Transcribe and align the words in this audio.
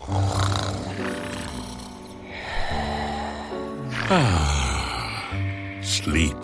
today. 0.00 0.28
Sleep. 5.82 6.36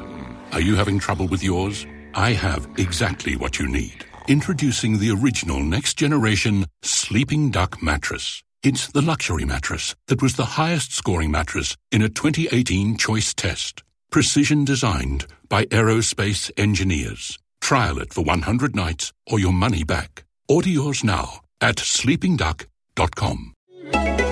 Are 0.53 0.61
you 0.61 0.77
having 0.77 0.99
trouble 0.99 1.27
with 1.29 1.43
yours? 1.43 1.87
I 2.15 2.33
have 2.33 2.69
exactly 2.77 3.37
what 3.37 3.59
you 3.59 3.67
need. 3.67 4.05
Introducing 4.29 4.99
the 4.99 5.11
original 5.11 5.61
next 5.61 5.95
generation 5.95 6.67
Sleeping 6.83 7.51
Duck 7.51 7.83
mattress. 7.83 8.43
It's 8.63 8.89
the 8.89 9.03
luxury 9.03 9.45
mattress 9.45 9.95
that 10.07 10.23
was 10.23 10.37
the 10.37 10.45
highest 10.45 10.93
scoring 10.93 11.31
mattress 11.31 11.77
in 11.91 12.03
a 12.03 12.09
2018 12.09 12.97
choice 12.97 13.35
test. 13.35 13.83
Precision 14.11 14.65
designed 14.65 15.27
by 15.49 15.67
aerospace 15.67 16.51
engineers. 16.57 17.39
Trial 17.61 17.99
it 17.99 18.15
for 18.15 18.25
100 18.25 18.75
nights 18.77 19.13
or 19.27 19.39
your 19.39 19.53
money 19.53 19.85
back. 19.85 20.25
Order 20.49 20.71
yours 20.71 21.03
now 21.05 21.41
at 21.61 21.79
sleepingduck.com. 22.97 24.24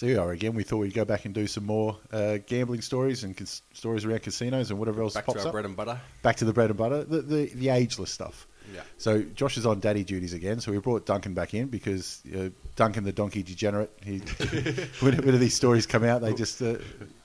So 0.00 0.06
here 0.06 0.16
we 0.16 0.22
are 0.22 0.30
again. 0.32 0.54
We 0.54 0.62
thought 0.62 0.78
we'd 0.78 0.94
go 0.94 1.04
back 1.04 1.26
and 1.26 1.34
do 1.34 1.46
some 1.46 1.66
more 1.66 1.94
uh, 2.10 2.38
gambling 2.46 2.80
stories 2.80 3.22
and 3.22 3.36
cas- 3.36 3.60
stories 3.74 4.06
around 4.06 4.22
casinos 4.22 4.70
and 4.70 4.78
whatever 4.78 5.02
else 5.02 5.12
Back 5.12 5.26
pops 5.26 5.36
to 5.36 5.42
our 5.42 5.48
up. 5.48 5.52
bread 5.52 5.66
and 5.66 5.76
butter. 5.76 6.00
Back 6.22 6.36
to 6.36 6.46
the 6.46 6.54
bread 6.54 6.70
and 6.70 6.78
butter, 6.78 7.04
the, 7.04 7.20
the, 7.20 7.46
the 7.54 7.68
ageless 7.68 8.10
stuff. 8.10 8.46
Yeah. 8.74 8.80
So 8.96 9.20
Josh 9.20 9.58
is 9.58 9.66
on 9.66 9.78
daddy 9.80 10.02
duties 10.02 10.32
again. 10.32 10.58
So 10.60 10.72
we 10.72 10.78
brought 10.78 11.04
Duncan 11.04 11.34
back 11.34 11.52
in 11.52 11.66
because 11.66 12.22
uh, 12.34 12.48
Duncan 12.76 13.04
the 13.04 13.12
donkey 13.12 13.42
degenerate. 13.42 13.92
He 14.02 14.18
whenever 15.00 15.32
these 15.32 15.52
stories 15.52 15.84
come 15.84 16.04
out, 16.04 16.22
they 16.22 16.32
just 16.32 16.62
uh, 16.62 16.76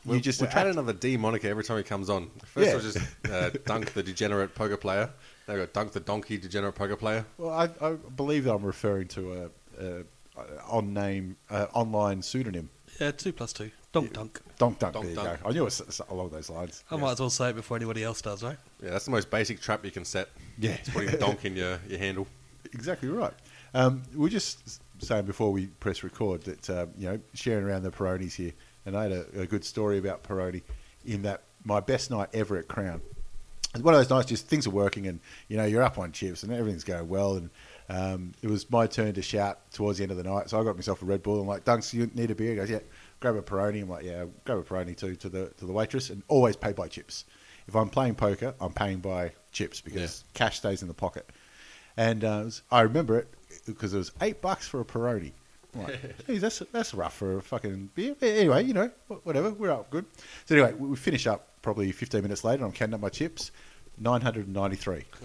you 0.05 0.19
just 0.19 0.41
attract 0.41 0.67
add 0.67 0.73
another 0.73 0.91
D 0.91 1.15
moniker 1.15 1.47
every 1.47 1.63
time 1.63 1.77
he 1.77 1.83
comes 1.83 2.09
on. 2.09 2.29
First 2.43 2.67
Yeah. 2.67 2.75
was 2.75 2.93
just 2.93 3.31
uh, 3.31 3.51
Dunk 3.65 3.93
the 3.93 4.03
degenerate 4.03 4.53
poker 4.53 4.75
player. 4.75 5.09
Now 5.47 5.53
we 5.53 5.61
got 5.61 5.71
Dunk 5.71 5.93
the 5.93 6.01
donkey 6.01 6.37
degenerate 6.37 6.75
poker 6.75 6.97
player. 6.97 7.25
Well, 7.37 7.51
I, 7.51 7.69
I 7.79 7.93
believe 7.93 8.43
that 8.43 8.53
I'm 8.53 8.65
referring 8.65 9.07
to 9.09 9.49
a, 9.79 9.85
a 9.85 10.03
on 10.67 10.93
name 10.93 11.37
uh, 11.49 11.67
online 11.73 12.21
pseudonym. 12.21 12.69
Yeah, 12.99 13.11
two 13.11 13.33
plus 13.33 13.53
two. 13.53 13.71
Donk 13.91 14.11
dunk. 14.13 14.41
Donk 14.57 14.79
Dunk. 14.79 14.93
Donk 14.93 15.05
there 15.05 15.15
you 15.15 15.21
Dunk. 15.23 15.43
go. 15.43 15.49
I 15.49 15.51
knew 15.53 15.61
it 15.61 15.65
was 15.65 15.81
s- 15.81 16.01
along 16.09 16.29
those 16.29 16.49
lines. 16.49 16.83
I 16.91 16.97
might 16.97 17.11
as 17.13 17.19
well 17.19 17.29
say 17.29 17.49
it 17.51 17.55
before 17.55 17.77
anybody 17.77 18.03
else 18.03 18.21
does, 18.21 18.43
right? 18.43 18.57
Yeah, 18.83 18.89
that's 18.91 19.05
the 19.05 19.11
most 19.11 19.29
basic 19.29 19.61
trap 19.61 19.85
you 19.85 19.91
can 19.91 20.03
set. 20.05 20.29
Yeah. 20.57 20.71
It's 20.71 20.89
putting 20.89 21.09
a 21.09 21.17
donk 21.17 21.45
in 21.45 21.55
your, 21.55 21.79
your 21.87 21.99
handle. 21.99 22.27
Exactly 22.73 23.07
right. 23.07 23.31
Um, 23.73 24.01
We're 24.13 24.27
just 24.27 24.81
saying 25.01 25.25
before 25.25 25.51
we 25.51 25.67
press 25.67 26.03
record 26.03 26.41
that 26.43 26.69
uh, 26.69 26.87
you 26.97 27.07
know 27.09 27.19
sharing 27.33 27.63
around 27.63 27.83
the 27.83 27.91
Peronis 27.91 28.33
here, 28.35 28.51
and 28.85 28.97
I 28.97 29.03
had 29.03 29.11
a, 29.13 29.25
a 29.41 29.45
good 29.45 29.63
story 29.63 29.97
about 29.97 30.23
Peroni 30.23 30.61
in 31.05 31.21
that 31.21 31.43
my 31.63 31.79
best 31.79 32.11
night 32.11 32.29
ever 32.33 32.57
at 32.57 32.67
Crown. 32.67 33.01
It's 33.73 33.83
one 33.83 33.93
of 33.93 33.99
those 33.99 34.09
nights, 34.09 34.27
just 34.27 34.47
things 34.47 34.67
are 34.67 34.71
working, 34.71 35.07
and 35.07 35.19
you 35.47 35.55
know 35.55 35.63
you're 35.65 35.83
up 35.83 35.97
on 35.97 36.11
chips, 36.11 36.43
and 36.43 36.51
everything's 36.51 36.83
going 36.83 37.07
well, 37.07 37.35
and 37.35 37.49
um, 37.89 38.33
it 38.41 38.49
was 38.49 38.69
my 38.71 38.87
turn 38.87 39.13
to 39.13 39.21
shout 39.21 39.71
towards 39.71 39.97
the 39.99 40.03
end 40.03 40.11
of 40.11 40.17
the 40.17 40.23
night. 40.23 40.49
So 40.49 40.59
I 40.59 40.63
got 40.63 40.75
myself 40.75 41.01
a 41.01 41.05
Red 41.05 41.21
Bull. 41.23 41.39
I'm 41.41 41.47
like, 41.47 41.65
Dunks, 41.65 41.93
you 41.93 42.09
need 42.15 42.31
a 42.31 42.35
beer? 42.35 42.51
He 42.51 42.55
goes, 42.55 42.69
yeah. 42.69 42.79
Grab 43.19 43.35
a 43.35 43.41
Peroni. 43.41 43.81
I'm 43.81 43.89
like, 43.89 44.03
yeah, 44.03 44.25
grab 44.45 44.57
a 44.59 44.63
Peroni 44.63 44.95
too 44.97 45.15
to 45.15 45.29
the 45.29 45.47
to 45.57 45.65
the 45.65 45.71
waitress, 45.71 46.09
and 46.09 46.21
always 46.27 46.55
pay 46.55 46.73
by 46.73 46.87
chips. 46.87 47.25
If 47.67 47.75
I'm 47.75 47.89
playing 47.89 48.15
poker, 48.15 48.53
I'm 48.61 48.73
paying 48.73 48.99
by 48.99 49.31
chips 49.51 49.81
because 49.81 50.23
cash 50.33 50.57
stays 50.57 50.81
in 50.81 50.87
the 50.87 50.93
pocket. 50.93 51.29
And 51.97 52.23
uh, 52.23 52.41
was- 52.45 52.61
I 52.71 52.81
remember 52.81 53.17
it 53.17 53.27
because 53.65 53.93
it 53.93 53.97
was 53.97 54.11
eight 54.21 54.41
bucks 54.41 54.67
for 54.67 54.81
a 54.81 54.85
Peroni. 54.85 55.31
I'm 55.73 55.83
like, 55.83 56.25
geez, 56.27 56.41
that's 56.41 56.59
that's 56.71 56.93
rough 56.93 57.15
for 57.15 57.37
a 57.37 57.41
fucking 57.41 57.89
beer. 57.95 58.15
Anyway, 58.21 58.63
you 58.65 58.73
know, 58.73 58.91
whatever, 59.23 59.51
we're 59.51 59.71
up 59.71 59.89
good. 59.89 60.05
So 60.45 60.55
anyway, 60.55 60.73
we 60.73 60.89
we 60.89 60.95
finish 60.95 61.25
up 61.25 61.47
probably 61.61 61.91
15 61.91 62.21
minutes 62.21 62.43
later. 62.43 62.63
I'm 62.65 62.71
counting 62.71 62.93
up 62.95 63.01
my 63.01 63.09
chips, 63.09 63.51
993. 63.97 65.03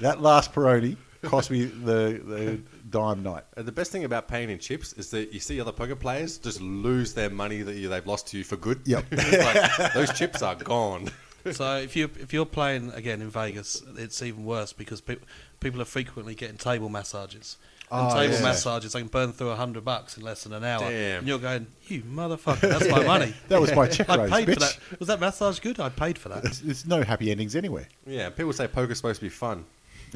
that 0.00 0.20
last 0.20 0.52
Peroni 0.52 0.96
cost 1.22 1.50
me 1.50 1.64
the 1.64 2.20
the 2.24 2.60
dime 2.90 3.22
night. 3.22 3.44
And 3.56 3.66
the 3.66 3.72
best 3.72 3.92
thing 3.92 4.04
about 4.04 4.28
paying 4.28 4.50
in 4.50 4.58
chips 4.58 4.92
is 4.94 5.10
that 5.10 5.32
you 5.32 5.40
see 5.40 5.60
other 5.60 5.72
poker 5.72 5.96
players 5.96 6.38
just 6.38 6.60
lose 6.60 7.14
their 7.14 7.30
money 7.30 7.62
that 7.62 7.74
you, 7.74 7.88
they've 7.88 8.06
lost 8.06 8.28
to 8.28 8.38
you 8.38 8.44
for 8.44 8.56
good. 8.56 8.80
Yep. 8.84 9.04
It's 9.12 9.78
like, 9.78 9.92
those 9.94 10.12
chips 10.12 10.42
are 10.42 10.54
gone. 10.54 11.10
so 11.52 11.76
if 11.76 11.96
you 11.96 12.10
if 12.18 12.32
you're 12.32 12.46
playing 12.46 12.92
again 12.92 13.20
in 13.20 13.30
Vegas, 13.30 13.82
it's 13.96 14.22
even 14.22 14.44
worse 14.44 14.72
because 14.72 15.00
pe- 15.00 15.16
people 15.60 15.80
are 15.80 15.86
frequently 15.86 16.34
getting 16.34 16.56
table 16.56 16.88
massages. 16.88 17.56
And 17.90 18.10
Oh, 18.12 18.14
table 18.14 18.34
yeah. 18.34 18.42
massages. 18.42 18.94
I 18.94 19.00
can 19.00 19.08
burn 19.08 19.32
through 19.32 19.50
a 19.50 19.56
hundred 19.56 19.84
bucks 19.84 20.16
in 20.18 20.22
less 20.22 20.44
than 20.44 20.52
an 20.52 20.62
hour. 20.64 20.80
Damn. 20.90 21.18
And 21.20 21.28
you're 21.28 21.38
going, 21.38 21.66
you 21.86 22.02
motherfucker, 22.02 22.60
that's 22.68 22.88
my 22.88 23.02
money. 23.14 23.34
That 23.48 23.60
was 23.60 23.74
my 23.74 23.86
check 23.88 24.08
I 24.10 24.16
raise, 24.16 24.30
paid 24.30 24.54
for 24.54 24.60
that. 24.60 24.78
Was 24.98 25.08
that 25.08 25.20
massage 25.20 25.58
good? 25.60 25.80
I 25.80 25.88
paid 25.88 26.18
for 26.18 26.28
that. 26.28 26.42
There's, 26.42 26.60
there's 26.60 26.86
no 26.86 27.02
happy 27.02 27.30
endings 27.30 27.56
anywhere. 27.56 27.88
Yeah, 28.06 28.28
people 28.30 28.52
say 28.52 28.68
poker's 28.68 28.98
supposed 28.98 29.20
to 29.20 29.26
be 29.26 29.30
fun. 29.30 29.64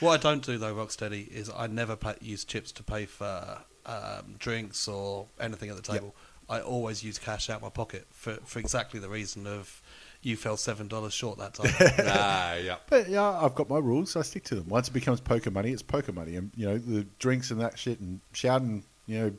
What 0.00 0.12
I 0.12 0.16
don't 0.30 0.44
do 0.44 0.56
though, 0.56 0.74
Rocksteady, 0.74 1.28
is 1.28 1.50
I 1.54 1.66
never 1.66 1.94
pay, 1.96 2.14
use 2.20 2.44
chips 2.44 2.72
to 2.72 2.82
pay 2.82 3.04
for 3.06 3.58
um, 3.86 4.34
drinks 4.38 4.88
or 4.88 5.26
anything 5.38 5.68
at 5.70 5.76
the 5.76 5.82
table. 5.82 6.14
I 6.48 6.60
always 6.60 7.04
use 7.04 7.18
cash 7.18 7.50
out 7.50 7.60
my 7.62 7.68
pocket 7.68 8.06
for, 8.10 8.34
for 8.44 8.58
exactly 8.58 8.98
the 8.98 9.08
reason 9.08 9.46
of 9.46 9.82
you 10.22 10.36
fell 10.36 10.56
seven 10.56 10.86
dollars 10.88 11.12
short 11.14 11.38
that 11.38 11.54
time. 11.54 11.72
ah, 12.06 12.54
yeah. 12.54 12.76
But 12.88 13.08
yeah, 13.08 13.22
I've 13.42 13.54
got 13.54 13.68
my 13.70 13.78
rules. 13.78 14.10
So 14.12 14.20
I 14.20 14.22
stick 14.22 14.44
to 14.44 14.54
them. 14.54 14.68
Once 14.68 14.88
it 14.88 14.92
becomes 14.92 15.20
poker 15.20 15.50
money, 15.50 15.70
it's 15.72 15.82
poker 15.82 16.12
money, 16.12 16.36
and 16.36 16.50
you 16.56 16.66
know 16.66 16.78
the 16.78 17.06
drinks 17.18 17.50
and 17.50 17.60
that 17.60 17.78
shit 17.78 18.00
and 18.00 18.20
shouting, 18.32 18.84
you 19.06 19.18
know, 19.18 19.32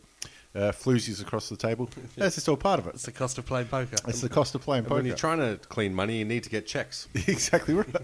uh, 0.54 0.72
floozies 0.72 1.22
across 1.22 1.50
the 1.50 1.56
table. 1.56 1.90
That's 2.18 2.36
just 2.36 2.50
all 2.50 2.58
part 2.58 2.80
of 2.80 2.88
it. 2.88 2.96
it's 2.96 3.04
the 3.06 3.12
cost 3.12 3.38
of 3.38 3.46
playing 3.46 3.68
poker. 3.68 3.96
It's 4.08 4.22
the 4.22 4.30
cost 4.30 4.56
of 4.56 4.62
playing 4.62 4.80
And 4.80 4.88
poker. 4.88 4.96
when 4.98 5.06
you're 5.06 5.16
trying 5.16 5.38
to 5.40 5.58
clean 5.68 5.94
money, 5.94 6.18
you 6.18 6.26
need 6.26 6.44
to 6.44 6.50
get 6.50 6.66
checks. 6.68 7.08
exactly 7.16 7.74
right. 7.76 7.96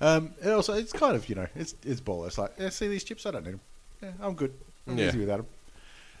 um, 0.00 0.32
and 0.42 0.50
also, 0.52 0.74
it's 0.74 0.92
kind 0.92 1.14
of 1.14 1.28
you 1.28 1.34
know, 1.36 1.46
it's 1.54 1.74
it's 1.84 2.00
baller. 2.00 2.26
It's 2.26 2.38
like, 2.38 2.52
yeah, 2.58 2.70
see 2.70 2.88
these 2.88 3.04
chips, 3.04 3.24
I 3.26 3.30
don't 3.32 3.44
need 3.44 3.52
them. 3.52 3.60
Yeah, 4.02 4.12
I'm 4.20 4.34
good. 4.34 4.52
I'm 4.86 4.96
Yeah. 4.98 5.08
easy 5.08 5.18
without 5.18 5.36
them. 5.38 5.46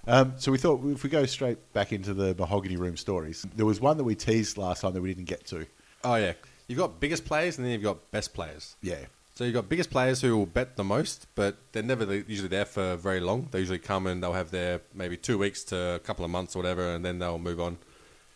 Um, 0.06 0.34
so 0.38 0.50
we 0.50 0.58
thought 0.58 0.84
if 0.86 1.02
we 1.02 1.10
go 1.10 1.26
straight 1.26 1.72
back 1.72 1.92
into 1.92 2.14
the 2.14 2.34
mahogany 2.38 2.76
room 2.76 2.96
stories, 2.96 3.46
there 3.54 3.66
was 3.66 3.80
one 3.80 3.96
that 3.98 4.04
we 4.04 4.14
teased 4.14 4.56
last 4.58 4.80
time 4.80 4.92
that 4.94 5.02
we 5.02 5.12
didn't 5.12 5.28
get 5.28 5.46
to. 5.46 5.66
Oh, 6.04 6.14
yeah. 6.16 6.32
You've 6.68 6.78
got 6.78 7.00
biggest 7.00 7.24
players 7.24 7.58
and 7.58 7.66
then 7.66 7.72
you've 7.72 7.82
got 7.82 8.10
best 8.10 8.32
players. 8.32 8.76
Yeah, 8.80 9.04
So 9.34 9.44
you've 9.44 9.54
got 9.54 9.68
biggest 9.68 9.90
players 9.90 10.20
who 10.20 10.36
will 10.36 10.46
bet 10.46 10.76
the 10.76 10.84
most, 10.84 11.26
but 11.34 11.56
they're 11.72 11.82
never 11.82 12.04
usually 12.14 12.48
there 12.48 12.64
for 12.64 12.96
very 12.96 13.20
long. 13.20 13.48
They 13.50 13.58
usually 13.58 13.78
come 13.78 14.06
and 14.06 14.22
they'll 14.22 14.32
have 14.32 14.50
their 14.50 14.80
maybe 14.94 15.16
two 15.16 15.36
weeks 15.36 15.64
to 15.64 15.76
a 15.94 15.98
couple 15.98 16.24
of 16.24 16.30
months 16.30 16.54
or 16.54 16.60
whatever, 16.60 16.94
and 16.94 17.04
then 17.04 17.18
they'll 17.18 17.38
move 17.38 17.60
on. 17.60 17.78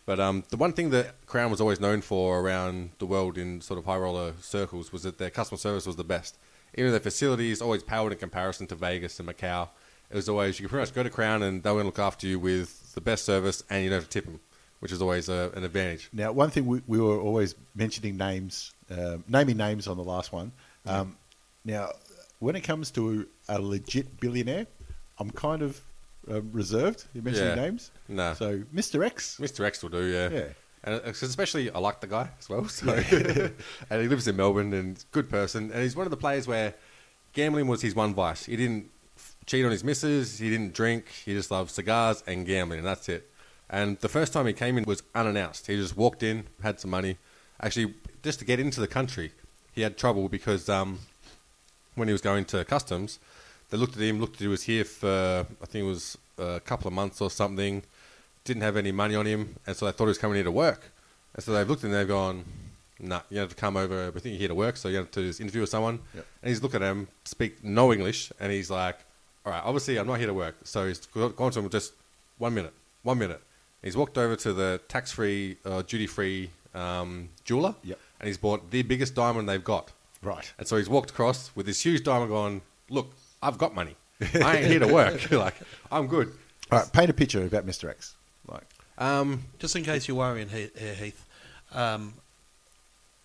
But 0.05 0.19
um, 0.19 0.43
the 0.49 0.57
one 0.57 0.73
thing 0.73 0.91
that 0.91 1.25
Crown 1.25 1.49
was 1.49 1.59
always 1.59 1.79
known 1.79 2.01
for 2.01 2.39
around 2.39 2.91
the 2.99 3.07
world 3.07 3.37
in 3.37 3.61
sort 3.61 3.79
of 3.79 3.85
high 3.85 3.97
roller 3.97 4.33
circles 4.39 4.91
was 4.91 5.03
that 5.03 5.17
their 5.17 5.31
customer 5.31 5.57
service 5.57 5.87
was 5.87 5.95
the 5.95 6.03
best. 6.03 6.37
Even 6.75 6.91
their 6.91 6.99
facilities 6.99 7.61
always 7.61 7.81
paled 7.81 8.11
in 8.11 8.17
comparison 8.17 8.67
to 8.67 8.75
Vegas 8.75 9.19
and 9.19 9.27
Macau. 9.27 9.69
It 10.09 10.15
was 10.15 10.29
always 10.29 10.59
you 10.59 10.65
can 10.65 10.69
pretty 10.69 10.83
much 10.83 10.93
go 10.93 11.03
to 11.03 11.09
Crown 11.09 11.43
and 11.43 11.63
they're 11.63 11.73
going 11.73 11.83
to 11.83 11.87
look 11.87 11.99
after 11.99 12.27
you 12.27 12.39
with 12.39 12.93
the 12.93 13.01
best 13.01 13.25
service, 13.25 13.63
and 13.69 13.83
you 13.83 13.89
don't 13.89 13.97
have 13.99 14.05
to 14.05 14.09
tip 14.09 14.25
them, 14.25 14.39
which 14.79 14.91
is 14.91 15.01
always 15.01 15.27
uh, 15.29 15.49
an 15.55 15.63
advantage. 15.63 16.09
Now, 16.13 16.31
one 16.31 16.49
thing 16.49 16.65
we, 16.65 16.81
we 16.87 16.99
were 16.99 17.19
always 17.19 17.55
mentioning 17.75 18.15
names, 18.17 18.73
uh, 18.89 19.17
naming 19.27 19.57
names 19.57 19.87
on 19.87 19.97
the 19.97 20.03
last 20.03 20.31
one. 20.31 20.51
Um, 20.85 21.17
now, 21.65 21.89
when 22.39 22.55
it 22.55 22.61
comes 22.61 22.91
to 22.91 23.27
a 23.49 23.59
legit 23.59 24.19
billionaire, 24.19 24.67
I'm 25.19 25.29
kind 25.31 25.61
of 25.61 25.81
uh, 26.29 26.41
reserved 26.43 27.05
You 27.13 27.21
mentioning 27.21 27.49
Yeah. 27.57 27.63
names. 27.63 27.91
No. 28.07 28.33
So, 28.35 28.59
Mr. 28.73 29.05
X, 29.05 29.37
Mr. 29.41 29.65
X 29.65 29.81
will 29.83 29.89
do, 29.89 30.03
yeah. 30.05 30.29
Yeah. 30.29 30.47
And 30.83 30.95
especially, 31.05 31.71
I 31.71 31.79
like 31.79 31.99
the 31.99 32.07
guy 32.07 32.29
as 32.39 32.47
well. 32.47 32.65
So, 32.69 32.93
and 33.89 34.01
he 34.01 34.07
lives 34.07 34.27
in 34.27 34.35
Melbourne 34.35 34.71
and 34.73 34.97
a 34.97 35.01
good 35.11 35.29
person. 35.29 35.71
And 35.71 35.81
he's 35.81 35.95
one 35.95 36.05
of 36.05 36.11
the 36.11 36.17
players 36.17 36.47
where 36.47 36.75
gambling 37.33 37.67
was 37.67 37.81
his 37.81 37.95
one 37.95 38.13
vice. 38.13 38.45
He 38.45 38.55
didn't 38.55 38.91
cheat 39.45 39.65
on 39.65 39.71
his 39.71 39.83
missus. 39.83 40.39
He 40.39 40.49
didn't 40.49 40.73
drink. 40.73 41.05
He 41.25 41.33
just 41.33 41.51
loved 41.51 41.71
cigars 41.71 42.23
and 42.27 42.45
gambling, 42.45 42.79
and 42.79 42.87
that's 42.87 43.09
it. 43.09 43.29
And 43.69 43.97
the 43.99 44.09
first 44.09 44.33
time 44.33 44.45
he 44.47 44.53
came 44.53 44.77
in 44.77 44.83
was 44.83 45.03
unannounced. 45.13 45.67
He 45.67 45.75
just 45.75 45.97
walked 45.97 46.23
in, 46.23 46.45
had 46.61 46.79
some 46.79 46.91
money. 46.91 47.17
Actually, 47.61 47.93
just 48.23 48.39
to 48.39 48.45
get 48.45 48.59
into 48.59 48.79
the 48.79 48.87
country, 48.87 49.31
he 49.73 49.81
had 49.81 49.97
trouble 49.97 50.29
because 50.29 50.69
um, 50.69 50.99
when 51.95 52.07
he 52.07 52.11
was 52.11 52.21
going 52.21 52.45
to 52.45 52.63
customs, 52.65 53.19
they 53.69 53.77
looked 53.77 53.95
at 53.95 54.01
him, 54.01 54.19
looked 54.19 54.35
at 54.35 54.41
he 54.41 54.47
was 54.47 54.63
here 54.63 54.83
for 54.83 55.45
I 55.61 55.65
think 55.65 55.83
it 55.83 55.87
was 55.87 56.17
a 56.37 56.59
couple 56.59 56.87
of 56.87 56.93
months 56.93 57.21
or 57.21 57.31
something. 57.31 57.83
Didn't 58.43 58.61
have 58.61 58.77
any 58.77 58.91
money 58.91 59.15
on 59.15 59.25
him, 59.25 59.55
and 59.65 59.75
so 59.75 59.85
they 59.85 59.91
thought 59.91 60.05
he 60.05 60.09
was 60.09 60.19
coming 60.19 60.35
here 60.35 60.43
to 60.43 60.51
work. 60.51 60.91
And 61.33 61.43
so 61.43 61.51
they've 61.51 61.67
looked 61.67 61.83
at 61.83 61.87
him, 61.87 61.93
they've 61.93 62.07
gone, 62.07 62.45
"Nah, 62.99 63.21
you 63.31 63.39
have 63.39 63.49
to 63.49 63.55
come 63.55 63.75
over. 63.75 64.11
We 64.11 64.19
think 64.19 64.33
you're 64.33 64.39
here 64.39 64.47
to 64.49 64.55
work, 64.55 64.77
so 64.77 64.87
you 64.87 64.97
have 64.97 65.09
to 65.11 65.21
do 65.21 65.27
this 65.27 65.39
interview 65.39 65.61
with 65.61 65.71
someone." 65.71 65.99
Yep. 66.13 66.25
And 66.43 66.49
he's 66.49 66.61
looking 66.61 66.83
at 66.83 66.91
him, 66.91 67.07
speak 67.23 67.63
no 67.63 67.91
English, 67.91 68.31
and 68.39 68.51
he's 68.51 68.69
like, 68.69 68.99
"All 69.45 69.51
right, 69.53 69.61
obviously 69.63 69.97
I'm 69.97 70.07
not 70.07 70.17
here 70.19 70.27
to 70.27 70.33
work." 70.33 70.55
So 70.63 70.87
he's 70.87 70.99
gone 71.05 71.51
to 71.51 71.59
him 71.59 71.69
just 71.69 71.93
one 72.37 72.53
minute, 72.53 72.73
one 73.03 73.17
minute. 73.19 73.41
He's 73.83 73.95
walked 73.95 74.17
over 74.17 74.35
to 74.37 74.51
the 74.53 74.81
tax-free, 74.87 75.57
uh, 75.63 75.83
duty-free 75.83 76.49
um, 76.73 77.29
jeweler, 77.43 77.75
Yep. 77.83 77.99
and 78.19 78.27
he's 78.27 78.37
bought 78.37 78.71
the 78.71 78.81
biggest 78.81 79.13
diamond 79.15 79.47
they've 79.47 79.63
got. 79.63 79.91
Right. 80.23 80.51
And 80.57 80.67
so 80.67 80.77
he's 80.77 80.89
walked 80.89 81.11
across 81.11 81.55
with 81.55 81.65
this 81.67 81.81
huge 81.85 82.03
diamond, 82.03 82.29
going, 82.31 82.61
"Look, 82.89 83.13
I've 83.43 83.57
got 83.57 83.75
money. 83.75 83.95
I 84.21 84.57
ain't 84.57 84.65
here 84.67 84.79
to 84.79 84.87
work. 84.91 85.29
like 85.45 85.55
I'm 85.91 86.07
good." 86.07 86.33
All 86.71 86.79
right. 86.79 86.91
Paint 86.91 87.09
a 87.11 87.13
picture 87.13 87.45
about 87.45 87.65
Mr. 87.65 87.89
X. 87.89 88.15
Like, 88.47 88.63
Um, 88.97 89.43
Just 89.59 89.75
in 89.75 89.83
case 89.83 90.07
you're 90.07 90.17
worrying 90.17 90.49
here, 90.49 90.69
Heath, 90.75 91.23
um, 91.73 92.13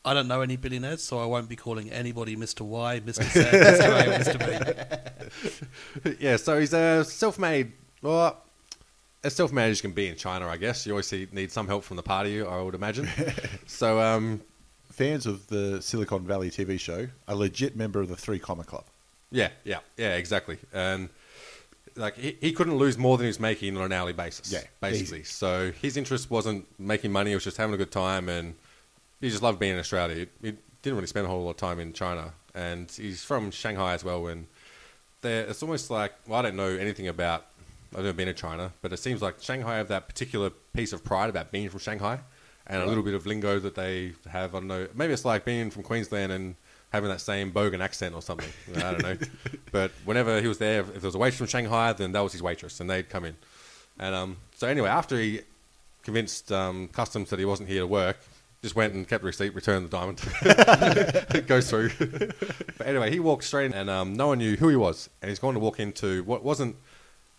I 0.05 0.15
don't 0.15 0.29
know 0.29 0.41
any 0.41 0.57
billionaires, 0.57 1.03
so 1.03 1.19
I 1.19 1.27
won't 1.27 1.49
be 1.49 1.57
calling 1.57 1.91
anybody 1.91 2.35
Mr. 2.37 2.63
Y, 2.63 3.01
Mr. 3.01 3.23
Z, 3.23 3.41
Mr. 3.41 4.01
A, 4.01 4.19
Mr. 4.25 5.67
B. 6.05 6.17
yeah, 6.21 6.37
so 6.37 6.59
he's 6.59 6.73
a 6.73 7.05
self-made, 7.05 7.73
well, 8.01 8.43
as 9.23 9.35
self-made 9.35 9.71
as 9.71 9.79
you 9.79 9.83
can 9.83 9.93
be 9.93 10.09
in 10.09 10.17
China, 10.17 10.49
I 10.49 10.57
guess. 10.57 10.87
You 10.87 10.93
always 10.93 11.13
need 11.13 11.53
some 11.53 11.67
help 11.67 11.85
from 11.85 11.99
the 11.99 12.03
party, 12.03 12.43
I 12.43 12.63
would 12.63 12.75
imagine. 12.75 13.09
so, 13.67 14.01
um, 14.01 14.41
fans 14.91 15.27
of 15.27 15.47
the 15.49 15.83
Silicon 15.83 16.27
Valley 16.27 16.51
TV 16.51 16.81
show, 16.81 17.07
a 17.29 17.37
legit 17.37 17.77
member 17.77 18.01
of 18.01 18.09
the 18.09 18.17
Three 18.17 18.39
Comma 18.39 18.65
Club. 18.65 18.85
yeah, 19.31 19.51
yeah, 19.65 19.81
yeah, 19.99 20.15
exactly. 20.15 20.59
And 20.73 21.11
like 21.97 22.17
he, 22.17 22.39
he 22.41 22.53
couldn't 22.53 22.77
lose 22.77 22.97
more 22.97 23.19
than 23.19 23.25
he 23.25 23.29
was 23.29 23.41
making 23.41 23.77
on 23.77 23.85
an 23.85 23.93
hourly 23.93 24.13
basis. 24.13 24.51
Yeah, 24.53 24.63
basically. 24.81 25.21
easy. 25.21 25.25
So 25.25 25.73
his 25.83 25.97
interest 25.97 26.31
wasn't 26.31 26.67
making 26.79 27.13
money; 27.13 27.33
it 27.33 27.35
was 27.35 27.45
just 27.45 27.57
having 27.57 27.75
a 27.75 27.79
good 27.79 27.91
time, 27.91 28.29
and 28.29 28.55
he 29.21 29.31
just 29.31 29.43
loved 29.43 29.59
being 29.59 29.73
in 29.73 29.79
Australia. 29.79 30.27
He, 30.43 30.49
he 30.49 30.57
didn't 30.83 30.97
really 30.97 31.07
spend 31.07 31.27
a 31.27 31.29
whole 31.29 31.45
lot 31.45 31.51
of 31.51 31.57
time 31.57 31.79
in 31.79 31.93
China, 31.93 32.33
and 32.55 32.91
he's 32.91 33.23
from 33.23 33.51
Shanghai 33.51 33.95
as 33.95 34.05
well. 34.05 34.27
And 34.27 34.47
there, 35.21 35.47
it's 35.47 35.63
almost 35.63 35.91
like 35.91 36.13
well, 36.27 36.41
I 36.41 36.43
don't 36.43 36.57
know 36.57 36.69
anything 36.69 37.09
about. 37.09 37.47
I've 37.93 38.05
never 38.05 38.13
been 38.13 38.29
to 38.29 38.35
China, 38.35 38.73
but 38.83 38.93
it 38.93 38.99
seems 38.99 39.21
like 39.21 39.43
Shanghai 39.43 39.77
have 39.77 39.89
that 39.89 40.07
particular 40.07 40.51
piece 40.75 40.93
of 40.93 41.03
pride 41.03 41.29
about 41.29 41.51
being 41.51 41.69
from 41.69 41.81
Shanghai, 41.81 42.21
and 42.67 42.83
a 42.83 42.87
little 42.87 43.03
bit 43.03 43.15
of 43.15 43.27
lingo 43.27 43.59
that 43.59 43.75
they 43.75 44.13
have. 44.29 44.55
I 44.55 44.61
don't 44.61 44.69
know. 44.69 44.87
Maybe 44.95 45.13
it's 45.13 45.25
like 45.25 45.45
being 45.45 45.71
from 45.71 45.83
Queensland 45.83 46.31
and 46.31 46.55
having 46.93 47.09
that 47.09 47.21
same 47.21 47.53
bogan 47.53 47.81
accent 47.81 48.15
or 48.15 48.23
something. 48.23 48.51
I 48.77 48.93
don't 48.93 49.03
know. 49.03 49.17
but 49.73 49.91
whenever 50.05 50.41
he 50.41 50.49
was 50.49 50.59
there, 50.59 50.81
if 50.81 50.95
there 50.95 51.09
was 51.09 51.15
a 51.15 51.19
waitress 51.19 51.39
from 51.39 51.47
Shanghai, 51.49 51.93
then 51.93 52.13
that 52.13 52.21
was 52.21 52.33
his 52.33 52.43
waitress, 52.43 52.81
and 52.81 52.89
they'd 52.89 53.09
come 53.09 53.25
in. 53.25 53.37
And 53.99 54.15
um, 54.15 54.37
so 54.55 54.67
anyway, 54.67 54.89
after 54.89 55.19
he 55.19 55.41
convinced 56.03 56.51
um, 56.53 56.89
customs 56.89 57.31
that 57.31 57.39
he 57.39 57.45
wasn't 57.45 57.69
here 57.69 57.81
to 57.81 57.87
work, 57.87 58.19
just 58.63 58.75
went 58.75 58.93
and 58.95 59.09
kept 59.09 59.23
the 59.23 59.27
receipt, 59.27 59.55
returned 59.55 59.87
the 59.87 59.91
diamond. 59.91 60.21
it 60.43 61.47
goes 61.47 61.71
through. 61.71 61.91
but 62.77 62.87
anyway, 62.87 63.11
he 63.11 63.21
walked 63.21 63.45
straight 63.45 63.67
in, 63.67 63.75
and 63.75 63.89
um, 63.89 64.15
no 64.15 64.29
one 64.29 64.39
knew 64.39 64.57
who 64.57 64.69
he 64.69 64.77
was. 64.77 65.09
And 65.23 65.29
he's 65.29 65.39
going 65.39 65.55
to 65.55 65.61
walk 65.61 65.81
into 65.81 66.23
what 66.25 66.45
wasn't 66.45 66.77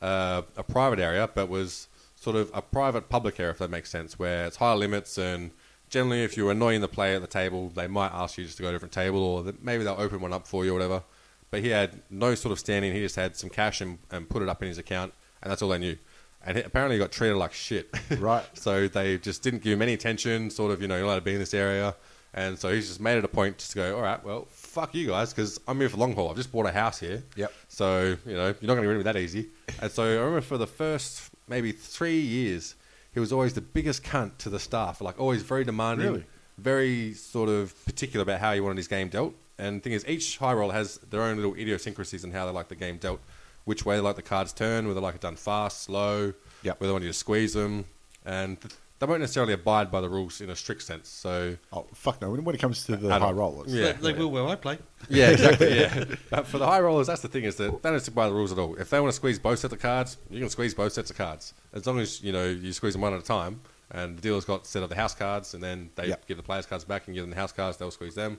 uh, 0.02 0.42
a 0.58 0.64
private 0.64 1.00
area, 1.00 1.30
but 1.34 1.48
was 1.48 1.88
sort 2.16 2.36
of 2.36 2.52
a 2.54 2.62
private 2.62 3.10
public 3.10 3.40
area, 3.40 3.52
if 3.52 3.60
that 3.60 3.70
makes 3.70 3.90
sense, 3.90 4.18
where 4.18 4.46
it's 4.46 4.58
higher 4.58 4.76
limits 4.76 5.18
and 5.18 5.52
generally 5.90 6.24
if 6.24 6.38
you're 6.38 6.52
annoying 6.52 6.82
the 6.82 6.88
player 6.88 7.16
at 7.16 7.22
the 7.22 7.28
table, 7.28 7.70
they 7.70 7.88
might 7.88 8.12
ask 8.14 8.38
you 8.38 8.46
just 8.46 8.58
to 8.58 8.64
go 8.64 8.70
to 8.70 8.72
a 8.72 8.76
different 8.76 8.94
table 8.94 9.22
or 9.22 9.54
maybe 9.62 9.84
they'll 9.84 9.96
open 10.00 10.22
one 10.22 10.34
up 10.34 10.48
for 10.48 10.66
you 10.66 10.72
or 10.72 10.74
whatever. 10.74 11.04
But 11.52 11.60
he 11.62 11.70
had 11.70 12.02
no 12.10 12.34
sort 12.34 12.54
of 12.54 12.60
standing. 12.60 12.94
He 12.94 13.00
just 13.02 13.18
had 13.18 13.36
some 13.36 13.50
cash 13.50 13.82
and, 13.82 14.00
and 14.10 14.30
put 14.30 14.42
it 14.42 14.48
up 14.48 14.62
in 14.62 14.70
his 14.70 14.78
account, 14.78 15.14
and 15.44 15.52
that's 15.52 15.62
all 15.62 15.70
they 15.70 15.78
knew. 15.78 15.98
And 16.46 16.58
apparently, 16.58 16.96
he 16.96 17.00
got 17.00 17.12
treated 17.12 17.38
like 17.38 17.54
shit. 17.54 17.90
Right. 18.20 18.44
so 18.54 18.88
they 18.88 19.18
just 19.18 19.44
didn't 19.44 19.62
give 19.64 19.74
him 19.74 19.82
any 19.82 19.94
attention. 19.94 20.50
Sort 20.50 20.72
of, 20.72 20.82
you 20.82 20.88
know, 20.88 20.96
you're 20.96 21.04
not 21.06 21.12
allowed 21.12 21.20
to 21.20 21.26
be 21.26 21.34
in 21.34 21.40
this 21.40 21.54
area. 21.54 21.96
And 22.34 22.58
so 22.58 22.72
he's 22.72 22.88
just 22.88 23.02
made 23.02 23.18
it 23.18 23.26
a 23.26 23.28
point 23.28 23.58
just 23.58 23.72
to 23.72 23.76
go, 23.78 23.96
all 23.98 24.02
right, 24.02 24.24
well, 24.24 24.48
fuck 24.50 24.96
you 24.96 25.08
guys, 25.08 25.34
because 25.34 25.60
I'm 25.68 25.78
here 25.80 25.90
for 25.90 25.98
long 25.98 26.14
haul. 26.16 26.30
I've 26.30 26.38
just 26.38 26.50
bought 26.52 26.66
a 26.66 26.72
house 26.72 26.98
here. 27.00 27.24
Yep. 27.36 27.52
So, 27.68 28.16
you 28.26 28.34
know, 28.34 28.46
you're 28.62 28.68
not 28.68 28.76
going 28.76 28.78
to 28.78 28.82
get 28.84 28.88
rid 28.88 28.92
of 28.92 28.98
me 29.00 29.04
that 29.04 29.18
easy. 29.18 29.50
and 29.82 29.92
so 29.92 30.04
I 30.04 30.16
remember 30.16 30.40
for 30.42 30.58
the 30.58 30.66
first 30.68 31.30
maybe 31.50 31.74
three 31.74 32.20
years, 32.22 32.76
he 33.14 33.20
was 33.20 33.34
always 33.34 33.54
the 33.54 33.60
biggest 33.62 34.04
cunt 34.04 34.38
to 34.40 34.50
the 34.50 34.60
staff. 34.60 35.02
Like, 35.02 35.20
always 35.20 35.42
very 35.44 35.66
demanding, 35.66 36.08
Really? 36.08 36.26
very 36.58 37.14
sort 37.16 37.50
of 37.50 37.76
particular 37.86 38.24
about 38.24 38.40
how 38.40 38.54
he 38.54 38.62
wanted 38.62 38.78
his 38.78 38.88
game 38.88 39.10
dealt. 39.10 39.34
And 39.58 39.80
the 39.80 39.84
thing 39.84 39.94
is, 39.94 40.08
each 40.08 40.38
high 40.38 40.54
roller 40.54 40.74
has 40.74 41.00
their 41.10 41.22
own 41.24 41.36
little 41.36 41.54
idiosyncrasies 41.56 42.24
in 42.24 42.32
how 42.32 42.46
they 42.46 42.52
like 42.54 42.70
the 42.70 42.76
game 42.76 42.96
dealt, 42.98 43.20
which 43.66 43.86
way 43.86 43.96
they 43.96 44.02
like 44.02 44.16
the 44.16 44.22
cards 44.22 44.54
turned, 44.54 44.88
whether 44.88 45.00
they 45.00 45.04
like 45.06 45.16
it 45.16 45.22
done 45.22 45.36
fast, 45.36 45.84
slow, 45.84 46.34
Yep. 46.64 46.80
whether 46.80 46.90
they 46.90 46.94
want 46.94 47.04
you 47.04 47.10
to 47.10 47.14
squeeze 47.18 47.54
them. 47.54 47.86
And 48.26 48.58
they 49.00 49.08
won't 49.08 49.20
necessarily 49.22 49.54
abide 49.54 49.92
by 49.92 50.00
the 50.02 50.10
rules 50.10 50.42
in 50.42 50.50
a 50.52 50.56
strict 50.56 50.84
sense. 50.84 51.10
So, 51.10 51.58
Oh, 51.74 51.88
fuck 51.94 52.22
no. 52.22 52.30
When 52.30 52.44
when 52.44 52.54
it 52.56 52.60
comes 52.60 52.86
to 52.86 52.96
the 52.98 53.20
high 53.20 53.32
rollers. 53.32 53.74
Yeah. 53.74 53.94
they, 53.94 54.12
they 54.14 54.20
will 54.20 54.30
where 54.30 54.46
I 54.48 54.56
play. 54.56 54.78
yeah, 55.10 55.30
exactly. 55.32 55.80
Yeah, 55.80 56.06
but 56.30 56.46
for 56.46 56.60
the 56.60 56.68
high 56.68 56.80
rollers, 56.82 57.08
that's 57.08 57.22
the 57.24 57.28
thing 57.28 57.44
is 57.46 57.56
that 57.56 57.82
they 57.82 57.90
don't 57.90 58.00
stick 58.00 58.14
by 58.14 58.28
the 58.28 58.34
rules 58.34 58.52
at 58.52 58.60
all. 58.60 58.76
If 58.76 58.90
they 58.92 59.00
want 59.00 59.12
to 59.12 59.16
squeeze 59.16 59.40
both 59.40 59.58
sets 59.60 59.74
of 59.74 59.80
cards, 59.80 60.18
you 60.30 60.40
can 60.40 60.50
squeeze 60.50 60.74
both 60.76 60.94
sets 60.94 61.10
of 61.10 61.18
cards 61.18 61.54
as 61.74 61.88
long 61.88 62.00
as 62.00 62.22
you 62.22 62.32
know 62.32 62.46
you 62.46 62.72
squeeze 62.74 62.94
them 62.94 63.02
one 63.02 63.14
at 63.14 63.20
a 63.20 63.24
time. 63.24 63.62
And 63.94 64.18
the 64.18 64.22
dealer's 64.22 64.46
got 64.46 64.64
a 64.64 64.66
set 64.68 64.84
of 64.84 64.90
the 64.90 64.96
house 64.96 65.14
cards, 65.16 65.54
and 65.54 65.62
then 65.62 65.90
they 65.96 66.08
Yep. 66.08 66.26
give 66.28 66.38
the 66.38 66.44
players 66.44 66.66
cards 66.66 66.86
back 66.86 67.08
and 67.08 67.14
give 67.16 67.24
them 67.24 67.30
the 67.32 67.36
house 67.36 67.52
cards. 67.52 67.76
They'll 67.78 67.92
squeeze 67.92 68.16
them. 68.16 68.38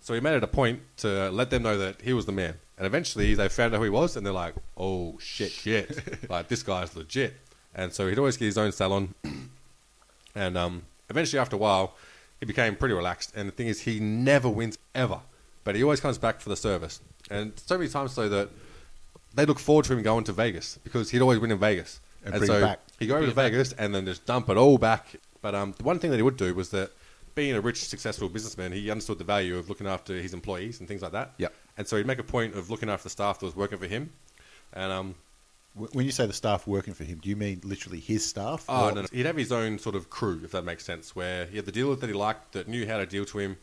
So 0.00 0.14
he 0.14 0.20
made 0.20 0.34
it 0.34 0.42
a 0.42 0.46
point 0.48 0.80
to 0.98 1.30
let 1.30 1.50
them 1.50 1.62
know 1.62 1.76
that 1.78 2.00
he 2.00 2.12
was 2.14 2.24
the 2.26 2.32
man. 2.32 2.54
And 2.80 2.86
eventually 2.86 3.34
they 3.34 3.50
found 3.50 3.74
out 3.74 3.76
who 3.76 3.84
he 3.84 3.90
was, 3.90 4.16
and 4.16 4.24
they're 4.24 4.32
like, 4.32 4.54
"Oh 4.74 5.18
shit, 5.18 5.52
shit! 5.52 6.30
like 6.30 6.48
this 6.48 6.62
guy's 6.62 6.96
legit." 6.96 7.34
And 7.74 7.92
so 7.92 8.08
he'd 8.08 8.18
always 8.18 8.38
get 8.38 8.46
his 8.46 8.56
own 8.56 8.72
salon. 8.72 9.14
And 10.32 10.56
um, 10.56 10.82
eventually, 11.08 11.40
after 11.40 11.56
a 11.56 11.58
while, 11.58 11.96
he 12.38 12.46
became 12.46 12.76
pretty 12.76 12.94
relaxed. 12.94 13.32
And 13.34 13.48
the 13.48 13.52
thing 13.52 13.66
is, 13.66 13.80
he 13.80 13.98
never 13.98 14.48
wins 14.48 14.78
ever, 14.94 15.18
but 15.64 15.74
he 15.74 15.82
always 15.82 15.98
comes 15.98 16.18
back 16.18 16.40
for 16.40 16.50
the 16.50 16.56
service. 16.56 17.00
And 17.28 17.52
so 17.56 17.76
many 17.76 17.90
times 17.90 18.12
so 18.12 18.28
that 18.28 18.48
they 19.34 19.44
look 19.44 19.58
forward 19.58 19.86
to 19.86 19.92
him 19.92 20.04
going 20.04 20.22
to 20.24 20.32
Vegas 20.32 20.78
because 20.84 21.10
he'd 21.10 21.20
always 21.20 21.40
win 21.40 21.50
in 21.50 21.58
Vegas. 21.58 21.98
And 22.24 22.32
bring 22.32 22.44
it 22.44 22.46
so 22.46 22.60
back. 22.60 22.78
he'd 23.00 23.08
go 23.08 23.16
over 23.16 23.26
to 23.26 23.34
back. 23.34 23.50
Vegas 23.50 23.72
and 23.72 23.92
then 23.92 24.06
just 24.06 24.24
dump 24.24 24.48
it 24.50 24.56
all 24.56 24.78
back. 24.78 25.16
But 25.42 25.56
um, 25.56 25.74
the 25.76 25.82
one 25.82 25.98
thing 25.98 26.12
that 26.12 26.16
he 26.16 26.22
would 26.22 26.36
do 26.36 26.54
was 26.54 26.70
that 26.70 26.92
being 27.34 27.54
a 27.56 27.60
rich, 27.60 27.84
successful 27.84 28.28
businessman, 28.28 28.70
he 28.70 28.88
understood 28.88 29.18
the 29.18 29.24
value 29.24 29.58
of 29.58 29.68
looking 29.68 29.88
after 29.88 30.14
his 30.14 30.32
employees 30.32 30.78
and 30.78 30.88
things 30.88 31.02
like 31.02 31.12
that. 31.12 31.32
Yep. 31.38 31.54
And 31.80 31.88
so 31.88 31.96
he'd 31.96 32.04
make 32.06 32.18
a 32.18 32.22
point 32.22 32.54
of 32.56 32.68
looking 32.68 32.90
after 32.90 33.04
the 33.04 33.08
staff 33.10 33.38
that 33.40 33.46
was 33.46 33.56
working 33.56 33.78
for 33.78 33.86
him. 33.86 34.10
And 34.74 34.92
um, 34.92 35.14
When 35.74 36.04
you 36.04 36.12
say 36.12 36.26
the 36.26 36.34
staff 36.34 36.66
working 36.66 36.92
for 36.92 37.04
him, 37.04 37.20
do 37.22 37.30
you 37.30 37.36
mean 37.36 37.62
literally 37.64 38.00
his 38.00 38.22
staff? 38.22 38.66
Oh, 38.68 38.90
no, 38.90 39.00
no. 39.00 39.06
He'd 39.10 39.24
have 39.24 39.38
his 39.38 39.50
own 39.50 39.78
sort 39.78 39.94
of 39.94 40.10
crew, 40.10 40.42
if 40.44 40.50
that 40.52 40.62
makes 40.66 40.84
sense, 40.84 41.16
where 41.16 41.46
he 41.46 41.56
had 41.56 41.64
the 41.64 41.72
dealer 41.72 41.96
that 41.96 42.06
he 42.06 42.12
liked 42.12 42.52
that 42.52 42.68
knew 42.68 42.86
how 42.86 42.98
to 42.98 43.06
deal 43.06 43.24
to 43.24 43.38
him. 43.38 43.56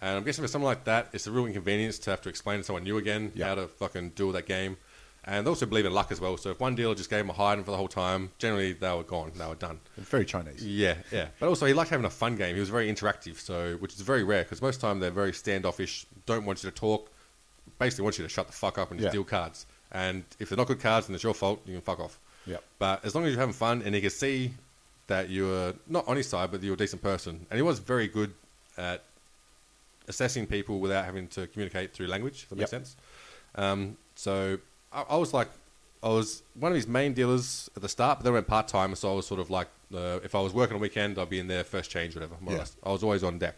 And 0.00 0.18
I'm 0.18 0.22
guessing 0.22 0.44
for 0.44 0.48
someone 0.48 0.68
like 0.68 0.84
that, 0.84 1.08
it's 1.14 1.26
a 1.26 1.32
real 1.32 1.46
inconvenience 1.46 1.98
to 2.00 2.10
have 2.10 2.20
to 2.22 2.28
explain 2.28 2.58
to 2.58 2.64
someone 2.64 2.84
new 2.84 2.98
again 2.98 3.32
Yeah. 3.34 3.46
how 3.48 3.54
to 3.54 3.68
fucking 3.68 4.10
do 4.16 4.30
that 4.32 4.44
game. 4.44 4.76
And 5.24 5.46
they 5.46 5.48
also 5.48 5.64
believe 5.64 5.86
in 5.86 5.94
luck 5.94 6.12
as 6.12 6.20
well. 6.20 6.36
So 6.36 6.50
if 6.50 6.60
one 6.60 6.74
dealer 6.74 6.94
just 6.94 7.08
gave 7.08 7.20
him 7.20 7.30
a 7.30 7.32
hiding 7.32 7.64
for 7.64 7.70
the 7.70 7.76
whole 7.78 7.88
time, 7.88 8.32
generally 8.38 8.72
they 8.74 8.92
were 8.92 9.04
gone, 9.04 9.32
they 9.36 9.46
were 9.46 9.54
done. 9.54 9.78
Very 9.96 10.26
Chinese. 10.26 10.62
Yeah, 10.62 10.96
yeah. 11.10 11.28
But 11.40 11.48
also 11.48 11.64
he 11.64 11.72
liked 11.72 11.88
having 11.90 12.04
a 12.04 12.10
fun 12.10 12.36
game. 12.36 12.54
He 12.54 12.60
was 12.60 12.68
very 12.70 12.92
interactive, 12.92 13.36
so 13.38 13.76
which 13.76 13.94
is 13.94 14.00
very 14.02 14.24
rare 14.24 14.42
because 14.42 14.60
most 14.60 14.80
time 14.80 14.98
they're 15.00 15.10
very 15.12 15.32
standoffish, 15.32 16.04
don't 16.26 16.44
want 16.44 16.62
you 16.62 16.70
to 16.70 16.76
talk, 16.76 17.08
basically 17.78 18.02
wants 18.04 18.18
you 18.18 18.24
to 18.24 18.28
shut 18.28 18.46
the 18.46 18.52
fuck 18.52 18.78
up 18.78 18.90
and 18.90 19.00
just 19.00 19.06
Yeah. 19.06 19.12
deal 19.12 19.24
cards. 19.24 19.66
And 19.90 20.24
if 20.38 20.48
they're 20.48 20.56
not 20.58 20.66
good 20.68 20.80
cards 20.80 21.06
and 21.08 21.14
it's 21.14 21.24
your 21.24 21.34
fault, 21.34 21.60
you 21.66 21.72
can 21.74 21.82
fuck 21.82 22.00
off. 22.00 22.18
Yep. 22.46 22.62
But 22.78 23.04
as 23.04 23.14
long 23.14 23.24
as 23.24 23.30
you're 23.32 23.40
having 23.40 23.52
fun 23.54 23.82
and 23.82 23.94
he 23.94 24.00
could 24.00 24.12
see 24.12 24.54
that 25.08 25.28
you're 25.30 25.74
not 25.86 26.06
on 26.08 26.16
his 26.16 26.28
side, 26.28 26.50
but 26.50 26.62
you're 26.62 26.74
a 26.74 26.76
decent 26.76 27.02
person, 27.02 27.46
and 27.50 27.56
he 27.58 27.62
was 27.62 27.78
very 27.78 28.08
good 28.08 28.32
at 28.78 29.04
assessing 30.08 30.46
people 30.46 30.80
without 30.80 31.04
having 31.04 31.28
to 31.28 31.46
communicate 31.48 31.92
through 31.92 32.06
language. 32.06 32.44
If 32.44 32.48
that 32.50 32.56
makes 32.56 32.72
Yep. 32.72 32.80
sense. 32.80 32.96
Um, 33.54 33.96
so 34.14 34.58
I, 34.92 35.02
I 35.10 35.16
was 35.16 35.32
like, 35.34 35.48
I 36.02 36.08
was 36.08 36.42
one 36.54 36.72
of 36.72 36.76
his 36.76 36.88
main 36.88 37.12
dealers 37.14 37.70
at 37.76 37.82
the 37.82 37.88
start, 37.88 38.18
but 38.18 38.24
then 38.24 38.32
I 38.32 38.34
went 38.34 38.48
part 38.48 38.66
time, 38.66 38.94
so 38.96 39.12
I 39.12 39.14
was 39.14 39.26
sort 39.26 39.40
of 39.40 39.50
like, 39.50 39.68
uh, 39.94 40.18
if 40.24 40.34
I 40.34 40.40
was 40.40 40.52
working 40.52 40.74
on 40.74 40.80
a 40.80 40.82
weekend, 40.82 41.18
I'd 41.18 41.28
be 41.28 41.38
in 41.38 41.46
there 41.46 41.62
first 41.64 41.90
change, 41.90 42.14
whatever. 42.16 42.34
More 42.40 42.52
or 42.52 42.56
Yeah. 42.56 42.58
less. 42.60 42.76
I 42.82 42.90
was 42.90 43.02
always 43.04 43.22
on 43.22 43.38
deck. 43.38 43.56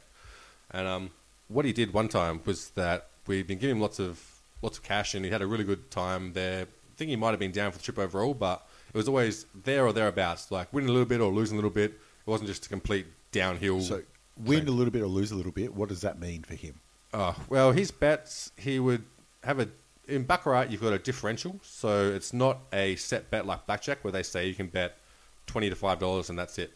And 0.70 0.86
um, 0.86 1.10
what 1.48 1.64
he 1.64 1.72
did 1.72 1.92
one 1.94 2.08
time 2.08 2.40
was 2.44 2.70
that 2.70 3.08
we'd 3.26 3.46
been 3.46 3.58
giving 3.58 3.76
him 3.76 3.82
lots 3.82 3.98
of 3.98 4.22
lots 4.62 4.78
of 4.78 4.84
cash, 4.84 5.14
and 5.14 5.24
he 5.24 5.30
had 5.30 5.42
a 5.42 5.46
really 5.46 5.64
good 5.64 5.90
time 5.90 6.32
there. 6.32 6.62
I 6.62 6.96
think 6.96 7.10
he 7.10 7.16
might 7.16 7.30
have 7.30 7.40
been 7.40 7.52
down 7.52 7.72
for 7.72 7.78
the 7.78 7.84
trip 7.84 7.98
overall, 7.98 8.34
but 8.34 8.66
it 8.92 8.96
was 8.96 9.08
always 9.08 9.46
there 9.64 9.86
or 9.86 9.92
thereabouts, 9.92 10.50
like 10.50 10.72
winning 10.72 10.90
a 10.90 10.92
little 10.92 11.08
bit 11.08 11.20
or 11.20 11.32
losing 11.32 11.56
a 11.56 11.58
little 11.58 11.70
bit. 11.70 11.92
It 11.92 12.30
wasn't 12.30 12.48
just 12.48 12.66
a 12.66 12.68
complete 12.68 13.06
downhill. 13.32 13.80
So 13.80 14.02
win 14.36 14.68
a 14.68 14.70
little 14.70 14.92
bit 14.92 15.02
or 15.02 15.06
lose 15.06 15.32
a 15.32 15.36
little 15.36 15.52
bit. 15.52 15.74
What 15.74 15.88
does 15.88 16.02
that 16.02 16.20
mean 16.20 16.42
for 16.42 16.54
him? 16.54 16.80
Oh, 17.12 17.36
well, 17.48 17.72
his 17.72 17.90
bets, 17.90 18.52
he 18.56 18.78
would 18.78 19.04
have 19.42 19.60
a 19.60 19.68
in 20.08 20.24
Baccarat, 20.24 20.66
you've 20.70 20.82
got 20.82 20.92
a 20.92 20.98
differential, 20.98 21.58
so 21.62 22.10
it's 22.10 22.32
not 22.32 22.58
a 22.72 22.96
set 22.96 23.30
bet 23.30 23.46
like 23.46 23.66
Blackjack 23.66 24.04
where 24.04 24.12
they 24.12 24.22
say 24.22 24.46
you 24.46 24.54
can 24.54 24.66
bet 24.66 24.98
20 25.46 25.70
to 25.70 25.76
$5 25.76 26.28
and 26.28 26.38
that's 26.38 26.58
it. 26.58 26.72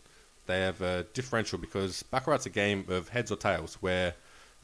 They 0.46 0.60
have 0.60 0.80
a 0.80 1.04
differential 1.12 1.58
because 1.58 2.02
Baccarat's 2.04 2.46
a 2.46 2.50
game 2.50 2.86
of 2.88 3.08
heads 3.10 3.30
or 3.30 3.36
tails 3.36 3.74
where 3.80 4.14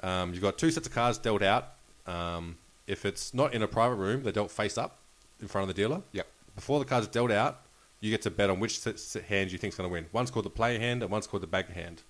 um, 0.03 0.33
you've 0.33 0.43
got 0.43 0.57
two 0.57 0.71
sets 0.71 0.87
of 0.87 0.95
cards 0.95 1.19
dealt 1.19 1.43
out. 1.43 1.74
Um, 2.06 2.56
if 2.87 3.04
it's 3.04 3.32
not 3.32 3.54
in 3.54 3.62
a 3.62 3.68
private 3.68 3.96
room, 3.96 4.23
they're 4.23 4.32
dealt 4.32 4.50
face 4.50 4.76
up 4.76 4.99
in 5.40 5.49
front 5.49 5.68
of 5.68 5.75
the 5.75 5.80
dealer. 5.80 6.02
Yep. 6.12 6.26
Before 6.54 6.78
the 6.78 6.84
cards 6.84 7.06
are 7.06 7.11
dealt 7.11 7.30
out, 7.30 7.62
you 8.00 8.11
get 8.11 8.23
to 8.23 8.30
bet 8.30 8.50
on 8.50 8.61
which 8.61 8.84
hand 9.28 9.50
you 9.50 9.58
think's 9.58 9.76
going 9.76 9.88
to 9.88 9.92
win. 9.92 10.06
One's 10.12 10.30
called 10.30 10.44
the 10.44 10.50
player 10.50 10.78
hand 10.78 11.02
and 11.02 11.11
one's 11.11 11.26
called 11.26 11.42
the 11.42 11.46
banker 11.46 11.73
hand. 11.73 12.02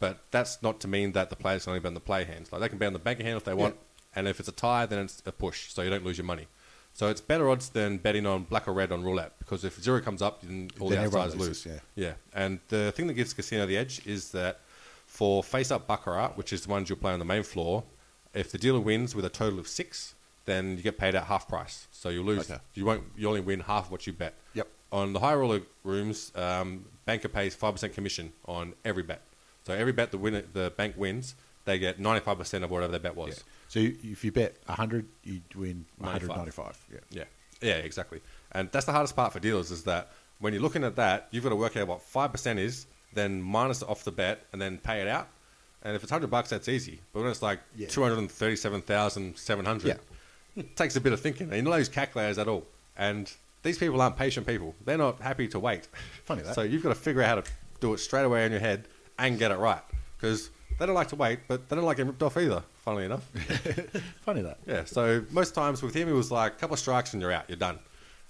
But 0.00 0.18
that's 0.30 0.62
not 0.62 0.80
to 0.80 0.88
mean 0.88 1.12
that 1.12 1.30
the 1.30 1.36
players 1.36 1.64
can 1.64 1.70
only 1.70 1.80
bet 1.80 1.88
on 1.88 1.94
the 1.94 2.00
play 2.00 2.24
hands. 2.24 2.52
Like 2.52 2.60
they 2.60 2.68
can 2.68 2.78
bet 2.78 2.88
on 2.88 2.92
the 2.92 2.98
banker 2.98 3.22
hand 3.22 3.36
if 3.36 3.44
they 3.44 3.54
want, 3.54 3.76
and 4.14 4.28
if 4.28 4.40
it's 4.40 4.48
a 4.48 4.52
tie, 4.52 4.84
then 4.86 4.98
it's 4.98 5.22
a 5.24 5.32
push, 5.32 5.72
so 5.72 5.82
you 5.82 5.90
don't 5.90 6.04
lose 6.04 6.18
your 6.18 6.26
money. 6.26 6.48
So 6.92 7.08
it's 7.08 7.20
better 7.20 7.48
odds 7.48 7.68
than 7.68 7.98
betting 7.98 8.26
on 8.26 8.44
black 8.44 8.66
or 8.68 8.72
red 8.72 8.90
on 8.90 9.04
roulette 9.04 9.38
because 9.38 9.64
if 9.64 9.78
zero 9.80 10.00
comes 10.00 10.22
up, 10.22 10.42
then 10.42 10.70
all 10.80 10.88
Then 10.88 10.98
the 11.00 11.04
outsiders 11.06 11.36
loses, 11.36 11.66
lose. 11.66 11.74
yeah. 11.94 12.06
yeah. 12.06 12.12
And 12.34 12.58
the 12.68 12.90
thing 12.92 13.06
that 13.06 13.14
gives 13.14 13.32
casino 13.34 13.66
the 13.66 13.76
edge 13.76 14.00
is 14.06 14.30
that 14.32 14.60
for 15.06 15.42
face 15.44 15.70
up 15.70 15.86
baccarat, 15.86 16.32
which 16.36 16.52
is 16.52 16.62
the 16.62 16.70
ones 16.70 16.88
you'll 16.88 16.98
play 16.98 17.12
on 17.12 17.18
the 17.18 17.24
main 17.24 17.42
floor, 17.42 17.84
if 18.36 18.52
the 18.52 18.58
dealer 18.58 18.80
wins 18.80 19.14
with 19.14 19.24
a 19.24 19.30
total 19.30 19.58
of 19.58 19.66
six, 19.66 20.14
then 20.44 20.76
you 20.76 20.82
get 20.82 20.98
paid 20.98 21.14
at 21.14 21.24
half 21.24 21.48
price. 21.48 21.88
So 21.90 22.08
you 22.08 22.22
lose. 22.22 22.50
Okay. 22.50 22.60
You 22.74 22.84
won't. 22.84 23.04
You 23.16 23.28
only 23.28 23.40
win 23.40 23.60
half 23.60 23.86
of 23.86 23.90
what 23.90 24.06
you 24.06 24.12
bet. 24.12 24.34
Yep. 24.54 24.68
On 24.92 25.12
the 25.12 25.20
high 25.20 25.34
roller 25.34 25.62
rooms, 25.82 26.30
um, 26.36 26.84
banker 27.04 27.28
pays 27.28 27.54
five 27.54 27.74
percent 27.74 27.94
commission 27.94 28.32
on 28.46 28.74
every 28.84 29.02
bet. 29.02 29.22
So 29.64 29.74
every 29.74 29.92
bet 29.92 30.12
the 30.12 30.18
winner, 30.18 30.42
the 30.52 30.72
bank 30.76 30.94
wins, 30.96 31.34
they 31.64 31.78
get 31.78 31.98
ninety 31.98 32.24
five 32.24 32.38
percent 32.38 32.62
of 32.62 32.70
whatever 32.70 32.92
their 32.92 33.00
bet 33.00 33.16
was. 33.16 33.38
Yeah. 33.38 33.42
So 33.68 33.80
you, 33.80 33.96
if 34.04 34.24
you 34.24 34.30
bet 34.30 34.56
100, 34.66 35.06
you 35.24 35.40
win 35.56 35.86
195. 35.98 36.86
Yeah. 36.92 36.98
Yeah, 37.10 37.24
yeah, 37.60 37.74
exactly. 37.78 38.20
And 38.52 38.70
that's 38.70 38.86
the 38.86 38.92
hardest 38.92 39.16
part 39.16 39.32
for 39.32 39.40
dealers 39.40 39.72
is 39.72 39.82
that 39.84 40.12
when 40.38 40.52
you're 40.52 40.62
looking 40.62 40.84
at 40.84 40.96
that, 40.96 41.26
you've 41.32 41.42
got 41.42 41.50
to 41.50 41.56
work 41.56 41.76
out 41.76 41.88
what 41.88 42.02
five 42.02 42.30
percent 42.30 42.58
is, 42.58 42.86
then 43.12 43.42
minus 43.42 43.82
it 43.82 43.88
off 43.88 44.04
the 44.04 44.12
bet, 44.12 44.44
and 44.52 44.62
then 44.62 44.78
pay 44.78 45.00
it 45.00 45.08
out. 45.08 45.28
And 45.86 45.94
if 45.94 46.02
it's 46.02 46.10
hundred 46.10 46.30
bucks, 46.30 46.50
that's 46.50 46.68
easy. 46.68 46.98
But 47.12 47.20
when 47.22 47.30
it's 47.30 47.42
like 47.42 47.60
Yeah. 47.76 47.86
two 47.88 48.02
hundred 48.02 48.18
and 48.18 48.30
thirty-seven 48.30 48.82
thousand 48.82 49.36
seven 49.38 49.64
hundred, 49.64 50.00
it 50.56 50.76
takes 50.76 50.96
a 50.96 51.00
bit 51.00 51.12
of 51.12 51.20
thinking. 51.20 51.46
And 51.48 51.56
you 51.58 51.62
don't 51.62 51.78
use 51.78 51.88
calculators 51.88 52.38
at 52.38 52.48
all. 52.48 52.66
And 52.96 53.32
these 53.62 53.78
people 53.78 54.00
aren't 54.00 54.16
patient 54.16 54.46
people. 54.46 54.74
They're 54.84 54.98
not 54.98 55.20
happy 55.20 55.46
to 55.48 55.58
wait. 55.60 55.86
Funny 56.24 56.42
that. 56.42 56.54
So 56.56 56.62
you've 56.62 56.82
got 56.82 56.88
to 56.88 56.94
figure 56.96 57.22
out 57.22 57.28
how 57.28 57.34
to 57.42 57.50
do 57.80 57.94
it 57.94 57.98
straight 57.98 58.24
away 58.24 58.44
in 58.46 58.50
your 58.52 58.60
head 58.60 58.88
and 59.18 59.38
get 59.38 59.50
it 59.52 59.58
right 59.58 59.82
because 60.18 60.50
they 60.78 60.86
don't 60.86 60.94
like 60.94 61.08
to 61.08 61.16
wait, 61.16 61.40
but 61.46 61.68
they 61.68 61.76
don't 61.76 61.84
like 61.84 61.98
getting 61.98 62.08
ripped 62.10 62.22
off 62.22 62.36
either. 62.36 62.62
Funnily 62.84 63.04
enough. 63.04 63.24
Funny 64.24 64.42
that. 64.42 64.58
Yeah, 64.66 64.84
so 64.84 65.24
most 65.30 65.54
times 65.54 65.82
with 65.82 65.94
him, 65.94 66.08
it 66.08 66.12
was 66.12 66.30
like 66.30 66.52
a 66.52 66.56
couple 66.56 66.74
of 66.74 66.80
strikes 66.80 67.12
and 67.12 67.22
you're 67.22 67.32
out, 67.32 67.44
you're 67.48 67.56
done. 67.56 67.78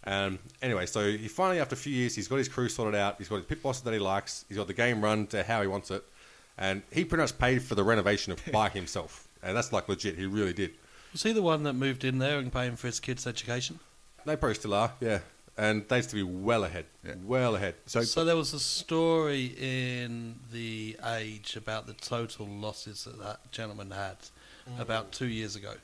Um, 0.04 0.38
anyway, 0.62 0.86
so 0.86 1.10
he 1.10 1.26
finally, 1.28 1.60
after 1.60 1.74
a 1.74 1.78
few 1.78 1.92
years, 1.92 2.14
he's 2.14 2.28
got 2.28 2.36
his 2.36 2.48
crew 2.48 2.68
sorted 2.68 2.94
out. 2.98 3.16
He's 3.18 3.28
got 3.28 3.36
his 3.36 3.44
pit 3.46 3.62
bosses 3.62 3.82
that 3.82 3.92
he 3.92 3.98
likes. 3.98 4.44
He's 4.48 4.56
got 4.56 4.66
the 4.68 4.72
game 4.74 5.02
run 5.02 5.26
to 5.28 5.42
how 5.42 5.60
he 5.62 5.66
wants 5.68 5.90
it, 5.90 6.04
and 6.58 6.82
he 6.90 7.04
pretty 7.04 7.22
much 7.22 7.38
paid 7.38 7.62
for 7.62 7.74
the 7.74 7.84
renovation 7.84 8.32
of 8.32 8.40
by 8.52 8.68
himself, 8.68 9.28
and 9.42 9.56
that's 9.56 9.72
like 9.72 9.88
legit. 9.88 10.16
He 10.16 10.26
really 10.26 10.52
did. 10.52 10.72
Was 11.12 11.22
he 11.22 11.32
the 11.32 11.42
one 11.42 11.62
that 11.64 11.72
moved 11.74 12.04
in 12.04 12.18
there 12.18 12.38
and 12.38 12.52
paying 12.52 12.76
for 12.76 12.86
his 12.88 13.00
kids' 13.00 13.26
education? 13.26 13.78
They 14.24 14.36
probably 14.36 14.54
still 14.54 14.74
are, 14.74 14.92
yeah, 15.00 15.20
and 15.56 15.86
they 15.88 15.96
used 15.96 16.10
to 16.10 16.16
be 16.16 16.22
well 16.22 16.64
ahead, 16.64 16.86
Yeah. 17.04 17.14
well 17.24 17.54
ahead. 17.56 17.74
So, 17.86 18.02
So 18.02 18.24
there 18.24 18.36
was 18.36 18.52
a 18.52 18.60
story 18.60 19.54
in 19.56 20.40
the 20.52 20.96
Age 21.04 21.56
about 21.56 21.86
the 21.86 21.94
total 21.94 22.46
losses 22.46 23.04
that 23.04 23.18
that 23.20 23.52
gentleman 23.52 23.92
had 23.92 24.16
mm. 24.68 24.80
about 24.80 25.12
two 25.12 25.28
years 25.28 25.54
ago, 25.56 25.74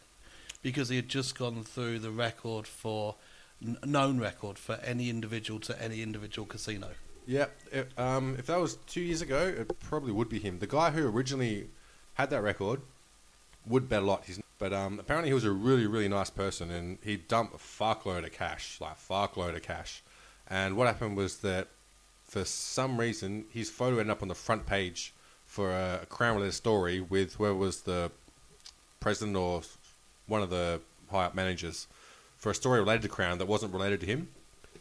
because 0.62 0.88
he 0.88 0.96
had 0.96 1.08
just 1.08 1.38
gone 1.38 1.62
through 1.62 2.00
the 2.00 2.10
record 2.10 2.66
for 2.66 3.14
n- 3.64 3.78
known 3.84 4.18
record 4.18 4.58
for 4.58 4.74
any 4.84 5.08
individual 5.08 5.60
to 5.60 5.80
any 5.80 6.02
individual 6.02 6.46
casino. 6.46 6.88
Yeah, 7.26 7.46
it, 7.70 7.88
um, 7.96 8.36
if 8.38 8.46
that 8.46 8.58
was 8.58 8.76
two 8.86 9.00
years 9.00 9.22
ago, 9.22 9.46
it 9.46 9.80
probably 9.80 10.12
would 10.12 10.28
be 10.28 10.38
him. 10.38 10.58
The 10.58 10.66
guy 10.66 10.90
who 10.90 11.08
originally 11.08 11.68
had 12.14 12.30
that 12.30 12.42
record 12.42 12.80
would 13.66 13.88
bet 13.88 14.02
a 14.02 14.06
lot. 14.06 14.24
He's, 14.24 14.40
but 14.58 14.72
um, 14.72 14.98
apparently 14.98 15.30
he 15.30 15.34
was 15.34 15.44
a 15.44 15.52
really, 15.52 15.86
really 15.86 16.08
nice 16.08 16.30
person, 16.30 16.70
and 16.70 16.98
he 17.02 17.16
dumped 17.16 17.54
a 17.54 17.58
fuckload 17.58 18.24
of 18.24 18.32
cash, 18.32 18.78
like 18.80 18.98
fuckload 18.98 19.54
of 19.54 19.62
cash. 19.62 20.02
And 20.48 20.76
what 20.76 20.86
happened 20.88 21.16
was 21.16 21.38
that 21.38 21.68
for 22.24 22.44
some 22.44 22.98
reason 22.98 23.44
his 23.50 23.70
photo 23.70 23.98
ended 23.98 24.10
up 24.10 24.22
on 24.22 24.28
the 24.28 24.34
front 24.34 24.66
page 24.66 25.12
for 25.46 25.70
a, 25.70 26.00
a 26.02 26.06
crown-related 26.06 26.54
story 26.54 27.00
with 27.00 27.34
whoever 27.34 27.54
was 27.54 27.82
the 27.82 28.10
president 29.00 29.36
or 29.36 29.62
one 30.26 30.42
of 30.42 30.50
the 30.50 30.80
high-up 31.10 31.34
managers 31.34 31.86
for 32.36 32.50
a 32.50 32.54
story 32.54 32.80
related 32.80 33.02
to 33.02 33.08
Crown 33.08 33.38
that 33.38 33.46
wasn't 33.46 33.72
related 33.72 34.00
to 34.00 34.06
him. 34.06 34.28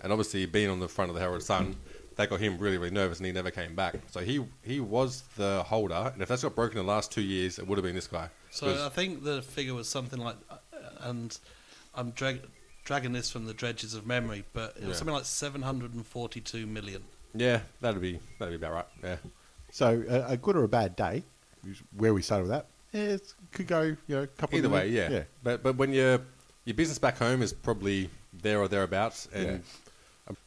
And 0.02 0.12
obviously, 0.12 0.48
being 0.48 0.70
on 0.70 0.80
the 0.80 0.88
front 0.88 1.10
of 1.10 1.16
the 1.16 1.22
Herald 1.22 1.44
Sun, 1.44 1.76
that 2.18 2.30
got 2.30 2.40
him 2.40 2.58
really, 2.58 2.78
really 2.78 2.94
nervous, 2.94 3.18
and 3.20 3.26
he 3.26 3.32
never 3.32 3.52
came 3.52 3.74
back. 3.76 3.96
So 4.12 4.20
he 4.20 4.44
he 4.64 4.80
was 4.80 5.24
the 5.38 5.64
holder, 5.64 6.12
and 6.14 6.22
if 6.22 6.28
that's 6.30 6.44
got 6.44 6.56
broken 6.56 6.78
in 6.80 6.86
the 6.86 6.92
last 6.92 7.12
two 7.12 7.22
years, 7.22 7.58
it 7.60 7.68
would 7.68 7.78
have 7.78 7.86
been 7.86 7.96
this 7.96 8.08
guy. 8.08 8.30
So 8.52 8.86
I 8.86 8.90
think 8.90 9.24
the 9.24 9.42
figure 9.42 9.74
was 9.74 9.88
something 9.88 10.20
like, 10.20 10.36
uh, 10.50 10.58
and 11.02 11.38
I'm 11.96 12.12
drag- 12.12 12.42
dragging 12.84 13.14
this 13.14 13.32
from 13.32 13.46
the 13.46 13.54
dredges 13.54 13.94
of 13.94 14.06
memory, 14.06 14.44
but 14.54 14.76
it 14.76 14.82
was 14.82 14.90
Yeah. 14.90 14.94
something 14.96 15.16
like 15.16 15.26
742 15.26 16.66
million. 16.68 17.04
yeah, 17.34 17.62
that'd 17.80 18.02
be 18.02 18.20
that'd 18.40 18.52
be 18.60 18.66
about 18.66 18.74
right. 18.74 18.86
Yeah, 19.04 19.16
so 19.72 20.04
a, 20.10 20.34
a 20.34 20.38
good 20.38 20.56
or 20.58 20.64
a 20.64 20.68
bad 20.68 20.96
day, 20.96 21.24
is 21.66 21.82
where 21.96 22.14
we 22.14 22.22
started 22.22 22.44
with 22.44 22.52
that, 22.52 22.66
yeah, 22.92 23.14
it 23.16 23.34
could 23.54 23.68
go, 23.68 23.82
you 23.84 23.98
know, 24.10 24.24
a 24.24 24.28
couple 24.28 24.58
either 24.58 24.68
of 24.68 24.74
way, 24.74 24.90
yeah. 24.90 25.10
yeah. 25.10 25.24
But 25.44 25.64
but 25.64 25.76
when 25.78 25.94
your 25.94 26.20
your 26.66 26.74
business 26.76 27.00
back 27.00 27.18
home 27.18 27.42
is 27.42 27.54
probably 27.54 28.10
there 28.34 28.60
or 28.60 28.68
thereabouts, 28.68 29.28
and 29.34 29.46
Yeah. 29.46 29.58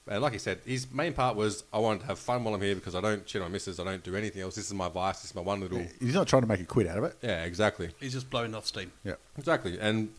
And 0.09 0.23
like 0.23 0.33
you 0.33 0.39
said, 0.39 0.61
his 0.65 0.91
main 0.93 1.13
part 1.13 1.37
was 1.37 1.65
I 1.73 1.79
wanted 1.79 2.01
to 2.01 2.07
have 2.07 2.19
fun 2.19 2.45
while 2.45 2.55
I'm 2.55 2.61
here 2.61 2.75
because 2.75 2.95
I 2.95 3.01
don't 3.01 3.25
cheat 3.27 3.43
on 3.43 3.53
misses, 3.53 3.81
I 3.81 3.85
don't 3.85 4.03
do 4.03 4.17
anything 4.17 4.43
else. 4.43 4.55
This 4.55 4.67
is 4.67 4.75
my 4.75 4.89
vice. 4.89 5.21
This 5.21 5.31
is 5.31 5.35
my 5.35 5.43
one 5.43 5.61
little. 5.61 5.79
Yeah. 5.79 5.89
He's 6.01 6.15
not 6.15 6.27
trying 6.27 6.43
to 6.43 6.49
make 6.49 6.61
a 6.61 6.65
quid 6.65 6.87
out 6.87 6.99
of 6.99 7.05
it. 7.05 7.17
Yeah, 7.23 7.45
exactly. 7.45 7.91
He's 8.01 8.13
just 8.13 8.31
blowing 8.31 8.55
off 8.55 8.67
steam. 8.67 8.93
Yeah. 9.05 9.15
Exactly. 9.39 9.79
And 9.81 10.11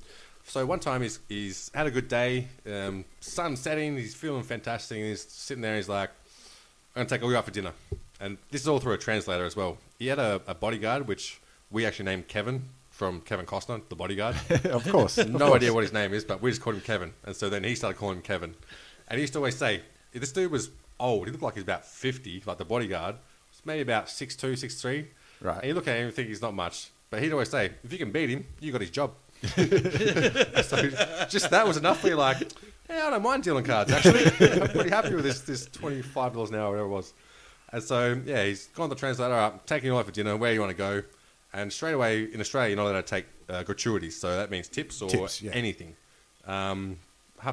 so 0.46 0.66
one 0.66 0.80
time 0.80 1.02
he's, 1.02 1.20
he's 1.28 1.72
had 1.74 1.88
a 1.88 1.92
good 1.92 2.08
day, 2.08 2.48
um, 2.72 3.06
sun 3.20 3.56
setting, 3.56 3.98
he's 3.98 4.16
feeling 4.16 4.44
fantastic, 4.44 4.98
and 4.98 5.08
he's 5.08 5.24
sitting 5.24 5.62
there, 5.62 5.76
he's 5.76 5.90
like, 5.90 6.10
I'm 6.96 7.02
going 7.02 7.08
to 7.08 7.16
take 7.16 7.24
all 7.24 7.32
you 7.32 7.38
out 7.38 7.46
for 7.46 7.52
dinner. 7.52 7.72
And 8.20 8.38
this 8.52 8.62
is 8.62 8.68
all 8.68 8.80
through 8.80 8.94
a 8.94 8.98
translator 8.98 9.46
as 9.46 9.56
well. 9.56 9.78
He 10.00 10.08
had 10.08 10.20
a, 10.20 10.42
a 10.48 10.56
bodyguard, 10.56 11.08
which 11.08 11.42
we 11.72 11.86
actually 11.86 12.06
named 12.06 12.28
Kevin 12.28 12.64
from 12.96 13.20
Kevin 13.22 13.46
Costner, 13.46 13.82
the 13.90 13.96
bodyguard. 13.96 14.38
of 14.66 14.90
course. 14.90 15.18
of 15.18 15.30
no 15.30 15.48
course. 15.48 15.56
idea 15.58 15.74
what 15.74 15.84
his 15.84 15.92
name 15.92 16.14
is, 16.14 16.24
but 16.24 16.42
we 16.42 16.50
just 16.50 16.62
called 16.62 16.78
him 16.78 16.82
Kevin. 16.82 17.12
And 17.26 17.36
so 17.36 17.50
then 17.50 17.64
he 17.64 17.76
started 17.76 17.98
calling 17.98 18.18
him 18.18 18.24
Kevin. 18.24 18.56
And 19.08 19.18
he 19.18 19.22
used 19.22 19.34
to 19.34 19.40
always 19.40 19.56
say, 19.56 19.82
this 20.14 20.32
dude 20.32 20.52
was 20.52 20.70
old. 21.00 21.28
He 21.28 21.32
looked 21.32 21.44
like 21.44 21.56
he's 21.56 21.64
about 21.64 21.86
50, 21.86 22.44
like 22.46 22.58
the 22.58 22.66
bodyguard. 22.66 23.16
He's 23.52 23.62
maybe 23.66 23.82
about 23.82 24.08
6'2", 24.08 24.54
6'3". 24.54 25.06
Right. 25.42 25.58
And 25.58 25.66
you 25.68 25.74
look 25.74 25.88
at 25.88 25.98
him 25.98 26.06
and 26.08 26.14
think 26.14 26.30
he's 26.30 26.42
not 26.42 26.54
much. 26.54 26.90
But 27.10 27.22
he'd 27.22 27.32
always 27.32 27.50
say, 27.50 27.72
if 27.84 27.92
you 27.92 28.00
can 28.00 28.12
beat 28.12 28.30
him, 28.30 28.46
you 28.60 28.72
got 28.72 28.82
his 28.82 28.90
job. 28.90 29.12
so 29.44 29.58
just 31.30 31.50
that 31.52 31.66
was 31.68 31.78
enough 31.78 32.00
for 32.02 32.08
you, 32.08 32.16
like, 32.16 32.52
yeah, 32.90 33.08
I 33.08 33.10
don't 33.12 33.24
mind 33.24 33.44
dealing 33.44 33.64
cards, 33.64 33.92
actually. 33.92 34.26
I'm 34.26 34.70
pretty 34.70 34.90
happy 34.90 35.16
with 35.16 35.24
this, 35.24 35.42
this 35.42 35.68
$25 35.70 36.50
an 36.50 36.56
hour, 36.56 36.72
whatever 36.72 36.88
it 36.88 36.90
was. 36.90 37.14
And 37.72 37.84
so, 37.84 38.22
yeah, 38.26 38.46
he's 38.46 38.68
gone 38.68 38.90
to 38.90 38.96
the 38.96 39.00
translator 39.00 39.34
up, 39.34 39.66
taking 39.66 39.88
you 39.88 39.98
out 39.98 40.06
for 40.06 40.12
dinner, 40.12 40.38
where 40.38 40.54
you 40.54 40.60
want 40.60 40.72
to 40.72 40.78
go. 40.78 41.04
And 41.54 41.72
straight 41.72 41.94
away, 41.94 42.24
in 42.24 42.40
Australia, 42.40 42.70
you're 42.70 42.78
not 42.78 42.92
allowed 42.92 43.06
to 43.06 43.08
take 43.08 43.26
uh, 43.50 43.64
gratuities. 43.64 44.20
So 44.20 44.36
that 44.36 44.52
means 44.52 44.68
tips 44.68 45.02
or 45.02 45.10
Tips, 45.10 45.42
yeah. 45.42 45.52
anything. 45.52 45.96
Um, 46.46 46.98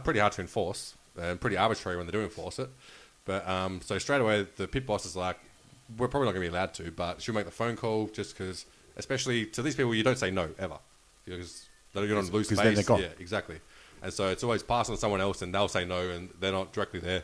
pretty 0.05 0.21
hard 0.21 0.33
to 0.33 0.41
enforce, 0.41 0.95
and 1.21 1.41
pretty 1.41 1.57
arbitrary 1.57 1.97
when 1.97 2.07
they 2.07 2.13
do 2.13 2.23
enforce 2.23 2.59
it. 2.59 2.69
But 3.25 3.49
um, 3.49 3.81
so 3.83 3.99
straight 3.99 4.21
away, 4.21 4.47
the 4.57 4.67
pit 4.67 4.87
boss 4.87 5.07
is 5.07 5.15
like, 5.17 5.39
"We're 5.97 6.09
probably 6.09 6.27
not 6.27 6.33
going 6.33 6.45
to 6.45 6.51
be 6.51 6.57
allowed 6.57 6.75
to, 6.75 6.91
but 6.91 7.23
she'll 7.23 7.35
make 7.35 7.45
the 7.45 7.51
phone 7.53 7.77
call 7.77 8.09
just 8.09 8.37
because, 8.37 8.67
especially 8.97 9.47
to 9.47 9.63
these 9.63 9.77
people, 9.77 9.95
you 9.95 10.03
don't 10.03 10.19
say 10.19 10.31
no 10.31 10.51
ever 10.59 10.79
because 11.25 11.69
they're 11.93 12.03
on 12.17 12.27
loose 12.27 12.49
Because 12.49 12.59
then 12.59 12.75
base. 12.75 12.77
they're 12.77 12.97
gone. 12.97 13.01
Yeah, 13.01 13.13
exactly. 13.19 13.61
And 14.03 14.13
so 14.13 14.29
it's 14.29 14.43
always 14.43 14.63
passed 14.63 14.91
on 14.91 14.97
to 14.97 15.01
someone 15.01 15.21
else, 15.21 15.43
and 15.43 15.55
they'll 15.55 15.69
say 15.69 15.85
no, 15.85 16.09
and 16.11 16.31
they're 16.41 16.51
not 16.53 16.73
directly 16.73 16.99
there, 16.99 17.23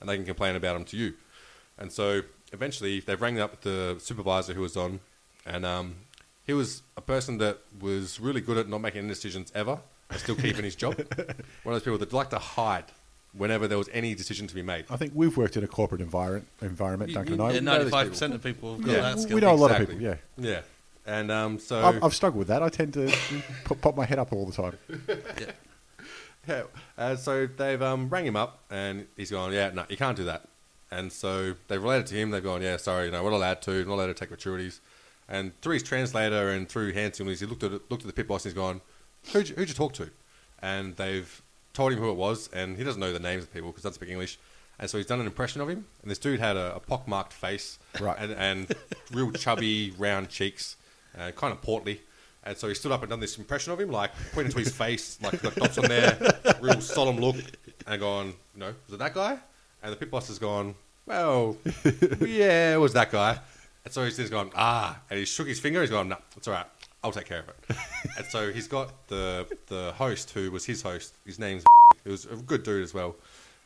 and 0.00 0.08
they 0.08 0.16
can 0.16 0.24
complain 0.24 0.54
about 0.54 0.74
them 0.74 0.84
to 0.84 0.96
you. 0.96 1.14
And 1.78 1.90
so 1.90 2.22
eventually, 2.52 3.00
they 3.00 3.16
rang 3.16 3.40
up 3.40 3.62
the 3.62 3.96
supervisor 3.98 4.54
who 4.54 4.60
was 4.60 4.76
on, 4.76 5.00
and 5.44 5.66
um, 5.66 5.96
he 6.46 6.52
was 6.52 6.82
a 6.96 7.00
person 7.00 7.38
that 7.38 7.58
was 7.80 8.20
really 8.20 8.40
good 8.40 8.56
at 8.58 8.68
not 8.68 8.80
making 8.80 9.00
any 9.00 9.08
decisions 9.08 9.50
ever, 9.54 9.80
still 10.18 10.34
keeping 10.36 10.64
his 10.64 10.74
job. 10.76 10.96
One 11.62 11.74
of 11.74 11.74
those 11.74 11.82
people 11.82 11.98
that 11.98 12.12
like 12.12 12.30
to 12.30 12.38
hide 12.38 12.84
whenever 13.32 13.68
there 13.68 13.78
was 13.78 13.88
any 13.92 14.14
decision 14.14 14.46
to 14.48 14.54
be 14.54 14.62
made. 14.62 14.84
I 14.90 14.96
think 14.96 15.12
we've 15.14 15.36
worked 15.36 15.56
in 15.56 15.62
a 15.64 15.68
corporate 15.68 16.00
environment, 16.00 16.48
environment 16.62 17.10
You- 17.10 17.14
Duncan 17.14 17.34
you- 17.36 17.40
and 17.44 17.50
I. 17.52 17.54
Yeah, 17.54 17.60
know 17.60 17.84
these 17.84 17.92
95% 17.92 18.34
of 18.34 18.42
people 18.42 18.76
have 18.76 18.84
got 18.84 18.92
Yeah. 18.92 19.14
that 19.14 19.30
we 19.32 19.40
know 19.40 19.52
a 19.52 19.54
lot 19.54 19.70
of 19.70 19.78
people, 19.78 20.00
yeah. 20.02 20.16
Yeah. 20.36 20.62
And 21.06 21.30
um, 21.30 21.58
so 21.58 21.84
I've, 21.84 22.04
I've 22.04 22.14
struggled 22.14 22.38
with 22.40 22.48
that. 22.48 22.62
I 22.62 22.68
tend 22.68 22.92
to 22.94 23.12
pop, 23.64 23.80
pop 23.80 23.96
my 23.96 24.04
head 24.04 24.18
up 24.18 24.32
all 24.32 24.46
the 24.46 24.52
time. 24.52 24.78
Yeah. 26.48 26.62
Uh, 26.96 27.16
so 27.16 27.46
they've 27.46 27.80
um, 27.82 28.08
rang 28.08 28.24
him 28.26 28.34
up, 28.36 28.60
and 28.70 29.06
he's 29.16 29.30
gone, 29.30 29.52
yeah, 29.52 29.70
no, 29.72 29.84
you 29.88 29.96
can't 29.96 30.16
do 30.16 30.24
that. 30.24 30.48
And 30.90 31.12
so 31.12 31.54
they've 31.68 31.80
related 31.82 32.06
to 32.08 32.14
him. 32.16 32.30
They've 32.30 32.42
gone, 32.42 32.62
yeah, 32.62 32.76
sorry, 32.78 33.06
you 33.06 33.10
know, 33.12 33.22
we're 33.22 33.30
not 33.30 33.36
allowed 33.36 33.62
to, 33.62 33.70
we're 33.70 33.84
not 33.84 33.94
allowed 33.94 34.06
to 34.06 34.14
take 34.14 34.30
gratuities. 34.30 34.80
And 35.28 35.58
through 35.60 35.74
his 35.74 35.82
translator 35.84 36.50
and 36.50 36.68
through 36.68 36.92
hand 36.92 37.14
signals, 37.14 37.40
he 37.40 37.46
looked 37.46 37.62
at 37.62 37.72
it, 37.72 37.82
looked 37.90 38.02
at 38.02 38.06
the 38.08 38.12
pit 38.12 38.26
boss 38.26 38.44
and 38.44 38.52
he's 38.52 38.56
gone, 38.60 38.80
who'd 39.32 39.48
you, 39.48 39.54
who'd 39.56 39.68
you 39.68 39.74
talk 39.74 39.92
to? 39.94 40.10
and 40.62 40.94
they've 40.96 41.40
told 41.72 41.90
him 41.92 41.98
who 41.98 42.10
it 42.10 42.16
was, 42.16 42.48
and 42.52 42.76
he 42.76 42.84
doesn't 42.84 43.00
know 43.00 43.12
the 43.14 43.18
names 43.18 43.44
of 43.44 43.52
people 43.54 43.70
because 43.70 43.82
doesn't 43.84 43.94
speak 43.94 44.10
English. 44.10 44.38
And 44.78 44.90
so 44.90 44.98
he's 44.98 45.06
done 45.06 45.20
an 45.20 45.26
impression 45.26 45.60
of 45.62 45.68
him, 45.68 45.86
and 46.02 46.10
this 46.10 46.18
dude 46.18 46.38
had 46.40 46.56
a, 46.56 46.76
a 46.76 46.80
pockmarked 46.80 47.32
face, 47.32 47.78
Right. 48.00 48.16
and, 48.18 48.32
and 48.32 48.74
real 49.12 49.30
chubby, 49.32 49.94
round 49.98 50.28
cheeks, 50.28 50.76
uh, 51.18 51.30
kind 51.32 51.52
of 51.52 51.62
portly. 51.62 52.00
And 52.44 52.56
so 52.56 52.68
he 52.68 52.74
stood 52.74 52.90
up 52.92 53.00
and 53.02 53.10
done 53.10 53.20
this 53.20 53.36
impression 53.38 53.72
of 53.72 53.80
him, 53.80 53.90
like 53.90 54.10
pointing 54.32 54.52
to 54.52 54.58
his 54.58 54.74
face, 54.74 55.18
like 55.22 55.40
got 55.42 55.54
dots 55.54 55.76
on 55.78 55.84
there, 55.88 56.18
real 56.60 56.80
solemn 56.80 57.16
look, 57.18 57.36
and 57.86 58.00
gone, 58.00 58.28
you 58.54 58.60
know, 58.60 58.74
was 58.86 58.94
it 58.94 58.98
that 58.98 59.14
guy? 59.14 59.38
And 59.82 59.92
the 59.92 59.96
pit 59.96 60.10
boss 60.10 60.28
has 60.28 60.38
gone, 60.38 60.74
well, 61.06 61.56
yeah, 62.20 62.74
it 62.74 62.78
was 62.80 62.92
that 62.94 63.10
guy. 63.10 63.38
And 63.84 63.92
so 63.94 64.04
he's 64.04 64.16
just 64.16 64.30
gone, 64.32 64.50
ah, 64.54 64.98
and 65.10 65.18
he 65.18 65.24
shook 65.24 65.46
his 65.48 65.58
finger. 65.60 65.80
He's 65.82 65.90
gone, 65.90 66.08
no, 66.08 66.16
it's 66.36 66.48
all 66.48 66.54
right. 66.54 66.66
I'll 67.02 67.12
take 67.12 67.26
care 67.26 67.40
of 67.40 67.48
it. 67.48 67.76
and 68.18 68.26
so 68.26 68.52
he's 68.52 68.68
got 68.68 69.08
the 69.08 69.46
the 69.66 69.92
host 69.96 70.30
who 70.30 70.50
was 70.50 70.66
his 70.66 70.82
host. 70.82 71.14
His 71.24 71.38
name's 71.38 71.64
he 72.04 72.10
was 72.10 72.26
a 72.26 72.36
good 72.36 72.62
dude 72.62 72.82
as 72.82 72.94
well. 72.94 73.16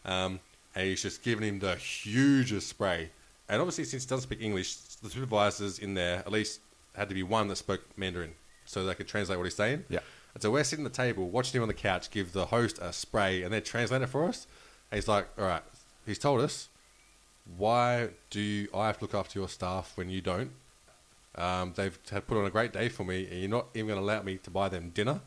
Um, 0.04 0.40
and 0.74 0.86
he's 0.86 1.02
just 1.02 1.22
giving 1.22 1.46
him 1.46 1.58
the 1.60 1.76
hugest 1.76 2.68
spray. 2.68 3.10
And 3.48 3.60
obviously, 3.60 3.84
since 3.84 4.04
he 4.04 4.08
doesn't 4.08 4.22
speak 4.22 4.40
English, 4.40 4.76
the 5.02 5.10
supervisors 5.10 5.78
in 5.78 5.94
there 5.94 6.18
at 6.18 6.32
least 6.32 6.60
had 6.94 7.08
to 7.08 7.14
be 7.14 7.22
one 7.22 7.48
that 7.48 7.56
spoke 7.56 7.82
Mandarin, 7.96 8.32
so 8.64 8.84
they 8.84 8.94
could 8.94 9.08
translate 9.08 9.38
what 9.38 9.44
he's 9.44 9.54
saying. 9.54 9.84
Yeah. 9.88 10.00
And 10.32 10.42
so 10.42 10.50
we're 10.50 10.64
sitting 10.64 10.84
at 10.84 10.92
the 10.92 10.96
table, 10.96 11.28
watching 11.28 11.58
him 11.58 11.62
on 11.62 11.68
the 11.68 11.74
couch 11.74 12.10
give 12.10 12.32
the 12.32 12.46
host 12.46 12.78
a 12.80 12.92
spray, 12.92 13.42
and 13.42 13.52
they 13.52 13.60
translate 13.60 14.02
it 14.02 14.08
for 14.08 14.24
us. 14.24 14.46
And 14.90 14.98
he's 14.98 15.08
like, 15.08 15.28
"All 15.38 15.44
right," 15.44 15.62
he's 16.06 16.18
told 16.18 16.40
us, 16.40 16.68
"Why 17.56 18.10
do 18.30 18.40
you, 18.40 18.68
I 18.74 18.86
have 18.86 18.98
to 18.98 19.04
look 19.04 19.14
after 19.14 19.38
your 19.38 19.48
staff 19.48 19.92
when 19.96 20.10
you 20.10 20.20
don't? 20.20 20.50
Um, 21.36 21.72
they've 21.74 21.98
had 22.10 22.26
put 22.26 22.38
on 22.38 22.44
a 22.44 22.50
great 22.50 22.72
day 22.72 22.88
for 22.88 23.04
me, 23.04 23.26
and 23.30 23.40
you're 23.40 23.50
not 23.50 23.66
even 23.74 23.88
going 23.88 23.98
to 23.98 24.04
allow 24.04 24.22
me 24.22 24.38
to 24.38 24.50
buy 24.50 24.68
them 24.68 24.90
dinner." 24.90 25.20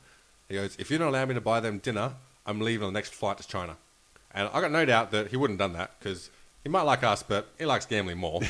He 0.50 0.56
goes, 0.56 0.76
"If 0.80 0.90
you 0.92 0.98
don't 0.98 1.10
allow 1.10 1.26
me 1.26 1.34
to 1.34 1.42
buy 1.42 1.60
them 1.60 1.80
dinner, 1.80 2.16
I'm 2.46 2.62
leaving 2.62 2.88
on 2.88 2.94
the 2.94 2.98
next 2.98 3.14
flight 3.14 3.38
to 3.38 3.48
China." 3.48 3.78
And 4.32 4.50
I 4.54 4.62
got 4.62 4.72
no 4.72 4.86
doubt 4.86 5.12
that 5.12 5.28
he 5.30 5.38
wouldn't 5.38 5.60
have 5.60 5.72
done 5.72 5.78
that 5.80 5.92
because 6.00 6.30
he 6.64 6.70
might 6.70 6.84
like 6.84 7.04
us, 7.04 7.24
but 7.24 7.48
he 7.58 7.66
likes 7.66 7.86
gambling 7.86 8.18
more. 8.18 8.42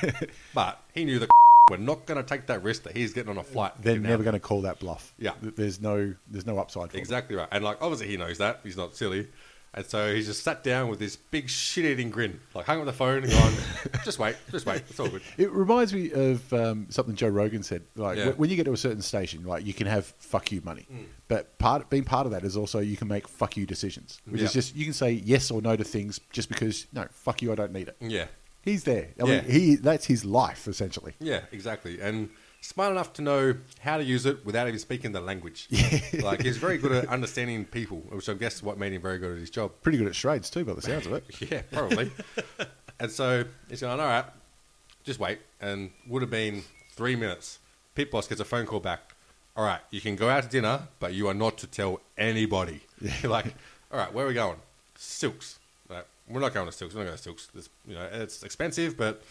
but 0.54 0.80
he 0.92 1.04
knew 1.04 1.18
that 1.18 1.28
we're 1.70 1.76
not 1.76 2.06
going 2.06 2.22
to 2.22 2.28
take 2.28 2.46
that 2.46 2.62
risk 2.62 2.84
that 2.84 2.96
he's 2.96 3.12
getting 3.12 3.30
on 3.30 3.38
a 3.38 3.42
flight. 3.42 3.72
They're 3.80 3.98
never 3.98 4.22
going 4.22 4.34
to 4.34 4.40
call 4.40 4.62
that 4.62 4.78
bluff. 4.80 5.12
Yeah. 5.18 5.32
There's 5.40 5.80
no 5.80 6.14
there's 6.30 6.46
no 6.46 6.58
upside 6.58 6.88
for 6.88 6.92
them. 6.92 7.00
Exactly 7.00 7.36
right. 7.36 7.48
And 7.50 7.64
like 7.64 7.78
obviously 7.80 8.08
he 8.08 8.16
knows 8.16 8.38
that. 8.38 8.60
He's 8.62 8.76
not 8.76 8.96
silly. 8.96 9.28
And 9.76 9.84
so 9.84 10.14
he 10.14 10.22
just 10.22 10.44
sat 10.44 10.62
down 10.62 10.88
with 10.88 11.00
this 11.00 11.16
big 11.16 11.48
shit 11.50 11.84
eating 11.84 12.08
grin. 12.10 12.38
Like 12.54 12.66
hung 12.66 12.78
up 12.78 12.86
the 12.86 12.92
phone 12.92 13.24
and 13.24 13.32
gone, 13.32 13.52
just 14.04 14.20
wait, 14.20 14.36
just 14.52 14.66
wait, 14.66 14.82
it's 14.88 15.00
all 15.00 15.08
good. 15.08 15.22
It 15.36 15.50
reminds 15.50 15.92
me 15.92 16.12
of 16.12 16.52
um, 16.52 16.86
something 16.90 17.16
Joe 17.16 17.28
Rogan 17.28 17.62
said. 17.64 17.82
Like 17.96 18.16
Yeah. 18.18 18.30
wh- 18.30 18.38
when 18.38 18.50
you 18.50 18.56
get 18.56 18.64
to 18.66 18.72
a 18.72 18.76
certain 18.76 19.02
station, 19.02 19.44
like 19.44 19.66
you 19.66 19.74
can 19.74 19.88
have 19.88 20.06
fuck 20.18 20.52
you 20.52 20.60
money, 20.64 20.86
Mm. 20.92 21.06
but 21.26 21.58
part 21.58 21.90
being 21.90 22.04
part 22.04 22.24
of 22.26 22.30
that 22.32 22.44
is 22.44 22.56
also 22.56 22.78
you 22.78 22.96
can 22.96 23.08
make 23.08 23.26
fuck 23.26 23.56
you 23.56 23.66
decisions, 23.66 24.20
which 24.28 24.42
is 24.42 24.52
just 24.52 24.76
you 24.76 24.84
can 24.84 24.94
say 24.94 25.10
yes 25.10 25.50
or 25.50 25.60
no 25.60 25.74
to 25.74 25.82
things 25.84 26.20
just 26.30 26.48
because 26.48 26.86
no 26.92 27.06
fuck 27.10 27.42
you, 27.42 27.50
I 27.50 27.56
don't 27.56 27.72
need 27.72 27.88
it. 27.88 27.96
Yeah. 28.00 28.26
He's 28.62 28.84
there. 28.84 29.08
I 29.20 29.26
Yeah. 29.26 29.40
mean, 29.42 29.50
he 29.50 29.74
that's 29.74 30.06
his 30.06 30.24
life 30.24 30.68
essentially. 30.68 31.14
Yeah, 31.18 31.40
exactly. 31.52 32.00
And 32.00 32.30
smart 32.64 32.90
enough 32.90 33.12
to 33.12 33.22
know 33.22 33.54
how 33.80 33.98
to 33.98 34.04
use 34.04 34.24
it 34.24 34.44
without 34.44 34.66
even 34.66 34.80
speaking 34.80 35.12
the 35.12 35.20
language. 35.20 35.68
like 36.22 36.42
he's 36.42 36.56
very 36.56 36.78
good 36.78 36.92
at 36.92 37.08
understanding 37.08 37.66
people, 37.66 37.98
which 38.08 38.28
I 38.28 38.34
guess 38.34 38.56
is 38.56 38.62
what 38.62 38.78
made 38.78 38.92
him 38.92 39.02
very 39.02 39.18
good 39.18 39.32
at 39.32 39.38
his 39.38 39.50
job. 39.50 39.72
Pretty 39.82 39.98
good 39.98 40.06
at 40.06 40.14
charades 40.14 40.48
too, 40.48 40.64
by 40.64 40.72
the 40.72 40.82
sounds 40.82 41.06
of 41.06 41.12
it. 41.12 41.24
Yeah, 41.50 41.62
probably. 41.70 42.10
and 42.98 43.10
so 43.10 43.44
he's 43.68 43.82
going, 43.82 44.00
all 44.00 44.06
right, 44.06 44.24
just 45.04 45.20
wait. 45.20 45.40
And 45.60 45.90
would 46.08 46.22
have 46.22 46.30
been 46.30 46.62
three 46.92 47.16
minutes. 47.16 47.58
Pit 47.94 48.10
boss 48.10 48.26
gets 48.26 48.40
a 48.40 48.44
phone 48.44 48.64
call 48.64 48.80
back. 48.80 49.14
All 49.56 49.64
right, 49.64 49.80
you 49.90 50.00
can 50.00 50.16
go 50.16 50.30
out 50.30 50.42
to 50.44 50.48
dinner, 50.48 50.88
but 50.98 51.12
you 51.12 51.28
are 51.28 51.34
not 51.34 51.58
to 51.58 51.66
tell 51.66 52.00
anybody. 52.16 52.80
You're 53.00 53.30
like, 53.30 53.54
all 53.92 53.98
right, 53.98 54.12
where 54.12 54.24
are 54.24 54.28
we 54.28 54.34
going? 54.34 54.56
Silks. 54.96 55.58
Like, 55.88 56.06
we're 56.28 56.40
not 56.40 56.54
going 56.54 56.66
to 56.66 56.72
Silks. 56.72 56.94
We're 56.94 57.02
not 57.02 57.08
going 57.08 57.18
to 57.18 57.22
Silks. 57.22 57.48
It's, 57.54 57.68
you 57.86 57.94
know, 57.94 58.08
it's 58.10 58.42
expensive, 58.42 58.96
but 58.96 59.22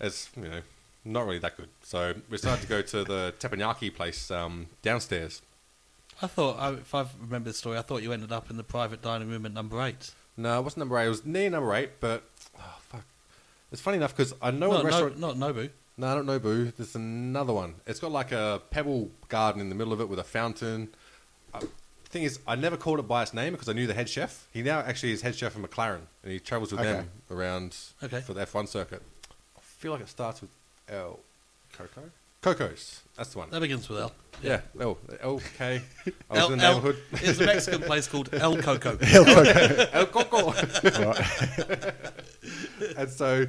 it's 0.00 0.30
you 0.36 0.48
know 0.48 0.60
not 1.06 1.24
really 1.26 1.38
that 1.38 1.56
good. 1.56 1.68
So 1.82 2.14
we 2.28 2.36
decided 2.36 2.62
to 2.62 2.68
go 2.68 2.82
to 2.82 3.04
the 3.04 3.34
teppanyaki 3.38 3.94
place 3.94 4.30
um, 4.30 4.66
downstairs. 4.82 5.42
I 6.22 6.26
thought, 6.26 6.58
I- 6.58 6.72
if 6.74 6.94
I 6.94 7.06
remember 7.20 7.50
the 7.50 7.54
story, 7.54 7.78
I 7.78 7.82
thought 7.82 8.02
you 8.02 8.12
ended 8.12 8.32
up 8.32 8.50
in 8.50 8.56
the 8.56 8.64
private 8.64 9.02
dining 9.02 9.28
room 9.30 9.46
at 9.46 9.52
number 9.52 9.80
eight. 9.82 10.10
No, 10.36 10.58
it 10.58 10.62
wasn't 10.62 10.80
number 10.80 10.98
eight. 10.98 11.06
It 11.06 11.10
was 11.10 11.24
near 11.24 11.48
number 11.50 11.74
eight, 11.74 12.00
but 12.00 12.22
oh 12.58 12.76
fuck. 12.88 13.04
It's 13.72 13.80
funny 13.80 13.96
enough 13.98 14.16
because 14.16 14.34
I 14.42 14.50
know 14.50 14.70
a 14.70 14.74
Not, 14.74 14.82
no, 14.84 14.88
restaurant. 14.90 15.18
not 15.18 15.36
Nobu. 15.36 15.70
No, 15.98 16.08
I 16.08 16.14
don't 16.14 16.26
know, 16.26 16.38
Boo. 16.38 16.72
There's 16.76 16.94
another 16.94 17.54
one. 17.54 17.76
It's 17.86 18.00
got 18.00 18.12
like 18.12 18.30
a 18.32 18.60
pebble 18.70 19.10
garden 19.28 19.60
in 19.62 19.70
the 19.70 19.74
middle 19.74 19.92
of 19.94 20.00
it 20.00 20.08
with 20.10 20.18
a 20.18 20.24
fountain. 20.24 20.88
Uh, 21.54 21.60
the 21.60 22.10
thing 22.10 22.22
is, 22.24 22.38
I 22.46 22.54
never 22.54 22.76
called 22.76 22.98
it 22.98 23.08
by 23.08 23.22
its 23.22 23.32
name 23.32 23.52
because 23.54 23.68
I 23.68 23.72
knew 23.72 23.86
the 23.86 23.94
head 23.94 24.08
chef. 24.10 24.46
He 24.52 24.62
now 24.62 24.80
actually 24.80 25.12
is 25.12 25.22
head 25.22 25.34
chef 25.34 25.56
of 25.56 25.62
McLaren, 25.62 26.02
and 26.22 26.32
he 26.32 26.38
travels 26.38 26.70
with 26.70 26.80
Okay. 26.82 26.92
them 26.92 27.10
around 27.30 27.76
Okay. 28.02 28.20
for 28.20 28.34
the 28.34 28.42
F1 28.44 28.68
circuit. 28.68 29.00
I 29.56 29.60
feel 29.62 29.92
like 29.92 30.02
it 30.02 30.08
starts 30.08 30.42
with 30.42 30.50
L. 30.88 31.20
Koko? 31.72 32.10
Koko's. 32.42 33.02
That's 33.16 33.30
the 33.30 33.38
one. 33.38 33.50
That 33.50 33.60
begins 33.60 33.88
with 33.88 33.98
L. 33.98 34.12
Yeah, 34.42 34.60
L. 34.78 34.98
L 35.20 35.40
K. 35.58 35.82
I 36.30 36.32
was 36.32 36.40
El, 36.40 36.52
in 36.52 36.58
the 36.58 36.64
El, 36.64 36.74
neighborhood. 36.74 37.02
It's 37.12 37.40
a 37.40 37.46
Mexican 37.46 37.82
place 37.82 38.06
called 38.06 38.28
El 38.32 38.56
Coco. 38.58 38.96
El 39.02 39.24
Coco. 39.24 39.86
El 39.92 40.06
Coco. 40.06 40.52
Right. 41.02 41.94
and 42.96 43.10
so 43.10 43.46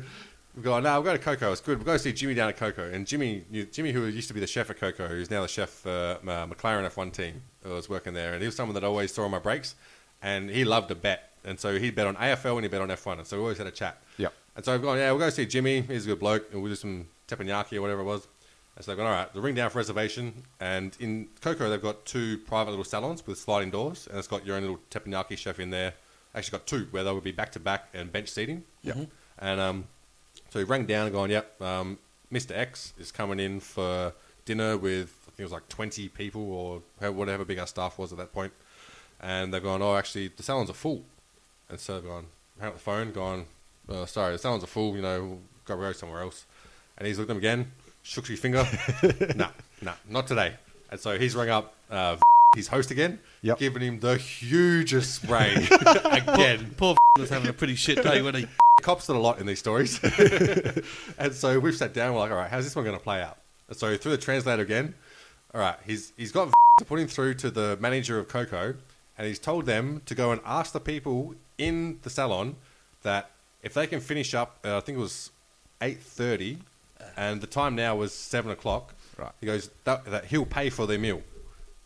we 0.55 0.63
go, 0.63 0.79
no, 0.79 0.93
we'll 0.93 1.03
go 1.03 1.17
to 1.17 1.23
Koko. 1.23 1.51
It's 1.51 1.61
good. 1.61 1.77
We'll 1.77 1.85
go 1.85 1.97
see 1.97 2.11
Jimmy 2.11 2.33
down 2.33 2.49
at 2.49 2.57
Koko. 2.57 2.89
And 2.89 3.05
Jimmy, 3.05 3.43
Jimmy, 3.71 3.91
who 3.91 4.05
used 4.05 4.29
to 4.29 4.33
be 4.33 4.39
the 4.39 4.47
chef 4.47 4.71
at 4.71 4.79
Koko, 4.79 5.07
who's 5.07 5.29
now 5.29 5.43
the 5.43 5.47
chef 5.47 5.69
for 5.69 6.17
uh, 6.23 6.47
McLaren 6.47 6.89
F1 6.89 7.13
team, 7.13 7.43
who 7.61 7.69
was 7.69 7.87
working 7.87 8.13
there. 8.13 8.33
And 8.33 8.41
he 8.41 8.47
was 8.47 8.55
someone 8.55 8.73
that 8.73 8.83
I 8.83 8.87
always 8.87 9.13
saw 9.13 9.25
on 9.25 9.31
my 9.31 9.39
breaks. 9.39 9.75
And 10.23 10.49
he 10.49 10.65
loved 10.65 10.87
to 10.87 10.95
bet. 10.95 11.33
And 11.45 11.59
so 11.59 11.77
he 11.77 11.91
bet 11.91 12.07
on 12.07 12.15
AFL 12.15 12.55
and 12.55 12.63
he 12.63 12.69
bet 12.69 12.81
on 12.81 12.87
F1. 12.87 13.19
And 13.19 13.27
so 13.27 13.37
we 13.37 13.43
always 13.43 13.59
had 13.59 13.67
a 13.67 13.71
chat. 13.71 14.01
Yep. 14.17 14.33
And 14.55 14.65
so 14.65 14.73
I've 14.73 14.81
gone, 14.81 14.97
yeah, 14.97 15.11
we'll 15.11 15.19
go 15.19 15.29
see 15.29 15.45
Jimmy. 15.45 15.81
He's 15.81 16.05
a 16.05 16.09
good 16.09 16.19
bloke. 16.19 16.51
And 16.51 16.63
we'll 16.63 16.71
do 16.71 16.75
some 16.75 17.05
teppanyaki 17.27 17.77
or 17.77 17.81
whatever 17.81 18.01
it 18.01 18.05
was. 18.05 18.27
And 18.75 18.85
so 18.85 18.91
they've 18.91 18.97
gone, 18.97 19.07
all 19.07 19.13
right, 19.13 19.33
the 19.33 19.41
ring 19.41 19.55
down 19.55 19.69
for 19.69 19.79
reservation. 19.79 20.43
And 20.59 20.95
in 20.99 21.29
Koko, 21.41 21.69
they've 21.69 21.81
got 21.81 22.05
two 22.05 22.37
private 22.39 22.69
little 22.69 22.85
salons 22.85 23.25
with 23.25 23.39
sliding 23.39 23.71
doors. 23.71 24.07
And 24.07 24.19
it's 24.19 24.27
got 24.27 24.45
your 24.45 24.55
own 24.55 24.61
little 24.61 24.79
teppanyaki 24.91 25.37
chef 25.37 25.59
in 25.59 25.71
there. 25.71 25.93
Actually, 26.35 26.59
got 26.59 26.67
two 26.67 26.87
where 26.91 27.03
they 27.03 27.11
would 27.11 27.23
be 27.23 27.31
back 27.31 27.51
to 27.53 27.59
back 27.59 27.87
and 27.93 28.11
bench 28.11 28.29
seating. 28.29 28.63
Yeah. 28.83 29.05
And 29.39 29.59
um, 29.59 29.85
so 30.49 30.59
he 30.59 30.65
rang 30.65 30.85
down 30.85 31.07
and 31.07 31.13
going, 31.13 31.31
yep, 31.31 31.59
um, 31.61 31.97
Mr. 32.31 32.55
X 32.55 32.93
is 32.99 33.11
coming 33.11 33.39
in 33.39 33.59
for 33.59 34.13
dinner 34.45 34.77
with, 34.77 35.15
I 35.27 35.31
think 35.31 35.39
it 35.39 35.43
was 35.43 35.51
like 35.51 35.67
20 35.69 36.09
people 36.09 36.83
or 37.01 37.11
whatever 37.11 37.45
big 37.45 37.59
our 37.59 37.67
staff 37.67 37.97
was 37.97 38.11
at 38.11 38.17
that 38.19 38.31
point. 38.31 38.53
And 39.19 39.53
they've 39.53 39.63
gone, 39.63 39.81
oh, 39.81 39.95
actually, 39.95 40.27
the 40.27 40.43
salons 40.43 40.69
are 40.69 40.73
full. 40.73 41.03
And 41.69 41.79
so 41.79 41.95
they've 41.95 42.09
gone, 42.09 42.27
hang 42.59 42.69
up 42.69 42.75
the 42.75 42.79
phone, 42.79 43.11
gone, 43.11 43.45
uh, 43.89 44.05
sorry, 44.05 44.33
the 44.33 44.39
salons 44.39 44.63
are 44.63 44.67
full, 44.67 44.95
you 44.95 45.01
know, 45.01 45.23
we'll 45.23 45.39
go, 45.65 45.77
go 45.77 45.91
somewhere 45.91 46.21
else. 46.21 46.45
And 46.97 47.07
he's 47.07 47.17
looked 47.17 47.29
at 47.29 47.33
them 47.33 47.37
again, 47.37 47.71
shook 48.03 48.27
his 48.27 48.39
finger, 48.39 48.65
nah, 49.35 49.49
nah, 49.81 49.93
not 50.09 50.27
today. 50.27 50.53
And 50.89 50.99
so 50.99 51.17
he's 51.17 51.35
rang 51.35 51.49
up 51.49 51.75
uh, 51.91 52.17
his 52.55 52.67
host 52.67 52.91
again, 52.91 53.19
Yep. 53.41 53.59
giving 53.59 53.81
him 53.83 53.99
the 53.99 54.17
hugest 54.17 55.15
spray 55.15 55.53
again. 56.11 56.73
Poor 56.77 56.95
was 57.19 57.29
having 57.29 57.49
a 57.49 57.53
pretty 57.53 57.75
shit 57.75 58.01
day, 58.03 58.21
wasn't 58.21 58.45
he? 58.45 58.47
Cops 58.81 59.07
did 59.07 59.15
a 59.15 59.19
lot 59.19 59.39
in 59.39 59.45
these 59.45 59.59
stories. 59.59 59.99
and 61.17 61.33
so 61.33 61.59
we've 61.59 61.75
sat 61.75 61.93
down, 61.93 62.13
we're 62.13 62.19
like, 62.19 62.31
all 62.31 62.37
right, 62.37 62.49
how's 62.49 62.63
this 62.63 62.75
one 62.75 62.85
going 62.85 62.97
to 62.97 63.03
play 63.03 63.21
out? 63.21 63.37
And 63.67 63.77
so 63.77 63.95
through 63.97 64.11
the 64.11 64.17
translator 64.17 64.61
again, 64.61 64.93
all 65.53 65.61
right, 65.61 65.77
he's, 65.85 66.13
he's 66.17 66.31
got 66.31 66.51
to 66.79 66.85
put 66.85 66.99
him 66.99 67.07
through 67.07 67.33
to 67.35 67.49
the 67.51 67.77
manager 67.79 68.17
of 68.19 68.27
Koko, 68.27 68.75
and 69.17 69.27
he's 69.27 69.39
told 69.39 69.65
them 69.65 70.01
to 70.05 70.15
go 70.15 70.31
and 70.31 70.39
ask 70.45 70.73
the 70.73 70.79
people 70.79 71.33
in 71.57 71.99
the 72.03 72.09
salon 72.09 72.55
that 73.01 73.31
if 73.63 73.73
they 73.73 73.87
can 73.87 73.99
finish 73.99 74.33
up, 74.35 74.59
uh, 74.63 74.77
I 74.77 74.79
think 74.81 74.97
it 74.97 75.01
was 75.01 75.31
8.30, 75.81 76.57
and 77.15 77.41
the 77.41 77.47
time 77.47 77.75
now 77.75 77.95
was 77.95 78.13
7 78.13 78.51
o'clock, 78.51 78.93
Right. 79.17 79.31
he 79.39 79.45
goes, 79.47 79.69
that, 79.85 80.05
that 80.05 80.25
he'll 80.25 80.45
pay 80.45 80.69
for 80.69 80.85
their 80.85 80.99
meal. 80.99 81.21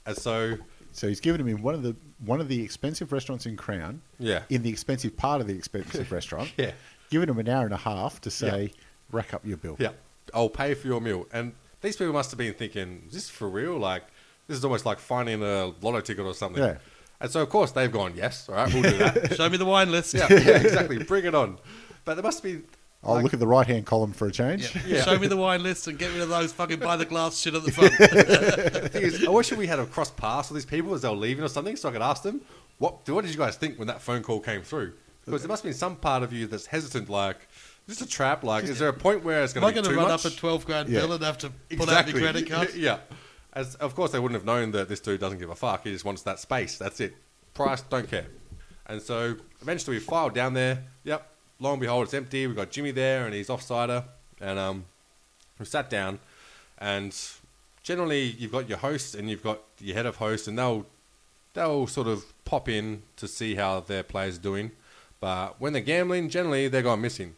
And 0.06 0.18
so, 0.18 0.58
So 0.92 1.08
he's 1.08 1.20
given 1.22 1.40
him 1.42 1.48
in 1.48 1.62
one 1.62 1.74
of 1.76 1.84
the 1.84 1.96
one 2.26 2.40
of 2.42 2.48
the 2.50 2.62
expensive 2.62 3.12
restaurants 3.12 3.46
in 3.48 3.58
Crown. 3.58 4.02
Yeah. 4.20 4.44
In 4.50 4.62
the 4.64 4.70
expensive 4.70 5.16
part 5.18 5.42
of 5.42 5.48
the 5.48 5.56
expensive 5.56 6.12
restaurant. 6.18 6.52
Yeah. 6.58 6.72
Giving 7.10 7.30
him 7.30 7.40
an 7.40 7.50
hour 7.50 7.64
and 7.66 7.74
a 7.74 7.78
half 7.78 8.22
to 8.22 8.30
say, 8.32 8.64
Yeah. 8.64 8.84
rack 9.12 9.34
up 9.34 9.46
your 9.46 9.58
bill. 9.58 9.76
Yeah, 9.80 9.92
I'll 10.34 10.50
pay 10.50 10.74
for 10.76 10.88
your 10.88 11.02
meal. 11.02 11.26
And 11.34 11.54
these 11.82 11.96
people 11.98 12.14
must 12.14 12.30
have 12.32 12.38
been 12.38 12.54
thinking, 12.54 13.04
is 13.08 13.14
this 13.14 13.30
for 13.30 13.50
real? 13.50 13.78
Like, 13.78 14.04
this 14.48 14.58
is 14.58 14.64
almost 14.66 14.86
like 14.86 15.00
finding 15.00 15.42
a 15.42 15.74
lotto 15.82 16.02
ticket 16.02 16.26
or 16.26 16.34
something. 16.34 16.62
Yeah. 16.64 16.78
And 17.20 17.30
so, 17.32 17.42
of 17.42 17.50
course, 17.50 17.72
they've 17.72 17.92
gone, 17.92 18.14
yes, 18.16 18.50
all 18.50 18.56
right, 18.56 18.74
we'll 18.74 18.84
do 18.84 18.98
that. 18.98 19.34
Show 19.38 19.48
me 19.50 19.58
the 19.58 19.66
wine 19.66 19.92
list. 19.92 20.14
yeah, 20.14 20.28
yeah, 20.30 20.58
exactly. 20.60 21.02
Bring 21.04 21.26
it 21.26 21.34
on. 21.36 21.58
But 22.06 22.16
there 22.16 22.24
must 22.24 22.42
be. 22.44 22.62
I'll 23.04 23.16
like- 23.16 23.24
look 23.24 23.34
at 23.34 23.40
the 23.40 23.48
right 23.48 23.66
hand 23.66 23.86
column 23.86 24.14
for 24.14 24.28
a 24.28 24.32
change. 24.32 24.76
Yeah. 24.86 25.04
Show 25.04 25.18
me 25.18 25.28
the 25.28 25.38
wine 25.38 25.64
list 25.64 25.88
and 25.88 25.98
get 25.98 26.12
rid 26.12 26.22
of 26.22 26.30
those 26.30 26.54
fucking 26.54 26.80
by 26.80 26.98
the 26.98 27.06
glass 27.06 27.40
shit 27.40 27.56
at 27.56 27.64
the 27.64 27.72
front. 27.72 27.98
the 27.98 28.90
thing 28.92 29.04
is, 29.04 29.26
I 29.26 29.30
wish 29.32 29.52
we 29.52 29.68
had 29.68 29.80
a 29.80 29.86
cross 29.86 30.12
pass 30.12 30.50
with 30.52 30.56
these 30.62 30.70
people 30.70 30.94
as 30.94 31.02
they 31.02 31.10
were 31.10 31.16
leaving 31.16 31.44
or 31.44 31.48
something 31.48 31.76
so 31.76 31.90
I 31.90 31.94
could 31.94 32.02
ask 32.02 32.22
them, 32.24 32.42
what, 32.78 33.08
what 33.10 33.24
did 33.26 33.32
you 33.34 33.38
guys 33.40 33.56
think 33.56 33.80
when 33.80 33.88
that 33.88 34.02
phone 34.02 34.22
call 34.24 34.40
came 34.40 34.62
through? 34.62 34.94
Because 35.26 35.42
there 35.42 35.50
must 35.50 35.64
be 35.64 35.72
some 35.72 35.96
part 35.96 36.24
of 36.24 36.34
you 36.34 36.48
that's 36.48 36.66
hesitant, 36.66 37.10
like, 37.10 37.48
is 37.88 37.98
this 38.00 38.08
a 38.08 38.10
trap? 38.10 38.44
Like, 38.44 38.64
is 38.66 38.80
there 38.80 38.90
a 38.90 38.94
point 38.94 39.24
where 39.24 39.44
it's 39.44 39.56
Am 39.56 39.62
going 39.62 39.74
I 39.74 39.76
to 39.78 39.82
be 39.82 39.88
going 39.88 39.96
too 39.96 40.00
to 40.02 40.02
run 40.08 40.12
much? 40.12 40.26
up 40.26 40.32
a 40.32 40.36
12 40.36 40.66
grand 40.66 40.90
Yeah. 40.90 41.00
bill 41.02 41.14
and 41.14 41.24
have 41.24 41.38
to 41.40 41.52
pull 41.76 41.90
out 41.90 42.08
your 42.08 42.20
credit 42.20 42.50
card? 42.50 42.74
yeah. 42.76 43.00
As, 43.54 43.76
of 43.76 43.96
course, 43.96 44.12
they 44.12 44.20
wouldn't 44.20 44.40
have 44.40 44.46
known 44.46 44.72
that 44.72 44.88
this 44.90 45.00
dude 45.00 45.20
doesn't 45.20 45.40
give 45.40 45.50
a 45.50 45.56
fuck. 45.56 45.84
He 45.84 45.92
just 45.92 46.06
wants 46.06 46.22
that 46.24 46.40
space. 46.40 46.78
That's 46.78 47.00
it. 47.00 47.16
price, 47.54 47.82
don't 47.82 48.10
care. 48.10 48.26
And 48.88 49.02
so 49.02 49.36
eventually 49.62 49.98
we 49.98 50.00
filed 50.02 50.34
down 50.34 50.54
there. 50.54 50.84
Yep, 51.04 51.28
lo 51.62 51.72
and 51.72 51.80
behold, 51.80 52.06
it's 52.06 52.14
empty. 52.14 52.48
We've 52.48 52.56
got 52.56 52.72
Jimmy 52.72 52.92
there, 52.92 53.26
and 53.26 53.34
he's 53.34 53.50
off 53.50 53.66
offsider. 53.66 54.04
And 54.42 54.58
um, 54.58 54.86
we 55.60 55.66
sat 55.66 55.90
down, 55.90 56.20
and 56.80 57.16
generally 57.84 58.24
you've 58.24 58.52
got 58.52 58.68
your 58.68 58.80
host 58.80 59.16
and 59.16 59.30
you've 59.30 59.44
got 59.44 59.62
your 59.80 59.96
head 59.96 60.08
of 60.08 60.18
host, 60.18 60.48
and 60.48 60.58
they'll 60.58 60.88
they'll 61.54 61.86
sort 61.86 62.08
of 62.08 62.26
pop 62.44 62.68
in 62.68 63.04
to 63.18 63.28
see 63.28 63.56
how 63.56 63.80
their 63.80 64.04
players 64.04 64.38
are 64.38 64.42
doing. 64.42 64.72
But 65.20 65.62
when 65.62 65.74
they're 65.74 65.82
gambling, 65.84 66.30
generally 66.30 66.68
they're 66.68 66.82
gone 66.82 67.02
missing. 67.02 67.36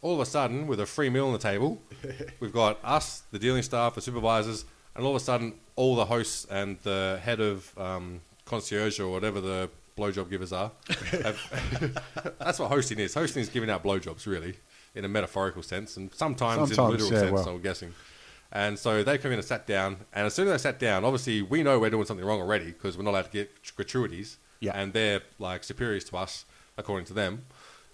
All 0.00 0.14
of 0.14 0.20
a 0.20 0.26
sudden, 0.26 0.66
with 0.68 0.78
a 0.78 0.86
free 0.86 1.10
meal 1.10 1.26
on 1.26 1.32
the 1.32 1.38
table, 1.38 1.80
we've 2.40 2.52
got 2.52 2.78
us, 2.84 3.24
the 3.32 3.38
dealing 3.38 3.62
staff, 3.62 3.96
the 3.96 4.00
supervisors, 4.00 4.64
and 4.94 5.04
all 5.04 5.16
of 5.16 5.20
a 5.20 5.24
sudden, 5.24 5.54
all 5.74 5.96
the 5.96 6.04
hosts 6.04 6.46
and 6.48 6.78
the 6.82 7.18
head 7.22 7.40
of 7.40 7.76
um, 7.76 8.20
concierge 8.44 9.00
or 9.00 9.10
whatever 9.10 9.40
the 9.40 9.68
blowjob 9.96 10.30
givers 10.30 10.52
are. 10.52 10.72
Um, 11.24 11.34
that's 12.38 12.58
what 12.58 12.70
hosting 12.70 12.98
is. 12.98 13.14
Hosting 13.14 13.42
is 13.42 13.48
giving 13.48 13.70
out 13.70 13.82
blowjobs, 13.84 14.26
really, 14.26 14.56
in 14.94 15.04
a 15.04 15.08
metaphorical 15.08 15.62
sense, 15.62 15.96
and 15.96 16.12
sometimes, 16.14 16.70
in 16.70 16.78
a 16.78 16.88
literal 16.88 17.12
yeah, 17.12 17.18
sense. 17.20 17.32
well. 17.32 17.48
I'm 17.48 17.60
guessing. 17.62 17.92
And 18.52 18.78
so 18.78 19.02
they 19.02 19.18
come 19.18 19.32
in 19.32 19.38
and 19.38 19.46
sat 19.46 19.66
down, 19.66 19.96
and 20.12 20.26
as 20.26 20.34
soon 20.34 20.46
as 20.48 20.52
they 20.62 20.68
sat 20.68 20.78
down, 20.78 21.04
obviously 21.04 21.42
we 21.42 21.62
know 21.62 21.78
we're 21.80 21.90
doing 21.90 22.04
something 22.04 22.24
wrong 22.24 22.40
already 22.40 22.66
because 22.66 22.96
we're 22.96 23.02
not 23.04 23.10
allowed 23.10 23.24
to 23.24 23.30
get 23.30 23.50
gratuities, 23.76 24.38
Yeah. 24.60 24.72
and 24.74 24.92
they're 24.92 25.22
like 25.38 25.64
superiors 25.64 26.04
to 26.04 26.16
us 26.18 26.44
according 26.76 27.06
to 27.06 27.14
them. 27.14 27.46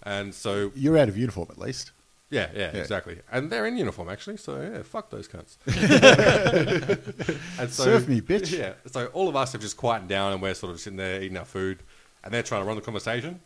And 0.02 0.34
so 0.34 0.72
You're 0.74 0.98
out 0.98 1.08
of 1.08 1.16
uniform 1.16 1.48
at 1.50 1.58
least. 1.58 1.92
yeah, 2.30 2.48
yeah, 2.54 2.70
Yeah. 2.74 2.80
exactly. 2.80 3.20
And 3.32 3.50
they're 3.50 3.66
in 3.66 3.76
uniform 3.78 4.08
actually, 4.10 4.36
so 4.38 4.60
yeah, 4.60 4.82
fuck 4.82 5.08
those 5.10 5.28
cunts. 5.28 5.56
and 7.58 7.70
so, 7.70 7.84
Serve 7.84 8.08
me, 8.08 8.20
bitch. 8.20 8.56
Yeah. 8.56 8.74
So 8.86 9.06
all 9.08 9.28
of 9.28 9.36
us 9.36 9.52
have 9.52 9.60
just 9.60 9.76
quietened 9.76 10.08
down 10.08 10.32
and 10.32 10.42
we're 10.42 10.54
sort 10.54 10.72
of 10.72 10.80
sitting 10.80 10.96
there 10.96 11.22
eating 11.22 11.36
our 11.36 11.44
food 11.44 11.82
and 12.24 12.32
they're 12.32 12.42
trying 12.42 12.62
to 12.62 12.66
run 12.66 12.76
the 12.76 12.82
conversation. 12.82 13.40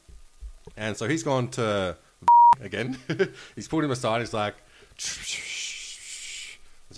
And 0.77 0.97
so 0.97 1.09
he's 1.09 1.23
gone 1.23 1.49
to 1.53 1.97
again. 2.61 2.99
he's 3.55 3.69
pulled 3.69 3.85
him 3.85 3.91
aside, 3.91 4.21
he's 4.21 4.35
like 4.35 4.55
so 4.99 5.13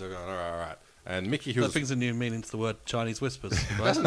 we're 0.05 0.09
going, 0.09 0.29
all 0.29 0.35
right, 0.35 0.51
all 0.51 0.59
right. 0.59 0.77
And 1.07 1.31
Mickey 1.31 1.53
who 1.53 1.61
That 1.61 1.67
was 1.67 1.73
brings 1.73 1.89
a 1.89 1.95
new 1.95 2.13
meaning 2.13 2.41
to 2.41 2.51
the 2.51 2.57
word 2.57 2.75
Chinese 2.85 3.21
whispers. 3.21 3.57
Right? 3.79 3.95
and 3.97 4.05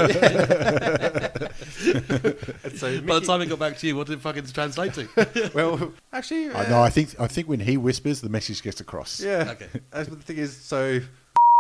so 2.78 3.00
By 3.00 3.18
the 3.18 3.24
time 3.26 3.40
it 3.40 3.48
got 3.48 3.58
back 3.58 3.78
to 3.78 3.86
you, 3.86 3.96
what 3.96 4.06
did 4.06 4.18
it 4.18 4.20
fucking 4.20 4.44
translate 4.46 4.92
to? 4.94 5.50
well 5.54 5.92
actually 6.12 6.50
I 6.50 6.68
know. 6.68 6.78
Uh, 6.78 6.82
I 6.82 6.90
think 6.90 7.18
I 7.18 7.26
think 7.26 7.48
when 7.48 7.60
he 7.60 7.76
whispers, 7.78 8.20
the 8.20 8.28
message 8.28 8.62
gets 8.62 8.80
across. 8.80 9.20
Yeah. 9.20 9.52
Okay. 9.52 9.68
That's 9.90 10.10
what 10.10 10.18
the 10.18 10.24
thing 10.24 10.36
is. 10.36 10.54
So 10.56 11.00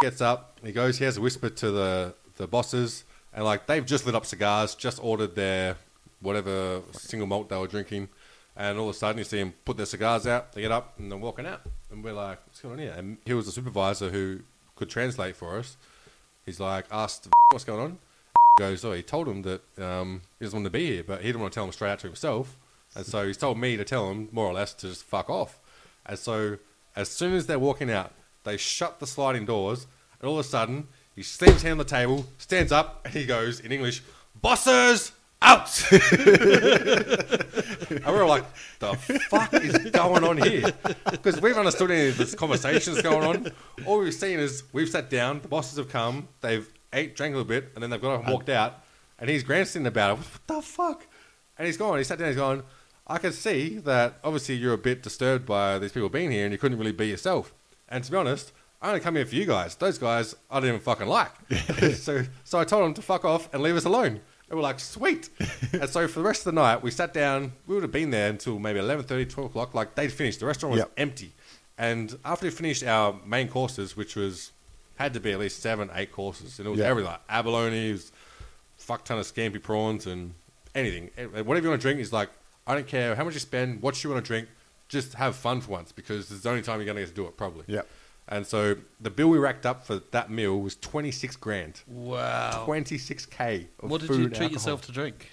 gets 0.02 0.20
up, 0.20 0.58
he 0.62 0.72
goes, 0.72 0.98
he 0.98 1.04
has 1.04 1.16
a 1.16 1.20
whisper 1.20 1.48
to 1.48 1.70
the 1.70 2.14
the 2.36 2.46
bosses, 2.46 3.04
and 3.32 3.44
like 3.44 3.66
they've 3.66 3.86
just 3.86 4.04
lit 4.06 4.14
up 4.14 4.26
cigars, 4.26 4.74
just 4.74 5.02
ordered 5.02 5.34
their 5.34 5.76
whatever 6.20 6.82
single 6.92 7.26
malt 7.26 7.48
they 7.48 7.56
were 7.56 7.66
drinking, 7.66 8.08
and 8.56 8.78
all 8.78 8.88
of 8.88 8.94
a 8.94 8.98
sudden 8.98 9.18
you 9.18 9.24
see 9.24 9.38
them 9.38 9.54
put 9.64 9.76
their 9.76 9.86
cigars 9.86 10.26
out, 10.26 10.52
they 10.52 10.62
get 10.62 10.72
up 10.72 10.98
and 10.98 11.10
they're 11.10 11.18
walking 11.18 11.46
out, 11.46 11.62
and 11.90 12.04
we're 12.04 12.12
like, 12.12 12.38
what's 12.46 12.60
going 12.60 12.74
on 12.74 12.78
here? 12.78 12.94
And 12.96 13.18
he 13.24 13.34
was 13.34 13.46
the 13.46 13.52
supervisor 13.52 14.10
who 14.10 14.40
could 14.76 14.90
translate 14.90 15.36
for 15.36 15.58
us. 15.58 15.76
He's 16.44 16.60
like, 16.60 16.86
asked 16.90 17.28
what's 17.50 17.64
going 17.64 17.80
on. 17.80 17.98
Goes, 18.58 18.84
oh, 18.84 18.92
he 18.92 19.02
told 19.02 19.28
him 19.28 19.42
that 19.42 19.62
um, 19.78 20.22
he 20.38 20.44
doesn't 20.44 20.58
want 20.58 20.66
to 20.66 20.70
be 20.70 20.86
here, 20.86 21.04
but 21.04 21.20
he 21.20 21.28
didn't 21.28 21.40
want 21.40 21.52
to 21.52 21.54
tell 21.54 21.64
him 21.64 21.72
straight 21.72 21.92
out 21.92 22.00
to 22.00 22.06
himself, 22.06 22.56
and 22.94 23.06
so 23.06 23.26
he's 23.26 23.36
told 23.36 23.58
me 23.58 23.76
to 23.76 23.84
tell 23.84 24.10
him 24.10 24.28
more 24.32 24.46
or 24.46 24.52
less 24.52 24.74
to 24.74 24.88
just 24.88 25.04
fuck 25.04 25.30
off. 25.30 25.60
And 26.04 26.18
so 26.18 26.58
as 26.96 27.08
soon 27.08 27.34
as 27.34 27.46
they're 27.46 27.58
walking 27.58 27.90
out, 27.90 28.12
they 28.44 28.56
shut 28.56 28.98
the 29.00 29.06
sliding 29.06 29.46
doors, 29.46 29.86
and 30.20 30.28
all 30.28 30.38
of 30.38 30.44
a 30.44 30.48
sudden, 30.48 30.88
he 31.14 31.22
slams 31.22 31.62
hand 31.62 31.72
on 31.72 31.78
the 31.78 31.84
table, 31.84 32.26
stands 32.38 32.72
up, 32.72 33.02
and 33.04 33.14
he 33.14 33.24
goes 33.24 33.60
in 33.60 33.72
English, 33.72 34.02
"Bosses 34.40 35.12
out!" 35.42 35.68
and 35.92 36.00
we 37.90 38.12
were 38.12 38.26
like, 38.26 38.44
"The 38.78 38.94
fuck 39.28 39.54
is 39.54 39.78
going 39.90 40.24
on 40.24 40.38
here?" 40.38 40.72
Because 41.10 41.40
we've 41.40 41.56
understood 41.56 41.90
any 41.90 42.08
of 42.08 42.18
this 42.18 42.34
conversations 42.34 43.02
going 43.02 43.26
on. 43.26 43.52
All 43.86 43.98
we've 43.98 44.14
seen 44.14 44.38
is 44.38 44.64
we've 44.72 44.88
sat 44.88 45.10
down, 45.10 45.40
the 45.40 45.48
bosses 45.48 45.78
have 45.78 45.88
come, 45.88 46.28
they've 46.40 46.68
ate, 46.92 47.16
drank 47.16 47.34
a 47.34 47.38
little 47.38 47.48
bit, 47.48 47.70
and 47.74 47.82
then 47.82 47.90
they've 47.90 48.00
got 48.00 48.14
up 48.14 48.24
and 48.24 48.32
walked 48.32 48.48
out, 48.48 48.84
and 49.18 49.30
he's 49.30 49.42
grandstanding 49.42 49.88
about 49.88 50.10
it. 50.10 50.18
What 50.18 50.46
the 50.46 50.62
fuck? 50.62 51.06
And 51.58 51.66
he's 51.66 51.76
gone. 51.76 51.98
He 51.98 52.04
sat 52.04 52.18
down. 52.18 52.28
He's 52.28 52.36
gone. 52.36 52.62
I 53.06 53.18
can 53.18 53.32
see 53.32 53.78
that 53.78 54.18
obviously 54.22 54.54
you're 54.54 54.72
a 54.72 54.78
bit 54.78 55.02
disturbed 55.02 55.44
by 55.44 55.78
these 55.78 55.92
people 55.92 56.08
being 56.08 56.30
here, 56.30 56.44
and 56.44 56.52
you 56.52 56.58
couldn't 56.58 56.78
really 56.78 56.92
be 56.92 57.08
yourself. 57.08 57.52
And 57.88 58.04
to 58.04 58.10
be 58.10 58.16
honest, 58.16 58.52
I 58.80 58.88
only 58.88 59.00
come 59.00 59.16
here 59.16 59.26
for 59.26 59.34
you 59.34 59.44
guys. 59.44 59.74
Those 59.74 59.98
guys 59.98 60.34
I 60.50 60.60
didn't 60.60 60.76
even 60.76 60.80
fucking 60.80 61.06
like. 61.06 61.32
so 61.96 62.22
so 62.44 62.58
I 62.58 62.64
told 62.64 62.84
them 62.84 62.94
to 62.94 63.02
fuck 63.02 63.24
off 63.24 63.52
and 63.52 63.62
leave 63.62 63.76
us 63.76 63.84
alone. 63.84 64.20
And 64.50 64.58
we're 64.58 64.62
like, 64.64 64.80
sweet. 64.80 65.30
and 65.72 65.88
so 65.88 66.08
for 66.08 66.18
the 66.18 66.24
rest 66.24 66.40
of 66.40 66.46
the 66.54 66.60
night, 66.60 66.82
we 66.82 66.90
sat 66.90 67.14
down. 67.14 67.52
We 67.66 67.74
would 67.74 67.84
have 67.84 67.92
been 67.92 68.10
there 68.10 68.28
until 68.30 68.58
maybe 68.58 68.80
11.30, 68.80 69.30
12 69.30 69.50
o'clock. 69.50 69.74
Like 69.74 69.94
they'd 69.94 70.12
finished. 70.12 70.40
The 70.40 70.46
restaurant 70.46 70.72
was 70.72 70.80
Yep. 70.80 70.92
empty. 70.96 71.32
And 71.78 72.18
after 72.24 72.46
we 72.46 72.50
finished 72.50 72.82
our 72.82 73.18
main 73.24 73.48
courses, 73.48 73.96
which 73.96 74.16
was 74.16 74.50
had 74.96 75.14
to 75.14 75.20
be 75.20 75.30
at 75.32 75.38
least 75.38 75.62
seven, 75.62 75.88
eight 75.94 76.12
courses, 76.12 76.58
and 76.58 76.66
it 76.66 76.70
was 76.70 76.80
Yeah. 76.80 76.86
everything 76.86 77.10
like 77.12 77.20
abalone, 77.28 77.98
fuck 78.76 79.04
ton 79.04 79.18
of 79.18 79.24
scampi 79.26 79.62
prawns 79.62 80.06
and 80.06 80.34
anything. 80.74 81.10
Whatever 81.16 81.62
you 81.64 81.68
want 81.70 81.80
to 81.80 81.86
drink 81.86 82.00
is 82.00 82.12
like, 82.12 82.28
I 82.66 82.74
don't 82.74 82.86
care 82.88 83.14
how 83.14 83.24
much 83.24 83.34
you 83.34 83.40
spend, 83.40 83.80
what 83.82 84.02
you 84.02 84.10
want 84.10 84.22
to 84.24 84.26
drink, 84.28 84.48
just 84.88 85.14
have 85.14 85.36
fun 85.36 85.60
for 85.60 85.70
once 85.70 85.92
because 85.92 86.30
it's 86.30 86.42
the 86.42 86.50
only 86.50 86.62
time 86.62 86.80
you're 86.80 86.86
going 86.86 86.96
to 86.96 87.02
get 87.02 87.08
to 87.08 87.14
do 87.14 87.26
it, 87.26 87.36
probably. 87.36 87.64
Yep. 87.68 87.88
And 88.28 88.46
so 88.46 88.76
the 89.00 89.10
bill 89.10 89.28
we 89.28 89.38
racked 89.38 89.66
up 89.66 89.84
for 89.84 90.00
that 90.12 90.30
meal 90.30 90.60
was 90.60 90.76
26 90.76 91.36
grand. 91.36 91.80
wow. 91.88 92.64
26k. 92.66 93.66
Of 93.82 93.90
What 93.90 94.00
did 94.00 94.06
food 94.08 94.18
you 94.18 94.24
and 94.26 94.34
treat 94.34 94.42
alcohol. 94.44 94.52
yourself 94.52 94.82
to 94.82 94.92
drink? 94.92 95.30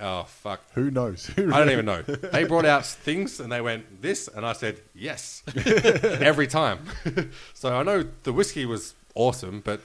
Oh, 0.00 0.24
fuck. 0.24 0.62
Who 0.74 0.90
knows? 0.90 1.30
I 1.36 1.42
don't 1.42 1.70
even 1.70 1.84
know. 1.86 2.02
They 2.02 2.42
brought 2.44 2.64
out 2.64 2.84
things 2.84 3.38
and 3.38 3.52
they 3.52 3.60
went 3.60 4.02
this, 4.02 4.26
and 4.26 4.44
I 4.44 4.52
said 4.52 4.80
yes 4.94 5.44
every 5.54 6.48
time. 6.48 6.80
so 7.54 7.72
I 7.76 7.84
know 7.84 8.04
the 8.24 8.32
whiskey 8.32 8.66
was 8.66 8.94
awesome, 9.14 9.60
but 9.60 9.80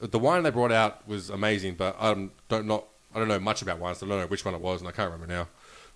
the 0.00 0.18
wine 0.18 0.42
they 0.42 0.50
brought 0.50 0.72
out 0.72 1.08
was 1.08 1.30
amazing. 1.30 1.76
But 1.76 1.96
I 1.98 2.12
don't 2.48 2.66
not 2.66 2.84
I 3.14 3.18
don't 3.18 3.28
know 3.28 3.38
much 3.40 3.62
about 3.62 3.78
wines. 3.78 3.98
So 3.98 4.06
I 4.06 4.10
don't 4.10 4.20
know 4.20 4.26
which 4.26 4.44
one 4.44 4.54
it 4.54 4.60
was, 4.60 4.82
and 4.82 4.88
I 4.88 4.92
can't 4.92 5.10
remember 5.10 5.32
now. 5.32 5.48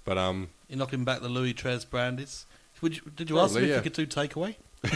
But 0.05 0.17
um, 0.17 0.49
You're 0.69 0.79
knocking 0.79 1.05
back 1.05 1.21
the 1.21 1.29
Louis 1.29 1.53
Treize 1.53 1.85
brandies. 1.85 2.47
Would 2.81 2.97
you, 2.97 3.03
did 3.15 3.29
you 3.31 3.39
ask 3.39 3.53
them 3.53 3.61
Probably, 3.63 3.65
if 3.65 3.69
yeah. 3.71 3.77
you 3.77 3.83
could 3.83 3.93
do 3.93 4.07
takeaway? 4.07 4.57
No, 4.85 4.91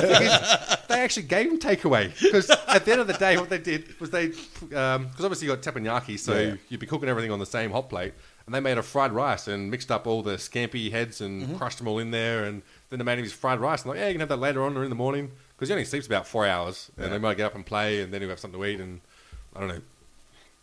thing 0.06 0.22
is, 0.22 0.86
they 0.88 1.00
actually 1.00 1.24
gave 1.24 1.50
him 1.50 1.58
takeaway 1.58 2.10
because 2.22 2.48
at 2.50 2.84
the 2.84 2.92
end 2.92 3.00
of 3.00 3.06
the 3.06 3.12
day, 3.14 3.36
what 3.36 3.50
they 3.50 3.58
did 3.58 3.98
was 4.00 4.10
they 4.10 4.28
because 4.28 5.20
obviously 5.24 5.46
you 5.48 5.54
got 5.54 5.62
teppanyaki, 5.62 6.18
so 6.18 6.34
Yeah. 6.38 6.54
you'd 6.68 6.80
be 6.80 6.86
cooking 6.86 7.08
everything 7.08 7.30
on 7.30 7.38
the 7.38 7.46
same 7.46 7.70
hot 7.70 7.88
plate, 7.90 8.14
and 8.46 8.54
they 8.54 8.60
made 8.60 8.78
a 8.78 8.82
fried 8.82 9.12
rice 9.12 9.46
and 9.48 9.70
mixed 9.70 9.90
up 9.90 10.06
all 10.06 10.22
the 10.22 10.36
scampi 10.36 10.90
heads 10.90 11.20
and 11.20 11.42
Mm-hmm. 11.42 11.56
crushed 11.56 11.78
them 11.78 11.86
all 11.88 11.98
in 11.98 12.10
there, 12.12 12.44
and 12.44 12.62
then 12.90 12.98
they 12.98 13.04
made 13.04 13.18
him 13.18 13.24
his 13.24 13.32
fried 13.32 13.60
rice. 13.60 13.82
And 13.82 13.90
like, 13.90 13.98
yeah, 13.98 14.06
you 14.08 14.14
can 14.14 14.20
have 14.20 14.28
that 14.30 14.38
later 14.38 14.62
on 14.62 14.76
or 14.76 14.84
in 14.84 14.90
the 14.90 14.96
morning 14.96 15.30
because 15.56 15.68
he 15.68 15.72
only 15.74 15.84
sleeps 15.84 16.06
about 16.06 16.26
four 16.26 16.46
hours, 16.46 16.90
and 16.96 17.12
they 17.12 17.18
might 17.18 17.36
get 17.36 17.46
up 17.46 17.54
and 17.54 17.64
play, 17.66 18.00
and 18.00 18.12
then 18.12 18.20
he'll 18.22 18.30
have 18.30 18.40
something 18.40 18.58
to 18.60 18.66
eat, 18.66 18.80
and 18.80 19.00
I 19.54 19.60
don't 19.60 19.68
know, 19.68 19.80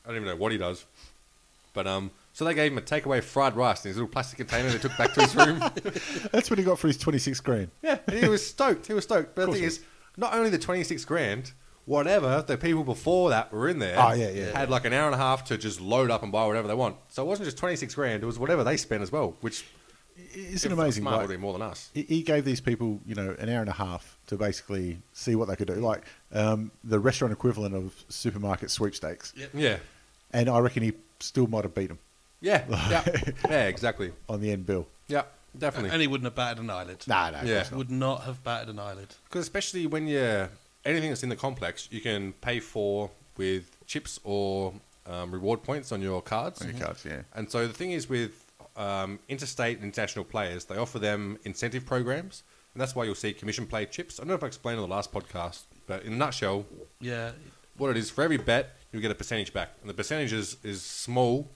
I 0.05 0.07
don't 0.07 0.15
even 0.17 0.27
know 0.29 0.35
what 0.35 0.51
he 0.51 0.57
does, 0.57 0.85
but 1.73 1.85
um. 1.87 2.11
So 2.33 2.45
they 2.45 2.53
gave 2.55 2.71
him 2.71 2.77
a 2.79 2.81
takeaway 2.81 3.23
fried 3.23 3.55
rice 3.55 3.85
in 3.85 3.89
his 3.89 3.97
little 3.97 4.09
plastic 4.09 4.37
container 4.39 4.69
they 4.69 4.79
took 4.79 4.97
back 4.97 5.13
to 5.13 5.21
his 5.21 5.35
room. 5.35 5.59
That's 6.31 6.49
what 6.49 6.57
he 6.57 6.65
got 6.65 6.79
for 6.79 6.87
his 6.87 6.97
26 6.97 7.39
grand. 7.41 7.69
Yeah, 7.83 7.99
and 8.07 8.17
he 8.17 8.27
was 8.27 8.45
stoked. 8.45 8.87
He 8.87 8.93
was 8.93 9.03
stoked. 9.03 9.35
But 9.35 9.45
the 9.47 9.53
thing 9.53 9.63
is, 9.63 9.81
not 10.17 10.33
only 10.33 10.49
the 10.49 10.57
26 10.57 11.05
grand, 11.05 11.53
whatever, 11.85 12.43
the 12.45 12.57
people 12.57 12.83
before 12.83 13.29
that 13.29 13.51
were 13.53 13.67
in 13.69 13.77
there 13.79 13.95
Oh, 13.99 14.13
yeah, 14.13 14.29
yeah, 14.31 14.57
had 14.57 14.69
like 14.71 14.85
an 14.85 14.93
hour 14.93 15.05
and 15.05 15.13
a 15.13 15.17
half 15.17 15.43
to 15.45 15.57
just 15.57 15.79
load 15.79 16.09
up 16.09 16.23
and 16.23 16.31
buy 16.31 16.45
whatever 16.47 16.67
they 16.67 16.73
want. 16.73 16.95
So 17.09 17.23
it 17.23 17.27
wasn't 17.27 17.45
just 17.45 17.57
26 17.57 17.93
grand, 17.93 18.23
it 18.23 18.25
was 18.25 18.39
whatever 18.39 18.63
they 18.63 18.77
spent 18.77 19.03
as 19.03 19.11
well, 19.11 19.35
which 19.41 19.63
Isn't 20.33 20.71
if 20.71 20.77
amazing? 20.79 21.03
Like- 21.03 21.37
more 21.39 21.53
than 21.53 21.61
us. 21.61 21.91
he- 21.93 22.01
he 22.03 22.23
gave 22.23 22.45
these 22.45 22.61
people, 22.61 22.99
you 23.05 23.13
know, 23.15 23.35
an 23.37 23.47
hour 23.49 23.61
and 23.61 23.69
a 23.69 23.73
half 23.73 24.17
to 24.27 24.37
basically 24.37 24.97
see 25.13 25.35
what 25.35 25.47
they 25.49 25.55
could 25.55 25.67
do, 25.67 25.75
like 25.75 26.03
um, 26.31 26.71
the 26.83 26.99
restaurant 26.99 27.31
equivalent 27.31 27.75
of 27.75 27.93
supermarket 28.09 28.71
sweepstakes. 28.71 29.33
Yeah. 29.53 29.77
And 30.31 30.49
I 30.49 30.57
reckon 30.59 30.81
he 30.81 30.93
still 31.19 31.45
might 31.47 31.63
have 31.63 31.75
beat 31.75 31.91
him 31.91 31.99
Yeah. 32.43 32.65
Yeah. 32.91 33.03
yeah, 33.49 33.67
exactly. 33.67 34.11
on 34.29 34.41
the 34.41 34.51
end 34.51 34.65
bill. 34.65 34.85
Yeah, 35.07 35.23
definitely. 35.57 35.89
And 35.91 36.01
he 36.01 36.07
wouldn't 36.07 36.25
have 36.25 36.35
batted 36.35 36.59
an 36.63 36.69
eyelid. 36.69 37.03
Nah, 37.07 37.31
no, 37.31 37.41
Yeah. 37.43 37.63
Would 37.73 37.89
not 37.89 38.23
have 38.23 38.43
batted 38.43 38.69
an 38.69 38.79
eyelid. 38.79 39.15
Because 39.25 39.41
especially 39.41 39.87
when 39.87 40.07
you're 40.07 40.49
anything 40.85 41.09
that's 41.09 41.23
in 41.23 41.29
the 41.29 41.35
complex, 41.35 41.87
you 41.91 42.01
can 42.01 42.33
pay 42.33 42.59
for 42.59 43.09
with 43.37 43.75
chips 43.87 44.19
or 44.23 44.73
um, 45.07 45.31
reward 45.31 45.63
points 45.63 45.91
on 45.91 46.01
your 46.01 46.21
cards. 46.21 46.61
On 46.61 46.69
your 46.69 46.79
cards, 46.79 47.03
yeah. 47.05 47.21
And 47.33 47.49
so 47.49 47.65
the 47.67 47.73
thing 47.73 47.91
is 47.91 48.07
with 48.09 48.45
um, 48.75 49.19
interstate 49.29 49.77
and 49.77 49.85
international 49.85 50.25
players, 50.25 50.65
they 50.65 50.75
offer 50.77 50.99
them 50.99 51.37
incentive 51.45 51.85
programs, 51.85 52.43
and 52.73 52.81
that's 52.81 52.95
why 52.95 53.03
you'll 53.05 53.15
see 53.15 53.33
commission 53.33 53.65
play 53.67 53.85
chips. 53.85 54.19
I 54.19 54.23
don't 54.23 54.29
know 54.29 54.35
if 54.35 54.43
I 54.43 54.47
explained 54.47 54.79
on 54.79 54.87
the 54.89 54.93
last 54.95 55.11
podcast, 55.13 55.61
but 55.87 56.03
in 56.03 56.13
a 56.13 56.15
nutshell, 56.17 56.65
Yeah. 56.99 57.31
what 57.77 57.89
it 57.91 57.97
is 57.97 58.09
for 58.09 58.23
every 58.23 58.37
bet 58.37 58.75
you 58.91 58.99
get 59.01 59.11
a 59.11 59.15
percentage 59.15 59.53
back, 59.53 59.69
and 59.81 59.89
the 59.89 59.93
percentage 59.93 60.33
is, 60.33 60.57
is 60.63 60.81
small 60.81 61.49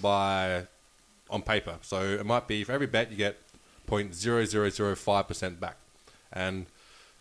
by 0.00 0.66
on 1.30 1.42
paper. 1.42 1.78
So 1.82 2.02
it 2.02 2.26
might 2.26 2.46
be 2.46 2.64
for 2.64 2.72
every 2.72 2.86
bet 2.86 3.10
you 3.10 3.16
get 3.16 3.38
0.0005 3.88 5.28
percent 5.28 5.60
back, 5.60 5.76
and 6.32 6.66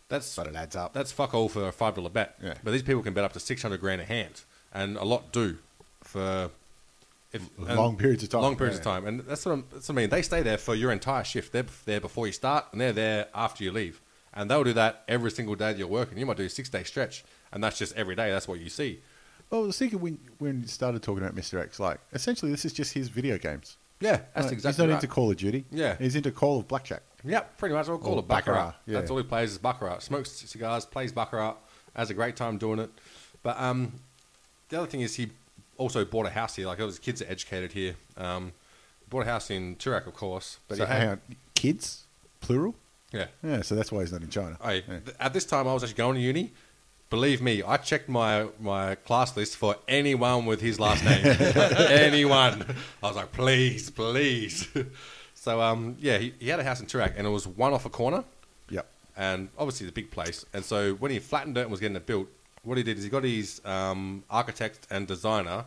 that's 0.09 0.35
But 0.35 0.47
it 0.47 0.55
adds 0.55 0.75
up. 0.75 0.93
That's 0.93 1.11
fuck 1.11 1.33
all 1.33 1.49
for 1.49 1.67
a 1.67 1.71
five 1.71 1.95
dollar 1.95 2.09
bet. 2.09 2.35
Yeah. 2.43 2.55
But 2.63 2.71
these 2.71 2.83
people 2.83 3.01
can 3.01 3.13
bet 3.13 3.23
up 3.23 3.33
to 3.33 3.39
six 3.39 3.61
hundred 3.61 3.79
grand 3.79 4.01
a 4.01 4.05
hand, 4.05 4.41
and 4.73 4.97
a 4.97 5.03
lot 5.03 5.31
do 5.31 5.57
for 6.03 6.51
If, 7.31 7.43
Long 7.57 7.95
periods 7.95 8.23
of 8.23 8.29
time, 8.29 8.41
Long 8.41 8.55
periods 8.57 8.77
yeah. 8.77 8.81
of 8.81 8.83
time, 8.83 9.07
and 9.07 9.21
that's 9.21 9.45
what, 9.45 9.69
that's 9.71 9.87
what 9.87 9.95
I 9.95 10.01
mean. 10.01 10.09
They 10.09 10.21
stay 10.21 10.43
there 10.43 10.57
for 10.57 10.75
your 10.75 10.91
entire 10.91 11.23
shift. 11.23 11.53
They're 11.53 11.65
there 11.85 12.01
before 12.01 12.27
you 12.27 12.33
start, 12.33 12.65
and 12.71 12.81
they're 12.81 12.91
there 12.93 13.27
after 13.33 13.63
you 13.63 13.71
leave. 13.71 14.01
And 14.33 14.49
they'll 14.49 14.63
do 14.63 14.73
that 14.73 15.03
every 15.09 15.31
single 15.31 15.55
day 15.55 15.73
that 15.73 15.77
you're 15.77 15.87
working. 15.87 16.17
You 16.17 16.25
might 16.25 16.37
do 16.37 16.45
a 16.45 16.49
six 16.49 16.69
day 16.69 16.83
stretch, 16.83 17.23
and 17.51 17.63
that's 17.63 17.77
just 17.77 17.95
every 17.95 18.15
day. 18.15 18.31
That's 18.31 18.47
what 18.47 18.59
you 18.59 18.69
see. 18.69 18.99
Well, 19.51 19.63
I 19.63 19.67
was 19.67 19.77
thinking 19.77 19.99
when 19.99 20.17
when 20.39 20.61
you 20.61 20.67
started 20.67 21.03
talking 21.03 21.23
about 21.23 21.35
Mr. 21.35 21.61
X, 21.61 21.79
like 21.79 21.99
essentially 22.13 22.51
this 22.51 22.65
is 22.65 22.73
just 22.73 22.93
his 22.93 23.09
video 23.09 23.37
games. 23.37 23.77
Yeah, 23.99 24.17
that's 24.33 24.45
Like, 24.47 24.53
exactly 24.53 24.71
He's 24.71 24.77
not 24.79 24.87
right. 24.95 25.03
into 25.03 25.07
Call 25.07 25.29
of 25.29 25.37
Duty. 25.37 25.63
Yeah. 25.71 25.95
he's 25.99 26.15
into 26.15 26.31
Call 26.31 26.57
of 26.59 26.67
Blackjack. 26.67 27.03
Yep, 27.23 27.57
pretty 27.59 27.75
much. 27.75 27.87
We'll 27.87 27.99
call 27.99 28.15
Or 28.15 28.19
it 28.19 28.27
Baccarat. 28.27 28.55
Baccarat, 28.55 28.75
yeah. 28.87 28.93
That's 28.97 29.11
all 29.11 29.17
he 29.17 29.23
plays 29.23 29.51
is 29.51 29.57
Baccarat. 29.59 29.99
Smokes 30.01 30.31
cigars, 30.31 30.85
plays 30.87 31.11
Baccarat, 31.11 31.55
has 31.95 32.09
a 32.09 32.15
great 32.15 32.35
time 32.35 32.57
doing 32.57 32.79
it. 32.79 32.89
But 33.43 33.59
um, 33.59 33.91
the 34.69 34.79
other 34.79 34.87
thing 34.87 35.01
is 35.01 35.15
he 35.15 35.29
also 35.77 36.03
bought 36.03 36.25
a 36.25 36.31
house 36.31 36.55
here. 36.55 36.65
Like 36.65 36.79
all 36.79 36.87
his 36.87 36.97
kids 36.97 37.21
are 37.21 37.25
educated 37.29 37.73
here. 37.73 37.93
Um, 38.17 38.53
bought 39.07 39.21
a 39.27 39.29
house 39.29 39.51
in 39.51 39.75
Toorak, 39.75 40.07
of 40.07 40.15
course. 40.15 40.57
But 40.67 40.77
so 40.79 40.85
he 40.87 40.91
had, 40.91 41.07
on, 41.09 41.21
kids, 41.53 42.05
plural. 42.39 42.73
yeah. 43.11 43.27
Yeah, 43.43 43.61
so 43.61 43.75
that's 43.75 43.91
why 43.91 43.99
he's 44.01 44.11
not 44.13 44.23
in 44.23 44.29
China. 44.29 44.57
I, 44.63 44.73
Yeah. 44.73 44.81
th- 45.05 45.17
At 45.19 45.33
this 45.33 45.45
time, 45.45 45.67
I 45.67 45.73
was 45.75 45.83
actually 45.83 45.97
going 45.97 46.15
to 46.15 46.21
uni. 46.21 46.53
Believe 47.11 47.41
me, 47.41 47.61
I 47.61 47.75
checked 47.75 48.07
my, 48.07 48.47
my 48.61 48.95
class 48.95 49.35
list 49.35 49.57
for 49.57 49.75
anyone 49.85 50.45
with 50.45 50.61
his 50.61 50.79
last 50.79 51.03
name. 51.03 51.21
anyone. 51.89 52.63
I 53.03 53.07
was 53.07 53.17
like, 53.17 53.33
please, 53.33 53.89
please. 53.89 54.65
so, 55.35 55.61
um, 55.61 55.97
yeah, 55.99 56.17
he, 56.19 56.33
he 56.39 56.47
had 56.47 56.61
a 56.61 56.63
house 56.63 56.79
in 56.79 56.85
Toorak, 56.87 57.15
and 57.17 57.27
it 57.27 57.29
was 57.29 57.45
one 57.45 57.73
off 57.73 57.85
a 57.85 57.89
corner, 57.89 58.23
Yep. 58.69 58.87
and 59.17 59.49
obviously 59.57 59.85
the 59.87 59.91
big 59.91 60.09
place. 60.09 60.45
And 60.53 60.63
so 60.63 60.93
when 60.95 61.11
he 61.11 61.19
flattened 61.19 61.57
it 61.57 61.63
and 61.63 61.69
was 61.71 61.81
getting 61.81 61.97
it 61.97 62.05
built, 62.05 62.29
what 62.63 62.77
he 62.77 62.83
did 62.83 62.97
is 62.97 63.03
he 63.03 63.09
got 63.09 63.25
his 63.25 63.59
um, 63.65 64.23
architect 64.29 64.87
and 64.89 65.05
designer 65.05 65.65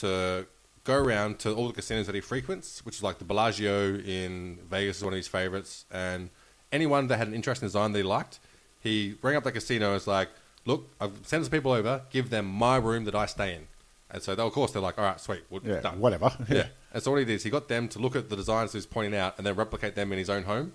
to 0.00 0.46
go 0.84 0.94
around 0.94 1.38
to 1.40 1.52
all 1.54 1.66
the 1.68 1.74
casinos 1.74 2.06
that 2.06 2.14
he 2.14 2.22
frequents, 2.22 2.82
which 2.86 2.96
is 2.96 3.02
like 3.02 3.18
the 3.18 3.26
Bellagio 3.26 3.96
in 3.98 4.58
Vegas 4.70 4.96
is 4.96 5.04
one 5.04 5.12
of 5.12 5.18
his 5.18 5.28
favorites, 5.28 5.84
and 5.90 6.30
anyone 6.72 7.08
that 7.08 7.18
had 7.18 7.28
an 7.28 7.34
interesting 7.34 7.66
design 7.66 7.92
that 7.92 7.98
he 7.98 8.02
liked, 8.02 8.40
he 8.80 9.16
rang 9.20 9.36
up 9.36 9.44
the 9.44 9.52
casino 9.52 9.86
and 9.88 9.94
was 9.94 10.06
like, 10.06 10.30
"Look, 10.64 10.88
I've 11.00 11.12
sent 11.24 11.44
some 11.44 11.50
people 11.50 11.72
over, 11.72 12.02
give 12.10 12.30
them 12.30 12.46
my 12.46 12.76
room 12.76 13.04
that 13.04 13.14
I 13.14 13.26
stay 13.26 13.54
in." 13.54 13.66
And 14.10 14.22
so, 14.22 14.34
they, 14.34 14.42
of 14.42 14.52
course, 14.52 14.72
they're 14.72 14.82
like, 14.82 14.98
"All 14.98 15.04
right, 15.04 15.20
sweet, 15.20 15.42
we're 15.50 15.60
Yeah, 15.64 15.80
done." 15.80 15.98
whatever. 16.00 16.30
yeah. 16.48 16.66
And 16.92 17.02
so 17.02 17.10
what 17.10 17.18
he 17.20 17.24
did 17.24 17.34
is 17.34 17.42
he 17.44 17.50
got 17.50 17.68
them 17.68 17.88
to 17.88 17.98
look 17.98 18.14
at 18.16 18.28
the 18.28 18.36
designs 18.36 18.72
he 18.72 18.76
was 18.78 18.86
pointing 18.86 19.18
out 19.18 19.34
and 19.38 19.46
then 19.46 19.54
replicate 19.56 19.94
them 19.94 20.12
in 20.12 20.18
his 20.18 20.28
own 20.30 20.42
home. 20.44 20.72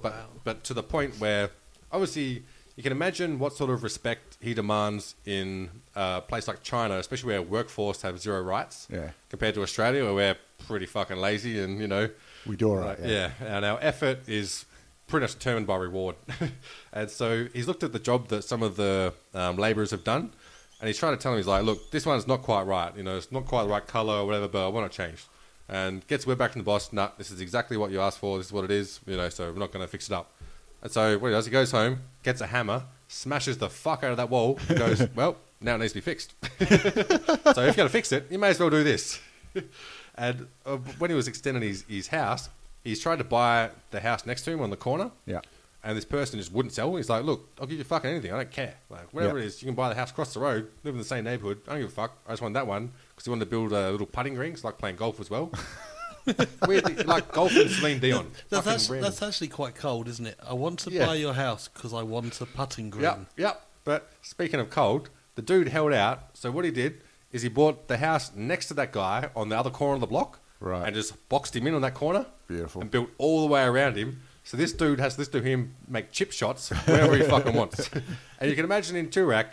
But 0.00 0.12
Wow. 0.12 0.26
but 0.44 0.64
to 0.64 0.74
the 0.74 0.82
point 0.82 1.18
where 1.20 1.50
obviously 1.92 2.44
you 2.76 2.82
can 2.84 2.92
imagine 2.92 3.38
what 3.40 3.52
sort 3.54 3.70
of 3.70 3.82
respect 3.82 4.36
he 4.40 4.54
demands 4.54 5.16
in 5.26 5.68
a 5.96 6.20
place 6.22 6.46
like 6.46 6.62
China, 6.62 6.94
especially 6.98 7.26
where 7.32 7.42
workforce 7.42 8.02
have 8.02 8.20
zero 8.20 8.40
rights. 8.40 8.86
Yeah. 8.90 9.10
Compared 9.30 9.54
to 9.56 9.62
Australia, 9.62 10.04
where 10.04 10.14
we're 10.14 10.36
pretty 10.66 10.86
fucking 10.86 11.16
lazy 11.16 11.58
and 11.58 11.80
you 11.80 11.88
know 11.88 12.08
We 12.46 12.56
do 12.56 12.70
all 12.70 12.76
right. 12.76 12.98
like, 13.00 13.00
yeah. 13.00 13.32
yeah. 13.40 13.56
and 13.56 13.64
our 13.64 13.78
effort 13.82 14.28
is 14.28 14.64
pretty 15.08 15.24
much 15.24 15.34
determined 15.34 15.66
by 15.66 15.76
reward. 15.76 16.16
and 16.92 17.10
so 17.10 17.48
he's 17.52 17.66
looked 17.66 17.82
at 17.82 17.92
the 17.92 17.98
job 17.98 18.28
that 18.28 18.42
some 18.42 18.62
of 18.62 18.76
the 18.76 19.12
um, 19.34 19.56
labourers 19.56 19.90
have 19.90 20.04
done, 20.04 20.32
and 20.80 20.86
he's 20.86 20.98
trying 20.98 21.16
to 21.16 21.22
tell 21.22 21.32
them, 21.32 21.38
he's 21.38 21.46
like, 21.46 21.64
look, 21.64 21.90
this 21.90 22.06
one's 22.06 22.28
not 22.28 22.42
quite 22.42 22.62
right. 22.62 22.96
You 22.96 23.02
know, 23.02 23.16
it's 23.16 23.32
not 23.32 23.46
quite 23.46 23.64
the 23.64 23.70
right 23.70 23.86
colour 23.86 24.14
or 24.14 24.26
whatever, 24.26 24.46
but 24.46 24.64
I 24.64 24.68
want 24.68 24.90
to 24.90 24.96
change. 24.96 25.24
And 25.68 26.06
gets 26.06 26.26
word 26.26 26.38
back 26.38 26.52
from 26.52 26.60
the 26.60 26.64
boss, 26.64 26.92
nah, 26.92 27.10
this 27.18 27.30
is 27.30 27.40
exactly 27.40 27.76
what 27.76 27.90
you 27.90 28.00
asked 28.00 28.18
for. 28.18 28.38
This 28.38 28.46
is 28.46 28.52
what 28.52 28.64
it 28.64 28.70
is. 28.70 29.00
You 29.06 29.16
know, 29.16 29.28
so 29.28 29.52
we're 29.52 29.58
not 29.58 29.72
going 29.72 29.84
to 29.84 29.90
fix 29.90 30.06
it 30.08 30.12
up. 30.14 30.32
And 30.82 30.90
so 30.90 31.18
what 31.18 31.28
he 31.28 31.34
does, 31.34 31.46
he 31.46 31.50
goes 31.50 31.72
home, 31.72 32.00
gets 32.22 32.40
a 32.40 32.46
hammer, 32.46 32.84
smashes 33.08 33.58
the 33.58 33.68
fuck 33.68 34.04
out 34.04 34.12
of 34.12 34.16
that 34.18 34.30
wall, 34.30 34.58
and 34.68 34.78
goes, 34.78 35.06
well, 35.14 35.36
now 35.60 35.74
it 35.74 35.78
needs 35.78 35.92
to 35.92 35.98
be 35.98 36.00
fixed. 36.00 36.34
so 36.58 36.64
if 36.64 37.48
you're 37.48 37.74
going 37.74 37.74
to 37.74 37.88
fix 37.88 38.12
it, 38.12 38.30
you 38.30 38.38
may 38.38 38.50
as 38.50 38.60
well 38.60 38.70
do 38.70 38.84
this. 38.84 39.20
and 40.14 40.46
uh, 40.64 40.76
when 40.98 41.10
he 41.10 41.16
was 41.16 41.26
extending 41.26 41.62
his, 41.62 41.84
his 41.88 42.06
house, 42.06 42.48
he's 42.84 43.00
tried 43.00 43.18
to 43.18 43.24
buy 43.24 43.70
the 43.90 44.00
house 44.00 44.26
next 44.26 44.42
to 44.42 44.50
him 44.52 44.60
on 44.60 44.70
the 44.70 44.76
corner. 44.76 45.10
Yeah. 45.26 45.40
And 45.84 45.96
this 45.96 46.04
person 46.04 46.38
just 46.40 46.52
wouldn't 46.52 46.72
sell. 46.74 46.96
He's 46.96 47.08
like, 47.08 47.24
look, 47.24 47.48
I'll 47.60 47.66
give 47.66 47.78
you 47.78 47.84
fucking 47.84 48.10
anything. 48.10 48.32
I 48.32 48.36
don't 48.38 48.50
care. 48.50 48.74
Like, 48.90 49.12
whatever 49.14 49.38
Yeah. 49.38 49.44
it 49.44 49.46
is, 49.46 49.62
you 49.62 49.66
can 49.66 49.74
buy 49.76 49.88
the 49.88 49.94
house 49.94 50.10
across 50.10 50.34
the 50.34 50.40
road, 50.40 50.68
live 50.82 50.94
in 50.94 50.98
the 50.98 51.04
same 51.04 51.24
neighborhood. 51.24 51.60
I 51.68 51.72
don't 51.72 51.80
give 51.82 51.90
a 51.90 51.92
fuck. 51.94 52.18
I 52.26 52.32
just 52.32 52.42
want 52.42 52.54
that 52.54 52.66
one 52.66 52.90
because 53.10 53.24
he 53.24 53.30
wanted 53.30 53.44
to 53.44 53.50
build 53.50 53.72
a 53.72 53.90
little 53.92 54.06
putting 54.06 54.34
green. 54.34 54.52
It's 54.52 54.64
like 54.64 54.76
playing 54.78 54.96
golf 54.96 55.20
as 55.20 55.30
well. 55.30 55.52
Weirdly, 56.66 56.94
like 57.04 57.32
golf 57.32 57.54
and 57.56 57.70
Celine 57.70 58.00
Dion. 58.00 58.30
That's, 58.50 58.66
actually, 58.66 59.00
that's 59.00 59.22
actually 59.22 59.48
quite 59.48 59.74
cold, 59.76 60.08
isn't 60.08 60.26
it? 60.26 60.38
I 60.46 60.52
want 60.52 60.80
to 60.80 60.90
Yeah. 60.90 61.06
buy 61.06 61.14
your 61.14 61.32
house 61.32 61.68
because 61.68 61.94
I 61.94 62.02
want 62.02 62.38
a 62.40 62.46
putting 62.46 62.90
green. 62.90 63.04
Yep, 63.04 63.20
yep. 63.38 63.62
But 63.84 64.10
speaking 64.20 64.60
of 64.60 64.68
cold, 64.68 65.08
the 65.36 65.42
dude 65.42 65.68
held 65.68 65.92
out. 65.94 66.24
So 66.34 66.50
what 66.50 66.66
he 66.66 66.70
did 66.70 67.00
is 67.32 67.42
he 67.42 67.48
bought 67.48 67.88
the 67.88 67.96
house 67.98 68.32
next 68.34 68.66
to 68.68 68.74
that 68.74 68.92
guy 68.92 69.30
on 69.34 69.48
the 69.48 69.56
other 69.56 69.70
corner 69.70 69.94
of 69.94 70.00
the 70.00 70.06
block, 70.06 70.40
Right. 70.60 70.86
and 70.86 70.94
just 70.94 71.28
boxed 71.30 71.56
him 71.56 71.66
in 71.66 71.72
on 71.74 71.80
that 71.82 71.94
corner. 71.94 72.26
Beautiful. 72.48 72.82
And 72.82 72.90
built 72.90 73.10
all 73.18 73.42
the 73.42 73.46
way 73.46 73.62
around 73.62 73.96
him. 73.96 74.22
So 74.42 74.56
this 74.56 74.72
dude 74.72 74.98
has 74.98 75.14
to 75.14 75.20
listen 75.20 75.34
to 75.34 75.42
him 75.42 75.74
make 75.86 76.10
chip 76.10 76.32
shots 76.32 76.70
wherever 76.70 77.14
he 77.14 77.22
fucking 77.22 77.54
wants. 77.54 77.90
And 78.40 78.48
you 78.48 78.56
can 78.56 78.64
imagine 78.64 78.96
in 78.96 79.08
Toorak, 79.08 79.48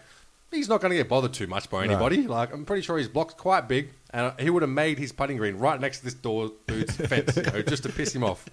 he's 0.52 0.70
not 0.70 0.80
going 0.80 0.92
to 0.92 0.96
get 0.96 1.10
bothered 1.10 1.34
too 1.34 1.48
much 1.48 1.70
by 1.70 1.84
anybody. 1.84 2.28
Like 2.28 2.54
I'm 2.54 2.66
pretty 2.66 2.82
sure 2.84 2.98
his 2.98 3.08
block's 3.10 3.34
quite 3.34 3.68
big, 3.68 3.90
and 4.12 4.32
he 4.40 4.50
would 4.50 4.62
have 4.62 4.70
made 4.70 5.00
his 5.00 5.12
putting 5.12 5.38
green 5.38 5.56
right 5.58 5.80
next 5.82 6.00
to 6.00 6.06
this 6.06 6.14
door 6.14 6.52
dude's 6.68 6.96
fence, 7.08 7.36
you 7.36 7.44
know, 7.44 7.62
just 7.62 7.84
to 7.84 7.90
piss 7.90 8.16
him 8.16 8.24
off. 8.24 8.46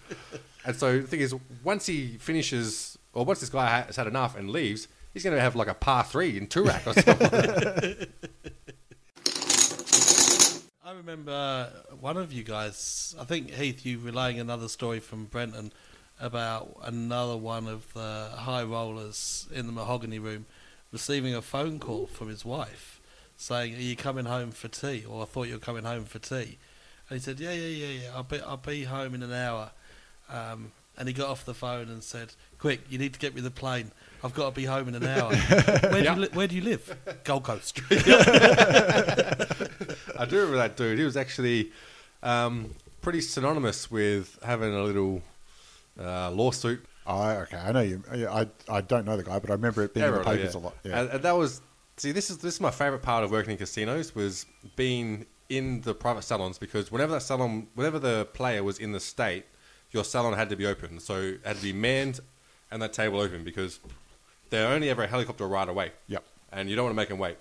And 0.64 0.74
so 0.74 1.00
the 1.00 1.06
thing 1.06 1.20
is, 1.20 1.34
once 1.62 1.86
he 1.86 2.18
finishes, 2.18 2.98
or 3.12 3.24
once 3.24 3.40
this 3.40 3.50
guy 3.50 3.82
has 3.82 3.96
had 3.96 4.06
enough 4.06 4.36
and 4.36 4.50
leaves, 4.50 4.88
he's 5.12 5.22
going 5.22 5.36
to 5.36 5.42
have 5.42 5.54
like 5.54 5.68
a 5.68 5.74
par 5.74 6.02
three 6.02 6.36
in 6.38 6.46
Toorak 6.46 6.86
or 6.86 6.94
something. 7.02 8.06
I 10.92 10.96
remember 10.96 11.72
one 12.00 12.18
of 12.18 12.34
you 12.34 12.42
guys, 12.42 13.16
I 13.18 13.24
think 13.24 13.50
Heath, 13.50 13.86
you 13.86 13.98
relaying 13.98 14.38
another 14.38 14.68
story 14.68 15.00
from 15.00 15.24
Brenton 15.24 15.72
about 16.20 16.76
another 16.82 17.34
one 17.34 17.66
of 17.66 17.90
the 17.94 18.28
high 18.34 18.62
rollers 18.62 19.48
in 19.54 19.64
the 19.64 19.72
mahogany 19.72 20.18
room 20.18 20.44
receiving 20.92 21.34
a 21.34 21.40
phone 21.40 21.78
call 21.78 22.08
from 22.08 22.28
his 22.28 22.44
wife 22.44 23.00
saying, 23.38 23.74
"Are 23.74 23.80
you 23.80 23.96
coming 23.96 24.26
home 24.26 24.50
for 24.50 24.68
tea?" 24.68 25.02
Or 25.06 25.22
I 25.22 25.24
thought 25.24 25.44
you 25.44 25.54
were 25.54 25.60
coming 25.60 25.84
home 25.84 26.04
for 26.04 26.18
tea. 26.18 26.58
And 27.08 27.18
he 27.18 27.20
said, 27.20 27.40
"Yeah, 27.40 27.52
yeah, 27.52 27.86
yeah, 27.86 28.00
yeah. 28.02 28.10
I'll 28.14 28.22
be, 28.22 28.40
I'll 28.42 28.58
be 28.58 28.84
home 28.84 29.14
in 29.14 29.22
an 29.22 29.32
hour." 29.32 29.70
Um, 30.28 30.72
and 30.98 31.08
he 31.08 31.14
got 31.14 31.30
off 31.30 31.46
the 31.46 31.54
phone 31.54 31.88
and 31.88 32.04
said, 32.04 32.34
"Quick, 32.58 32.82
you 32.90 32.98
need 32.98 33.14
to 33.14 33.18
get 33.18 33.34
me 33.34 33.40
the 33.40 33.50
plane. 33.50 33.92
I've 34.24 34.34
got 34.34 34.50
to 34.50 34.54
be 34.54 34.64
home 34.64 34.88
in 34.88 34.94
an 34.94 35.06
hour." 35.06 35.34
where, 35.36 36.02
do 36.02 36.10
you 36.10 36.14
li- 36.14 36.28
where 36.32 36.46
do 36.46 36.54
you 36.54 36.62
live? 36.62 36.96
Gold 37.24 37.44
Coast. 37.44 37.80
I 37.90 37.94
do 40.28 40.36
remember 40.36 40.56
that 40.56 40.76
dude. 40.76 40.98
He 40.98 41.04
was 41.04 41.16
actually 41.16 41.70
um, 42.22 42.74
pretty 43.00 43.20
synonymous 43.20 43.90
with 43.90 44.38
having 44.42 44.74
a 44.74 44.82
little 44.82 45.22
uh, 46.00 46.30
lawsuit. 46.30 46.84
I 47.06 47.36
okay. 47.36 47.56
I 47.56 47.72
know 47.72 47.80
you. 47.80 48.02
I 48.28 48.46
I 48.68 48.80
don't 48.80 49.04
know 49.04 49.16
the 49.16 49.24
guy, 49.24 49.38
but 49.38 49.50
I 49.50 49.54
remember 49.54 49.82
it 49.82 49.94
being 49.94 50.06
in 50.06 50.12
the 50.12 50.18
right, 50.18 50.36
papers 50.36 50.54
yeah. 50.54 50.60
a 50.60 50.62
lot. 50.62 50.74
Yeah. 50.84 51.00
And, 51.00 51.10
and 51.10 51.22
that 51.22 51.32
was 51.32 51.60
see. 51.96 52.12
This 52.12 52.30
is 52.30 52.38
this 52.38 52.54
is 52.54 52.60
my 52.60 52.70
favorite 52.70 53.02
part 53.02 53.24
of 53.24 53.30
working 53.30 53.52
in 53.52 53.58
casinos 53.58 54.14
was 54.14 54.46
being 54.76 55.26
in 55.48 55.82
the 55.82 55.94
private 55.94 56.22
salons 56.22 56.58
because 56.58 56.90
whenever 56.90 57.12
that 57.12 57.22
salon, 57.22 57.66
whenever 57.74 57.98
the 57.98 58.26
player 58.32 58.62
was 58.62 58.78
in 58.78 58.92
the 58.92 59.00
state, 59.00 59.44
your 59.90 60.04
salon 60.04 60.32
had 60.32 60.48
to 60.48 60.56
be 60.56 60.66
open. 60.66 60.98
So 61.00 61.16
it 61.16 61.40
had 61.44 61.56
to 61.56 61.62
be 61.62 61.72
manned 61.72 62.20
and 62.70 62.80
that 62.80 62.92
table 62.92 63.20
open 63.20 63.44
because 63.44 63.80
they're 64.52 64.68
only 64.68 64.90
ever 64.90 65.02
a 65.02 65.06
helicopter 65.06 65.48
ride 65.48 65.70
away. 65.70 65.92
Yep. 66.08 66.22
And 66.52 66.68
you 66.68 66.76
don't 66.76 66.84
want 66.84 66.92
to 66.94 66.96
make 66.96 67.08
them 67.08 67.18
wait. 67.18 67.38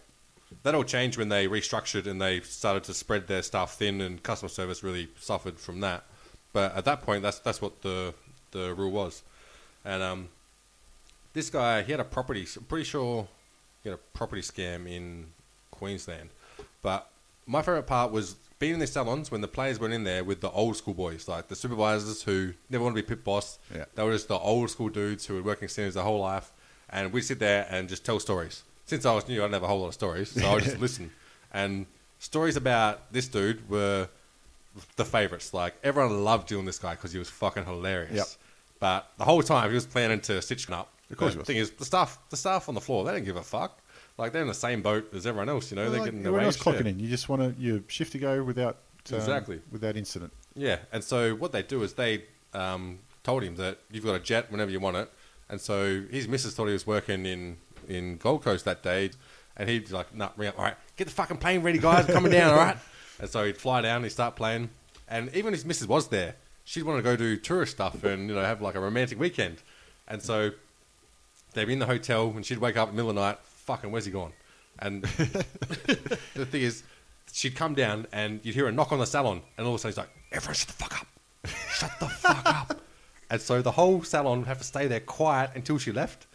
That 0.64 0.74
all 0.74 0.86
changed 0.86 1.18
when 1.18 1.28
they 1.28 1.46
restructured 1.48 2.08
and 2.08 2.22
they 2.22 2.40
started 2.40 2.86
to 2.86 2.94
spread 2.94 3.28
their 3.28 3.42
stuff 3.42 3.76
thin, 3.76 4.00
and 4.00 4.24
customer 4.24 4.50
service 4.50 4.82
really 4.82 5.10
suffered 5.20 5.60
from 5.60 5.82
that. 5.82 6.06
But 6.54 6.76
at 6.76 6.86
that 6.86 7.02
point, 7.02 7.22
that's 7.22 7.40
that's 7.40 7.62
what 7.62 7.82
the 7.82 8.14
the 8.52 8.74
rule 8.74 8.92
was. 8.92 9.24
And 9.84 10.02
um, 10.02 10.30
this 11.34 11.50
guy, 11.50 11.82
he 11.84 11.92
had 11.92 12.00
a 12.00 12.06
property. 12.06 12.48
I'm 12.56 12.64
pretty 12.64 12.86
sure 12.86 13.28
he 13.84 13.90
had 13.90 13.96
a 13.96 14.18
property 14.18 14.42
scam 14.42 14.90
in 14.90 15.28
Queensland. 15.70 16.30
But 16.82 17.10
my 17.46 17.62
favorite 17.62 17.88
part 17.88 18.12
was 18.12 18.36
being 18.60 18.76
in 18.76 18.80
the 18.80 18.88
salons 18.88 19.32
when 19.32 19.42
the 19.42 19.48
players 19.48 19.80
went 19.80 19.94
in 19.94 20.04
there 20.04 20.24
with 20.24 20.40
the 20.40 20.52
old 20.52 20.78
school 20.78 20.94
boys, 20.94 21.28
like 21.28 21.48
the 21.48 21.56
supervisors 21.56 22.24
who 22.24 22.54
never 22.70 22.84
want 22.84 22.96
to 22.96 23.02
be 23.02 23.08
pit 23.08 23.24
boss. 23.24 23.60
Yeah. 23.74 23.86
They 23.96 24.04
were 24.04 24.14
just 24.14 24.28
the 24.28 24.38
old 24.38 24.70
school 24.70 24.90
dudes 24.90 25.26
who 25.26 25.36
were 25.36 25.44
working 25.44 25.68
casinos 25.68 25.96
their 25.96 26.04
whole 26.04 26.20
life, 26.20 26.52
and 26.92 27.12
we'd 27.14 27.22
sit 27.22 27.40
there 27.40 27.68
and 27.70 27.88
just 27.90 28.06
tell 28.06 28.20
stories. 28.20 28.64
Since 28.86 29.06
I 29.06 29.14
was 29.14 29.28
new, 29.28 29.40
I 29.42 29.46
didn't 29.46 29.54
have 29.54 29.64
a 29.64 29.68
whole 29.68 29.82
lot 29.82 29.88
of 29.88 29.94
stories, 29.94 30.30
so 30.32 30.46
I 30.46 30.54
would 30.56 30.64
just 30.64 30.80
listen. 30.88 31.12
And 31.54 31.86
stories 32.20 32.56
about 32.56 33.12
this 33.14 33.28
dude 33.28 33.70
were 33.70 34.08
the 34.96 35.06
favorites. 35.06 35.54
Like 35.54 35.76
everyone 35.84 36.24
loved 36.24 36.48
doing 36.48 36.66
this 36.66 36.80
guy 36.80 36.96
because 36.96 37.12
he 37.12 37.20
was 37.20 37.30
fucking 37.30 37.66
hilarious. 37.66 38.16
Yep. 38.16 38.28
But 38.80 39.12
the 39.18 39.26
whole 39.26 39.44
time 39.44 39.70
he 39.70 39.76
was 39.76 39.86
planning 39.86 40.20
to 40.22 40.42
stitch 40.42 40.68
it 40.68 40.74
up. 40.74 40.90
Of 41.10 41.18
course. 41.18 41.36
The 41.36 41.44
thing 41.44 41.58
is, 41.58 41.72
the 41.72 41.86
staff, 41.86 42.18
the 42.30 42.38
staff 42.38 42.70
on 42.70 42.76
the 42.76 42.82
floor, 42.82 43.04
they 43.04 43.12
didn't 43.12 43.26
give 43.26 43.36
a 43.36 43.44
fuck. 43.44 43.80
Like 44.18 44.32
they're 44.34 44.42
in 44.42 44.48
the 44.48 44.54
same 44.54 44.82
boat 44.82 45.14
as 45.14 45.28
everyone 45.28 45.50
else. 45.50 45.72
You 45.72 45.76
know, 45.76 45.84
Well, 45.84 45.92
they're 45.92 46.00
like, 46.02 46.08
getting 46.08 46.24
their 46.24 46.34
wage 46.34 46.58
clocking 46.58 46.86
in. 46.86 47.00
You 47.00 47.08
just 47.08 47.28
want 47.30 47.42
to 47.42 47.62
your 47.62 47.82
shift 47.88 48.14
to 48.14 48.18
go 48.18 48.44
without 48.44 48.78
um, 49.12 49.18
Exactly. 49.18 49.62
without 49.72 49.98
incident. 49.98 50.32
Yeah, 50.56 50.80
and 50.92 51.04
so 51.04 51.34
what 51.36 51.52
they 51.52 51.64
do 51.64 51.82
is 51.84 51.94
they 51.94 52.26
um, 52.54 53.00
told 53.24 53.44
him 53.44 53.56
that 53.56 53.80
you've 53.90 54.06
got 54.06 54.16
a 54.16 54.20
jet 54.20 54.52
whenever 54.52 54.70
you 54.72 54.80
want 54.80 54.98
it, 54.98 55.12
and 55.52 55.62
so 55.62 56.02
his 56.10 56.28
missus 56.28 56.56
thought 56.56 56.68
he 56.68 56.74
was 56.74 56.88
working 56.88 57.26
in, 57.26 57.58
in 57.88 58.18
Gold 58.18 58.44
Coast 58.44 58.66
that 58.66 58.82
day, 58.82 59.12
and 59.58 59.70
he'd 59.70 59.88
be 59.88 59.94
like, 59.94 60.16
"Nah, 60.16 60.30
ring 60.38 60.52
all 60.58 60.64
right, 60.64 60.76
get 60.96 61.06
the 61.06 61.14
fucking 61.14 61.38
plane 61.38 61.62
ready, 61.62 61.78
guys, 61.78 62.08
I'm 62.08 62.14
coming 62.14 62.32
down, 62.32 62.52
all 62.54 62.58
right." 62.58 62.78
And 63.20 63.30
so 63.30 63.46
he'd 63.46 63.58
fly 63.58 63.82
down, 63.82 64.02
he'd 64.02 64.10
start 64.10 64.36
playing, 64.36 64.72
and 65.08 65.30
even 65.36 65.54
his 65.54 65.64
missus 65.64 65.88
was 65.88 66.08
there. 66.08 66.34
She'd 66.64 66.82
want 66.82 66.98
to 66.98 67.04
go 67.04 67.16
do 67.16 67.38
tourist 67.38 67.74
stuff 67.74 68.04
and 68.04 68.28
you 68.28 68.34
know 68.34 68.42
have 68.42 68.64
like 68.64 68.74
a 68.74 68.80
romantic 68.80 69.20
weekend. 69.20 69.62
And 70.08 70.24
so 70.24 70.50
they'd 71.54 71.66
be 71.66 71.74
in 71.74 71.80
the 71.80 71.86
hotel, 71.86 72.34
and 72.36 72.44
she'd 72.44 72.58
wake 72.58 72.78
up 72.78 72.90
in 72.90 72.96
the 72.96 73.04
middle 73.04 73.12
of 73.12 73.16
the 73.16 73.22
night. 73.22 73.38
Fucking, 73.44 73.92
where's 73.92 74.06
he 74.06 74.12
gone? 74.12 74.34
And 74.80 75.04
the 75.04 76.48
thing 76.50 76.64
is, 76.64 76.82
she'd 77.32 77.56
come 77.56 77.76
down, 77.76 78.08
and 78.12 78.40
you'd 78.44 78.56
hear 78.56 78.68
a 78.68 78.72
knock 78.72 78.92
on 78.92 78.98
the 78.98 79.06
salon, 79.06 79.42
and 79.56 79.68
all 79.68 79.76
of 79.76 79.80
a 79.80 79.82
sudden 79.84 79.92
he's 79.92 79.98
like, 79.98 80.10
"Everyone, 80.32 80.56
shut 80.56 80.68
the 80.70 80.74
fuck 80.74 81.02
up! 81.02 81.08
Shut 81.70 81.92
the 82.00 82.08
fuck 82.08 82.42
up!" 82.46 82.81
And 83.32 83.42
so 83.42 83.62
the 83.62 83.72
whole 83.72 84.04
salon 84.04 84.40
would 84.40 84.48
have 84.48 84.58
to 84.58 84.64
stay 84.66 84.88
there 84.88 85.00
quiet 85.00 85.52
until 85.56 85.78
she 85.78 85.92
left. 85.94 86.28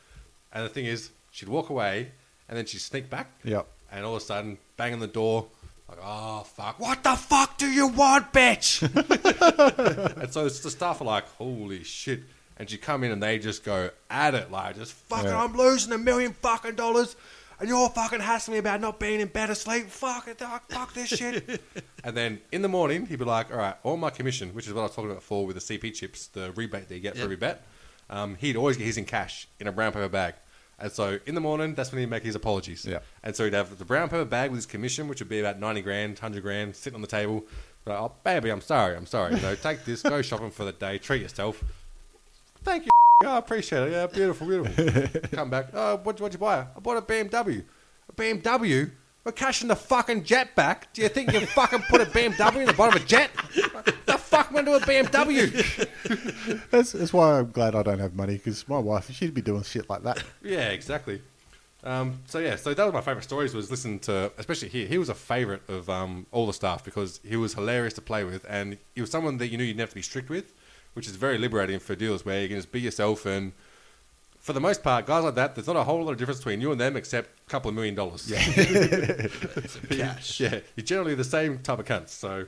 And 0.52 0.64
the 0.64 0.70
thing 0.70 0.87
is, 0.87 1.11
she'd 1.30 1.48
walk 1.48 1.68
away, 1.68 2.11
and 2.48 2.56
then 2.56 2.64
she'd 2.64 2.80
sneak 2.80 3.11
back. 3.11 3.30
Yep. 3.44 3.66
And 3.92 4.04
all 4.04 4.16
of 4.16 4.22
a 4.22 4.24
sudden, 4.24 4.56
bang 4.78 4.94
on 4.94 5.00
the 5.00 5.06
door, 5.06 5.46
like, 5.90 5.98
oh, 6.02 6.40
fuck. 6.40 6.80
What 6.80 7.04
the 7.04 7.14
fuck 7.14 7.59
do 7.59 7.66
you 7.66 7.87
want, 7.88 8.32
bitch? 8.32 8.82
and 10.22 10.32
so 10.32 10.48
the 10.48 10.70
staff 10.70 11.02
are 11.02 11.04
like, 11.04 11.28
holy 11.37 11.85
shit. 11.85 12.22
And 12.56 12.68
she 12.70 12.78
come 12.78 13.04
in 13.04 13.12
and 13.12 13.22
they 13.22 13.38
just 13.38 13.62
go 13.62 13.90
at 14.09 14.35
it, 14.35 14.50
like, 14.50 14.76
just 14.76 14.94
fucking, 14.94 15.26
Yeah. 15.26 15.44
I'm 15.44 15.54
losing 15.54 15.92
a 15.92 15.98
million 15.98 16.32
fucking 16.32 16.76
dollars. 16.76 17.14
And 17.59 17.69
you're 17.69 17.88
fucking 17.88 18.21
hassling 18.21 18.55
me 18.55 18.59
about 18.59 18.81
not 18.81 19.01
being 19.01 19.21
in 19.21 19.29
bed 19.29 19.49
asleep. 19.51 19.87
Fuck 19.88 20.29
it, 20.29 20.38
fuck, 20.38 20.71
fuck 20.71 20.92
this 20.92 21.09
shit. 21.09 21.62
and 22.05 22.16
then 22.16 22.40
in 22.53 22.61
the 22.62 22.69
morning, 22.69 23.07
he'd 23.07 23.19
be 23.19 23.25
like, 23.25 23.51
all 23.51 23.57
right, 23.57 23.75
all 23.83 23.97
my 23.97 24.11
commission, 24.11 24.51
which 24.51 24.66
is 24.66 24.75
what 24.75 24.81
I 24.81 24.85
was 24.85 24.90
talking 24.92 25.11
about 25.11 25.21
before 25.21 25.47
with 25.47 25.57
the 25.66 25.79
CP 25.79 25.95
chips, 25.95 26.27
the 26.27 26.53
rebate 26.53 26.88
that 26.88 26.95
you 26.95 27.01
get 27.01 27.14
for 27.14 27.21
Yep. 27.21 27.25
every 27.25 27.37
bet, 27.37 27.62
um, 28.11 28.35
he'd 28.37 28.57
always 28.57 28.77
get 28.77 28.85
his 28.85 28.99
in 28.99 29.07
cash 29.07 29.49
in 29.59 29.66
a 29.69 29.73
brown 29.73 29.92
paper 29.92 30.09
bag. 30.09 30.35
And 30.79 30.92
so 30.92 31.19
in 31.25 31.35
the 31.35 31.40
morning, 31.40 31.75
that's 31.75 31.90
when 31.90 32.01
he'd 32.01 32.11
make 32.11 32.23
his 32.23 32.35
apologies. 32.35 32.85
Yeah. 32.85 32.99
And 33.23 33.35
so 33.35 33.45
he'd 33.45 33.55
have 33.55 33.79
the 33.79 33.85
brown 33.87 34.11
paper 34.11 34.27
bag 34.27 34.51
with 34.51 34.59
his 34.59 34.66
commission, 34.66 35.09
which 35.09 35.21
would 35.21 35.29
be 35.31 35.40
about 35.40 35.59
90 35.59 35.81
grand, 35.81 36.12
100 36.19 36.42
grand, 36.42 36.77
sitting 36.77 36.95
on 36.97 37.01
the 37.01 37.07
table. 37.07 37.47
Like, 37.87 37.99
oh, 37.99 38.12
baby, 38.23 38.51
I'm 38.51 38.61
sorry, 38.61 38.95
I'm 38.97 39.07
sorry. 39.07 39.38
So 39.38 39.55
take 39.55 39.87
this, 39.87 40.03
go 40.03 40.21
shopping 40.31 40.51
for 40.51 40.64
the 40.64 40.73
day, 40.73 40.99
treat 40.99 41.23
yourself. 41.23 41.64
Thank 42.62 42.85
you. 42.85 42.90
Oh, 43.24 43.29
I 43.29 43.38
appreciate 43.38 43.83
it. 43.85 43.92
Yeah, 43.92 44.07
beautiful, 44.07 44.46
beautiful. 44.46 45.20
Come 45.33 45.48
back. 45.48 45.68
Oh, 45.72 45.96
what, 46.02 46.20
what'd 46.20 46.35
you 46.35 46.38
buy? 46.38 46.66
I 46.76 46.81
bought 46.81 46.98
a 46.98 47.02
BMW. 47.02 47.64
A 48.09 48.12
BMW? 48.12 48.90
We're 49.24 49.33
cashing 49.33 49.68
the 49.68 49.76
fucking 49.76 50.24
jet 50.24 50.55
back. 50.55 50.92
Do 50.92 51.00
you 51.02 51.09
think 51.09 51.33
you 51.33 51.40
fucking 51.46 51.81
put 51.88 52.02
a 52.02 52.05
BMW 52.05 52.57
in 52.61 52.66
the 52.66 52.74
bottom 52.74 52.96
of 52.96 53.02
a 53.02 53.07
jet? 53.07 53.31
the 54.05 54.18
fuck 54.18 54.50
am 54.50 54.59
I 54.59 54.62
doing 54.62 54.83
a 54.83 54.87
BMW? 54.87 56.68
That's, 56.70 56.92
that's 56.92 57.12
why 57.12 57.38
I'm 57.38 57.50
glad 57.50 57.74
I 57.74 57.83
don't 57.83 57.98
have 57.98 58.14
money 58.14 58.35
because 58.35 58.68
my 58.68 58.79
wife, 58.79 59.11
she'd 59.11 59.35
be 59.35 59.42
doing 59.42 59.62
shit 59.62 59.88
like 59.88 60.02
that. 60.02 60.22
Yeah, 60.42 60.68
exactly. 60.68 61.22
Um, 61.83 62.20
so 62.26 62.38
yeah, 62.38 62.57
so 62.57 62.74
that 62.74 62.85
was 62.85 62.92
my 62.92 63.00
favorite 63.00 63.22
stories. 63.22 63.55
Was 63.55 63.70
listening 63.70 64.00
to, 64.00 64.31
especially 64.38 64.68
here. 64.68 64.87
He 64.87 64.98
was 64.98 65.09
a 65.09 65.14
favorite 65.14 65.62
of 65.68 65.88
um, 65.88 66.26
all 66.33 66.46
the 66.46 66.52
staff 66.52 66.85
because 66.85 67.20
he 67.24 67.37
was 67.37 67.55
hilarious 67.55 67.94
to 67.94 68.02
play 68.02 68.24
with, 68.24 68.44
and 68.48 68.76
he 68.94 69.00
was 69.00 69.11
someone 69.11 69.38
that 69.38 69.48
you 69.48 69.57
knew 69.57 69.64
you'd 69.64 69.76
never 69.76 69.85
have 69.87 69.90
to 69.90 69.94
be 69.96 70.02
strict 70.02 70.29
with, 70.29 70.52
which 70.96 71.06
is 71.06 71.14
very 71.16 71.37
liberating 71.38 71.78
for 71.78 71.94
deals 71.94 72.24
where 72.24 72.40
you 72.42 72.48
can 72.48 72.56
just 72.56 72.72
be 72.72 72.80
yourself. 72.80 73.26
And 73.26 73.52
for 74.40 74.52
the 74.54 74.61
most 74.61 74.82
part, 74.82 75.06
guys 75.06 75.22
like 75.24 75.35
that, 75.35 75.54
there's 75.54 75.66
not 75.66 75.76
a 75.76 75.85
whole 75.85 76.02
lot 76.02 76.12
of 76.12 76.16
difference 76.18 76.38
between 76.40 76.61
you 76.62 76.72
and 76.72 76.80
them 76.80 76.96
except 76.96 77.28
a 77.46 77.50
couple 77.50 77.68
of 77.68 77.74
million 77.74 77.94
dollars. 77.94 78.30
Yeah, 78.30 78.38
Cash. 79.90 80.40
yeah. 80.40 80.61
You're 80.74 80.85
generally 80.85 81.14
the 81.14 81.24
same 81.24 81.59
type 81.59 81.78
of 81.78 81.85
cunts. 81.85 82.09
So 82.11 82.46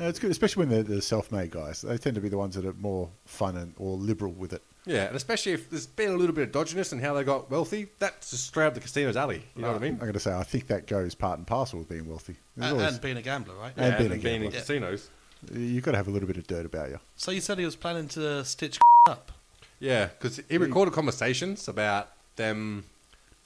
Uh, 0.00 0.04
it's 0.04 0.18
good, 0.18 0.30
especially 0.30 0.60
when 0.66 0.68
they're 0.70 0.82
the 0.82 1.02
self-made 1.02 1.50
guys. 1.50 1.82
They 1.82 1.98
tend 1.98 2.14
to 2.14 2.20
be 2.20 2.28
the 2.28 2.38
ones 2.38 2.54
that 2.54 2.64
are 2.64 2.72
more 2.74 3.10
fun 3.26 3.56
and 3.56 3.74
or 3.78 3.96
liberal 3.96 4.32
with 4.32 4.52
it. 4.52 4.62
yeah, 4.86 5.04
and 5.08 5.16
especially 5.16 5.52
if 5.52 5.68
there's 5.70 5.86
been 5.86 6.10
a 6.10 6.16
little 6.16 6.34
bit 6.34 6.48
of 6.48 6.52
dodginess 6.52 6.92
and 6.92 7.00
how 7.02 7.12
they 7.14 7.24
got 7.24 7.50
wealthy, 7.50 7.88
that's 7.98 8.30
just 8.30 8.46
straight 8.46 8.66
up 8.66 8.74
the 8.74 8.80
casino's 8.80 9.16
alley. 9.16 9.42
You 9.56 9.62
know 9.62 9.68
what 9.68 9.76
I 9.76 9.80
mean? 9.80 9.92
I'm 9.94 9.98
going 10.00 10.12
to 10.14 10.20
say 10.20 10.32
I 10.32 10.42
think 10.44 10.68
that 10.68 10.86
goes 10.86 11.14
part 11.14 11.38
and 11.38 11.46
parcel 11.46 11.78
with 11.80 11.88
being 11.88 12.08
wealthy. 12.08 12.36
There's 12.56 12.70
And, 12.72 12.80
always- 12.80 12.94
and 12.94 13.02
being 13.02 13.16
a 13.16 13.22
gambler, 13.22 13.54
right? 13.56 13.72
And 13.76 13.98
being 13.98 14.12
a 14.12 14.16
being 14.16 14.34
in 14.36 14.50
gambler. 14.50 14.60
casinos. 14.60 15.10
You've 15.52 15.84
got 15.84 15.92
to 15.92 15.96
have 15.96 16.08
a 16.08 16.10
little 16.10 16.26
bit 16.26 16.36
of 16.36 16.46
dirt 16.46 16.66
about 16.66 16.90
you. 16.90 17.00
So 17.16 17.30
you 17.30 17.40
said 17.40 17.58
he 17.58 17.64
was 17.64 17.76
planning 17.76 18.08
to 18.08 18.44
stitch 18.44 18.78
up. 19.08 19.32
Yeah, 19.78 20.06
because 20.06 20.40
he 20.48 20.58
recorded 20.58 20.92
conversations 20.92 21.66
about 21.68 22.10
them 22.36 22.84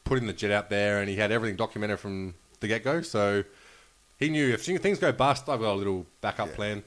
putting 0.04 0.26
the 0.26 0.32
jet 0.32 0.50
out 0.50 0.68
there, 0.70 1.00
and 1.00 1.08
he 1.08 1.16
had 1.16 1.30
everything 1.30 1.56
documented 1.56 2.00
from 2.00 2.34
the 2.60 2.68
get 2.68 2.82
go. 2.82 3.02
So 3.02 3.44
he 4.18 4.28
knew 4.28 4.52
if 4.52 4.64
things 4.64 4.98
go 4.98 5.12
bust, 5.12 5.48
I've 5.48 5.60
got 5.60 5.72
a 5.72 5.78
little 5.78 6.06
backup 6.20 6.52
plan. 6.54 6.82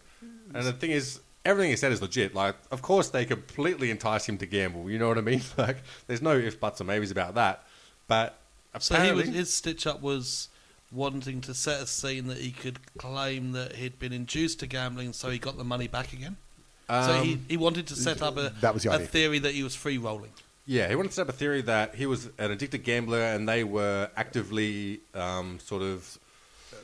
And 0.53 0.65
the 0.65 0.73
thing 0.73 0.91
is, 0.91 1.19
everything 1.45 1.69
he 1.71 1.77
said 1.77 1.91
is 1.91 2.01
legit. 2.01 2.35
Like, 2.35 2.55
of 2.71 2.81
course, 2.81 3.09
they 3.09 3.25
completely 3.25 3.89
entice 3.91 4.27
him 4.27 4.37
to 4.39 4.45
gamble. 4.45 4.89
You 4.89 4.99
know 4.99 5.07
what 5.07 5.17
I 5.17 5.21
mean? 5.21 5.41
Like, 5.57 5.77
there's 6.07 6.21
no 6.21 6.37
ifs, 6.37 6.55
buts, 6.55 6.81
or 6.81 6.83
maybes 6.83 7.11
about 7.11 7.35
that. 7.35 7.63
But 8.07 8.37
So 8.79 8.95
he 8.95 9.01
apparently, 9.01 9.25
was, 9.27 9.35
his 9.35 9.53
stitch 9.53 9.87
up 9.87 10.01
was 10.01 10.49
wanting 10.91 11.41
to 11.41 11.53
set 11.53 11.81
a 11.81 11.87
scene 11.87 12.27
that 12.27 12.37
he 12.37 12.51
could 12.51 12.79
claim 12.97 13.51
that 13.53 13.75
he'd 13.75 13.99
been 13.99 14.13
induced 14.13 14.59
to 14.61 14.67
gambling, 14.67 15.13
so 15.13 15.29
he 15.29 15.37
got 15.39 15.57
the 15.57 15.63
money 15.63 15.87
back 15.87 16.13
again. 16.13 16.37
so 16.89 17.21
he, 17.23 17.33
Um, 17.33 17.45
he 17.49 17.57
wanted 17.57 17.87
to 17.87 17.95
set 17.95 18.21
up 18.21 18.37
a, 18.37 18.53
that 18.61 18.73
was 18.73 18.83
the 18.83 18.89
a 18.91 18.93
idea. 18.93 19.07
theory 19.07 19.39
that 19.39 19.53
he 19.53 19.63
was 19.63 19.75
free 19.75 19.97
rolling. 19.97 20.31
Yeah, 20.65 20.89
he 20.89 20.95
wanted 20.95 21.09
to 21.09 21.15
set 21.15 21.21
up 21.23 21.29
a 21.29 21.33
theory 21.37 21.61
that 21.61 21.95
he 21.95 22.05
was 22.05 22.25
an 22.37 22.51
addicted 22.51 22.83
gambler, 22.83 23.21
and 23.21 23.47
they 23.47 23.63
were 23.63 24.09
actively 24.17 24.99
um, 25.13 25.59
sort 25.59 25.81
of 25.81 26.17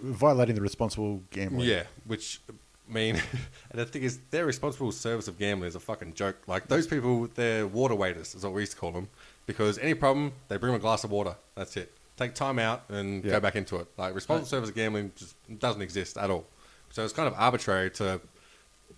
Violating 0.02 0.56
the 0.56 0.62
responsible 0.62 1.22
gambling. 1.32 1.68
Yeah, 1.68 1.84
which 2.06 2.42
I 2.90 2.94
mean, 2.94 3.16
and 3.72 3.80
the 3.80 3.86
thing 3.86 4.04
is, 4.04 4.20
their 4.32 4.46
responsible 4.46 4.92
service 4.92 5.30
of 5.30 5.40
gambling 5.40 5.70
is 5.70 5.76
a 5.76 5.80
fucking 5.80 6.14
joke. 6.14 6.36
Like 6.46 6.68
those 6.68 6.88
people, 6.88 7.30
they're 7.36 7.66
water 7.68 7.96
waiters, 7.96 8.36
is 8.36 8.44
what 8.44 8.52
we 8.54 8.62
used 8.64 8.74
to 8.74 8.78
call 8.78 8.92
them. 8.92 9.08
Because 9.46 9.78
any 9.78 9.94
problem, 9.94 10.34
they 10.50 10.58
bring 10.58 10.72
them 10.74 10.80
a 10.80 10.82
glass 10.82 11.04
of 11.06 11.12
water. 11.12 11.36
That's 11.56 11.78
it. 11.78 11.92
Take 12.18 12.36
time 12.36 12.60
out 12.60 12.84
and 12.90 13.24
Yeah. 13.24 13.32
go 13.32 13.40
back 13.40 13.56
into 13.56 13.78
it. 13.78 13.88
Like 13.98 14.14
responsible 14.14 14.48
service 14.48 14.70
gambling 14.72 15.12
just 15.16 15.36
doesn't 15.60 15.82
exist 15.82 16.18
at 16.18 16.30
all. 16.30 16.46
So 16.92 17.04
it's 17.04 17.14
kind 17.14 17.28
of 17.28 17.34
arbitrary 17.38 17.90
to 17.92 18.22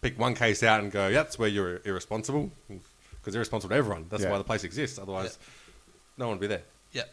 pick 0.01 0.19
one 0.19 0.35
case 0.35 0.63
out 0.63 0.81
and 0.81 0.91
go, 0.91 1.07
yeah, 1.07 1.23
that's 1.23 1.39
where 1.39 1.47
you're 1.47 1.81
irresponsible. 1.85 2.51
Because 2.67 3.33
they're 3.33 3.45
to 3.45 3.71
everyone. 3.75 4.07
That's 4.09 4.23
Yeah. 4.23 4.31
why 4.31 4.37
the 4.37 4.43
place 4.43 4.63
exists. 4.63 4.99
Otherwise, 4.99 5.39
no 6.17 6.27
one 6.27 6.35
would 6.37 6.41
be 6.41 6.47
there. 6.47 6.63
Yeah. 6.91 7.03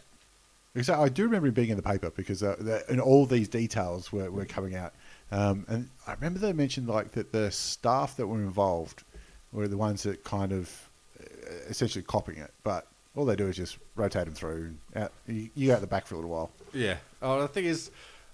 Because 0.75 0.91
I 0.91 1.09
do 1.09 1.23
remember 1.25 1.49
it 1.49 1.55
being 1.55 1.69
in 1.71 1.77
the 1.77 1.83
paper 1.83 2.11
because 2.11 2.43
uh, 2.43 2.57
the, 2.59 2.85
and 2.91 3.01
all 3.01 3.25
these 3.27 3.49
details 3.49 4.13
were, 4.13 4.31
were 4.31 4.45
coming 4.45 4.75
out. 4.75 4.93
Um, 5.31 5.65
and 5.69 5.89
I 6.07 6.15
remember 6.15 6.39
they 6.41 6.53
mentioned 6.53 6.89
like 6.89 7.13
that 7.13 7.31
the 7.33 7.51
staff 7.51 8.17
that 8.17 8.27
were 8.27 8.41
involved 8.43 9.05
were 9.53 9.69
the 9.69 9.77
ones 9.77 10.03
that 10.03 10.25
kind 10.25 10.53
of 10.53 10.89
uh, 11.21 11.25
essentially 11.69 12.03
copying 12.03 12.39
it. 12.39 12.53
But 12.65 12.87
all 13.15 13.25
they 13.25 13.37
do 13.37 13.49
is 13.49 13.57
just 13.57 13.79
rotate 13.95 14.25
them 14.25 14.35
through. 14.35 14.75
Out, 14.97 15.13
you, 15.27 15.51
you 15.55 15.69
go 15.69 15.75
out 15.75 15.81
the 15.81 15.87
back 15.87 16.07
for 16.07 16.15
a 16.15 16.19
little 16.19 16.31
while. 16.31 16.51
Yeah. 16.73 16.97
Oh, 17.21 17.41
the 17.43 17.49
thing 17.49 17.65
is, 17.67 17.91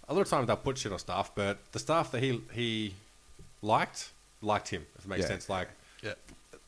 a 0.09 0.14
lot 0.14 0.21
of 0.23 0.29
times 0.29 0.47
they'll 0.47 0.57
put 0.57 0.79
shit 0.79 0.93
on 0.93 0.99
staff, 0.99 1.33
but 1.35 1.59
the 1.73 1.79
staff 1.79 2.11
that 2.12 2.23
he 2.23 2.41
he 2.53 2.95
liked 3.62 4.12
liked 4.41 4.69
him. 4.69 4.87
If 4.99 5.05
it 5.05 5.09
makes 5.09 5.23
Yeah. 5.23 5.29
sense. 5.29 5.49
Like 5.49 5.69
Yeah. 6.03 6.14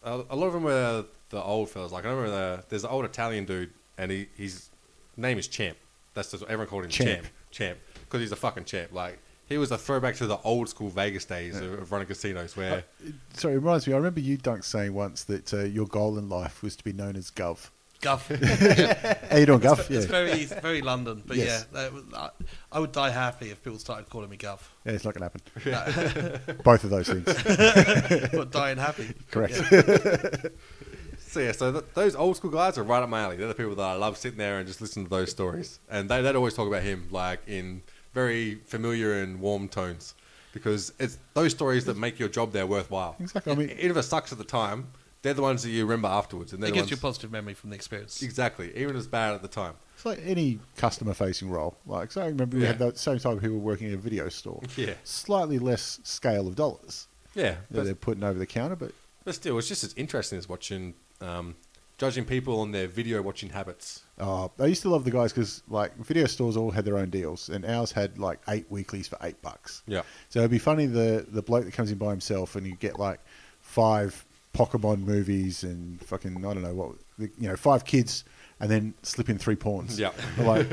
a, 0.02 0.22
a 0.30 0.36
lot 0.36 0.46
of 0.48 0.52
them 0.54 0.64
were 0.64 1.04
the 1.30 1.42
old 1.42 1.70
fellas. 1.70 1.92
Like 1.92 2.04
I 2.04 2.10
remember 2.10 2.30
the, 2.30 2.64
there's 2.68 2.84
an 2.84 2.90
old 2.90 3.04
Italian 3.04 3.44
dude, 3.44 3.70
and 3.96 4.10
he 4.10 4.28
his 4.36 4.68
name 5.16 5.38
is 5.38 5.46
Champ. 5.48 5.76
That's 6.14 6.30
just 6.32 6.42
what 6.42 6.50
everyone 6.50 6.68
called 6.68 6.84
him. 6.84 6.90
Champ. 6.90 7.08
Champ. 7.22 7.26
Champ. 7.52 7.78
Because 8.00 8.20
he's 8.20 8.32
a 8.32 8.36
fucking 8.36 8.64
champ. 8.64 8.92
Like 8.92 9.18
he 9.48 9.56
was 9.58 9.70
a 9.70 9.78
throwback 9.78 10.16
to 10.16 10.26
the 10.26 10.38
old 10.38 10.68
school 10.68 10.88
Vegas 10.88 11.24
days 11.24 11.56
of, 11.60 11.72
of 11.74 11.92
running 11.92 12.08
casinos, 12.08 12.56
where 12.56 12.84
Sorry, 13.34 13.54
it 13.54 13.58
reminds 13.58 13.86
me. 13.86 13.92
I 13.92 13.96
remember 13.96 14.20
you, 14.20 14.36
Dunk, 14.36 14.64
saying 14.64 14.92
once 14.94 15.22
that 15.24 15.54
uh, 15.54 15.58
your 15.62 15.86
goal 15.86 16.18
in 16.18 16.28
life 16.28 16.62
was 16.62 16.74
to 16.76 16.84
be 16.84 16.92
known 16.92 17.14
as 17.16 17.30
Gov. 17.30 17.70
Guff. 18.00 18.30
yeah. 18.42 19.16
How 19.30 19.36
you 19.36 19.46
doing, 19.46 19.60
Gov? 19.60 19.78
It's 19.80 19.90
Yeah. 19.90 20.00
very 20.00 20.44
very 20.46 20.80
London, 20.82 21.22
but 21.26 21.36
Yes. 21.36 21.66
yeah, 21.74 21.88
I, 22.14 22.30
I 22.72 22.78
would 22.80 22.92
die 22.92 23.10
happy 23.10 23.50
if 23.50 23.62
people 23.62 23.78
started 23.78 24.08
calling 24.08 24.30
me 24.30 24.36
Guff. 24.36 24.74
yeah, 24.84 24.92
it's 24.92 25.04
not 25.04 25.14
going 25.14 25.30
to 25.30 25.60
happen. 25.64 26.56
Both 26.64 26.84
of 26.84 26.90
those 26.90 27.08
things. 27.08 27.24
but 28.32 28.50
dying 28.50 28.78
happy. 28.78 29.12
Correct. 29.30 29.54
So 31.18 31.38
yeah, 31.40 31.52
so 31.52 31.70
th- 31.70 31.84
those 31.94 32.16
old 32.16 32.36
school 32.36 32.50
guys 32.50 32.76
are 32.76 32.82
right 32.82 33.02
up 33.02 33.08
my 33.08 33.20
alley. 33.20 33.36
They're 33.36 33.46
the 33.46 33.54
people 33.54 33.76
that 33.76 33.82
I 33.86 33.94
love 33.94 34.16
sitting 34.16 34.38
there 34.38 34.58
and 34.58 34.66
just 34.66 34.80
listening 34.80 35.06
to 35.06 35.10
those 35.10 35.30
stories. 35.30 35.78
And 35.88 36.08
they, 36.08 36.22
they'd 36.22 36.34
always 36.34 36.54
talk 36.54 36.66
about 36.66 36.82
him 36.82 37.06
like 37.12 37.40
in 37.46 37.82
very 38.14 38.56
familiar 38.66 39.22
and 39.22 39.40
warm 39.40 39.68
tones, 39.68 40.14
because 40.52 40.92
it's 40.98 41.18
those 41.34 41.52
stories 41.52 41.84
that 41.84 41.96
make 41.96 42.18
your 42.18 42.28
job 42.28 42.50
there 42.52 42.66
worthwhile. 42.66 43.14
Exactly, 43.20 43.52
I 43.52 43.54
mean- 43.54 43.70
even 43.70 43.92
if 43.92 43.96
it 43.98 44.02
sucks 44.02 44.32
at 44.32 44.38
the 44.38 44.44
time, 44.44 44.88
they're 45.22 45.34
the 45.34 45.42
ones 45.42 45.62
that 45.62 45.70
you 45.70 45.84
remember 45.84 46.08
afterwards. 46.08 46.52
And 46.52 46.62
they're 46.62 46.68
It 46.68 46.72
the 46.72 46.78
gives 46.78 46.90
you 46.90 46.96
a 46.96 47.00
positive 47.00 47.30
memory 47.30 47.54
from 47.54 47.70
the 47.70 47.76
experience. 47.76 48.22
exactly, 48.22 48.76
even 48.76 48.96
as 48.96 49.06
bad 49.06 49.34
at 49.34 49.42
the 49.42 49.48
time. 49.48 49.74
It's 49.96 50.06
like 50.06 50.20
any 50.24 50.58
customer 50.76 51.12
facing 51.14 51.50
role. 51.50 51.76
Like, 51.86 52.10
so 52.12 52.22
I 52.22 52.26
remember 52.26 52.56
we 52.56 52.62
Yeah. 52.62 52.68
had 52.68 52.78
the 52.78 52.94
same 52.96 53.18
type 53.18 53.34
of 53.36 53.40
people 53.42 53.58
working 53.58 53.88
in 53.88 53.94
a 53.94 53.98
video 53.98 54.28
store. 54.30 54.62
Yeah. 54.76 54.94
Slightly 55.04 55.58
less 55.58 56.00
scale 56.04 56.48
of 56.48 56.56
dollars 56.56 57.06
Yeah, 57.34 57.50
that 57.50 57.58
but, 57.70 57.84
they're 57.84 57.94
putting 57.94 58.24
over 58.24 58.38
the 58.38 58.46
counter, 58.46 58.76
but 58.76 58.92
but 59.24 59.34
still, 59.34 59.58
it's 59.58 59.68
just 59.68 59.84
as 59.84 59.92
interesting 59.98 60.38
as 60.38 60.48
watching, 60.48 60.94
um, 61.20 61.54
judging 61.98 62.24
people 62.24 62.58
on 62.60 62.72
their 62.72 62.86
video 62.88 63.20
watching 63.20 63.50
habits. 63.50 64.02
uh, 64.18 64.48
I 64.58 64.64
used 64.64 64.80
to 64.82 64.88
love 64.88 65.04
the 65.04 65.10
guys 65.10 65.30
because, 65.34 65.62
like, 65.68 65.94
video 65.98 66.24
stores 66.26 66.56
all 66.56 66.70
had 66.70 66.86
their 66.86 66.96
own 66.96 67.10
deals, 67.10 67.50
and 67.50 67.66
ours 67.66 67.92
had, 67.92 68.18
like, 68.18 68.38
eight 68.48 68.64
weeklies 68.70 69.06
for 69.08 69.18
eight 69.20 69.42
bucks. 69.42 69.82
Yeah. 69.86 70.00
So 70.30 70.38
it'd 70.38 70.50
be 70.50 70.58
funny 70.58 70.86
the, 70.86 71.26
the 71.28 71.42
bloke 71.42 71.66
that 71.66 71.74
comes 71.74 71.90
in 71.92 71.98
by 71.98 72.08
himself 72.12 72.56
and 72.56 72.66
you 72.66 72.74
get, 72.76 72.98
like, 72.98 73.20
five 73.60 74.24
Pokemon 74.54 75.00
movies 75.04 75.62
and 75.62 76.00
fucking, 76.04 76.36
I 76.38 76.54
don't 76.54 76.62
know 76.62 76.74
what, 76.74 76.92
you 77.18 77.48
know, 77.48 77.56
five 77.56 77.84
kids 77.84 78.24
and 78.58 78.70
then 78.70 78.94
slip 79.02 79.28
in 79.28 79.38
three 79.38 79.56
pawns. 79.56 79.98
Yeah. 79.98 80.12
Like, 80.38 80.68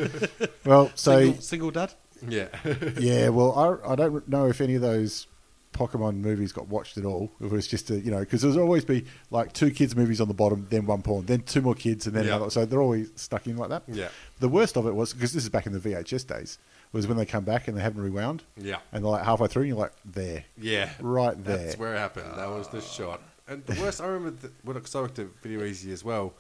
well, 0.66 0.92
so. 0.96 1.20
single, 1.22 1.42
single 1.42 1.72
dad? 1.72 1.94
Yeah. 2.28 2.48
yeah, 3.00 3.30
well, 3.30 3.54
I, 3.86 3.92
I 3.94 3.96
don't 3.96 4.28
know 4.28 4.48
if 4.48 4.60
any 4.62 4.76
of 4.76 4.82
those 4.82 5.28
Pokemon 5.74 6.16
movies 6.16 6.52
got 6.52 6.68
watched 6.68 6.98
at 6.98 7.06
all. 7.06 7.32
It 7.40 7.52
was 7.52 7.68
just 7.68 7.92
a, 7.92 8.00
you 8.00 8.10
know, 8.10 8.20
because 8.20 8.42
there's 8.42 8.58
always 8.58 8.84
be 8.84 9.06
like 9.30 9.54
two 9.54 9.70
kids 9.70 9.96
movies 9.96 10.20
on 10.20 10.28
the 10.28 10.34
bottom, 10.34 10.66
then 10.72 10.88
one 10.88 11.04
porn, 11.04 11.28
then 11.28 11.42
two 11.42 11.62
more 11.62 11.76
kids, 11.76 12.08
and 12.08 12.16
then 12.16 12.26
Yeah. 12.26 12.36
another. 12.38 12.50
So 12.50 12.66
they're 12.66 12.82
always 12.82 13.12
stuck 13.16 13.46
in 13.46 13.58
like 13.58 13.70
that. 13.70 13.84
Yeah. 13.88 14.08
The 14.40 14.50
worst 14.50 14.76
of 14.78 14.88
it 14.88 14.96
was 14.96 15.14
because 15.14 15.34
this 15.34 15.44
is 15.44 15.50
back 15.50 15.68
in 15.68 15.74
the 15.74 15.80
VHS 15.80 16.26
days. 16.26 16.58
Was 16.94 17.06
when 17.06 17.18
they 17.18 17.26
come 17.26 17.44
back 17.44 17.68
and 17.68 17.78
they 17.78 17.82
haven't 17.82 18.02
rewound. 18.02 18.44
Yeah. 18.56 18.78
And 18.94 19.04
they're 19.04 19.12
like 19.12 19.26
halfway 19.26 19.48
through, 19.50 19.64
and 19.64 19.70
you're 19.70 19.78
like, 19.78 19.92
there. 20.06 20.46
Yeah, 20.58 20.90
Right 21.02 21.42
there. 21.44 21.58
That's 21.58 21.78
where 21.78 21.94
it 21.94 21.98
happened. 22.00 22.32
That 22.38 22.50
was 22.50 22.70
the 22.70 22.80
shot. 22.82 23.22
And 23.48 23.66
the 23.66 23.80
worst, 23.82 24.02
I 24.02 24.08
remember 24.08 24.50
when 24.64 24.78
I 24.78 24.82
worked 25.00 25.20
at 25.20 25.28
Video 25.42 25.62
Ezy 25.62 25.92
as 25.92 26.04
well. 26.04 26.34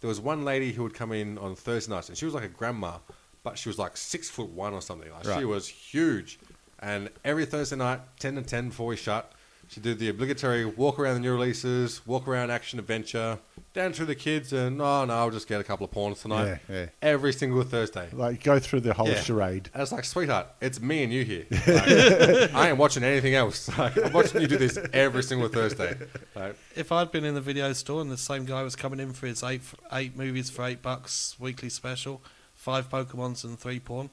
There 0.00 0.08
was 0.08 0.20
one 0.20 0.44
lady 0.44 0.72
who 0.72 0.82
would 0.84 0.94
come 0.94 1.12
in 1.12 1.38
on 1.38 1.54
Thursday 1.56 1.92
nights, 1.92 2.08
and 2.08 2.16
she 2.16 2.24
was 2.24 2.34
like 2.34 2.44
a 2.44 2.48
grandma, 2.48 2.98
but 3.42 3.58
she 3.58 3.68
was 3.68 3.78
like 3.78 3.96
six 3.96 4.28
foot 4.28 4.48
one 4.50 4.72
or 4.72 4.80
something. 4.80 5.10
Like 5.10 5.38
she 5.38 5.44
was 5.44 5.68
huge. 5.68 6.38
And 6.80 7.10
every 7.24 7.46
Thursday 7.46 7.76
night, 7.76 8.00
ten 8.20 8.36
to 8.36 8.42
ten 8.42 8.68
before 8.68 8.86
we 8.86 8.96
shut, 8.96 9.32
she 9.68 9.80
did 9.80 9.98
the 9.98 10.08
obligatory 10.08 10.64
walk 10.64 10.98
around 10.98 11.14
the 11.14 11.20
new 11.20 11.32
releases, 11.32 12.04
walk 12.06 12.26
around 12.26 12.50
action 12.50 12.78
adventure, 12.78 13.38
down 13.74 13.92
through 13.92 14.06
the 14.06 14.14
kids, 14.14 14.52
and 14.52 14.80
oh 14.80 15.04
no, 15.04 15.12
I'll 15.14 15.30
just 15.30 15.46
get 15.46 15.60
a 15.60 15.64
couple 15.64 15.84
of 15.84 15.90
porns 15.92 16.22
tonight. 16.22 16.60
Yeah, 16.68 16.74
yeah. 16.74 16.86
Every 17.02 17.32
single 17.32 17.62
Thursday. 17.62 18.08
Like 18.12 18.42
go 18.42 18.58
through 18.58 18.80
the 18.80 18.94
whole 18.94 19.08
Yeah. 19.08 19.20
charade. 19.20 19.68
And 19.74 19.82
it's 19.82 19.92
like, 19.92 20.04
sweetheart, 20.04 20.46
it's 20.60 20.80
me 20.80 21.02
and 21.04 21.12
you 21.12 21.24
here. 21.24 21.44
Like, 21.66 22.54
I 22.54 22.68
ain't 22.70 22.78
watching 22.78 23.04
anything 23.04 23.34
else. 23.34 23.68
Like, 23.78 23.96
I'm 23.96 24.12
watching 24.12 24.40
you 24.40 24.48
do 24.48 24.56
this 24.58 24.78
every 24.92 25.22
single 25.22 25.48
Thursday. 25.48 25.96
Like, 26.34 26.56
If 26.74 26.90
I'd 26.90 27.12
been 27.12 27.24
in 27.24 27.34
the 27.34 27.40
video 27.40 27.72
store 27.74 28.00
and 28.00 28.10
the 28.10 28.16
same 28.16 28.44
guy 28.46 28.62
was 28.62 28.74
coming 28.74 29.00
in 29.00 29.12
for 29.12 29.26
his 29.26 29.42
eight 29.42 29.62
eight 29.92 30.16
movies 30.16 30.48
for 30.50 30.64
eight 30.64 30.80
bucks 30.82 31.36
weekly 31.38 31.68
special, 31.68 32.22
five 32.54 32.88
Pokemons 32.88 33.44
and 33.44 33.58
three 33.58 33.80
porn, 33.80 34.08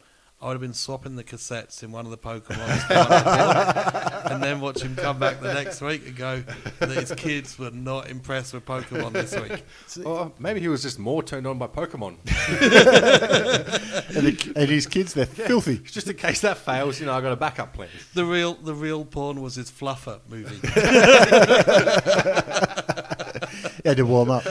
I 0.46 0.50
would 0.50 0.54
have 0.54 0.62
been 0.62 0.74
swapping 0.76 1.16
the 1.16 1.24
cassettes 1.24 1.82
in 1.82 1.91
one 1.91 2.06
of 2.06 2.12
the 2.12 2.20
Pokemons, 2.20 2.78
for 2.86 2.93
one 2.93 3.08
of 3.10 3.66
the 3.66 3.82
porn, 4.22 4.32
and 4.32 4.43
then 4.43 4.62
watch 4.62 4.80
him 4.80 4.96
come 4.96 5.18
back 5.18 5.41
the 5.41 5.52
next 5.52 5.82
week 5.82 6.06
and 6.06 6.16
go 6.16 6.43
that 6.78 6.89
his 6.89 7.12
kids 7.14 7.58
were 7.58 7.72
not 7.72 8.12
impressed 8.12 8.54
with 8.54 8.64
Pokemon 8.64 9.14
this 9.14 9.36
week. 9.36 9.64
or 10.06 10.20
oh, 10.20 10.32
maybe 10.38 10.60
he 10.60 10.68
was 10.68 10.84
just 10.84 11.00
more 11.00 11.24
turned 11.24 11.48
on 11.48 11.58
by 11.58 11.66
Pokemon. 11.66 12.18
and, 14.16 14.28
the, 14.28 14.54
and 14.56 14.70
his 14.70 14.86
kids, 14.86 15.16
they're 15.16 15.26
filthy. 15.26 15.80
Just 15.80 16.10
in 16.10 16.16
case 16.16 16.41
that 16.41 16.60
fails, 16.60 17.00
you 17.00 17.08
know, 17.08 17.14
I 17.14 17.22
got 17.22 17.32
a 17.32 17.36
backup 17.36 17.74
plan. 17.74 17.89
The 18.14 18.24
real 18.24 18.54
the 18.54 18.76
real 18.76 19.04
porn 19.04 19.41
was 19.41 19.56
his 19.56 19.72
Fluffer 19.72 20.20
movie. 20.30 20.60
had 23.84 23.98
to 23.98 24.06
warm 24.06 24.30
up. 24.30 24.43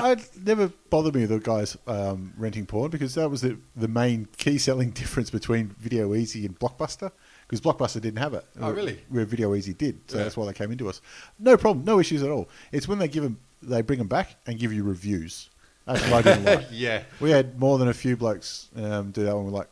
I, 0.00 0.12
I 0.12 0.16
never 0.44 0.68
bothered 0.90 1.14
me 1.14 1.22
with 1.22 1.30
the 1.30 1.38
guys 1.40 1.76
um, 1.86 2.32
renting 2.36 2.66
porn 2.66 2.90
because 2.90 3.14
that 3.14 3.28
was 3.28 3.40
the, 3.42 3.58
the 3.76 3.88
main 3.88 4.28
key 4.36 4.58
selling 4.58 4.90
difference 5.02 5.30
between 5.30 5.68
Video 5.78 6.10
Ezy 6.10 6.44
and 6.46 6.58
Blockbuster. 6.58 7.10
Because 7.48 7.60
Blockbuster 7.60 8.00
didn't 8.00 8.18
have 8.18 8.32
it. 8.34 8.44
Oh, 8.60 8.70
really? 8.72 8.98
Where 9.10 9.24
Video 9.26 9.50
Ezy 9.52 9.76
did, 9.76 10.00
so 10.10 10.16
Yeah. 10.16 10.24
that's 10.24 10.36
why 10.36 10.46
they 10.46 10.52
came 10.54 10.72
into 10.72 10.88
us. 10.88 11.02
No 11.38 11.56
problem, 11.56 11.84
no 11.84 11.98
issues 12.00 12.22
at 12.22 12.30
all. 12.30 12.48
It's 12.70 12.88
when 12.88 12.98
they 12.98 13.08
give 13.08 13.22
them, 13.22 13.38
they 13.62 13.82
bring 13.82 13.98
them 13.98 14.08
back 14.08 14.36
and 14.46 14.58
give 14.58 14.72
you 14.72 14.84
reviews. 14.84 15.50
That's 15.86 16.00
what 16.08 16.26
I 16.26 16.34
didn't 16.34 16.44
like. 16.56 16.66
Yeah. 16.70 17.02
We 17.20 17.30
had 17.30 17.58
more 17.60 17.76
than 17.78 17.88
a 17.88 17.94
few 17.94 18.16
blokes 18.16 18.68
um, 18.76 19.10
do 19.10 19.24
that 19.24 19.34
one. 19.36 19.44
We're 19.46 19.50
like, 19.50 19.68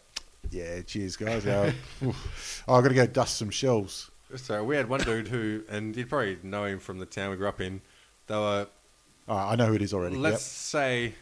yeah, 0.51 0.83
cheers, 0.83 1.17
guys. 1.17 1.47
Uh, 1.47 1.73
oof. 2.05 2.65
oh, 2.69 2.75
I've 2.75 2.83
got 2.83 2.89
to 2.89 2.95
go 2.95 3.07
dust 3.07 3.39
some 3.39 3.51
shelves. 3.51 4.11
So 4.37 4.63
we 4.63 4.77
had 4.77 4.89
one 4.89 5.01
dude 5.01 5.29
who, 5.29 5.63
and 5.69 5.97
you'd 5.97 6.09
probably 6.09 6.39
know 6.43 6.65
him 6.65 6.81
from 6.81 6.99
the 6.99 7.07
town 7.07 7.31
we 7.31 7.37
grew 7.37 7.49
up 7.49 7.61
in. 7.61 7.81
They 8.27 8.35
were, 8.37 8.67
I 9.37 9.57
know 9.57 9.67
who 9.67 9.75
it 9.75 9.83
is 9.83 9.93
already. 9.95 10.17
let's 10.17 10.35
Yep. 10.35 10.41
say, 10.41 11.15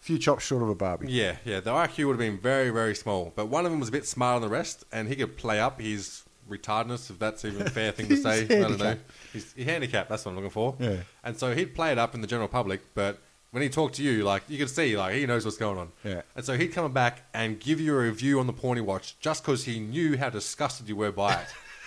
few 0.00 0.18
chops 0.18 0.44
short 0.44 0.62
of 0.62 0.68
a 0.68 0.74
Barbie. 0.74 1.10
yeah, 1.10 1.36
yeah, 1.44 1.60
the 1.60 1.70
IQ 1.70 2.06
would 2.06 2.12
have 2.12 2.18
been 2.18 2.38
very, 2.38 2.70
very 2.70 2.94
small. 2.94 3.32
But 3.34 3.46
one 3.46 3.64
of 3.64 3.70
them 3.72 3.80
was 3.80 3.88
a 3.88 3.92
bit 3.92 4.06
smarter 4.06 4.40
than 4.40 4.50
the 4.50 4.54
rest, 4.56 4.84
and 4.92 5.08
he 5.08 5.16
could 5.16 5.36
play 5.36 5.58
up 5.60 5.80
his 5.80 6.22
retardedness, 6.48 7.10
if 7.10 7.18
that's 7.18 7.44
even 7.44 7.66
a 7.66 7.70
fair 7.70 7.90
thing 7.92 8.08
to 8.08 8.16
say. 8.22 8.42
I 8.44 8.46
don't 8.68 8.78
know. 8.78 8.96
he's 9.32 9.52
handicapped, 9.54 10.08
that's 10.08 10.24
what 10.24 10.30
I'm 10.30 10.36
looking 10.36 10.50
for. 10.50 10.76
Yeah. 10.78 10.96
And 11.24 11.36
so 11.36 11.54
he'd 11.54 11.74
play 11.74 11.90
it 11.92 11.98
up 11.98 12.14
in 12.14 12.20
the 12.20 12.26
general 12.28 12.48
public, 12.48 12.82
but 12.94 13.18
when 13.50 13.62
he 13.62 13.68
talked 13.68 13.94
to 13.96 14.02
you, 14.02 14.22
like 14.22 14.42
you 14.48 14.58
could 14.58 14.70
see, 14.70 14.96
like 14.96 15.14
he 15.14 15.26
knows 15.26 15.44
what's 15.44 15.56
going 15.56 15.78
on. 15.78 15.90
Yeah. 16.04 16.22
And 16.36 16.44
so 16.44 16.56
he'd 16.56 16.68
come 16.72 16.92
back 16.92 17.22
and 17.34 17.58
give 17.58 17.80
you 17.80 17.96
a 17.96 18.02
review 18.02 18.38
on 18.38 18.46
the 18.46 18.52
porn 18.52 18.76
he 18.76 18.82
watched 18.82 19.18
just 19.20 19.42
because 19.42 19.64
he 19.64 19.80
knew 19.80 20.16
how 20.18 20.28
disgusted 20.30 20.88
you 20.88 20.94
were 20.96 21.10
by 21.12 21.34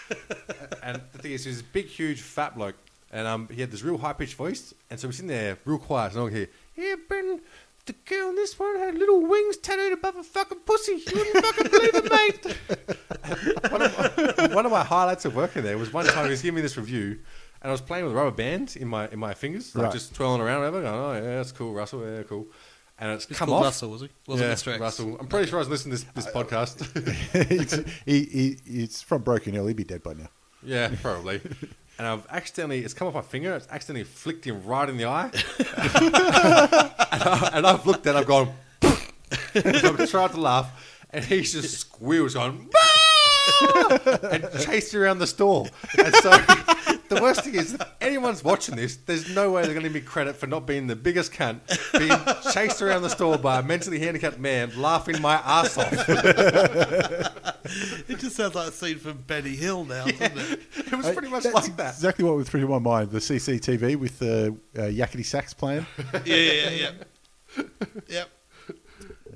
it. 0.09 0.17
and 0.83 1.01
the 1.13 1.19
thing 1.19 1.31
is, 1.33 1.45
he's 1.45 1.59
a 1.61 1.63
big, 1.63 1.85
huge, 1.85 2.21
fat 2.21 2.55
bloke, 2.55 2.75
and 3.11 3.27
um, 3.27 3.47
he 3.51 3.61
had 3.61 3.71
this 3.71 3.83
real 3.83 3.97
high 3.97 4.13
pitched 4.13 4.35
voice, 4.35 4.73
and 4.89 4.99
so 4.99 5.07
we're 5.07 5.11
sitting 5.13 5.27
there 5.27 5.57
real 5.65 5.77
quiet, 5.79 6.13
and 6.15 6.27
I 6.27 6.29
hear, 6.29 6.47
"Yeah, 6.75 6.95
Ben, 7.09 7.41
the 7.85 7.93
girl 8.05 8.29
in 8.29 8.35
this 8.35 8.57
one 8.59 8.77
had 8.77 8.95
little 8.95 9.25
wings 9.25 9.57
tattooed 9.57 9.93
above 9.93 10.15
her 10.15 10.23
fucking 10.23 10.59
pussy. 10.59 11.01
You 11.07 11.17
wouldn't 11.17 11.45
fucking 11.45 11.71
believe 11.71 11.95
it, 11.95 12.11
mate." 12.11 13.71
one, 13.71 13.81
of 13.81 14.37
my, 14.37 14.55
one 14.55 14.65
of 14.65 14.71
my 14.71 14.83
highlights 14.83 15.25
of 15.25 15.35
working 15.35 15.63
there 15.63 15.77
was 15.77 15.91
one 15.91 16.05
time 16.05 16.25
he 16.25 16.31
was 16.31 16.41
giving 16.41 16.55
me 16.55 16.61
this 16.61 16.77
review, 16.77 17.19
and 17.61 17.69
I 17.69 17.71
was 17.71 17.81
playing 17.81 18.05
with 18.05 18.13
a 18.13 18.15
rubber 18.15 18.35
band 18.35 18.75
in 18.77 18.87
my 18.87 19.07
in 19.09 19.19
my 19.19 19.33
fingers, 19.33 19.75
like 19.75 19.85
Right. 19.85 19.93
just 19.93 20.13
twirling 20.15 20.41
around, 20.41 20.59
whatever. 20.59 20.81
Going, 20.81 20.93
"Oh 20.95 21.13
yeah, 21.13 21.35
that's 21.37 21.51
cool, 21.51 21.73
Russell. 21.73 22.05
Yeah, 22.05 22.23
cool." 22.23 22.47
And 23.01 23.13
it's 23.13 23.25
He's 23.25 23.37
come 23.37 23.47
called 23.47 23.59
off. 23.61 23.67
Russell, 23.67 23.91
was 23.91 24.01
he? 24.01 24.09
Wasn't 24.27 24.45
yeah, 24.45 24.53
Mr. 24.53 24.73
X? 24.73 24.81
Russell. 24.81 25.17
I'm 25.21 25.27
pretty 25.27 25.49
sure 25.49 25.57
I 25.57 25.61
was 25.61 25.69
listening 25.69 25.95
to 25.97 26.05
this, 26.13 26.25
this 26.25 26.33
podcast. 26.33 26.85
it's, 27.49 27.73
he, 28.05 28.25
he, 28.25 28.81
it's 28.83 29.01
from 29.01 29.21
Broken 29.21 29.53
Hill. 29.53 29.67
He'd 29.67 29.77
be 29.77 29.85
dead 29.85 30.03
by 30.03 30.15
now. 30.15 30.27
Yeah, 30.61 30.91
probably. 31.01 31.39
And 31.99 32.07
I've 32.07 32.25
accidentally, 32.29 32.79
it's 32.79 32.93
come 32.93 33.09
off 33.09 33.13
my 33.13 33.21
finger, 33.21 33.53
it's 33.55 33.67
accidentally 33.69 34.05
flicked 34.05 34.45
him 34.45 34.63
right 34.63 34.87
in 34.87 34.95
the 34.95 35.05
eye. 35.05 35.29
and, 35.59 37.23
I, 37.23 37.49
and 37.53 37.67
I've 37.67 37.85
looked 37.85 38.07
at 38.07 38.15
it, 38.15 38.19
I've 38.19 38.25
gone, 38.25 38.53
so 38.81 39.95
I've 39.99 40.09
tried 40.09 40.31
to 40.31 40.39
laugh, 40.39 41.05
and 41.11 41.25
he's 41.25 41.51
just 41.51 41.77
squeals, 41.77 42.35
going, 42.35 42.69
and 44.31 44.47
chased 44.61 44.93
me 44.93 45.01
around 45.01 45.19
the 45.19 45.27
store. 45.27 45.67
And 45.97 46.15
so 46.15 46.31
the 47.09 47.21
worst 47.21 47.43
thing 47.43 47.55
is, 47.55 47.73
if 47.73 47.81
anyone's 48.01 48.43
watching 48.43 48.75
this, 48.75 48.95
there's 48.97 49.33
no 49.35 49.51
way 49.51 49.63
they're 49.63 49.73
going 49.73 49.83
to 49.83 49.89
give 49.89 50.01
me 50.01 50.07
credit 50.07 50.35
for 50.35 50.47
not 50.47 50.65
being 50.65 50.87
the 50.87 50.95
biggest 50.95 51.33
cunt, 51.33 51.59
being 51.97 52.53
chased 52.53 52.81
around 52.81 53.01
the 53.01 53.09
store 53.09 53.37
by 53.37 53.59
a 53.59 53.63
mentally 53.63 53.99
handicapped 53.99 54.39
man, 54.39 54.71
laughing 54.79 55.21
my 55.21 55.35
ass 55.35 55.77
off. 55.77 55.93
It 58.07 58.17
just 58.19 58.35
sounds 58.35 58.55
like 58.55 58.69
a 58.69 58.71
scene 58.71 58.97
from 58.97 59.17
Benny 59.27 59.55
Hill 59.55 59.85
now, 59.85 60.05
doesn't 60.05 60.37
it? 60.37 60.61
It 60.77 60.95
was 60.95 61.11
pretty 61.11 61.27
much 61.29 61.43
That's 61.43 61.53
like 61.53 61.77
that. 61.77 61.93
exactly 61.93 62.25
what 62.25 62.35
was 62.35 62.49
through 62.49 62.67
my 62.67 62.79
mind. 62.79 63.11
The 63.11 63.19
CCTV 63.19 63.95
with 63.97 64.17
the 64.19 64.55
uh, 64.75 64.81
yakety 64.81 65.25
sax 65.25 65.53
playing. 65.53 65.85
Yeah, 66.25 66.35
yeah, 66.35 66.69
yeah. 66.69 66.91
yeah. 67.57 67.63
Yep. 68.07 68.29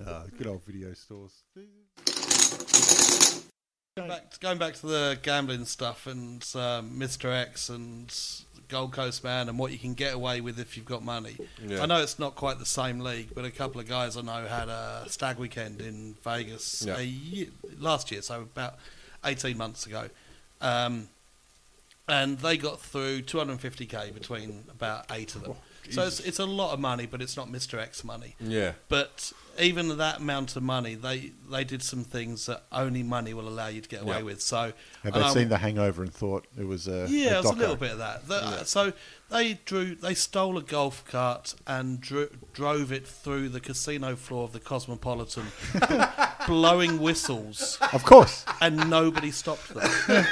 uh, 0.07 0.23
good 0.37 0.47
old 0.47 0.63
video 0.63 0.93
stores. 0.93 1.43
Going 3.95 4.09
back, 4.09 4.39
going 4.39 4.57
back 4.57 4.73
to 4.75 4.87
the 4.87 5.19
gambling 5.21 5.65
stuff 5.65 6.07
and 6.07 6.41
um, 6.55 6.97
Mr. 6.97 7.31
X 7.31 7.69
and 7.69 8.11
Gold 8.67 8.91
Coast 8.91 9.23
Man 9.23 9.47
and 9.49 9.59
what 9.59 9.71
you 9.71 9.77
can 9.77 9.93
get 9.93 10.15
away 10.15 10.41
with 10.41 10.59
if 10.59 10.75
you've 10.75 10.85
got 10.87 11.03
money. 11.03 11.37
Yeah. 11.63 11.83
I 11.83 11.85
know 11.85 12.01
it's 12.01 12.17
not 12.17 12.33
quite 12.33 12.57
the 12.57 12.65
same 12.65 13.01
league, 13.01 13.29
but 13.35 13.45
a 13.45 13.51
couple 13.51 13.79
of 13.79 13.87
guys 13.87 14.17
I 14.17 14.21
know 14.21 14.47
had 14.47 14.67
a 14.67 15.05
stag 15.09 15.37
weekend 15.37 15.79
in 15.79 16.15
Vegas 16.23 16.83
Yeah. 16.87 16.97
a 16.97 17.03
year, 17.03 17.47
last 17.77 18.09
year, 18.11 18.23
so 18.23 18.41
about 18.41 18.79
18 19.23 19.55
months 19.55 19.85
ago. 19.85 20.09
Um, 20.59 21.07
and 22.09 22.39
they 22.39 22.57
got 22.57 22.79
through 22.81 23.21
250k 23.21 24.11
between 24.11 24.63
about 24.71 25.05
eight 25.11 25.35
of 25.35 25.43
them. 25.43 25.53
So 25.91 26.03
it's, 26.07 26.19
it's 26.21 26.39
a 26.39 26.45
lot 26.45 26.73
of 26.73 26.79
money, 26.79 27.05
but 27.05 27.21
it's 27.21 27.35
not 27.37 27.47
Mr. 27.49 27.79
X 27.79 28.03
money. 28.03 28.35
Yeah. 28.39 28.73
But 28.89 29.31
even 29.59 29.97
that 29.97 30.19
amount 30.19 30.55
of 30.55 30.63
money, 30.63 30.95
they 30.95 31.31
they 31.51 31.63
did 31.63 31.83
some 31.83 32.03
things 32.03 32.45
that 32.47 32.63
only 32.71 33.03
money 33.03 33.33
will 33.33 33.47
allow 33.47 33.67
you 33.67 33.81
to 33.81 33.89
get 33.89 34.01
away 34.01 34.17
Yeah. 34.17 34.23
with. 34.23 34.41
So 34.41 34.57
Have 34.57 34.73
and 35.03 35.13
they 35.15 35.19
I'm- 35.21 35.33
seen 35.33 35.49
The 35.49 35.57
Hangover 35.59 36.01
and 36.03 36.13
thought 36.13 36.45
it 36.57 36.65
was 36.65 36.87
a 36.87 37.07
yeah, 37.09 37.35
a 37.35 37.39
it 37.39 37.43
was 37.43 37.51
a 37.51 37.53
doco? 37.53 37.57
little 37.57 37.75
bit 37.75 37.91
of 37.91 37.97
that. 37.99 38.27
The- 38.27 38.63
So 38.65 38.93
they 39.33 39.55
drew, 39.65 39.95
they 39.95 40.13
stole 40.13 40.57
a 40.57 40.61
golf 40.61 41.03
cart 41.05 41.55
and 41.67 41.99
drew, 41.99 42.29
drove 42.53 42.91
it 42.91 43.05
through 43.07 43.49
the 43.49 43.59
casino 43.59 44.15
floor 44.15 44.43
of 44.45 44.53
the 44.53 44.59
Cosmopolitan, 44.59 45.45
blowing 46.47 46.99
whistles, 46.99 47.77
Of 47.91 48.03
course. 48.03 48.45
and 48.61 48.89
nobody 48.89 49.31
stopped 49.31 49.73
them. 49.73 50.25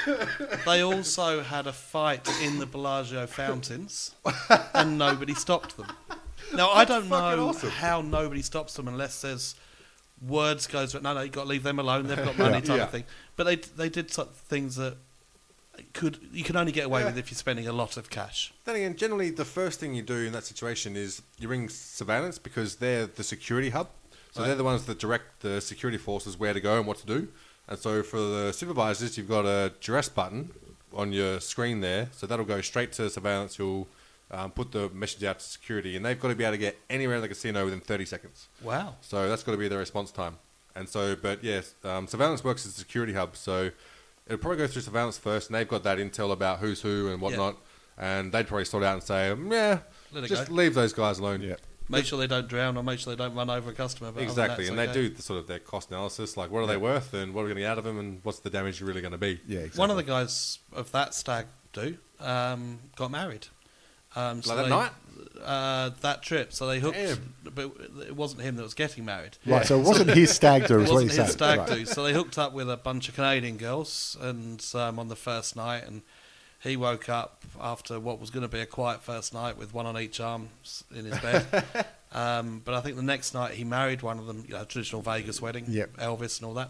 they 0.66 0.82
also 0.82 1.42
had 1.42 1.68
a 1.68 1.74
fight 1.74 2.28
in 2.42 2.60
the 2.60 2.66
Bellagio 2.66 3.28
fountains, 3.28 4.16
and 4.74 4.98
nobody 4.98 5.34
stopped 5.34 5.78
them. 5.78 5.88
Now 6.54 6.70
I 6.72 6.86
don't 6.86 7.10
know 7.10 7.54
how 7.54 8.02
nobody 8.02 8.42
stops 8.42 8.74
them 8.76 8.88
unless 8.88 9.22
there's 9.22 9.56
words 10.22 10.68
goes. 10.68 10.94
No, 10.94 11.14
no, 11.14 11.22
you 11.22 11.30
got 11.30 11.44
to 11.44 11.48
leave 11.50 11.64
them 11.64 11.80
alone. 11.80 12.08
They've 12.08 12.18
got 12.18 12.38
money, 12.38 12.62
type 12.62 12.78
Yeah. 12.78 12.84
of 12.84 12.92
thing. 12.92 13.06
But 13.36 13.46
they 13.46 13.56
they 13.56 13.90
did 13.90 14.12
such 14.12 14.30
things 14.30 14.76
that 14.76 14.98
could 15.94 16.20
you 16.32 16.44
can 16.44 16.56
only 16.56 16.72
get 16.72 16.86
away 16.86 17.02
Yeah. 17.02 17.08
with 17.08 17.18
if 17.18 17.32
you're 17.32 17.38
spending 17.38 17.68
a 17.68 17.74
lot 17.74 17.98
of 17.98 18.10
cash. 18.10 18.54
Then 18.66 18.76
again, 18.76 18.96
generally 18.96 19.30
the 19.30 19.46
first 19.46 19.80
thing 19.80 19.94
you 19.94 20.02
do 20.02 20.16
in 20.26 20.32
that 20.34 20.44
situation 20.46 20.96
is 20.96 21.22
you 21.38 21.48
ring 21.48 21.70
surveillance 21.70 22.38
because 22.40 22.76
they're 22.78 23.06
the 23.08 23.24
security 23.24 23.70
hub. 23.70 23.90
So 24.34 24.44
they're 24.44 24.56
the 24.56 24.64
ones 24.64 24.86
that 24.86 24.98
direct 24.98 25.42
the 25.42 25.60
security 25.60 25.98
forces 25.98 26.38
where 26.40 26.54
to 26.54 26.62
go 26.62 26.78
and 26.78 26.88
what 26.88 26.98
to 27.00 27.06
do. 27.06 27.28
And 27.68 27.78
so 27.78 28.02
for 28.02 28.18
the 28.20 28.54
supervisors, 28.54 29.18
you've 29.18 29.28
got 29.28 29.46
a 29.46 29.74
duress 29.82 30.08
button 30.08 30.52
on 30.94 31.12
your 31.12 31.42
screen 31.42 31.82
there. 31.82 32.08
So 32.14 32.28
that'll 32.28 32.46
go 32.46 32.62
straight 32.62 32.94
to 32.94 33.10
surveillance. 33.10 33.60
You'll 33.60 33.90
um, 34.32 34.52
put 34.52 34.72
the 34.72 34.88
message 34.90 35.26
out 35.26 35.40
to 35.40 35.46
security, 35.46 35.98
and 35.98 36.06
they've 36.06 36.18
got 36.20 36.30
to 36.30 36.36
be 36.36 36.46
able 36.46 36.54
to 36.54 36.58
get 36.58 36.78
anywhere 36.90 37.18
in 37.18 37.22
the 37.22 37.28
casino 37.28 37.66
within 37.66 37.82
30 37.82 38.06
seconds. 38.06 38.48
Wow. 38.64 38.96
So 39.02 39.28
that's 39.28 39.44
got 39.44 39.52
to 39.52 39.58
be 39.58 39.68
their 39.68 39.80
response 39.80 40.12
time. 40.12 40.38
And 40.76 40.88
so, 40.88 41.18
but 41.18 41.44
yes, 41.44 41.76
um, 41.84 42.08
surveillance 42.08 42.42
works 42.42 42.66
as 42.66 42.74
a 42.76 42.80
security 42.80 43.12
hub. 43.12 43.36
So 43.36 43.72
it'll 44.32 44.42
probably 44.42 44.58
go 44.58 44.68
through 44.68 44.82
surveillance 44.82 45.18
first, 45.18 45.50
and 45.50 45.56
they've 45.56 45.68
got 45.68 45.84
that 45.84 45.98
intel 45.98 46.32
about 46.32 46.60
who's 46.60 46.82
who 46.82 47.10
and 47.12 47.22
whatnot. 47.22 47.58
And 47.98 48.32
they'd 48.32 48.48
probably 48.48 48.66
sort 48.66 48.84
out 48.84 48.94
and 48.94 49.04
say, 49.04 49.34
"Mm, 49.36 49.52
yeah, 49.52 49.80
Let 50.12 50.28
just 50.30 50.48
go." 50.48 50.54
leave 50.54 50.74
those 50.74 50.94
guys 50.94 51.20
alone. 51.20 51.42
Yeah. 51.42 51.56
Make 51.90 52.06
sure 52.06 52.18
they 52.18 52.28
don't 52.28 52.48
drown 52.48 52.78
or 52.78 52.84
make 52.84 53.00
sure 53.00 53.14
they 53.14 53.22
don't 53.22 53.36
run 53.36 53.50
over 53.50 53.72
a 53.72 53.74
customer. 53.74 54.14
But 54.14 54.24
Exactly, 54.24 54.66
that, 54.66 54.72
and 54.72 54.80
it's 54.80 54.94
they 54.94 55.02
do 55.02 55.10
the 55.10 55.22
sort 55.22 55.40
of 55.40 55.48
their 55.48 55.60
cost 55.60 55.92
analysis, 55.92 56.38
like 56.38 56.50
what 56.50 56.62
are 56.62 56.68
they 56.68 56.78
worth, 56.78 57.14
and 57.14 57.34
what 57.34 57.42
are 57.42 57.46
we 57.46 57.50
going 57.50 57.58
to 57.58 57.62
get 57.64 57.72
out 57.72 57.78
of 57.78 57.84
them, 57.84 58.00
and 58.00 58.22
what's 58.24 58.40
the 58.40 58.50
damage 58.50 58.80
really 58.82 59.02
going 59.02 59.12
to 59.12 59.18
be. 59.18 59.42
Yeah, 59.46 59.60
exactly. 59.60 59.80
One 59.80 59.92
of 59.92 59.98
the 59.98 60.04
guys 60.04 60.60
of 60.72 60.92
that 60.94 61.14
stag 61.14 61.48
do 61.74 61.98
um, 62.22 62.80
got 62.96 63.12
married. 63.12 63.48
Um, 64.16 64.42
Like 64.46 64.58
that 64.58 64.70
night? 64.70 64.92
Uh, 65.44 65.90
that 66.02 66.22
trip. 66.22 66.54
So 66.54 66.68
they 66.68 66.80
hooked, 66.80 66.98
Damn. 66.98 67.34
but 67.56 67.72
it 68.08 68.16
wasn't 68.16 68.42
him 68.42 68.56
that 68.58 68.64
was 68.64 68.74
getting 68.76 69.06
married. 69.06 69.38
Right, 69.46 69.66
so 69.66 69.80
it 69.80 69.84
wasn't 69.86 70.12
his 70.12 70.30
stag 70.32 70.68
do, 70.68 70.80
It 70.80 70.84
is 70.84 70.90
what 70.90 70.96
wasn't 71.04 71.14
you're 71.14 71.24
his 71.26 71.34
saying. 71.34 71.56
stag 71.58 71.60
Right. 71.60 71.80
do. 71.80 71.86
So 71.86 72.04
they 72.04 72.14
hooked 72.14 72.38
up 72.38 72.54
with 72.54 72.70
a 72.70 72.78
bunch 72.78 73.10
of 73.10 73.16
Canadian 73.16 73.58
girls, 73.58 74.16
and 74.22 74.64
um, 74.76 75.00
on 75.00 75.08
the 75.08 75.16
first 75.16 75.56
night, 75.56 75.86
and 75.88 76.02
he 76.60 76.78
woke 76.78 77.10
up 77.10 77.44
after 77.60 78.00
what 78.00 78.20
was 78.20 78.30
going 78.30 78.44
to 78.44 78.48
be 78.48 78.60
a 78.60 78.68
quiet 78.68 79.02
first 79.02 79.34
night 79.34 79.58
with 79.58 79.74
one 79.74 79.88
on 79.88 79.98
each 79.98 80.20
arm 80.20 80.50
in 80.96 81.06
his 81.06 81.18
bed. 81.20 81.46
um, 82.12 82.62
but 82.64 82.76
I 82.76 82.82
think 82.82 82.98
the 82.98 83.02
next 83.02 83.34
night 83.34 83.54
he 83.56 83.64
married 83.64 84.04
one 84.04 84.20
of 84.20 84.28
them, 84.28 84.44
you 84.48 84.54
know, 84.54 84.64
traditional 84.66 85.02
Vegas 85.02 85.42
wedding, 85.42 85.66
Yep. 85.70 85.98
Elvis 85.98 86.38
and 86.40 86.46
all 86.48 86.54
that. 86.54 86.70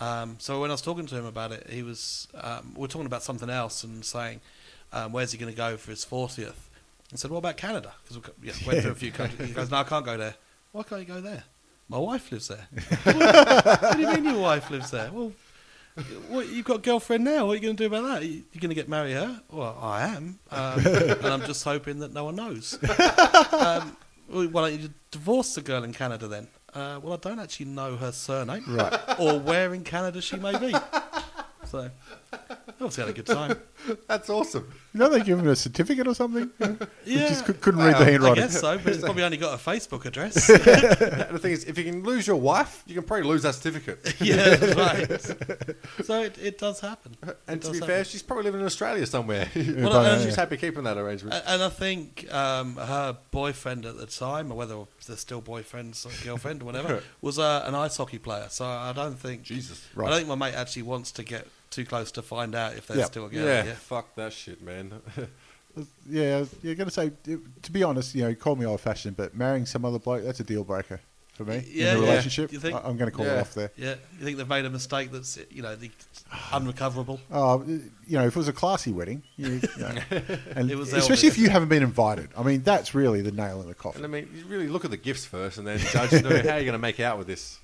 Um, 0.00 0.36
so 0.40 0.60
when 0.60 0.70
I 0.70 0.74
was 0.74 0.82
talking 0.82 1.06
to 1.06 1.14
him 1.16 1.24
about 1.24 1.52
it, 1.52 1.68
he 1.70 1.82
was 1.82 2.28
um, 2.34 2.74
we're 2.76 2.88
talking 2.88 3.06
about 3.06 3.22
something 3.22 3.48
else 3.48 3.82
and 3.84 4.04
saying, 4.04 4.40
um, 4.94 5.12
"Where's 5.12 5.32
he 5.32 5.38
going 5.38 5.52
to 5.52 5.56
go 5.56 5.76
for 5.76 5.90
his 5.90 6.04
40th? 6.04 6.54
I 7.12 7.16
said, 7.16 7.30
"What 7.30 7.38
about 7.38 7.56
Canada?" 7.58 7.92
Because 8.02 8.32
we 8.40 8.48
yeah, 8.48 8.54
went 8.66 8.80
through 8.82 8.92
a 8.92 8.94
few 8.94 9.12
countries. 9.12 9.48
He 9.48 9.54
goes, 9.54 9.70
"No, 9.70 9.76
I 9.78 9.84
can't 9.84 10.04
go 10.04 10.16
there. 10.16 10.34
Why 10.72 10.82
can't 10.82 11.00
you 11.00 11.06
go 11.06 11.20
there? 11.20 11.44
My 11.88 11.98
wife 11.98 12.32
lives 12.32 12.48
there. 12.48 12.66
what 13.02 13.96
do 13.96 14.00
you 14.00 14.08
mean 14.12 14.24
your 14.24 14.40
wife 14.40 14.70
lives 14.70 14.90
there? 14.90 15.10
Well, 15.12 15.32
what, 16.28 16.48
you've 16.48 16.64
got 16.64 16.76
a 16.76 16.80
girlfriend 16.82 17.24
now. 17.24 17.46
What 17.46 17.52
are 17.52 17.54
you 17.56 17.60
going 17.60 17.76
to 17.76 17.82
do 17.82 17.94
about 17.94 18.04
that? 18.08 18.24
You, 18.24 18.42
you're 18.52 18.60
going 18.60 18.70
to 18.70 18.74
get 18.74 18.88
married 18.88 19.12
her? 19.12 19.40
Well, 19.50 19.78
I 19.80 20.06
am, 20.08 20.38
um, 20.50 20.86
and 20.86 21.26
I'm 21.26 21.42
just 21.42 21.62
hoping 21.62 21.98
that 22.00 22.12
no 22.12 22.24
one 22.24 22.36
knows. 22.36 22.78
Um, 23.52 23.96
well, 24.28 24.48
why 24.48 24.70
don't 24.70 24.80
you 24.80 24.88
divorce 25.10 25.54
the 25.54 25.60
girl 25.60 25.84
in 25.84 25.92
Canada 25.92 26.26
then? 26.26 26.48
Uh, 26.72 26.98
well, 27.02 27.12
I 27.12 27.16
don't 27.16 27.38
actually 27.38 27.66
know 27.66 27.96
her 27.96 28.10
surname, 28.10 28.64
Right. 28.66 28.98
or 29.20 29.38
where 29.38 29.72
in 29.74 29.84
Canada 29.84 30.20
she 30.20 30.36
may 30.36 30.58
be. 30.58 30.74
So, 31.66 31.90
obviously 32.80 33.02
had 33.04 33.10
a 33.10 33.12
good 33.14 33.26
time. 33.26 33.58
That's 34.08 34.30
awesome. 34.30 34.72
You 34.92 35.00
know, 35.00 35.08
they 35.08 35.20
give 35.22 35.38
him 35.38 35.48
a 35.48 35.56
certificate 35.56 36.06
or 36.06 36.14
something? 36.14 36.50
You 36.60 36.78
Yeah, 37.04 37.28
just 37.28 37.44
cou- 37.44 37.52
couldn't 37.54 37.80
read 37.80 37.94
the 37.96 37.98
I 38.06 38.10
handwriting. 38.12 38.44
guess 38.44 38.60
so, 38.60 38.78
but 38.78 38.92
it's 38.94 39.02
probably 39.04 39.24
only 39.24 39.36
got 39.36 39.54
a 39.54 39.62
Facebook 39.62 40.04
address. 40.06 40.48
And 40.48 40.60
the 41.36 41.38
thing 41.40 41.52
is, 41.52 41.64
if 41.64 41.76
you 41.76 41.84
can 41.84 42.02
lose 42.04 42.26
your 42.26 42.36
wife, 42.36 42.82
you 42.86 42.94
can 42.94 43.02
probably 43.04 43.26
lose 43.26 43.42
that 43.42 43.54
certificate. 43.56 44.14
yeah, 44.20 44.54
right. 44.74 45.20
So 46.04 46.22
it, 46.22 46.38
it 46.38 46.58
does 46.58 46.80
happen. 46.80 47.16
And 47.22 47.30
It 47.32 47.36
to 47.46 47.56
does 47.58 47.70
be 47.70 47.76
happen. 47.78 47.88
fair, 47.88 48.04
she's 48.04 48.22
probably 48.22 48.44
living 48.44 48.60
in 48.60 48.66
Australia 48.66 49.04
somewhere. 49.06 49.48
Well, 49.54 49.90
but, 49.92 50.12
and- 50.14 50.22
she's 50.22 50.36
happy 50.36 50.56
keeping 50.56 50.84
that 50.84 50.96
arrangement. 50.96 51.34
A- 51.34 51.50
And 51.50 51.62
I 51.62 51.68
think 51.68 52.32
um, 52.32 52.76
her 52.76 53.16
boyfriend 53.30 53.84
at 53.86 53.96
the 53.96 54.06
time, 54.06 54.50
or 54.52 54.56
whether 54.56 54.76
they're 55.06 55.16
still 55.16 55.42
boyfriends 55.42 56.06
or 56.06 56.24
girlfriend 56.24 56.62
or 56.62 56.66
whatever, 56.66 57.02
was 57.20 57.38
uh, 57.38 57.64
an 57.66 57.74
ice 57.74 57.96
hockey 57.96 58.18
player. 58.18 58.46
So 58.48 58.64
I 58.64 58.92
don't 58.92 59.18
think 59.18 59.42
Jesus. 59.42 59.86
Right. 59.94 60.06
I 60.06 60.10
don't 60.10 60.18
think 60.20 60.28
my 60.38 60.50
mate 60.50 60.54
actually 60.54 60.82
wants 60.82 61.10
to 61.12 61.22
get 61.24 61.46
too 61.74 61.84
close 61.84 62.10
to 62.12 62.22
find 62.22 62.54
out 62.54 62.74
if 62.74 62.86
they're 62.86 62.98
Yeah. 62.98 63.04
still 63.04 63.24
yeah, 63.24 63.28
together. 63.40 63.68
Yeah. 63.70 63.74
fuck 63.74 64.14
that 64.16 64.32
shit, 64.32 64.62
man. 64.62 65.00
Yeah, 66.08 66.44
you're 66.62 66.76
going 66.76 66.86
to 66.88 66.92
say, 66.92 67.10
to 67.24 67.72
be 67.72 67.82
honest, 67.82 68.14
you 68.14 68.22
know, 68.22 68.32
call 68.32 68.54
me 68.54 68.64
old 68.64 68.80
fashioned, 68.80 69.16
but 69.16 69.34
marrying 69.36 69.66
some 69.66 69.84
other 69.84 69.98
bloke, 69.98 70.22
that's 70.22 70.38
a 70.38 70.44
deal 70.44 70.62
breaker 70.62 71.00
for 71.32 71.44
me 71.44 71.64
Yeah, 71.68 71.94
in 71.94 71.96
a 71.96 72.00
yeah. 72.00 72.06
relationship. 72.10 72.52
You 72.52 72.60
think? 72.60 72.76
I- 72.76 72.82
I'm 72.88 72.96
going 72.96 73.10
to 73.10 73.16
call 73.16 73.26
it 73.26 73.36
off 73.36 73.54
there. 73.54 73.72
Yeah, 73.76 73.96
you 74.16 74.24
think 74.24 74.36
they've 74.38 74.46
made 74.48 74.66
a 74.66 74.70
mistake 74.70 75.10
that's 75.10 75.36
you 75.50 75.62
know 75.62 75.74
the 75.74 75.90
unrecoverable? 76.52 77.18
Oh, 77.32 77.64
you 77.64 77.90
know, 78.18 78.24
if 78.24 78.36
it 78.36 78.38
was 78.38 78.46
a 78.46 78.52
classy 78.52 78.92
wedding, 78.92 79.24
you, 79.36 79.54
you 79.76 79.82
know, 79.82 79.94
and 80.54 80.70
It 80.70 80.76
was 80.76 80.92
especially 80.92 81.28
Elvis. 81.28 81.32
if 81.32 81.38
you 81.38 81.50
haven't 81.50 81.70
been 81.70 81.82
invited. 81.82 82.28
I 82.38 82.44
mean, 82.44 82.62
that's 82.62 82.94
really 82.94 83.20
the 83.20 83.32
nail 83.32 83.60
in 83.60 83.66
the 83.66 83.74
coffin. 83.74 84.04
and 84.04 84.14
I 84.14 84.20
mean, 84.20 84.30
you 84.32 84.44
really 84.46 84.68
look 84.68 84.84
at 84.84 84.92
the 84.92 84.96
gifts 84.96 85.24
first, 85.24 85.58
and 85.58 85.66
then 85.66 85.78
judge 85.80 86.12
you 86.12 86.22
know, 86.22 86.28
how 86.36 86.54
you're 86.54 86.60
going 86.66 86.72
to 86.74 86.78
make 86.78 87.00
out 87.00 87.18
with 87.18 87.26
this. 87.26 87.58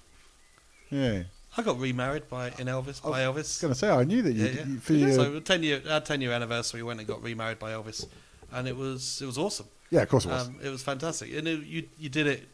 Yeah, 0.91 1.23
I 1.57 1.63
got 1.63 1.79
remarried 1.79 2.29
by 2.29 2.49
in 2.49 2.67
Elvis 2.67 3.03
by 3.03 3.21
Elvis. 3.23 3.25
I 3.25 3.29
was 3.31 3.59
going 3.61 3.73
to 3.73 3.79
say, 3.79 3.91
I 3.91 4.05
knew 4.05 4.23
that 4.23 4.33
you, 4.33 4.45
Yeah, 4.47 4.53
yeah. 4.53 4.65
you 4.67 4.79
for 4.79 4.93
your, 4.93 5.13
So 5.13 5.41
ten 5.41 5.63
year 5.63 5.83
our 5.91 6.01
ten 6.01 6.21
year 6.21 6.33
anniversary, 6.33 6.83
we 6.83 6.87
went 6.87 7.01
and 7.01 7.09
got 7.09 7.23
remarried 7.23 7.59
by 7.59 7.73
Elvis, 7.73 8.07
and 8.53 8.69
it 8.69 8.77
was 8.77 9.21
it 9.23 9.27
was 9.27 9.37
awesome. 9.39 9.67
yeah, 9.91 10.03
of 10.03 10.09
course 10.09 10.25
it 10.25 10.29
was. 10.31 10.49
Um, 10.49 10.57
it 10.63 10.69
was 10.69 10.83
fantastic, 10.83 11.35
and 11.35 11.49
it, 11.49 11.65
you 11.65 11.89
you 11.99 12.09
did 12.09 12.27
it 12.27 12.49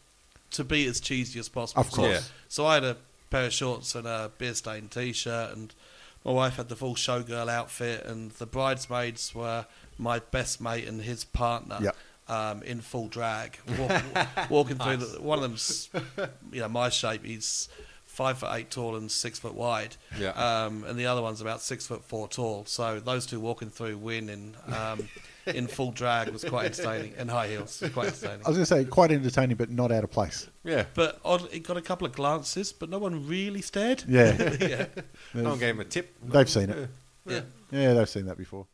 to 0.52 0.64
be 0.64 0.86
as 0.86 1.00
cheesy 1.00 1.38
as 1.38 1.48
possible. 1.48 1.80
Of 1.80 1.90
course. 1.90 2.08
Yeah. 2.10 2.20
So 2.48 2.66
I 2.66 2.74
had 2.74 2.84
a 2.84 2.96
pair 3.30 3.46
of 3.46 3.52
shorts 3.52 3.94
and 3.94 4.06
a 4.06 4.30
beer 4.38 4.54
stained 4.54 4.90
t-shirt, 4.92 5.54
and 5.56 5.74
my 6.24 6.32
wife 6.32 6.56
had 6.56 6.68
the 6.68 6.76
full 6.76 6.94
showgirl 6.94 7.48
outfit, 7.50 8.04
and 8.06 8.30
the 8.32 8.46
bridesmaids 8.46 9.34
were 9.34 9.66
my 9.98 10.20
best 10.20 10.60
mate 10.60 10.86
and 10.86 11.02
his 11.02 11.24
partner. 11.24 11.78
Yep. 11.82 11.96
Um, 12.28 12.64
in 12.64 12.80
full 12.80 13.06
drag, 13.06 13.56
walk, 13.78 14.50
walking 14.50 14.78
through. 14.78 14.96
The, 14.96 15.22
one 15.22 15.38
of 15.38 15.42
them's, 15.42 15.88
you 16.50 16.58
know, 16.60 16.68
my 16.68 16.88
shape. 16.88 17.24
He's 17.24 17.68
five 18.16 18.38
foot 18.38 18.48
eight 18.54 18.70
tall 18.70 18.96
and 18.96 19.10
six 19.10 19.38
foot 19.38 19.52
wide. 19.52 19.94
Yeah. 20.18 20.30
Um, 20.30 20.84
and 20.84 20.98
the 20.98 21.04
other 21.04 21.20
one's 21.20 21.42
about 21.42 21.60
six 21.60 21.86
foot 21.86 22.02
four 22.02 22.26
tall. 22.28 22.64
So 22.64 22.98
those 22.98 23.26
two 23.26 23.38
walking 23.40 23.68
through 23.68 23.98
Wynn 23.98 24.30
in 24.30 24.56
um, 24.74 25.06
in 25.46 25.66
full 25.66 25.92
drag 25.92 26.30
was 26.30 26.42
quite 26.42 26.64
entertaining, 26.64 27.12
and 27.18 27.30
high 27.30 27.48
heels, 27.48 27.82
quite 27.92 28.06
entertaining. 28.08 28.46
I 28.46 28.48
was 28.48 28.56
going 28.56 28.66
to 28.66 28.66
say, 28.66 28.84
quite 28.86 29.12
entertaining, 29.12 29.58
but 29.58 29.70
not 29.70 29.92
out 29.92 30.02
of 30.02 30.10
place. 30.10 30.48
Yeah. 30.64 30.86
But 30.94 31.20
odd, 31.26 31.46
it 31.52 31.60
got 31.60 31.76
a 31.76 31.82
couple 31.82 32.06
of 32.06 32.14
glances, 32.14 32.72
but 32.72 32.88
no 32.88 32.98
one 32.98 33.28
really 33.28 33.60
stared. 33.60 34.02
Yeah, 34.08 34.56
yeah, 34.60 34.86
No 35.34 35.50
one 35.50 35.58
gave 35.58 35.74
him 35.74 35.80
a 35.80 35.84
tip. 35.84 36.14
they've 36.24 36.48
seen 36.48 36.70
it. 36.70 36.88
yeah. 37.26 37.40
Yeah, 37.70 37.92
they've 37.92 38.08
seen 38.08 38.24
that 38.26 38.38
before. 38.38 38.66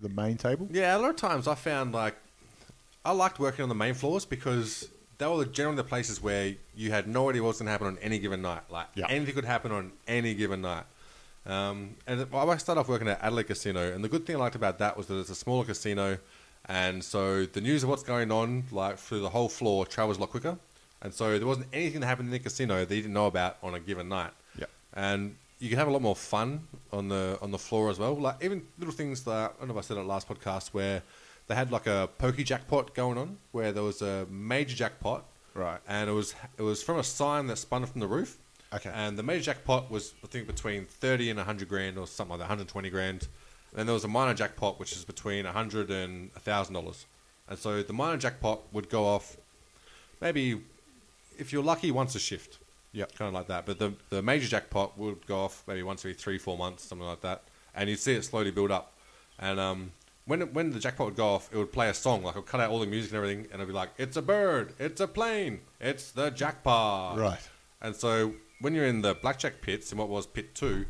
The 0.00 0.08
main 0.08 0.38
table. 0.38 0.66
Yeah, 0.70 0.96
a 0.96 0.98
lot 0.98 1.10
of 1.10 1.16
times 1.16 1.46
I 1.46 1.54
found 1.56 1.92
like 1.92 2.16
I 3.04 3.12
liked 3.12 3.38
working 3.38 3.64
on 3.64 3.68
the 3.68 3.74
main 3.74 3.92
floors 3.92 4.24
because 4.24 4.88
they 5.20 5.26
were 5.26 5.44
generally 5.44 5.76
the 5.76 5.84
places 5.84 6.20
where 6.20 6.54
you 6.74 6.90
had 6.90 7.06
no 7.06 7.28
idea 7.30 7.42
what 7.42 7.48
was 7.48 7.58
going 7.58 7.66
to 7.66 7.70
happen 7.72 7.86
on 7.86 7.98
any 7.98 8.18
given 8.18 8.42
night. 8.42 8.62
Like 8.70 8.88
Yeah. 8.94 9.06
anything 9.08 9.34
could 9.34 9.44
happen 9.44 9.70
on 9.70 9.92
any 10.08 10.34
given 10.34 10.60
night. 10.62 10.84
Um, 11.46 11.96
and 12.06 12.26
I 12.34 12.56
started 12.56 12.80
off 12.80 12.88
working 12.88 13.08
at 13.08 13.22
Adelaide 13.22 13.44
Casino, 13.46 13.92
and 13.92 14.02
the 14.04 14.08
good 14.08 14.26
thing 14.26 14.36
I 14.36 14.38
liked 14.40 14.56
about 14.56 14.78
that 14.78 14.96
was 14.96 15.06
that 15.06 15.18
it's 15.18 15.30
a 15.30 15.34
smaller 15.34 15.64
casino, 15.64 16.18
and 16.66 17.02
so 17.02 17.46
the 17.46 17.60
news 17.60 17.82
of 17.82 17.88
what's 17.88 18.02
going 18.02 18.30
on, 18.30 18.64
like 18.70 18.98
through 18.98 19.20
the 19.20 19.30
whole 19.30 19.48
floor, 19.48 19.86
travels 19.86 20.18
a 20.18 20.20
lot 20.20 20.30
quicker. 20.30 20.56
And 21.02 21.14
so 21.14 21.38
there 21.38 21.46
wasn't 21.46 21.68
anything 21.72 22.00
that 22.00 22.06
happened 22.08 22.28
in 22.28 22.32
the 22.32 22.38
casino 22.38 22.84
that 22.84 22.94
you 22.94 23.00
didn't 23.02 23.14
know 23.14 23.26
about 23.26 23.56
on 23.62 23.74
a 23.74 23.80
given 23.80 24.08
night. 24.10 24.32
Yeah. 24.58 24.66
And 24.92 25.36
you 25.58 25.70
can 25.70 25.78
have 25.78 25.88
a 25.88 25.90
lot 25.90 26.02
more 26.02 26.14
fun 26.16 26.66
on 26.92 27.08
the 27.08 27.38
on 27.40 27.50
the 27.52 27.58
floor 27.58 27.88
as 27.90 27.98
well. 27.98 28.14
Like 28.14 28.36
even 28.44 28.62
little 28.78 28.92
things 28.94 29.24
that 29.24 29.32
I 29.56 29.58
don't 29.60 29.68
know 29.68 29.78
if 29.78 29.84
I 29.84 29.86
said 29.86 29.96
it 29.96 30.04
last 30.04 30.28
podcast 30.28 30.68
where 30.68 31.02
they 31.50 31.56
had 31.56 31.70
like 31.70 31.86
a 31.86 32.08
pokey 32.18 32.44
jackpot 32.44 32.94
going 32.94 33.18
on, 33.18 33.38
where 33.52 33.72
there 33.72 33.82
was 33.82 34.02
a 34.02 34.26
major 34.30 34.76
jackpot, 34.76 35.24
Right. 35.54 35.80
And 35.88 36.08
it 36.08 36.12
was 36.12 36.34
it 36.58 36.62
was 36.62 36.82
from 36.82 36.98
a 36.98 37.04
sign 37.04 37.46
that 37.48 37.56
spun 37.56 37.84
from 37.86 38.00
the 38.00 38.06
roof. 38.06 38.38
Okay. 38.72 38.90
And 38.94 39.18
the 39.18 39.22
major 39.22 39.42
jackpot 39.42 39.90
was 39.90 40.14
I 40.22 40.26
think 40.28 40.46
between 40.46 40.84
thirty 40.84 41.30
and 41.30 41.38
hundred 41.38 41.68
grand 41.68 41.98
or 41.98 42.06
something 42.06 42.32
like 42.32 42.40
that, 42.40 42.46
hundred 42.46 42.68
twenty 42.68 42.90
grand. 42.90 43.28
And 43.70 43.80
then 43.80 43.86
there 43.86 43.94
was 43.94 44.04
a 44.04 44.08
minor 44.08 44.34
jackpot 44.34 44.78
which 44.78 44.92
is 44.92 45.04
between 45.04 45.46
a 45.46 45.52
hundred 45.52 45.90
and 45.90 46.30
a 46.36 46.40
thousand 46.40 46.74
dollars. 46.74 47.06
And 47.48 47.58
so 47.58 47.82
the 47.82 47.92
minor 47.92 48.16
jackpot 48.16 48.60
would 48.72 48.88
go 48.88 49.04
off 49.04 49.36
maybe 50.20 50.60
if 51.38 51.52
you're 51.52 51.64
lucky 51.64 51.90
once 51.90 52.14
a 52.14 52.20
shift. 52.20 52.58
Yeah. 52.92 53.06
Kind 53.16 53.28
of 53.28 53.34
like 53.34 53.48
that. 53.48 53.66
But 53.66 53.78
the 53.78 53.94
the 54.08 54.22
major 54.22 54.46
jackpot 54.46 54.96
would 54.98 55.26
go 55.26 55.40
off 55.40 55.64
maybe 55.66 55.82
once 55.82 56.02
every 56.02 56.14
three, 56.14 56.38
four 56.38 56.56
months, 56.56 56.84
something 56.84 57.06
like 57.06 57.22
that. 57.22 57.42
And 57.74 57.88
you'd 57.88 57.98
see 58.00 58.14
it 58.14 58.24
slowly 58.24 58.50
build 58.50 58.70
up. 58.70 58.92
And 59.38 59.58
um, 59.58 59.92
when 60.26 60.42
it, 60.42 60.54
when 60.54 60.70
the 60.70 60.78
jackpot 60.78 61.06
would 61.06 61.16
go 61.16 61.28
off, 61.28 61.48
it 61.52 61.56
would 61.56 61.72
play 61.72 61.88
a 61.88 61.94
song. 61.94 62.22
Like 62.22 62.36
it 62.36 62.38
would 62.40 62.46
cut 62.48 62.60
out 62.60 62.70
all 62.70 62.78
the 62.78 62.86
music 62.86 63.12
and 63.12 63.16
everything, 63.16 63.46
and 63.46 63.54
it'd 63.54 63.68
be 63.68 63.74
like, 63.74 63.90
"It's 63.98 64.16
a 64.16 64.22
bird, 64.22 64.74
it's 64.78 65.00
a 65.00 65.08
plane, 65.08 65.60
it's 65.80 66.10
the 66.12 66.30
jackpot." 66.30 67.18
Right. 67.18 67.48
And 67.80 67.96
so 67.96 68.34
when 68.60 68.74
you're 68.74 68.86
in 68.86 69.02
the 69.02 69.14
blackjack 69.14 69.62
pits, 69.62 69.90
in 69.92 69.98
what 69.98 70.08
was 70.08 70.26
pit 70.26 70.54
two, 70.54 70.86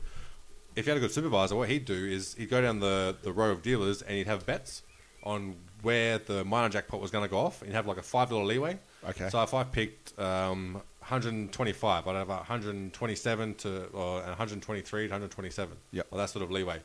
if 0.76 0.86
you 0.86 0.90
had 0.90 0.98
a 0.98 1.00
good 1.00 1.12
supervisor, 1.12 1.56
what 1.56 1.68
he'd 1.68 1.84
do 1.84 1.94
is 1.94 2.34
he'd 2.34 2.50
go 2.50 2.60
down 2.60 2.80
the, 2.80 3.16
the 3.22 3.32
row 3.32 3.50
of 3.50 3.62
dealers 3.62 4.02
and 4.02 4.16
he'd 4.16 4.26
have 4.26 4.46
bets 4.46 4.82
on 5.22 5.56
where 5.82 6.18
the 6.18 6.44
minor 6.44 6.68
jackpot 6.68 7.00
was 7.00 7.10
going 7.10 7.24
to 7.24 7.30
go 7.30 7.38
off. 7.38 7.62
And 7.62 7.70
he'd 7.70 7.76
have 7.76 7.86
like 7.86 7.98
a 7.98 8.02
five 8.02 8.30
dollar 8.30 8.44
leeway. 8.44 8.78
Okay. 9.08 9.28
So 9.30 9.42
if 9.42 9.54
I 9.54 9.64
picked 9.64 10.18
um, 10.18 10.74
125, 11.00 12.06
I'd 12.06 12.16
have 12.16 12.28
127 12.28 13.54
to 13.56 13.86
or 13.86 14.20
123 14.22 15.02
to 15.02 15.04
127. 15.06 15.76
Yeah. 15.92 16.02
Well, 16.10 16.18
that 16.18 16.30
sort 16.30 16.44
of 16.44 16.50
leeway. 16.50 16.80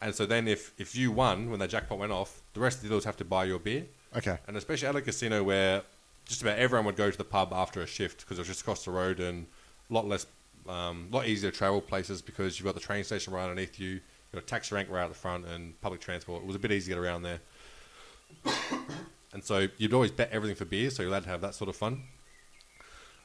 And 0.00 0.14
so 0.14 0.26
then 0.26 0.46
if, 0.46 0.72
if 0.78 0.94
you 0.94 1.10
won 1.10 1.50
when 1.50 1.58
that 1.60 1.70
jackpot 1.70 1.98
went 1.98 2.12
off, 2.12 2.42
the 2.52 2.60
rest 2.60 2.78
of 2.78 2.82
the 2.82 2.88
dealers 2.88 3.04
have 3.04 3.16
to 3.18 3.24
buy 3.24 3.44
your 3.44 3.58
beer. 3.58 3.86
Okay. 4.16 4.38
And 4.46 4.56
especially 4.56 4.88
at 4.88 4.96
a 4.96 5.00
casino 5.00 5.42
where 5.42 5.82
just 6.26 6.42
about 6.42 6.58
everyone 6.58 6.84
would 6.86 6.96
go 6.96 7.10
to 7.10 7.16
the 7.16 7.24
pub 7.24 7.52
after 7.52 7.80
a 7.82 7.86
shift 7.86 8.20
because 8.20 8.38
it 8.38 8.42
was 8.42 8.48
just 8.48 8.60
across 8.60 8.84
the 8.84 8.90
road 8.90 9.20
and 9.20 9.46
a 9.90 9.94
lot 9.94 10.06
less, 10.06 10.26
um, 10.68 11.08
lot 11.10 11.26
easier 11.26 11.50
to 11.50 11.56
travel 11.56 11.80
places 11.80 12.20
because 12.20 12.58
you've 12.58 12.66
got 12.66 12.74
the 12.74 12.80
train 12.80 13.04
station 13.04 13.32
right 13.32 13.44
underneath 13.44 13.78
you, 13.78 13.90
you've 13.90 14.02
got 14.32 14.42
a 14.42 14.46
taxi 14.46 14.74
rank 14.74 14.90
right 14.90 15.04
at 15.04 15.08
the 15.08 15.14
front 15.14 15.46
and 15.46 15.80
public 15.80 16.00
transport. 16.00 16.42
It 16.42 16.46
was 16.46 16.56
a 16.56 16.58
bit 16.58 16.72
easy 16.72 16.92
to 16.92 16.96
get 16.96 17.04
around 17.04 17.22
there. 17.22 17.40
and 19.32 19.42
so 19.42 19.68
you'd 19.78 19.94
always 19.94 20.10
bet 20.10 20.30
everything 20.30 20.56
for 20.56 20.64
beer, 20.64 20.90
so 20.90 21.02
you're 21.02 21.10
allowed 21.10 21.24
to 21.24 21.30
have 21.30 21.40
that 21.40 21.54
sort 21.54 21.70
of 21.70 21.76
fun. 21.76 22.02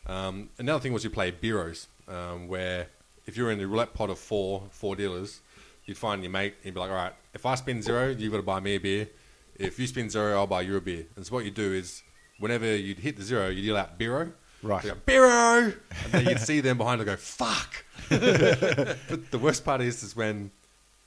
Um, 0.07 0.49
another 0.57 0.80
thing 0.80 0.93
was 0.93 1.03
you 1.03 1.09
play 1.09 1.32
beeros, 1.32 1.88
um, 2.07 2.47
where 2.47 2.88
if 3.26 3.38
you're 3.38 3.51
in 3.51 3.59
the 3.59 3.67
roulette 3.67 3.93
pot 3.93 4.09
of 4.09 4.19
four, 4.19 4.63
four 4.72 4.95
dealers, 4.95 5.41
you'd 5.86 5.97
find 5.97 6.21
your 6.23 6.32
mate, 6.32 6.53
and 6.57 6.65
you'd 6.65 6.73
be 6.73 6.79
like, 6.79 6.89
all 6.89 6.95
right, 6.95 7.13
if 7.34 7.45
I 7.45 7.55
spin 7.55 7.82
zero, 7.82 8.09
you've 8.09 8.32
got 8.32 8.38
to 8.38 8.43
buy 8.43 8.59
me 8.59 8.75
a 8.75 8.79
beer. 8.79 9.07
If 9.55 9.77
you 9.79 9.88
spin 9.88 10.09
zero, 10.09 10.34
I'll 10.36 10.47
buy 10.47 10.61
you 10.61 10.75
a 10.77 10.82
beer. 10.82 11.05
And 11.15 11.25
so 11.25 11.34
what 11.36 11.45
you 11.45 11.51
do 11.51 11.73
is, 11.73 12.03
whenever 12.39 12.75
you'd 12.75 12.99
hit 12.99 13.17
the 13.17 13.23
zero, 13.23 13.49
you'd 13.49 13.63
yell 13.65 13.77
out 13.77 13.99
beero. 13.99 14.32
Right. 14.63 14.84
Go, 14.84 14.93
beero! 15.07 15.75
And 16.05 16.11
then 16.11 16.25
you'd 16.27 16.39
see 16.39 16.61
them 16.61 16.77
behind 16.77 17.01
and 17.01 17.07
go, 17.09 17.15
fuck! 17.15 17.84
but 18.09 19.32
the 19.32 19.39
worst 19.41 19.65
part 19.65 19.82
is, 19.82 20.03
is 20.03 20.15
when 20.15 20.51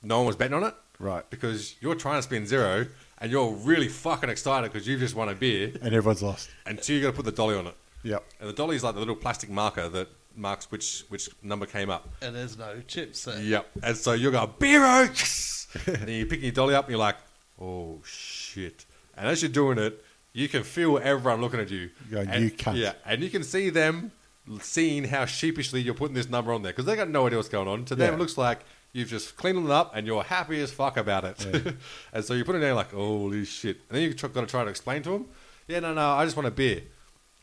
no 0.02 0.18
one 0.18 0.26
was 0.26 0.36
betting 0.36 0.54
on 0.54 0.64
it. 0.64 0.74
Right. 0.98 1.28
Because 1.30 1.74
you're 1.80 1.94
trying 1.94 2.18
to 2.18 2.22
spin 2.22 2.46
zero, 2.46 2.86
and 3.18 3.30
you're 3.30 3.52
really 3.52 3.88
fucking 3.88 4.28
excited 4.30 4.72
because 4.72 4.86
you've 4.86 5.00
just 5.00 5.14
won 5.14 5.28
a 5.28 5.34
beer, 5.34 5.72
And 5.82 5.94
everyone's 5.94 6.22
lost. 6.22 6.50
and 6.66 6.82
so 6.82 6.92
you 6.92 7.00
got 7.00 7.08
to 7.08 7.12
put 7.16 7.24
the 7.24 7.32
dolly 7.32 7.56
on 7.56 7.66
it. 7.68 7.74
Yep. 8.02 8.24
And 8.40 8.48
the 8.48 8.52
dolly 8.52 8.76
is 8.76 8.84
like 8.84 8.94
the 8.94 9.00
little 9.00 9.16
plastic 9.16 9.50
marker 9.50 9.88
that 9.88 10.08
marks 10.36 10.70
which 10.70 11.04
which 11.08 11.28
number 11.42 11.66
came 11.66 11.90
up. 11.90 12.08
And 12.22 12.34
there's 12.34 12.56
no 12.58 12.80
chips 12.86 13.24
there. 13.24 13.40
Yep. 13.40 13.70
And 13.82 13.96
so 13.96 14.12
you're 14.12 14.32
going, 14.32 14.48
Beero! 14.58 15.06
Yes! 15.08 15.66
and 15.86 16.08
you're 16.08 16.26
picking 16.26 16.44
your 16.44 16.52
dolly 16.52 16.74
up 16.74 16.84
and 16.86 16.90
you're 16.92 16.98
like, 17.00 17.16
oh 17.60 18.00
shit. 18.04 18.84
And 19.16 19.26
as 19.28 19.42
you're 19.42 19.50
doing 19.50 19.78
it, 19.78 20.04
you 20.32 20.48
can 20.48 20.62
feel 20.64 20.98
everyone 21.02 21.40
looking 21.40 21.60
at 21.60 21.70
you. 21.70 21.90
Going, 22.10 22.28
and, 22.28 22.44
"You 22.44 22.50
cunt." 22.50 22.76
Yeah. 22.76 22.92
And 23.04 23.22
you 23.22 23.30
can 23.30 23.42
see 23.44 23.70
them 23.70 24.10
seeing 24.60 25.04
how 25.04 25.24
sheepishly 25.24 25.80
you're 25.80 25.94
putting 25.94 26.14
this 26.14 26.28
number 26.28 26.52
on 26.52 26.62
there 26.62 26.72
because 26.72 26.84
they 26.84 26.96
got 26.96 27.08
no 27.08 27.26
idea 27.26 27.38
what's 27.38 27.48
going 27.48 27.68
on. 27.68 27.84
To 27.86 27.94
them, 27.94 28.08
Yeah. 28.08 28.14
it 28.14 28.18
looks 28.18 28.36
like 28.36 28.60
you've 28.92 29.08
just 29.08 29.36
cleaned 29.36 29.64
it 29.64 29.70
up 29.70 29.92
and 29.94 30.06
you're 30.06 30.22
happy 30.22 30.60
as 30.60 30.70
fuck 30.72 30.96
about 30.96 31.24
it. 31.24 31.46
and 32.12 32.24
so 32.24 32.34
you 32.34 32.44
put 32.44 32.56
it 32.56 32.60
down 32.60 32.76
like, 32.76 32.92
holy 32.92 33.44
shit. 33.44 33.78
And 33.88 33.96
then 33.96 34.02
you've 34.02 34.16
got 34.16 34.32
to 34.34 34.46
try 34.46 34.64
to 34.64 34.70
explain 34.70 35.02
to 35.04 35.10
them, 35.10 35.26
yeah, 35.68 35.80
no, 35.80 35.94
no, 35.94 36.10
I 36.10 36.24
just 36.24 36.36
want 36.36 36.46
a 36.46 36.50
beer. 36.50 36.82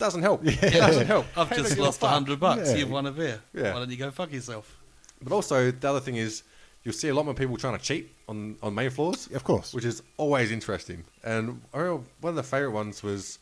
Doesn't 0.02 0.24
help. 0.24 0.42
It 0.46 0.60
doesn't 0.74 1.06
help. 1.06 1.26
I've 1.38 1.48
Hey, 1.50 1.58
just 1.58 1.78
lost 1.78 2.02
a 2.02 2.08
hundred 2.08 2.40
bucks. 2.40 2.72
Yeah. 2.72 2.78
You've 2.78 2.90
won 2.90 3.06
a 3.06 3.12
beer. 3.12 3.40
Yeah. 3.54 3.72
Why 3.74 3.80
don't 3.80 3.92
you 3.92 3.98
go 3.98 4.10
fuck 4.10 4.32
yourself? 4.34 4.78
But 5.22 5.32
also, 5.32 5.70
the 5.70 5.88
other 5.90 6.00
thing 6.00 6.16
is, 6.16 6.42
you'll 6.84 6.96
see 6.96 7.10
a 7.10 7.14
lot 7.14 7.26
more 7.26 7.36
people 7.36 7.56
trying 7.56 7.78
to 7.78 7.84
cheat 7.84 8.10
on, 8.28 8.56
on 8.64 8.74
main 8.74 8.90
floors. 8.90 9.28
Of 9.28 9.44
course. 9.44 9.74
Which 9.76 9.86
is 9.86 10.02
always 10.18 10.52
interesting. 10.52 11.04
And 11.24 11.62
one 11.72 12.04
of 12.24 12.36
the 12.36 12.42
favourite 12.42 12.74
ones 12.74 13.04
was 13.04 13.38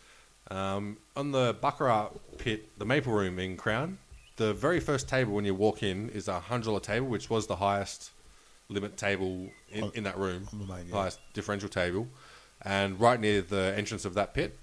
um, 0.52 0.98
on 1.16 1.32
the 1.32 1.56
Baccarat 1.62 2.10
pit, 2.38 2.68
the 2.78 2.86
Maple 2.86 3.14
Room 3.14 3.40
in 3.40 3.56
Crown. 3.56 3.98
The 4.36 4.54
very 4.54 4.82
first 4.82 5.08
table 5.08 5.34
when 5.34 5.46
you 5.46 5.56
walk 5.56 5.82
in 5.82 6.10
is 6.10 6.28
a 6.28 6.42
$100 6.50 6.84
table, 6.84 7.08
which 7.08 7.30
was 7.30 7.48
the 7.48 7.56
highest 7.56 8.12
limit 8.68 8.98
table 8.98 9.50
in, 9.72 9.86
On- 9.86 9.92
in 9.96 10.04
that 10.04 10.18
room, 10.18 10.48
on 10.52 10.60
the 10.60 10.66
main, 10.66 10.88
yeah. 10.90 10.96
highest 10.96 11.20
differential 11.34 11.70
table, 11.70 12.08
and 12.64 13.00
right 13.00 13.20
near 13.20 13.42
the 13.42 13.74
entrance 13.78 14.04
of 14.06 14.14
that 14.16 14.34
pit. 14.34 14.58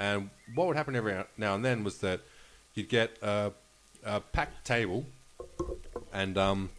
And 0.00 0.30
what 0.54 0.66
would 0.66 0.76
happen 0.76 0.96
every 0.96 1.14
now 1.36 1.54
and 1.54 1.62
then 1.62 1.84
was 1.84 1.98
that 1.98 2.22
you'd 2.74 2.88
get 2.88 3.18
a, 3.20 3.52
a 4.02 4.20
packed 4.20 4.64
table, 4.64 5.04
and 6.10 6.38
um, 6.38 6.70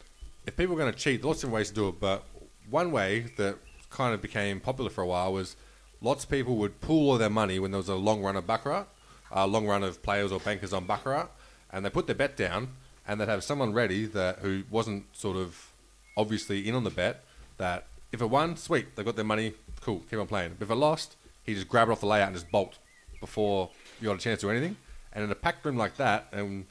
if 0.48 0.58
people 0.58 0.76
were 0.76 0.82
going 0.82 0.92
to 0.92 1.00
cheat, 1.00 1.24
lots 1.24 1.44
of 1.44 1.52
ways 1.52 1.70
to 1.70 1.76
do 1.76 1.88
it. 1.90 2.00
But 2.00 2.24
one 2.68 2.92
way 2.92 3.26
that 3.38 3.58
kind 3.92 4.16
of 4.16 4.24
became 4.24 4.60
popular 4.60 4.90
for 4.90 5.04
a 5.04 5.08
while 5.08 5.32
was 5.32 5.56
lots 6.02 6.24
of 6.24 6.32
people 6.32 6.56
would 6.58 6.82
pool 6.82 7.12
all 7.12 7.18
their 7.20 7.30
money 7.30 7.60
when 7.60 7.70
there 7.70 7.78
was 7.78 7.90
a 7.90 7.96
long 7.96 8.24
run 8.24 8.36
of 8.36 8.48
baccarat, 8.48 8.88
a 9.32 9.46
long 9.46 9.68
run 9.68 9.84
of 9.84 10.02
players 10.02 10.32
or 10.32 10.40
bankers 10.40 10.74
on 10.74 10.88
baccarat, 10.88 11.28
and 11.72 11.86
they 11.86 11.92
put 11.92 12.08
their 12.08 12.16
bet 12.16 12.36
down, 12.36 12.70
and 13.08 13.22
they'd 13.22 13.30
have 13.30 13.44
someone 13.44 13.72
ready 13.72 14.08
that 14.08 14.40
who 14.40 14.64
wasn't 14.72 15.06
sort 15.16 15.38
of 15.38 15.70
obviously 16.18 16.68
in 16.68 16.74
on 16.74 16.84
the 16.84 16.90
bet. 16.90 17.24
That 17.60 17.86
if 18.12 18.20
it 18.20 18.32
won, 18.32 18.58
sweet, 18.58 18.96
they 18.96 19.04
got 19.04 19.16
their 19.16 19.24
money, 19.24 19.54
cool, 19.80 20.02
keep 20.10 20.18
on 20.18 20.26
playing. 20.26 20.56
But 20.58 20.66
if 20.66 20.72
it 20.72 20.76
lost, 20.76 21.16
he 21.44 21.54
just 21.54 21.68
grab 21.68 21.88
it 21.88 21.92
off 21.92 22.00
the 22.00 22.08
layout 22.08 22.30
and 22.30 22.36
just 22.36 22.50
bolt 22.50 22.80
before 23.22 23.70
you 24.02 24.08
got 24.08 24.18
a 24.18 24.20
chance 24.20 24.42
to 24.42 24.48
do 24.48 24.52
anything. 24.52 24.76
And 25.14 25.24
in 25.24 25.32
a 25.32 25.36
packed 25.36 25.64
room 25.64 25.78
like 25.78 25.96
that, 25.98 26.28
and 26.34 26.66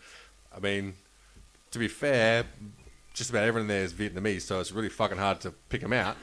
I 0.55 0.61
mean, 0.61 0.95
to 1.71 1.79
be 1.79 1.89
fair, 1.89 2.45
just 3.15 3.31
about 3.31 3.45
everyone 3.45 3.69
there 3.69 3.83
is 3.83 3.95
Vietnamese, 3.95 4.43
so 4.43 4.61
it's 4.61 4.73
really 4.73 4.89
fucking 4.89 5.19
hard 5.19 5.41
to 5.41 5.53
pick 5.69 5.81
them 5.81 5.93
out. 5.93 6.17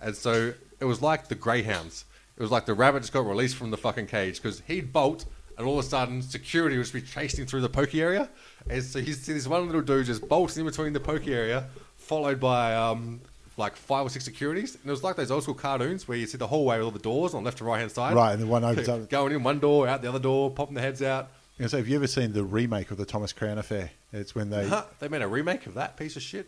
And 0.00 0.14
so 0.14 0.54
it 0.80 0.84
was 0.84 1.02
like 1.02 1.28
the 1.28 1.34
greyhounds. 1.34 2.04
It 2.36 2.42
was 2.42 2.50
like 2.50 2.66
the 2.66 2.74
rabbit 2.74 3.00
just 3.00 3.12
got 3.12 3.26
released 3.26 3.56
from 3.56 3.70
the 3.70 3.76
fucking 3.76 4.06
cage 4.06 4.42
because 4.42 4.62
he'd 4.66 4.92
bolt, 4.92 5.24
and 5.56 5.66
all 5.66 5.78
of 5.78 5.84
a 5.84 5.88
sudden 5.88 6.22
security 6.22 6.78
would 6.78 6.92
be 6.92 7.02
chasing 7.02 7.46
through 7.46 7.60
the 7.60 7.68
pokey 7.68 8.00
area. 8.00 8.28
And 8.68 8.82
so 8.82 9.00
he's 9.00 9.20
see 9.20 9.32
this 9.32 9.46
one 9.46 9.66
little 9.66 9.82
dude 9.82 10.06
just 10.06 10.28
bolts 10.28 10.56
in 10.56 10.64
between 10.64 10.92
the 10.92 11.00
pokey 11.00 11.34
area, 11.34 11.68
followed 11.96 12.40
by 12.40 12.74
um, 12.74 13.20
like 13.56 13.76
five 13.76 14.06
or 14.06 14.08
six 14.10 14.24
securities. 14.24 14.74
And 14.74 14.84
it 14.86 14.90
was 14.90 15.02
like 15.04 15.16
those 15.16 15.30
old 15.30 15.42
school 15.42 15.54
cartoons 15.54 16.08
where 16.08 16.16
you 16.16 16.26
see 16.26 16.38
the 16.38 16.46
hallway 16.46 16.76
with 16.78 16.84
all 16.86 16.90
the 16.90 16.98
doors 16.98 17.34
on 17.34 17.42
the 17.42 17.46
left 17.46 17.60
and 17.60 17.68
right 17.68 17.78
hand 17.80 17.90
side. 17.92 18.14
Right, 18.14 18.32
and 18.32 18.42
the 18.42 18.46
one 18.46 18.64
opens 18.64 18.88
up. 18.88 19.08
Going 19.10 19.32
in 19.32 19.42
one 19.42 19.58
door, 19.58 19.86
out 19.88 20.02
the 20.02 20.08
other 20.08 20.18
door, 20.18 20.50
popping 20.50 20.74
their 20.74 20.84
heads 20.84 21.02
out. 21.02 21.28
And 21.58 21.70
so, 21.70 21.76
have 21.76 21.86
you 21.86 21.96
ever 21.96 22.06
seen 22.06 22.32
the 22.32 22.44
remake 22.44 22.90
of 22.90 22.96
the 22.96 23.04
Thomas 23.04 23.32
Crown 23.32 23.58
affair? 23.58 23.90
It's 24.12 24.34
when 24.34 24.50
they, 24.50 24.66
Huh, 24.66 24.84
they 25.00 25.08
made 25.08 25.22
a 25.22 25.28
remake 25.28 25.66
of 25.66 25.74
that 25.74 25.96
piece 25.96 26.16
of 26.16 26.22
shit. 26.22 26.46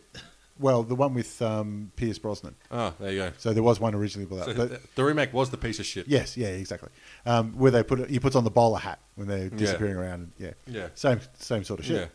well, 0.59 0.81
the 0.83 0.95
one 0.95 1.13
with 1.13 1.41
um, 1.41 1.91
Pierce 1.95 2.17
Brosnan. 2.17 2.55
Oh, 2.71 2.93
there 2.99 3.11
you 3.11 3.19
go. 3.19 3.31
So 3.37 3.53
there 3.53 3.61
was 3.63 3.79
one 3.79 3.93
originally 3.93 4.27
So 4.29 4.35
that. 4.51 4.55
the, 4.55 4.65
But 4.67 4.95
the 4.95 5.03
remake 5.03 5.31
was 5.31 5.51
the 5.51 5.57
piece 5.57 5.79
of 5.79 5.85
shit. 5.85 6.07
yes, 6.07 6.35
yeah, 6.35 6.47
exactly. 6.47 6.89
Um, 7.25 7.53
where 7.53 7.71
they 7.71 7.83
put 7.83 7.99
it, 7.99 8.09
he 8.09 8.19
puts 8.19 8.35
on 8.35 8.43
the 8.43 8.49
bowler 8.49 8.79
hat 8.79 8.99
when 9.15 9.27
they're 9.27 9.49
disappearing 9.49 9.95
around. 9.95 10.13
And, 10.21 10.31
yeah, 10.39 10.51
Yeah. 10.67 10.87
same 10.95 11.19
same 11.39 11.63
sort 11.63 11.81
of 11.81 11.85
shit. 11.85 11.95
Yeah. 11.97 12.07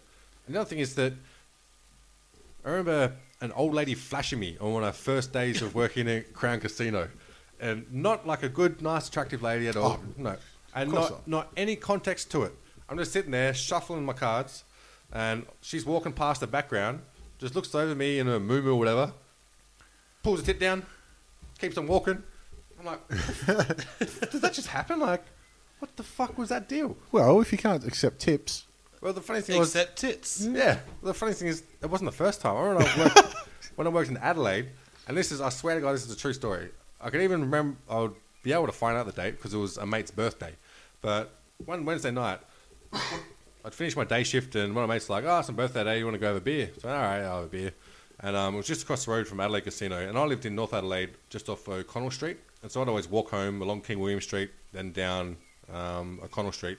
Another 0.49 0.69
thing 0.69 0.81
is 0.81 0.95
that 0.97 1.13
I 2.65 2.71
remember 2.71 3.13
an 3.41 3.53
old 3.53 3.75
lady 3.75 3.95
flashing 3.95 4.39
me 4.39 4.57
on 4.61 4.73
one 4.73 4.83
of 4.83 4.89
our 4.89 4.93
first 4.93 5.33
days 5.33 5.63
of 5.63 5.75
working 5.75 6.09
at 6.09 6.33
Crown 6.35 6.61
Casino, 6.61 7.09
and 7.59 7.87
not 7.93 8.27
like 8.27 8.43
a 8.43 8.49
good, 8.49 8.83
nice, 8.83 9.09
attractive 9.09 9.43
lady 9.43 9.69
at 9.69 9.77
all. 9.77 10.01
Oh, 10.01 10.05
no, 10.17 10.37
and 10.75 10.93
not 10.93 11.11
not. 11.11 11.29
not 11.29 11.53
any 11.57 11.77
context 11.77 12.31
to 12.33 12.43
it. 12.43 12.55
I'm 12.89 12.99
just 12.99 13.13
sitting 13.13 13.31
there 13.31 13.55
shuffling 13.55 14.05
my 14.05 14.13
cards, 14.13 14.65
and 15.13 15.47
she's 15.61 15.87
walking 15.87 16.13
past 16.13 16.41
the 16.41 16.47
background, 16.47 17.01
just 17.39 17.55
looks 17.55 17.75
over 17.75 17.95
me 17.95 18.19
in 18.19 18.29
a 18.29 18.39
moo 18.41 18.69
or 18.69 18.77
whatever, 18.77 19.13
pulls 20.23 20.41
a 20.41 20.43
tit 20.43 20.59
down, 20.59 20.85
keeps 21.59 21.79
on 21.79 21.87
walking. 21.87 22.23
I'm 22.79 22.87
like, 22.87 23.09
does 24.31 24.41
that 24.41 24.53
just 24.55 24.69
happen? 24.69 25.01
Like, 25.01 25.23
what 25.79 25.97
the 25.97 26.03
fuck 26.03 26.37
was 26.39 26.49
that 26.49 26.69
deal? 26.69 26.97
Well, 27.13 27.41
if 27.41 27.53
you 27.53 27.59
can't 27.59 27.85
accept 27.85 28.21
tips, 28.21 28.65
Well, 29.01 29.13
the 29.13 29.21
funny 29.23 29.41
thing 29.41 29.59
was, 29.59 29.75
Except 29.75 29.99
tits. 29.99 30.41
yeah. 30.45 30.79
The 31.03 31.15
funny 31.15 31.33
thing 31.33 31.49
is, 31.49 31.63
it 31.83 31.87
wasn't 31.87 32.11
the 32.11 32.17
first 32.17 32.41
time. 32.41 32.57
I 32.57 32.61
remember 32.61 32.85
when 32.85 33.01
I 33.01 33.05
worked, 33.15 33.35
when 33.77 33.87
I 33.87 33.91
worked 33.91 34.11
in 34.11 34.17
Adelaide, 34.19 34.69
and 35.09 35.17
this 35.17 35.33
is, 35.33 35.41
I 35.41 35.49
swear 35.49 35.75
to 35.77 35.81
God, 35.81 35.95
this 35.95 36.05
is 36.05 36.13
a 36.13 36.19
true 36.19 36.33
story. 36.35 36.69
I 37.01 37.09
can 37.11 37.23
even 37.23 37.41
remember, 37.41 37.79
I 37.89 38.01
would 38.01 38.15
be 38.43 38.53
able 38.53 38.67
to 38.67 38.73
find 38.73 38.97
out 38.99 39.07
the 39.07 39.13
date 39.13 39.33
because 39.33 39.55
it 39.55 39.59
was 39.59 39.79
a 39.79 39.87
mate's 39.87 40.11
birthday. 40.11 40.53
But 41.01 41.33
one 41.65 41.85
Wednesday 41.87 42.11
night, 42.11 42.41
I'd 43.65 43.75
finished 43.75 43.97
my 43.97 44.05
day 44.05 44.23
shift, 44.23 44.55
and 44.55 44.75
one 44.75 44.85
of 44.85 44.89
my 44.89 44.95
mates 44.97 45.05
was 45.05 45.11
like, 45.11 45.25
oh, 45.25 45.39
it's 45.39 45.49
a 45.49 45.53
birthday 45.53 45.85
day, 45.85 45.99
you 45.99 46.05
want 46.05 46.15
to 46.15 46.19
go 46.19 46.29
have 46.29 46.37
a 46.37 46.41
beer? 46.41 46.71
So, 46.81 46.89
all 46.89 46.95
right, 46.95 47.21
I'll 47.23 47.37
have 47.37 47.45
a 47.45 47.49
beer. 47.49 47.73
And 48.21 48.37
um, 48.37 48.55
it 48.55 48.59
was 48.59 48.67
just 48.67 48.83
across 48.83 49.07
the 49.07 49.13
road 49.13 49.27
from 49.27 49.41
Adelaide 49.41 49.63
Casino, 49.65 49.97
and 49.97 50.19
I 50.19 50.25
lived 50.25 50.45
in 50.45 50.55
North 50.55 50.75
Adelaide, 50.75 51.11
just 51.31 51.49
off 51.49 51.67
O'Connell 51.69 52.11
Street. 52.11 52.37
And 52.63 52.71
so 52.71 52.83
I'd 52.83 52.89
always 52.89 53.09
walk 53.09 53.31
home 53.31 53.63
along 53.63 53.81
King 53.81 53.99
William 53.99 54.21
Street, 54.21 54.51
then 54.73 54.93
down 54.93 55.39
um, 55.73 56.21
O'Connell 56.23 56.53
Street. 56.53 56.79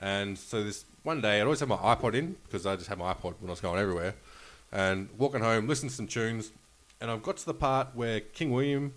And 0.00 0.36
so 0.36 0.64
this 0.64 0.84
one 1.06 1.20
day, 1.20 1.40
I'd 1.40 1.44
always 1.44 1.60
have 1.60 1.68
my 1.68 1.76
iPod 1.76 2.14
in 2.14 2.34
because 2.44 2.66
I 2.66 2.74
just 2.74 2.88
had 2.88 2.98
my 2.98 3.14
iPod 3.14 3.34
when 3.38 3.48
I 3.48 3.52
was 3.52 3.60
going 3.60 3.78
everywhere. 3.78 4.14
And 4.72 5.08
walking 5.16 5.40
home, 5.40 5.68
listening 5.68 5.90
to 5.90 5.94
some 5.94 6.08
tunes, 6.08 6.50
and 7.00 7.10
I've 7.10 7.22
got 7.22 7.36
to 7.36 7.46
the 7.46 7.54
part 7.54 7.94
where 7.94 8.18
King 8.18 8.50
William 8.50 8.92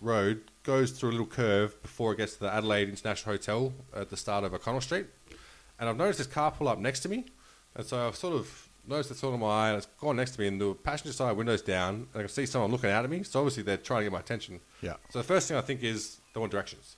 Road 0.00 0.42
goes 0.64 0.90
through 0.90 1.10
a 1.10 1.12
little 1.12 1.26
curve 1.26 1.80
before 1.80 2.14
it 2.14 2.16
gets 2.16 2.34
to 2.34 2.40
the 2.40 2.52
Adelaide 2.52 2.88
International 2.88 3.36
Hotel 3.36 3.72
at 3.94 4.10
the 4.10 4.16
start 4.16 4.42
of 4.42 4.52
O'Connell 4.52 4.80
Street. 4.80 5.06
And 5.78 5.88
I've 5.88 5.96
noticed 5.96 6.18
this 6.18 6.26
car 6.26 6.50
pull 6.50 6.66
up 6.66 6.80
next 6.80 7.00
to 7.00 7.08
me, 7.08 7.26
and 7.76 7.86
so 7.86 8.08
I've 8.08 8.16
sort 8.16 8.34
of 8.34 8.68
noticed 8.88 9.12
it's 9.12 9.22
on 9.22 9.38
my 9.38 9.46
eye, 9.46 9.68
and 9.68 9.78
it's 9.78 9.86
gone 10.00 10.16
next 10.16 10.32
to 10.32 10.40
me, 10.40 10.48
and 10.48 10.60
the 10.60 10.74
passenger 10.74 11.12
side 11.12 11.36
window's 11.36 11.62
down, 11.62 11.94
and 11.94 12.08
I 12.16 12.18
can 12.18 12.28
see 12.28 12.44
someone 12.44 12.72
looking 12.72 12.90
out 12.90 13.04
at 13.04 13.10
me. 13.10 13.22
So 13.22 13.38
obviously 13.38 13.62
they're 13.62 13.76
trying 13.76 14.00
to 14.00 14.04
get 14.06 14.12
my 14.12 14.20
attention. 14.20 14.58
Yeah. 14.80 14.94
So 15.10 15.20
the 15.20 15.24
first 15.24 15.46
thing 15.46 15.56
I 15.56 15.60
think 15.60 15.84
is 15.84 16.18
they 16.34 16.40
want 16.40 16.50
directions. 16.50 16.96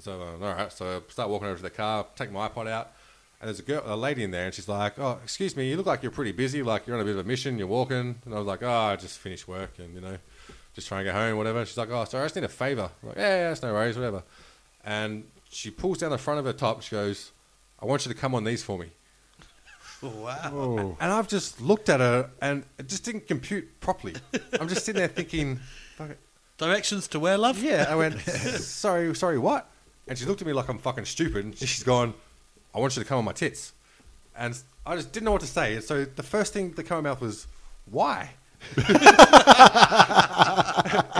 So 0.00 0.20
uh, 0.20 0.46
all 0.46 0.54
right, 0.54 0.70
so 0.70 0.98
I 0.98 1.10
start 1.10 1.30
walking 1.30 1.48
over 1.48 1.56
to 1.56 1.62
the 1.62 1.70
car, 1.70 2.04
take 2.16 2.30
my 2.30 2.48
iPod 2.48 2.68
out, 2.68 2.92
and 3.44 3.48
there's 3.50 3.58
a 3.60 3.62
girl, 3.62 3.82
a 3.84 3.94
lady 3.94 4.24
in 4.24 4.30
there, 4.30 4.46
and 4.46 4.54
she's 4.54 4.68
like, 4.68 4.98
"Oh, 4.98 5.18
excuse 5.22 5.54
me, 5.54 5.68
you 5.68 5.76
look 5.76 5.84
like 5.84 6.02
you're 6.02 6.10
pretty 6.10 6.32
busy. 6.32 6.62
Like 6.62 6.86
you're 6.86 6.96
on 6.96 7.02
a 7.02 7.04
bit 7.04 7.12
of 7.12 7.18
a 7.18 7.28
mission. 7.28 7.58
You're 7.58 7.66
walking." 7.66 8.18
And 8.24 8.34
I 8.34 8.38
was 8.38 8.46
like, 8.46 8.62
"Oh, 8.62 8.70
I 8.70 8.96
just 8.96 9.18
finished 9.18 9.46
work, 9.46 9.78
and 9.78 9.94
you 9.94 10.00
know, 10.00 10.16
just 10.74 10.88
trying 10.88 11.00
to 11.00 11.10
get 11.10 11.14
home, 11.14 11.36
whatever." 11.36 11.62
She's 11.66 11.76
like, 11.76 11.90
"Oh, 11.90 12.06
sorry, 12.06 12.22
I 12.22 12.24
just 12.24 12.36
need 12.36 12.44
a 12.44 12.48
favor." 12.48 12.90
I'm 13.02 13.08
like, 13.10 13.18
"Yeah, 13.18 13.36
yeah, 13.36 13.48
that's 13.50 13.60
no 13.60 13.74
worries, 13.74 13.96
whatever." 13.96 14.22
And 14.82 15.24
she 15.50 15.70
pulls 15.70 15.98
down 15.98 16.10
the 16.10 16.16
front 16.16 16.40
of 16.40 16.46
her 16.46 16.54
top. 16.54 16.80
She 16.80 16.92
goes, 16.92 17.32
"I 17.80 17.84
want 17.84 18.06
you 18.06 18.12
to 18.14 18.18
come 18.18 18.34
on 18.34 18.44
these 18.44 18.62
for 18.62 18.78
me." 18.78 18.88
Wow. 20.02 20.50
oh, 20.52 20.96
And 21.00 21.12
I've 21.12 21.28
just 21.28 21.60
looked 21.60 21.90
at 21.90 22.00
her, 22.00 22.30
and 22.40 22.64
it 22.78 22.88
just 22.88 23.04
didn't 23.04 23.26
compute 23.26 23.80
properly. 23.80 24.14
I'm 24.58 24.68
just 24.68 24.84
sitting 24.86 24.98
there 24.98 25.08
thinking, 25.08 25.60
Directions 26.56 27.08
to 27.08 27.20
where, 27.20 27.36
love? 27.36 27.62
Yeah, 27.62 27.86
I 27.88 27.94
went, 27.94 28.20
sorry, 28.20 29.14
sorry, 29.14 29.38
what? 29.38 29.70
And 30.06 30.18
she 30.18 30.24
looked 30.26 30.40
at 30.40 30.46
me 30.46 30.52
like 30.52 30.68
I'm 30.68 30.78
fucking 30.78 31.06
stupid. 31.06 31.44
And 31.46 31.56
she's 31.58 31.82
gone, 31.82 32.14
I 32.74 32.78
want 32.80 32.96
you 32.96 33.02
to 33.02 33.08
come 33.08 33.18
on 33.18 33.24
my 33.24 33.32
tits. 33.32 33.72
And 34.36 34.58
I 34.84 34.96
just 34.96 35.12
didn't 35.12 35.26
know 35.26 35.32
what 35.32 35.40
to 35.42 35.46
say. 35.46 35.74
And 35.76 35.84
so 35.84 36.04
the 36.04 36.22
first 36.22 36.52
thing 36.52 36.72
that 36.72 36.82
came 36.84 36.96
out 36.96 36.98
of 36.98 37.04
my 37.04 37.10
mouth 37.10 37.20
was, 37.20 37.46
why? 37.90 38.30
and 38.76 38.86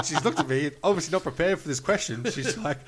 she's 0.06 0.24
looked 0.24 0.40
at 0.40 0.48
me, 0.48 0.70
obviously 0.82 1.12
not 1.12 1.22
prepared 1.22 1.58
for 1.58 1.68
this 1.68 1.80
question. 1.80 2.24
She's 2.30 2.56
like, 2.68 2.78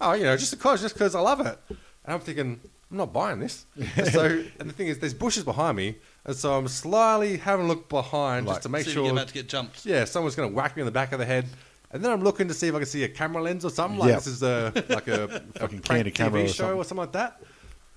oh, 0.00 0.12
you 0.12 0.24
know, 0.24 0.36
just 0.36 0.52
because, 0.52 0.80
just 0.82 0.94
because 0.94 1.14
I 1.14 1.20
love 1.20 1.40
it. 1.40 1.58
And 1.68 2.14
I'm 2.14 2.20
thinking, 2.20 2.60
I'm 2.90 2.96
not 2.96 3.12
buying 3.12 3.40
this. 3.40 3.66
And 3.96 4.06
so, 4.12 4.44
and 4.60 4.68
the 4.70 4.74
thing 4.74 4.88
is, 4.88 4.98
there's 4.98 5.14
bushes 5.14 5.44
behind 5.44 5.76
me, 5.76 5.96
and 6.24 6.36
so 6.36 6.56
I'm 6.56 6.68
slyly 6.68 7.38
having 7.38 7.66
a 7.66 7.68
look 7.68 7.88
behind 7.88 8.46
Like- 8.46 8.56
just 8.56 8.62
to 8.64 8.68
make 8.68 8.84
See 8.84 8.90
if 8.90 8.94
sure. 8.94 9.04
you're 9.04 9.12
about 9.12 9.28
to 9.28 9.34
get 9.34 9.48
jumped. 9.48 9.86
yeah, 9.86 10.04
someone's 10.04 10.36
going 10.36 10.48
to 10.50 10.54
whack 10.54 10.76
me 10.76 10.82
in 10.82 10.86
the 10.86 10.92
back 10.92 11.12
of 11.12 11.18
the 11.18 11.26
head. 11.26 11.46
And 11.90 12.02
then 12.02 12.10
I'm 12.10 12.22
looking 12.22 12.48
to 12.48 12.54
see 12.54 12.68
if 12.68 12.74
I 12.74 12.78
can 12.78 12.86
see 12.86 13.04
a 13.04 13.08
camera 13.08 13.42
lens 13.42 13.66
or 13.66 13.70
something. 13.70 13.98
Like 13.98 14.08
Yeah. 14.08 14.14
this 14.16 14.26
is 14.26 14.42
a 14.42 14.72
like 14.88 15.08
a, 15.08 15.24
a 15.24 15.40
Fucking 15.60 15.80
prank 15.80 15.84
candid 16.04 16.14
camera 16.14 16.40
TV 16.40 16.44
or 16.44 16.48
show 16.48 16.54
something. 16.54 16.78
or 16.78 16.84
something 16.84 16.96
like 17.02 17.12
that. 17.12 17.42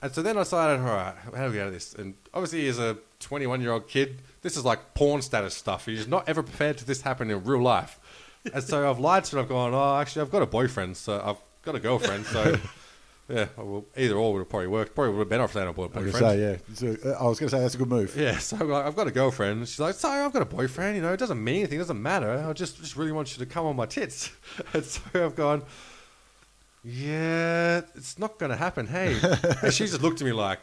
And 0.02 0.14
so 0.14 0.22
then 0.22 0.38
I 0.38 0.42
decided, 0.42 0.82
all 0.82 0.88
right, 0.88 1.16
how 1.36 1.46
do 1.46 1.52
we 1.52 1.54
get 1.54 1.62
out 1.62 1.68
of 1.68 1.74
this? 1.74 1.94
And 1.96 2.16
obviously, 2.34 2.68
as 2.68 2.78
a 2.80 2.98
21 3.22 3.62
year 3.62 3.72
old 3.72 3.88
kid, 3.88 4.22
this 4.42 4.56
is 4.58 4.64
like 4.66 4.94
porn 4.94 5.22
status 5.22 5.56
stuff. 5.56 5.88
You're 5.88 5.98
just 5.98 6.10
not 6.10 6.28
ever 6.30 6.44
prepared 6.44 6.78
to 6.80 6.86
this 6.86 7.02
happen 7.02 7.32
in 7.32 7.44
real 7.44 7.62
life. 7.62 8.00
And 8.54 8.64
so 8.64 8.88
I've 8.88 9.00
lied 9.00 9.24
to 9.26 9.38
it. 9.38 9.42
I've 9.42 9.50
gone, 9.50 9.74
oh, 9.74 9.98
actually, 9.98 10.22
I've 10.24 10.32
got 10.32 10.44
a 10.44 10.46
boyfriend. 10.46 10.98
So 10.98 11.20
I've 11.24 11.38
got 11.64 11.74
a 11.76 11.80
girlfriend. 11.80 12.26
So 12.28 12.56
yeah, 13.30 13.48
well, 13.58 13.86
either 13.98 14.16
or 14.16 14.34
would 14.34 14.40
have 14.40 14.50
probably 14.50 14.68
worked. 14.68 14.94
Probably 14.94 15.14
would 15.14 15.20
have 15.22 15.30
been 15.30 15.40
better 15.40 15.46
if 15.46 15.56
I 15.56 15.60
had 15.62 15.68
a 15.68 15.72
I 15.72 15.72
was 15.72 15.90
boyfriend. 15.90 16.12
going 16.12 16.38
to 16.38 16.64
say, 16.78 16.86
yeah. 16.86 16.98
So, 17.02 17.10
uh, 17.10 17.24
I 17.24 17.28
was 17.28 17.40
going 17.40 17.50
to 17.50 17.56
say 17.56 17.62
that's 17.62 17.74
a 17.74 17.78
good 17.80 17.90
move. 17.90 18.16
Yeah, 18.16 18.38
so 18.38 18.58
I'm 18.60 18.70
like, 18.70 18.86
I've 18.86 18.96
got 18.96 19.08
a 19.08 19.12
girlfriend. 19.12 19.68
She's 19.68 19.80
like, 19.80 19.96
sorry, 19.96 20.24
I've 20.24 20.34
got 20.34 20.44
a 20.44 20.46
boyfriend. 20.46 20.96
You 20.96 21.02
know, 21.02 21.14
it 21.14 21.18
doesn't 21.18 21.44
mean 21.44 21.58
anything. 21.62 21.78
It 21.80 21.82
doesn't 21.82 22.02
matter. 22.02 22.46
I 22.48 22.54
just, 22.54 22.78
just 22.78 22.96
really 22.96 23.12
want 23.12 23.36
you 23.36 23.44
to 23.44 23.52
come 23.52 23.66
on 23.66 23.76
my 23.76 23.88
tits. 23.88 24.32
And 24.74 24.84
so 24.84 25.02
I've 25.16 25.36
gone, 25.36 25.64
yeah, 26.86 27.82
it's 27.96 28.20
not 28.20 28.38
going 28.38 28.52
to 28.52 28.56
happen. 28.56 28.86
Hey, 28.86 29.18
and 29.64 29.74
she 29.74 29.86
just 29.86 30.04
looked 30.04 30.22
at 30.22 30.26
me 30.26 30.34
like, 30.34 30.60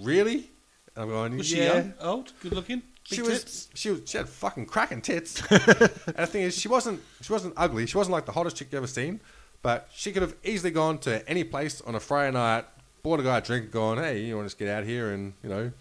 really? 0.00 0.50
And 0.94 1.04
I'm 1.04 1.08
going, 1.08 1.36
Was 1.36 1.52
yeah. 1.52 1.58
she 1.58 1.76
young, 1.76 1.94
old, 2.00 2.32
good 2.40 2.52
looking? 2.52 2.82
She 3.02 3.20
was, 3.20 3.42
tits? 3.42 3.68
she 3.74 3.90
was, 3.90 4.02
she 4.04 4.16
had 4.16 4.28
fucking 4.28 4.66
cracking 4.66 5.00
tits. 5.00 5.40
and 5.50 5.60
the 5.60 6.26
thing 6.26 6.42
is, 6.42 6.56
she 6.56 6.68
wasn't, 6.68 7.00
she 7.20 7.32
wasn't 7.32 7.54
ugly. 7.56 7.86
She 7.86 7.98
wasn't 7.98 8.12
like 8.12 8.26
the 8.26 8.32
hottest 8.32 8.56
chick 8.56 8.68
you 8.70 8.78
ever 8.78 8.86
seen. 8.86 9.20
But 9.62 9.88
she 9.92 10.12
could 10.12 10.22
have 10.22 10.36
easily 10.44 10.70
gone 10.70 10.98
to 10.98 11.28
any 11.28 11.42
place 11.42 11.80
on 11.80 11.96
a 11.96 12.00
Friday 12.00 12.32
night, 12.32 12.64
bought 13.02 13.18
a 13.18 13.24
guy 13.24 13.38
a 13.38 13.40
drink, 13.40 13.72
gone, 13.72 13.98
hey, 13.98 14.20
you 14.20 14.36
want 14.36 14.46
to 14.46 14.50
just 14.50 14.58
get 14.58 14.68
out 14.68 14.84
here 14.84 15.10
and 15.10 15.32
you 15.42 15.48
know, 15.48 15.72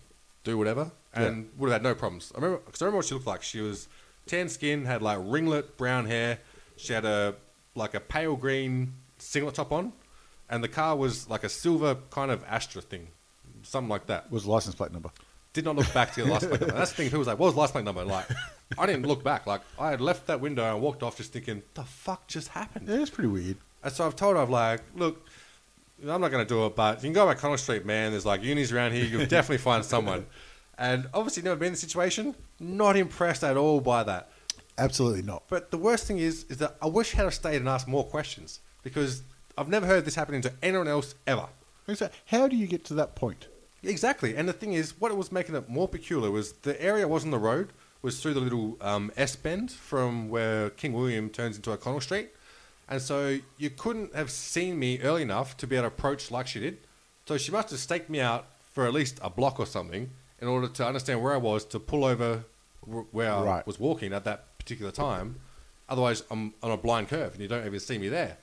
do 0.43 0.57
whatever, 0.57 0.91
and 1.13 1.49
would 1.57 1.67
have 1.69 1.81
had 1.81 1.83
no 1.83 1.93
problems. 1.93 2.31
I 2.33 2.39
remember, 2.39 2.63
because 2.65 2.81
I 2.81 2.85
remember 2.85 2.97
what 2.97 3.05
she 3.05 3.13
looked 3.13 3.27
like. 3.27 3.43
She 3.43 3.61
was 3.61 3.87
tan 4.25 4.49
skin, 4.49 4.85
had 4.85 5.03
like 5.03 5.19
ringlet 5.21 5.77
brown 5.77 6.07
hair. 6.07 6.39
She 6.77 6.93
had 6.93 7.05
a 7.05 7.35
like 7.75 7.93
a 7.93 7.99
pale 7.99 8.35
green 8.35 8.93
singlet 9.25 9.55
top 9.55 9.71
on, 9.71 9.91
and 10.49 10.63
the 10.63 10.67
car 10.67 10.95
was 10.95 11.29
like 11.29 11.43
a 11.43 11.49
silver 11.49 11.95
kind 12.11 12.31
of 12.31 12.43
Astra 12.47 12.81
thing, 12.81 13.07
something 13.63 13.89
like 13.89 14.07
that 14.07 14.31
Was 14.31 14.45
license 14.45 14.75
plate 14.75 14.91
number. 14.91 15.09
did 15.53 15.65
not 15.65 15.75
look 15.75 15.91
back 15.93 16.13
to 16.13 16.23
the 16.23 16.29
license 16.29 16.49
plate 16.49 16.61
number. 16.61 16.75
That's 16.75 16.91
the 16.91 16.97
thing. 16.97 17.07
People 17.07 17.19
was 17.19 17.27
like, 17.27 17.39
"What 17.39 17.47
was 17.47 17.53
the 17.55 17.59
license 17.61 17.71
plate 17.73 17.85
number?" 17.85 18.03
Like, 18.05 18.27
I 18.77 18.85
didn't 18.85 19.07
look 19.07 19.23
back. 19.23 19.47
Like, 19.47 19.61
I 19.79 19.89
had 19.89 20.01
left 20.01 20.27
that 20.27 20.39
window 20.41 20.63
and 20.63 20.81
walked 20.81 21.03
off, 21.03 21.17
just 21.17 21.33
thinking, 21.33 21.63
"The 21.73 21.83
fuck 21.83 22.27
just 22.27 22.49
happened?" 22.49 22.87
Yeah, 22.87 23.01
it's 23.01 23.09
pretty 23.09 23.29
weird. 23.29 23.57
And 23.83 23.93
so 23.93 24.05
I've 24.05 24.15
told 24.15 24.35
her, 24.35 24.41
I've 24.41 24.49
like, 24.49 24.81
"Look, 24.95 25.25
I'm 26.07 26.21
not 26.21 26.31
going 26.31 26.45
to 26.45 26.53
do 26.53 26.65
it, 26.65 26.75
but 26.75 26.97
you 26.97 27.07
can 27.07 27.13
go 27.13 27.25
by 27.25 27.35
Connell 27.35 27.57
Street, 27.57 27.85
man. 27.85 28.11
There's 28.11 28.25
like 28.25 28.43
unis 28.43 28.71
around 28.71 28.93
here. 28.93 29.05
You'll 29.05 29.25
definitely 29.25 29.59
find 29.59 29.83
someone." 29.83 30.25
And 30.77 31.07
obviously, 31.13 31.41
never 31.43 31.55
been 31.55 31.67
in 31.67 31.73
the 31.73 31.79
situation. 31.79 32.35
Not 32.59 32.97
impressed 32.97 33.43
at 33.43 33.55
all 33.55 33.79
by 33.79 34.03
that. 34.03 34.29
Absolutely 34.77 35.21
not. 35.21 35.43
But 35.47 35.71
the 35.71 35.77
worst 35.77 36.05
thing 36.05 36.17
is, 36.17 36.45
is 36.49 36.57
that 36.57 36.75
I 36.81 36.87
wish 36.87 37.15
I 37.15 37.23
had 37.23 37.33
stayed 37.33 37.57
and 37.57 37.69
asked 37.69 37.87
more 37.87 38.03
questions 38.03 38.59
because 38.85 39.23
I've 39.57 39.67
never 39.67 39.85
heard 39.87 40.05
this 40.05 40.15
happening 40.15 40.41
to 40.43 40.53
anyone 40.61 40.87
else 40.87 41.15
ever. 41.27 41.47
So 41.95 42.09
how 42.27 42.47
do 42.47 42.55
you 42.55 42.67
get 42.67 42.85
to 42.85 42.93
that 42.93 43.15
point? 43.15 43.47
Exactly, 43.83 44.35
and 44.35 44.47
the 44.47 44.53
thing 44.53 44.73
is, 44.73 44.99
what 44.99 45.11
it 45.11 45.17
was 45.17 45.31
making 45.31 45.55
it 45.55 45.67
more 45.67 45.87
peculiar 45.87 46.31
was 46.31 46.53
the 46.53 46.81
area 46.81 47.07
wasn't 47.07 47.31
the 47.31 47.37
road; 47.39 47.73
was 48.01 48.21
through 48.21 48.33
the 48.35 48.39
little 48.39 48.77
um, 48.81 49.11
S 49.17 49.35
bend 49.35 49.71
from 49.71 50.29
where 50.29 50.69
King 50.71 50.93
William 50.93 51.29
turns 51.29 51.55
into 51.57 51.71
O'Connell 51.71 52.01
Street, 52.01 52.29
and 52.87 53.01
so 53.01 53.39
you 53.57 53.69
couldn't 53.69 54.15
have 54.15 54.31
seen 54.31 54.79
me 54.79 54.99
early 55.01 55.21
enough 55.23 55.57
to 55.57 55.67
be 55.67 55.75
able 55.75 55.89
to 55.89 55.95
approach 55.95 56.31
like 56.31 56.47
she 56.47 56.59
did. 56.59 56.77
So 57.27 57.37
she 57.37 57.51
must 57.51 57.69
have 57.71 57.79
staked 57.79 58.09
me 58.09 58.19
out 58.21 58.47
for 58.71 58.85
at 58.85 58.93
least 58.93 59.19
a 59.21 59.29
block 59.29 59.59
or 59.59 59.65
something 59.65 60.09
in 60.41 60.47
order 60.47 60.67
to 60.67 60.85
understand 60.85 61.21
where 61.23 61.33
I 61.33 61.37
was 61.37 61.63
to 61.65 61.79
pull 61.79 62.05
over 62.05 62.43
where 63.11 63.31
I 63.31 63.41
Right. 63.41 63.67
was 63.67 63.79
walking 63.79 64.13
at 64.13 64.23
that 64.25 64.57
particular 64.59 64.91
time. 64.91 65.39
Otherwise, 65.89 66.23
I'm 66.31 66.53
on 66.63 66.71
a 66.71 66.77
blind 66.77 67.07
curve, 67.09 67.33
and 67.33 67.41
you 67.41 67.47
don't 67.47 67.65
even 67.65 67.79
see 67.79 67.97
me 67.99 68.09
there. 68.09 68.37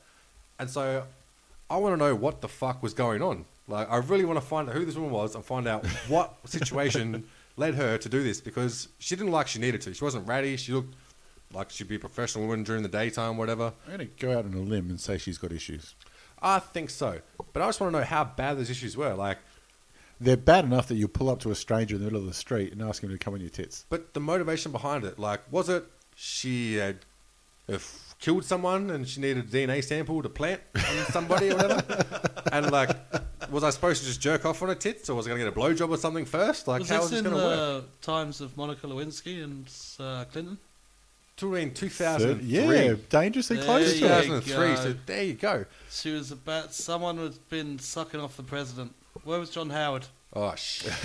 And 0.59 0.69
so 0.71 1.05
I 1.71 1.77
want 1.77 1.93
to 1.95 1.97
know 1.97 2.15
what 2.15 2.41
the 2.41 2.49
fuck 2.49 2.83
was 2.83 2.95
going 2.95 3.23
on. 3.23 3.45
Like, 3.69 3.91
I 3.91 3.97
really 3.97 4.25
want 4.25 4.39
to 4.41 4.45
find 4.47 4.69
out 4.69 4.75
who 4.75 4.85
this 4.85 4.95
woman 4.97 5.11
was 5.11 5.35
and 5.35 5.45
find 5.45 5.67
out 5.67 5.87
what 6.09 6.35
situation 6.45 7.25
led 7.57 7.75
her 7.75 7.99
to 7.99 8.09
do 8.09 8.23
this 8.23 8.41
because 8.41 8.89
she 8.99 9.15
didn't 9.17 9.33
like 9.33 9.47
she 9.49 9.59
needed 9.59 9.81
to. 9.83 9.95
She 9.95 10.05
wasn't 10.05 10.27
ratty. 10.27 10.57
She 10.57 10.73
looked 10.73 10.95
like 11.53 11.71
she'd 11.71 11.89
be 11.89 11.97
a 11.97 11.99
professional 11.99 12.47
woman 12.47 12.65
during 12.65 12.83
the 12.83 12.89
daytime, 12.89 13.37
whatever. 13.37 13.73
I'm 13.87 13.97
going 13.97 14.09
to 14.09 14.17
go 14.27 14.39
out 14.39 14.45
on 14.45 14.55
a 14.55 14.59
limb 14.61 14.89
and 14.91 14.99
say 15.01 15.19
she's 15.19 15.39
got 15.39 15.53
issues. 15.53 15.95
I 16.41 16.59
think 16.59 16.91
so. 16.91 17.21
But 17.53 17.63
I 17.63 17.67
just 17.67 17.81
want 17.81 17.93
to 17.93 17.99
know 18.01 18.05
how 18.05 18.25
bad 18.25 18.59
those 18.59 18.71
issues 18.71 18.97
were. 18.97 19.15
Like, 19.15 19.39
They're 20.21 20.37
bad 20.37 20.65
enough 20.65 20.89
that 20.89 20.97
you 20.97 21.09
pull 21.09 21.29
up 21.31 21.41
to 21.41 21.51
a 21.51 21.55
stranger 21.55 21.95
in 21.97 22.01
the 22.01 22.07
middle 22.07 22.21
of 22.21 22.27
the 22.27 22.35
street 22.35 22.73
and 22.73 22.83
ask 22.83 23.03
him 23.03 23.11
to 23.11 23.19
come 23.19 23.35
on 23.35 23.41
your 23.41 23.51
tits. 23.51 23.85
but 23.89 24.13
the 24.15 24.21
motivation 24.21 24.73
behind 24.73 25.05
it, 25.05 25.19
like, 25.19 25.41
was 25.53 25.69
it 25.69 25.85
she 26.17 26.75
had 26.77 26.99
f- 27.69 28.02
killed 28.23 28.45
someone 28.45 28.89
and 28.91 29.07
she 29.07 29.21
needed 29.21 29.45
a 29.45 29.49
DNA 29.49 29.85
sample 29.85 30.23
to 30.23 30.29
plant 30.31 30.63
on 30.75 30.97
somebody 31.11 31.51
or 31.51 31.57
whatever? 31.57 32.05
and 32.53 32.71
like, 32.71 32.97
was 33.51 33.63
I 33.65 33.71
supposed 33.71 34.01
to 34.01 34.07
just 34.09 34.21
jerk 34.23 34.47
off 34.47 34.63
on 34.63 34.69
her 34.69 34.75
tits, 34.75 35.11
or 35.11 35.15
was 35.15 35.27
I 35.27 35.31
going 35.31 35.41
to 35.41 35.51
get 35.51 35.55
a 35.55 35.61
blowjob 35.61 35.91
or 35.91 35.99
something 35.99 36.25
first? 36.25 36.67
Like, 36.69 36.81
was 36.81 36.89
how 36.89 36.95
this 37.03 37.03
was 37.03 37.11
this 37.11 37.19
in 37.21 37.25
going 37.25 37.37
to 37.37 37.45
work? 37.47 37.85
the 38.01 38.07
times 38.07 38.41
of 38.41 38.57
Monica 38.57 38.87
Lewinsky 38.87 39.43
and 39.45 39.67
uh, 40.01 40.25
Clinton? 40.33 40.57
Till 41.37 41.55
in 41.57 41.71
Third- 41.71 41.77
2003. 41.77 42.47
yeah, 42.47 42.95
dangerously 43.11 43.57
There 43.57 43.65
close 43.65 44.01
you 44.01 44.07
to 44.07 44.19
it. 44.19 44.23
2003. 44.45 44.77
So 44.77 44.97
there 45.07 45.25
you 45.25 45.35
go. 45.35 45.65
She 45.91 46.13
was 46.13 46.31
about 46.31 46.73
someone 46.73 47.17
who's 47.17 47.39
been 47.39 47.79
sucking 47.79 48.21
off 48.21 48.37
the 48.37 48.43
president. 48.43 48.95
Where 49.25 49.41
was 49.41 49.51
John 49.51 49.71
Howard? 49.71 50.07
Oh 50.35 50.55
shit. 50.57 50.93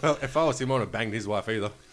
well, 0.00 0.16
if 0.22 0.36
I 0.36 0.44
was 0.44 0.60
him, 0.60 0.70
I 0.70 0.74
would 0.74 0.80
have 0.82 0.92
banged 0.92 1.12
his 1.12 1.26
wife 1.26 1.48
either. 1.48 1.72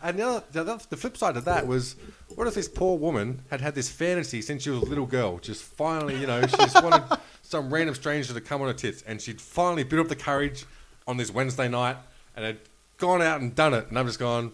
and 0.00 0.18
the, 0.18 0.22
other, 0.22 0.44
the, 0.52 0.60
other, 0.60 0.78
the 0.88 0.96
flip 0.96 1.16
side 1.16 1.36
of 1.36 1.44
that 1.46 1.66
was, 1.66 1.96
what 2.36 2.46
if 2.46 2.54
this 2.54 2.68
poor 2.68 2.96
woman 2.96 3.42
had 3.50 3.60
had 3.60 3.74
this 3.74 3.90
fantasy 3.90 4.40
since 4.40 4.62
she 4.62 4.70
was 4.70 4.82
a 4.82 4.86
little 4.86 5.06
girl? 5.06 5.38
Just 5.38 5.64
finally, 5.64 6.16
you 6.16 6.28
know, 6.28 6.46
she 6.46 6.56
just 6.58 6.80
wanted 6.82 7.18
some 7.42 7.74
random 7.74 7.96
stranger 7.96 8.32
to 8.32 8.40
come 8.40 8.62
on 8.62 8.68
her 8.68 8.74
tits, 8.74 9.02
and 9.02 9.20
she'd 9.20 9.40
finally 9.40 9.82
built 9.82 10.02
up 10.02 10.08
the 10.08 10.16
courage 10.16 10.64
on 11.08 11.16
this 11.16 11.32
Wednesday 11.32 11.68
night 11.68 11.96
and 12.36 12.44
had 12.44 12.58
gone 12.98 13.20
out 13.20 13.40
and 13.40 13.56
done 13.56 13.74
it. 13.74 13.88
And 13.88 13.98
I'm 13.98 14.06
just 14.06 14.20
gone, 14.20 14.52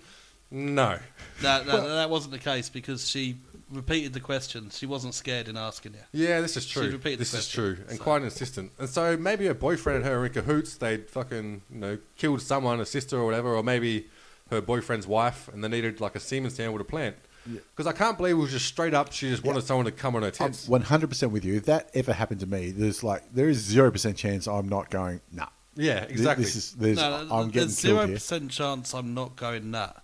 no. 0.50 0.98
No, 1.42 1.62
no, 1.64 1.96
that 1.96 2.08
wasn't 2.08 2.32
the 2.32 2.38
case 2.38 2.70
because 2.70 3.06
she 3.10 3.36
repeated 3.74 4.12
the 4.12 4.20
question. 4.20 4.70
She 4.70 4.86
wasn't 4.86 5.14
scared 5.14 5.48
in 5.48 5.56
asking 5.56 5.94
you. 5.94 6.00
Yeah, 6.12 6.40
this 6.40 6.56
is 6.56 6.66
true. 6.66 6.84
repeated 6.90 7.18
the 7.18 7.22
This 7.22 7.28
is 7.34 7.40
question, 7.52 7.62
true, 7.76 7.84
and 7.88 7.98
so- 7.98 8.02
quite 8.02 8.22
insistent. 8.22 8.72
And 8.78 8.88
so 8.88 9.16
maybe 9.16 9.46
her 9.46 9.54
boyfriend 9.54 9.98
and 9.98 10.06
her 10.06 10.18
are 10.20 10.26
in 10.26 10.32
cahoots. 10.32 10.76
They'd 10.76 11.08
fucking 11.10 11.62
you 11.70 11.78
know 11.78 11.98
killed 12.16 12.40
someone, 12.42 12.80
a 12.80 12.86
sister 12.86 13.18
or 13.18 13.24
whatever, 13.24 13.54
or 13.54 13.62
maybe 13.62 14.08
her 14.50 14.60
boyfriend's 14.60 15.06
wife, 15.06 15.48
and 15.52 15.62
they 15.64 15.68
needed 15.68 16.00
like 16.00 16.14
a 16.14 16.20
semen 16.20 16.50
sample 16.50 16.78
to 16.78 16.84
plant. 16.84 17.16
Because 17.46 17.86
I 17.86 17.92
can't 17.92 18.16
believe 18.16 18.36
it 18.36 18.40
was 18.40 18.52
just 18.52 18.64
straight 18.66 18.94
up. 18.94 19.12
She 19.12 19.28
just 19.28 19.44
wanted 19.44 19.64
someone 19.64 19.84
to 19.84 19.92
come 19.92 20.16
on 20.16 20.22
her 20.22 20.30
tits. 20.30 20.66
100% 20.66 21.30
with 21.30 21.44
you. 21.44 21.56
If 21.56 21.66
that 21.66 21.90
ever 21.92 22.14
happened 22.14 22.40
to 22.40 22.46
me, 22.46 22.70
there's 22.70 23.04
like, 23.04 23.22
there 23.34 23.50
is 23.50 23.62
0% 23.70 24.16
chance 24.16 24.46
I'm 24.46 24.66
not 24.66 24.88
going, 24.88 25.20
nah. 25.30 25.48
yeah, 25.76 26.04
exactly. 26.04 26.46
This 26.46 26.56
is, 26.56 26.72
there's, 26.72 26.96
No, 26.96 27.28
I'm 27.30 27.48
getting 27.48 27.68
there's 27.68 27.78
zero 27.78 28.06
percent 28.08 28.50
chance 28.50 28.94
I'm 28.94 29.12
not 29.12 29.36
going 29.36 29.72
that, 29.72 30.02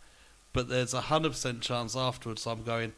but 0.52 0.68
there's 0.68 0.92
a 0.92 1.00
hundred 1.00 1.30
percent 1.30 1.62
chance 1.62 1.96
afterwards 1.96 2.46
I'm 2.46 2.62
going. 2.62 2.92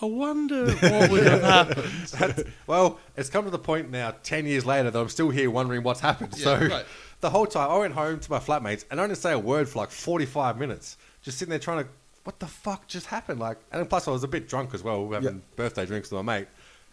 I 0.00 0.04
wonder 0.06 0.70
what 0.74 1.10
would 1.10 1.26
have 1.26 1.42
happened. 2.14 2.52
well, 2.66 2.98
it's 3.16 3.30
come 3.30 3.44
to 3.44 3.50
the 3.50 3.58
point 3.58 3.90
now, 3.90 4.14
ten 4.22 4.44
years 4.46 4.66
later, 4.66 4.90
that 4.90 4.98
I'm 4.98 5.08
still 5.08 5.30
here 5.30 5.50
wondering 5.50 5.82
what's 5.82 6.00
happened. 6.00 6.34
Yeah, 6.36 6.44
so 6.44 6.66
right. 6.68 6.84
the 7.20 7.30
whole 7.30 7.46
time, 7.46 7.70
I 7.70 7.78
went 7.78 7.94
home 7.94 8.20
to 8.20 8.30
my 8.30 8.38
flatmates 8.38 8.84
and 8.90 9.00
I 9.00 9.06
didn't 9.06 9.18
say 9.18 9.32
a 9.32 9.38
word 9.38 9.68
for 9.68 9.78
like 9.78 9.90
45 9.90 10.58
minutes, 10.58 10.98
just 11.22 11.38
sitting 11.38 11.50
there 11.50 11.58
trying 11.58 11.84
to, 11.84 11.90
what 12.24 12.38
the 12.40 12.46
fuck 12.46 12.86
just 12.88 13.06
happened? 13.06 13.40
Like, 13.40 13.56
and 13.72 13.88
plus 13.88 14.06
I 14.06 14.10
was 14.10 14.22
a 14.22 14.28
bit 14.28 14.48
drunk 14.48 14.74
as 14.74 14.82
well, 14.82 15.10
having 15.10 15.24
Yeah. 15.36 15.40
birthday 15.56 15.86
drinks 15.86 16.10
with 16.10 16.22
my 16.24 16.38
mate. 16.40 16.48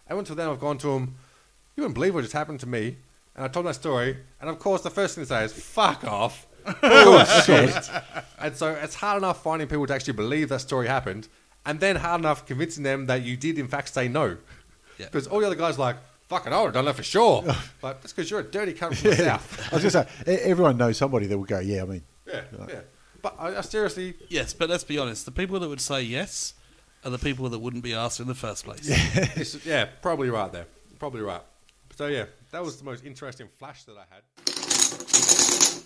And 0.08 0.18
until 0.18 0.36
then, 0.36 0.48
I've 0.48 0.60
gone 0.60 0.78
to 0.80 0.92
him. 0.92 1.16
You 1.76 1.82
wouldn't 1.84 1.96
believe 1.96 2.14
what 2.16 2.22
just 2.22 2.34
happened 2.34 2.60
to 2.62 2.68
me. 2.68 2.98
And 3.36 3.44
I 3.44 3.48
told 3.48 3.66
my 3.66 3.72
story, 3.74 4.18
and 4.40 4.50
of 4.50 4.60
course, 4.60 4.82
the 4.82 4.92
first 4.92 5.16
thing 5.16 5.24
they 5.24 5.28
say 5.28 5.44
is 5.44 5.52
"fuck 5.54 6.04
off." 6.06 6.46
Oh, 6.84 7.18
Bullshit. 7.46 7.90
and 8.40 8.56
so 8.56 8.70
it's 8.72 8.96
hard 8.96 9.18
enough 9.18 9.44
finding 9.44 9.68
people 9.68 9.86
to 9.88 9.94
actually 9.94 10.14
believe 10.14 10.48
that 10.50 10.60
story 10.62 10.88
happened, 10.88 11.28
and 11.66 11.80
then 11.80 11.96
hard 11.96 12.22
enough 12.22 12.46
convincing 12.46 12.84
them 12.84 13.06
that 13.08 13.24
you 13.24 13.38
did 13.38 13.58
in 13.58 13.68
fact 13.68 13.94
say 13.94 14.08
no. 14.08 14.38
Yeah. 14.98 15.06
Because 15.06 15.28
all 15.28 15.40
the 15.40 15.48
other 15.48 15.56
guys 15.56 15.78
are 15.78 15.82
like, 15.82 15.98
fucking, 16.28 16.54
I 16.54 16.58
would 16.58 16.66
have 16.68 16.74
done 16.74 16.86
that 16.86 16.96
for 16.96 17.04
sure. 17.04 17.44
but 17.82 18.02
that's 18.02 18.14
because 18.14 18.30
you're 18.30 18.42
a 18.42 18.44
dirty 18.44 18.74
cunt 18.74 18.96
from 18.96 19.12
the 19.12 19.16
south. 19.18 19.60
I 19.72 19.76
was 19.76 19.94
going 19.94 20.06
to 20.06 20.24
say, 20.26 20.34
e- 20.34 20.42
everyone 20.50 20.78
knows 20.78 20.98
somebody 20.98 21.26
that 21.28 21.38
will 21.38 21.46
go, 21.46 21.60
yeah, 21.60 21.84
I 21.84 21.86
mean, 21.86 22.04
Yeah, 22.28 22.42
yeah. 22.68 22.80
But 23.22 23.36
I, 23.40 23.58
I 23.58 23.62
seriously, 23.62 24.16
yes, 24.28 24.54
but 24.54 24.70
let's 24.70 24.84
be 24.84 24.98
honest. 24.98 25.26
The 25.26 25.32
people 25.32 25.60
that 25.60 25.70
would 25.70 25.82
say 25.82 26.02
yes 26.02 26.54
are 27.06 27.10
the 27.10 27.18
people 27.18 27.50
that 27.50 27.60
wouldn't 27.60 27.84
be 27.84 27.94
asked 27.94 28.20
in 28.20 28.28
the 28.28 28.36
first 28.36 28.66
place. 28.66 28.82
it's, 29.38 29.66
yeah, 29.66 29.86
probably 30.02 30.30
right 30.30 30.52
there. 30.52 30.66
Probably 31.00 31.22
right. 31.22 31.42
So 31.96 32.08
yeah, 32.08 32.26
that 32.52 32.64
was 32.64 32.78
the 32.78 32.84
most 32.84 33.06
interesting 33.06 33.48
flash 33.48 33.84
that 33.84 33.96
I 33.98 34.06
had. 34.14 34.24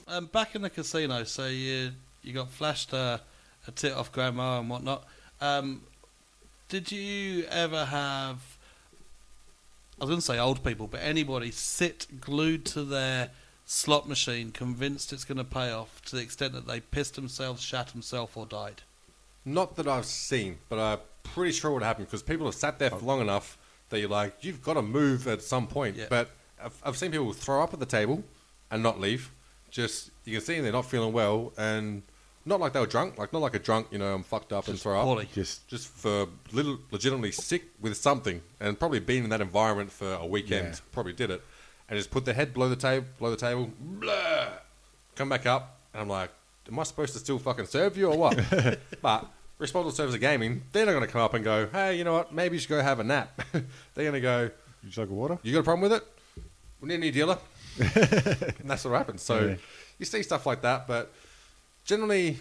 Um, 0.08 0.28
back 0.28 0.56
in 0.56 0.62
the 0.62 0.70
casino, 0.70 1.24
so 1.26 1.48
you 1.48 1.92
you 2.24 2.34
got 2.34 2.50
flashed 2.50 2.94
uh, 2.94 3.18
a 3.68 3.72
tit 3.72 3.94
off 3.94 4.12
grandma 4.12 4.60
and 4.60 4.70
whatnot. 4.70 5.06
Um, 5.40 5.84
did 6.70 6.92
you 6.92 7.46
ever 7.46 7.86
have 7.86 8.58
I 10.00 10.04
was 10.04 10.10
going 10.10 10.20
to 10.20 10.26
say 10.26 10.38
old 10.38 10.64
people, 10.64 10.88
but 10.88 11.02
anybody 11.02 11.50
sit 11.50 12.22
glued 12.22 12.66
to 12.66 12.84
their 12.84 13.32
slot 13.66 14.08
machine, 14.08 14.52
convinced 14.52 15.12
it's 15.12 15.24
going 15.24 15.40
to 15.40 15.44
pay 15.44 15.72
off, 15.72 16.02
to 16.06 16.16
the 16.16 16.22
extent 16.22 16.54
that 16.54 16.68
they 16.68 16.80
pissed 16.80 17.16
themselves, 17.16 17.64
shat 17.64 17.88
themselves, 17.88 18.32
or 18.36 18.46
died. 18.46 18.84
Not 19.44 19.76
that 19.78 19.88
I've 19.88 20.06
seen, 20.06 20.58
but 20.70 20.78
I'm 20.78 21.00
pretty 21.24 21.52
sure 21.52 21.72
what 21.72 21.82
happened 21.82 22.08
because 22.08 22.22
people 22.22 22.46
have 22.46 22.54
sat 22.56 22.78
there 22.78 22.92
for 22.92 23.00
long 23.00 23.22
enough 23.22 23.58
that 23.90 24.00
you're 24.00 24.10
like, 24.10 24.36
you've 24.42 24.62
got 24.62 24.76
to 24.76 24.84
move 24.84 25.28
at 25.28 25.42
some 25.42 25.66
point. 25.66 25.96
Yeah. 25.96 26.06
But 26.10 26.30
I've, 26.64 26.80
I've 26.84 26.98
seen 26.98 27.12
people 27.12 27.34
throw 27.34 27.64
up 27.64 27.74
at 27.74 27.80
the 27.80 27.86
table 27.86 28.24
and 28.70 28.84
not 28.84 29.00
leave. 29.00 29.32
Just 29.72 30.12
you 30.26 30.34
can 30.34 30.46
see 30.46 30.60
they're 30.60 30.72
not 30.72 30.86
feeling 30.86 31.12
well 31.12 31.54
and 31.58 32.04
not 32.48 32.60
like 32.60 32.74
they 32.74 32.80
were 32.80 32.86
drunk, 32.88 33.18
like 33.18 33.34
not 33.34 33.42
like 33.42 33.56
a 33.56 33.60
drunk, 33.60 33.88
you 33.92 33.98
know, 33.98 34.14
I'm 34.16 34.24
fucked 34.24 34.54
up 34.54 34.68
and 34.68 34.80
throw 34.80 35.02
poorly. 35.04 35.26
up. 35.26 35.32
Just 35.34 35.68
just 35.68 35.88
for 35.90 36.28
little, 36.52 36.80
legitimately 36.92 37.32
sick 37.32 37.66
with 37.82 37.96
something 37.98 38.42
and 38.60 38.80
probably 38.80 39.00
been 39.00 39.24
in 39.26 39.30
that 39.32 39.42
environment 39.42 39.92
for 39.92 40.14
a 40.14 40.26
weekend. 40.26 40.68
Yeah. 40.70 40.80
Probably 40.92 41.14
did 41.14 41.30
it 41.32 41.42
and 41.90 41.98
just 41.98 42.12
put 42.12 42.26
their 42.26 42.34
head 42.34 42.54
below 42.54 42.68
the 42.70 42.76
table, 42.76 43.06
below 43.18 43.32
the 43.32 43.38
table, 43.38 43.72
blah, 43.80 44.48
come 45.16 45.30
back 45.30 45.46
up, 45.46 45.78
and 45.94 46.02
I'm 46.02 46.10
like, 46.10 46.30
am 46.70 46.78
I 46.80 46.84
supposed 46.84 47.14
to 47.14 47.20
still 47.20 47.40
fucking 47.40 47.66
serve 47.68 47.96
you 47.98 48.12
or 48.12 48.18
what? 48.18 48.38
but 49.02 49.26
responsible 49.58 49.92
servers 49.92 50.14
of 50.14 50.20
gaming, 50.20 50.64
they're 50.74 50.86
not 50.86 50.92
going 50.92 51.06
to 51.06 51.12
come 51.12 51.22
up 51.22 51.34
and 51.34 51.46
go, 51.46 51.68
hey, 51.72 51.96
you 51.98 52.04
know 52.04 52.12
what? 52.14 52.34
Maybe 52.34 52.58
you 52.58 52.60
should 52.60 52.70
go 52.70 52.82
have 52.82 53.00
a 53.00 53.04
nap. 53.06 53.42
they're 53.54 53.64
going 54.04 54.12
to 54.14 54.20
go, 54.22 54.50
you 54.84 54.90
jug 54.90 55.08
of 55.10 55.12
water. 55.12 55.40
you 55.44 55.54
got 55.54 55.60
a 55.60 55.64
problem 55.64 55.90
with 55.90 55.94
it? 55.94 56.06
We 56.82 56.90
need 56.90 56.96
a 56.96 56.98
new 56.98 57.12
dealer. 57.12 57.38
and 57.80 58.66
that's 58.70 58.84
what 58.84 58.92
happens. 58.98 59.22
So 59.22 59.40
Yeah. 59.48 59.56
you 59.98 60.06
see 60.06 60.24
stuff 60.24 60.46
like 60.46 60.62
that, 60.64 60.88
but 60.88 61.14
generally, 61.88 62.38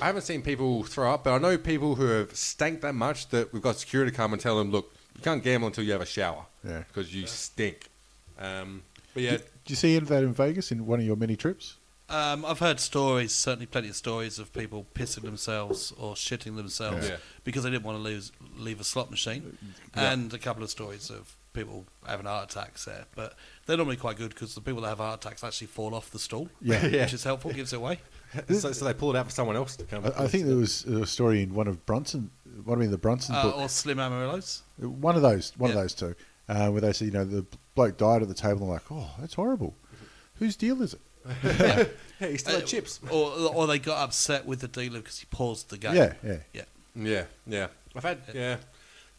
I 0.00 0.06
haven't 0.06 0.22
seen 0.22 0.40
people 0.40 0.84
throw 0.84 1.12
up, 1.12 1.24
but 1.24 1.34
I 1.34 1.38
know 1.38 1.58
people 1.58 1.96
who 1.96 2.06
have 2.06 2.34
stank 2.34 2.80
that 2.80 2.94
much 2.94 3.28
that 3.28 3.52
we've 3.52 3.60
got 3.62 3.76
security 3.76 4.10
come 4.10 4.32
and 4.32 4.40
tell 4.40 4.56
them, 4.56 4.70
look, 4.70 4.90
you 5.14 5.20
can't 5.22 5.42
gamble 5.42 5.66
until 5.66 5.84
you 5.84 5.92
have 5.92 6.00
a 6.00 6.06
shower 6.06 6.46
Yeah. 6.66 6.84
because 6.88 7.14
you 7.14 7.26
stink. 7.26 7.90
Um, 8.38 8.82
but 9.12 9.22
yeah, 9.22 9.30
Did 9.32 9.42
you 9.68 9.76
see 9.76 9.90
any 9.96 9.98
of 10.02 10.08
that 10.08 10.22
in 10.22 10.32
Vegas 10.32 10.72
in 10.72 10.86
one 10.86 11.00
of 11.00 11.04
your 11.04 11.16
many 11.16 11.36
trips? 11.36 11.76
Um, 12.08 12.44
I've 12.44 12.58
heard 12.58 12.78
stories, 12.80 13.32
certainly 13.34 13.66
plenty 13.66 13.88
of 13.88 13.96
stories 13.96 14.38
of 14.38 14.52
people 14.52 14.86
pissing 14.94 15.22
themselves 15.22 15.92
or 15.98 16.14
shitting 16.14 16.56
themselves 16.56 17.08
Yeah. 17.08 17.16
because 17.44 17.62
they 17.64 17.70
didn't 17.70 17.84
want 17.84 17.98
to 17.98 18.02
lose, 18.02 18.32
leave 18.56 18.80
a 18.80 18.84
slot 18.84 19.10
machine, 19.10 19.56
and 19.94 20.32
a 20.32 20.38
couple 20.38 20.62
of 20.62 20.70
stories 20.70 21.10
of 21.10 21.34
people 21.54 21.86
having 22.06 22.26
heart 22.26 22.50
attacks 22.50 22.84
there. 22.86 23.04
But 23.14 23.34
they're 23.66 23.76
normally 23.76 23.96
quite 23.96 24.16
good 24.16 24.30
because 24.30 24.54
the 24.54 24.60
people 24.60 24.82
that 24.82 24.88
have 24.88 24.98
heart 24.98 25.24
attacks 25.24 25.44
actually 25.44 25.66
fall 25.68 25.94
off 25.94 26.10
the 26.10 26.18
stool, 26.18 26.48
Yeah. 26.60 26.86
Yeah. 26.86 27.04
which 27.04 27.14
is 27.14 27.24
helpful, 27.24 27.52
gives 27.52 27.72
it 27.72 27.76
away. 27.76 28.00
So, 28.48 28.72
so 28.72 28.84
they 28.84 28.94
pull 28.94 29.14
it 29.14 29.18
out 29.18 29.26
for 29.26 29.32
someone 29.32 29.56
else 29.56 29.76
to 29.76 29.84
come. 29.84 30.04
I, 30.04 30.24
I 30.24 30.28
think 30.28 30.46
there 30.46 30.56
was 30.56 30.84
a 30.84 31.06
story 31.06 31.42
in 31.42 31.54
one 31.54 31.68
of 31.68 31.84
Brunson, 31.86 32.30
one 32.64 32.80
of 32.82 32.90
the 32.90 32.98
Brunson 32.98 33.34
Uh, 33.34 33.42
book, 33.44 33.56
or 33.58 33.68
Slim 33.68 33.98
Amarillo's. 33.98 34.62
one 34.78 35.16
of 35.16 35.22
those, 35.22 35.52
one 35.56 35.70
Yeah. 35.70 35.76
of 35.76 35.82
those 35.82 35.94
two, 35.94 36.14
uh, 36.48 36.68
where 36.70 36.80
they 36.80 36.92
said, 36.92 37.06
you 37.06 37.10
know, 37.12 37.24
the 37.24 37.44
bloke 37.74 37.96
died 37.98 38.22
at 38.22 38.28
the 38.28 38.34
table. 38.34 38.62
and 38.62 38.64
I'm 38.64 38.70
like, 38.70 38.82
oh, 38.90 39.10
that's 39.20 39.34
horrible. 39.34 39.74
Whose 40.36 40.56
deal 40.56 40.82
is 40.82 40.94
it? 40.94 41.00
yeah, 41.44 42.26
he 42.28 42.36
still 42.36 42.54
had 42.54 42.64
Uh, 42.64 42.66
chips. 42.66 42.98
Or, 43.10 43.30
or 43.54 43.66
they 43.68 43.78
got 43.78 43.98
upset 44.02 44.44
with 44.44 44.60
the 44.60 44.68
dealer 44.68 44.98
because 44.98 45.18
he 45.20 45.26
paused 45.26 45.70
the 45.70 45.78
game. 45.78 45.94
Yeah, 45.94 46.14
yeah. 46.24 46.36
Yeah. 46.52 46.62
Yeah, 46.94 47.24
yeah. 47.46 47.66
I've 47.94 48.02
had 48.02 48.18
yeah. 48.34 48.56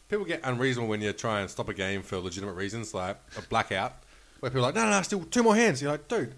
People 0.08 0.26
get 0.26 0.40
unreasonable 0.44 0.88
when 0.88 1.00
you 1.00 1.12
try 1.14 1.40
and 1.40 1.48
stop 1.50 1.68
a 1.70 1.74
game 1.74 2.02
for 2.02 2.18
legitimate 2.18 2.52
reasons, 2.54 2.92
like 2.92 3.16
a 3.38 3.42
blackout, 3.42 3.94
where 4.40 4.50
people 4.50 4.60
are 4.64 4.68
like, 4.68 4.74
no, 4.74 4.84
no, 4.84 4.90
no, 4.90 5.02
still 5.02 5.24
two 5.24 5.42
more 5.42 5.56
hands. 5.56 5.80
You're 5.80 5.92
like, 5.92 6.06
dude, 6.08 6.34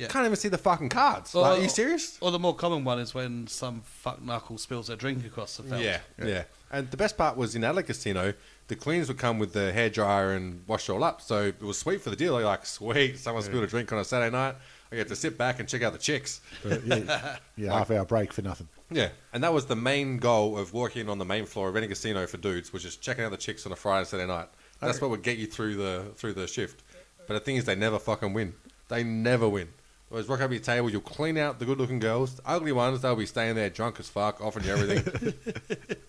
Yeah. 0.00 0.08
can't 0.08 0.24
even 0.24 0.36
see 0.36 0.48
the 0.48 0.56
fucking 0.56 0.88
cards. 0.88 1.34
Or- 1.34 1.42
like, 1.42 1.58
are 1.58 1.62
you 1.62 1.68
serious? 1.68 2.16
Or 2.22 2.30
the 2.30 2.38
more 2.38 2.54
common 2.54 2.84
one 2.84 2.98
is 2.98 3.14
when 3.14 3.46
some 3.46 3.82
fuck 3.82 4.22
knuckle 4.22 4.56
spills 4.56 4.86
their 4.86 4.96
drink 4.96 5.26
across 5.26 5.58
the 5.58 5.64
field. 5.64 5.82
Yeah, 5.82 6.00
yeah, 6.24 6.44
And 6.70 6.90
the 6.90 6.96
best 6.96 7.18
part 7.18 7.36
was 7.36 7.54
in 7.54 7.62
Adelaide 7.62 7.86
Casino, 7.86 8.32
the 8.68 8.76
cleaners 8.76 9.08
would 9.08 9.18
come 9.18 9.38
with 9.38 9.52
the 9.52 9.72
hairdryer 9.74 10.34
and 10.34 10.64
wash 10.66 10.88
it 10.88 10.92
all 10.92 11.04
up. 11.04 11.20
So 11.20 11.42
it 11.42 11.60
was 11.60 11.78
sweet 11.78 12.00
for 12.00 12.08
the 12.08 12.16
deal. 12.16 12.38
You're 12.38 12.48
like, 12.48 12.64
sweet, 12.64 13.18
someone 13.18 13.42
spilled 13.42 13.64
a 13.64 13.66
drink 13.66 13.92
on 13.92 13.98
a 13.98 14.04
Saturday 14.04 14.34
night. 14.34 14.54
I 14.90 14.96
get 14.96 15.08
to 15.08 15.16
sit 15.16 15.36
back 15.36 15.60
and 15.60 15.68
check 15.68 15.82
out 15.82 15.92
the 15.92 15.98
chicks. 15.98 16.40
But, 16.64 16.84
yeah, 16.84 17.36
yeah 17.56 17.72
half 17.72 17.90
hour 17.90 18.04
break 18.06 18.32
for 18.32 18.42
nothing. 18.42 18.68
Yeah, 18.90 19.10
and 19.34 19.44
that 19.44 19.52
was 19.52 19.66
the 19.66 19.76
main 19.76 20.16
goal 20.16 20.56
of 20.58 20.72
working 20.72 21.08
on 21.08 21.18
the 21.18 21.24
main 21.24 21.44
floor 21.44 21.68
of 21.68 21.76
any 21.76 21.86
casino 21.86 22.26
for 22.26 22.38
dudes, 22.38 22.72
was 22.72 22.82
just 22.82 23.02
checking 23.02 23.22
out 23.22 23.30
the 23.30 23.36
chicks 23.36 23.66
on 23.66 23.72
a 23.72 23.76
Friday 23.76 24.00
and 24.00 24.08
Saturday 24.08 24.26
night. 24.28 24.48
That's 24.80 25.00
what 25.00 25.10
would 25.10 25.22
get 25.22 25.36
you 25.36 25.46
through 25.46 25.76
the 25.76 26.12
through 26.16 26.32
the 26.32 26.46
shift. 26.46 26.82
But 27.26 27.34
the 27.34 27.40
thing 27.40 27.56
is, 27.56 27.66
they 27.66 27.76
never 27.76 27.98
fucking 27.98 28.32
win. 28.32 28.54
They 28.88 29.04
never 29.04 29.48
win. 29.48 29.68
Whereas 30.10 30.28
rock 30.28 30.40
up 30.40 30.50
your 30.50 30.60
table, 30.60 30.90
you'll 30.90 31.00
clean 31.02 31.38
out 31.38 31.60
the 31.60 31.64
good-looking 31.64 32.00
girls. 32.00 32.34
The 32.34 32.42
ugly 32.44 32.72
ones, 32.72 33.00
they'll 33.00 33.14
be 33.14 33.26
staying 33.26 33.54
there 33.54 33.70
drunk 33.70 34.00
as 34.00 34.08
fuck, 34.08 34.40
offering 34.40 34.66
you 34.66 34.72
everything. 34.72 35.34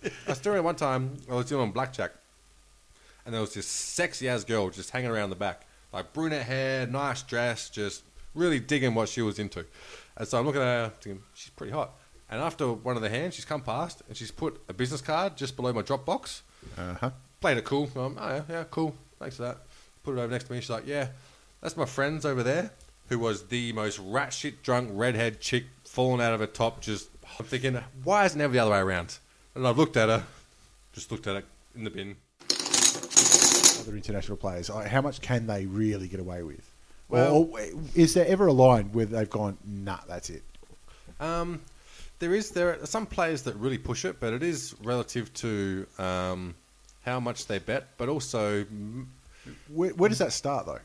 I 0.27 0.29
was 0.31 0.39
doing 0.39 0.63
one 0.63 0.75
time. 0.75 1.17
I 1.29 1.35
was 1.35 1.45
doing 1.45 1.71
blackjack, 1.71 2.11
and 3.25 3.33
there 3.33 3.41
was 3.41 3.53
this 3.53 3.67
sexy-ass 3.67 4.43
girl 4.43 4.71
just 4.71 4.89
hanging 4.89 5.11
around 5.11 5.29
the 5.29 5.35
back, 5.35 5.67
like 5.93 6.13
brunette 6.13 6.47
hair, 6.47 6.87
nice 6.87 7.21
dress, 7.21 7.69
just 7.69 8.01
really 8.33 8.59
digging 8.59 8.95
what 8.95 9.07
she 9.07 9.21
was 9.21 9.37
into. 9.37 9.65
And 10.17 10.27
so 10.27 10.39
I'm 10.39 10.47
looking 10.47 10.61
at 10.61 10.65
her, 10.65 10.93
thinking 10.99 11.21
she's 11.35 11.51
pretty 11.51 11.71
hot. 11.71 11.91
And 12.29 12.41
after 12.41 12.71
one 12.71 12.95
of 12.95 13.01
the 13.01 13.09
hands, 13.09 13.35
she's 13.35 13.45
come 13.45 13.61
past 13.61 14.01
and 14.07 14.15
she's 14.15 14.31
put 14.31 14.61
a 14.69 14.73
business 14.73 15.01
card 15.01 15.35
just 15.35 15.55
below 15.55 15.73
my 15.73 15.81
drop 15.81 16.05
box. 16.05 16.43
Uh 16.77 16.93
huh. 16.93 17.11
Played 17.41 17.57
it 17.57 17.65
cool. 17.65 17.89
Um, 17.95 18.17
oh 18.19 18.27
yeah, 18.29 18.43
yeah, 18.49 18.63
cool. 18.71 18.95
Thanks 19.19 19.35
for 19.35 19.43
that. 19.43 19.57
Put 20.03 20.17
it 20.17 20.21
over 20.21 20.31
next 20.31 20.45
to 20.45 20.53
me. 20.53 20.61
She's 20.61 20.69
like, 20.69 20.87
yeah, 20.87 21.09
that's 21.59 21.75
my 21.75 21.85
friends 21.85 22.25
over 22.25 22.41
there, 22.41 22.71
who 23.11 23.19
was 23.19 23.43
the 23.47 23.73
most 23.73 23.99
rat 23.99 24.31
shit 24.31 24.63
drunk 24.63 24.89
redhead 24.93 25.41
chick 25.41 25.65
falling 25.83 26.21
out 26.21 26.33
of 26.33 26.39
a 26.39 26.47
top. 26.47 26.79
Just 26.79 27.09
I'm 27.37 27.45
thinking, 27.45 27.77
why 28.05 28.23
isn't 28.23 28.39
it 28.39 28.43
ever 28.45 28.53
the 28.53 28.59
other 28.59 28.71
way 28.71 28.79
around? 28.79 29.17
And 29.53 29.67
I've 29.67 29.77
looked 29.77 29.97
at 29.97 30.07
her, 30.07 30.23
just 30.93 31.11
looked 31.11 31.27
at 31.27 31.35
it 31.35 31.45
in 31.75 31.83
the 31.83 31.89
bin. 31.89 32.15
Other 33.81 33.97
international 33.97 34.37
players, 34.37 34.69
how 34.69 35.01
much 35.01 35.19
can 35.19 35.45
they 35.45 35.65
really 35.65 36.07
get 36.07 36.21
away 36.21 36.41
with? 36.41 36.65
Well- 37.09 37.49
or, 37.51 37.59
or 37.59 37.65
is 37.95 38.13
there 38.13 38.25
ever 38.27 38.47
a 38.47 38.53
line 38.53 38.93
where 38.93 39.05
they've 39.05 39.29
gone, 39.29 39.57
nah, 39.65 39.99
that's 40.07 40.29
it? 40.29 40.43
Um, 41.19 41.59
there 42.19 42.33
is 42.33 42.51
there 42.51 42.81
are 42.81 42.85
some 42.85 43.05
players 43.05 43.41
that 43.41 43.57
really 43.57 43.77
push 43.77 44.05
it, 44.05 44.21
but 44.21 44.31
it 44.31 44.41
is 44.41 44.73
relative 44.83 45.33
to 45.33 45.85
um, 45.99 46.55
how 47.01 47.19
much 47.19 47.47
they 47.47 47.59
bet, 47.59 47.89
but 47.97 48.07
also 48.07 48.65
Where, 49.67 49.89
where 49.91 50.07
does 50.07 50.19
that 50.19 50.31
start, 50.31 50.65
though? 50.65 50.79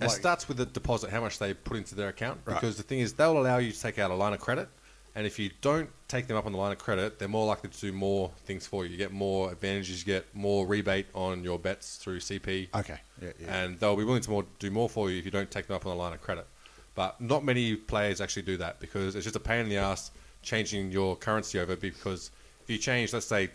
It 0.00 0.06
Like- 0.06 0.16
starts 0.16 0.48
with 0.48 0.56
the 0.56 0.66
deposit, 0.66 1.10
how 1.10 1.20
much 1.20 1.38
they 1.38 1.54
put 1.54 1.76
into 1.76 1.94
their 1.94 2.08
account. 2.08 2.40
Right. 2.44 2.54
Because 2.54 2.76
the 2.76 2.82
thing 2.82 3.00
is, 3.00 3.14
they'll 3.14 3.38
allow 3.38 3.58
you 3.58 3.72
to 3.72 3.80
take 3.80 3.98
out 3.98 4.10
a 4.10 4.14
line 4.14 4.32
of 4.32 4.40
credit, 4.40 4.68
and 5.14 5.26
if 5.26 5.38
you 5.38 5.50
don't 5.60 5.90
take 6.06 6.26
them 6.28 6.36
up 6.36 6.46
on 6.46 6.52
the 6.52 6.58
line 6.58 6.72
of 6.72 6.78
credit, 6.78 7.18
they're 7.18 7.28
more 7.28 7.46
likely 7.46 7.70
to 7.70 7.80
do 7.80 7.92
more 7.92 8.30
things 8.44 8.66
for 8.66 8.84
you. 8.84 8.92
You 8.92 8.96
get 8.96 9.12
more 9.12 9.50
advantages, 9.50 10.00
you 10.00 10.06
get 10.06 10.32
more 10.34 10.66
rebate 10.66 11.06
on 11.14 11.42
your 11.42 11.58
bets 11.58 11.96
through 11.96 12.20
CP. 12.20 12.68
Okay. 12.74 13.00
Yeah, 13.20 13.30
yeah. 13.40 13.56
and 13.62 13.78
they'll 13.80 13.96
be 13.96 14.04
willing 14.04 14.22
to 14.22 14.30
more, 14.30 14.44
do 14.58 14.70
more 14.70 14.88
for 14.88 15.10
you 15.10 15.18
if 15.18 15.24
you 15.24 15.30
don't 15.30 15.50
take 15.50 15.66
them 15.66 15.74
up 15.76 15.84
on 15.86 15.90
the 15.90 15.96
line 16.02 16.12
of 16.12 16.20
credit. 16.22 16.46
But 16.94 17.20
not 17.20 17.44
many 17.44 17.76
players 17.76 18.20
actually 18.20 18.42
do 18.42 18.56
that 18.58 18.80
because 18.80 19.14
it's 19.14 19.24
just 19.24 19.36
a 19.36 19.40
pain 19.40 19.60
in 19.60 19.68
the 19.68 19.76
ass 19.76 20.10
changing 20.42 20.90
your 20.92 21.16
currency 21.16 21.58
over. 21.60 21.76
Because 21.76 22.30
if 22.62 22.70
you 22.70 22.78
change, 22.78 23.12
let's 23.12 23.26
say, 23.26 23.50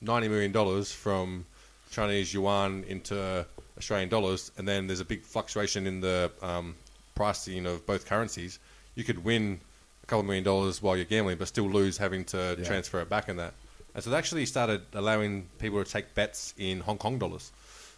ninety 0.00 0.28
million 0.28 0.52
dollars 0.52 0.92
from 0.92 1.46
Chinese 1.90 2.32
yuan 2.32 2.84
into 2.84 3.46
Australian 3.78 4.08
dollars, 4.08 4.50
and 4.58 4.66
then 4.66 4.86
there's 4.86 5.00
a 5.00 5.04
big 5.04 5.22
fluctuation 5.22 5.86
in 5.86 6.00
the 6.00 6.30
um, 6.42 6.74
pricing 7.14 7.66
of 7.66 7.84
both 7.86 8.06
currencies, 8.06 8.58
you 8.94 9.04
could 9.04 9.24
win 9.24 9.60
a 10.02 10.06
couple 10.06 10.22
million 10.22 10.44
dollars 10.44 10.80
while 10.82 10.96
you're 10.96 11.04
gambling, 11.04 11.36
but 11.38 11.48
still 11.48 11.68
lose 11.68 11.96
having 11.98 12.24
to 12.26 12.56
Yeah. 12.58 12.64
transfer 12.64 13.00
it 13.00 13.08
back 13.08 13.28
in 13.28 13.36
that. 13.36 13.54
And 13.94 14.04
so 14.04 14.10
they 14.10 14.16
actually 14.16 14.46
started 14.46 14.82
allowing 14.92 15.48
people 15.58 15.82
to 15.82 15.90
take 15.90 16.14
bets 16.14 16.54
in 16.58 16.80
Hong 16.80 16.98
Kong 16.98 17.18
dollars. 17.18 17.50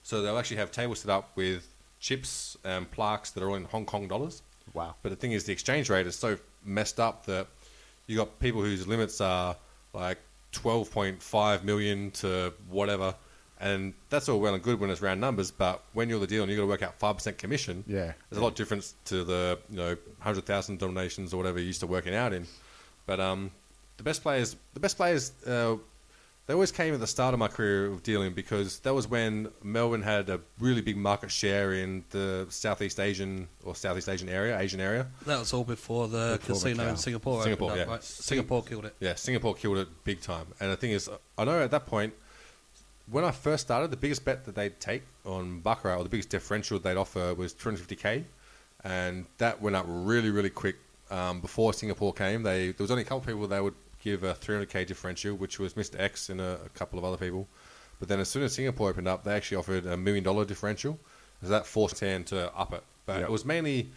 So 0.04 0.22
they'll 0.22 0.38
actually 0.38 0.58
have 0.58 0.70
tables 0.70 1.00
set 1.00 1.10
up 1.10 1.32
with 1.36 1.66
chips 2.00 2.56
and 2.64 2.90
plaques 2.90 3.30
that 3.32 3.42
are 3.42 3.48
all 3.50 3.56
in 3.56 3.64
Hong 3.64 3.84
Kong 3.84 4.06
dollars. 4.08 4.42
Wow. 4.74 4.94
But 5.02 5.10
the 5.10 5.16
thing 5.16 5.32
is, 5.32 5.44
the 5.44 5.52
exchange 5.52 5.90
rate 5.90 6.06
is 6.06 6.14
so 6.16 6.38
messed 6.64 7.00
up 7.00 7.26
that 7.26 7.48
you 8.06 8.16
got 8.16 8.38
people 8.38 8.62
whose 8.62 8.86
limits 8.86 9.20
are 9.20 9.56
like 9.92 10.18
12.5 10.52 11.64
million 11.64 12.10
to 12.12 12.52
whatever. 12.68 13.14
And 13.60 13.94
that's 14.08 14.28
all 14.28 14.38
well 14.38 14.54
and 14.54 14.62
good 14.62 14.78
when 14.78 14.88
it's 14.90 15.02
round 15.02 15.20
numbers, 15.20 15.50
but 15.50 15.82
when 15.92 16.08
you're 16.08 16.20
the 16.20 16.28
dealer 16.28 16.42
and 16.44 16.50
you've 16.52 16.58
got 16.58 16.62
to 16.62 16.68
work 16.68 16.82
out 16.82 16.98
5% 17.00 17.38
commission, 17.38 17.82
Yeah. 17.88 18.12
there's 18.30 18.38
a 18.38 18.40
lot 18.40 18.48
of 18.48 18.54
difference 18.54 18.94
to 19.06 19.24
the 19.24 19.58
you 19.68 19.76
know 19.76 19.96
100,000 20.18 20.78
donations 20.78 21.34
or 21.34 21.38
whatever 21.38 21.58
you're 21.58 21.66
used 21.66 21.80
to 21.80 21.86
working 21.88 22.14
out 22.14 22.32
in. 22.32 22.46
But 23.06 23.18
um, 23.20 23.50
the 23.96 24.04
best 24.04 24.22
players, 24.22 24.54
the 24.74 24.80
best 24.80 24.96
players, 24.96 25.32
uh, 25.46 25.76
they 26.46 26.54
always 26.54 26.72
came 26.72 26.94
at 26.94 27.00
the 27.00 27.06
start 27.06 27.34
of 27.34 27.40
my 27.40 27.48
career 27.48 27.86
of 27.86 28.02
dealing 28.02 28.32
because 28.32 28.78
that 28.80 28.94
was 28.94 29.06
when 29.06 29.48
Melbourne 29.62 30.02
had 30.02 30.30
a 30.30 30.40
really 30.58 30.80
big 30.80 30.96
market 30.96 31.30
share 31.30 31.74
in 31.74 32.04
the 32.10 32.46
Southeast 32.48 32.98
Asian 33.00 33.48
or 33.64 33.74
Southeast 33.74 34.08
Asian 34.08 34.28
area, 34.30 34.58
Asian 34.58 34.80
area. 34.80 35.08
That 35.26 35.40
was 35.40 35.52
all 35.52 35.64
before 35.64 36.08
the 36.08 36.38
Before 36.40 36.54
casino 36.54 36.84
Macau. 36.84 36.88
in 36.90 36.96
Singapore. 36.96 37.42
Singapore, 37.42 37.70
opened 37.72 37.80
up, 37.82 37.86
yeah. 37.88 37.92
right? 37.92 38.02
Singapore 38.04 38.62
killed 38.62 38.86
it. 38.86 38.94
Yeah, 39.00 39.14
Singapore 39.16 39.54
killed 39.56 39.76
it 39.78 39.88
big 40.04 40.22
time. 40.22 40.46
And 40.60 40.70
the 40.72 40.76
thing 40.76 40.92
is, 40.92 41.10
I 41.36 41.44
know 41.44 41.60
at 41.60 41.70
that 41.72 41.86
point, 41.86 42.14
when 43.10 43.24
I 43.24 43.30
first 43.30 43.64
started, 43.64 43.90
the 43.90 43.96
biggest 43.96 44.24
bet 44.24 44.44
that 44.44 44.54
they'd 44.54 44.78
take 44.80 45.02
on 45.24 45.60
Baccarat, 45.60 45.96
or 45.96 46.02
the 46.02 46.08
biggest 46.08 46.28
differential 46.28 46.78
they'd 46.78 46.96
offer 46.96 47.34
was 47.34 47.54
250k. 47.54 48.24
And 48.84 49.26
that 49.38 49.60
went 49.60 49.76
up 49.76 49.86
really, 49.88 50.30
really 50.30 50.50
quick. 50.50 50.76
Um, 51.10 51.40
before 51.40 51.72
Singapore 51.72 52.12
came, 52.12 52.42
they 52.42 52.66
there 52.66 52.84
was 52.84 52.90
only 52.90 53.02
a 53.02 53.06
couple 53.06 53.18
of 53.18 53.26
people 53.26 53.46
they 53.46 53.60
would 53.60 53.74
give 54.02 54.24
a 54.24 54.34
300k 54.34 54.86
differential, 54.86 55.34
which 55.34 55.58
was 55.58 55.74
Mr. 55.74 55.98
X 55.98 56.28
and 56.28 56.40
a, 56.40 56.58
a 56.64 56.68
couple 56.70 56.98
of 56.98 57.04
other 57.04 57.16
people. 57.16 57.48
But 57.98 58.08
then 58.08 58.20
as 58.20 58.28
soon 58.28 58.42
as 58.42 58.54
Singapore 58.54 58.90
opened 58.90 59.08
up, 59.08 59.24
they 59.24 59.32
actually 59.32 59.56
offered 59.56 59.86
a 59.86 59.96
million 59.96 60.22
dollar 60.22 60.44
differential. 60.44 60.98
So 61.42 61.48
that 61.48 61.66
forced 61.66 61.96
Tan 61.96 62.24
to 62.24 62.54
up 62.54 62.74
it. 62.74 62.82
But 63.06 63.22
it 63.22 63.30
was 63.30 63.44
mainly 63.44 63.90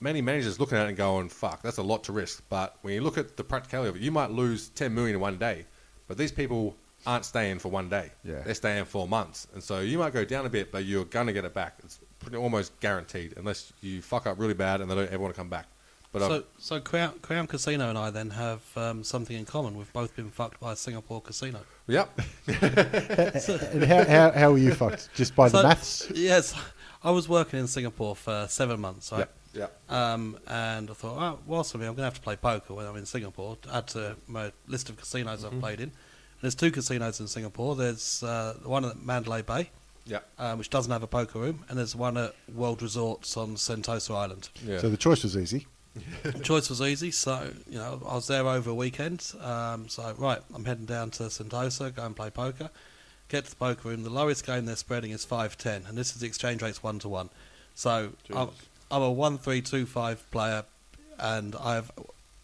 many 0.00 0.22
managers 0.22 0.58
looking 0.58 0.78
at 0.78 0.86
it 0.86 0.88
and 0.88 0.96
going, 0.96 1.28
"Fuck, 1.28 1.62
that's 1.62 1.76
a 1.76 1.82
lot 1.82 2.02
to 2.04 2.12
risk." 2.12 2.42
But 2.48 2.76
when 2.80 2.94
you 2.94 3.02
look 3.02 3.18
at 3.18 3.36
the 3.36 3.44
practicality 3.44 3.90
of 3.90 3.96
it, 3.96 4.02
you 4.02 4.10
might 4.10 4.30
lose 4.30 4.70
ten 4.70 4.94
million 4.94 5.16
in 5.16 5.20
one 5.20 5.36
day. 5.38 5.66
But 6.08 6.16
these 6.16 6.32
people 6.32 6.76
aren't 7.06 7.24
staying 7.24 7.58
for 7.60 7.68
one 7.70 7.88
day. 7.88 8.10
Yeah. 8.24 8.42
They're 8.42 8.54
staying 8.54 8.84
for 8.86 9.06
months, 9.08 9.46
and 9.54 9.62
so 9.62 9.80
you 9.80 9.98
might 9.98 10.12
go 10.12 10.24
down 10.24 10.46
a 10.46 10.50
bit, 10.50 10.72
but 10.72 10.84
you're 10.84 11.04
gonna 11.04 11.32
get 11.32 11.44
it 11.44 11.54
back. 11.54 11.74
It's 11.84 11.98
pretty 12.18 12.36
almost 12.36 12.78
guaranteed, 12.80 13.34
unless 13.36 13.72
you 13.80 14.02
fuck 14.02 14.26
up 14.26 14.38
really 14.38 14.54
bad 14.54 14.80
and 14.80 14.90
they 14.90 14.94
don't 14.94 15.10
ever 15.10 15.22
want 15.22 15.34
to 15.34 15.38
come 15.38 15.48
back. 15.48 15.66
But 16.12 16.22
So, 16.22 16.34
um, 16.36 16.44
so 16.58 16.80
Crown, 16.80 17.18
Crown 17.20 17.46
Casino 17.46 17.88
and 17.90 17.98
I 17.98 18.10
then 18.10 18.30
have 18.30 18.62
um, 18.76 19.04
something 19.04 19.36
in 19.36 19.44
common. 19.44 19.76
We've 19.76 19.92
both 19.92 20.16
been 20.16 20.30
fucked 20.30 20.58
by 20.60 20.72
a 20.72 20.76
Singapore 20.76 21.20
casino. 21.20 21.60
yep, 21.88 22.18
And 22.46 23.84
how, 23.84 24.04
how, 24.04 24.30
how 24.32 24.50
were 24.52 24.58
you 24.58 24.72
fucked? 24.72 25.10
Just 25.14 25.34
by 25.36 25.48
the 25.48 25.62
maths? 25.62 26.10
Yes, 26.14 26.54
I 27.02 27.10
was 27.10 27.28
working 27.28 27.58
in 27.60 27.66
Singapore 27.66 28.16
for 28.16 28.46
seven 28.48 28.80
months, 28.80 29.12
right? 29.12 29.20
yep, 29.20 29.34
yep. 29.52 29.92
Um, 29.92 30.38
and 30.46 30.90
I 30.90 30.94
thought, 30.94 31.18
oh, 31.22 31.38
whilst 31.46 31.74
I'm 31.74 31.80
here, 31.80 31.90
I'm 31.90 31.94
going 31.94 32.02
to 32.02 32.10
have 32.10 32.14
to 32.14 32.20
play 32.20 32.36
poker 32.36 32.74
when 32.74 32.86
I'm 32.86 32.96
in 32.96 33.06
Singapore. 33.06 33.58
Add 33.72 33.88
to 33.88 34.16
my 34.26 34.52
list 34.66 34.88
of 34.88 34.96
casinos 34.96 35.44
Mm-hmm. 35.44 35.54
I've 35.56 35.60
played 35.60 35.80
in. 35.80 35.92
And 36.46 36.52
there's 36.52 36.70
two 36.70 36.70
casinos 36.70 37.18
in 37.18 37.26
Singapore. 37.26 37.74
There's 37.74 38.22
uh, 38.22 38.54
one 38.62 38.84
at 38.84 39.02
Mandalay 39.04 39.42
Bay, 39.42 39.70
Yep. 40.04 40.28
um, 40.38 40.58
which 40.58 40.70
doesn't 40.70 40.92
have 40.92 41.02
a 41.02 41.08
poker 41.08 41.40
room, 41.40 41.64
and 41.68 41.76
there's 41.76 41.96
one 41.96 42.16
at 42.16 42.36
World 42.54 42.82
Resorts 42.82 43.36
on 43.36 43.56
Sentosa 43.56 44.14
Island. 44.14 44.48
Yeah. 44.64 44.78
So 44.78 44.88
the 44.88 44.96
choice 44.96 45.24
was 45.24 45.36
easy. 45.36 45.66
The 46.22 46.38
choice 46.38 46.70
was 46.70 46.80
easy, 46.80 47.10
so 47.10 47.50
you 47.68 47.78
know 47.78 48.00
I 48.08 48.14
was 48.14 48.28
there 48.28 48.46
over 48.46 48.70
a 48.70 48.74
weekend. 48.74 49.32
Um, 49.40 49.88
so 49.88 50.14
right, 50.18 50.38
I'm 50.54 50.64
heading 50.64 50.84
down 50.84 51.10
to 51.12 51.24
Sentosa, 51.24 51.92
go 51.92 52.06
and 52.06 52.14
play 52.14 52.30
poker. 52.30 52.70
Get 53.28 53.46
to 53.46 53.50
the 53.50 53.56
poker 53.56 53.88
room. 53.88 54.04
The 54.04 54.10
lowest 54.10 54.46
game 54.46 54.66
they're 54.66 54.76
spreading 54.76 55.10
is 55.10 55.24
five 55.24 55.58
ten, 55.58 55.82
and 55.88 55.98
this 55.98 56.12
is 56.14 56.20
the 56.20 56.28
exchange 56.28 56.62
rate's 56.62 56.80
one 56.80 57.00
to 57.00 57.08
one. 57.08 57.28
So 57.74 58.12
I'm, 58.32 58.50
I'm 58.88 59.02
a 59.02 59.10
one 59.10 59.36
three 59.38 59.62
two 59.62 59.84
five 59.84 60.30
player, 60.30 60.62
and 61.18 61.56
I've 61.56 61.90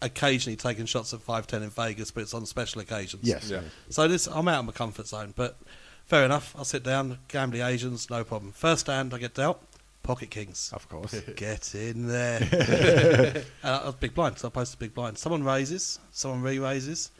occasionally 0.03 0.55
taken 0.55 0.85
shots 0.85 1.13
at 1.13 1.21
five 1.21 1.47
ten 1.47 1.63
in 1.63 1.69
Vegas, 1.69 2.11
but 2.11 2.21
it's 2.21 2.33
on 2.33 2.45
special 2.45 2.81
occasions. 2.81 3.23
Yes. 3.23 3.49
Yeah. 3.49 3.61
So 3.89 4.07
this, 4.07 4.27
I'm 4.27 4.47
out 4.47 4.59
of 4.59 4.65
my 4.65 4.71
comfort 4.71 5.07
zone, 5.07 5.33
but 5.35 5.57
fair 6.05 6.25
enough. 6.25 6.53
I'll 6.57 6.65
sit 6.65 6.83
down, 6.83 7.19
gambling 7.27 7.63
Asians, 7.63 8.09
no 8.09 8.23
problem. 8.23 8.51
First 8.51 8.87
hand 8.87 9.13
I 9.13 9.17
get 9.17 9.33
dealt, 9.33 9.61
pocket 10.03 10.29
kings. 10.29 10.69
Of 10.73 10.87
course. 10.89 11.19
Get 11.35 11.73
in 11.73 12.07
there. 12.07 13.43
uh, 13.63 13.79
I 13.83 13.85
was 13.85 13.95
big 13.95 14.13
blind, 14.13 14.37
so 14.37 14.49
I 14.49 14.51
posted 14.51 14.79
big 14.79 14.93
blind. 14.93 15.17
Someone 15.17 15.43
raises, 15.43 15.99
someone 16.11 16.41
re-raises. 16.41 17.11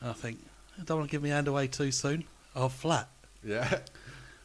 And 0.00 0.10
I 0.10 0.12
think, 0.12 0.38
I 0.78 0.84
don't 0.84 0.98
want 0.98 1.10
to 1.10 1.12
give 1.12 1.22
me 1.22 1.30
hand 1.30 1.48
away 1.48 1.66
too 1.66 1.90
soon. 1.90 2.24
Oh, 2.54 2.68
flat. 2.68 3.08
Yeah. 3.44 3.80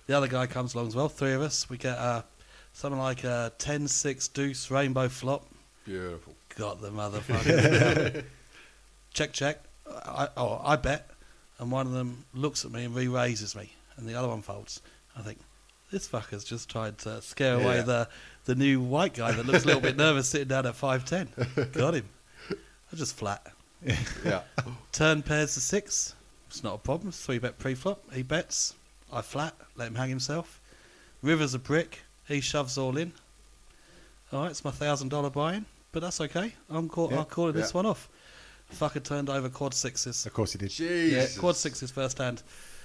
The 0.05 0.17
other 0.17 0.27
guy 0.27 0.47
comes 0.47 0.73
along 0.73 0.87
as 0.87 0.97
well. 0.97 1.07
Three 1.07 1.31
of 1.31 1.41
us. 1.41 1.69
We 1.69 1.77
get 1.77 1.97
uh, 1.97 2.23
something 2.73 2.99
like 2.99 3.23
a 3.23 3.53
10-6 3.57 4.33
deuce 4.33 4.69
rainbow 4.69 5.07
flop. 5.07 5.45
Beautiful. 5.85 6.35
Got 6.57 6.81
the 6.81 6.89
motherfucker. 6.89 8.23
check, 9.13 9.33
check. 9.33 9.59
I, 9.89 10.27
oh, 10.37 10.61
I 10.63 10.75
bet. 10.75 11.09
And 11.59 11.71
one 11.71 11.87
of 11.87 11.93
them 11.93 12.25
looks 12.33 12.65
at 12.65 12.71
me 12.71 12.83
and 12.85 12.95
re-raises 12.95 13.55
me, 13.55 13.71
and 13.97 14.07
the 14.07 14.15
other 14.15 14.27
one 14.27 14.41
folds. 14.41 14.81
I 15.17 15.21
think 15.21 15.39
this 15.91 16.07
fucker's 16.07 16.43
just 16.43 16.69
tried 16.69 16.97
to 16.99 17.21
scare 17.21 17.55
away 17.55 17.77
Yeah. 17.77 17.81
the 17.83 18.09
the 18.45 18.55
new 18.55 18.81
white 18.81 19.13
guy 19.13 19.31
that 19.31 19.45
looks 19.45 19.63
a 19.63 19.67
little 19.67 19.81
bit 19.81 19.95
nervous 20.05 20.27
sitting 20.27 20.47
down 20.47 20.65
at 20.65 20.75
five 20.75 21.05
ten. 21.05 21.29
Got 21.71 21.93
him. 21.95 22.09
I 22.49 22.95
just 22.95 23.15
flat. 23.15 23.45
Yeah. 24.25 24.41
Turn 24.91 25.21
pairs 25.23 25.53
to 25.55 25.59
six. 25.59 26.15
It's 26.47 26.63
not 26.63 26.75
a 26.75 26.77
problem. 26.77 27.11
Three 27.11 27.37
bet 27.39 27.57
pre-flop. 27.59 28.01
He 28.13 28.23
bets. 28.23 28.73
I 29.11 29.21
flat. 29.21 29.53
Let 29.75 29.87
him 29.89 29.95
hang 29.95 30.09
himself. 30.09 30.59
River's 31.21 31.53
a 31.53 31.59
brick. 31.59 32.01
He 32.27 32.41
shoves 32.41 32.77
all 32.77 32.95
in. 32.97 33.11
All 34.31 34.41
right, 34.43 34.51
it's 34.51 34.63
my 34.63 34.71
thousand 34.71 35.09
dollar 35.09 35.29
buy-in, 35.29 35.65
but 35.93 36.01
that's 36.01 36.19
okay. 36.19 36.51
I'm 36.69 36.89
call- 36.89 37.09
Yeah. 37.11 37.19
I'm 37.19 37.25
calling 37.25 37.53
this 37.53 37.71
Yeah. 37.71 37.77
one 37.77 37.85
off. 37.85 38.09
Fucker 38.75 39.01
turned 39.03 39.29
over 39.29 39.47
quad 39.49 39.73
sixes. 39.73 40.25
Of 40.25 40.33
course 40.33 40.51
he 40.53 40.57
did. 40.57 40.69
Jeez. 40.69 41.11
Yeah, 41.11 41.27
quad 41.39 41.55
sixes 41.55 41.91
first 41.91 42.17
hand. 42.17 42.43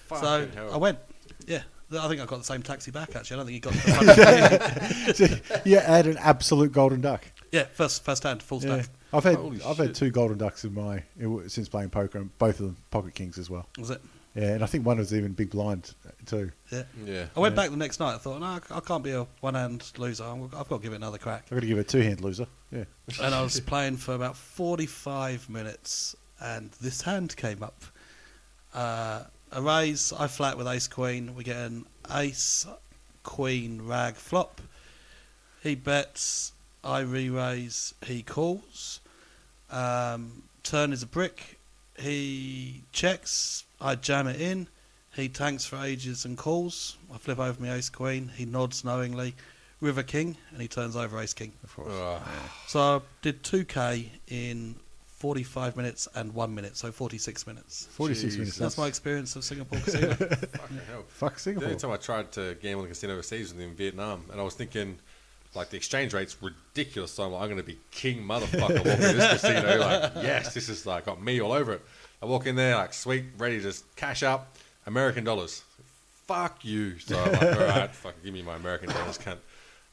so 0.09 0.47
hell. 0.55 0.73
I 0.73 0.77
went. 0.77 0.99
Yeah, 1.47 1.63
I 1.93 2.09
think 2.09 2.21
I 2.21 2.27
got 2.27 2.39
the 2.39 2.45
same 2.45 2.63
taxi 2.63 2.91
back. 2.91 3.17
Actually, 3.17 3.35
I 3.35 3.37
don't 3.39 3.47
think 3.47 3.55
he 3.55 3.61
got. 3.61 3.73
The 3.75 5.15
So 5.55 5.61
you 5.65 5.79
had 5.81 6.07
an 6.07 6.19
absolute 6.19 6.73
golden 6.73 7.01
duck. 7.01 7.25
yeah, 7.53 7.65
first 7.73 8.05
first 8.05 8.23
hand, 8.25 8.43
full 8.43 8.63
Yeah. 8.63 8.83
stack. 8.83 8.91
I've 9.13 9.25
had 9.25 9.37
Holy 9.37 9.57
I've 9.63 9.77
shit. 9.77 9.87
had 9.87 9.95
two 9.95 10.11
golden 10.11 10.37
ducks 10.37 10.65
in 10.65 10.75
my 10.75 11.03
since 11.49 11.69
playing 11.69 11.89
poker, 11.91 12.19
and 12.19 12.37
both 12.39 12.61
of 12.61 12.67
them 12.67 12.77
pocket 12.91 13.15
kings 13.15 13.39
as 13.39 13.49
well. 13.49 13.67
Was 13.79 13.89
it? 13.91 14.03
Yeah, 14.39 14.53
and 14.53 14.62
I 14.62 14.66
think 14.66 14.86
one 14.86 14.99
was 14.99 15.12
even 15.12 15.32
big 15.32 15.51
blind 15.51 15.95
too. 16.24 16.53
Yeah. 16.70 16.84
Yeah. 17.05 17.26
I 17.36 17.41
went 17.41 17.57
back 17.57 17.70
the 17.70 17.76
next 17.76 17.99
night. 17.99 18.14
I 18.14 18.18
thought, 18.18 18.39
no, 18.39 18.47
I 18.47 18.61
I 18.70 18.78
can't 18.78 19.03
be 19.03 19.11
a 19.11 19.26
one 19.41 19.55
hand 19.55 19.91
loser. 19.99 20.22
I'm, 20.22 20.45
I've 20.45 20.68
got 20.68 20.76
to 20.76 20.78
give 20.78 20.93
it 20.93 20.97
another 20.97 21.18
crack. 21.18 21.43
I've 21.47 21.57
got 21.57 21.61
to 21.61 21.66
give 21.66 21.76
it 21.76 21.80
a 21.80 21.84
two 21.84 22.03
hand 22.03 22.20
loser. 22.20 22.47
Yeah. 22.70 22.84
and 23.20 23.34
I 23.34 23.43
was 23.43 23.59
playing 23.59 23.97
for 23.97 24.14
about 24.14 24.36
45 24.36 25.51
minutes, 25.51 26.14
and 26.41 26.70
this 26.80 27.03
hand 27.03 27.36
came 27.36 27.64
up. 27.64 27.82
Uh, 28.72 29.24
a 29.51 29.61
raise, 29.61 30.12
I 30.12 30.28
flat 30.28 30.57
with 30.57 30.68
ace 30.68 30.86
queen. 30.86 31.34
We 31.34 31.43
get 31.43 31.57
an 31.57 31.86
ace 32.14 32.64
queen 33.24 33.82
rag 33.82 34.14
flop. 34.14 34.61
He 35.64 35.74
bets, 35.74 36.53
I 36.84 37.01
re 37.01 37.28
raise, 37.28 37.93
he 38.07 38.22
calls. 38.22 39.01
Um, 39.68 40.45
turn 40.62 40.93
is 40.93 41.03
a 41.03 41.07
brick. 41.07 41.58
He 41.99 42.82
checks, 42.92 43.64
I 43.80 43.94
jam 43.94 44.26
it 44.26 44.40
in. 44.40 44.68
He 45.14 45.28
tanks 45.28 45.64
for 45.66 45.76
ages 45.76 46.24
and 46.24 46.36
calls. 46.38 46.96
I 47.12 47.18
flip 47.18 47.38
over 47.38 47.61
my 47.61 47.74
ace 47.74 47.88
queen. 47.88 48.30
He 48.36 48.44
nods 48.44 48.84
knowingly. 48.84 49.34
River 49.80 50.03
king, 50.03 50.36
and 50.53 50.61
he 50.61 50.68
turns 50.68 50.96
over 50.96 51.18
ace 51.20 51.34
king. 51.34 51.53
Of 51.64 51.74
course. 51.74 51.92
Ugh. 51.92 52.22
So 52.66 52.80
I 52.80 53.01
did 53.22 53.42
2k 53.42 54.09
in 54.28 54.74
45 55.18 55.76
minutes 55.76 56.07
and 56.14 56.32
1 56.34 56.55
minute, 56.55 56.76
so 56.76 56.92
46 56.92 57.46
minutes. 57.46 57.88
Forty 57.90 58.14
six 58.14 58.34
Jeez. 58.34 58.38
minutes. 58.38 58.57
That's 58.57 58.78
my 58.78 58.86
experience 58.86 59.34
of 59.34 59.42
Singapore 59.44 59.78
Casino. 59.84 60.14
Fucking 60.14 60.80
hell. 60.88 61.05
fuck 61.09 61.36
The 61.38 61.55
only 61.64 61.76
time 61.76 61.90
I 61.90 61.96
tried 61.96 62.30
to 62.32 62.57
gamble 62.61 62.84
in 62.84 62.86
a 62.86 62.88
casino 62.90 63.14
overseas 63.14 63.53
was 63.53 63.61
in 63.62 63.74
Vietnam, 63.74 64.24
and 64.30 64.40
I 64.40 64.44
was 64.44 64.55
thinking, 64.55 64.99
like, 65.55 65.70
the 65.70 65.76
exchange 65.76 66.12
rate's 66.14 66.36
ridiculous, 66.42 67.11
so 67.12 67.24
I'm 67.24 67.32
like, 67.32 67.42
I'm 67.42 67.49
going 67.49 67.61
to 67.61 67.66
be 67.66 67.78
king 67.90 68.22
motherfucker 68.22 68.76
walking 68.78 68.92
in 68.92 68.99
this 69.01 69.30
casino. 69.42 69.78
Like, 69.78 70.12
yes, 70.16 70.55
this 70.55 70.68
is 70.68 70.86
like, 70.86 71.07
got 71.07 71.22
me 71.22 71.40
all 71.40 71.53
over 71.53 71.72
it. 71.74 71.82
I 72.22 72.26
walk 72.26 72.46
in 72.46 72.57
there, 72.57 72.74
like, 72.76 72.92
sweet, 72.92 73.24
ready 73.38 73.57
to 73.59 73.62
just 73.62 73.84
cash 73.96 74.22
up 74.22 74.57
American 74.86 75.24
dollars. 75.24 75.62
Fuck 76.26 76.64
you. 76.64 76.99
So 76.99 77.18
I'm 77.18 77.32
like, 77.32 77.42
all 77.42 77.49
right, 77.66 77.94
fucking 77.94 78.20
give 78.24 78.34
me 78.34 78.42
my 78.42 78.57
American 78.57 78.90
dollars, 78.90 79.18
cunt. 79.24 79.32
And 79.32 79.38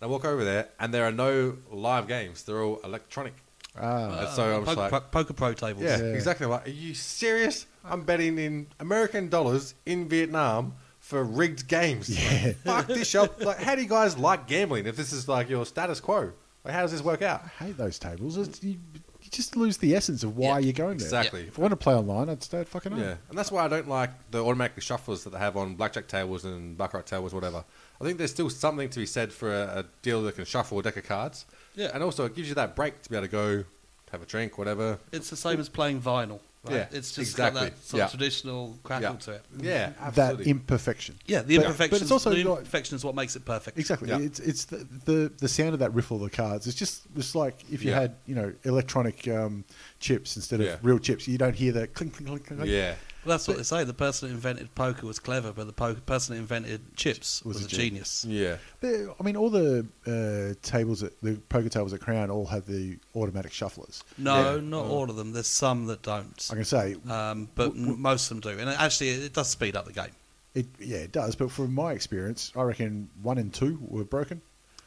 I 0.01 0.07
walk 0.07 0.25
over 0.25 0.43
there, 0.43 0.67
and 0.79 0.93
there 0.93 1.05
are 1.05 1.11
no 1.11 1.57
live 1.71 2.07
games. 2.07 2.43
They're 2.43 2.61
all 2.61 2.79
electronic. 2.83 3.33
Ah, 3.79 4.19
And 4.19 4.29
so 4.29 4.57
I'm 4.57 4.65
just 4.65 4.75
poker, 4.77 4.81
like, 4.81 4.89
pro, 4.89 4.99
poker 5.23 5.33
pro 5.33 5.53
tables. 5.53 5.83
yeah, 5.83 5.97
Yeah. 5.97 6.03
exactly. 6.13 6.45
I'm 6.45 6.51
like, 6.51 6.67
are 6.67 6.71
you 6.71 6.93
serious? 6.93 7.65
I'm 7.83 8.01
betting 8.03 8.37
in 8.39 8.67
American 8.79 9.29
dollars 9.29 9.73
in 9.85 10.07
Vietnam 10.09 10.73
for 11.05 11.23
rigged 11.23 11.67
games. 11.67 12.09
Yeah. 12.09 12.53
Like, 12.65 12.85
fuck 12.85 12.87
this 12.87 13.07
show. 13.07 13.29
Like, 13.39 13.59
how 13.59 13.75
do 13.75 13.81
you 13.83 13.87
guys 13.87 14.17
like 14.17 14.47
gambling 14.47 14.87
if 14.87 14.95
this 14.95 15.13
is 15.13 15.27
like 15.27 15.49
your 15.49 15.63
status 15.65 15.99
quo? 15.99 16.31
Like, 16.63 16.73
how 16.73 16.81
does 16.81 16.91
this 16.91 17.03
work 17.03 17.21
out? 17.21 17.43
I 17.43 17.65
hate 17.65 17.77
those 17.77 17.99
tables. 17.99 18.37
It's, 18.37 18.63
you, 18.63 18.79
you 19.21 19.29
just 19.29 19.55
lose 19.55 19.77
the 19.77 19.93
essence 19.95 20.23
of 20.23 20.35
why 20.35 20.57
Yeah, 20.57 20.65
you're 20.65 20.73
going 20.73 20.97
there. 20.97 21.05
exactly. 21.05 21.41
If 21.47 21.59
I 21.59 21.61
want 21.61 21.73
to 21.73 21.75
play 21.77 21.93
online, 21.93 22.27
I'd 22.29 22.41
stay 22.41 22.59
at 22.61 22.67
fucking 22.67 22.91
home. 22.93 23.01
Yeah, 23.01 23.15
and 23.29 23.37
that's 23.37 23.51
why 23.51 23.63
I 23.63 23.67
don't 23.67 23.87
like 23.87 24.09
the 24.31 24.43
automatic 24.43 24.77
shufflers 24.77 25.23
that 25.25 25.29
they 25.29 25.37
have 25.37 25.55
on 25.57 25.75
blackjack 25.75 26.07
tables 26.07 26.43
and 26.43 26.75
baccarat 26.75 27.03
tables, 27.05 27.35
whatever. 27.35 27.63
I 28.01 28.03
think 28.03 28.17
there's 28.17 28.31
still 28.31 28.49
something 28.49 28.89
to 28.89 28.99
be 28.99 29.05
said 29.05 29.31
for 29.31 29.53
a, 29.53 29.79
a 29.81 29.85
deal 30.01 30.23
that 30.23 30.35
can 30.35 30.45
shuffle 30.45 30.79
a 30.79 30.83
deck 30.83 30.97
of 30.97 31.03
cards. 31.03 31.45
Yeah. 31.75 31.91
and 31.93 32.01
also 32.01 32.25
it 32.25 32.35
gives 32.35 32.49
you 32.49 32.55
that 32.55 32.75
break 32.75 33.03
to 33.03 33.09
be 33.11 33.15
able 33.15 33.27
to 33.27 33.31
go 33.31 33.63
have 34.11 34.23
a 34.23 34.25
drink, 34.25 34.57
whatever. 34.57 34.97
It's 35.11 35.29
the 35.29 35.35
same 35.35 35.59
as 35.59 35.69
playing 35.69 36.01
vinyl. 36.01 36.39
Right? 36.65 36.73
Yeah, 36.75 36.87
It's 36.97 37.11
just 37.13 37.31
exactly. 37.31 37.61
got 37.61 37.71
that 37.75 37.83
sort 37.85 37.99
Yeah. 37.99 38.05
of 38.05 38.11
traditional 38.11 38.77
crackle 38.83 39.11
Yeah, 39.13 39.17
to 39.19 39.31
it. 39.33 39.45
yeah, 39.61 40.09
That 40.15 40.41
imperfection. 40.41 41.15
Yeah, 41.25 41.41
the 41.43 41.57
But- 41.57 41.65
imperfections. 41.65 41.99
But 41.99 42.01
it's 42.03 42.11
also 42.11 42.29
the 42.31 42.43
like, 42.43 42.59
imperfection 42.59 42.95
is 42.95 43.03
what 43.03 43.15
makes 43.15 43.35
it 43.35 43.45
perfect. 43.45 43.77
Exactly. 43.77 44.09
Yeah. 44.09 44.19
It's 44.19 44.39
it's 44.39 44.65
the, 44.65 44.87
the 45.05 45.31
the 45.37 45.47
sound 45.47 45.73
of 45.73 45.79
that 45.79 45.93
riffle 45.93 46.17
of 46.17 46.23
the 46.23 46.35
cards. 46.35 46.67
It's 46.67 46.77
just 46.77 47.03
it's 47.15 47.35
like 47.35 47.63
if 47.71 47.83
you 47.83 47.91
Yeah. 47.91 47.99
had 48.01 48.15
you 48.25 48.35
know 48.35 48.53
electronic 48.63 49.27
um, 49.27 49.63
chips 49.99 50.35
instead 50.35 50.59
of 50.59 50.65
Yeah. 50.65 50.77
real 50.81 50.99
chips. 50.99 51.27
You 51.27 51.37
don't 51.37 51.55
hear 51.55 51.71
the 51.71 51.87
clink 51.87 52.15
clink 52.15 52.27
clink. 52.29 52.45
clink. 52.47 52.65
yeah, 52.65 52.95
Well, 53.25 53.33
that's 53.33 53.47
what 53.47 53.57
they 53.57 53.63
say. 53.63 53.83
The 53.83 53.93
person 53.93 54.29
that 54.29 54.35
invented 54.35 54.73
poker 54.75 55.07
was 55.07 55.17
clever, 55.19 55.51
but 55.51 55.65
the 55.67 55.73
po- 55.73 55.95
person 55.95 56.35
that 56.35 56.41
invented 56.41 56.95
chips 56.95 57.43
Was 57.43 57.55
was, 57.57 57.63
a 57.63 57.67
a 57.67 57.69
genius. 57.69 58.23
yeah. 58.27 58.57
But, 58.81 59.15
I 59.19 59.23
mean, 59.23 59.35
all 59.35 59.49
the 59.49 59.85
uh, 60.07 60.53
tables 60.61 61.01
at 61.03 61.13
the 61.21 61.35
poker 61.49 61.69
tables 61.69 61.91
at 61.93 62.01
Crown 62.01 62.29
all 62.29 62.45
have 62.45 62.65
the 62.67 62.97
automatic 63.15 63.51
shufflers. 63.51 64.03
No, 64.17 64.55
Yeah. 64.55 64.61
not 64.61 64.85
all 64.85 65.09
of 65.09 65.15
them. 65.15 65.31
There's 65.33 65.47
some 65.47 65.85
that 65.87 66.03
don't. 66.03 66.47
I 66.51 66.55
can 66.55 66.63
say 66.65 66.95
Um, 67.09 67.49
but 67.55 67.71
n- 67.71 67.99
most 67.99 68.29
of 68.31 68.41
them 68.41 68.53
do. 68.53 68.59
And 68.59 68.69
actually, 68.69 69.09
it 69.09 69.33
does 69.33 69.49
speed 69.49 69.75
up 69.75 69.85
the 69.85 69.93
game. 69.93 70.11
it. 70.53 70.67
Yeah, 70.79 70.97
it 70.97 71.11
does. 71.11 71.35
But 71.35 71.51
from 71.51 71.73
my 71.73 71.91
experience, 71.93 72.51
I 72.55 72.61
reckon 72.61 73.09
one 73.23 73.37
and 73.37 73.53
two 73.53 73.77
were 73.81 74.03
broken. 74.05 74.41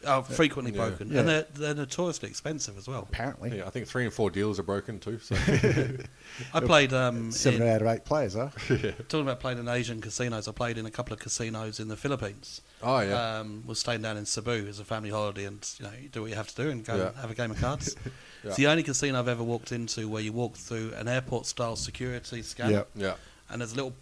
Oh, 0.06 0.22
frequently 0.22 0.72
Yeah. 0.72 0.88
broken, 0.88 1.10
Yeah. 1.10 1.20
and 1.20 1.28
they're 1.28 1.46
they're 1.54 1.74
notoriously 1.74 2.28
expensive 2.28 2.78
as 2.78 2.86
well. 2.86 3.00
Apparently, 3.10 3.58
Yeah, 3.58 3.66
I 3.66 3.70
think 3.70 3.88
three 3.88 4.04
and 4.04 4.12
four 4.14 4.30
deals 4.30 4.58
are 4.60 4.62
broken 4.62 5.00
too. 5.00 5.18
So 5.18 5.34
I 6.54 6.60
played 6.60 6.92
um, 6.92 7.32
seven 7.32 7.62
in- 7.62 7.68
out 7.68 7.82
of 7.82 7.88
eight 7.88 8.04
players, 8.04 8.34
huh? 8.34 8.50
talking 9.08 9.22
about 9.22 9.40
playing 9.40 9.58
in 9.58 9.66
Asian 9.68 10.00
casinos. 10.00 10.46
I 10.46 10.52
played 10.52 10.78
in 10.78 10.86
a 10.86 10.90
couple 10.90 11.12
of 11.14 11.18
casinos 11.18 11.80
in 11.80 11.88
the 11.88 11.96
Philippines. 11.96 12.60
Oh, 12.82 13.00
yeah. 13.00 13.38
Um, 13.40 13.64
was 13.66 13.80
staying 13.80 14.02
down 14.02 14.16
in 14.16 14.24
Cebu 14.24 14.66
as 14.68 14.78
a 14.78 14.84
family 14.84 15.10
holiday, 15.10 15.46
and 15.46 15.68
you 15.78 15.84
know 15.86 15.92
you 16.00 16.08
do 16.08 16.22
what 16.22 16.30
you 16.30 16.36
have 16.36 16.48
to 16.48 16.54
do 16.62 16.70
and 16.70 16.84
go 16.84 16.94
Yeah. 16.96 17.08
and 17.08 17.16
have 17.16 17.30
a 17.30 17.34
game 17.34 17.50
of 17.50 17.60
cards. 17.60 17.96
Yeah. 18.44 18.48
It's 18.50 18.56
the 18.56 18.68
only 18.68 18.84
casino 18.84 19.18
I've 19.18 19.26
ever 19.28 19.42
walked 19.42 19.72
into 19.72 20.08
where 20.08 20.22
you 20.22 20.32
walk 20.32 20.54
through 20.56 20.92
an 20.96 21.08
airport-style 21.08 21.74
security 21.74 22.42
scanner, 22.42 22.70
Yep. 22.72 22.88
yeah, 22.94 23.14
and 23.50 23.60
there's 23.60 23.72
a 23.72 23.74
little 23.76 23.94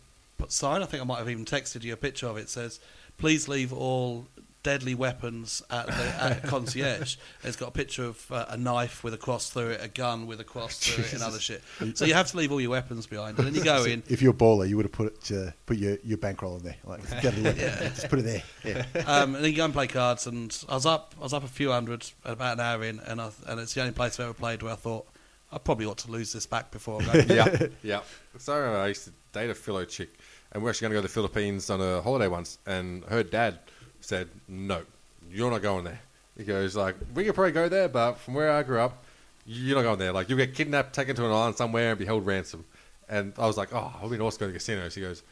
sign. 0.49 0.83
I 0.83 0.85
think 0.87 1.01
I 1.03 1.07
might 1.07 1.19
have 1.19 1.31
even 1.31 1.47
texted 1.47 1.85
you 1.85 1.95
a 1.95 1.97
picture 1.97 2.27
of 2.27 2.37
it. 2.37 2.41
it 2.43 2.51
says, 2.51 2.81
"Please 3.17 3.49
leave 3.49 3.73
all." 3.73 4.27
Deadly 4.67 4.97
weapons 4.97 5.63
at 5.71 5.87
the 5.87 5.93
at 6.21 6.43
concierge. 6.43 7.19
It's 7.45 7.55
got 7.55 7.69
a 7.69 7.71
picture 7.71 8.05
of 8.05 8.33
uh, 8.33 8.47
a 8.49 8.57
knife 8.57 9.05
with 9.05 9.15
a 9.15 9.17
cross 9.17 9.49
through 9.49 9.71
it, 9.71 9.81
a 9.81 9.87
gun 9.87 10.27
with 10.27 10.41
a 10.41 10.45
cross 10.45 10.81
through 10.81 11.05
it, 11.05 11.13
and 11.13 11.23
other 11.23 11.39
shit. 11.39 11.63
So 11.95 12.05
you 12.05 12.15
have 12.15 12.29
to 12.33 12.37
leave 12.37 12.51
all 12.51 12.61
your 12.61 12.71
weapons 12.71 13.07
behind, 13.07 13.39
and 13.39 13.47
then 13.47 13.55
you 13.55 13.63
go 13.63 13.85
in. 13.85 14.03
If 14.09 14.21
you're 14.21 14.33
a 14.33 14.37
baller, 14.37 14.69
you 14.69 14.77
would 14.77 14.87
have 14.87 14.93
put 14.93 15.31
it, 15.31 15.37
uh, 15.37 15.53
put 15.67 15.77
your, 15.77 15.99
your 16.03 16.19
bankroll 16.19 16.57
in 16.57 16.65
there. 16.65 16.75
Like, 16.85 17.09
get 17.23 17.37
a 17.37 17.41
look. 17.41 17.57
just 17.95 18.09
put 18.09 18.19
it 18.19 18.23
there. 18.23 18.43
Yeah. 18.65 19.05
um, 19.07 19.37
and 19.37 19.45
then 19.45 19.53
you 19.53 19.57
go 19.57 19.67
and 19.67 19.73
play 19.73 19.87
cards. 19.87 20.27
And 20.27 20.51
I 20.69 20.75
was 20.75 20.85
up, 20.85 21.15
I 21.21 21.23
was 21.23 21.33
up 21.33 21.45
a 21.45 21.49
few 21.49 21.71
hundred, 21.71 22.11
about 22.25 22.55
an 22.55 22.61
hour 22.61 22.83
in, 22.83 22.99
and 22.99 23.21
I, 23.21 23.31
and 23.47 23.61
it's 23.61 23.75
the 23.75 23.83
only 23.83 23.93
place 23.93 24.19
I've 24.19 24.25
ever 24.25 24.35
played 24.35 24.65
where 24.65 24.73
I 24.73 24.77
thought 24.77 25.07
I 25.53 25.59
probably 25.59 25.87
ought 25.87 25.99
to 25.99 26.11
lose 26.11 26.33
this 26.33 26.47
back 26.47 26.73
before 26.73 27.01
I 27.03 27.23
go. 27.23 27.35
yeah, 27.35 27.67
yeah. 27.85 28.01
So 28.39 28.53
I 28.75 28.89
used 28.89 29.05
to 29.05 29.13
date 29.33 29.49
a 29.49 29.55
Philo 29.55 29.85
chick, 29.85 30.11
and 30.51 30.61
we're 30.61 30.71
actually 30.71 30.87
going 30.87 30.91
to 30.91 30.97
go 30.97 31.03
to 31.03 31.09
the 31.09 31.15
Philippines 31.15 31.71
on 31.71 31.81
a 31.81 32.03
holiday 32.03 32.27
once. 32.27 32.59
And 32.67 33.05
her 33.05 33.23
dad 33.23 33.61
said, 34.07 34.29
"No, 34.49 34.83
you're 35.31 35.51
not 35.51 35.63
going 35.63 35.85
there." 35.85 36.01
He 36.37 36.45
goes 36.45 36.77
like, 36.77 36.97
"We 37.15 37.25
could 37.25 37.35
probably 37.35 37.53
go 37.53 37.69
there, 37.69 37.89
but 37.89 38.15
from 38.15 38.35
where 38.35 38.51
I 38.53 38.63
grew 38.63 38.81
up, 38.81 39.05
you're 39.47 39.77
not 39.77 39.83
going 39.83 39.99
there. 39.99 40.13
Like 40.13 40.29
you'll 40.29 40.39
get 40.39 40.55
kidnapped, 40.55 40.95
taken 40.95 41.17
to 41.17 41.25
an 41.27 41.33
island 41.33 41.57
somewhere, 41.57 41.91
and 41.91 41.99
be 41.99 42.05
held 42.07 42.25
ransom." 42.27 42.65
And 43.09 43.33
I 43.39 43.47
was 43.47 43.57
like, 43.57 43.73
"Oh, 43.75 43.93
I've 44.03 44.11
been 44.11 44.21
also 44.21 44.39
going 44.39 44.53
to 44.53 44.59
casinos." 44.59 44.95
He 44.95 45.01
goes. 45.01 45.23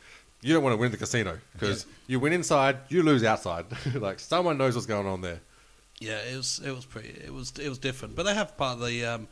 You 0.42 0.52
don't 0.52 0.62
want 0.62 0.74
to 0.74 0.76
win 0.76 0.90
the 0.90 0.98
casino 0.98 1.38
because 1.54 1.86
you 2.06 2.20
win 2.20 2.34
inside, 2.34 2.76
you 2.90 3.02
lose 3.02 3.24
outside. 3.24 3.64
like 3.94 4.20
someone 4.20 4.58
knows 4.58 4.74
what's 4.74 4.86
going 4.86 5.06
on 5.06 5.22
there. 5.22 5.40
yeah, 6.00 6.18
it 6.18 6.36
was, 6.36 6.60
it 6.62 6.70
was 6.70 6.84
pretty, 6.84 7.08
it 7.24 7.32
was, 7.32 7.50
it 7.58 7.66
was 7.70 7.78
different. 7.78 8.14
But 8.14 8.24
they 8.24 8.34
have 8.34 8.54
part 8.58 8.78
of 8.78 8.86
the 8.86 9.06
um, 9.06 9.28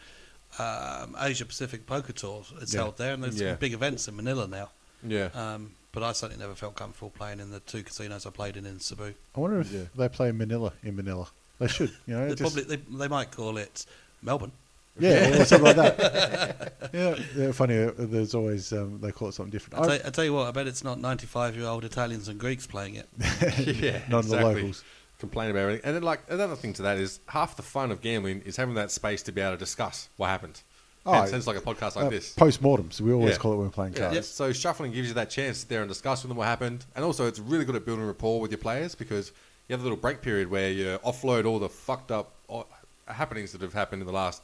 um, 0.59 1.15
Asia 1.21 1.45
Pacific 1.45 1.85
Poker 1.87 2.15
Tour. 2.15 2.45
It's 2.63 2.73
Yeah. 2.73 2.81
held 2.81 2.97
there, 2.97 3.13
and 3.13 3.23
there's 3.23 3.39
Yeah. 3.39 3.55
big 3.57 3.75
events 3.75 4.09
in 4.09 4.17
Manila 4.17 4.47
now. 4.47 4.71
Yeah, 5.07 5.29
Um, 5.35 5.73
but 5.93 6.03
I 6.03 6.13
certainly 6.13 6.43
never 6.43 6.55
felt 6.55 6.75
comfortable 6.75 7.11
playing 7.11 7.41
in 7.41 7.51
the 7.51 7.61
two 7.61 7.83
casinos 7.83 8.27
I 8.27 8.31
played 8.31 8.57
in 8.57 8.67
in 8.67 8.81
Cebu. 8.81 9.15
I 9.37 9.41
wonder 9.41 9.61
if 9.61 9.71
Yeah. 9.71 9.83
they 9.95 10.09
play 10.09 10.29
in 10.31 10.39
Manila 10.39 10.73
in 10.83 10.97
Manila. 10.97 11.29
They 11.59 11.69
should, 11.69 11.93
you 12.07 12.15
know. 12.15 12.25
They, 12.29 12.35
just- 12.35 12.55
probably, 12.55 12.77
they, 12.77 12.83
they 12.99 13.09
might 13.09 13.31
call 13.31 13.57
it 13.59 13.87
Melbourne. 14.23 14.53
yeah, 14.99 15.41
or 15.41 15.45
something 15.45 15.75
like 15.75 15.77
that. 15.77 16.73
yeah, 16.93 17.17
yeah, 17.37 17.53
funny. 17.53 17.79
uh, 17.85 17.93
There's 17.97 18.35
always 18.35 18.73
um, 18.73 18.99
they 19.01 19.11
call 19.13 19.29
it 19.29 19.33
something 19.35 19.51
different. 19.51 19.87
I 19.89 19.95
I- 19.95 19.99
tell, 19.99 20.11
tell 20.11 20.25
you 20.25 20.35
what, 20.35 20.49
I 20.49 20.51
bet 20.51 20.67
it's 20.67 20.85
not 20.85 21.01
95 21.01 21.57
year 21.57 21.67
old 21.67 21.85
Italians 21.85 22.29
and 22.29 22.39
Greeks 22.41 22.67
playing 22.67 22.97
it. 22.97 23.09
yeah, 23.83 24.01
None 24.09 24.21
of 24.21 24.29
the 24.29 24.37
locals. 24.37 24.85
Complain 25.19 25.51
about 25.51 25.61
everything, 25.61 25.83
and 25.85 25.95
then 25.95 26.03
like 26.03 26.21
another 26.29 26.57
thing 26.57 26.73
to 26.73 26.83
that 26.83 26.99
is 26.99 27.21
half 27.29 27.55
the 27.57 27.63
fun 27.63 27.93
of 27.93 28.01
gambling 28.01 28.43
is 28.45 28.57
having 28.57 28.75
that 28.75 28.91
space 28.91 29.23
to 29.23 29.31
be 29.31 29.41
able 29.41 29.53
to 29.53 29.57
discuss 29.57 30.09
what 30.17 30.27
happened. 30.29 30.61
Oh, 31.05 31.13
Hence, 31.13 31.31
hence 31.33 31.47
like 31.49 31.57
a 31.57 31.61
podcast 31.61 31.97
like 31.97 32.05
uh, 32.07 32.11
this. 32.11 32.33
Post-mortems, 32.35 33.01
we 33.03 33.13
always 33.13 33.33
Yeah. 33.33 33.39
call 33.39 33.53
it 33.55 33.57
when 33.57 33.67
we're 33.67 33.73
playing 33.73 33.95
Yeah. 33.95 34.11
cards. 34.11 34.29
So 34.29 34.53
shuffling 34.53 34.93
gives 34.93 35.09
you 35.09 35.15
that 35.15 35.31
chance 35.31 35.57
to 35.57 35.61
sit 35.63 35.69
there 35.69 35.81
and 35.83 35.89
discuss 35.89 36.23
with 36.23 36.29
them 36.29 36.37
what 36.39 36.47
happened, 36.47 36.85
and 36.95 37.05
also 37.05 37.27
it's 37.27 37.41
really 37.41 37.65
good 37.65 37.75
at 37.75 37.85
building 37.85 38.07
rapport 38.07 38.41
with 38.41 38.53
your 38.53 38.59
players 38.59 38.95
because 38.95 39.33
you 39.69 39.73
have 39.75 39.81
a 39.81 39.83
little 39.83 39.97
break 39.99 40.23
period 40.23 40.49
where 40.49 40.71
you 40.71 40.99
offload 41.05 41.45
all 41.45 41.59
the 41.59 41.69
fucked 41.69 42.13
up 42.13 42.33
uh, 42.49 42.63
happenings 43.09 43.51
that 43.53 43.61
have 43.63 43.73
happened 43.73 44.01
in 44.03 44.07
the 44.07 44.13
last, 44.13 44.43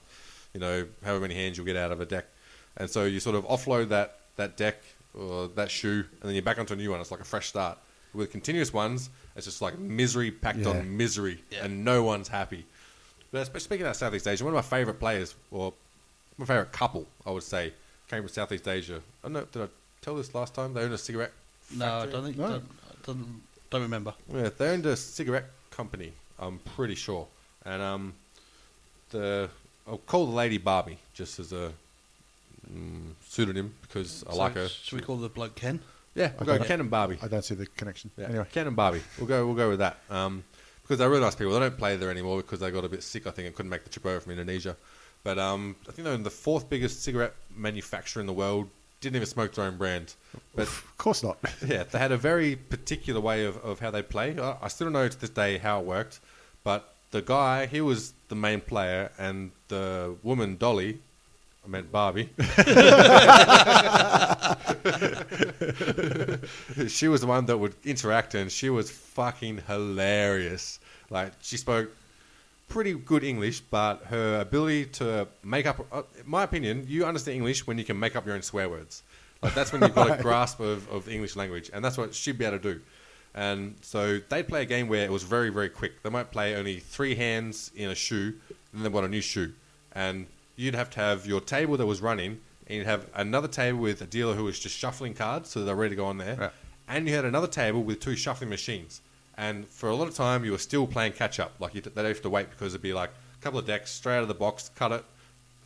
you 0.53 0.59
know, 0.61 0.87
however 1.05 1.21
many 1.21 1.35
hands 1.35 1.57
you'll 1.57 1.67
get 1.67 1.77
out 1.77 1.93
of 1.93 2.01
a 2.01 2.07
deck, 2.07 2.27
and 2.77 2.91
so 2.91 3.05
you 3.05 3.21
sort 3.21 3.37
of 3.37 3.45
offload 3.47 3.89
that 3.91 4.19
that 4.37 4.57
deck 4.57 4.83
or 5.15 5.47
that 5.49 5.71
shoe, 5.71 6.05
and 6.21 6.23
then 6.29 6.33
you're 6.35 6.43
back 6.43 6.59
onto 6.59 6.75
a 6.75 6.77
new 6.77 6.91
one. 6.91 7.01
It's 7.01 7.11
like 7.11 7.21
a 7.21 7.25
fresh 7.25 7.47
start. 7.49 7.79
With 8.15 8.31
continuous 8.33 8.73
ones, 8.73 9.11
it's 9.37 9.47
just 9.47 9.61
like 9.63 9.79
misery 9.79 10.31
packed 10.33 10.61
Yeah. 10.61 10.71
on 10.71 10.97
misery, 10.97 11.45
Yeah. 11.51 11.65
and 11.67 11.85
no 11.85 12.03
one's 12.03 12.29
happy. 12.29 12.67
But 13.31 13.45
speaking 13.61 13.87
of 13.87 13.95
Southeast 13.97 14.27
Asia, 14.27 14.43
one 14.45 14.55
of 14.55 14.57
my 14.57 14.63
favourite 14.69 14.99
players, 14.99 15.35
or 15.51 15.75
my 16.39 16.47
favourite 16.47 16.73
couple, 16.73 17.07
I 17.27 17.31
would 17.31 17.43
say, 17.43 17.73
came 18.09 18.23
from 18.23 18.29
Southeast 18.29 18.67
Asia. 18.67 19.01
I 19.23 19.27
don't 19.29 19.33
know, 19.35 19.45
did 19.53 19.63
I 19.63 19.69
tell 20.01 20.15
this 20.15 20.35
last 20.35 20.55
time? 20.55 20.73
They 20.73 20.83
owned 20.83 20.95
a 20.95 20.99
cigarette. 20.99 21.33
No, 21.77 21.99
I 21.99 22.07
don't 22.07 22.25
think. 22.25 22.39
No. 22.39 22.49
Don't, 22.49 22.65
don't, 23.05 23.43
don't 23.71 23.83
remember. 23.83 24.15
Yeah, 24.33 24.49
they 24.57 24.69
owned 24.71 24.87
a 24.87 24.97
cigarette 24.97 25.51
company. 25.71 26.13
I'm 26.39 26.59
pretty 26.61 26.95
sure, 26.95 27.27
and 27.65 27.83
um, 27.83 28.15
the 29.11 29.51
I'll 29.87 29.99
call 29.99 30.27
the 30.27 30.33
lady 30.33 30.59
Barbie 30.59 30.99
just 31.15 31.39
as 31.41 31.53
a 31.53 31.73
mm, 32.73 33.13
pseudonym 33.27 33.75
because 33.83 34.25
I 34.29 34.33
So 34.33 34.39
like 34.39 34.55
her. 34.55 34.69
Should 34.69 34.99
we 35.01 35.05
call 35.05 35.17
the 35.17 35.29
bloke 35.29 35.55
Ken? 35.57 35.81
Yeah, 36.15 36.31
we'll 36.41 36.49
Okay. 36.51 36.59
go 36.59 36.65
Ken 36.65 36.81
and 36.81 36.91
Barbie. 36.91 37.19
I 37.23 37.29
don't 37.29 37.45
see 37.45 37.55
the 37.55 37.67
connection. 37.67 38.11
Yeah, 38.17 38.27
Anyway, 38.27 38.47
Ken 38.53 38.67
and 38.67 38.77
Barbie. 38.77 39.03
We'll 39.19 39.27
go. 39.27 39.45
We'll 39.47 39.55
go 39.55 39.69
with 39.69 39.81
that. 39.81 39.99
Um, 40.11 40.45
because 40.83 40.99
they're 40.99 41.11
really 41.11 41.23
nice 41.23 41.35
people. 41.35 41.53
They 41.53 41.61
don't 41.61 41.77
play 41.77 41.97
there 41.97 42.11
anymore 42.11 42.39
because 42.39 42.61
they 42.61 42.71
got 42.71 42.85
a 42.85 42.89
bit 42.89 43.03
sick. 43.03 43.27
I 43.27 43.31
think 43.31 43.47
and 43.47 43.55
couldn't 43.55 43.69
make 43.69 43.85
the 43.85 43.91
trip 43.91 44.07
over 44.07 44.21
from 44.21 44.33
Indonesia. 44.33 44.75
But 45.29 45.39
um, 45.39 45.77
I 45.87 45.93
think 45.93 46.07
they're 46.07 46.17
the 46.17 46.31
fourth 46.31 46.71
biggest 46.71 47.03
cigarette 47.03 47.35
manufacturer 47.55 48.23
in 48.23 48.27
the 48.27 48.33
world. 48.33 48.71
Didn't 49.03 49.17
even 49.17 49.27
smoke 49.27 49.53
their 49.53 49.67
own 49.67 49.77
brand. 49.77 50.15
But 50.55 50.69
of 50.69 50.97
course 50.97 51.23
not. 51.23 51.37
yeah, 51.67 51.83
they 51.83 51.99
had 51.99 52.13
a 52.13 52.17
very 52.17 52.57
particular 52.57 53.21
way 53.21 53.45
of, 53.45 53.59
of 53.59 53.79
how 53.79 53.91
they 53.91 54.01
play. 54.01 54.41
I, 54.41 54.57
I 54.63 54.69
still 54.69 54.87
don't 54.87 54.95
know 54.95 55.07
to 55.07 55.21
this 55.21 55.29
day 55.29 55.59
how 55.59 55.81
it 55.81 55.85
worked. 55.85 56.21
But 56.65 56.95
the 57.11 57.21
guy, 57.21 57.67
he 57.67 57.83
was 57.83 58.15
the 58.29 58.37
main 58.37 58.63
player, 58.63 59.13
and 59.19 59.51
the 59.69 60.15
woman 60.23 60.57
Dolly, 60.57 60.99
I 61.63 61.69
meant 61.69 61.93
Barbie. 61.93 62.31
she 66.89 67.09
was 67.09 67.21
the 67.21 67.27
one 67.27 67.45
that 67.45 67.59
would 67.59 67.75
interact, 67.85 68.35
and 68.35 68.51
she 68.51 68.71
was 68.71 68.91
fucking 68.91 69.61
hilarious. 69.67 70.81
Like 71.11 71.33
she 71.43 71.59
spoke 71.59 71.91
pretty 72.69 72.95
good 72.95 73.25
English, 73.25 73.61
but 73.61 74.05
her 74.05 74.41
ability 74.41 74.87
to 74.87 75.27
make 75.43 75.67
up, 75.67 75.87
uh, 75.93 76.03
my 76.25 76.43
opinion, 76.43 76.85
you 76.87 77.05
understand 77.05 77.37
English 77.37 77.67
when 77.67 77.79
you 77.79 77.85
can 77.85 77.99
make 77.99 78.15
up 78.15 78.27
your 78.27 78.35
own 78.35 78.43
swear 78.43 78.69
words. 78.69 79.03
Like 79.43 79.55
that's 79.55 79.73
when 79.73 79.83
you've 79.83 79.95
got 79.95 80.19
a 80.19 80.23
grasp 80.29 80.61
of, 80.61 80.89
of 80.91 81.05
the 81.05 81.13
English 81.13 81.37
language, 81.37 81.71
and 81.73 81.85
that's 81.85 81.97
what 81.97 82.15
she'd 82.15 82.39
be 82.39 82.45
able 82.45 82.59
to 82.59 82.75
do. 82.75 82.81
And 83.35 83.77
so 83.83 84.21
they'd 84.29 84.49
play 84.49 84.63
a 84.63 84.67
game 84.67 84.89
where 84.89 85.05
it 85.05 85.13
was 85.13 85.23
very, 85.23 85.51
very 85.51 85.69
quick. 85.69 86.03
They 86.03 86.11
might 86.11 86.31
play 86.31 86.57
only 86.57 86.81
three 86.81 87.15
hands 87.15 87.71
in 87.75 87.91
a 87.91 87.95
shoe, 87.95 88.35
and 88.73 88.85
then 88.85 88.93
want 88.93 89.07
a 89.07 89.09
new 89.09 89.21
shoe. 89.21 89.53
And 89.93 90.27
you'd 90.57 90.75
have 90.75 90.91
to 90.91 91.01
have 91.01 91.27
your 91.27 91.41
table 91.41 91.77
that 91.77 91.87
was 91.87 92.01
running, 92.01 92.41
and 92.67 92.79
you'd 92.79 92.87
have 92.87 93.07
another 93.15 93.49
table 93.49 93.79
with 93.79 94.03
a 94.03 94.07
dealer 94.07 94.35
who 94.35 94.45
was 94.45 94.59
just 94.59 94.77
shuffling 94.77 95.15
cards, 95.15 95.51
so 95.51 95.65
they're 95.65 95.77
ready 95.77 95.91
to 95.91 95.97
go 95.97 96.07
on 96.07 96.19
there. 96.19 96.37
Right. 96.37 96.51
And 96.89 97.07
you 97.07 97.15
had 97.15 97.25
another 97.25 97.47
table 97.47 97.83
with 97.83 98.01
two 98.01 98.17
shuffling 98.17 98.51
machines. 98.51 99.03
And 99.39 99.69
for 99.69 99.89
a 99.89 99.95
lot 99.95 100.09
of 100.09 100.15
time, 100.15 100.45
you 100.45 100.51
were 100.51 100.59
still 100.59 100.87
playing 100.87 101.13
catch 101.13 101.39
up. 101.39 101.53
Like 101.61 101.75
you 101.75 101.81
they'd 101.81 102.05
have 102.05 102.23
to 102.23 102.29
wait 102.29 102.51
because 102.51 102.75
it'd 102.75 102.83
be 102.83 102.93
like 102.93 103.11
a 103.11 103.43
couple 103.43 103.61
of 103.61 103.67
decks 103.67 103.93
straight 103.93 104.17
out 104.17 104.23
of 104.23 104.29
the 104.29 104.35
box, 104.35 104.71
cut 104.75 104.91
it, 104.91 105.05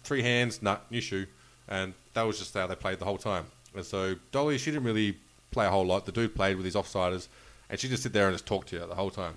three 0.03 0.23
hands, 0.23 0.61
nut, 0.61 0.85
new 0.91 1.01
shoe, 1.01 1.27
and 1.69 1.95
that 2.13 2.23
was 2.23 2.39
just 2.39 2.53
how 2.53 2.67
they 2.67 2.75
played 2.75 2.99
the 2.99 3.07
whole 3.07 3.17
time. 3.17 3.47
And 3.75 3.85
so 3.85 4.15
Dolly, 4.31 4.59
she 4.59 4.71
didn't 4.71 4.85
really 4.85 5.17
play 5.51 5.67
a 5.67 5.71
whole 5.71 5.87
lot. 5.87 6.05
The 6.05 6.13
dude 6.13 6.35
played 6.35 6.57
with 6.57 6.67
his 6.67 6.75
offsiders, 6.75 7.29
and 7.71 7.81
she 7.81 7.89
just 7.89 8.03
sit 8.03 8.13
there 8.13 8.29
and 8.29 8.35
just 8.35 8.45
talk 8.45 8.67
to 8.67 8.77
you 8.77 8.87
the 8.87 8.95
whole 8.95 9.11
time. 9.11 9.35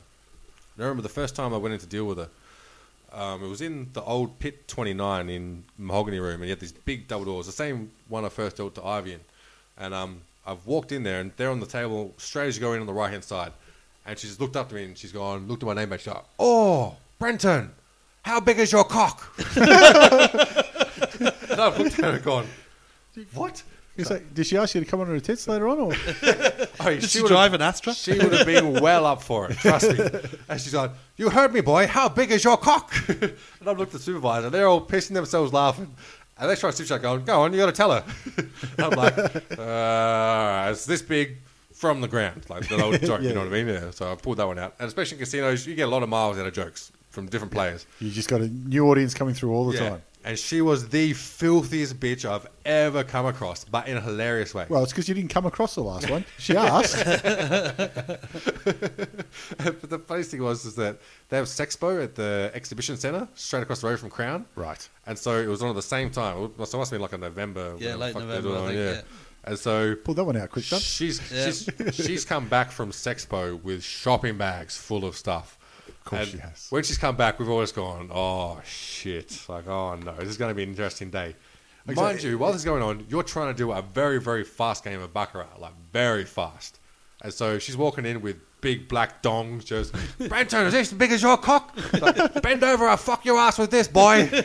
And 0.75 0.83
I 0.83 0.87
remember 0.87 1.03
the 1.03 1.09
first 1.09 1.33
time 1.33 1.53
I 1.53 1.57
went 1.57 1.73
in 1.73 1.79
to 1.79 1.87
deal 1.87 2.05
with 2.05 2.17
her. 2.17 2.29
Um, 3.13 3.41
it 3.41 3.47
was 3.47 3.61
in 3.61 3.87
the 3.93 4.01
old 4.01 4.39
Pit 4.39 4.67
29 4.67 5.29
in 5.29 5.63
Mahogany 5.77 6.19
Room, 6.19 6.41
and 6.41 6.43
you 6.43 6.49
had 6.49 6.59
these 6.59 6.73
big 6.73 7.07
double 7.07 7.23
doors, 7.23 7.45
the 7.45 7.53
same 7.53 7.89
one 8.09 8.25
I 8.25 8.29
first 8.29 8.57
dealt 8.57 8.75
to 8.75 8.85
Ivey 8.85 9.13
in. 9.13 9.21
And 9.77 9.93
um, 9.93 10.21
I've 10.45 10.65
walked 10.65 10.91
in 10.91 11.03
there, 11.03 11.21
and 11.21 11.31
they're 11.37 11.51
on 11.51 11.61
the 11.61 11.65
table 11.65 12.13
straight 12.17 12.47
as 12.47 12.57
you 12.57 12.61
go 12.61 12.73
in 12.73 12.81
on 12.81 12.87
the 12.87 12.93
right 12.93 13.09
hand 13.09 13.23
side. 13.23 13.53
And 14.05 14.17
she 14.19 14.27
just 14.27 14.39
looked 14.39 14.55
up 14.55 14.69
to 14.69 14.75
me, 14.75 14.83
and 14.85 14.97
she's 14.97 15.11
gone, 15.11 15.47
looked 15.47 15.63
at 15.63 15.67
my 15.67 15.73
name, 15.73 15.91
and 15.91 15.99
she's 15.99 16.13
like, 16.13 16.23
"Oh, 16.39 16.95
Brenton, 17.19 17.71
how 18.21 18.39
big 18.39 18.59
is 18.59 18.71
your 18.71 18.83
cock?" 18.83 19.33
and 19.55 19.69
I've 21.61 21.77
looked 21.79 21.97
at 21.99 22.05
her 22.05 22.11
and 22.11 22.23
gone, 22.23 22.47
"What?" 23.33 23.63
It's 23.97 24.09
like, 24.09 24.33
did 24.33 24.45
she 24.45 24.57
ask 24.57 24.75
you 24.75 24.81
to 24.81 24.85
come 24.85 24.99
on 24.99 25.07
her 25.07 25.21
tits 25.21 25.47
later 25.47 25.69
on? 25.69 25.79
Or? 25.79 25.93
Oh, 25.93 25.95
Did 26.89 27.03
she 27.05 27.21
would've- 27.21 27.29
drive 27.33 27.53
an 27.53 27.61
Astra? 27.61 27.93
She 27.93 28.11
would 28.11 28.33
have 28.33 28.45
been 28.45 28.81
well 28.81 29.05
up 29.05 29.23
for 29.23 29.49
it, 29.49 29.57
trust 29.57 29.89
me. 29.97 30.05
And 30.49 30.59
she's 30.59 30.73
like, 30.73 30.91
You 31.15 31.29
heard 31.29 31.53
me, 31.53 31.61
boy. 31.61 31.87
How 31.87 32.09
big 32.09 32.29
is 32.31 32.43
your 32.43 32.57
cock? 32.57 32.93
and 33.07 33.31
I've 33.65 33.77
looked 33.77 33.93
at 33.95 33.99
the 33.99 33.99
supervisor. 33.99 34.49
They're 34.49 34.67
all 34.67 34.85
pissing 34.85 35.13
themselves 35.13 35.53
laughing. 35.53 35.95
And 36.37 36.49
they 36.49 36.55
try 36.57 36.71
to 36.71 36.75
stitch 36.85 37.01
going, 37.01 37.23
Go 37.23 37.43
on, 37.43 37.53
you 37.53 37.59
got 37.59 37.67
to 37.67 37.71
tell 37.71 37.91
her. 37.93 38.03
I'm 38.79 38.89
like, 38.89 39.17
uh, 39.57 40.71
It's 40.73 40.85
this 40.85 41.01
big 41.01 41.37
from 41.75 41.99
the 42.01 42.07
ground. 42.07 42.45
Like 42.49 42.67
the 42.69 42.81
old 42.81 42.99
joke, 43.01 43.21
you 43.21 43.33
know 43.33 43.41
what 43.41 43.47
I 43.49 43.51
mean? 43.63 43.67
Yeah. 43.67 43.91
So 43.91 44.11
I 44.11 44.15
pulled 44.15 44.37
that 44.37 44.47
one 44.47 44.57
out. 44.57 44.73
And 44.79 44.87
especially 44.87 45.17
in 45.17 45.23
casinos, 45.25 45.67
you 45.67 45.75
get 45.75 45.87
a 45.87 45.91
lot 45.91 46.03
of 46.03 46.09
miles 46.09 46.37
out 46.39 46.47
of 46.47 46.53
jokes 46.53 46.91
from 47.09 47.27
different 47.27 47.51
players. 47.53 47.85
You 47.99 48.09
just 48.11 48.29
got 48.29 48.41
a 48.41 48.47
new 48.47 48.87
audience 48.89 49.13
coming 49.13 49.33
through 49.35 49.51
all 49.53 49.67
the 49.67 49.77
Yeah. 49.77 49.89
time. 49.89 50.01
And 50.23 50.39
she 50.39 50.59
was 50.61 50.89
the 50.89 51.13
filthiest 51.13 51.99
bitch 51.99 52.25
I've 52.25 52.47
ever 52.65 53.03
come 53.03 53.27
across, 53.27 53.63
but 53.63 53.87
in 53.87 53.95
a 53.95 54.01
hilarious 54.01 54.55
way. 54.55 54.65
Well, 54.67 54.81
it's 54.81 54.91
because 54.91 55.07
you 55.07 55.13
didn't 55.13 55.29
come 55.29 55.45
across 55.45 55.75
the 55.75 55.83
last 55.83 56.09
one. 56.09 56.25
She 56.39 56.57
asked. 56.57 56.95
but 58.65 59.89
the 59.89 59.99
funniest 60.07 60.31
thing 60.31 60.41
was 60.41 60.65
is 60.65 60.73
that 60.75 60.97
they 61.29 61.37
have 61.37 61.45
Sexpo 61.45 62.03
at 62.03 62.15
the 62.15 62.49
exhibition 62.55 62.97
center 62.97 63.27
straight 63.35 63.61
across 63.61 63.81
the 63.81 63.87
road 63.87 63.99
from 63.99 64.09
Crown. 64.09 64.45
Right. 64.55 64.87
And 65.05 65.17
so 65.19 65.39
it 65.39 65.47
was 65.47 65.61
on 65.61 65.69
at 65.69 65.75
the 65.75 65.81
same 65.83 66.09
time. 66.09 66.35
So 66.37 66.45
it 66.45 66.57
must 66.57 66.73
have 66.73 66.89
been 66.89 67.01
like 67.01 67.13
a 67.13 67.17
November. 67.19 67.75
Yeah, 67.77 67.95
whatever 67.95 67.97
late 67.97 68.07
the 68.13 68.19
fuck 68.19 68.27
November, 68.27 68.49
they're 68.49 68.57
I 68.57 68.65
doing, 68.73 68.93
think, 68.95 69.05
yeah. 69.05 69.11
And 69.45 69.57
so 69.59 69.95
Pull 69.95 70.15
that 70.15 70.23
one 70.23 70.35
out 70.37 70.49
quick, 70.49 70.65
John. 70.65 70.79
she's 70.79 71.21
Yeah. 71.31 71.45
she's 71.45 71.69
she's 71.95 72.25
come 72.25 72.47
back 72.49 72.71
from 72.71 72.91
Sexpo 72.91 73.61
with 73.61 73.83
shopping 73.83 74.37
bags 74.37 74.75
full 74.75 75.05
of 75.05 75.15
stuff. 75.15 75.57
Of 75.87 76.03
course 76.03 76.27
she 76.29 76.37
has. 76.39 76.67
When 76.71 76.83
she's 76.83 76.97
come 76.97 77.15
back, 77.15 77.39
we've 77.39 77.49
always 77.49 77.71
gone, 77.71 78.09
oh 78.13 78.59
shit! 78.65 79.43
Like, 79.47 79.67
oh 79.67 79.95
no, 79.95 80.15
this 80.17 80.29
is 80.29 80.37
going 80.37 80.49
to 80.49 80.55
be 80.55 80.63
an 80.63 80.69
interesting 80.69 81.09
day. 81.11 81.35
Like, 81.87 81.95
Mind 81.97 82.23
you, 82.23 82.37
while 82.39 82.51
this 82.51 82.61
is 82.61 82.65
going 82.65 82.81
on, 82.81 83.05
you're 83.09 83.23
trying 83.23 83.53
to 83.53 83.57
do 83.57 83.71
a 83.71 83.81
very 83.81 84.19
very 84.19 84.43
fast 84.43 84.83
game 84.83 84.99
of 84.99 85.13
baccarat, 85.13 85.59
like 85.59 85.73
very 85.91 86.25
fast. 86.25 86.79
And 87.21 87.31
so 87.33 87.59
she's 87.59 87.77
walking 87.77 88.05
in 88.05 88.21
with 88.21 88.37
big 88.61 88.87
black 88.87 89.21
dongs, 89.21 89.63
just 89.63 89.93
Brenton, 90.27 90.65
is 90.65 90.73
this 90.73 90.91
as 90.91 90.97
big 90.97 91.11
as 91.11 91.21
your 91.21 91.37
cock? 91.37 91.75
Like, 91.93 92.41
Bend 92.41 92.63
over, 92.63 92.87
I'll 92.87 92.97
fuck 92.97 93.25
your 93.25 93.37
ass 93.37 93.59
with 93.59 93.69
this, 93.71 93.87
boy. 93.87 94.29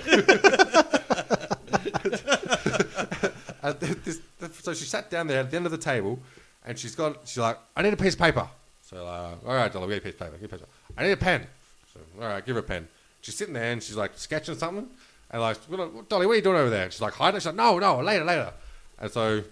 And 3.62 3.78
this, 3.78 4.20
so 4.62 4.72
she 4.72 4.84
sat 4.84 5.10
down 5.10 5.26
there 5.26 5.40
at 5.40 5.50
the 5.50 5.56
end 5.56 5.66
of 5.66 5.72
the 5.72 5.78
table, 5.78 6.18
and 6.64 6.78
she's 6.78 6.94
got. 6.94 7.28
She's 7.28 7.38
like, 7.38 7.58
"I 7.76 7.82
need 7.82 7.92
a 7.92 7.96
piece 7.96 8.14
of 8.14 8.20
paper." 8.20 8.48
So, 8.82 9.04
like, 9.04 9.46
all 9.46 9.54
right, 9.54 9.72
Dolly, 9.72 9.88
get 9.88 9.98
a 9.98 10.00
piece 10.00 10.14
of 10.14 10.18
paper. 10.18 10.36
Get 10.38 10.46
a 10.46 10.48
piece 10.48 10.60
of 10.62 10.68
paper. 10.68 10.72
I 10.96 11.02
need 11.04 11.12
a 11.12 11.16
pen. 11.16 11.46
So, 11.92 12.00
all 12.22 12.28
right, 12.28 12.44
give 12.44 12.56
her 12.56 12.60
a 12.60 12.64
pen. 12.64 12.88
She's 13.20 13.34
sitting 13.34 13.54
there 13.54 13.70
and 13.72 13.82
she's 13.82 13.96
like 13.96 14.12
sketching 14.14 14.56
something, 14.56 14.88
and 15.30 15.42
like, 15.42 15.58
"Well, 15.68 16.04
Dolly, 16.08 16.26
what 16.26 16.32
are 16.32 16.36
you 16.36 16.42
doing 16.42 16.56
over 16.56 16.70
there? 16.70 16.84
And 16.84 16.92
she's 16.92 17.02
like, 17.02 17.14
hiding. 17.14 17.38
She's 17.40 17.46
like, 17.46 17.54
no, 17.54 17.78
no, 17.78 18.00
later, 18.00 18.24
later. 18.24 18.52
And 18.98 19.10
so, 19.10 19.42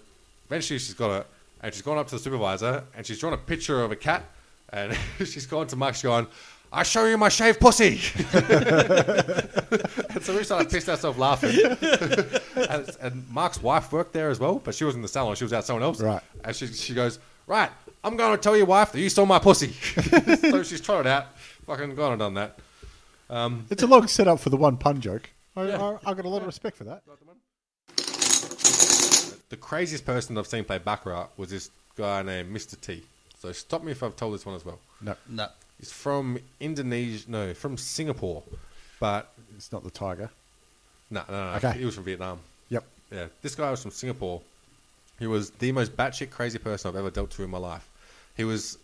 eventually, 0.47 0.79
she's 0.79 0.93
got 0.95 1.21
it, 1.21 1.27
and 1.61 1.73
she's 1.73 1.83
gone 1.83 1.97
up 1.97 2.07
to 2.07 2.15
the 2.15 2.19
supervisor, 2.21 2.83
and 2.95 3.05
she's 3.05 3.19
drawn 3.19 3.33
a 3.33 3.37
picture 3.37 3.83
of 3.83 3.91
a 3.91 3.95
cat, 3.95 4.23
and 4.73 4.97
she's 5.19 5.45
gone 5.45 5.67
to 5.67 5.75
Mark. 5.75 5.95
She's 5.95 6.03
gone. 6.03 6.27
I 6.71 6.83
show 6.83 7.05
you 7.05 7.17
my 7.17 7.29
shaved 7.29 7.59
pussy. 7.59 7.99
and 8.33 10.23
so 10.23 10.35
we 10.37 10.43
started 10.43 10.69
pissed 10.69 10.87
ourselves 10.87 11.17
laughing. 11.17 11.55
and, 12.69 12.89
and 13.01 13.29
Mark's 13.29 13.61
wife 13.61 13.91
worked 13.91 14.13
there 14.13 14.29
as 14.29 14.39
well, 14.39 14.59
but 14.63 14.75
she 14.75 14.83
was 14.83 14.95
in 14.95 15.01
the 15.01 15.07
salon. 15.07 15.35
She 15.35 15.43
was 15.43 15.53
out 15.53 15.65
someone 15.65 15.83
else. 15.83 15.99
Right. 15.99 16.21
And 16.43 16.55
she, 16.55 16.67
she 16.67 16.93
goes, 16.93 17.17
right, 17.47 17.71
I'm 18.03 18.15
going 18.17 18.37
to 18.37 18.41
tell 18.41 18.55
your 18.55 18.67
wife 18.67 18.91
that 18.91 18.99
you 18.99 19.09
stole 19.09 19.25
my 19.25 19.39
pussy. 19.39 19.71
so 20.51 20.61
she's 20.61 20.79
tried 20.81 21.01
it 21.01 21.07
out. 21.07 21.35
Fucking 21.65 21.95
gone 21.95 22.11
and 22.13 22.19
done 22.19 22.33
that. 22.35 22.59
Um, 23.31 23.65
it's 23.69 23.83
a 23.83 23.87
long 23.87 24.07
setup 24.07 24.39
for 24.39 24.49
the 24.49 24.57
one 24.57 24.77
pun 24.77 25.01
joke. 25.01 25.29
I, 25.55 25.67
Yeah. 25.67 25.97
I, 26.05 26.11
I 26.11 26.13
got 26.13 26.25
a 26.25 26.29
lot 26.29 26.41
of 26.41 26.47
respect 26.47 26.77
for 26.77 26.83
that. 26.83 27.01
The 29.49 29.57
craziest 29.57 30.05
person 30.05 30.37
I've 30.37 30.45
seen 30.45 30.63
play 30.63 30.77
Baccarat 30.77 31.29
was 31.35 31.49
this 31.49 31.71
guy 31.95 32.21
named 32.21 32.55
Mr. 32.55 32.79
T. 32.79 33.03
So 33.39 33.51
stop 33.51 33.83
me 33.83 33.91
if 33.91 34.03
I've 34.03 34.15
told 34.15 34.35
this 34.35 34.45
one 34.45 34.55
as 34.55 34.63
well. 34.63 34.79
No, 35.01 35.15
No. 35.27 35.47
He's 35.79 35.91
from 35.91 36.37
Indonesia, 36.59 37.23
no, 37.27 37.53
from 37.53 37.77
Singapore. 37.77 38.43
But, 38.99 39.31
it's 39.55 39.71
not 39.71 39.83
the 39.83 39.91
tiger. 39.91 40.29
no, 41.09 41.23
no, 41.29 41.51
no. 41.51 41.57
Okay. 41.57 41.79
He 41.79 41.85
was 41.85 41.95
from 41.95 42.03
Vietnam. 42.03 42.39
Yep. 42.69 42.83
Yeah, 43.11 43.25
this 43.41 43.55
guy 43.55 43.71
was 43.71 43.81
from 43.81 43.91
Singapore. 43.91 44.41
He 45.19 45.27
was 45.27 45.51
the 45.51 45.71
most 45.71 45.95
batshit 45.95 46.31
crazy 46.31 46.59
person 46.59 46.89
I've 46.89 46.95
ever 46.95 47.09
dealt 47.09 47.31
to 47.31 47.43
in 47.43 47.49
my 47.49 47.57
life. 47.57 47.89
He 48.35 48.43
was 48.43 48.77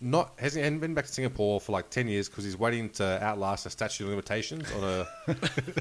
not 0.00 0.32
hasn't 0.38 0.64
hadn't 0.64 0.80
been 0.80 0.94
back 0.94 1.06
to 1.06 1.12
Singapore 1.12 1.60
for 1.60 1.72
like 1.72 1.88
ten 1.90 2.08
years 2.08 2.28
because 2.28 2.44
he's 2.44 2.58
waiting 2.58 2.90
to 2.90 3.22
outlast 3.22 3.66
a 3.66 3.70
statute 3.70 4.04
of 4.04 4.10
limitations 4.10 4.70
on 4.72 4.84
a, 4.84 5.06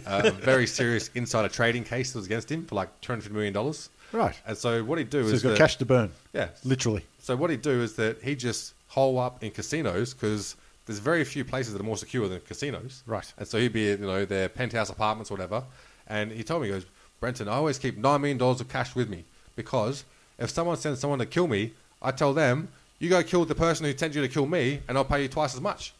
a 0.27 0.31
very 0.31 0.67
serious 0.67 1.09
insider 1.15 1.49
trading 1.49 1.83
case 1.83 2.11
that 2.11 2.19
was 2.19 2.27
against 2.27 2.51
him 2.51 2.65
for 2.65 2.75
like 2.75 2.89
two 3.01 3.11
hundred 3.11 3.31
million 3.31 3.53
dollars. 3.53 3.89
Right. 4.11 4.35
And 4.45 4.57
so 4.57 4.83
what 4.83 4.97
he'd 4.97 5.09
do 5.09 5.21
So 5.23 5.25
is 5.27 5.31
he's 5.31 5.43
got 5.43 5.49
that- 5.49 5.57
cash 5.57 5.77
to 5.77 5.85
burn. 5.85 6.11
yeah, 6.33 6.49
Literally. 6.63 7.05
so 7.19 7.35
what 7.35 7.49
he'd 7.49 7.61
do 7.61 7.81
is 7.81 7.93
that 7.95 8.21
he'd 8.21 8.39
just 8.39 8.73
hole 8.87 9.17
up 9.19 9.43
in 9.43 9.51
casinos 9.51 10.13
because 10.13 10.55
there's 10.85 10.99
very 10.99 11.23
few 11.23 11.45
places 11.45 11.73
that 11.73 11.79
are 11.81 11.85
more 11.85 11.97
secure 11.97 12.27
than 12.27 12.41
casinos. 12.41 13.03
Right. 13.05 13.31
And 13.37 13.47
so 13.47 13.57
he'd 13.59 13.71
be, 13.73 13.85
you 13.85 13.97
know, 13.97 14.25
their 14.25 14.49
penthouse 14.49 14.89
apartments 14.89 15.31
or 15.31 15.35
whatever. 15.35 15.63
And 16.07 16.31
he 16.31 16.43
told 16.43 16.61
me, 16.63 16.67
he 16.67 16.73
goes, 16.73 16.85
Brenton, 17.19 17.47
I 17.47 17.53
always 17.53 17.77
keep 17.77 17.97
$9 17.97 18.19
million 18.19 18.41
of 18.41 18.67
cash 18.67 18.95
with 18.95 19.07
me 19.09 19.23
because 19.55 20.03
if 20.39 20.49
someone 20.49 20.75
sends 20.77 20.99
someone 20.99 21.19
to 21.19 21.25
kill 21.25 21.47
me, 21.47 21.71
I 22.01 22.11
tell 22.11 22.33
them, 22.33 22.67
you 22.99 23.09
go 23.09 23.21
kill 23.23 23.45
the 23.45 23.55
person 23.55 23.85
who 23.85 23.95
sent 23.97 24.15
you 24.15 24.21
to 24.21 24.27
kill 24.27 24.45
me 24.47 24.81
and 24.87 24.97
I'll 24.97 25.05
pay 25.05 25.21
you 25.21 25.27
twice 25.27 25.53
as 25.55 25.61
much. 25.61 25.93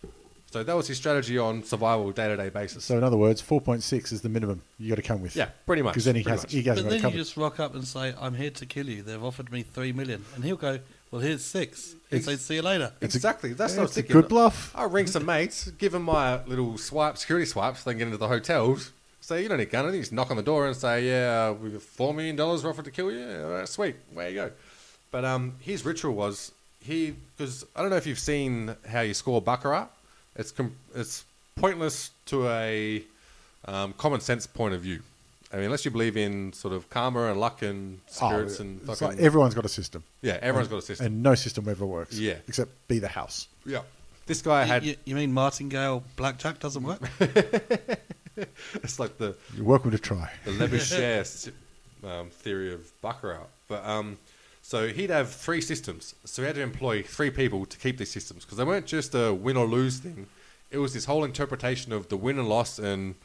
So 0.52 0.64
that 0.64 0.76
was 0.76 0.88
his 0.88 0.98
strategy 0.98 1.38
on 1.38 1.64
survival 1.64 2.12
day 2.12 2.28
to 2.28 2.36
day 2.36 2.50
basis. 2.50 2.84
So 2.84 2.98
in 2.98 3.04
other 3.04 3.16
words, 3.18 3.42
4.6 3.42 4.12
is 4.12 4.22
the 4.22 4.28
minimum 4.30 4.62
you 4.78 4.90
got 4.90 4.96
to 4.96 5.02
come 5.02 5.22
with. 5.22 5.36
yeah, 5.36 5.50
pretty 5.66 5.82
much. 5.82 5.94
Because 5.94 6.06
then 6.06 6.16
he 6.16 6.24
has 6.24 6.44
much. 6.44 6.52
he 6.52 6.62
hasn't 6.64 6.90
But 6.90 7.02
then 7.02 7.12
you 7.12 7.18
just 7.18 7.38
rock 7.38 7.60
up 7.60 7.74
and 7.74 7.88
say, 7.88 8.14
"I'm 8.20 8.36
here 8.36 8.52
to 8.52 8.66
kill 8.66 8.88
you." 8.90 9.02
They've 9.02 9.24
offered 9.24 9.52
me 9.52 9.64
three 9.64 9.94
million, 9.94 10.26
and 10.36 10.44
he'll 10.44 10.58
go, 10.58 10.80
"Well, 11.10 11.22
here's 11.22 11.44
six. 11.44 11.96
He'll 12.10 12.20
say, 12.22 12.36
"See 12.36 12.56
you 12.56 12.62
later." 12.62 12.92
It's 13.00 13.16
a- 13.16 13.18
exactly. 13.18 13.54
That's 13.54 13.74
yeah, 13.74 13.78
what 13.78 13.82
I 13.82 13.84
was 13.84 13.92
it's 13.92 13.98
a 13.98 14.02
thinking. 14.02 14.22
good 14.22 14.30
bluff. 14.30 14.74
I 14.76 14.84
ring 14.84 15.08
some 15.08 15.26
mates, 15.26 15.72
give 15.72 15.94
them 15.94 16.04
my 16.04 16.44
little 16.46 16.78
swipe, 16.78 17.18
security 17.18 17.46
swipes, 17.46 17.84
then 17.84 17.98
get 17.98 18.08
into 18.08 18.18
the 18.18 18.28
hotels. 18.28 18.92
Say, 19.24 19.44
you 19.44 19.48
don't 19.50 19.60
need 19.60 19.68
a 19.68 19.72
gun. 19.72 19.86
I 19.86 19.92
think 19.92 20.02
just 20.02 20.12
knock 20.12 20.32
on 20.32 20.38
the 20.38 20.44
door 20.44 20.66
and 20.66 20.76
say, 20.76 21.08
yeah, 21.08 21.52
we've 21.52 21.74
got 21.74 21.82
$4 21.82 22.16
million 22.16 22.36
we're 22.36 22.70
offered 22.70 22.86
to 22.86 22.92
kill 22.92 23.12
you. 23.12 23.20
Yeah, 23.20 23.44
all 23.44 23.52
right, 23.52 23.68
sweet. 23.70 23.96
Where 24.14 24.28
you 24.28 24.36
go. 24.36 24.52
But 25.12 25.24
um, 25.26 25.58
his 25.60 25.86
ritual 25.86 26.16
was, 26.16 26.52
he, 26.80 27.14
because 27.38 27.64
I 27.76 27.82
don't 27.82 27.92
know 27.92 27.98
if 27.98 28.08
you've 28.08 28.18
seen 28.18 28.76
how 28.90 29.02
you 29.02 29.14
score 29.14 29.40
Baccarat. 29.40 29.90
It's, 30.36 30.52
com- 30.52 30.76
it's 30.96 31.26
pointless 31.56 32.12
to 32.28 32.48
a 32.48 33.04
um, 33.66 33.94
common 33.94 34.22
sense 34.22 34.48
point 34.48 34.74
of 34.74 34.82
view. 34.82 35.02
I 35.54 35.58
mean, 35.58 35.66
unless 35.66 35.84
you 35.84 35.92
believe 35.92 36.16
in 36.16 36.54
sort 36.54 36.74
of 36.74 36.90
karma 36.90 37.24
and 37.30 37.40
luck 37.40 37.62
and 37.62 38.00
spirits 38.08 38.60
Oh, 38.60 38.64
and 38.64 38.82
fucking. 38.84 39.08
like 39.08 39.18
everyone's 39.20 39.54
got 39.54 39.66
a 39.66 39.70
system. 39.70 40.04
yeah, 40.22 40.38
everyone's 40.42 40.70
got 40.70 40.78
a 40.78 40.82
system. 40.82 41.06
And 41.08 41.22
no 41.24 41.36
system 41.36 41.68
ever 41.68 41.86
works. 41.86 42.18
Yeah. 42.18 42.36
Except 42.48 42.72
be 42.88 43.00
the 43.00 43.10
house. 43.10 43.48
yeah. 43.66 43.82
This 44.28 44.42
guy 44.42 44.64
had. 44.64 44.86
You, 44.86 44.96
you 45.04 45.16
mean 45.16 45.34
martingale 45.34 46.04
blackjack 46.16 46.60
doesn't 46.60 46.84
work? 46.84 47.02
It's 48.76 48.98
like 49.00 49.18
the. 49.18 49.36
You're 49.56 49.66
welcome 49.66 49.92
to 49.92 50.00
try. 50.00 50.32
the 50.46 50.52
Lebesgue 50.52 51.52
um, 52.08 52.30
theory 52.30 52.74
of 52.74 52.90
Baccarat. 53.02 53.46
But 53.68 53.86
um, 53.86 54.18
so 54.62 54.88
he'd 54.90 55.10
have 55.10 55.32
three 55.32 55.62
systems. 55.62 56.16
So 56.26 56.42
he 56.42 56.46
had 56.48 56.56
to 56.56 56.62
employ 56.62 57.04
three 57.04 57.30
people 57.32 57.66
to 57.66 57.78
keep 57.78 57.98
these 57.98 58.12
systems 58.12 58.46
because 58.46 58.58
they 58.58 58.64
weren't 58.64 58.86
just 58.86 59.14
a 59.16 59.34
win 59.34 59.58
or 59.58 59.66
lose 59.66 60.00
thing. 60.00 60.28
It 60.70 60.78
was 60.78 60.94
this 60.94 61.06
whole 61.06 61.24
interpretation 61.24 61.92
of 61.92 62.08
the 62.10 62.16
win 62.18 62.40
and 62.40 62.48
loss, 62.48 62.80
and 62.80 63.16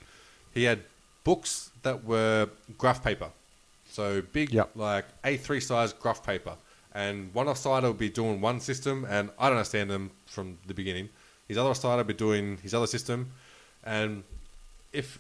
he 0.53 0.65
had 0.65 0.81
books 1.25 1.71
that 1.83 2.05
were 2.05 2.49
graph 2.79 3.05
paper. 3.05 3.31
So 3.89 4.21
big, 4.21 4.53
Yep. 4.53 4.71
like 4.75 5.05
A3 5.23 5.61
size 5.61 5.93
graph 5.93 6.25
paper. 6.25 6.57
And 6.93 7.33
one 7.35 7.47
offsider 7.47 7.89
would 7.89 7.99
be 7.99 8.09
doing 8.09 8.41
one 8.41 8.59
system, 8.61 9.05
and 9.09 9.31
I 9.39 9.49
don't 9.49 9.59
understand 9.59 9.91
them 9.91 10.11
from 10.27 10.59
the 10.67 10.75
beginning. 10.75 11.11
His 11.47 11.59
other 11.59 11.71
offsider 11.71 11.99
would 11.99 12.07
be 12.07 12.15
doing 12.15 12.57
his 12.63 12.75
other 12.75 12.87
system. 12.87 13.31
And 13.85 14.25
if 14.93 15.19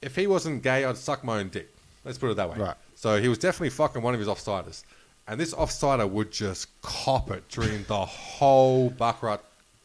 if 0.00 0.14
he 0.14 0.26
wasn't 0.28 0.62
gay, 0.62 0.84
I'd 0.84 0.96
suck 0.96 1.24
my 1.24 1.38
own 1.40 1.48
dick. 1.48 1.68
Let's 2.04 2.18
put 2.18 2.30
it 2.30 2.36
that 2.36 2.50
way. 2.50 2.58
Right. 2.58 2.76
So 2.98 3.20
he 3.20 3.28
was 3.28 3.38
definitely 3.38 3.70
fucking 3.70 4.02
one 4.02 4.12
of 4.12 4.18
his 4.18 4.28
offsiders. 4.28 4.82
And 5.28 5.38
this 5.38 5.54
offsider 5.54 6.08
would 6.10 6.32
just 6.32 6.66
cop 6.82 7.30
it 7.30 7.48
during 7.48 7.84
the 7.84 8.04
whole 8.04 8.90
Baccarat 8.90 9.38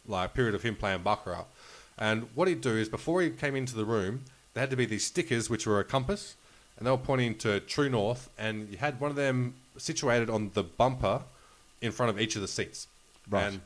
like 0.08 0.34
period 0.34 0.56
of 0.56 0.64
him 0.64 0.76
playing 0.76 1.04
Baccarat. 1.04 1.46
And 2.00 2.28
what 2.34 2.48
he'd 2.48 2.62
do 2.62 2.76
is 2.76 2.90
before 2.90 3.22
he 3.22 3.30
came 3.30 3.56
into 3.56 3.76
the 3.76 3.86
room, 3.86 4.24
there 4.56 4.62
had 4.62 4.72
to 4.72 4.76
be 4.76 4.88
these 4.88 5.06
stickers 5.06 5.48
which 5.48 5.68
were 5.68 5.80
a 5.80 5.84
compass 5.84 6.36
and 6.76 6.88
they 6.88 6.92
were 6.92 6.98
pointing 6.98 7.36
to 7.36 7.60
true 7.60 7.88
north 7.88 8.32
and 8.40 8.68
you 8.70 8.78
had 8.78 9.00
one 9.00 9.12
of 9.12 9.16
them 9.16 9.54
situated 9.78 10.28
on 10.32 10.50
the 10.56 10.64
bumper 10.64 11.22
in 11.82 11.92
front 11.92 12.10
of 12.10 12.20
each 12.20 12.36
of 12.36 12.42
the 12.42 12.48
seats. 12.48 12.88
Right. 13.30 13.44
And 13.44 13.62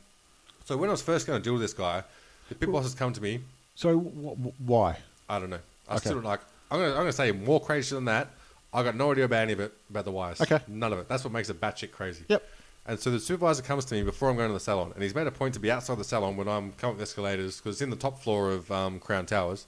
so 0.66 0.76
when 0.76 0.90
I 0.90 0.92
was 0.92 1.00
first 1.00 1.26
going 1.26 1.40
to 1.40 1.42
deal 1.42 1.54
with 1.54 1.62
this 1.62 1.72
guy, 1.72 2.04
the 2.50 2.54
pit 2.54 2.70
bosses 2.70 2.94
come 2.94 3.14
to 3.14 3.22
me 3.22 3.40
So 3.76 3.98
w- 3.98 4.28
w- 4.28 4.52
why? 4.58 4.98
I 5.26 5.38
don't 5.38 5.48
know. 5.48 5.60
I 5.88 5.94
Okay. 5.96 6.10
still 6.10 6.18
like. 6.20 6.40
I'm 6.70 6.80
gonna. 6.80 6.90
I'm 6.92 6.98
gonna 6.98 7.12
say 7.12 7.32
more 7.32 7.60
crazy 7.62 7.94
than 7.94 8.04
that. 8.06 8.28
I 8.78 8.84
got 8.84 8.94
no 8.94 9.10
idea 9.10 9.24
about 9.24 9.42
any 9.42 9.54
of 9.54 9.60
it 9.60 9.72
about 9.90 10.04
the 10.04 10.12
wires. 10.12 10.40
Okay. 10.40 10.60
None 10.68 10.92
of 10.92 10.98
it. 11.00 11.08
That's 11.08 11.24
what 11.24 11.32
makes 11.32 11.50
it 11.50 11.60
batshit 11.60 11.90
crazy. 11.90 12.24
Yep. 12.28 12.42
And 12.86 12.98
so 12.98 13.10
the 13.10 13.20
supervisor 13.20 13.62
comes 13.62 13.84
to 13.86 13.94
me 13.94 14.02
before 14.02 14.30
I'm 14.30 14.36
going 14.36 14.48
to 14.48 14.54
the 14.54 14.60
salon, 14.60 14.92
and 14.94 15.02
he's 15.02 15.14
made 15.14 15.26
a 15.26 15.30
point 15.30 15.54
to 15.54 15.60
be 15.60 15.70
outside 15.70 15.98
the 15.98 16.04
salon 16.04 16.36
when 16.36 16.48
I'm 16.48 16.72
coming 16.72 16.94
up 16.94 16.98
the 16.98 17.02
escalators 17.02 17.58
because 17.58 17.76
it's 17.76 17.82
in 17.82 17.90
the 17.90 17.96
top 17.96 18.22
floor 18.22 18.50
of 18.52 18.70
um, 18.70 18.98
Crown 19.00 19.26
Towers. 19.26 19.66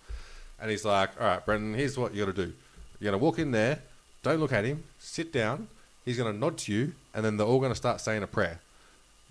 And 0.60 0.70
he's 0.70 0.84
like, 0.84 1.10
"All 1.20 1.26
right, 1.26 1.44
Brenton, 1.44 1.74
here's 1.74 1.98
what 1.98 2.14
you 2.14 2.24
got 2.24 2.34
to 2.34 2.46
do. 2.46 2.52
You're 2.98 3.10
going 3.10 3.20
to 3.20 3.24
walk 3.24 3.38
in 3.38 3.50
there. 3.50 3.80
Don't 4.22 4.38
look 4.38 4.52
at 4.52 4.64
him. 4.64 4.84
Sit 4.98 5.32
down. 5.32 5.68
He's 6.04 6.16
going 6.16 6.32
to 6.32 6.38
nod 6.38 6.58
to 6.58 6.72
you, 6.72 6.92
and 7.14 7.24
then 7.24 7.36
they're 7.36 7.46
all 7.46 7.58
going 7.58 7.72
to 7.72 7.76
start 7.76 8.00
saying 8.00 8.22
a 8.22 8.26
prayer. 8.26 8.60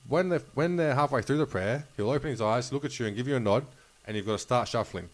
When 0.07 0.29
they're, 0.29 0.41
when 0.53 0.75
they're 0.75 0.95
halfway 0.95 1.21
through 1.21 1.37
the 1.37 1.45
prayer, 1.45 1.85
he'll 1.95 2.09
open 2.09 2.29
his 2.29 2.41
eyes, 2.41 2.71
look 2.73 2.85
at 2.85 2.99
you, 2.99 3.05
and 3.05 3.15
give 3.15 3.27
you 3.27 3.35
a 3.35 3.39
nod, 3.39 3.65
and 4.05 4.15
you've 4.15 4.25
got 4.25 4.33
to 4.33 4.39
start 4.39 4.67
shuffling. 4.67 5.09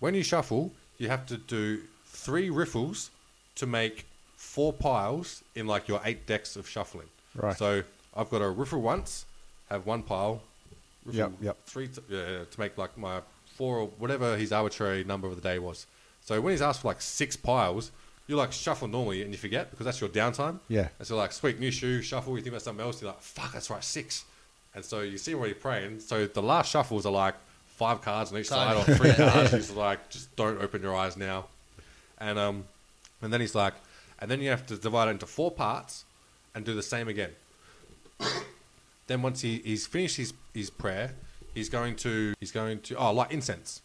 When 0.00 0.14
you 0.14 0.22
shuffle, 0.22 0.72
you 0.98 1.08
have 1.08 1.26
to 1.26 1.36
do 1.36 1.82
three 2.06 2.50
riffles 2.50 3.10
to 3.58 3.66
make 3.66 4.06
four 4.36 4.72
piles 4.72 5.42
in 5.54 5.66
like 5.66 5.88
your 5.88 6.00
eight 6.04 6.26
decks 6.26 6.56
of 6.56 6.68
shuffling. 6.68 7.08
Right. 7.34 7.56
So 7.56 7.82
I've 8.16 8.30
got 8.30 8.40
a 8.42 8.48
riffle 8.48 8.80
once, 8.80 9.26
have 9.70 9.86
one 9.86 10.02
pile, 10.02 10.40
riffle 11.04 11.18
Yep, 11.20 11.32
yep. 11.40 11.56
three 11.66 11.88
to, 11.88 12.02
yeah, 12.08 12.18
yeah, 12.18 12.38
to 12.50 12.60
make 12.60 12.76
like 12.78 12.96
my 12.96 13.20
four 13.56 13.78
or 13.78 13.86
whatever 13.98 14.36
his 14.36 14.52
arbitrary 14.52 15.04
number 15.04 15.26
of 15.28 15.34
the 15.36 15.42
day 15.42 15.58
was. 15.58 15.86
So 16.24 16.40
when 16.40 16.52
he's 16.52 16.62
asked 16.62 16.82
for 16.82 16.88
like 16.88 17.00
six 17.00 17.36
piles, 17.36 17.90
you 18.26 18.36
like 18.36 18.52
shuffle 18.52 18.86
normally 18.88 19.22
and 19.22 19.32
you 19.32 19.38
forget 19.38 19.70
because 19.70 19.86
that's 19.86 20.00
your 20.00 20.10
downtime. 20.10 20.60
Yeah. 20.68 20.88
And 20.98 21.08
so 21.08 21.16
like, 21.16 21.32
sweet 21.32 21.58
new 21.58 21.70
shoe, 21.70 22.02
shuffle. 22.02 22.34
You 22.36 22.42
think 22.42 22.52
about 22.52 22.62
something 22.62 22.84
else. 22.84 23.00
You're 23.00 23.10
like, 23.10 23.22
fuck, 23.22 23.52
that's 23.52 23.70
right, 23.70 23.82
six. 23.82 24.24
And 24.74 24.84
so 24.84 25.00
you 25.00 25.18
see 25.18 25.32
him 25.32 25.38
already 25.38 25.54
praying. 25.54 26.00
So 26.00 26.26
the 26.26 26.42
last 26.42 26.70
shuffles 26.70 27.06
are 27.06 27.12
like 27.12 27.34
five 27.66 28.02
cards 28.02 28.30
on 28.30 28.38
each 28.38 28.48
side 28.48 28.76
or 28.76 28.84
three 28.94 29.12
cards. 29.14 29.52
He's 29.52 29.70
like, 29.70 30.10
just 30.10 30.34
don't 30.36 30.60
open 30.60 30.82
your 30.82 30.94
eyes 30.94 31.16
now. 31.16 31.46
And 32.18 32.38
um, 32.38 32.64
and 33.22 33.32
then 33.32 33.40
he's 33.40 33.54
like, 33.54 33.74
and 34.18 34.30
then 34.30 34.40
you 34.40 34.50
have 34.50 34.66
to 34.66 34.76
divide 34.76 35.08
it 35.08 35.12
into 35.12 35.26
four 35.26 35.50
parts 35.50 36.04
and 36.54 36.64
do 36.64 36.74
the 36.74 36.82
same 36.82 37.08
again. 37.08 37.30
then 39.06 39.22
once 39.22 39.40
he, 39.40 39.58
he's 39.64 39.86
finished 39.86 40.16
his, 40.16 40.32
his 40.54 40.70
prayer, 40.70 41.14
he's 41.54 41.68
going 41.68 41.96
to 41.96 42.34
he's 42.40 42.52
going 42.52 42.80
to 42.80 42.94
oh 42.96 43.12
like 43.12 43.32
incense, 43.32 43.82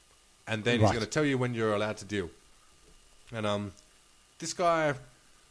and 0.47 0.63
then 0.63 0.79
he's 0.79 0.89
going 0.89 1.03
to 1.03 1.09
tell 1.09 1.25
you 1.25 1.37
when 1.37 1.53
you're 1.53 1.73
allowed 1.73 1.97
to 1.97 2.05
deal. 2.05 2.29
And 3.31 3.45
um, 3.45 3.71
this 4.39 4.53
guy 4.53 4.93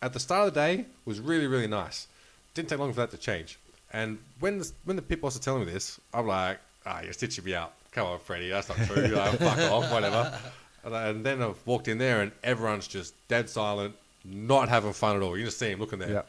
at 0.00 0.12
the 0.12 0.20
start 0.20 0.48
of 0.48 0.54
the 0.54 0.60
day 0.60 0.86
was 1.04 1.20
really 1.20 1.46
really 1.46 1.68
nice. 1.68 2.08
Didn't 2.54 2.68
take 2.68 2.78
long 2.78 2.92
for 2.92 3.00
that 3.00 3.10
to 3.10 3.18
change. 3.18 3.58
And 3.92 4.18
when 4.40 4.58
the, 4.58 4.70
when 4.84 4.96
the 4.96 5.02
pit 5.02 5.20
boss 5.20 5.36
are 5.36 5.40
telling 5.40 5.66
me 5.66 5.72
this, 5.72 6.00
I'm 6.14 6.26
like, 6.26 6.58
ah, 6.86 7.02
you're 7.02 7.12
stitching 7.12 7.44
me 7.44 7.54
out. 7.54 7.74
Come 7.92 8.06
on, 8.06 8.18
Freddie, 8.20 8.48
that's 8.48 8.68
not 8.68 8.78
true. 8.88 9.06
Like, 9.14 9.38
fuck 9.38 9.58
off, 9.70 9.92
whatever. 9.92 10.38
And, 10.84 10.94
I- 10.96 11.08
and 11.08 11.24
then 11.24 11.42
I've 11.42 11.64
walked 11.66 11.88
in 11.88 11.98
there 11.98 12.20
and 12.22 12.32
everyone's 12.42 12.88
just 12.88 13.14
dead 13.28 13.48
silent, 13.48 13.94
not 14.24 14.68
having 14.68 14.92
fun 14.92 15.16
at 15.16 15.22
all. 15.22 15.36
You 15.36 15.44
just 15.44 15.58
see 15.58 15.70
him 15.70 15.80
looking 15.80 15.98
there. 15.98 16.10
Yeah. 16.10 16.22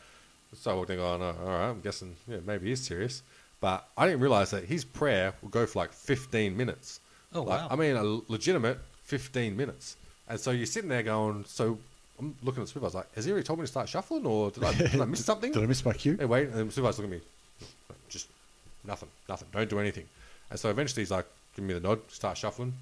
So 0.55 0.71
I 0.71 0.73
walked 0.75 0.91
in 0.91 0.97
going, 0.97 1.21
oh, 1.21 1.35
all 1.43 1.49
right, 1.49 1.69
I'm 1.69 1.81
guessing 1.81 2.15
yeah, 2.27 2.38
maybe 2.45 2.69
he's 2.69 2.81
serious. 2.85 3.23
But 3.59 3.88
I 3.97 4.05
didn't 4.05 4.19
realize 4.21 4.51
that 4.51 4.65
his 4.65 4.84
prayer 4.85 5.34
would 5.41 5.51
go 5.51 5.65
for 5.65 5.80
like 5.80 5.91
15 5.93 6.55
minutes. 6.55 6.99
Oh, 7.34 7.41
Like, 7.43 7.61
wow. 7.61 7.67
I 7.71 7.75
mean, 7.75 7.95
a 7.95 8.03
legitimate 8.31 8.77
15 9.03 9.55
minutes. 9.57 9.95
And 10.30 10.39
so 10.39 10.51
you're 10.51 10.65
sitting 10.67 10.89
there 10.89 11.01
going, 11.01 11.45
so 11.47 11.80
I'm 12.19 12.35
looking 12.43 12.61
at 12.61 12.67
the 12.67 12.73
supervisor, 12.73 12.99
like, 12.99 13.13
has 13.15 13.25
he 13.25 13.31
already 13.31 13.45
told 13.45 13.59
me 13.59 13.63
to 13.63 13.71
start 13.71 13.89
shuffling 13.89 14.25
or 14.27 14.51
did 14.51 14.63
I, 14.63 14.73
did 14.73 15.01
I 15.01 15.05
miss 15.13 15.25
something? 15.25 15.51
Did 15.51 15.63
I 15.63 15.65
miss 15.65 15.84
my 15.84 15.93
cue? 15.93 16.17
Hey, 16.19 16.25
wait, 16.25 16.49
and 16.49 16.69
the 16.69 16.71
supervisor's 16.71 16.99
looking 16.99 17.13
at 17.15 17.21
me, 17.21 17.67
just 18.09 18.27
nothing, 18.85 19.09
nothing, 19.27 19.47
don't 19.51 19.69
do 19.69 19.80
anything. 19.80 20.05
And 20.51 20.59
so 20.59 20.69
eventually 20.69 21.01
he's 21.01 21.11
like, 21.11 21.25
give 21.55 21.65
me 21.65 21.73
the 21.73 21.80
nod, 21.80 21.99
start 22.09 22.38
shuffling. 22.38 22.73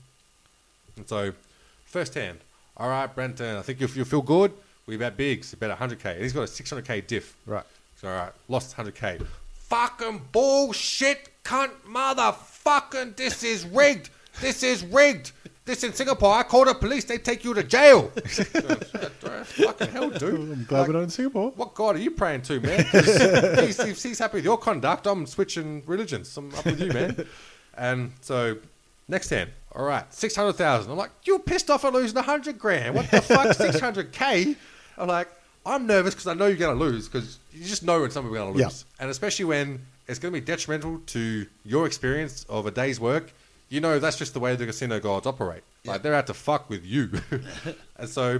And 0.97 1.07
so, 1.07 1.31
first 1.91 2.13
hand, 2.13 2.39
all 2.77 2.89
right, 2.89 3.13
Brenton, 3.13 3.57
I 3.57 3.61
think 3.61 3.79
you'll, 3.79 3.89
you'll 3.91 4.05
feel 4.05 4.21
good. 4.21 4.51
We 4.87 4.97
bet 4.97 5.15
bigs, 5.15 5.53
about 5.53 5.77
100k. 5.77 6.13
And 6.13 6.21
he's 6.21 6.33
got 6.33 6.41
a 6.41 6.45
600k 6.45 7.05
diff. 7.05 7.35
Right. 7.45 7.63
So, 7.97 8.07
all 8.07 8.15
right, 8.15 8.31
lost 8.47 8.75
100k. 8.75 9.25
Fucking 9.53 10.21
bullshit, 10.31 11.29
cunt, 11.43 11.71
motherfucking, 11.87 13.15
this 13.15 13.43
is 13.43 13.65
rigged. 13.65 14.09
This 14.39 14.63
is 14.63 14.83
rigged. 14.83 15.31
This 15.63 15.83
in 15.83 15.93
Singapore, 15.93 16.33
I 16.33 16.43
call 16.43 16.65
the 16.65 16.73
police, 16.73 17.05
they 17.05 17.19
take 17.19 17.43
you 17.43 17.53
to 17.53 17.61
jail. 17.61 18.07
fucking 18.09 19.89
hell, 19.89 20.09
dude. 20.09 20.51
I'm 20.51 20.65
glad 20.65 20.87
we're 20.87 20.93
not 20.93 21.03
in 21.03 21.09
Singapore. 21.11 21.51
What 21.51 21.75
God 21.75 21.97
are 21.97 21.99
you 21.99 22.11
praying 22.11 22.41
to, 22.43 22.59
man? 22.59 22.83
he's, 23.65 23.79
if 23.79 24.01
he's 24.01 24.17
happy 24.17 24.37
with 24.37 24.45
your 24.45 24.57
conduct, 24.57 25.05
I'm 25.05 25.27
switching 25.27 25.83
religions. 25.85 26.35
I'm 26.35 26.53
up 26.55 26.65
with 26.65 26.81
you, 26.81 26.91
man. 26.91 27.27
And 27.77 28.11
so, 28.19 28.57
next 29.07 29.29
hand, 29.29 29.49
all 29.75 29.83
right, 29.85 30.11
600,000. 30.13 30.91
I'm 30.91 30.97
like, 30.97 31.11
you're 31.23 31.39
pissed 31.39 31.69
off 31.69 31.85
at 31.85 31.93
losing 31.93 32.15
100 32.15 32.57
grand. 32.59 32.95
What 32.95 33.09
the 33.11 33.21
fuck, 33.21 33.47
600K? 33.57 34.55
I'm 34.97 35.07
like, 35.07 35.29
I'm 35.65 35.85
nervous 35.87 36.13
because 36.13 36.27
I 36.27 36.33
know 36.33 36.47
you're 36.47 36.57
going 36.57 36.77
to 36.77 36.83
lose 36.83 37.07
because 37.07 37.37
you 37.53 37.63
just 37.65 37.83
know 37.83 38.01
when 38.01 38.11
somebody's 38.11 38.37
going 38.37 38.53
to 38.53 38.59
Yeah. 38.59 38.65
lose. 38.65 38.85
And 38.99 39.09
especially 39.09 39.45
when 39.45 39.85
it's 40.07 40.19
going 40.19 40.33
to 40.33 40.39
be 40.39 40.45
detrimental 40.45 40.99
to 41.07 41.45
your 41.63 41.85
experience 41.85 42.45
of 42.49 42.65
a 42.65 42.71
day's 42.71 42.99
work. 42.99 43.31
You 43.69 43.79
know, 43.79 43.99
that's 43.99 44.17
just 44.17 44.33
the 44.33 44.41
way 44.41 44.53
the 44.57 44.65
casino 44.65 44.99
gods 44.99 45.25
operate. 45.25 45.63
Like, 45.85 46.01
they're 46.01 46.13
out 46.13 46.27
to 46.27 46.33
fuck 46.33 46.69
with 46.69 46.85
you. 46.85 47.09
and 47.95 48.09
so, 48.09 48.39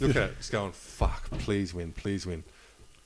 look 0.00 0.10
at 0.10 0.16
it, 0.16 0.36
just 0.36 0.52
going, 0.52 0.72
fuck, 0.72 1.30
please 1.38 1.72
win, 1.72 1.92
please 1.92 2.26
win. 2.26 2.44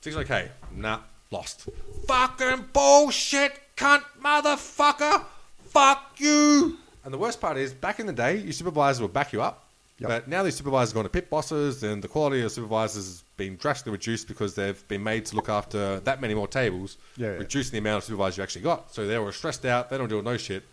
600k, 0.03 0.49
nah, 0.75 0.99
lost. 1.31 1.69
Fucking 2.07 2.65
bullshit, 2.73 3.53
cunt, 3.77 4.03
motherfucker, 4.21 5.23
fuck 5.67 6.15
you. 6.17 6.77
And 7.03 7.13
the 7.13 7.17
worst 7.17 7.41
part 7.41 7.57
is, 7.57 7.73
back 7.73 7.99
in 7.99 8.05
the 8.05 8.13
day, 8.13 8.37
your 8.37 8.53
supervisor 8.53 9.03
would 9.03 9.13
back 9.13 9.33
you 9.33 9.41
up. 9.41 9.67
Yep. 9.99 10.07
But 10.09 10.27
now 10.27 10.41
these 10.43 10.55
supervisors 10.55 10.93
are 10.93 10.95
going 10.95 11.05
to 11.05 11.09
pit 11.11 11.29
bosses, 11.29 11.83
and 11.83 12.03
the 12.03 12.07
quality 12.07 12.41
of 12.41 12.51
supervisors 12.51 13.05
has 13.05 13.23
been 13.37 13.55
drastically 13.55 13.91
reduced 13.91 14.27
because 14.27 14.55
they've 14.55 14.87
been 14.87 15.03
made 15.03 15.25
to 15.27 15.35
look 15.35 15.49
after 15.49 15.99
that 16.01 16.21
many 16.21 16.33
more 16.33 16.47
tables, 16.47 16.97
Yeah, 17.17 17.27
yeah. 17.27 17.33
reducing 17.37 17.71
the 17.73 17.77
amount 17.79 17.99
of 17.99 18.03
supervisors 18.05 18.37
you 18.37 18.43
actually 18.43 18.63
got. 18.63 18.93
So 18.93 19.05
they 19.05 19.19
were 19.19 19.31
stressed 19.31 19.65
out, 19.65 19.89
they 19.89 19.97
don't 19.97 20.09
do 20.09 20.21
no 20.21 20.37
shit. 20.37 20.63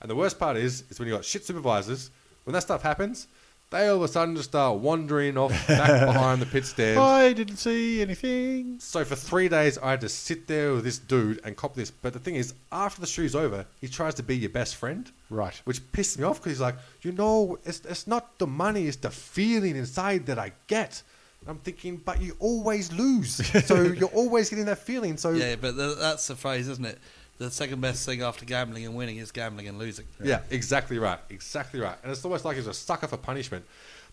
And 0.00 0.10
the 0.10 0.14
worst 0.16 0.38
part 0.38 0.56
is, 0.56 0.84
is 0.90 0.98
when 0.98 1.08
you 1.08 1.14
got 1.14 1.24
shit 1.24 1.44
supervisors, 1.44 2.10
when 2.44 2.54
that 2.54 2.62
stuff 2.62 2.82
happens, 2.82 3.28
they 3.70 3.88
all 3.88 3.96
of 3.96 4.02
a 4.02 4.08
sudden 4.08 4.34
just 4.34 4.48
start 4.50 4.78
wandering 4.78 5.36
off 5.36 5.50
back 5.68 6.06
behind 6.06 6.40
the 6.40 6.46
pit 6.46 6.64
stand. 6.64 6.98
I 6.98 7.32
didn't 7.34 7.58
see 7.58 8.00
anything. 8.00 8.78
So 8.80 9.04
for 9.04 9.14
three 9.14 9.48
days, 9.48 9.76
I 9.76 9.90
had 9.90 10.00
to 10.00 10.08
sit 10.08 10.46
there 10.46 10.72
with 10.72 10.84
this 10.84 10.98
dude 10.98 11.40
and 11.44 11.54
cop 11.54 11.74
this. 11.74 11.90
But 11.90 12.14
the 12.14 12.18
thing 12.18 12.36
is, 12.36 12.54
after 12.72 13.00
the 13.00 13.06
show's 13.06 13.34
over, 13.34 13.66
he 13.80 13.88
tries 13.88 14.14
to 14.14 14.22
be 14.22 14.36
your 14.36 14.50
best 14.50 14.76
friend. 14.76 15.10
Right. 15.28 15.60
Which 15.64 15.80
pissed 15.92 16.18
me 16.18 16.24
off 16.24 16.38
because 16.38 16.52
he's 16.52 16.60
like, 16.60 16.76
you 17.02 17.12
know, 17.12 17.58
it's, 17.64 17.80
it's 17.84 18.06
not 18.06 18.38
the 18.38 18.46
money, 18.46 18.86
it's 18.86 18.96
the 18.96 19.10
feeling 19.10 19.76
inside 19.76 20.26
that 20.26 20.38
I 20.38 20.52
get. 20.66 21.02
And 21.42 21.50
I'm 21.50 21.58
thinking, 21.58 22.00
but 22.04 22.22
you 22.22 22.36
always 22.38 22.90
lose. 22.92 23.34
so 23.66 23.82
you're 23.82 24.08
always 24.08 24.48
getting 24.48 24.64
that 24.64 24.78
feeling. 24.78 25.18
So 25.18 25.30
Yeah, 25.30 25.56
but 25.56 25.76
th 25.76 25.98
that's 25.98 26.26
the 26.26 26.36
phrase, 26.36 26.68
isn't 26.68 26.86
it? 26.86 26.98
The 27.38 27.50
second 27.50 27.80
best 27.80 28.04
thing 28.04 28.22
after 28.22 28.44
gambling 28.44 28.84
and 28.84 28.94
winning 28.94 29.18
is 29.18 29.30
gambling 29.30 29.68
and 29.68 29.78
losing. 29.78 30.06
Yeah, 30.22 30.40
exactly 30.50 30.98
right. 30.98 31.20
Exactly 31.30 31.80
right. 31.80 31.96
And 32.02 32.10
it's 32.10 32.24
almost 32.24 32.44
like 32.44 32.56
he's 32.56 32.66
a 32.66 32.74
sucker 32.74 33.06
for 33.06 33.16
punishment. 33.16 33.64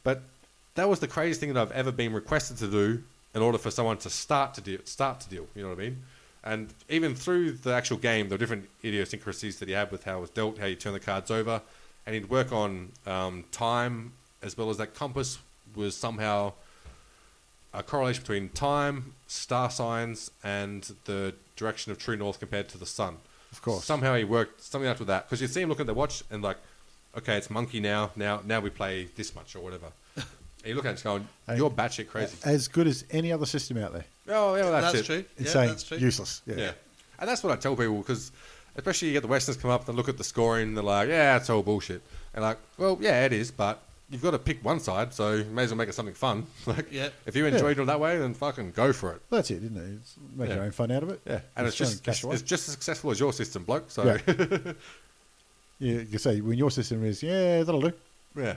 But 0.03 0.21
that 0.75 0.87
was 0.87 0.99
the 0.99 1.07
craziest 1.07 1.39
thing 1.39 1.53
that 1.53 1.59
I've 1.59 1.71
ever 1.71 1.91
been 1.91 2.13
requested 2.13 2.57
to 2.57 2.67
do 2.67 3.03
in 3.33 3.41
order 3.41 3.57
for 3.57 3.71
someone 3.71 3.97
to 3.97 4.09
start 4.09 4.53
to 4.55 4.61
deal. 4.61 4.79
Start 4.85 5.21
to 5.21 5.29
deal. 5.29 5.47
You 5.55 5.63
know 5.63 5.69
what 5.69 5.79
I 5.79 5.81
mean? 5.81 6.03
And 6.43 6.73
even 6.89 7.15
through 7.15 7.53
the 7.53 7.73
actual 7.73 7.97
game, 7.97 8.29
there 8.29 8.35
were 8.35 8.39
different 8.39 8.69
idiosyncrasies 8.83 9.57
that 9.59 9.67
he 9.67 9.73
had 9.73 9.91
with 9.91 10.03
how 10.03 10.19
it 10.19 10.21
was 10.21 10.29
dealt, 10.29 10.59
how 10.59 10.67
you 10.67 10.75
turn 10.75 10.93
the 10.93 10.99
cards 10.99 11.31
over, 11.31 11.61
and 12.05 12.13
he'd 12.13 12.29
work 12.29 12.51
on 12.51 12.91
um, 13.07 13.45
time 13.51 14.13
as 14.43 14.55
well 14.55 14.69
as 14.69 14.77
that 14.77 14.93
compass 14.93 15.39
was 15.75 15.97
somehow 15.97 16.53
a 17.73 17.81
correlation 17.81 18.21
between 18.21 18.49
time, 18.49 19.13
star 19.25 19.71
signs, 19.71 20.29
and 20.43 20.93
the 21.05 21.33
direction 21.55 21.91
of 21.91 21.97
true 21.97 22.15
north 22.15 22.39
compared 22.39 22.69
to 22.69 22.77
the 22.77 22.85
sun. 22.85 23.17
Of 23.51 23.61
course. 23.61 23.85
Somehow 23.85 24.15
he 24.15 24.23
worked 24.23 24.61
something 24.61 24.89
out 24.89 24.99
with 24.99 25.07
that 25.07 25.25
because 25.25 25.41
you 25.41 25.47
see 25.47 25.61
him 25.61 25.69
look 25.69 25.79
at 25.79 25.85
the 25.85 25.93
watch 25.93 26.23
and 26.29 26.41
like, 26.43 26.57
okay, 27.17 27.37
it's 27.37 27.49
monkey 27.49 27.79
now. 27.79 28.11
Now, 28.15 28.41
now 28.45 28.59
we 28.59 28.69
play 28.69 29.05
this 29.15 29.33
much 29.35 29.55
or 29.55 29.59
whatever. 29.61 29.87
and 30.17 30.25
you 30.65 30.75
look 30.75 30.85
at 30.85 30.89
it 30.95 31.05
and 31.05 31.25
going, 31.47 31.57
you're 31.57 31.69
batshit 31.69 32.07
crazy. 32.09 32.37
As 32.43 32.67
good 32.67 32.87
as 32.87 33.05
any 33.11 33.31
other 33.31 33.45
system 33.45 33.77
out 33.77 33.93
there. 33.93 34.05
oh, 34.29 34.55
yeah, 34.55 34.63
well, 34.63 34.71
that's, 34.73 34.93
That's, 34.93 34.97
it. 34.99 35.05
true. 35.05 35.25
It's 35.37 35.55
yeah, 35.55 35.65
that's 35.67 35.83
true. 35.83 35.97
useless. 35.97 36.41
Yeah. 36.45 36.55
Yeah. 36.57 36.71
And 37.19 37.29
that's 37.29 37.43
what 37.43 37.53
I 37.53 37.55
tell 37.55 37.75
people 37.77 37.97
because, 37.99 38.31
especially 38.75 39.07
you 39.09 39.13
get 39.13 39.21
the 39.21 39.27
Westerns 39.27 39.57
come 39.57 39.71
up 39.71 39.87
and 39.87 39.95
look 39.95 40.09
at 40.09 40.17
the 40.17 40.23
scoring, 40.23 40.69
and 40.69 40.77
they're 40.77 40.83
like, 40.83 41.07
yeah, 41.07 41.37
it's 41.37 41.49
all 41.49 41.63
bullshit. 41.63 42.01
And 42.33 42.43
like, 42.43 42.57
well, 42.77 42.97
yeah, 42.99 43.23
it 43.25 43.31
is, 43.31 43.51
but 43.51 43.81
you've 44.09 44.21
got 44.21 44.31
to 44.31 44.39
pick 44.39 44.63
one 44.63 44.79
side, 44.79 45.13
so 45.13 45.33
you 45.33 45.43
may 45.45 45.63
as 45.63 45.71
well 45.71 45.77
make 45.77 45.89
it 45.89 45.93
something 45.95 46.13
fun. 46.13 46.45
like, 46.65 46.91
Yeah. 46.91 47.09
if 47.25 47.35
you 47.35 47.45
enjoy 47.45 47.73
doing 47.73 47.85
it 47.87 47.91
that 47.91 47.99
way, 47.99 48.17
then 48.17 48.33
fucking 48.33 48.71
go 48.71 48.93
for 48.93 49.13
it. 49.13 49.21
That's 49.29 49.49
it, 49.51 49.63
isn't 49.63 49.77
it? 49.77 49.95
It's 50.01 50.15
make 50.35 50.49
Yeah. 50.49 50.55
your 50.55 50.63
own 50.65 50.71
fun 50.71 50.91
out 50.91 51.03
of 51.03 51.09
it. 51.09 51.21
Yeah, 51.25 51.39
and 51.55 51.65
it's 51.67 51.75
trying 51.75 51.89
just 51.89 52.07
it's, 52.07 52.23
it's 52.23 52.41
just 52.43 52.67
as 52.67 52.73
successful 52.73 53.11
as 53.11 53.19
your 53.19 53.33
system, 53.33 53.63
bloke. 53.63 53.89
So 53.89 54.03
Yeah. 54.03 54.17
yeah, 54.27 54.73
Yeah, 55.79 56.01
you 56.09 56.17
say 56.19 56.39
when 56.41 56.57
your 56.57 56.71
system 56.71 57.03
is, 57.03 57.21
yeah, 57.21 57.63
that'll 57.63 57.81
do. 57.81 57.91
Yeah, 58.37 58.55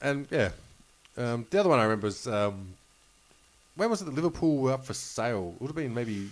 and 0.00 0.26
yeah, 0.30 0.50
um, 1.16 1.44
the 1.50 1.58
other 1.58 1.68
one 1.68 1.78
I 1.80 1.82
remember 1.84 2.06
is 2.06 2.26
um, 2.28 2.68
when 3.76 3.90
was 3.90 4.00
it 4.02 4.04
that 4.04 4.14
Liverpool 4.14 4.58
were 4.58 4.72
up 4.72 4.84
for 4.84 4.94
sale? 4.94 5.54
It 5.56 5.60
would 5.60 5.68
have 5.68 5.76
been 5.76 5.92
maybe 5.92 6.28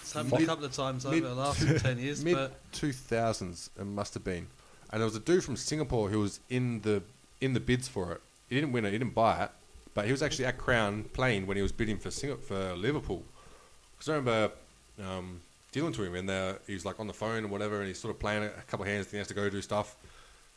It's 0.00 0.12
happened 0.14 0.32
a 0.42 0.46
couple 0.46 0.64
of 0.64 0.72
times 0.72 1.04
over 1.04 1.14
mid- 1.14 1.24
the 1.24 1.34
last 1.34 1.60
10 1.82 1.98
years, 1.98 2.24
mid 2.24 2.50
two 2.72 2.92
thousands. 2.92 3.68
It 3.78 3.84
must 3.84 4.14
have 4.14 4.24
been, 4.24 4.46
and 4.92 5.00
there 5.02 5.04
was 5.06 5.16
a 5.16 5.20
dude 5.20 5.44
from 5.44 5.56
Singapore 5.56 6.08
who 6.08 6.20
was 6.20 6.40
in 6.48 6.80
the 6.80 7.02
in 7.40 7.52
the 7.52 7.60
bids 7.60 7.88
for 7.88 8.12
it. 8.12 8.20
He 8.48 8.54
didn't 8.54 8.72
win 8.72 8.84
it. 8.84 8.92
He 8.92 8.98
didn't 8.98 9.14
buy 9.14 9.44
it, 9.44 9.50
but 9.94 10.04
he 10.06 10.12
was 10.12 10.22
actually 10.22 10.46
at 10.46 10.58
Crown 10.58 11.04
playing 11.12 11.46
when 11.46 11.56
he 11.56 11.62
was 11.62 11.72
bidding 11.72 11.98
for 11.98 12.10
Sing- 12.10 12.36
for 12.36 12.74
Liverpool. 12.74 13.22
Because 13.98 14.08
I 14.08 14.12
remember 14.16 14.50
um, 15.04 15.40
dealing 15.72 15.92
to 15.94 16.02
him, 16.04 16.14
and 16.14 16.28
there 16.28 16.58
he 16.66 16.74
was 16.74 16.84
like 16.84 17.00
on 17.00 17.06
the 17.06 17.12
phone 17.12 17.38
and 17.38 17.50
whatever, 17.50 17.78
and 17.78 17.88
he's 17.88 17.98
sort 17.98 18.14
of 18.14 18.20
playing 18.20 18.44
a 18.44 18.48
couple 18.68 18.84
of 18.84 18.90
hands. 18.90 19.06
Then 19.06 19.12
he 19.12 19.18
has 19.18 19.28
to 19.28 19.34
go 19.34 19.48
do 19.50 19.60
stuff, 19.62 19.96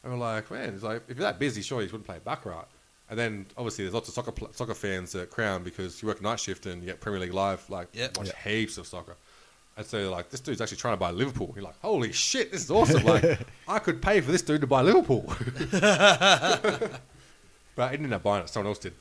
and 0.03 0.11
we're 0.13 0.19
like, 0.19 0.49
man, 0.51 0.73
it's 0.73 0.83
like 0.83 1.03
if 1.07 1.17
you're 1.17 1.25
that 1.25 1.39
busy, 1.39 1.61
sure 1.61 1.81
you 1.81 1.87
wouldn't 1.87 2.05
play 2.05 2.19
baccarat. 2.23 2.65
And 3.09 3.17
then 3.17 3.47
obviously 3.57 3.85
there's 3.85 3.93
lots 3.95 4.07
of 4.07 4.13
soccer 4.13 4.31
pl- 4.31 4.53
soccer 4.53 4.75
fans 4.75 5.15
at 5.15 5.31
Crown 5.31 5.63
because 5.63 5.99
you 6.01 6.07
work 6.07 6.21
night 6.21 6.39
shift 6.39 6.67
and 6.67 6.81
you 6.83 6.85
get 6.87 7.01
Premier 7.01 7.19
League 7.19 7.33
live, 7.33 7.67
like 7.69 7.87
Yep. 7.93 8.17
watch 8.17 8.29
heaps 8.43 8.77
of 8.77 8.85
soccer. 8.85 9.15
And 9.79 9.87
so 9.87 9.97
they're 9.97 10.09
like, 10.09 10.29
this 10.29 10.41
dude's 10.41 10.59
actually 10.59 10.75
trying 10.77 10.93
to 10.95 10.99
buy 10.99 11.11
Liverpool. 11.11 11.53
You're 11.55 11.63
like, 11.63 11.79
holy 11.81 12.11
shit, 12.11 12.51
this 12.51 12.63
is 12.65 12.69
awesome. 12.69 13.01
Like, 13.05 13.39
I 13.67 13.79
could 13.79 14.01
pay 14.01 14.19
for 14.19 14.29
this 14.29 14.41
dude 14.41 14.59
to 14.59 14.67
buy 14.67 14.81
Liverpool. 14.81 15.33
but 15.71 16.91
he 17.77 17.89
didn't 17.91 18.05
end 18.05 18.13
up 18.13 18.23
buying 18.23 18.43
it. 18.43 18.49
Someone 18.49 18.67
else 18.67 18.79
did. 18.79 18.93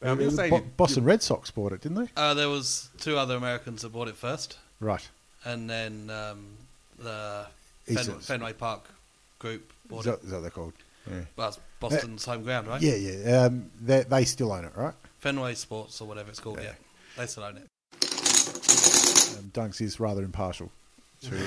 Um, 0.00 0.20
you're 0.20 0.30
saying 0.30 0.50
Bo- 0.50 0.56
you- 0.58 0.70
Boston 0.76 1.02
Red 1.04 1.22
Sox 1.22 1.50
bought 1.50 1.72
it, 1.72 1.80
didn't 1.80 1.98
they? 2.04 2.08
uh, 2.16 2.32
there 2.34 2.48
was 2.48 2.90
two 3.00 3.16
other 3.18 3.34
Americans 3.36 3.82
that 3.82 3.88
bought 3.92 4.06
it 4.06 4.14
first, 4.16 4.56
Right. 4.78 5.06
and 5.44 5.68
then 5.68 6.08
um, 6.10 6.46
the 6.98 7.46
Eastern. 7.88 8.14
Fen- 8.20 8.38
Fenway 8.38 8.52
Park 8.52 8.84
group 9.40 9.72
bought 9.88 10.00
Is 10.00 10.06
it. 10.06 10.10
that, 10.10 10.24
is 10.24 10.30
that 10.30 10.36
what 10.36 10.40
they're 10.42 10.50
called? 10.52 10.72
Yeah. 11.10 11.20
Well, 11.34 11.48
it's 11.48 11.58
Boston's 11.80 12.24
home 12.24 12.44
ground, 12.44 12.68
right? 12.68 12.80
Yeah, 12.80 12.94
yeah. 12.94 13.42
Um, 13.46 13.70
they, 13.80 14.02
they 14.04 14.24
still 14.24 14.52
own 14.52 14.64
it, 14.64 14.72
right? 14.76 14.94
Fenway 15.18 15.54
Sports 15.54 16.00
or 16.00 16.06
whatever 16.06 16.30
it's 16.30 16.38
called. 16.38 16.58
Yeah, 16.58 16.64
Yeah. 16.66 16.72
they 17.16 17.26
still 17.26 17.42
own 17.42 17.56
it. 17.56 17.66
Dunks 19.52 19.80
is 19.80 19.98
rather 20.00 20.22
impartial 20.22 20.70
to, 21.22 21.38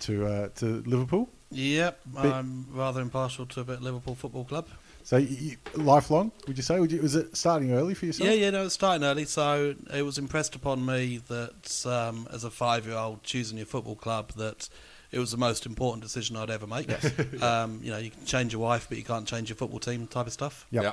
to 0.00 0.26
uh, 0.26 0.48
to 0.56 0.82
Liverpool. 0.86 1.28
Yep, 1.52 2.00
But- 2.06 2.26
I'm 2.26 2.66
rather 2.72 3.00
impartial 3.00 3.46
to 3.46 3.60
a 3.60 3.64
bit 3.64 3.82
Liverpool 3.82 4.14
Football 4.14 4.44
Club. 4.44 4.68
So 5.02 5.16
you, 5.16 5.36
you- 5.74 5.82
lifelong, 5.82 6.30
would 6.46 6.56
you 6.56 6.62
say? 6.62 6.78
Would 6.78 6.92
you, 6.92 7.02
was 7.02 7.16
it 7.16 7.36
starting 7.36 7.72
early 7.72 7.94
for 7.94 8.06
yourself? 8.06 8.28
Yeah, 8.28 8.36
yeah, 8.36 8.50
no, 8.50 8.64
it's 8.66 8.74
starting 8.74 9.04
early, 9.04 9.24
so 9.24 9.74
it 9.92 10.02
was 10.02 10.18
impressed 10.18 10.54
upon 10.54 10.84
me 10.86 11.20
that 11.28 11.86
um, 11.86 12.28
as 12.32 12.44
a 12.44 12.50
five-year-old 12.50 13.22
choosing 13.24 13.56
your 13.56 13.66
football 13.66 13.96
club, 13.96 14.32
that 14.36 14.68
it 15.10 15.18
was 15.18 15.32
the 15.32 15.36
most 15.38 15.66
important 15.66 16.02
decision 16.04 16.36
I'd 16.36 16.50
ever 16.50 16.66
make. 16.66 16.88
um, 17.42 17.80
you 17.82 17.90
know, 17.90 17.98
you 17.98 18.10
can 18.10 18.24
change 18.26 18.52
your 18.52 18.62
wife, 18.62 18.86
but 18.88 18.98
you 18.98 19.04
can't 19.04 19.26
change 19.26 19.48
your 19.48 19.56
football 19.56 19.80
team, 19.80 20.06
type 20.06 20.26
of 20.28 20.32
stuff. 20.32 20.66
Yep. 20.70 20.84
Yeah. 20.84 20.92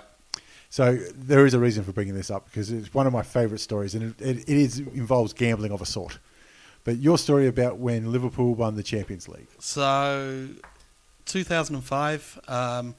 So 0.69 0.95
there 0.95 1.45
is 1.45 1.53
a 1.53 1.59
reason 1.59 1.83
for 1.83 1.91
bringing 1.91 2.15
this 2.15 2.29
up 2.31 2.45
because 2.45 2.71
it's 2.71 2.93
one 2.93 3.07
of 3.07 3.13
my 3.13 3.21
favourite 3.23 3.61
stories, 3.61 3.93
and 3.93 4.15
it, 4.19 4.21
it, 4.21 4.37
it 4.39 4.49
is 4.49 4.79
involves 4.79 5.33
gambling 5.33 5.71
of 5.71 5.81
a 5.81 5.85
sort. 5.85 6.17
But 6.87 6.99
your 6.99 7.17
story 7.17 7.47
about 7.47 7.79
when 7.79 8.13
Liverpool 8.13 8.55
won 8.55 8.77
the 8.77 8.81
Champions 8.81 9.27
League. 9.27 9.49
So, 9.59 10.47
2005, 11.25 12.39
um, 12.47 12.95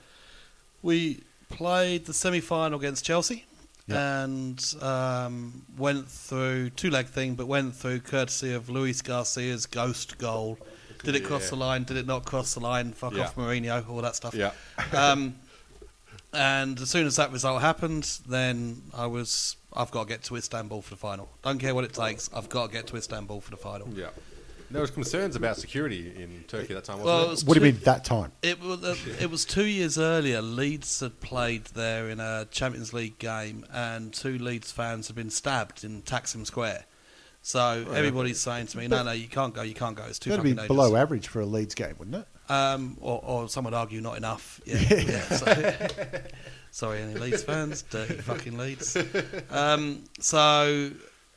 we 0.82 1.22
played 1.48 2.04
the 2.04 2.12
semi-final 2.12 2.78
against 2.78 3.02
Chelsea, 3.02 3.46
Yeah. 3.86 4.24
and 4.24 4.62
um, 4.82 5.62
went 5.78 6.06
through 6.06 6.68
two-leg 6.68 7.06
thing, 7.06 7.34
but 7.34 7.46
went 7.46 7.74
through 7.76 8.00
courtesy 8.00 8.52
of 8.52 8.68
Luis 8.68 9.00
Garcia's 9.00 9.64
ghost 9.64 10.18
goal. 10.18 10.58
Did 11.02 11.14
it 11.14 11.24
cross 11.24 11.44
Yeah. 11.44 11.48
the 11.50 11.56
line? 11.56 11.84
Did 11.84 11.96
it 11.96 12.06
not 12.06 12.26
cross 12.26 12.52
the 12.52 12.60
line? 12.60 12.92
Fuck 12.92 13.14
Yeah. 13.14 13.22
off, 13.24 13.36
Mourinho, 13.36 13.88
all 13.88 14.02
that 14.02 14.16
stuff. 14.16 14.34
Yeah. 14.34 14.52
Um, 14.92 15.36
and 16.34 16.78
as 16.78 16.90
soon 16.90 17.06
as 17.06 17.16
that 17.16 17.32
result 17.32 17.62
happened, 17.62 18.18
then 18.28 18.82
I 18.92 19.06
was, 19.06 19.56
I've 19.78 19.90
got 19.92 20.02
to 20.02 20.08
get 20.08 20.24
to 20.24 20.36
Istanbul 20.36 20.82
for 20.82 20.90
the 20.90 20.96
final. 20.96 21.28
Don't 21.42 21.58
care 21.58 21.74
what 21.74 21.84
it 21.84 21.94
takes. 21.94 22.28
I've 22.34 22.48
got 22.48 22.66
to 22.66 22.72
get 22.72 22.88
to 22.88 22.96
Istanbul 22.96 23.40
for 23.40 23.50
the 23.52 23.56
final. 23.56 23.88
Yeah. 23.94 24.08
There 24.70 24.82
was 24.82 24.90
concerns 24.90 25.34
about 25.34 25.56
security 25.56 26.12
in 26.14 26.44
Turkey 26.46 26.74
at 26.74 26.84
that 26.84 26.84
time, 26.84 26.98
wasn't 26.98 27.06
Well, 27.06 27.18
it 27.18 27.22
there? 27.22 27.30
was 27.30 27.44
What 27.46 27.54
do 27.54 27.60
you 27.64 27.72
mean 27.72 27.80
that 27.84 28.04
time? 28.04 28.32
It 28.42 28.60
was 28.60 28.84
uh, 28.84 28.96
it 29.18 29.30
was 29.30 29.46
two 29.46 29.64
years 29.64 29.96
earlier. 29.98 30.42
Leeds 30.42 31.00
had 31.00 31.20
played 31.20 31.64
there 31.68 32.10
in 32.10 32.20
a 32.20 32.46
Champions 32.50 32.92
League 32.92 33.18
game, 33.18 33.64
and 33.72 34.12
two 34.12 34.36
Leeds 34.36 34.70
fans 34.70 35.06
had 35.06 35.16
been 35.16 35.30
stabbed 35.30 35.84
in 35.84 36.02
Taksim 36.02 36.44
Square. 36.44 36.84
So 37.40 37.86
everybody's 37.94 38.40
saying 38.40 38.66
to 38.66 38.76
me, 38.76 38.88
"No, 38.88 39.02
no, 39.02 39.12
you 39.12 39.28
can't 39.28 39.54
go. 39.54 39.62
You 39.62 39.72
can't 39.72 39.96
go. 39.96 40.04
It's 40.04 40.18
too 40.18 40.28
That'd 40.30 40.44
be 40.44 40.52
fucking 40.52 40.66
below 40.66 40.96
average 40.96 41.28
for 41.28 41.40
a 41.40 41.46
Leeds 41.46 41.74
game, 41.74 41.94
wouldn't 41.98 42.16
it? 42.16 42.50
Um, 42.52 42.98
or, 43.00 43.22
or 43.24 43.48
some 43.48 43.64
would 43.64 43.74
argue 43.74 44.02
not 44.02 44.18
enough. 44.18 44.60
Yeah. 44.66 44.78
yeah 44.90 45.22
so, 45.28 45.46
sorry, 46.70 47.00
any 47.00 47.14
Leeds 47.14 47.42
fans, 47.42 47.82
dirty 47.82 48.14
fucking 48.14 48.56
Leeds. 48.58 48.96
Um, 49.50 50.04
so 50.20 50.90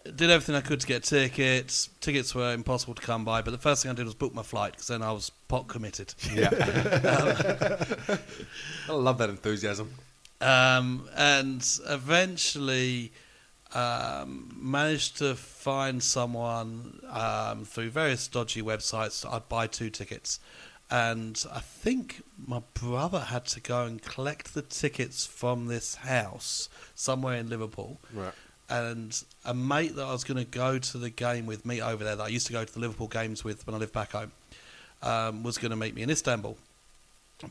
did 0.04 0.30
everything 0.30 0.56
I 0.56 0.62
could 0.62 0.80
to 0.82 0.88
get 0.88 1.04
tickets. 1.04 1.90
Tickets 2.00 2.34
were 2.34 2.54
impossible 2.54 2.96
to 2.96 3.02
come 3.02 3.24
by, 3.24 3.42
but 3.42 3.52
the 3.52 3.58
first 3.58 3.84
thing 3.84 3.92
I 3.92 3.96
did 3.96 4.06
was 4.06 4.16
book 4.16 4.34
my 4.34 4.44
flight 4.44 4.74
because 4.74 4.88
then 4.88 5.02
I 5.02 5.12
was 5.12 5.30
pot 5.48 5.68
committed. 5.68 6.14
Yeah. 6.34 6.50
I 8.90 8.94
love 8.94 9.18
that 9.20 9.30
enthusiasm. 9.30 9.94
um, 10.42 11.08
and 11.16 11.66
eventually 11.88 13.12
um, 13.74 14.52
managed 14.60 15.18
to 15.20 15.36
find 15.36 16.02
someone 16.02 17.00
um, 17.10 17.66
through 17.66 17.90
various 17.92 18.28
dodgy 18.28 18.62
websites. 18.62 19.26
I'd 19.32 19.48
buy 19.50 19.68
two 19.68 19.90
tickets, 19.90 20.40
and 20.92 21.42
I 21.52 21.60
think 21.60 22.22
my 22.46 22.62
brother 22.74 23.22
had 23.22 23.46
to 23.48 23.62
go 23.62 23.86
and 23.86 24.02
collect 24.02 24.54
the 24.54 24.62
tickets 24.62 25.26
from 25.26 25.68
this 25.68 25.96
house 25.96 26.68
somewhere 26.96 27.38
in 27.38 27.50
Liverpool. 27.50 27.98
Right. 28.14 28.34
And 28.70 29.22
a 29.46 29.54
mate 29.54 29.96
that 29.96 30.04
I 30.04 30.12
was 30.12 30.26
going 30.26 30.38
to 30.38 30.50
go 30.50 30.80
to 30.80 30.98
the 30.98 31.10
game 31.10 31.46
with, 31.46 31.66
me 31.66 31.82
over 31.82 32.04
there, 32.04 32.18
that 32.18 32.24
I 32.24 32.28
used 32.28 32.48
to 32.48 32.54
go 32.54 32.66
to 32.66 32.74
the 32.74 32.80
Liverpool 32.80 33.08
games 33.08 33.44
with 33.44 33.66
when 33.66 33.74
I 33.74 33.78
lived 33.78 33.94
back 33.94 34.12
home, 34.12 34.34
um, 35.02 35.44
was 35.44 35.58
going 35.58 35.72
to 35.72 35.78
meet 35.78 35.96
me 35.96 36.02
in 36.02 36.10
Istanbul. 36.10 36.58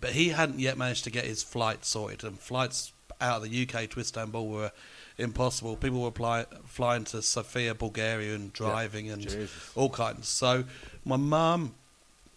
But 0.01 0.11
he 0.11 0.29
hadn't 0.29 0.61
yet 0.61 0.77
managed 0.77 1.05
to 1.05 1.11
get 1.11 1.25
his 1.25 1.43
flight 1.43 1.85
sorted, 1.85 2.25
and 2.25 2.39
flights 2.39 2.93
out 3.21 3.43
of 3.43 3.51
the 3.51 3.63
UK 3.63 3.89
to 3.91 4.01
Istanbul 4.01 4.49
were 4.49 4.73
impossible. 5.19 5.77
People 5.77 6.03
were 6.03 6.11
fly, 6.11 6.45
flying 6.67 7.05
to 7.05 7.23
Sofia, 7.23 7.75
Bulgaria, 7.75 8.35
and 8.35 8.53
driving 8.53 9.11
and 9.11 9.23
Jesus. 9.23 9.51
all 9.75 9.91
kinds. 9.91 10.29
So 10.29 10.65
my 11.05 11.17
mum, 11.17 11.75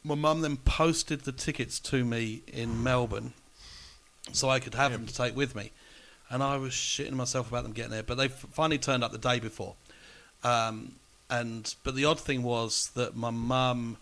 my 0.04 0.16
mum 0.16 0.42
then 0.42 0.58
posted 0.58 1.22
the 1.22 1.32
tickets 1.32 1.80
to 1.80 2.04
me 2.04 2.42
in 2.48 2.84
Melbourne, 2.84 3.34
so 4.32 4.50
I 4.50 4.60
could 4.60 4.76
have 4.76 4.92
them 4.92 5.06
to 5.06 5.14
take 5.14 5.36
with 5.36 5.56
me. 5.56 5.72
And 6.30 6.42
I 6.42 6.58
was 6.58 6.72
shitting 6.72 7.14
myself 7.14 7.50
about 7.50 7.64
them 7.64 7.74
getting 7.74 7.92
there, 7.92 8.04
but 8.04 8.16
they 8.16 8.28
finally 8.28 8.78
turned 8.78 9.04
up 9.04 9.12
the 9.12 9.18
day 9.18 9.40
before. 9.40 9.76
Um, 10.44 10.94
and 11.30 11.74
but 11.84 11.96
the 11.96 12.06
odd 12.06 12.20
thing 12.20 12.44
was 12.44 12.92
that 12.96 13.16
my 13.16 13.30
mum 13.30 13.98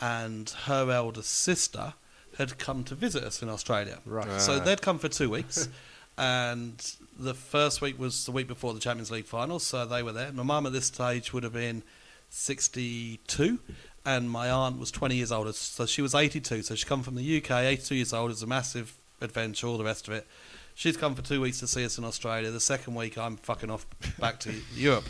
and 0.00 0.50
her 0.64 0.90
elder 0.90 1.22
sister 1.22 1.94
had 2.38 2.58
come 2.58 2.82
to 2.84 2.94
visit 2.94 3.22
us 3.22 3.42
in 3.42 3.48
Australia. 3.48 3.98
Right. 4.06 4.40
So 4.40 4.58
they'd 4.58 4.82
come 4.82 4.98
for 4.98 5.08
two 5.08 5.30
weeks, 5.30 5.68
and 6.18 6.94
the 7.18 7.34
first 7.34 7.80
week 7.80 7.98
was 7.98 8.24
the 8.24 8.32
week 8.32 8.48
before 8.48 8.74
the 8.74 8.80
Champions 8.80 9.10
League 9.10 9.26
final, 9.26 9.58
so 9.58 9.84
they 9.84 10.02
were 10.02 10.12
there. 10.12 10.32
My 10.32 10.42
mum 10.42 10.66
at 10.66 10.72
this 10.72 10.86
stage 10.86 11.32
would 11.32 11.42
have 11.42 11.52
been 11.52 11.82
sixty-two, 12.30 13.58
and 14.04 14.30
my 14.30 14.50
aunt 14.50 14.78
was 14.78 14.90
twenty 14.90 15.16
years 15.16 15.32
older, 15.32 15.52
so 15.52 15.86
she 15.86 16.02
was 16.02 16.14
eighty-two. 16.14 16.62
So 16.62 16.74
she 16.74 16.84
come 16.86 17.02
from 17.02 17.14
the 17.14 17.36
UK, 17.38 17.50
eighty-two 17.50 17.94
years 17.96 18.12
old. 18.12 18.30
It's 18.30 18.42
a 18.42 18.46
massive 18.46 18.94
adventure, 19.20 19.66
all 19.66 19.78
the 19.78 19.84
rest 19.84 20.08
of 20.08 20.14
it. 20.14 20.26
She's 20.74 20.96
come 20.96 21.14
for 21.14 21.22
two 21.22 21.40
weeks 21.40 21.60
to 21.60 21.66
see 21.66 21.84
us 21.84 21.98
in 21.98 22.04
Australia. 22.04 22.50
The 22.50 22.58
second 22.60 22.94
week, 22.94 23.18
I'm 23.18 23.36
fucking 23.36 23.70
off 23.70 23.86
back 24.18 24.40
to 24.40 24.54
Europe. 24.74 25.04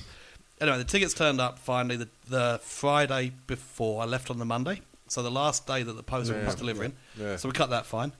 Anyway, 0.60 0.78
the 0.78 0.84
tickets 0.84 1.14
turned 1.14 1.40
up 1.40 1.58
finally 1.58 1.96
the, 1.96 2.08
the 2.28 2.60
Friday 2.62 3.32
before 3.46 4.02
I 4.02 4.06
left 4.06 4.30
on 4.30 4.38
the 4.38 4.44
Monday. 4.44 4.80
So 5.08 5.22
the 5.22 5.30
last 5.30 5.66
day 5.66 5.82
that 5.82 5.92
the 5.92 6.02
postman 6.02 6.40
Yeah, 6.40 6.46
was 6.46 6.54
delivering. 6.56 6.92
yeah. 7.18 7.36
So 7.36 7.48
we 7.48 7.52
cut 7.52 7.70
that 7.70 7.84
fine. 7.86 8.12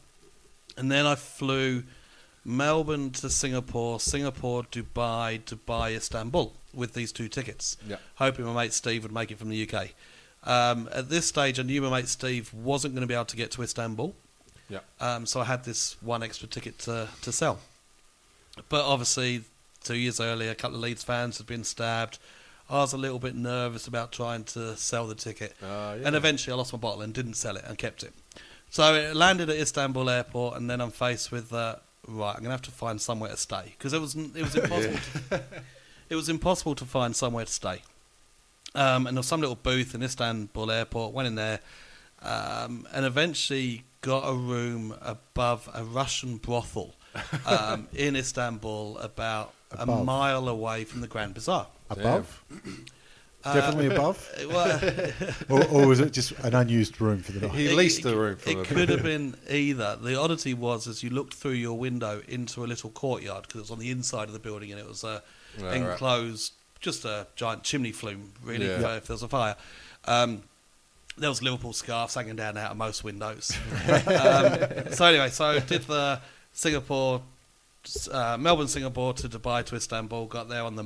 And 0.76 0.90
then 0.90 1.04
I 1.06 1.14
flew 1.14 1.82
Melbourne 2.44 3.10
to 3.12 3.30
Singapore, 3.30 4.00
Singapore, 4.00 4.64
Dubai, 4.64 5.40
Dubai, 5.40 5.96
Istanbul 5.96 6.52
with 6.74 6.94
these 6.94 7.12
two 7.12 7.28
tickets. 7.28 7.76
Yeah. 7.86 7.96
Hoping 8.16 8.44
my 8.46 8.52
mate 8.54 8.72
Steve 8.72 9.02
would 9.04 9.12
make 9.12 9.30
it 9.30 9.38
from 9.38 9.48
the 9.48 9.68
UK. 9.68 9.90
Um, 10.44 10.88
at 10.92 11.08
this 11.08 11.26
stage, 11.26 11.58
I 11.60 11.62
knew 11.62 11.82
my 11.82 11.90
mate 11.90 12.08
Steve 12.08 12.52
wasn't 12.52 12.94
going 12.94 13.02
to 13.02 13.06
be 13.06 13.14
able 13.14 13.26
to 13.26 13.36
get 13.36 13.50
to 13.52 13.62
Istanbul. 13.62 14.14
Yeah. 14.68 14.80
Um, 15.00 15.26
so 15.26 15.40
I 15.40 15.44
had 15.44 15.64
this 15.64 15.96
one 16.02 16.22
extra 16.22 16.48
ticket 16.48 16.78
to, 16.80 17.08
to 17.22 17.32
sell. 17.32 17.58
But 18.68 18.84
obviously, 18.84 19.42
two 19.82 19.96
years 19.96 20.20
earlier, 20.20 20.50
a 20.50 20.54
couple 20.54 20.76
of 20.76 20.82
Leeds 20.82 21.04
fans 21.04 21.38
had 21.38 21.46
been 21.46 21.64
stabbed. 21.64 22.18
I 22.70 22.76
was 22.76 22.92
a 22.92 22.98
little 22.98 23.18
bit 23.18 23.34
nervous 23.34 23.86
about 23.86 24.12
trying 24.12 24.44
to 24.44 24.76
sell 24.76 25.06
the 25.06 25.14
ticket. 25.14 25.54
Ah, 25.62 25.94
yeah. 25.94 26.06
And 26.06 26.16
eventually 26.16 26.52
I 26.52 26.56
lost 26.56 26.72
my 26.72 26.78
bottle 26.78 27.02
and 27.02 27.12
didn't 27.12 27.34
sell 27.34 27.56
it 27.56 27.64
and 27.66 27.76
kept 27.76 28.02
it. 28.02 28.12
So 28.70 28.94
it 28.94 29.14
landed 29.14 29.50
at 29.50 29.56
Istanbul 29.56 30.08
airport, 30.08 30.56
and 30.56 30.70
then 30.70 30.80
I'm 30.80 30.90
faced 30.90 31.30
with, 31.30 31.52
uh, 31.52 31.76
right, 32.08 32.30
I'm 32.30 32.36
going 32.36 32.44
to 32.44 32.50
have 32.52 32.62
to 32.62 32.70
find 32.70 33.00
somewhere 33.00 33.30
to 33.30 33.36
stay. 33.36 33.74
Because 33.76 33.92
it 33.92 34.00
was, 34.00 34.14
it 34.14 34.42
was 34.42 34.54
impossible 34.56 34.98
to, 35.30 35.42
it 36.08 36.14
was 36.14 36.30
impossible 36.30 36.74
to 36.76 36.86
find 36.86 37.14
somewhere 37.14 37.44
to 37.44 37.52
stay. 37.52 37.82
Um, 38.74 39.06
and 39.06 39.16
there 39.16 39.20
was 39.20 39.26
some 39.26 39.40
little 39.40 39.56
booth 39.56 39.94
in 39.94 40.02
Istanbul 40.02 40.70
airport, 40.70 41.12
went 41.12 41.26
in 41.28 41.34
there, 41.34 41.60
um, 42.22 42.86
and 42.92 43.04
eventually 43.04 43.84
got 44.00 44.22
a 44.28 44.34
room 44.34 44.94
above 45.02 45.68
a 45.74 45.84
Russian 45.84 46.38
brothel 46.38 46.94
um, 47.46 47.88
in 47.94 48.16
Istanbul, 48.16 48.98
about 48.98 49.52
a 49.76 49.84
mile 49.86 50.48
away 50.48 50.84
from 50.84 51.00
the 51.02 51.06
Grand 51.06 51.34
Bazaar. 51.34 51.66
Above? 51.90 52.42
Definitely 53.44 53.94
above? 53.94 54.28
Uh, 54.38 54.46
Well, 54.48 55.32
or, 55.50 55.64
or 55.82 55.86
was 55.88 55.98
it 56.00 56.12
just 56.12 56.30
an 56.42 56.54
unused 56.54 57.00
room 57.00 57.22
for 57.22 57.32
the 57.32 57.46
night? 57.48 57.56
He 57.56 57.68
leased 57.74 58.00
it- 58.00 58.04
the 58.04 58.16
room 58.16 58.36
from 58.36 58.52
It 58.52 58.58
him. 58.58 58.64
could 58.64 58.88
have 58.88 59.02
been 59.02 59.34
either. 59.50 59.96
The 60.00 60.18
oddity 60.18 60.54
was 60.54 60.86
as 60.86 61.02
you 61.02 61.10
looked 61.10 61.34
through 61.34 61.52
your 61.52 61.76
window 61.76 62.22
into 62.28 62.64
a 62.64 62.66
little 62.66 62.90
courtyard 62.90 63.42
because 63.42 63.56
it 63.58 63.62
was 63.62 63.70
on 63.72 63.78
the 63.80 63.90
inside 63.90 64.28
of 64.28 64.32
the 64.32 64.38
building 64.38 64.70
and 64.70 64.80
it 64.80 64.86
was 64.88 65.02
a 65.04 65.22
Right, 65.60 65.82
right. 65.82 65.98
Just 66.82 67.04
a 67.06 67.26
giant 67.36 67.62
chimney 67.62 67.92
flume, 67.92 68.32
really, 68.42 68.66
Yeah. 68.66 68.80
for 68.80 68.96
if 68.96 69.06
there 69.06 69.14
was 69.14 69.22
a 69.22 69.28
fire. 69.28 69.56
Um, 70.04 70.42
there 71.16 71.28
was 71.30 71.42
Liverpool 71.42 71.72
scarves 71.72 72.14
hanging 72.14 72.36
down 72.36 72.56
out 72.58 72.72
of 72.72 72.76
most 72.76 73.04
windows. 73.04 73.56
um, 73.88 74.92
so 74.92 75.06
anyway, 75.06 75.30
so 75.30 75.60
did 75.60 75.82
the 75.82 76.20
Singapore, 76.52 77.22
uh, 78.10 78.36
Melbourne, 78.38 78.68
Singapore 78.68 79.14
to 79.14 79.28
Dubai 79.28 79.64
to 79.66 79.76
Istanbul. 79.76 80.26
Got 80.26 80.48
there 80.48 80.62
on 80.62 80.76
the 80.76 80.84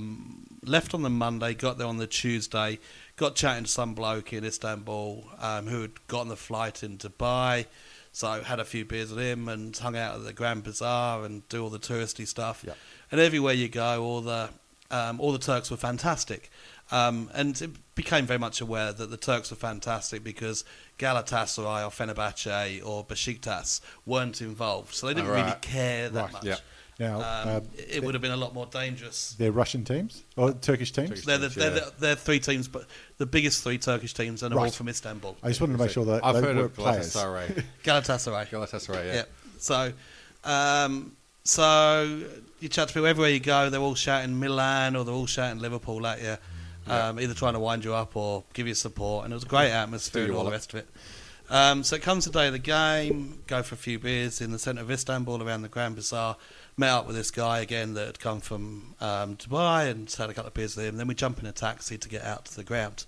left 0.68 0.94
on 0.94 1.02
the 1.02 1.10
Monday. 1.10 1.54
Got 1.54 1.78
there 1.78 1.86
on 1.86 1.96
the 1.96 2.06
Tuesday. 2.06 2.78
Got 3.16 3.34
chatting 3.36 3.64
to 3.64 3.70
some 3.70 3.94
bloke 3.94 4.32
in 4.32 4.44
Istanbul 4.44 5.24
um, 5.40 5.68
who 5.68 5.82
had 5.82 6.06
gotten 6.08 6.28
the 6.28 6.36
flight 6.36 6.82
in 6.82 6.98
Dubai. 6.98 7.66
So 8.12 8.42
had 8.42 8.58
a 8.60 8.64
few 8.64 8.84
beers 8.84 9.10
with 9.12 9.22
him 9.22 9.48
and 9.48 9.76
hung 9.76 9.96
out 9.96 10.16
at 10.16 10.24
the 10.24 10.32
Grand 10.32 10.64
Bazaar 10.64 11.24
and 11.24 11.46
do 11.48 11.62
all 11.62 11.70
the 11.70 11.78
touristy 11.78 12.26
stuff. 12.26 12.64
Yeah. 12.66 12.72
And 13.12 13.20
everywhere 13.20 13.52
you 13.54 13.68
go, 13.68 14.02
all 14.02 14.22
the 14.22 14.48
um, 14.90 15.20
all 15.20 15.32
the 15.32 15.38
Turks 15.38 15.70
were 15.70 15.76
fantastic. 15.76 16.50
Um, 16.92 17.30
and 17.34 17.60
it 17.60 17.70
became 17.96 18.26
very 18.26 18.38
much 18.38 18.60
aware 18.60 18.92
that 18.92 19.10
the 19.10 19.16
Turks 19.16 19.50
were 19.50 19.56
fantastic 19.56 20.22
because 20.22 20.64
Galatasaray 20.98 21.84
or 21.84 21.90
Fenerbahce 21.90 22.84
or 22.86 23.04
Besiktas 23.04 23.80
weren't 24.04 24.40
involved, 24.40 24.94
so 24.94 25.06
they 25.08 25.14
didn't 25.14 25.30
Oh, 25.30 25.34
really 25.34 25.54
care 25.60 26.08
that 26.10 26.22
Right, 26.24 26.32
much. 26.32 26.44
yeah. 26.44 26.56
Now, 26.98 27.16
um, 27.16 27.22
uh, 27.48 27.60
it 27.76 28.02
would 28.02 28.14
have 28.14 28.22
been 28.22 28.30
a 28.30 28.36
lot 28.38 28.54
more 28.54 28.64
dangerous. 28.66 29.34
they're 29.36 29.52
Russian 29.52 29.84
teams 29.84 30.22
or 30.36 30.52
Turkish 30.54 30.92
teams. 30.92 31.10
Turkish 31.10 31.24
They're, 31.26 31.36
the, 31.38 31.48
teams, 31.48 31.54
they're, 31.56 31.74
yeah. 31.74 31.80
the, 31.84 31.92
they're 31.98 32.14
three 32.16 32.38
teams, 32.40 32.68
but 32.68 32.86
the 33.18 33.26
biggest 33.26 33.62
three 33.62 33.76
Turkish 33.76 34.14
teams, 34.14 34.42
and 34.42 34.50
they're 34.52 34.58
all 34.58 34.64
Right. 34.64 34.72
from 34.72 34.88
Istanbul. 34.88 35.36
I 35.42 35.48
just 35.48 35.60
wanted 35.60 35.74
to 35.74 35.78
make 35.82 35.90
sure 35.90 36.06
that 36.06 36.24
I've 36.24 36.36
they 36.36 36.40
heard 36.40 36.56
were 36.56 36.64
of 36.66 36.74
players. 36.74 37.12
Galatasaray. 37.14 37.64
Galatasaray. 37.84 38.48
Galatasaray, 38.48 39.06
yeah. 39.06 39.14
Yeah. 39.14 39.22
So, 39.58 39.92
um, 40.44 41.16
so 41.48 42.22
you 42.60 42.68
chat 42.68 42.88
to 42.88 42.94
people 42.94 43.06
everywhere 43.06 43.30
you 43.30 43.40
go. 43.40 43.70
They're 43.70 43.80
all 43.80 43.94
shouting 43.94 44.38
Milan 44.38 44.96
or 44.96 45.04
they're 45.04 45.14
all 45.14 45.26
shouting 45.26 45.60
Liverpool 45.60 46.06
at 46.06 46.22
you, 46.22 46.36
um, 46.92 47.20
either 47.20 47.34
trying 47.34 47.54
to 47.54 47.60
wind 47.60 47.84
you 47.84 47.94
up 47.94 48.16
or 48.16 48.44
give 48.54 48.66
you 48.66 48.74
support. 48.74 49.24
And 49.24 49.32
it 49.32 49.36
was 49.36 49.44
a 49.44 49.48
great 49.48 49.70
atmosphere 49.70 50.24
and 50.24 50.34
all 50.34 50.44
the 50.44 50.50
rest 50.50 50.72
of 50.74 50.80
it. 50.80 50.88
Um, 51.48 51.84
so 51.84 51.94
it 51.94 52.02
comes 52.02 52.24
the 52.24 52.32
day 52.32 52.48
of 52.48 52.52
the 52.52 52.58
game. 52.58 53.42
Go 53.46 53.62
for 53.62 53.76
a 53.76 53.78
few 53.78 53.98
beers 53.98 54.40
in 54.40 54.50
the 54.50 54.58
centre 54.58 54.82
of 54.82 54.90
Istanbul 54.90 55.42
around 55.42 55.62
the 55.62 55.68
Grand 55.68 55.94
Bazaar. 55.94 56.36
Met 56.76 56.90
up 56.90 57.06
with 57.06 57.16
this 57.16 57.30
guy 57.30 57.60
again 57.60 57.94
that 57.94 58.06
had 58.06 58.20
come 58.20 58.40
from 58.40 58.94
um, 59.00 59.36
Dubai 59.36 59.90
and 59.90 60.10
had 60.10 60.28
a 60.28 60.34
couple 60.34 60.48
of 60.48 60.54
beers 60.54 60.76
with 60.76 60.86
him. 60.86 60.96
Then 60.96 61.06
we 61.06 61.14
jump 61.14 61.38
in 61.38 61.46
a 61.46 61.52
taxi 61.52 61.96
to 61.98 62.08
get 62.08 62.24
out 62.24 62.46
to 62.46 62.56
the 62.56 62.64
ground. 62.64 63.04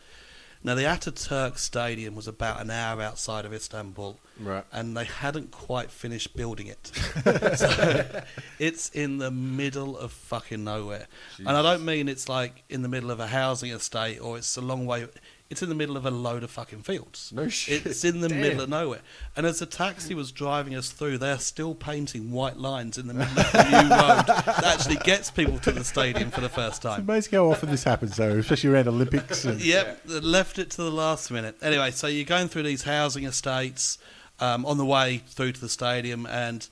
Now 0.64 0.74
the 0.74 0.82
Ataturk 0.82 1.56
Stadium 1.58 2.14
was 2.14 2.26
about 2.26 2.60
an 2.60 2.70
hour 2.70 3.00
outside 3.00 3.44
of 3.44 3.52
Istanbul 3.54 4.18
Right. 4.40 4.64
and 4.72 4.96
they 4.96 5.04
hadn't 5.04 5.50
quite 5.50 5.90
finished 5.90 6.36
building 6.36 6.66
it. 6.68 6.86
so 7.56 8.22
it's 8.58 8.88
in 8.90 9.18
the 9.18 9.30
middle 9.30 9.96
of 9.96 10.12
fucking 10.12 10.62
nowhere. 10.64 11.06
And 11.38 11.48
I 11.50 11.62
don't 11.62 11.84
mean 11.84 12.08
it's 12.08 12.28
like 12.28 12.62
in 12.68 12.82
the 12.82 12.88
middle 12.88 13.10
of 13.10 13.20
a 13.20 13.26
housing 13.28 13.70
estate 13.72 14.18
or 14.20 14.36
it's 14.38 14.56
a 14.56 14.60
long 14.60 14.86
way. 14.86 15.06
It's 15.50 15.62
in 15.62 15.70
the 15.70 15.74
middle 15.74 15.96
of 15.96 16.04
a 16.04 16.10
load 16.10 16.42
of 16.44 16.50
fucking 16.50 16.82
fields. 16.82 17.32
No 17.34 17.48
shit. 17.48 17.86
It's 17.86 18.04
in 18.04 18.20
the 18.20 18.28
Damn. 18.28 18.40
middle 18.42 18.60
of 18.60 18.68
nowhere. 18.68 19.00
And 19.34 19.46
as 19.46 19.60
the 19.60 19.64
taxi 19.66 20.14
was 20.14 20.30
driving 20.30 20.74
us 20.74 20.90
through, 20.90 21.16
they're 21.18 21.38
still 21.38 21.74
painting 21.74 22.30
white 22.32 22.58
lines 22.58 22.98
in 22.98 23.06
the 23.06 23.14
middle 23.14 23.38
of 23.40 23.52
the 23.52 23.62
new 23.70 23.88
road 23.88 24.26
that 24.26 24.62
actually 24.64 24.96
gets 24.96 25.30
people 25.30 25.58
to 25.60 25.72
the 25.72 25.84
stadium 25.84 26.30
for 26.30 26.42
the 26.42 26.50
first 26.50 26.82
time. 26.82 27.00
It's 27.00 27.08
amazing 27.08 27.32
how 27.32 27.50
often 27.50 27.70
this 27.70 27.84
happens, 27.84 28.16
though, 28.18 28.36
especially 28.36 28.68
around 28.70 28.88
Olympics. 28.88 29.46
And, 29.46 29.58
Yep, 29.58 30.04
they 30.04 30.20
left 30.20 30.58
it 30.58 30.68
to 30.72 30.82
the 30.82 30.90
last 30.90 31.30
minute. 31.30 31.56
Anyway, 31.62 31.92
so 31.92 32.08
you're 32.08 32.26
going 32.26 32.48
through 32.48 32.64
these 32.64 32.82
housing 32.82 33.24
estates 33.24 33.96
um, 34.40 34.66
on 34.66 34.76
the 34.76 34.84
way 34.84 35.22
through 35.28 35.52
to 35.52 35.60
the 35.62 35.70
stadium, 35.70 36.26
and 36.26 36.68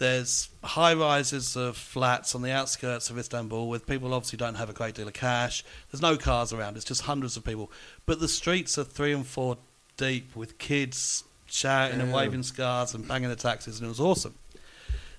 there's 0.00 0.48
high 0.64 0.94
rises 0.94 1.56
of 1.56 1.76
flats 1.76 2.34
on 2.34 2.40
the 2.40 2.50
outskirts 2.50 3.10
of 3.10 3.18
Istanbul 3.18 3.68
with 3.68 3.86
people 3.86 4.14
obviously 4.14 4.38
don't 4.38 4.54
have 4.54 4.70
a 4.70 4.72
great 4.72 4.94
deal 4.94 5.06
of 5.06 5.12
cash. 5.12 5.62
There's 5.90 6.00
no 6.00 6.16
cars 6.16 6.54
around, 6.54 6.76
it's 6.76 6.86
just 6.86 7.02
hundreds 7.02 7.36
of 7.36 7.44
people. 7.44 7.70
But 8.06 8.18
the 8.18 8.26
streets 8.26 8.78
are 8.78 8.84
three 8.84 9.12
and 9.12 9.26
four 9.26 9.58
deep 9.98 10.34
with 10.34 10.56
kids 10.56 11.24
shouting 11.44 12.00
and 12.00 12.14
waving 12.14 12.44
scarves 12.44 12.94
and 12.94 13.06
banging 13.06 13.28
the 13.28 13.36
taxis, 13.36 13.78
and 13.78 13.84
it 13.84 13.88
was 13.90 14.00
awesome. 14.00 14.34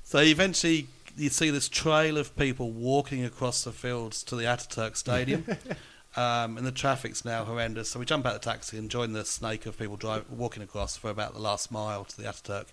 So 0.01 0.17
eventually, 0.17 0.87
you 1.15 1.29
see 1.29 1.51
this 1.51 1.69
trail 1.69 2.17
of 2.17 2.35
people 2.35 2.71
walking 2.71 3.23
across 3.23 3.63
the 3.63 3.71
fields 3.71 4.23
to 4.23 4.35
the 4.35 4.45
Ataturk 4.45 4.97
Stadium, 4.97 5.45
um, 6.15 6.57
and 6.57 6.65
the 6.65 6.71
traffic's 6.71 7.23
now 7.23 7.45
horrendous. 7.45 7.89
So 7.89 7.99
we 7.99 8.05
jump 8.05 8.25
out 8.25 8.33
of 8.33 8.41
the 8.41 8.49
taxi 8.49 8.79
and 8.79 8.89
join 8.89 9.13
the 9.13 9.25
snake 9.25 9.67
of 9.67 9.77
people 9.77 9.95
drive, 9.95 10.25
walking 10.31 10.63
across 10.63 10.97
for 10.97 11.11
about 11.11 11.33
the 11.33 11.39
last 11.39 11.71
mile 11.71 12.03
to 12.03 12.17
the 12.17 12.23
Ataturk. 12.23 12.65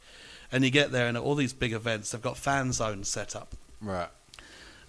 And 0.51 0.65
you 0.65 0.71
get 0.71 0.93
there, 0.93 1.07
and 1.07 1.17
at 1.17 1.23
all 1.23 1.35
these 1.35 1.53
big 1.53 1.73
events, 1.73 2.11
they've 2.11 2.23
got 2.23 2.37
fan 2.37 2.73
zones 2.73 3.09
set 3.09 3.37
up. 3.37 3.55
Right. 3.81 4.09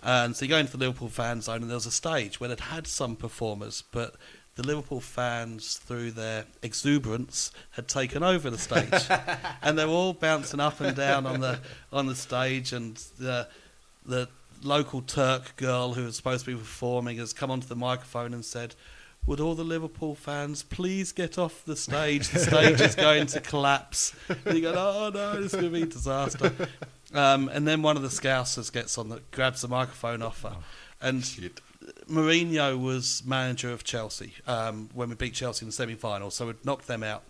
And 0.02 0.36
so 0.36 0.46
you 0.46 0.50
go 0.50 0.58
into 0.58 0.72
the 0.72 0.78
Liverpool 0.78 1.10
fan 1.10 1.42
zone, 1.42 1.62
and 1.62 1.70
there 1.70 1.76
was 1.76 1.86
a 1.86 1.92
stage 1.92 2.40
where 2.40 2.48
they'd 2.50 2.60
had 2.60 2.88
some 2.88 3.16
performers, 3.16 3.84
but 3.92 4.16
the 4.56 4.68
Liverpool 4.68 5.02
fans, 5.02 5.78
through 5.78 6.12
their 6.12 6.46
exuberance, 6.62 7.52
had 7.72 7.88
taken 7.88 8.24
over 8.24 8.50
the 8.50 8.58
stage, 8.58 9.06
and 9.62 9.78
they 9.78 9.86
were 9.86 9.92
all 9.92 10.14
bouncing 10.14 10.60
up 10.60 10.80
and 10.82 10.96
down 10.96 11.26
on 11.26 11.40
the 11.40 11.60
on 11.94 12.08
the 12.08 12.16
stage, 12.16 12.74
and 12.74 12.98
the 13.18 13.48
the 14.06 14.28
local 14.62 15.02
Turk 15.02 15.56
girl 15.56 15.94
who 15.94 16.04
was 16.06 16.16
supposed 16.18 16.46
to 16.46 16.52
be 16.52 16.58
performing 16.58 17.18
has 17.18 17.32
come 17.32 17.52
onto 17.52 17.68
the 17.68 17.76
microphone 17.76 18.34
and 18.34 18.44
said. 18.44 18.76
Would 19.26 19.40
all 19.40 19.54
the 19.54 19.64
Liverpool 19.64 20.16
fans 20.16 20.64
please 20.64 21.12
get 21.12 21.38
off 21.38 21.64
the 21.64 21.76
stage? 21.76 22.30
The 22.30 22.40
stage 22.40 22.82
is 22.82 22.96
going 22.96 23.28
to 23.28 23.42
collapse. 23.42 24.16
And 24.46 24.56
you 24.56 24.62
go, 24.64 24.74
oh 24.76 25.12
no, 25.14 25.44
it's 25.44 25.54
going 25.54 25.66
to 25.66 25.70
be 25.72 25.84
a 25.84 25.86
disaster. 25.86 26.52
Um, 27.14 27.50
and 27.50 27.68
then 27.68 27.82
one 27.82 27.96
of 27.96 28.02
the 28.02 28.10
Scousers 28.10 28.72
gets 28.72 28.98
on, 28.98 29.10
the, 29.10 29.22
grabs 29.32 29.62
the 29.62 29.68
microphone 29.68 30.22
off 30.22 30.42
her, 30.44 30.58
and 31.02 31.24
Shit. 31.24 31.62
Mourinho 32.10 32.80
was 32.80 33.24
manager 33.26 33.72
of 33.72 33.84
Chelsea 33.84 34.34
um, 34.48 34.90
when 34.94 35.10
we 35.10 35.16
beat 35.16 35.34
Chelsea 35.34 35.64
in 35.64 35.70
the 35.70 35.74
semi-final, 35.74 36.32
so 36.32 36.48
we'd 36.48 36.64
knocked 36.66 36.88
them 36.88 37.04
out. 37.04 37.24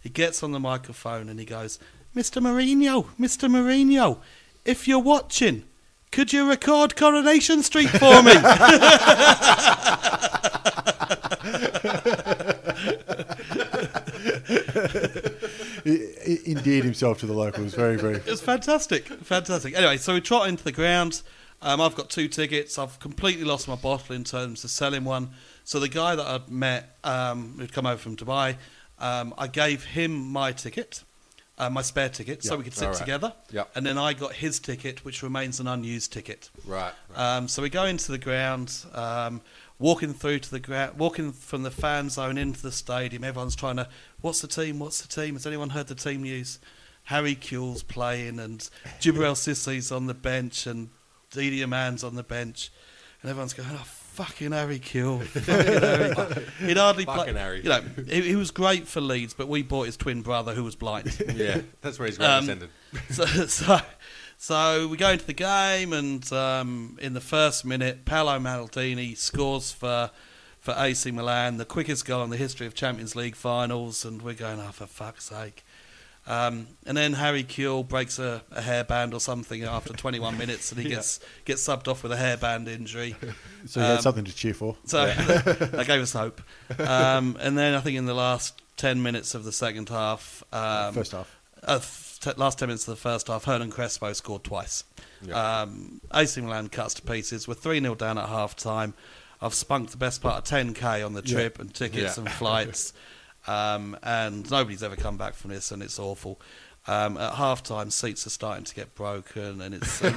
He 0.00 0.10
gets 0.10 0.42
on 0.42 0.52
the 0.52 0.60
microphone 0.60 1.28
and 1.30 1.38
he 1.40 1.46
goes, 1.46 1.78
"Mr. 2.14 2.42
Mourinho, 2.42 3.06
Mr. 3.18 3.48
Mourinho, 3.48 4.18
if 4.64 4.86
you're 4.86 4.98
watching, 4.98 5.64
could 6.10 6.32
you 6.32 6.48
record 6.48 6.96
Coronation 6.96 7.62
Street 7.62 7.88
for 7.88 8.22
me?" 8.22 8.34
he, 15.84 16.06
he 16.24 16.52
endeared 16.52 16.84
himself 16.84 17.18
to 17.20 17.26
the 17.26 17.32
locals. 17.32 17.74
Very, 17.74 17.96
very. 17.96 18.16
It 18.16 18.26
was 18.26 18.40
fantastic, 18.40 19.06
fantastic. 19.06 19.74
Anyway, 19.76 19.96
so 19.98 20.14
we 20.14 20.20
trot 20.20 20.48
into 20.48 20.64
the 20.64 20.72
ground. 20.72 21.22
Um, 21.62 21.80
I've 21.80 21.94
got 21.94 22.10
two 22.10 22.28
tickets. 22.28 22.78
I've 22.78 22.98
completely 23.00 23.44
lost 23.44 23.68
my 23.68 23.76
bottle 23.76 24.14
in 24.14 24.24
terms 24.24 24.64
of 24.64 24.70
selling 24.70 25.04
one. 25.04 25.30
So 25.64 25.80
the 25.80 25.88
guy 25.88 26.14
that 26.14 26.26
I'd 26.26 26.50
met, 26.50 26.98
um, 27.04 27.54
who'd 27.58 27.72
come 27.72 27.86
over 27.86 27.96
from 27.96 28.16
Dubai, 28.16 28.56
um, 28.98 29.32
I 29.38 29.46
gave 29.46 29.84
him 29.84 30.30
my 30.30 30.52
ticket, 30.52 31.02
uh, 31.56 31.70
my 31.70 31.82
spare 31.82 32.10
ticket, 32.10 32.44
so 32.44 32.56
we 32.56 32.64
could 32.64 32.74
sit 32.74 32.84
All 32.84 32.90
right. 32.90 32.98
together. 32.98 33.32
Yeah. 33.50 33.64
And 33.74 33.86
then 33.86 33.96
I 33.96 34.12
got 34.12 34.34
his 34.34 34.58
ticket, 34.58 35.04
which 35.04 35.22
remains 35.22 35.58
an 35.58 35.66
unused 35.66 36.12
ticket. 36.12 36.50
Right. 36.66 36.92
Um, 37.16 37.48
so 37.48 37.62
we 37.62 37.70
go 37.70 37.84
into 37.84 38.12
the 38.12 38.18
ground, 38.18 38.76
um, 38.92 39.40
walking 39.84 40.14
through 40.14 40.38
to 40.38 40.50
the 40.50 40.58
ground, 40.58 40.96
walking 40.98 41.30
from 41.30 41.62
the 41.62 41.70
fan 41.70 42.08
zone 42.08 42.38
into 42.38 42.62
the 42.62 42.72
stadium. 42.72 43.22
Everyone's 43.22 43.54
trying 43.54 43.76
to, 43.76 43.86
what's 44.22 44.40
the 44.40 44.48
team? 44.48 44.78
What's 44.78 45.02
the 45.02 45.08
team? 45.08 45.34
Has 45.34 45.46
anyone 45.46 45.68
heard 45.70 45.88
the 45.88 45.94
team 45.94 46.22
news? 46.22 46.58
Harry 47.08 47.36
Kewell's 47.36 47.82
playing, 47.82 48.38
and 48.38 48.60
Djibril 48.98 49.36
Cisse's 49.36 49.92
on 49.92 50.06
the 50.06 50.14
bench, 50.14 50.66
and 50.66 50.88
Didi 51.32 51.60
Hamann's 51.60 52.02
on 52.02 52.14
the 52.14 52.22
bench, 52.22 52.70
and 53.20 53.28
everyone's 53.30 53.52
going, 53.52 53.68
"Oh, 53.72 53.84
fucking 53.84 54.52
Harry 54.52 54.78
Kewell!" 54.78 55.22
Fucking 55.26 55.82
Harry. 55.82 56.46
He'd 56.66 56.78
hardly 56.78 57.04
play. 57.04 57.16
Fucking 57.16 57.36
Harry. 57.36 57.58
You 57.62 57.68
know, 57.68 57.82
he, 58.08 58.22
he 58.22 58.36
was 58.36 58.50
great 58.50 58.88
for 58.88 59.02
Leeds, 59.02 59.34
but 59.34 59.48
we 59.48 59.62
bought 59.62 59.84
his 59.84 59.98
twin 59.98 60.22
brother, 60.22 60.54
who 60.54 60.64
was 60.64 60.76
blind. 60.76 61.14
Yeah, 61.34 61.60
that's 61.82 61.98
where 61.98 62.08
he's 62.08 62.18
Um, 62.18 62.46
descended. 62.46 62.70
so, 63.10 63.26
so, 63.26 63.78
so 64.46 64.88
we 64.88 64.98
go 64.98 65.10
into 65.10 65.24
the 65.24 65.32
game, 65.32 65.92
and 65.94 66.30
um, 66.32 66.98
in 67.00 67.14
the 67.14 67.20
first 67.20 67.64
minute, 67.64 68.04
Paolo 68.04 68.38
Maldini 68.38 69.16
scores 69.16 69.72
for 69.72 70.10
for 70.60 70.74
AC 70.76 71.10
Milan, 71.10 71.56
the 71.56 71.64
quickest 71.64 72.04
goal 72.04 72.22
in 72.24 72.30
the 72.30 72.36
history 72.36 72.66
of 72.66 72.74
Champions 72.74 73.16
League 73.16 73.36
finals, 73.36 74.04
and 74.04 74.20
we're 74.22 74.34
going, 74.34 74.60
oh, 74.60 74.70
for 74.72 74.86
fuck's 74.86 75.24
sake. 75.24 75.64
Um, 76.26 76.68
and 76.86 76.96
then 76.96 77.14
Harry 77.14 77.44
Kewell 77.44 77.86
breaks 77.86 78.18
a, 78.18 78.42
a 78.50 78.60
hairband 78.62 79.12
or 79.14 79.20
something 79.20 79.62
after 79.64 79.92
21 80.04 80.36
minutes, 80.38 80.72
and 80.72 80.80
he 80.80 80.88
gets 80.90 81.20
gets 81.46 81.66
subbed 81.66 81.88
off 81.88 82.02
with 82.02 82.12
a 82.12 82.16
hairband 82.16 82.68
injury. 82.68 83.16
So 83.66 83.80
had 83.80 83.96
Um, 83.96 84.02
something 84.02 84.24
to 84.26 84.34
cheer 84.34 84.52
for. 84.52 84.76
So 84.84 85.06
that 85.06 85.84
gave 85.86 86.02
us 86.02 86.12
hope. 86.12 86.42
Um, 86.78 87.38
and 87.40 87.56
then 87.56 87.74
I 87.74 87.80
think 87.80 87.96
in 87.96 88.04
the 88.04 88.12
last 88.12 88.60
10 88.76 89.02
minutes 89.02 89.34
of 89.34 89.44
the 89.44 89.52
second 89.52 89.88
half, 89.88 90.42
um, 90.52 90.92
First 90.92 91.12
half. 91.12 91.34
uh, 91.62 91.78
t- 92.24 92.32
last 92.36 92.58
10 92.58 92.68
minutes 92.68 92.86
of 92.88 92.92
the 92.96 93.00
first 93.00 93.28
half, 93.28 93.44
Hernan 93.44 93.70
Crespo 93.70 94.12
scored 94.12 94.44
twice. 94.44 94.84
Yeah. 95.22 95.60
Um, 95.62 96.00
AC 96.12 96.40
Milan 96.40 96.68
cuts 96.68 96.94
to 96.94 97.02
pieces. 97.02 97.46
We're 97.48 97.54
3 97.54 97.80
0 97.80 97.94
down 97.94 98.18
at 98.18 98.28
half 98.28 98.56
time. 98.56 98.94
I've 99.40 99.54
spunked 99.54 99.90
the 99.90 99.96
best 99.98 100.22
part 100.22 100.38
of 100.38 100.44
10k 100.44 101.04
on 101.04 101.12
the 101.12 101.22
Yeah. 101.24 101.34
trip 101.34 101.58
and 101.58 101.72
tickets 101.74 102.16
Yeah. 102.16 102.24
and 102.24 102.32
flights. 102.32 102.92
Um, 103.46 103.96
and 104.02 104.50
nobody's 104.50 104.82
ever 104.82 104.96
come 104.96 105.18
back 105.18 105.34
from 105.34 105.50
this, 105.50 105.70
and 105.70 105.82
it's 105.82 105.98
awful. 105.98 106.40
Um, 106.86 107.16
at 107.16 107.34
half 107.34 107.62
time, 107.62 107.90
seats 107.90 108.26
are 108.26 108.30
starting 108.30 108.64
to 108.64 108.74
get 108.74 108.94
broken, 108.94 109.62
and 109.62 109.74
it's 109.74 110.02
a, 110.02 110.12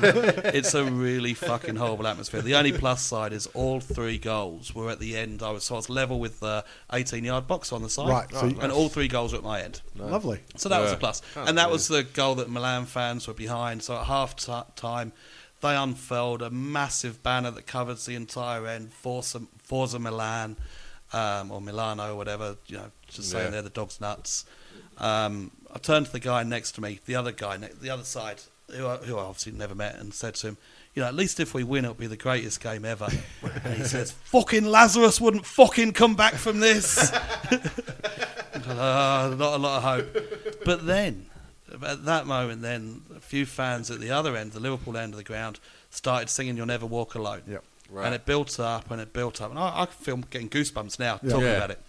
it's 0.57 0.73
a 0.73 0.83
really 0.83 1.33
fucking 1.33 1.77
horrible 1.77 2.05
atmosphere. 2.05 2.41
The 2.41 2.55
only 2.55 2.73
plus 2.73 3.01
side 3.01 3.31
is 3.31 3.47
all 3.47 3.79
three 3.79 4.17
goals 4.17 4.75
were 4.75 4.89
at 4.89 4.99
the 4.99 5.15
end. 5.15 5.41
I 5.41 5.51
was, 5.51 5.63
so 5.63 5.75
I 5.75 5.77
was 5.77 5.89
level 5.89 6.19
with 6.19 6.41
the 6.41 6.65
18 6.91 7.23
yard 7.23 7.47
box 7.47 7.71
on 7.71 7.83
the 7.83 7.89
side. 7.89 8.09
Right, 8.09 8.31
so 8.33 8.51
and 8.59 8.69
all 8.71 8.89
three 8.89 9.07
goals 9.07 9.31
were 9.31 9.37
at 9.37 9.45
my 9.45 9.61
end. 9.61 9.81
Lovely. 9.95 10.41
So 10.57 10.67
that 10.67 10.81
was 10.81 10.91
a 10.91 10.97
plus. 10.97 11.21
Oh, 11.37 11.45
and 11.45 11.57
that 11.57 11.67
yeah. 11.67 11.71
was 11.71 11.87
the 11.87 12.03
goal 12.03 12.35
that 12.35 12.49
Milan 12.49 12.85
fans 12.85 13.29
were 13.29 13.33
behind. 13.33 13.81
So 13.81 13.95
at 13.95 14.05
half 14.07 14.35
ti 14.35 14.59
time, 14.75 15.13
they 15.61 15.73
unfurled 15.75 16.41
a 16.41 16.49
massive 16.49 17.23
banner 17.23 17.51
that 17.51 17.65
covers 17.65 18.05
the 18.05 18.15
entire 18.15 18.67
end, 18.67 18.91
Forza, 18.91 19.41
Forza 19.63 19.99
Milan, 19.99 20.57
um, 21.13 21.49
or 21.49 21.61
Milano, 21.61 22.13
or 22.13 22.17
whatever, 22.17 22.57
you 22.67 22.75
know, 22.75 22.91
just 23.07 23.31
saying 23.31 23.45
Yeah. 23.45 23.51
they're 23.51 23.61
the 23.61 23.69
dog's 23.69 24.01
nuts. 24.01 24.45
Um, 24.97 25.51
I 25.73 25.79
turned 25.79 26.05
to 26.07 26.11
the 26.11 26.19
guy 26.19 26.43
next 26.43 26.73
to 26.73 26.81
me, 26.81 26.99
the 27.05 27.15
other 27.15 27.31
guy, 27.31 27.57
the 27.57 27.89
other 27.89 28.03
side, 28.03 28.41
who 28.71 28.87
I, 28.87 28.97
who 28.97 29.17
I 29.17 29.21
obviously 29.23 29.51
never 29.53 29.75
met, 29.75 29.95
and 29.95 30.13
said 30.13 30.35
to 30.35 30.47
him, 30.47 30.57
you 30.95 31.01
know, 31.01 31.07
at 31.07 31.13
least 31.15 31.39
if 31.39 31.53
we 31.53 31.63
win, 31.63 31.85
it'll 31.85 31.93
be 31.93 32.07
the 32.07 32.17
greatest 32.17 32.59
game 32.61 32.83
ever. 32.85 33.07
and 33.63 33.73
he 33.77 33.83
says, 33.83 34.11
fucking 34.11 34.65
Lazarus 34.65 35.21
wouldn't 35.21 35.45
fucking 35.45 35.93
come 35.93 36.15
back 36.15 36.33
from 36.35 36.59
this. 36.59 37.11
Uh, 38.67 39.33
not 39.37 39.53
a 39.53 39.57
lot 39.57 39.77
of 39.77 39.83
hope. 39.83 40.17
But 40.65 40.85
then, 40.85 41.27
at 41.85 42.05
that 42.05 42.25
moment, 42.25 42.61
then 42.61 43.01
a 43.15 43.19
few 43.19 43.45
fans 43.45 43.89
at 43.91 43.99
the 43.99 44.11
other 44.11 44.35
end, 44.35 44.51
the 44.53 44.59
Liverpool 44.59 44.97
end 44.97 45.13
of 45.13 45.17
the 45.17 45.23
ground, 45.23 45.59
started 45.89 46.29
singing 46.29 46.57
"You'll 46.57 46.65
Never 46.65 46.85
Walk 46.85 47.15
Alone." 47.15 47.43
Yep. 47.47 47.63
Right. 47.89 48.05
And 48.07 48.15
it 48.15 48.25
built 48.25 48.59
up 48.59 48.91
and 48.91 48.99
it 48.99 49.13
built 49.13 49.41
up, 49.41 49.51
and 49.51 49.59
I, 49.59 49.83
I 49.83 49.85
feel 49.85 50.17
getting 50.17 50.49
goosebumps 50.49 50.99
now 50.99 51.19
Yeah. 51.23 51.29
talking 51.29 51.45
Yeah. 51.45 51.51
about 51.53 51.71
it. 51.71 51.81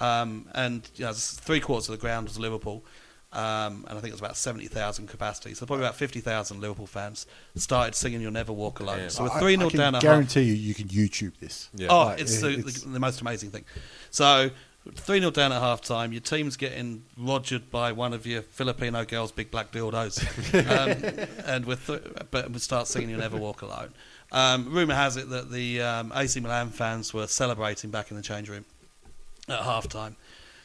Um, 0.00 0.46
and 0.54 0.88
you 0.96 1.04
know, 1.06 1.12
three 1.12 1.60
quarters 1.60 1.88
of 1.88 1.92
the 1.96 2.00
ground 2.00 2.26
was 2.28 2.38
Liverpool, 2.38 2.84
um, 3.32 3.84
and 3.88 3.96
I 3.98 4.00
think 4.00 4.06
it 4.06 4.12
was 4.12 4.20
about 4.20 4.36
seventy 4.36 4.66
thousand 4.66 5.06
capacity. 5.08 5.54
So 5.54 5.64
probably 5.66 5.84
about 5.84 5.96
fifty 5.96 6.20
thousand 6.20 6.60
Liverpool 6.60 6.86
fans 6.86 7.26
started 7.54 7.94
singing 7.94 8.20
"You'll 8.20 8.32
Never 8.32 8.52
Walk 8.52 8.80
Alone." 8.80 8.98
Yeah. 9.00 9.08
So 9.08 9.24
we're 9.24 9.38
three 9.38 9.54
I 9.54 9.56
0 9.58 9.70
can 9.70 9.78
down 9.78 9.94
at 9.94 10.02
half. 10.02 10.02
guarantee 10.02 10.42
you, 10.42 10.54
you 10.54 10.74
can 10.74 10.88
YouTube 10.88 11.38
this. 11.38 11.68
Yeah. 11.74 11.88
Oh, 11.90 12.04
Like, 12.06 12.20
it's, 12.20 12.38
it- 12.38 12.40
the, 12.42 12.50
it's- 12.58 12.80
the, 12.82 12.88
the 12.90 12.98
most 13.00 13.20
amazing 13.20 13.50
thing. 13.50 13.64
So, 14.10 14.50
3 14.94 15.18
0 15.20 15.30
down 15.30 15.52
at 15.52 15.60
half 15.60 15.80
time. 15.82 16.10
Your 16.12 16.22
team's 16.22 16.56
getting 16.56 17.04
rogered 17.18 17.70
by 17.70 17.92
one 17.92 18.12
of 18.12 18.26
your 18.26 18.42
Filipino 18.42 19.04
girls' 19.04 19.30
big 19.30 19.50
black 19.50 19.70
dildos. 19.70 20.18
um, 21.36 21.44
and 21.46 21.66
with 21.66 21.86
th- 21.86 22.02
but 22.30 22.50
we 22.50 22.58
start 22.58 22.88
singing 22.88 23.10
You'll 23.10 23.20
Never 23.20 23.36
Walk 23.36 23.62
Alone. 23.62 23.92
Um, 24.32 24.72
rumour 24.72 24.94
has 24.94 25.16
it 25.16 25.28
that 25.30 25.50
the 25.52 25.82
um, 25.82 26.12
AC 26.14 26.40
Milan 26.40 26.70
fans 26.70 27.12
were 27.12 27.26
celebrating 27.26 27.90
back 27.90 28.10
in 28.10 28.16
the 28.16 28.22
change 28.22 28.48
room 28.48 28.64
at 29.48 29.60
half 29.60 29.88
time. 29.88 30.16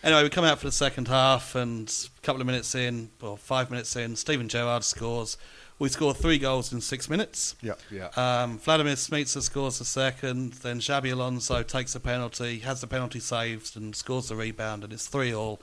Anyway, 0.06 0.22
we 0.22 0.30
come 0.30 0.46
out 0.46 0.60
for 0.60 0.68
the 0.68 0.72
second 0.72 1.08
half, 1.08 1.56
and 1.56 1.92
a 2.16 2.22
couple 2.22 2.40
of 2.40 2.46
minutes 2.46 2.76
in, 2.76 3.10
or 3.24 3.36
five 3.36 3.72
minutes 3.72 3.96
in, 3.96 4.16
Steven 4.16 4.48
Gerrard 4.48 4.84
scores. 4.84 5.36
We 5.80 5.90
score 5.90 6.14
three 6.14 6.38
goals 6.38 6.72
in 6.72 6.80
six 6.80 7.10
minutes. 7.10 7.56
Yeah. 7.60 7.74
Yeah. 7.92 8.10
Um, 8.16 8.60
Vladimir 8.60 8.94
Smicer 8.94 9.42
scores 9.42 9.80
the 9.80 9.86
second, 9.86 10.54
then 10.54 10.80
Xabi 10.80 11.12
Alonso 11.12 11.64
takes 11.64 11.96
a 11.96 12.00
penalty, 12.00 12.60
has 12.60 12.82
the 12.82 12.88
penalty 12.88 13.20
saved, 13.20 13.76
and 13.76 13.96
scores 13.96 14.30
the 14.30 14.36
rebound, 14.36 14.84
and 14.84 14.94
it's 14.94 15.08
3 15.08 15.34
all. 15.34 15.60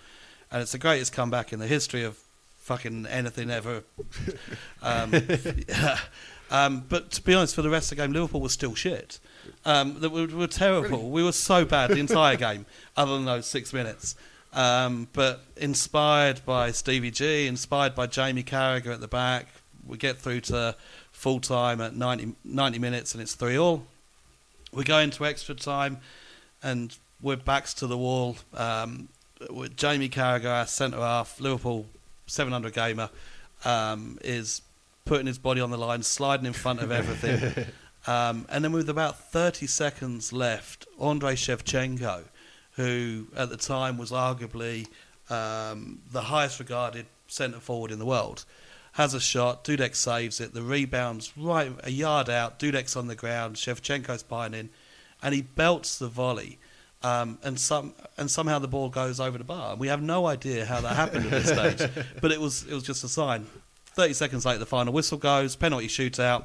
And 0.50 0.60
it's 0.60 0.72
the 0.72 0.78
greatest 0.78 1.12
comeback 1.12 1.52
in 1.52 1.60
the 1.60 1.68
history 1.68 2.02
of 2.02 2.18
fucking 2.58 3.06
anything 3.06 3.48
ever. 3.48 3.84
um, 4.82 5.12
yeah. 5.68 5.98
um, 6.50 6.84
but 6.88 7.12
to 7.12 7.22
be 7.22 7.32
honest, 7.32 7.54
for 7.54 7.62
the 7.62 7.70
rest 7.70 7.92
of 7.92 7.96
the 7.96 8.02
game, 8.02 8.12
Liverpool 8.12 8.40
was 8.40 8.52
still 8.52 8.74
shit. 8.74 9.20
Um, 9.64 10.00
they 10.00 10.08
were, 10.08 10.26
were 10.26 10.48
terrible. 10.48 11.10
We 11.10 11.22
were 11.22 11.30
so 11.30 11.64
bad 11.64 11.90
the 11.90 12.00
entire 12.00 12.36
game, 12.48 12.66
other 12.96 13.14
than 13.14 13.24
those 13.24 13.46
six 13.46 13.72
minutes. 13.72 14.16
Um, 14.52 15.08
but 15.12 15.44
inspired 15.56 16.44
by 16.44 16.72
Stevie 16.72 17.10
G, 17.10 17.46
inspired 17.46 17.94
by 17.94 18.06
Jamie 18.06 18.42
Carragher 18.42 18.92
at 18.92 19.00
the 19.00 19.08
back, 19.08 19.48
we 19.86 19.96
get 19.96 20.18
through 20.18 20.40
to 20.42 20.76
full 21.10 21.40
time 21.40 21.80
at 21.80 21.96
90, 21.96 22.34
90 22.44 22.78
minutes 22.78 23.14
and 23.14 23.22
it's 23.22 23.34
3 23.34 23.56
all. 23.56 23.86
We 24.72 24.84
go 24.84 24.98
into 24.98 25.24
extra 25.24 25.54
time 25.54 25.98
and 26.62 26.96
we're 27.20 27.36
backs 27.36 27.74
to 27.74 27.86
the 27.86 27.96
wall. 27.96 28.36
Um, 28.54 29.08
with 29.50 29.76
Jamie 29.76 30.08
Carragher, 30.08 30.50
our 30.50 30.66
centre 30.66 30.98
half, 30.98 31.40
Liverpool 31.40 31.86
700 32.26 32.72
gamer, 32.72 33.10
um, 33.64 34.18
is 34.22 34.62
putting 35.04 35.26
his 35.26 35.38
body 35.38 35.60
on 35.60 35.70
the 35.70 35.78
line, 35.78 36.02
sliding 36.02 36.46
in 36.46 36.52
front 36.52 36.80
of 36.80 36.92
everything. 36.92 37.66
um, 38.06 38.46
and 38.48 38.64
then 38.64 38.72
with 38.72 38.88
about 38.88 39.18
30 39.32 39.66
seconds 39.66 40.32
left, 40.32 40.86
Andrei 41.00 41.34
Shevchenko, 41.34 42.24
who 42.76 43.26
at 43.36 43.50
the 43.50 43.56
time 43.56 43.98
was 43.98 44.10
arguably 44.10 44.86
um, 45.30 46.00
the 46.10 46.22
highest 46.22 46.58
regarded 46.58 47.06
centre 47.26 47.60
forward 47.60 47.90
in 47.90 47.98
the 47.98 48.06
world, 48.06 48.44
has 48.92 49.14
a 49.14 49.20
shot. 49.20 49.64
Dudek 49.64 49.94
saves 49.94 50.40
it. 50.40 50.52
The 50.54 50.62
rebound's 50.62 51.36
right 51.36 51.72
a 51.82 51.90
yard 51.90 52.28
out. 52.28 52.58
Dudek's 52.58 52.96
on 52.96 53.06
the 53.06 53.14
ground. 53.14 53.56
Shevchenko's 53.56 54.22
pining, 54.22 54.68
and 55.22 55.34
he 55.34 55.42
belts 55.42 55.98
the 55.98 56.08
volley. 56.08 56.58
Um, 57.02 57.38
and 57.42 57.58
some 57.58 57.94
and 58.16 58.30
somehow 58.30 58.58
the 58.60 58.68
ball 58.68 58.88
goes 58.88 59.18
over 59.18 59.36
the 59.36 59.44
bar. 59.44 59.74
We 59.76 59.88
have 59.88 60.00
no 60.02 60.26
idea 60.26 60.66
how 60.66 60.80
that 60.82 60.94
happened 60.94 61.24
at 61.26 61.30
this 61.30 61.48
stage, 61.76 61.90
but 62.20 62.30
it 62.30 62.40
was 62.40 62.64
it 62.64 62.74
was 62.74 62.84
just 62.84 63.02
a 63.02 63.08
sign. 63.08 63.46
Thirty 63.86 64.14
seconds 64.14 64.46
later, 64.46 64.58
the 64.58 64.66
final 64.66 64.92
whistle 64.92 65.18
goes. 65.18 65.56
Penalty 65.56 65.88
shootout. 65.88 66.44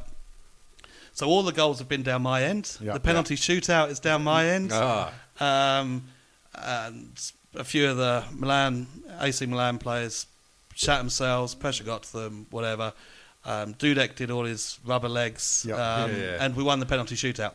So 1.13 1.27
all 1.27 1.43
the 1.43 1.51
goals 1.51 1.79
have 1.79 1.89
been 1.89 2.03
down 2.03 2.21
my 2.21 2.43
end. 2.43 2.77
Yeah. 2.79 2.93
the 2.93 2.99
penalty 2.99 3.35
shootout 3.35 3.89
is 3.89 3.99
down 3.99 4.23
my 4.23 4.47
end. 4.47 4.71
Ah. 4.71 5.13
Um, 5.39 6.03
and 6.63 7.31
a 7.55 7.63
few 7.63 7.89
of 7.89 7.97
the 7.97 8.23
Milan, 8.33 8.87
AC 9.19 9.45
Milan 9.45 9.77
players 9.79 10.27
shat 10.75 10.99
themselves, 10.99 11.55
pressure 11.55 11.83
got 11.83 12.03
to 12.03 12.13
them, 12.13 12.47
whatever. 12.51 12.93
Um, 13.45 13.73
Dudek 13.75 14.15
did 14.15 14.29
all 14.29 14.43
his 14.45 14.79
rubber 14.85 15.09
legs, 15.09 15.65
Yep. 15.67 15.77
um, 15.79 16.11
Yeah, 16.11 16.17
yeah. 16.17 16.37
and 16.41 16.55
we 16.55 16.63
won 16.63 16.79
the 16.79 16.85
penalty 16.85 17.15
shootout, 17.15 17.53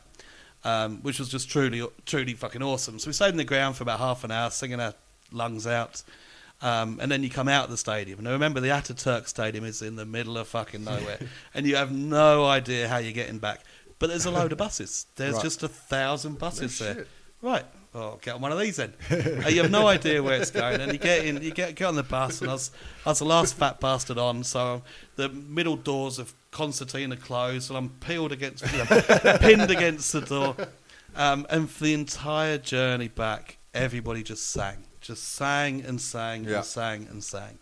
um, 0.65 0.99
which 1.03 1.19
was 1.19 1.29
just 1.29 1.51
truly, 1.51 1.87
truly 2.07 2.35
fucking 2.35 2.63
awesome. 2.63 2.99
So 2.99 3.09
we 3.09 3.13
stayed 3.13 3.29
in 3.31 3.37
the 3.37 3.45
ground 3.45 3.77
for 3.77 3.83
about 3.83 3.99
half 3.99 4.25
an 4.25 4.31
hour, 4.31 4.51
singing 4.51 4.81
our 4.81 4.95
lungs 5.31 5.67
out. 5.67 6.03
Um, 6.63 6.99
and 7.03 7.11
then 7.11 7.25
you 7.25 7.31
come 7.31 7.49
out 7.49 7.65
of 7.65 7.71
the 7.71 7.77
stadium. 7.77 8.23
Now 8.23 8.31
remember, 8.31 8.61
the 8.61 8.69
Ataturk 8.69 9.27
Stadium 9.27 9.65
is 9.65 9.83
in 9.83 9.97
the 9.97 10.07
middle 10.07 10.39
of 10.39 10.47
fucking 10.47 10.85
nowhere, 10.85 11.19
and 11.55 11.67
you 11.67 11.75
have 11.77 11.91
no 11.91 12.45
idea 12.47 12.89
how 12.89 12.99
you're 12.99 13.13
getting 13.13 13.39
back. 13.39 13.61
But 13.99 14.09
there's 14.11 14.27
a 14.27 14.31
load 14.31 14.53
of 14.53 14.59
buses. 14.59 15.07
There's 15.17 15.35
Right. 15.35 15.43
just 15.43 15.63
a 15.65 15.69
thousand 15.69 16.39
buses 16.39 16.81
No 16.81 16.95
there. 16.95 17.07
Right. 17.41 17.65
Well, 17.93 18.19
get 18.23 18.35
on 18.37 18.41
one 18.41 18.53
of 18.53 18.59
these 18.59 18.77
then. 18.77 18.95
Uh, 19.11 19.49
you 19.49 19.61
have 19.63 19.71
no 19.71 19.87
idea 19.87 20.23
where 20.23 20.41
it's 20.41 20.51
going, 20.51 20.81
and 20.81 20.93
you 20.93 20.99
get 20.99 21.27
in, 21.27 21.43
you 21.43 21.51
get 21.51 21.75
get 21.75 21.85
on 21.87 21.95
the 21.95 22.03
bus, 22.03 22.41
and 22.41 22.49
I 22.49 22.55
was, 22.55 22.71
I 23.05 23.11
was 23.11 23.19
the 23.19 23.27
last 23.27 23.55
fat 23.55 23.81
bastard 23.81 24.17
on, 24.17 24.45
so 24.45 24.81
the 25.17 25.29
middle 25.29 25.77
doors 25.77 26.19
of 26.19 26.33
Constantine 26.53 27.13
are 27.13 27.17
closed, 27.17 27.69
and 27.69 27.77
I'm 27.77 27.91
peeled 28.01 28.33
against, 28.33 28.65
you 28.73 28.79
know, 28.79 29.37
pinned 29.41 29.71
against 29.71 30.11
the 30.13 30.23
door, 30.23 30.57
um, 31.17 31.47
and 31.51 31.69
for 31.71 31.85
the 31.85 31.93
entire 31.93 32.57
journey 32.57 33.09
back, 33.09 33.59
everybody 33.75 34.23
just 34.23 34.49
sang, 34.51 34.79
just 35.03 35.35
sang 35.35 35.83
and 35.83 36.01
sang 36.01 36.45
Yeah. 36.45 36.57
and 36.57 36.65
sang 36.65 37.07
and 37.11 37.23
sang, 37.23 37.59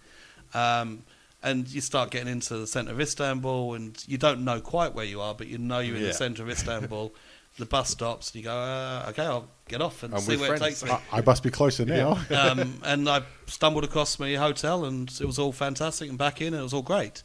um, 0.54 1.02
and 1.42 1.66
you 1.68 1.80
start 1.80 2.12
getting 2.12 2.28
into 2.30 2.56
the 2.56 2.68
centre 2.68 2.92
of 2.92 3.00
Istanbul, 3.00 3.74
and 3.74 4.00
you 4.06 4.16
don't 4.16 4.44
know 4.44 4.60
quite 4.60 4.94
where 4.94 5.04
you 5.06 5.20
are, 5.20 5.34
but 5.34 5.48
you 5.48 5.58
know 5.58 5.80
you're 5.80 5.96
in 5.96 6.02
Yeah. 6.02 6.08
the 6.08 6.14
centre 6.14 6.44
of 6.44 6.50
Istanbul. 6.50 7.12
The 7.60 7.66
bus 7.66 7.90
stops, 7.90 8.30
and 8.30 8.36
you 8.36 8.42
go, 8.42 8.56
uh, 8.56 9.06
"Okay, 9.10 9.24
I'll 9.24 9.48
get 9.68 9.80
off 9.80 10.02
and 10.02 10.14
I'm 10.14 10.20
see 10.20 10.36
where 10.36 10.56
friends. 10.56 10.62
it 10.62 10.64
takes 10.64 10.84
me." 10.84 10.90
I, 10.90 11.18
I 11.18 11.20
must 11.20 11.42
be 11.42 11.50
closer 11.50 11.84
now. 11.84 12.18
um, 12.30 12.80
and 12.84 13.08
I 13.08 13.22
stumbled 13.46 13.84
across 13.84 14.18
my 14.18 14.34
hotel, 14.34 14.84
and 14.84 15.08
it 15.20 15.26
was 15.26 15.38
all 15.38 15.52
fantastic. 15.52 16.08
And 16.08 16.18
back 16.18 16.40
in, 16.40 16.48
and 16.48 16.60
it 16.60 16.62
was 16.62 16.74
all 16.74 16.82
great. 16.82 17.22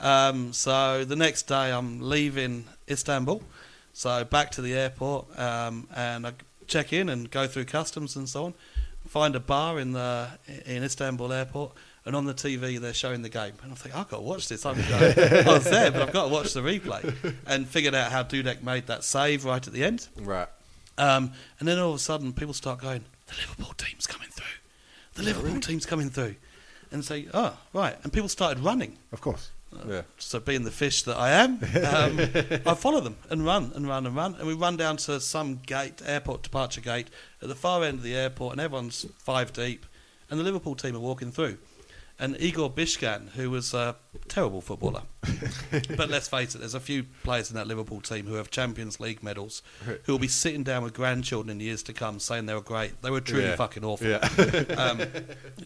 Um, 0.00 0.52
so 0.52 1.04
the 1.04 1.16
next 1.16 1.42
day, 1.42 1.70
I'm 1.72 2.00
leaving 2.00 2.64
Istanbul, 2.88 3.42
so 3.92 4.24
back 4.24 4.50
to 4.52 4.62
the 4.62 4.74
airport, 4.74 5.38
um, 5.38 5.88
and 5.94 6.26
I 6.26 6.32
check 6.66 6.92
in 6.92 7.08
and 7.08 7.30
go 7.30 7.46
through 7.46 7.66
customs 7.66 8.16
and 8.16 8.28
so 8.28 8.46
on. 8.46 8.54
Find 9.06 9.36
a 9.36 9.40
bar 9.40 9.78
in 9.78 9.92
the 9.92 10.28
in 10.64 10.82
Istanbul 10.82 11.32
airport, 11.32 11.72
and 12.04 12.16
on 12.16 12.24
the 12.24 12.34
TV 12.34 12.80
they're 12.80 12.94
showing 12.94 13.22
the 13.22 13.28
game, 13.28 13.52
and 13.62 13.72
I 13.72 13.74
think 13.74 13.96
I've 13.96 14.08
got 14.08 14.18
to 14.18 14.22
watch 14.22 14.48
this. 14.48 14.66
I'm 14.66 14.76
going, 14.76 15.14
I 15.46 15.52
was 15.52 15.64
there, 15.64 15.90
but 15.90 16.02
I've 16.02 16.12
got 16.12 16.24
to 16.24 16.32
watch 16.32 16.52
the 16.52 16.60
replay, 16.60 17.34
and 17.46 17.66
figured 17.66 17.94
out 17.94 18.10
how 18.12 18.22
Dudek 18.22 18.62
made 18.62 18.86
that 18.86 19.04
save 19.04 19.44
right 19.44 19.64
at 19.66 19.72
the 19.72 19.84
end. 19.84 20.08
Right. 20.16 20.48
Um, 20.98 21.32
and 21.58 21.68
then 21.68 21.78
all 21.78 21.90
of 21.90 21.96
a 21.96 21.98
sudden, 22.00 22.32
people 22.32 22.54
start 22.54 22.80
going, 22.80 23.04
"The 23.26 23.34
Liverpool 23.34 23.72
team's 23.76 24.06
coming 24.06 24.28
through. 24.28 24.44
The 25.14 25.22
Liverpool 25.22 25.60
team's 25.60 25.86
coming 25.86 26.10
through," 26.10 26.36
and 26.90 27.04
say, 27.04 27.28
"Oh, 27.32 27.56
right." 27.72 27.96
And 28.02 28.12
people 28.12 28.28
started 28.28 28.62
running. 28.62 28.98
Of 29.12 29.20
course. 29.20 29.50
Yeah. 29.88 30.02
So, 30.18 30.38
being 30.38 30.64
the 30.64 30.70
fish 30.70 31.02
that 31.04 31.16
I 31.16 31.30
am, 31.30 31.54
um, 31.54 32.20
I 32.66 32.74
follow 32.74 33.00
them 33.00 33.16
and 33.30 33.44
run 33.44 33.72
and 33.74 33.88
run 33.88 34.06
and 34.06 34.14
run. 34.14 34.34
And 34.34 34.46
we 34.46 34.54
run 34.54 34.76
down 34.76 34.98
to 34.98 35.18
some 35.20 35.60
gate, 35.64 36.02
airport 36.04 36.42
departure 36.42 36.80
gate, 36.80 37.08
at 37.40 37.48
the 37.48 37.54
far 37.54 37.82
end 37.82 37.98
of 37.98 38.02
the 38.02 38.14
airport, 38.14 38.52
and 38.52 38.60
everyone's 38.60 39.06
five 39.18 39.52
deep. 39.52 39.86
And 40.30 40.38
the 40.38 40.44
Liverpool 40.44 40.74
team 40.74 40.94
are 40.96 41.00
walking 41.00 41.32
through. 41.32 41.58
And 42.22 42.40
Igor 42.40 42.70
Biscan, 42.70 43.30
who 43.30 43.50
was 43.50 43.74
a 43.74 43.96
terrible 44.28 44.60
footballer, 44.60 45.02
but 45.96 46.08
let's 46.08 46.28
face 46.28 46.54
it, 46.54 46.58
there's 46.58 46.74
a 46.74 46.78
few 46.80 47.02
players 47.24 47.50
in 47.50 47.56
that 47.56 47.66
Liverpool 47.66 48.00
team 48.00 48.26
who 48.28 48.34
have 48.34 48.48
Champions 48.48 49.00
League 49.00 49.24
medals 49.24 49.60
who 50.04 50.12
will 50.12 50.20
be 50.20 50.28
sitting 50.28 50.62
down 50.62 50.84
with 50.84 50.94
grandchildren 50.94 51.50
in 51.50 51.58
years 51.60 51.82
to 51.82 51.92
come 51.92 52.20
saying 52.20 52.46
they 52.46 52.54
were 52.54 52.60
great. 52.60 53.02
They 53.02 53.10
were 53.10 53.20
truly 53.20 53.46
Yeah. 53.46 53.56
fucking 53.56 53.84
awful 53.84 54.06
Yeah. 54.06 54.18
um, 54.78 54.98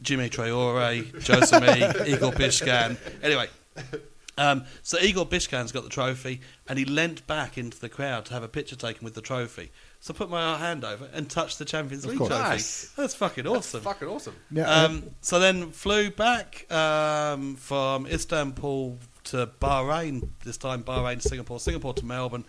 Djimi 0.00 0.30
Traore, 0.30 1.04
Josemi, 1.20 2.06
Igor 2.08 2.32
Biscan. 2.32 2.96
Anyway, 3.22 3.48
um, 4.38 4.64
so 4.82 4.98
Igor 4.98 5.26
Biscan's 5.26 5.72
got 5.72 5.82
the 5.84 5.88
trophy, 5.90 6.40
and 6.68 6.78
he 6.78 6.84
leant 6.84 7.26
back 7.26 7.56
into 7.58 7.78
the 7.80 7.88
crowd 7.88 8.26
to 8.26 8.34
have 8.34 8.42
a 8.42 8.48
picture 8.48 8.76
taken 8.76 9.04
with 9.04 9.14
the 9.14 9.20
trophy. 9.22 9.70
So 10.00 10.12
I 10.14 10.16
put 10.16 10.30
my 10.30 10.56
hand 10.58 10.84
over 10.84 11.08
and 11.12 11.28
touched 11.28 11.58
the 11.58 11.64
Champions 11.64 12.06
League 12.06 12.18
course. 12.18 12.28
trophy. 12.30 12.42
Nice. 12.48 12.92
That's 12.96 13.14
fucking 13.14 13.46
awesome. 13.46 13.82
That's 13.82 13.94
Fucking 13.94 14.08
awesome. 14.08 14.34
Now, 14.50 14.84
Um, 14.86 15.10
so 15.20 15.38
then 15.40 15.70
flew 15.72 16.10
back 16.10 16.70
um, 16.72 17.56
from 17.56 18.06
Istanbul 18.06 18.98
to 19.24 19.48
Bahrain, 19.60 20.28
this 20.44 20.56
time 20.56 20.84
Bahrain 20.84 21.20
to 21.22 21.28
Singapore, 21.28 21.58
Singapore 21.58 21.94
to 21.94 22.04
Melbourne. 22.04 22.44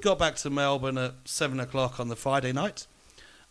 Got 0.00 0.18
back 0.18 0.36
to 0.36 0.50
Melbourne 0.50 0.96
at 0.98 1.14
7 1.26 1.60
o'clock 1.60 2.00
on 2.00 2.08
the 2.08 2.16
Friday 2.16 2.52
night. 2.52 2.86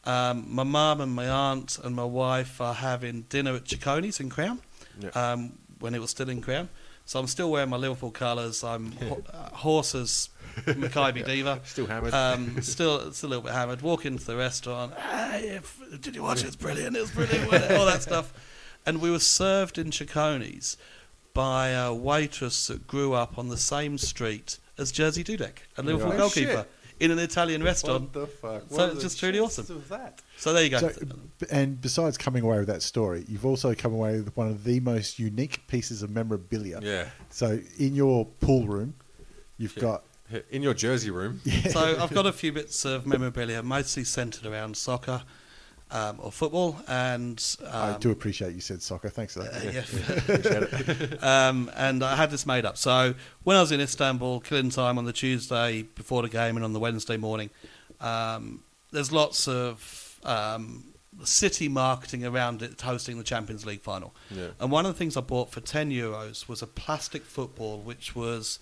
Um, 0.04 0.46
my 0.48 0.64
mum 0.64 1.00
and 1.02 1.14
my 1.14 1.30
aunt 1.30 1.78
and 1.84 1.96
my 1.96 2.04
wife 2.06 2.60
are 2.60 2.74
having 2.74 3.24
dinner 3.24 3.54
at 3.56 3.66
Cecconi's 3.66 4.20
in 4.20 4.30
Crown 4.32 4.60
Yeah. 5.00 5.10
um, 5.10 5.60
when 5.80 5.94
it 5.94 6.00
was 6.02 6.10
still 6.10 6.30
in 6.30 6.42
Crown. 6.42 6.70
So 7.06 7.20
I'm 7.20 7.28
still 7.28 7.52
wearing 7.52 7.70
my 7.70 7.78
Liverpool 7.78 8.12
colours. 8.12 8.64
I'm 8.64 8.92
ho- 8.94 9.24
uh, 9.34 9.50
horses, 9.56 10.30
Makybe 10.66 11.26
Diva. 11.26 11.60
Still 11.66 11.88
hammered. 11.88 12.14
Um, 12.14 12.62
still, 12.62 13.12
still 13.12 13.28
a 13.28 13.32
little 13.32 13.44
bit 13.44 13.54
hammered. 13.54 13.82
Walk 13.82 14.06
into 14.06 14.24
the 14.26 14.36
restaurant. 14.38 14.94
Hey, 14.98 15.50
if, 15.58 15.78
did 16.02 16.16
you 16.16 16.24
watch 16.24 16.42
it? 16.44 16.48
It's 16.48 16.56
brilliant. 16.56 16.96
It 16.96 17.02
was 17.02 17.12
brilliant. 17.12 17.52
All 17.74 17.86
that 17.86 18.02
stuff. 18.04 18.32
And 18.86 19.02
we 19.02 19.12
were 19.12 19.20
served 19.20 19.78
in 19.78 19.92
Cecconi's 19.92 20.78
by 21.34 21.70
a 21.70 21.94
waitress 21.94 22.68
that 22.68 22.88
grew 22.88 23.14
up 23.14 23.38
on 23.38 23.50
the 23.50 23.58
same 23.58 23.98
street 23.98 24.58
as 24.78 24.92
Jerzy 24.92 25.24
Dudek, 25.24 25.60
a 25.78 25.82
Liverpool 25.84 26.12
Right. 26.12 26.18
goalkeeper, 26.18 26.52
Shit. 26.52 26.72
In 27.02 27.10
an 27.12 27.20
Italian 27.20 27.64
restaurant. 27.64 28.04
What 28.04 28.14
the 28.14 28.28
fuck? 28.28 28.64
So 28.70 28.76
What 28.78 28.90
it's 28.92 29.02
just 29.02 29.20
truly 29.20 29.40
awesome. 29.40 29.66
of 29.76 29.90
that? 29.90 30.22
So 30.38 30.54
there 30.54 30.64
you 30.64 30.70
go. 30.70 30.78
So, 30.78 30.92
and 31.50 31.82
besides 31.82 32.18
coming 32.18 32.44
away 32.44 32.60
with 32.60 32.68
that 32.68 32.84
story, 32.84 33.26
you've 33.28 33.46
also 33.46 33.74
come 33.74 33.92
away 33.94 34.18
with 34.18 34.36
one 34.38 34.48
of 34.48 34.64
the 34.64 34.80
most 34.80 35.18
unique 35.20 35.66
pieces 35.68 36.04
of 36.04 36.12
memorabilia. 36.12 36.80
Yeah. 36.82 37.08
So 37.30 37.60
in 37.80 37.96
your 37.96 38.26
pool 38.40 38.68
room, 38.68 38.94
you've 39.58 39.76
Yeah. 39.76 39.82
got 39.82 40.04
In 40.52 40.62
your 40.62 40.74
jersey 40.76 41.10
room. 41.12 41.42
so 41.72 41.80
I've 42.02 42.14
got 42.14 42.26
a 42.26 42.32
few 42.32 42.54
bits 42.54 42.86
of 42.86 43.06
memorabilia, 43.06 43.62
mostly 43.64 44.04
centred 44.06 44.46
around 44.46 44.78
soccer 44.78 45.24
um, 45.92 46.18
or 46.20 46.32
football, 46.32 46.78
and 46.88 47.58
um, 47.66 47.96
I 47.96 47.98
do 47.98 48.12
appreciate 48.12 48.56
you 48.56 48.62
said 48.62 48.82
soccer. 48.82 49.10
Thanks 49.10 49.34
for 49.34 49.44
that. 49.44 49.54
Uh, 49.62 51.10
yeah. 51.22 51.48
um, 51.50 51.70
and 51.76 52.04
I 52.04 52.16
had 52.16 52.32
this 52.32 52.46
made 52.46 52.66
up. 52.66 52.78
So 52.78 53.14
when 53.44 53.58
I 53.58 53.62
was 53.62 53.72
in 53.72 53.82
Istanbul, 53.82 54.40
killing 54.40 54.70
time 54.70 54.98
on 54.98 55.06
the 55.06 55.14
Tuesday 55.14 55.84
before 55.84 56.22
the 56.22 56.30
game 56.30 56.56
and 56.56 56.64
on 56.64 56.74
the 56.74 56.80
Wednesday 56.80 57.18
morning, 57.18 57.50
um, 58.00 58.64
there's 58.92 59.12
lots 59.12 59.48
of 59.48 60.20
um, 60.24 60.86
city 61.24 61.68
marketing 61.68 62.26
around 62.26 62.62
it 62.62 62.80
hosting 62.80 63.18
the 63.18 63.24
Champions 63.24 63.66
League 63.66 63.82
final. 63.82 64.16
Yeah. 64.30 64.48
And 64.60 64.72
one 64.72 64.86
of 64.86 64.94
the 64.94 64.98
things 64.98 65.18
I 65.18 65.22
bought 65.22 65.52
for 65.52 65.62
10 65.62 65.92
euros 65.92 66.48
was 66.48 66.62
a 66.62 66.68
plastic 66.68 67.24
football 67.24 67.80
which 67.82 68.16
was 68.16 68.60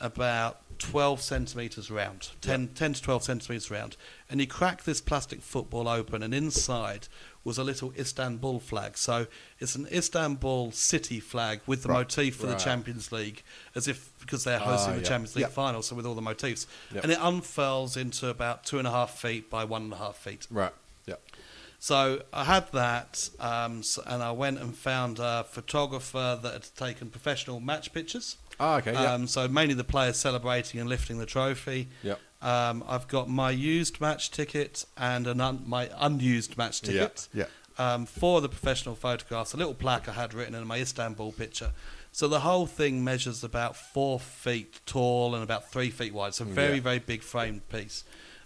about 0.00 0.60
12 0.78 1.20
centimetres 1.20 1.90
round, 1.90 2.30
10, 2.40 2.68
10 2.68 2.92
to 2.94 3.02
12 3.02 3.24
centimetres 3.24 3.70
round. 3.70 3.96
And 4.30 4.40
he 4.40 4.46
cracked 4.46 4.86
this 4.86 5.00
plastic 5.00 5.42
football 5.42 5.88
open, 5.88 6.22
and 6.22 6.32
inside 6.34 7.08
was 7.44 7.58
a 7.58 7.64
little 7.64 7.92
Istanbul 7.98 8.60
flag. 8.60 8.96
So 8.98 9.26
it's 9.58 9.74
an 9.74 9.86
Istanbul 9.90 10.72
city 10.72 11.18
flag 11.20 11.60
with 11.66 11.82
the 11.82 11.88
Right. 11.88 11.98
motif 12.00 12.36
for 12.36 12.46
the 12.46 12.56
Champions 12.56 13.10
League, 13.10 13.42
as 13.74 13.88
if 13.88 14.10
because 14.20 14.44
they're 14.44 14.58
hosting 14.58 14.92
Ah, 14.92 14.96
the 14.96 15.02
yeah. 15.02 15.08
Champions 15.08 15.34
League 15.36 15.42
Yep. 15.42 15.52
final, 15.52 15.82
so 15.82 15.94
with 15.96 16.06
all 16.06 16.14
the 16.14 16.20
motifs. 16.22 16.66
Yep. 16.94 17.02
And 17.04 17.12
it 17.12 17.18
unfurls 17.20 17.96
into 17.96 18.28
about 18.28 18.64
two 18.64 18.78
and 18.78 18.86
a 18.86 18.90
half 18.90 19.18
feet 19.18 19.48
by 19.48 19.64
one 19.64 19.82
and 19.82 19.92
a 19.92 19.96
half 19.96 20.16
feet. 20.16 20.46
Right. 20.50 20.74
Yeah. 21.06 21.14
So 21.80 22.22
I 22.32 22.44
had 22.44 22.70
that, 22.72 23.30
um, 23.40 23.82
and 24.06 24.22
I 24.22 24.32
went 24.32 24.58
and 24.58 24.76
found 24.76 25.18
a 25.20 25.44
photographer 25.48 26.38
that 26.42 26.52
had 26.52 26.66
taken 26.76 27.08
professional 27.08 27.60
match 27.60 27.92
pictures. 27.92 28.36
Oh, 28.60 28.74
okay. 28.76 28.92
Yeah. 28.92 29.14
Um, 29.14 29.26
so 29.26 29.46
mainly 29.48 29.74
the 29.74 29.84
players 29.84 30.16
celebrating 30.16 30.80
and 30.80 30.88
lifting 30.88 31.18
the 31.18 31.26
trophy. 31.26 31.88
Yep. 32.02 32.20
Um, 32.42 32.84
I've 32.88 33.08
got 33.08 33.28
my 33.28 33.50
used 33.50 34.00
match 34.00 34.30
ticket 34.30 34.84
and 34.96 35.26
an 35.26 35.40
un- 35.40 35.62
my 35.66 35.90
unused 35.96 36.56
match 36.56 36.82
Yeah. 36.82 36.92
ticket. 36.92 37.28
Yeah. 37.34 37.44
Um, 37.78 38.06
for 38.06 38.40
the 38.40 38.48
professional 38.48 38.94
photographs, 38.96 39.54
a 39.54 39.56
little 39.56 39.74
plaque 39.74 40.08
I 40.08 40.12
had 40.12 40.34
written 40.34 40.54
in 40.54 40.66
my 40.66 40.78
Istanbul 40.78 41.32
picture. 41.32 41.72
So 42.10 42.26
the 42.26 42.40
whole 42.40 42.66
thing 42.66 43.04
measures 43.04 43.44
about 43.44 43.76
four 43.76 44.18
feet 44.18 44.80
tall 44.86 45.34
and 45.34 45.44
about 45.44 45.70
three 45.70 45.90
feet 45.90 46.12
wide. 46.12 46.34
So 46.34 46.44
very, 46.44 46.76
Yeah. 46.76 46.80
very 46.82 46.98
big 46.98 47.22
framed 47.22 47.68
piece. 47.68 48.02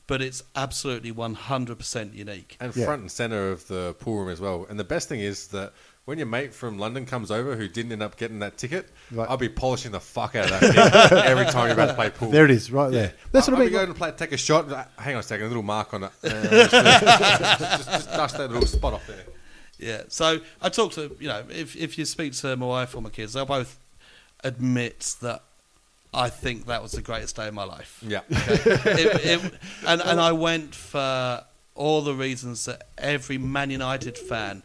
But 0.06 0.20
it's 0.20 0.42
absolutely 0.56 1.12
100% 1.12 2.12
unique. 2.14 2.56
and 2.60 2.74
Yeah. 2.76 2.84
front 2.84 3.02
and 3.02 3.10
center 3.10 3.50
of 3.50 3.66
the 3.68 3.94
pool 4.00 4.18
room 4.20 4.28
as 4.28 4.40
well. 4.40 4.66
And 4.68 4.78
the 4.78 4.84
best 4.84 5.08
thing 5.08 5.20
is 5.20 5.46
that 5.48 5.72
when 6.04 6.18
your 6.18 6.26
mate 6.26 6.52
from 6.52 6.78
London 6.78 7.06
comes 7.06 7.30
over 7.30 7.54
who 7.56 7.68
didn't 7.68 7.92
end 7.92 8.02
up 8.02 8.16
getting 8.16 8.40
that 8.40 8.58
ticket, 8.58 8.88
Right. 9.12 9.28
I'll 9.30 9.36
be 9.36 9.48
polishing 9.48 9.92
the 9.92 10.00
fuck 10.00 10.34
out 10.34 10.50
of 10.50 10.60
that 10.60 11.08
thing 11.10 11.18
every 11.24 11.44
time 11.46 11.66
you're 11.66 11.74
about 11.74 11.86
to 11.88 11.94
play 11.94 12.10
pool. 12.10 12.30
There 12.30 12.44
it 12.44 12.50
is, 12.50 12.72
right 12.72 12.90
there. 12.90 13.12
That's 13.30 13.48
I'll, 13.48 13.54
what 13.54 13.60
I 13.60 13.64
I'll 13.64 13.68
be 13.68 13.72
going 13.74 13.88
to 13.88 13.94
play, 13.94 14.10
take 14.12 14.32
a 14.32 14.36
shot. 14.36 14.64
and, 14.64 14.74
uh, 14.74 14.84
Hang 14.98 15.14
on 15.14 15.20
a 15.20 15.22
second, 15.22 15.46
a 15.46 15.48
little 15.48 15.62
mark 15.62 15.94
on 15.94 16.04
it. 16.04 16.10
Uh, 16.24 16.28
just, 16.28 16.70
just, 16.72 17.60
just, 17.60 17.90
just 17.90 18.08
dust 18.10 18.36
that 18.38 18.50
little 18.50 18.66
spot 18.66 18.94
off 18.94 19.06
there. 19.06 19.24
Yeah. 19.78 20.02
So 20.08 20.40
I 20.60 20.68
talk 20.68 20.92
to 20.92 21.14
you 21.20 21.28
know 21.28 21.44
if 21.50 21.76
if 21.76 21.98
you 21.98 22.04
speak 22.04 22.32
to 22.34 22.56
my 22.56 22.66
wife 22.66 22.94
or 22.96 23.02
my 23.02 23.10
kids, 23.10 23.32
they'll 23.32 23.44
both 23.46 23.78
admit 24.44 25.16
that 25.22 25.42
I 26.14 26.28
think 26.28 26.66
that 26.66 26.82
was 26.82 26.92
the 26.92 27.02
greatest 27.02 27.36
day 27.36 27.48
of 27.48 27.54
my 27.54 27.64
life. 27.64 27.98
Yeah. 28.06 28.20
it, 28.28 29.42
it, 29.44 29.54
and 29.86 30.00
and 30.00 30.20
I 30.20 30.32
went 30.32 30.74
for 30.74 31.44
all 31.74 32.02
the 32.02 32.14
reasons 32.14 32.64
that 32.66 32.88
every 32.98 33.38
Man 33.38 33.70
United 33.70 34.16
fan 34.18 34.62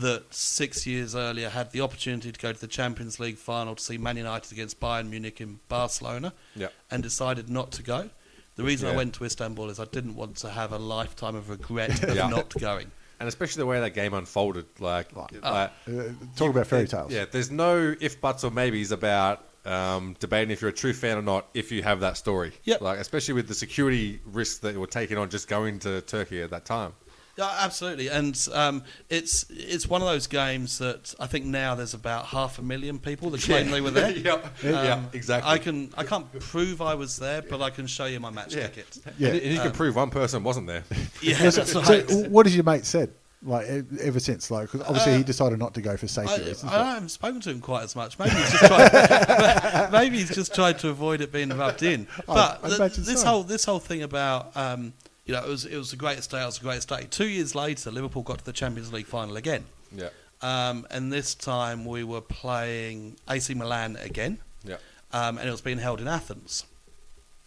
that 0.00 0.32
six 0.32 0.86
years 0.86 1.14
earlier 1.14 1.48
had 1.48 1.72
the 1.72 1.80
opportunity 1.80 2.30
to 2.32 2.38
go 2.38 2.52
to 2.52 2.60
the 2.60 2.66
Champions 2.66 3.18
League 3.18 3.36
final 3.36 3.74
to 3.74 3.82
see 3.82 3.98
Man 3.98 4.16
United 4.16 4.52
against 4.52 4.78
Bayern 4.80 5.08
Munich 5.10 5.40
in 5.40 5.60
Barcelona 5.68 6.32
Yeah. 6.54 6.68
and 6.90 7.02
decided 7.02 7.48
not 7.48 7.72
to 7.72 7.82
go. 7.82 8.10
The 8.56 8.64
reason 8.64 8.88
I 8.88 8.96
went 8.96 9.14
to 9.14 9.24
Istanbul 9.24 9.70
is 9.70 9.78
I 9.78 9.84
didn't 9.84 10.16
want 10.16 10.36
to 10.38 10.50
have 10.50 10.72
a 10.72 10.78
lifetime 10.78 11.36
of 11.36 11.48
regret 11.48 12.02
of 12.08 12.16
Yeah. 12.16 12.28
not 12.28 12.52
going. 12.58 12.90
And 13.20 13.28
especially 13.28 13.60
the 13.62 13.66
way 13.66 13.80
that 13.80 13.94
game 13.94 14.14
unfolded, 14.14 14.66
like, 14.78 15.14
like 15.16 15.30
Uh, 15.42 15.68
talk 16.36 16.50
about 16.50 16.66
fairy 16.68 16.86
tales. 16.86 17.12
Yeah, 17.12 17.24
there's 17.30 17.50
no 17.50 17.94
if 18.00 18.20
buts 18.20 18.44
or 18.44 18.50
maybes 18.50 18.92
about 18.92 19.44
um, 19.64 20.16
debating 20.20 20.50
if 20.50 20.60
you're 20.62 20.70
a 20.70 20.72
true 20.72 20.92
fan 20.94 21.18
or 21.18 21.22
not 21.22 21.46
if 21.54 21.70
you 21.72 21.82
have 21.82 22.00
that 22.00 22.16
story. 22.16 22.52
Yep. 22.64 22.80
Like 22.80 22.98
especially 23.00 23.34
with 23.34 23.48
the 23.48 23.54
security 23.54 24.20
risks 24.24 24.58
that 24.60 24.72
you 24.74 24.80
were 24.80 24.86
taking 24.86 25.18
on 25.18 25.28
just 25.30 25.48
going 25.48 25.78
to 25.80 26.00
Turkey 26.02 26.40
at 26.42 26.50
that 26.50 26.64
time. 26.64 26.92
Yeah, 27.38 27.56
absolutely, 27.60 28.08
and 28.08 28.36
um, 28.52 28.82
it's 29.08 29.46
it's 29.48 29.88
one 29.88 30.02
of 30.02 30.08
those 30.08 30.26
games 30.26 30.78
that 30.78 31.14
I 31.20 31.26
think 31.28 31.44
now 31.44 31.76
there's 31.76 31.94
about 31.94 32.26
half 32.26 32.58
a 32.58 32.62
million 32.62 32.98
people 32.98 33.30
that 33.30 33.40
claim 33.42 33.70
they 33.70 33.80
were 33.80 33.92
there. 33.92 34.10
Yep. 34.10 34.56
yeah, 34.64 35.04
exactly. 35.12 35.48
I 35.50 35.58
can 35.58 35.92
I 35.96 36.02
can't 36.02 36.26
prove 36.40 36.82
I 36.82 36.94
was 36.96 37.16
there, 37.16 37.42
but 37.42 37.62
I 37.62 37.70
can 37.70 37.86
show 37.86 38.06
you 38.06 38.18
my 38.18 38.30
match 38.30 38.56
Yeah. 38.56 38.66
ticket. 38.66 38.98
Yeah. 39.18 39.28
And, 39.28 39.40
and 39.40 39.54
you 39.54 39.60
can 39.60 39.70
prove 39.70 39.94
one 39.94 40.10
person 40.10 40.42
wasn't 40.42 40.66
there. 40.66 40.82
Yeah, 41.22 41.36
so, 41.50 41.62
that's 41.80 42.12
so 42.12 42.28
what 42.28 42.46
has 42.46 42.54
your 42.56 42.64
mate 42.64 42.84
said? 42.84 43.10
Like 43.40 43.68
ever 44.00 44.18
since, 44.18 44.50
like 44.50 44.68
'cause 44.70 44.80
obviously 44.82 45.16
he 45.18 45.22
decided 45.22 45.60
not 45.60 45.74
to 45.74 45.80
go 45.80 45.96
for 45.96 46.08
safety 46.08 46.32
I, 46.34 46.38
reasons. 46.38 46.64
I 46.64 46.76
but- 46.78 46.84
haven't 46.86 47.08
spoken 47.10 47.40
to 47.42 47.50
him 47.50 47.60
quite 47.60 47.84
as 47.84 47.94
much. 47.94 48.18
Maybe 48.18 48.32
he's 48.34 48.50
just 48.50 48.66
tried, 48.66 49.88
maybe 49.92 50.18
he's 50.18 50.34
just 50.34 50.54
tried 50.56 50.80
to 50.80 50.88
avoid 50.88 51.20
it 51.20 51.30
being 51.30 51.50
rubbed 51.50 51.84
in. 51.84 52.08
But 52.26 52.58
I 52.64 52.68
the- 52.68 52.88
this 52.96 53.20
so. 53.20 53.26
whole 53.28 53.42
this 53.44 53.64
whole 53.64 53.78
thing 53.78 54.02
about 54.02 54.56
um, 54.56 54.92
you 55.28 55.34
know 55.34 55.44
it 55.44 55.48
was 55.48 55.64
it 55.64 55.76
was 55.76 55.90
the 55.92 55.96
greatest 55.96 56.30
day. 56.32 56.42
It 56.42 56.46
was 56.46 56.58
the 56.58 56.64
greatest 56.64 56.88
day. 56.88 57.06
Two 57.08 57.28
years 57.28 57.54
later, 57.54 57.90
Liverpool 57.92 58.22
got 58.24 58.38
to 58.38 58.44
the 58.44 58.52
Champions 58.52 58.92
League 58.92 59.06
final 59.06 59.36
again. 59.36 59.66
Yeah. 59.94 60.08
Um, 60.42 60.86
and 60.90 61.12
this 61.12 61.34
time 61.34 61.84
we 61.84 62.02
were 62.02 62.20
playing 62.20 63.16
AC 63.28 63.54
Milan 63.54 63.96
again, 63.96 64.38
Yeah. 64.64 64.76
um, 65.12 65.36
and 65.38 65.48
it 65.48 65.50
was 65.50 65.60
being 65.60 65.78
held 65.78 66.00
in 66.00 66.06
Athens. 66.08 66.64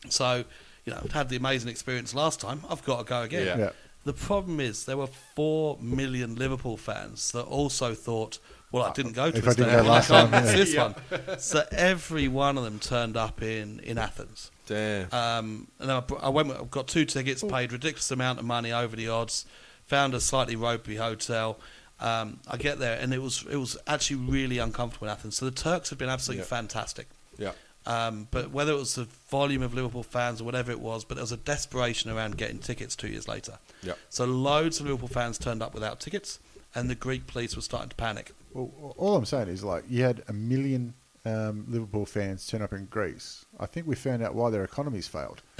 So, 0.09 0.43
you 0.85 0.93
know, 0.93 0.99
I'd 1.03 1.11
had 1.11 1.29
the 1.29 1.35
amazing 1.37 1.69
experience 1.69 2.13
last 2.13 2.39
time. 2.41 2.61
I've 2.69 2.83
got 2.83 2.99
to 2.99 3.03
go 3.05 3.21
again. 3.21 3.45
Yeah. 3.47 3.57
Yeah. 3.57 3.69
The 4.03 4.13
problem 4.13 4.59
is 4.59 4.85
there 4.85 4.97
were 4.97 5.07
four 5.35 5.77
million 5.79 6.35
Liverpool 6.35 6.75
fans 6.75 7.31
that 7.33 7.43
also 7.43 7.93
thought, 7.93 8.39
well, 8.71 8.83
I 8.85 8.93
didn't 8.93 9.13
go 9.13 9.29
to 9.31 9.37
If 9.37 9.47
I 9.47 9.53
didn't 9.53 9.71
go 9.71 9.83
last 9.89 10.09
I 10.11 10.21
can't 10.21 10.31
time, 10.31 10.45
yeah. 10.45 10.51
this 10.51 10.75
one. 10.75 11.39
So 11.39 11.63
every 11.71 12.27
one 12.27 12.57
of 12.57 12.63
them 12.63 12.79
turned 12.79 13.17
up 13.17 13.41
in, 13.41 13.79
in 13.81 13.97
Athens. 13.97 14.51
Damn. 14.67 15.07
Um, 15.13 15.67
and 15.79 15.91
I, 15.91 16.03
I 16.21 16.29
went. 16.29 16.51
I 16.51 16.63
got 16.69 16.87
two 16.87 17.05
tickets, 17.05 17.43
paid 17.43 17.71
ridiculous 17.73 18.09
amount 18.11 18.39
of 18.39 18.45
money 18.45 18.71
over 18.71 18.95
the 18.95 19.09
odds, 19.09 19.45
found 19.87 20.13
a 20.13 20.21
slightly 20.21 20.55
ropey 20.55 20.95
hotel. 20.95 21.59
Um, 21.99 22.39
I 22.47 22.57
get 22.57 22.79
there, 22.79 22.97
and 22.99 23.13
it 23.13 23.21
was 23.21 23.45
it 23.51 23.57
was 23.57 23.77
actually 23.87 24.15
really 24.17 24.57
uncomfortable 24.59 25.07
in 25.07 25.11
Athens. 25.11 25.37
So 25.37 25.45
the 25.45 25.51
Turks 25.51 25.89
had 25.89 25.97
been 25.97 26.09
absolutely 26.09 26.41
Yeah. 26.43 26.47
fantastic. 26.47 27.07
yeah. 27.37 27.51
Um, 27.83 28.27
but 28.29 28.51
whether 28.51 28.71
it 28.73 28.77
was 28.77 28.93
the 28.93 29.07
volume 29.31 29.63
of 29.63 29.73
Liverpool 29.73 30.03
fans 30.03 30.39
or 30.39 30.43
whatever 30.43 30.71
it 30.71 30.79
was, 30.79 31.03
but 31.03 31.15
there 31.15 31.23
was 31.23 31.31
a 31.31 31.37
desperation 31.37 32.11
around 32.11 32.37
getting 32.37 32.59
tickets 32.59 32.95
two 32.95 33.07
years 33.07 33.27
later. 33.27 33.57
Yeah. 33.81 33.93
So 34.09 34.23
loads 34.25 34.79
of 34.79 34.85
Liverpool 34.85 35.07
fans 35.07 35.39
turned 35.39 35.63
up 35.63 35.73
without 35.73 35.99
tickets, 35.99 36.37
and 36.75 36.89
the 36.89 36.95
Greek 36.95 37.27
police 37.27 37.55
were 37.55 37.61
starting 37.61 37.89
to 37.89 37.95
panic. 37.95 38.31
Well, 38.53 38.93
all 38.97 39.15
I'm 39.15 39.25
saying 39.25 39.47
is, 39.49 39.63
like, 39.63 39.83
you 39.89 40.03
had 40.03 40.23
a 40.27 40.33
million 40.33 40.93
um, 41.25 41.65
Liverpool 41.69 42.05
fans 42.05 42.47
turn 42.47 42.61
up 42.61 42.73
in 42.73 42.85
Greece. 42.85 43.45
I 43.59 43.65
think 43.65 43.87
we 43.87 43.95
found 43.95 44.23
out 44.23 44.33
why 44.35 44.49
their 44.49 44.63
economies 44.63 45.07
failed. 45.07 45.41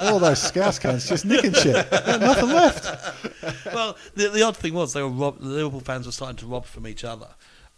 all 0.00 0.18
those 0.18 0.40
scouse 0.40 0.78
cunts 0.78 1.08
just 1.08 1.24
nicking 1.24 1.52
shit. 1.52 1.90
Nothing 1.90 2.48
left. 2.50 3.66
well, 3.66 3.96
the, 4.14 4.28
the 4.28 4.42
odd 4.42 4.56
thing 4.56 4.74
was 4.74 4.92
they 4.92 5.02
were 5.02 5.08
rob- 5.08 5.40
the 5.40 5.46
Liverpool 5.48 5.80
fans 5.80 6.06
were 6.06 6.12
starting 6.12 6.36
to 6.38 6.46
rob 6.46 6.64
from 6.64 6.86
each 6.86 7.04
other. 7.04 7.28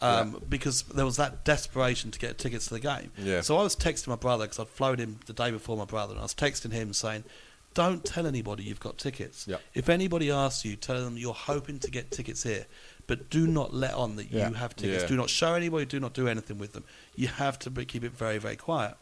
Um, 0.01 0.43
Because 0.49 0.83
there 0.83 1.05
was 1.05 1.17
that 1.17 1.45
desperation 1.45 2.11
to 2.11 2.19
get 2.19 2.37
tickets 2.37 2.67
to 2.67 2.75
the 2.75 2.81
game. 2.81 3.13
Yeah. 3.17 3.41
So 3.41 3.57
I 3.57 3.63
was 3.63 3.77
texting 3.77 4.09
my 4.09 4.17
brother 4.17 4.45
because 4.45 4.59
I'd 4.59 4.69
flown 4.69 4.99
him 4.99 5.21
the 5.27 5.33
day 5.33 5.51
before 5.53 5.77
my 5.77 5.85
brother, 5.85 6.13
and 6.13 6.19
I 6.21 6.25
was 6.25 6.35
texting 6.35 6.73
him 6.73 6.93
saying, 6.93 7.23
"Don't 7.75 8.05
tell 8.05 8.27
anybody 8.27 8.65
you've 8.65 8.81
got 8.81 8.99
tickets. 8.99 9.47
Yeah. 9.49 9.57
If 9.75 9.89
anybody 9.89 10.31
asks 10.31 10.65
you, 10.65 10.77
tell 10.77 11.03
them 11.03 11.17
you're 11.17 11.33
hoping 11.35 11.79
to 11.81 11.91
get 11.91 12.11
tickets 12.11 12.43
here, 12.43 12.67
but 13.07 13.31
do 13.31 13.47
not 13.47 13.73
let 13.75 13.95
on 13.95 14.17
that 14.17 14.31
Yeah. 14.31 14.49
you 14.49 14.55
have 14.55 14.77
tickets. 14.77 15.03
Yeah. 15.03 15.09
Do 15.09 15.17
not 15.17 15.31
show 15.31 15.55
anybody. 15.55 15.85
Do 15.87 16.01
not 16.01 16.13
do 16.15 16.29
anything 16.29 16.59
with 16.59 16.73
them. 16.73 16.85
You 17.17 17.29
have 17.29 17.59
to 17.61 17.71
keep 17.85 18.05
it 18.05 18.13
very, 18.13 18.39
very 18.39 18.57
quiet." 18.57 18.97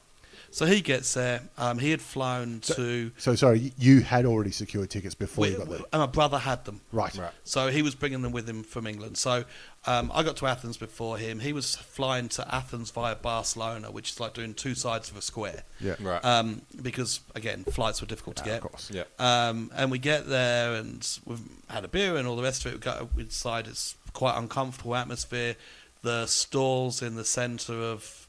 So 0.53 0.67
he 0.67 0.81
gets 0.81 1.15
there. 1.15 1.43
Um, 1.57 1.79
he 1.79 1.93
had 1.93 2.01
flown 2.03 2.59
to. 2.61 3.13
So, 3.19 3.37
sorry, 3.37 3.73
you 3.79 4.01
had 4.01 4.27
already 4.27 4.51
secured 4.51 4.91
tickets 4.91 5.15
before 5.15 5.43
we- 5.43 5.51
you 5.53 5.59
got 5.59 5.69
there. 5.69 5.79
and 5.93 6.01
my 6.01 6.07
brother 6.07 6.39
had 6.39 6.65
them. 6.65 6.81
Right. 6.91 7.15
Right. 7.15 7.31
So 7.45 7.69
he 7.69 7.83
was 7.83 7.95
bringing 7.95 8.23
them 8.23 8.33
with 8.33 8.49
him 8.49 8.65
from 8.65 8.87
England. 8.89 9.17
So 9.17 9.45
um, 9.87 10.11
I 10.13 10.23
got 10.25 10.37
to 10.39 10.47
Athens 10.49 10.77
before 10.77 11.19
him. 11.19 11.39
He 11.39 11.53
was 11.53 11.77
flying 11.77 12.29
to 12.31 12.55
Athens 12.55 12.91
via 12.91 13.15
Barcelona, 13.15 13.93
which 13.93 14.11
is 14.11 14.19
like 14.21 14.35
doing 14.35 14.53
two 14.55 14.75
sides 14.75 15.09
of 15.09 15.17
a 15.17 15.23
square. 15.23 15.63
Yeah. 15.81 15.95
Right. 16.01 16.25
Um, 16.25 16.63
because 16.83 17.21
again, 17.37 17.63
flights 17.65 18.01
were 18.01 18.09
difficult 18.09 18.37
to 18.39 18.43
Yeah, 18.45 18.55
get. 18.57 18.65
of 18.65 18.71
course. 18.71 18.91
yeah. 18.93 19.05
Um, 19.21 19.71
and 19.75 19.91
we 19.91 19.99
get 20.01 20.27
there 20.29 20.75
and 20.75 21.07
we've 21.25 21.39
had 21.69 21.85
a 21.85 21.89
beer 21.89 22.17
and 22.17 22.27
all 22.27 22.35
the 22.37 22.43
rest 22.43 22.65
of 22.67 22.73
it. 22.73 22.75
We, 22.75 22.81
go, 22.81 23.09
we 23.15 23.23
decide 23.23 23.69
it's 23.69 23.95
quite 24.13 24.37
uncomfortable 24.37 24.97
atmosphere. 24.97 25.55
the 26.03 26.27
stalls 26.27 27.03
in 27.03 27.15
the 27.15 27.25
centre 27.25 27.75
of 27.75 28.27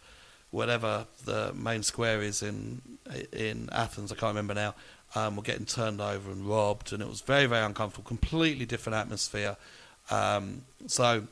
whatever 0.52 1.06
the 1.26 1.54
main 1.54 1.84
square 1.84 2.22
is 2.22 2.42
in 2.42 2.82
in 3.34 3.70
Athens. 3.72 4.12
I 4.12 4.16
can't 4.16 4.36
remember 4.36 4.54
now. 4.54 4.76
Um, 5.14 5.36
were 5.36 5.42
getting 5.42 5.66
turned 5.66 6.00
over 6.00 6.32
and 6.32 6.46
robbed, 6.46 6.94
and 6.94 7.02
it 7.02 7.08
was 7.08 7.22
very 7.22 7.46
very 7.46 7.66
uncomfortable. 7.66 8.08
Completely 8.08 8.66
different 8.66 8.96
atmosphere. 8.96 9.58
Um, 10.10 10.64
so 10.88 11.28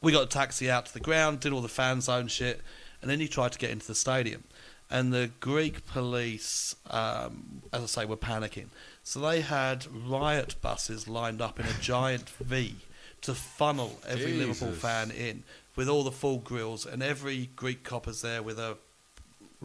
we 0.00 0.12
got 0.12 0.22
a 0.22 0.26
taxi 0.26 0.70
out 0.70 0.86
to 0.86 0.92
the 0.92 1.00
ground, 1.00 1.40
did 1.40 1.52
all 1.52 1.60
the 1.60 1.68
fan 1.68 2.00
zone 2.00 2.28
shit, 2.28 2.60
and 3.00 3.10
then 3.10 3.20
he 3.20 3.28
tried 3.28 3.52
to 3.52 3.58
get 3.58 3.70
into 3.70 3.86
the 3.86 3.94
stadium. 3.94 4.44
And 4.90 5.12
the 5.12 5.30
Greek 5.40 5.86
police, 5.86 6.76
um, 6.90 7.62
as 7.72 7.82
I 7.82 7.86
say, 7.86 8.04
were 8.04 8.18
panicking. 8.18 8.66
So 9.02 9.18
they 9.20 9.40
had 9.40 9.86
riot 9.86 10.56
buses 10.60 11.08
lined 11.08 11.40
up 11.40 11.58
in 11.58 11.66
a 11.66 11.72
giant 11.80 12.28
V 12.28 12.76
to 13.22 13.34
funnel 13.34 13.98
every 14.06 14.34
Liverpool 14.34 14.72
fan 14.72 15.10
in 15.10 15.42
with 15.76 15.88
all 15.88 16.04
the 16.04 16.12
full 16.12 16.38
grills, 16.38 16.86
and 16.86 17.02
every 17.02 17.50
Greek 17.56 17.84
copper's 17.84 18.22
there 18.22 18.42
with 18.42 18.58
a. 18.58 18.76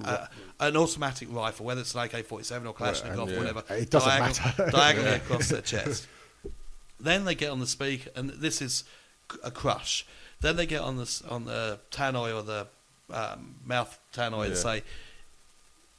Uh, 0.02 0.28
an 0.62 0.78
automatic 0.78 1.28
rifle, 1.30 1.66
whether 1.66 1.82
it's 1.82 1.94
an 1.94 2.00
AK-47 2.00 2.66
or 2.66 2.74
Kalashnikov, 2.74 3.32
yeah. 3.32 3.38
whatever, 3.38 3.64
It 3.70 3.90
doesn't 3.90 4.08
diagonal- 4.10 4.44
matter. 4.58 4.72
diagonally 4.72 5.16
across 5.18 5.50
their 5.50 5.62
chest. 5.62 6.08
Then 7.02 7.26
they 7.26 7.36
get 7.36 7.50
on 7.50 7.60
the 7.60 7.68
speaker, 7.68 8.10
and 8.16 8.30
this 8.30 8.62
is 8.62 8.86
a 9.44 9.52
crush. 9.52 10.06
Then 10.40 10.56
they 10.56 10.66
get 10.66 10.80
on 10.82 10.96
the 10.96 11.22
on 11.30 11.44
the 11.44 11.80
tannoy 11.92 12.34
or 12.34 12.44
the 12.44 12.68
um, 13.14 13.56
mouth 13.66 14.00
tannoy 14.14 14.46
and 14.48 14.56
say, 14.58 14.84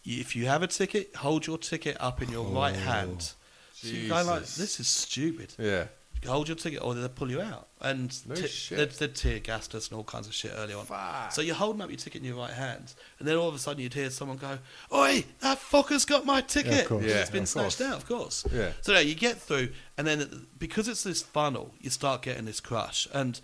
"If 0.06 0.34
you 0.34 0.46
have 0.46 0.62
a 0.62 0.66
ticket, 0.66 1.14
hold 1.16 1.46
your 1.46 1.58
ticket 1.58 1.98
up 2.00 2.22
in 2.22 2.30
your 2.30 2.46
right 2.46 2.74
hand." 2.76 3.32
So 3.74 3.88
going 4.08 4.26
like. 4.26 4.46
"This 4.46 4.80
is 4.80 4.88
stupid." 4.88 5.52
Yeah. 5.58 5.88
Hold 6.26 6.48
your 6.48 6.56
ticket, 6.56 6.82
or 6.82 6.94
they'll 6.94 7.08
pull 7.08 7.30
you 7.30 7.40
out. 7.40 7.68
And 7.80 8.14
No 8.28 8.34
ti- 8.34 8.46
shit. 8.46 8.76
they'd, 8.76 8.90
they'd 8.90 9.14
tear 9.14 9.38
gassed 9.38 9.74
us 9.74 9.88
and 9.88 9.96
all 9.96 10.04
kinds 10.04 10.26
of 10.28 10.34
shit 10.34 10.52
early 10.54 10.74
on. 10.74 10.84
So 11.32 11.40
you're 11.40 11.54
holding 11.54 11.80
up 11.80 11.88
your 11.88 11.96
ticket 11.96 12.20
in 12.20 12.26
your 12.28 12.36
right 12.36 12.52
hand, 12.52 12.92
and 13.18 13.26
then 13.26 13.36
all 13.36 13.48
of 13.48 13.54
a 13.54 13.58
sudden 13.58 13.82
you'd 13.82 13.94
hear 13.94 14.10
someone 14.10 14.36
go, 14.36 14.58
"Oi, 14.92 15.24
that 15.40 15.58
fucker's 15.58 16.04
got 16.04 16.26
my 16.26 16.42
ticket!" 16.42 16.86
course. 16.86 17.04
Yeah, 17.06 17.20
it's 17.20 17.30
been 17.30 17.44
of 17.44 17.48
snatched 17.48 17.78
course. 17.78 17.90
out, 17.90 17.96
of 17.96 18.06
course. 18.06 18.44
Yeah. 18.52 18.72
So 18.82 18.92
yeah, 18.92 19.00
you 19.00 19.14
get 19.14 19.40
through, 19.40 19.70
and 19.96 20.06
then 20.06 20.46
because 20.58 20.88
it's 20.88 21.02
this 21.04 21.22
funnel, 21.22 21.74
you 21.80 21.88
start 21.88 22.20
getting 22.20 22.44
this 22.44 22.60
crush. 22.60 23.08
And 23.14 23.40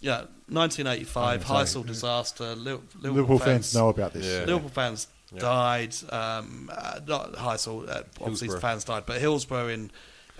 yeah, 0.00 0.26
1985 0.48 1.40
I'm 1.50 1.56
Heysel 1.56 1.66
sorry. 1.72 1.86
disaster. 1.86 2.54
Liverpool, 2.54 3.00
Liverpool 3.02 3.38
fans 3.40 3.74
know 3.74 3.88
about 3.88 4.12
this. 4.12 4.24
Yeah. 4.24 4.44
Liverpool 4.44 4.68
fans 4.70 5.08
Yeah. 5.32 5.40
died. 5.40 5.94
Um, 6.10 6.70
uh, 6.72 7.00
not 7.06 7.32
Heysel, 7.34 7.88
uh, 7.88 8.02
obviously 8.20 8.46
Hillsborough. 8.46 8.60
fans 8.60 8.84
died, 8.84 9.04
but 9.06 9.20
Hillsborough 9.20 9.68
in 9.68 9.90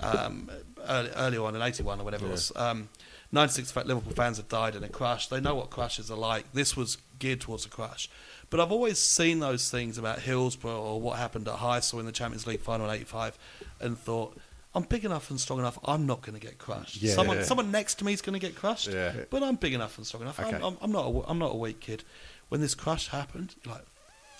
um, 0.03 0.51
early, 0.89 1.11
early 1.17 1.39
on 1.39 1.55
in 1.57 1.63
'81 1.63 2.01
or 2.01 2.05
whatever 2.05 2.27
it 2.27 2.31
was. 2.31 2.53
Um, 2.57 2.89
96 3.33 3.77
Liverpool 3.77 4.13
fans 4.13 4.39
have 4.39 4.49
died 4.49 4.75
in 4.75 4.83
a 4.83 4.89
crash. 4.89 5.29
They 5.29 5.41
know 5.41 5.55
what 5.55 5.71
crashes 5.71 6.11
are 6.11 6.17
like. 6.17 6.53
This 6.53 6.77
was 6.77 6.99
geared 7.21 7.41
towards 7.41 7.65
a 7.65 7.69
crash. 7.69 8.11
But 8.51 8.59
I've 8.59 8.73
always 8.73 8.99
seen 8.99 9.39
those 9.39 9.71
things 9.71 9.99
about 9.99 10.19
Hillsborough 10.21 10.81
or 10.81 11.01
what 11.01 11.19
happened 11.19 11.47
at 11.47 11.57
Heysel 11.59 12.01
in 12.01 12.07
the 12.07 12.13
Champions 12.13 12.47
League 12.47 12.61
final 12.61 12.89
in 12.89 12.95
'85, 12.97 13.39
and 13.81 13.99
thought. 13.99 14.37
I'm 14.73 14.85
big 14.85 15.05
enough 15.05 15.31
and 15.31 15.41
strong 15.41 15.59
enough. 15.59 15.81
I'm 15.85 16.07
not 16.07 16.23
going 16.23 16.39
to 16.39 16.47
get 16.47 16.59
crushed. 16.59 17.03
Yeah. 17.03 17.15
someone, 17.15 17.43
someone 17.43 17.73
next 17.73 17.97
to 17.97 18.05
me 18.05 18.13
is 18.13 18.23
going 18.23 18.39
to 18.39 18.47
get 18.47 18.55
crushed. 18.55 18.87
Yeah. 18.87 19.13
But 19.29 19.43
I'm 19.43 19.57
big 19.57 19.75
enough 19.75 19.99
and 19.99 20.07
strong 20.07 20.23
enough. 20.23 20.39
Okay. 20.39 20.55
I'm, 20.55 20.63
I'm, 20.63 20.77
I'm 20.81 20.93
not. 20.93 21.07
A, 21.07 21.23
I'm 21.29 21.41
not 21.41 21.51
a 21.51 21.57
weak 21.57 21.81
kid. 21.81 22.05
When 22.51 22.61
this 22.61 22.77
crash 22.77 23.09
happened, 23.09 23.57
you're 23.65 23.75
like, 23.75 23.85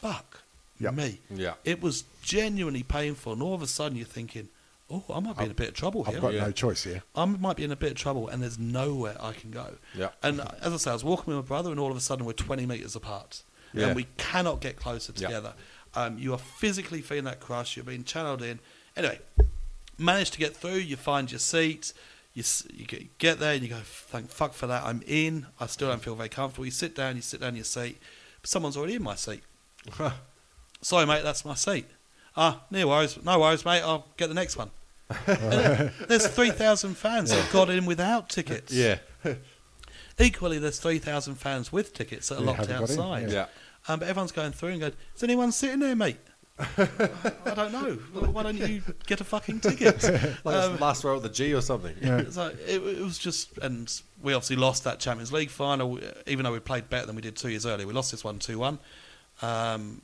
fuck 0.01 0.43
Yep. 0.79 0.95
me. 0.95 1.19
Yeah. 1.31 1.55
It 1.65 1.83
was 1.83 2.05
genuinely 2.23 2.85
painful, 2.85 3.33
and 3.33 3.43
all 3.43 3.55
of 3.55 3.63
a 3.63 3.67
sudden 3.67 3.99
you're 3.99 4.07
thinking, 4.07 4.49
oh, 4.91 5.05
I 5.13 5.21
might 5.21 5.37
be 5.37 5.45
in 5.45 5.51
a 5.51 5.55
bit 5.55 5.69
of 5.69 5.75
trouble 5.75 6.05
here. 6.05 6.17
I've 6.17 6.23
got 6.23 6.35
Yeah. 6.35 6.45
no 6.47 6.53
choice 6.53 6.85
here. 6.85 7.03
I 7.15 7.25
might 7.25 7.57
be 7.57 7.65
in 7.65 7.71
a 7.73 7.77
bit 7.77 7.93
of 7.93 7.97
trouble, 7.97 8.29
and 8.29 8.43
there's 8.43 8.59
nowhere 8.59 9.17
I 9.21 9.33
can 9.33 9.51
go. 9.51 9.77
Yeah. 9.95 10.11
And 10.23 10.41
as 10.61 10.73
I 10.73 10.77
say, 10.77 10.91
I 10.91 10.95
was 10.95 11.05
walking 11.05 11.35
with 11.35 11.45
my 11.45 11.49
brother, 11.49 11.71
and 11.71 11.79
all 11.79 11.91
of 11.91 11.97
a 11.97 12.01
sudden 12.01 12.25
we're 12.27 12.33
20 12.33 12.67
metres 12.67 12.97
apart, 12.97 13.43
Yeah. 13.73 13.87
and 13.89 13.97
we 13.97 14.07
cannot 14.17 14.61
get 14.61 14.77
closer 14.77 15.13
Yeah. 15.17 15.27
together. 15.29 15.55
Um, 15.95 16.19
you 16.19 16.33
are 16.33 16.39
physically 16.39 17.03
feeling 17.03 17.25
that 17.25 17.41
crush. 17.41 17.77
You're 17.77 17.85
being 17.85 18.05
channeled 18.05 18.43
in. 18.43 18.61
Anyway, 18.97 19.19
manage 19.99 20.31
to 20.33 20.39
get 20.39 20.57
through. 20.57 20.77
You 20.79 20.97
find 20.97 21.31
your 21.31 21.41
seat. 21.41 21.93
You, 22.33 22.45
you 22.73 22.87
get- 22.87 23.19
get 23.19 23.39
there 23.41 23.55
and 23.55 23.63
you 23.63 23.69
go, 23.69 23.81
thank 23.85 24.31
fuck 24.31 24.55
for 24.55 24.69
that. 24.69 24.85
I'm 24.85 25.03
in. 25.07 25.47
I 25.59 25.67
still 25.67 25.89
don't 25.89 26.01
feel 26.03 26.15
very 26.15 26.29
comfortable. 26.29 26.65
You 26.65 26.71
sit 26.71 26.95
down. 26.95 27.17
You 27.17 27.23
sit 27.23 27.41
down 27.41 27.51
in 27.51 27.57
your 27.57 27.65
seat. 27.65 27.99
But 28.41 28.49
someone's 28.51 28.77
already 28.77 28.95
in 28.95 29.03
my 29.03 29.17
seat. 29.17 29.43
Sorry, 30.83 31.07
mate, 31.07 31.23
that's 31.25 31.45
my 31.45 31.55
seat. 31.55 31.87
Ah, 32.37 32.61
no 32.71 32.87
worries, 32.87 33.19
no 33.25 33.39
worries, 33.41 33.65
mate. 33.65 33.83
I'll 33.83 34.07
get 34.17 34.29
the 34.29 34.35
next 34.35 34.57
one. 34.57 34.71
And 35.27 35.91
there's 36.09 36.27
three 36.29 36.51
thousand 36.51 36.97
fans 36.97 37.31
that 37.31 37.51
got 37.53 37.71
in 37.71 37.87
without 37.87 38.29
tickets. 38.29 38.73
Yeah. 38.73 38.99
Equally, 40.19 40.59
there's 40.59 40.79
three 40.79 40.99
thousand 40.99 41.37
fans 41.37 41.73
with 41.73 41.95
tickets 41.95 42.29
that 42.29 42.37
are 42.37 42.41
Yeah, 42.41 42.47
locked 42.47 42.67
haven't 42.67 42.79
got 42.81 42.91
in, 42.91 43.01
outside. 43.01 43.31
Yeah. 43.33 43.47
Um, 43.89 44.01
but 44.01 44.09
everyone's 44.09 44.33
going 44.33 44.53
through 44.53 44.71
and 44.71 44.81
going, 44.81 44.93
"Is 45.17 45.23
anyone 45.23 45.51
sitting 45.53 45.81
there, 45.81 45.97
mate?" 45.97 46.19
I 46.77 47.55
don't 47.55 47.73
know. 47.73 47.95
Why 48.31 48.43
don't 48.43 48.59
you 48.59 48.83
get 49.07 49.23
a 49.23 49.25
fucking 49.25 49.61
ticket? 49.61 50.03
Like 50.45 50.55
Um, 50.57 50.79
last 50.79 51.03
row 51.05 51.17
at 51.17 51.23
the 51.23 51.31
G 51.31 51.55
or 51.55 51.63
something. 51.63 51.97
so 52.31 52.49
it, 52.67 52.83
it 52.83 53.01
was 53.03 53.17
just, 53.17 53.57
and 53.59 53.91
we 54.23 54.35
obviously 54.35 54.57
lost 54.57 54.85
that 54.85 55.01
Champions 55.01 55.33
League 55.33 55.49
final, 55.49 55.99
even 56.27 56.45
though 56.45 56.53
we 56.53 56.59
played 56.61 56.91
better 56.91 57.07
than 57.07 57.17
we 57.17 57.23
did 57.23 57.35
two 57.37 57.49
years 57.49 57.65
earlier. 57.65 57.87
We 57.87 57.95
lost 57.95 58.11
this 58.11 58.23
one 58.25 58.39
2 58.39 58.59
1. 58.59 58.79
Um, 59.41 60.03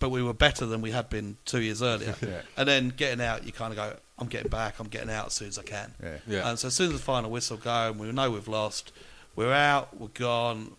but 0.00 0.10
we 0.10 0.22
were 0.22 0.32
better 0.34 0.66
than 0.66 0.80
we 0.82 0.90
had 0.90 1.08
been 1.08 1.36
two 1.44 1.60
years 1.60 1.80
earlier. 1.82 2.16
Yeah. 2.22 2.40
And 2.56 2.68
then 2.68 2.88
getting 2.88 3.20
out, 3.24 3.44
you 3.46 3.52
kind 3.52 3.72
of 3.72 3.76
go, 3.76 3.96
I'm 4.18 4.26
getting 4.26 4.50
back, 4.50 4.80
I'm 4.80 4.88
getting 4.88 5.10
out 5.10 5.26
as 5.26 5.34
soon 5.34 5.48
as 5.48 5.58
I 5.58 5.62
can. 5.62 5.94
Yeah. 6.02 6.16
Yeah. 6.26 6.48
And 6.50 6.58
so 6.58 6.66
as 6.68 6.74
soon 6.74 6.88
as 6.88 6.94
the 6.94 6.98
final 7.04 7.30
whistle 7.30 7.56
go, 7.56 7.90
and 7.90 8.00
we 8.00 8.10
know 8.10 8.30
we've 8.30 8.48
lost, 8.48 8.90
we're 9.36 9.52
out, 9.52 9.96
we're 9.98 10.08
gone. 10.08 10.72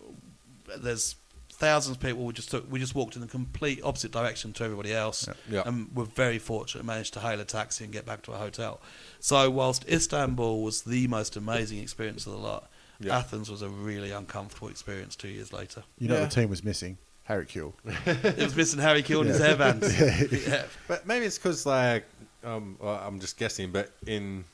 There's 0.78 1.16
thousands 1.50 1.96
of 1.96 2.02
people. 2.02 2.24
We 2.24 2.32
just 2.32 2.50
took, 2.50 2.70
we 2.70 2.78
just 2.80 2.94
walked 2.94 3.14
in 3.14 3.20
the 3.22 3.28
complete 3.28 3.80
opposite 3.84 4.10
direction 4.12 4.52
to 4.54 4.64
everybody 4.64 4.92
else, 4.92 5.28
Yeah. 5.48 5.62
and 5.66 5.88
we're 5.94 6.04
very 6.04 6.38
fortunate 6.38 6.84
managed 6.84 7.14
to 7.14 7.20
hail 7.20 7.40
a 7.40 7.44
taxi 7.44 7.84
and 7.84 7.92
get 7.92 8.04
back 8.06 8.22
to 8.22 8.32
a 8.32 8.36
hotel. 8.36 8.80
So 9.20 9.48
whilst 9.50 9.88
Istanbul 9.88 10.62
was 10.62 10.82
the 10.82 11.06
most 11.08 11.36
amazing 11.36 11.78
experience 11.78 12.26
of 12.26 12.32
the 12.32 12.38
lot, 12.38 12.68
Yeah. 13.00 13.18
Athens 13.18 13.50
was 13.50 13.62
a 13.62 13.68
really 13.68 14.10
uncomfortable 14.12 14.68
experience 14.68 15.16
two 15.16 15.28
years 15.28 15.52
later. 15.52 15.82
You 15.98 16.08
know 16.08 16.18
Yeah. 16.18 16.24
the 16.26 16.34
team 16.34 16.48
was 16.48 16.62
missing 16.62 16.98
Harry 17.24 17.46
Kewell. 17.46 17.72
it 18.06 18.42
was 18.42 18.56
missing 18.56 18.80
Harry 18.80 19.02
Kewell 19.02 19.20
and 19.20 19.28
his 19.30 19.40
hairbands. 19.40 20.46
yeah. 20.48 20.64
But 20.88 21.06
maybe 21.06 21.26
it's 21.26 21.38
because, 21.38 21.64
like, 21.64 22.04
um, 22.44 22.76
well, 22.80 23.00
I'm 23.04 23.20
just 23.20 23.36
guessing, 23.36 23.70
but 23.70 23.90
in 24.06 24.44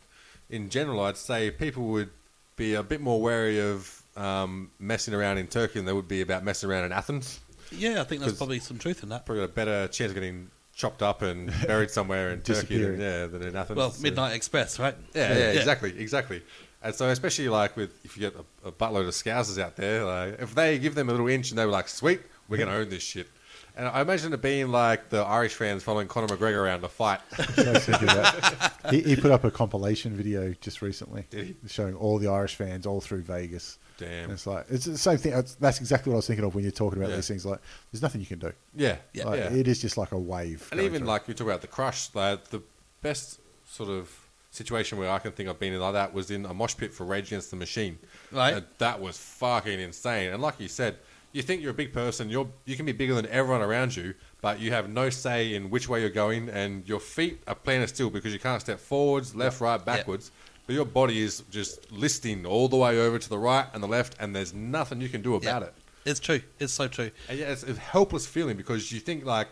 in 0.50 0.68
general, 0.70 1.00
I'd 1.00 1.16
say 1.16 1.50
people 1.50 1.84
would 1.88 2.10
be 2.56 2.74
a 2.74 2.82
bit 2.82 3.00
more 3.00 3.20
wary 3.20 3.60
of 3.60 4.02
um, 4.16 4.70
messing 4.78 5.14
around 5.14 5.38
in 5.38 5.46
Turkey 5.46 5.74
than 5.74 5.84
they 5.86 5.92
would 5.92 6.08
be 6.08 6.20
about 6.20 6.44
messing 6.44 6.68
around 6.70 6.84
in 6.84 6.92
Athens. 6.92 7.40
yeah, 7.70 8.00
I 8.00 8.04
think 8.04 8.20
there's 8.20 8.36
probably 8.36 8.58
some 8.58 8.78
truth 8.78 9.02
in 9.02 9.08
that. 9.10 9.24
Probably 9.26 9.42
got 9.44 9.50
a 9.50 9.54
better 9.54 9.88
chance 9.88 10.10
of 10.10 10.14
getting 10.14 10.50
chopped 10.74 11.02
up 11.02 11.22
and 11.22 11.52
buried 11.66 11.90
somewhere 11.90 12.30
in 12.30 12.40
Turkey 12.42 12.78
than, 12.78 13.00
yeah, 13.00 13.26
than 13.26 13.42
in 13.42 13.56
Athens. 13.56 13.76
Well, 13.76 13.90
So- 13.92 14.02
Midnight 14.02 14.34
Express, 14.34 14.78
right? 14.78 14.94
Yeah, 15.14 15.36
yeah, 15.36 15.50
exactly, 15.52 15.98
exactly. 15.98 16.42
And 16.82 16.94
so, 16.94 17.08
especially 17.08 17.48
like 17.48 17.76
with 17.76 17.92
if 18.04 18.16
you 18.16 18.20
get 18.30 18.34
a, 18.64 18.68
a 18.68 18.72
buttload 18.72 19.08
of 19.08 19.14
scousers 19.14 19.60
out 19.60 19.74
there, 19.76 20.04
like 20.04 20.40
if 20.40 20.54
they 20.54 20.78
give 20.78 20.94
them 20.94 21.08
a 21.08 21.12
little 21.12 21.26
inch 21.28 21.50
and 21.50 21.58
they 21.58 21.64
were 21.66 21.72
like, 21.72 21.88
"Sweet, 21.88 22.20
we're 22.48 22.58
gonna 22.58 22.72
own 22.72 22.88
this 22.88 23.02
shit." 23.02 23.28
And 23.76 23.86
I 23.86 24.00
imagine 24.00 24.32
it 24.32 24.42
being 24.42 24.72
like 24.72 25.08
the 25.08 25.18
Irish 25.22 25.54
fans 25.54 25.84
following 25.84 26.08
Conor 26.08 26.26
McGregor 26.26 26.64
around 26.64 26.80
to 26.80 26.88
fight. 26.88 27.20
So 27.54 27.62
I 27.68 27.72
was 27.74 27.84
thinking 27.84 28.06
that. 28.08 28.72
he, 28.90 29.02
he 29.02 29.16
put 29.16 29.30
up 29.30 29.44
a 29.44 29.52
compilation 29.52 30.16
video 30.16 30.52
just 30.60 30.82
recently 30.82 31.26
Did 31.30 31.46
he? 31.46 31.56
showing 31.68 31.94
all 31.94 32.18
the 32.18 32.26
Irish 32.28 32.56
fans 32.56 32.86
all 32.86 33.00
through 33.00 33.22
Vegas. 33.22 33.78
Damn. 33.96 34.24
And 34.24 34.32
it's 34.32 34.46
like 34.48 34.66
it's 34.68 34.84
the 34.84 34.98
same 34.98 35.18
thing. 35.18 35.30
That's, 35.32 35.54
that's 35.54 35.78
exactly 35.78 36.10
what 36.10 36.16
I 36.16 36.18
was 36.18 36.26
thinking 36.26 36.44
of 36.44 36.54
when 36.56 36.64
you're 36.64 36.72
talking 36.72 36.98
about 36.98 37.10
Yeah. 37.10 37.16
these 37.16 37.28
things. 37.28 37.46
Like, 37.46 37.60
there's 37.92 38.02
nothing 38.02 38.20
you 38.20 38.26
can 38.26 38.40
do. 38.40 38.52
Yeah, 38.74 38.96
Yeah. 39.12 39.26
Like, 39.26 39.38
yeah. 39.40 39.52
It 39.52 39.68
is 39.68 39.80
just 39.80 39.96
like 39.96 40.10
a 40.10 40.18
wave. 40.18 40.66
And 40.72 40.78
going 40.78 40.86
even 40.90 41.00
through. 41.02 41.08
like 41.08 41.28
we 41.28 41.34
talk 41.34 41.46
about 41.46 41.60
the 41.60 41.66
crush, 41.68 42.12
like 42.14 42.48
the 42.48 42.62
best 43.00 43.38
sort 43.68 43.90
of 43.90 44.10
situation 44.50 44.98
where 44.98 45.10
I 45.10 45.18
can 45.20 45.30
think 45.32 45.48
I've 45.48 45.58
been 45.60 45.72
in 45.72 45.80
like 45.80 45.92
that 45.92 46.12
was 46.12 46.30
in 46.32 46.46
a 46.46 46.54
mosh 46.54 46.76
pit 46.76 46.92
for 46.92 47.04
Rage 47.04 47.28
Against 47.28 47.50
the 47.50 47.56
Machine. 47.56 47.98
Right. 48.32 48.54
And 48.54 48.66
that 48.78 49.00
was 49.00 49.16
fucking 49.18 49.78
insane. 49.78 50.32
And 50.32 50.42
like 50.42 50.58
you 50.58 50.68
said, 50.68 50.96
you 51.32 51.42
think 51.42 51.62
you're 51.62 51.70
a 51.72 51.74
big 51.74 51.92
person, 51.92 52.28
you're 52.30 52.48
you 52.64 52.76
can 52.76 52.86
be 52.86 52.92
bigger 52.92 53.14
than 53.14 53.26
everyone 53.26 53.60
around 53.62 53.94
you, 53.96 54.14
but 54.40 54.60
you 54.60 54.70
have 54.72 54.88
no 54.88 55.10
say 55.10 55.54
in 55.54 55.70
which 55.70 55.88
way 55.88 56.00
you're 56.00 56.10
going, 56.10 56.48
and 56.48 56.88
your 56.88 57.00
feet 57.00 57.40
are 57.46 57.54
planted 57.54 57.88
still 57.88 58.10
because 58.10 58.32
you 58.32 58.38
can't 58.38 58.60
step 58.60 58.78
forwards, 58.80 59.34
left, 59.34 59.60
right, 59.60 59.84
backwards. 59.84 60.30
But 60.66 60.74
your 60.74 60.84
body 60.84 61.20
is 61.22 61.42
just 61.50 61.90
listing 61.90 62.44
all 62.44 62.68
the 62.68 62.76
way 62.76 62.98
over 63.00 63.18
to 63.18 63.28
the 63.28 63.38
right 63.38 63.66
and 63.72 63.82
the 63.82 63.86
left, 63.88 64.16
and 64.20 64.36
there's 64.36 64.52
nothing 64.52 65.00
you 65.00 65.08
can 65.08 65.22
do 65.22 65.34
about 65.34 65.62
Yeah. 65.62 65.68
it. 65.68 65.74
It's 66.04 66.20
true. 66.20 66.40
It's 66.58 66.72
so 66.72 66.88
true. 66.88 67.10
And 67.28 67.38
yeah, 67.38 67.46
it's 67.52 67.62
a 67.62 67.74
helpless 67.74 68.26
feeling 68.26 68.56
because 68.56 68.92
you 68.92 69.00
think 69.00 69.24
like 69.24 69.48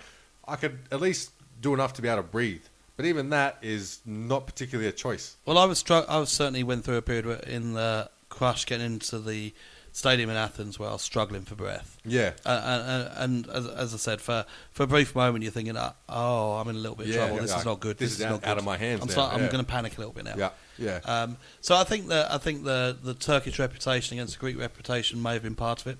I 0.46 0.56
could 0.56 0.78
at 0.92 1.00
least 1.00 1.30
do 1.60 1.72
enough 1.74 1.92
to 1.94 2.02
be 2.02 2.08
able 2.08 2.22
to 2.22 2.28
breathe, 2.28 2.62
but 2.96 3.04
even 3.06 3.30
that 3.30 3.58
is 3.62 3.98
not 4.06 4.46
particularly 4.46 4.88
a 4.88 4.92
choice. 4.92 5.36
Well, 5.46 5.58
I 5.58 5.64
was 5.64 5.82
stru- 5.82 6.06
I 6.08 6.18
was 6.18 6.30
certainly 6.30 6.62
went 6.62 6.84
through 6.84 6.96
a 6.96 7.02
period 7.02 7.26
where 7.26 7.38
in 7.38 7.72
the 7.74 8.10
crush 8.28 8.64
getting 8.66 8.86
into 8.86 9.18
the 9.18 9.52
stadium 9.96 10.28
in 10.28 10.36
Athens 10.36 10.78
where 10.78 10.90
I 10.90 10.92
was 10.92 11.00
struggling 11.00 11.42
for 11.42 11.54
breath. 11.54 11.96
Yeah. 12.04 12.32
Uh, 12.44 13.08
and, 13.18 13.46
and 13.46 13.56
as, 13.56 13.66
as 13.66 13.94
I 13.94 13.96
said, 13.96 14.20
for, 14.20 14.44
for 14.72 14.82
a 14.82 14.86
brief 14.86 15.14
moment, 15.14 15.42
you're 15.42 15.50
thinking, 15.52 15.74
"Oh, 15.76 16.52
I'm 16.58 16.68
in 16.68 16.76
a 16.76 16.78
little 16.78 16.96
bit 16.96 17.06
of 17.08 17.14
Yeah, 17.14 17.26
trouble. 17.26 17.42
This 17.42 17.50
yeah. 17.52 17.58
is 17.60 17.64
not 17.64 17.80
good. 17.80 17.96
This 17.96 18.10
This, 18.10 18.18
is 18.20 18.24
out- 18.26 18.30
not 18.32 18.40
good. 18.42 18.48
out 18.50 18.58
of 18.58 18.64
my 18.64 18.76
hands 18.76 19.00
I'm, 19.02 19.08
start- 19.08 19.32
I'm 19.32 19.40
going 19.50 19.64
to 19.64 19.64
panic 19.64 19.96
a 19.96 20.00
little 20.00 20.12
bit 20.12 20.24
now. 20.26 20.34
Yeah, 20.36 20.50
yeah. 20.78 21.00
Um, 21.04 21.38
so 21.62 21.74
I 21.76 21.84
think 21.84 22.08
that 22.08 22.30
I 22.30 22.36
think 22.38 22.64
the 22.64 22.96
the 23.02 23.14
Turkish 23.14 23.58
reputation 23.58 24.18
against 24.18 24.34
the 24.34 24.40
Greek 24.40 24.58
reputation 24.58 25.22
may 25.22 25.32
have 25.32 25.42
been 25.42 25.54
part 25.54 25.80
of 25.80 25.86
it. 25.86 25.98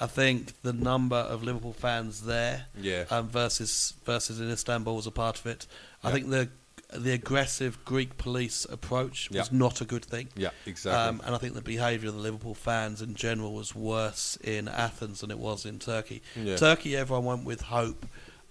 I 0.00 0.06
think 0.06 0.60
the 0.62 0.72
number 0.72 1.16
of 1.16 1.42
Liverpool 1.42 1.72
fans 1.72 2.22
there 2.24 2.66
Yeah. 2.80 3.04
um, 3.10 3.28
versus 3.28 3.94
versus 4.04 4.40
in 4.40 4.50
Istanbul 4.50 4.94
was 4.96 5.06
a 5.06 5.10
part 5.12 5.38
of 5.38 5.46
it. 5.46 5.66
I 6.02 6.08
Yeah. 6.08 6.14
think 6.14 6.30
the 6.30 6.48
the 6.92 7.12
aggressive 7.12 7.84
Greek 7.84 8.16
police 8.16 8.64
approach 8.64 9.28
was 9.30 9.36
Yeah. 9.50 9.58
not 9.58 9.80
a 9.80 9.84
good 9.84 10.04
thing. 10.04 10.28
Yeah, 10.34 10.50
exactly. 10.64 10.98
Um, 10.98 11.20
and 11.26 11.34
I 11.34 11.38
think 11.38 11.54
the 11.54 11.60
behaviour 11.60 12.08
of 12.08 12.14
the 12.14 12.20
Liverpool 12.20 12.54
fans 12.54 13.02
in 13.02 13.14
general 13.14 13.52
was 13.52 13.74
worse 13.74 14.36
in 14.42 14.68
Athens 14.68 15.20
than 15.20 15.30
it 15.30 15.38
was 15.38 15.66
in 15.66 15.78
Turkey. 15.78 16.22
Yeah. 16.34 16.56
Turkey, 16.56 16.96
everyone 16.96 17.24
went 17.26 17.44
with 17.44 17.60
hope. 17.62 18.06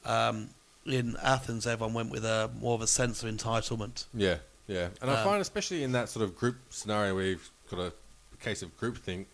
Um, 0.06 0.52
in 0.86 1.18
Athens, 1.22 1.66
everyone 1.66 1.94
went 1.96 2.12
with 2.12 2.24
a 2.26 2.50
more 2.60 2.76
of 2.76 2.82
a 2.82 2.88
sense 2.88 3.24
of 3.24 3.30
entitlement. 3.36 4.06
Yeah, 4.14 4.38
yeah, 4.68 4.90
and 5.02 5.10
I 5.12 5.16
Um, 5.18 5.24
find 5.26 5.42
especially 5.42 5.84
in 5.84 5.92
that 5.94 6.08
sort 6.08 6.24
of 6.24 6.38
group 6.38 6.58
scenario 6.70 7.16
where 7.16 7.26
you've 7.26 7.50
got 7.72 7.80
a 7.80 7.92
case 8.40 8.62
of 8.62 8.78
groupthink, 8.80 9.26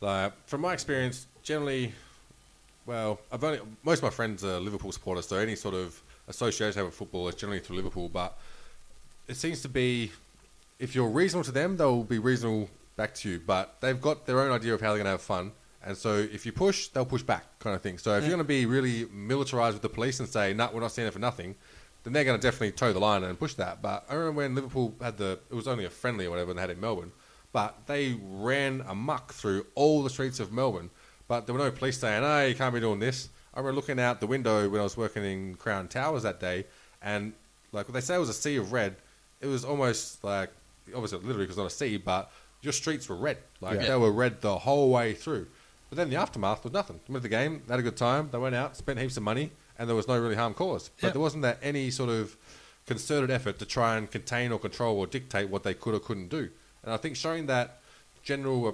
like 0.00 0.32
from 0.48 0.62
my 0.62 0.72
experience, 0.72 1.26
generally, 1.42 1.92
well, 2.86 3.20
I've 3.30 3.44
only 3.44 3.60
most 3.84 3.98
of 3.98 4.04
my 4.04 4.10
friends 4.10 4.42
are 4.42 4.58
Liverpool 4.58 4.90
supporters, 4.90 5.28
so 5.28 5.36
any 5.36 5.54
sort 5.54 5.74
of 5.74 6.02
association 6.28 6.84
with 6.84 6.94
football 6.94 7.28
is 7.28 7.34
generally 7.34 7.60
through 7.60 7.76
Liverpool. 7.76 8.08
But 8.08 8.38
it 9.26 9.36
seems 9.36 9.62
to 9.62 9.68
be, 9.68 10.12
if 10.78 10.94
you're 10.94 11.08
reasonable 11.08 11.44
to 11.44 11.52
them, 11.52 11.76
they'll 11.76 12.04
be 12.04 12.18
reasonable 12.18 12.68
back 12.96 13.14
to 13.16 13.30
you. 13.30 13.40
But 13.44 13.76
they've 13.80 14.00
got 14.00 14.26
their 14.26 14.40
own 14.40 14.52
idea 14.52 14.74
of 14.74 14.80
how 14.80 14.88
they're 14.88 14.98
going 14.98 15.06
to 15.06 15.10
have 15.12 15.22
fun. 15.22 15.52
And 15.84 15.96
so 15.96 16.16
if 16.16 16.44
you 16.44 16.52
push, 16.52 16.88
they'll 16.88 17.06
push 17.06 17.22
back, 17.22 17.44
kind 17.60 17.74
of 17.74 17.82
thing. 17.82 17.98
So 17.98 18.16
if 18.16 18.22
you're 18.22 18.30
going 18.30 18.38
to 18.38 18.44
be 18.44 18.66
really 18.66 19.06
militarized 19.12 19.74
with 19.74 19.82
the 19.82 19.88
police 19.88 20.18
and 20.20 20.28
say, 20.28 20.52
"No, 20.52 20.68
we're 20.72 20.80
not 20.80 20.90
standing 20.90 21.12
for 21.12 21.20
nothing," 21.20 21.54
then 22.02 22.12
they're 22.12 22.24
going 22.24 22.38
to 22.38 22.42
definitely 22.42 22.72
toe 22.72 22.92
the 22.92 22.98
line 22.98 23.22
and 23.22 23.38
push 23.38 23.54
that. 23.54 23.80
But 23.80 24.04
I 24.10 24.14
remember 24.14 24.38
when 24.38 24.54
Liverpool 24.54 24.94
had 25.00 25.16
the, 25.16 25.38
it 25.50 25.54
was 25.54 25.68
only 25.68 25.84
a 25.84 25.90
friendly 25.90 26.26
or 26.26 26.30
whatever, 26.30 26.50
and 26.50 26.58
they 26.58 26.62
had 26.62 26.70
it 26.70 26.74
in 26.74 26.80
Melbourne, 26.80 27.12
but 27.52 27.76
they 27.86 28.18
ran 28.28 28.84
amok 28.88 29.32
through 29.32 29.66
all 29.76 30.02
the 30.02 30.10
streets 30.10 30.40
of 30.40 30.52
Melbourne. 30.52 30.90
But 31.28 31.46
there 31.46 31.54
were 31.54 31.60
no 31.60 31.70
police 31.70 31.98
saying, 31.98 32.24
"Oh, 32.24 32.44
you 32.44 32.54
can't 32.56 32.74
be 32.74 32.80
doing 32.80 32.98
this." 32.98 33.28
I 33.58 33.60
remember 33.60 33.74
looking 33.74 33.98
out 33.98 34.20
the 34.20 34.26
window 34.28 34.68
when 34.68 34.80
I 34.80 34.84
was 34.84 34.96
working 34.96 35.24
in 35.24 35.56
Crown 35.56 35.88
Towers 35.88 36.22
that 36.22 36.38
day, 36.38 36.64
and 37.02 37.32
like 37.72 37.88
what 37.88 37.92
they 37.94 38.00
say 38.00 38.14
it 38.14 38.18
was 38.18 38.28
a 38.28 38.32
sea 38.32 38.54
of 38.56 38.70
red. 38.72 38.94
It 39.40 39.48
was 39.48 39.64
almost 39.64 40.22
like, 40.22 40.50
obviously, 40.94 41.18
literally, 41.18 41.42
because 41.42 41.56
not 41.56 41.66
a 41.66 41.70
sea, 41.70 41.96
but 41.96 42.30
your 42.62 42.72
streets 42.72 43.08
were 43.08 43.16
red. 43.16 43.38
Like 43.60 43.80
Yeah. 43.80 43.88
they 43.88 43.96
were 43.96 44.12
red 44.12 44.42
the 44.42 44.58
whole 44.58 44.90
way 44.90 45.12
through. 45.12 45.48
But 45.90 45.96
then 45.96 46.08
the 46.08 46.14
aftermath 46.14 46.62
was 46.62 46.72
nothing. 46.72 47.00
Went 47.08 47.16
to 47.24 47.28
the 47.28 47.28
game, 47.28 47.62
they 47.66 47.72
had 47.72 47.80
a 47.80 47.82
good 47.82 47.96
time. 47.96 48.28
They 48.30 48.38
went 48.38 48.54
out, 48.54 48.76
spent 48.76 49.00
heaps 49.00 49.16
of 49.16 49.24
money, 49.24 49.50
and 49.76 49.88
there 49.88 49.96
was 49.96 50.06
no 50.06 50.16
really 50.20 50.36
harm 50.36 50.54
caused. 50.54 50.90
But 51.00 51.08
Yeah. 51.08 51.12
there 51.14 51.20
wasn't 51.20 51.42
that 51.42 51.58
any 51.60 51.90
sort 51.90 52.10
of 52.10 52.36
concerted 52.86 53.28
effort 53.28 53.58
to 53.58 53.66
try 53.66 53.96
and 53.96 54.08
contain 54.08 54.52
or 54.52 54.60
control 54.60 54.96
or 55.00 55.08
dictate 55.08 55.48
what 55.48 55.64
they 55.64 55.74
could 55.74 55.94
or 55.94 56.00
couldn't 56.00 56.28
do. 56.28 56.48
And 56.84 56.92
I 56.94 56.96
think 56.96 57.16
showing 57.16 57.46
that 57.46 57.80
general, 58.22 58.68
uh, 58.68 58.72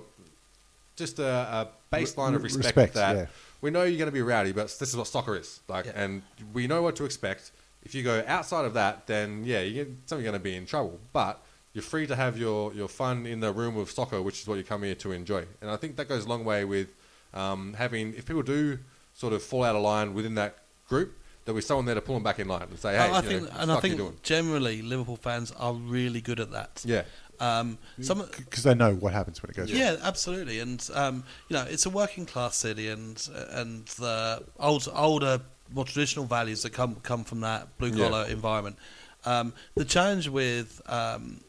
just 0.95 1.19
a, 1.19 1.27
a 1.27 1.69
baseline 1.91 2.35
of 2.35 2.43
respect, 2.43 2.67
respect, 2.67 2.95
that 2.95 3.17
yeah. 3.17 3.27
We 3.65 3.71
know 3.71 3.83
you're 3.83 3.97
going 3.99 4.15
to 4.15 4.19
be 4.21 4.21
rowdy, 4.21 4.53
but 4.53 4.67
this 4.79 4.91
is 4.91 4.97
what 4.97 5.07
soccer 5.07 5.35
is. 5.37 5.61
Like, 5.69 5.87
Yeah. 5.87 6.03
and 6.03 6.23
we 6.53 6.67
know 6.67 6.83
what 6.83 6.95
to 6.97 7.05
expect. 7.07 7.51
If 7.83 7.95
you 7.95 8.03
go 8.03 8.23
outside 8.27 8.65
of 8.67 8.75
that, 8.75 9.07
then 9.07 9.43
yeah, 9.45 9.63
you're 9.63 9.87
something 10.07 10.23
going 10.23 10.35
to 10.43 10.47
be 10.51 10.55
in 10.55 10.67
trouble. 10.67 11.01
But 11.15 11.43
you're 11.73 11.83
free 11.95 12.07
to 12.07 12.17
have 12.25 12.37
your, 12.39 12.75
your 12.75 12.89
fun 12.89 13.25
in 13.27 13.41
the 13.41 13.53
room 13.53 13.77
of 13.79 13.91
soccer, 13.91 14.21
which 14.21 14.39
is 14.43 14.47
what 14.47 14.57
you 14.59 14.65
come 14.65 14.83
here 14.83 14.95
to 14.97 15.13
enjoy. 15.13 15.45
And 15.63 15.71
I 15.71 15.77
think 15.77 15.97
that 15.97 16.09
goes 16.09 16.27
a 16.27 16.29
long 16.29 16.45
way 16.45 16.65
with 16.67 16.89
um, 17.33 17.73
having, 17.75 18.13
if 18.15 18.27
people 18.27 18.43
do 18.43 18.79
sort 19.15 19.33
of 19.33 19.43
fall 19.43 19.65
out 19.65 19.75
of 19.77 19.83
line 19.83 20.13
within 20.13 20.35
that 20.35 20.53
group, 20.89 21.17
there'll 21.45 21.57
be 21.57 21.63
someone 21.63 21.87
there 21.87 21.95
to 21.95 22.01
pull 22.01 22.17
them 22.17 22.23
back 22.23 22.39
in 22.39 22.49
line 22.49 22.63
and 22.71 22.79
say, 22.79 22.93
hey, 22.93 22.99
I 22.99 23.21
you 23.21 23.29
think, 23.29 23.43
know, 23.45 23.49
and 23.61 23.73
I 23.73 23.81
think 23.81 23.97
doing? 23.97 24.17
generally 24.23 24.83
Liverpool 24.83 25.17
fans 25.17 25.53
are 25.53 25.73
really 25.75 26.21
good 26.21 26.39
at 26.41 26.51
that. 26.53 26.83
Yeah. 26.85 27.03
Um, 27.41 27.79
some, 28.01 28.25
because 28.37 28.63
they 28.63 28.75
know 28.75 28.95
what 28.95 29.13
happens 29.13 29.43
when 29.43 29.51
it 29.51 29.57
goes. 29.57 29.71
yeah, 29.71 29.97
absolutely, 30.03 30.61
and 30.61 30.89
um, 30.95 31.25
you 31.49 31.57
know 31.57 31.65
it's 31.69 31.87
a 31.87 31.91
working 31.91 32.27
class 32.27 32.57
city, 32.57 32.89
and 32.89 33.29
and 33.51 33.87
the 33.87 34.43
old, 34.59 34.89
older, 34.95 35.41
more 35.73 35.85
traditional 35.85 36.25
values 36.27 36.63
that 36.63 36.71
come 36.73 36.97
come 36.97 37.25
from 37.25 37.41
that 37.41 37.77
blue 37.79 37.93
collar 37.97 38.27
environment. 38.29 38.77
Um, 39.25 39.53
the 39.75 39.85
challenge 39.85 40.29
with 40.29 40.81
um, 40.87 41.41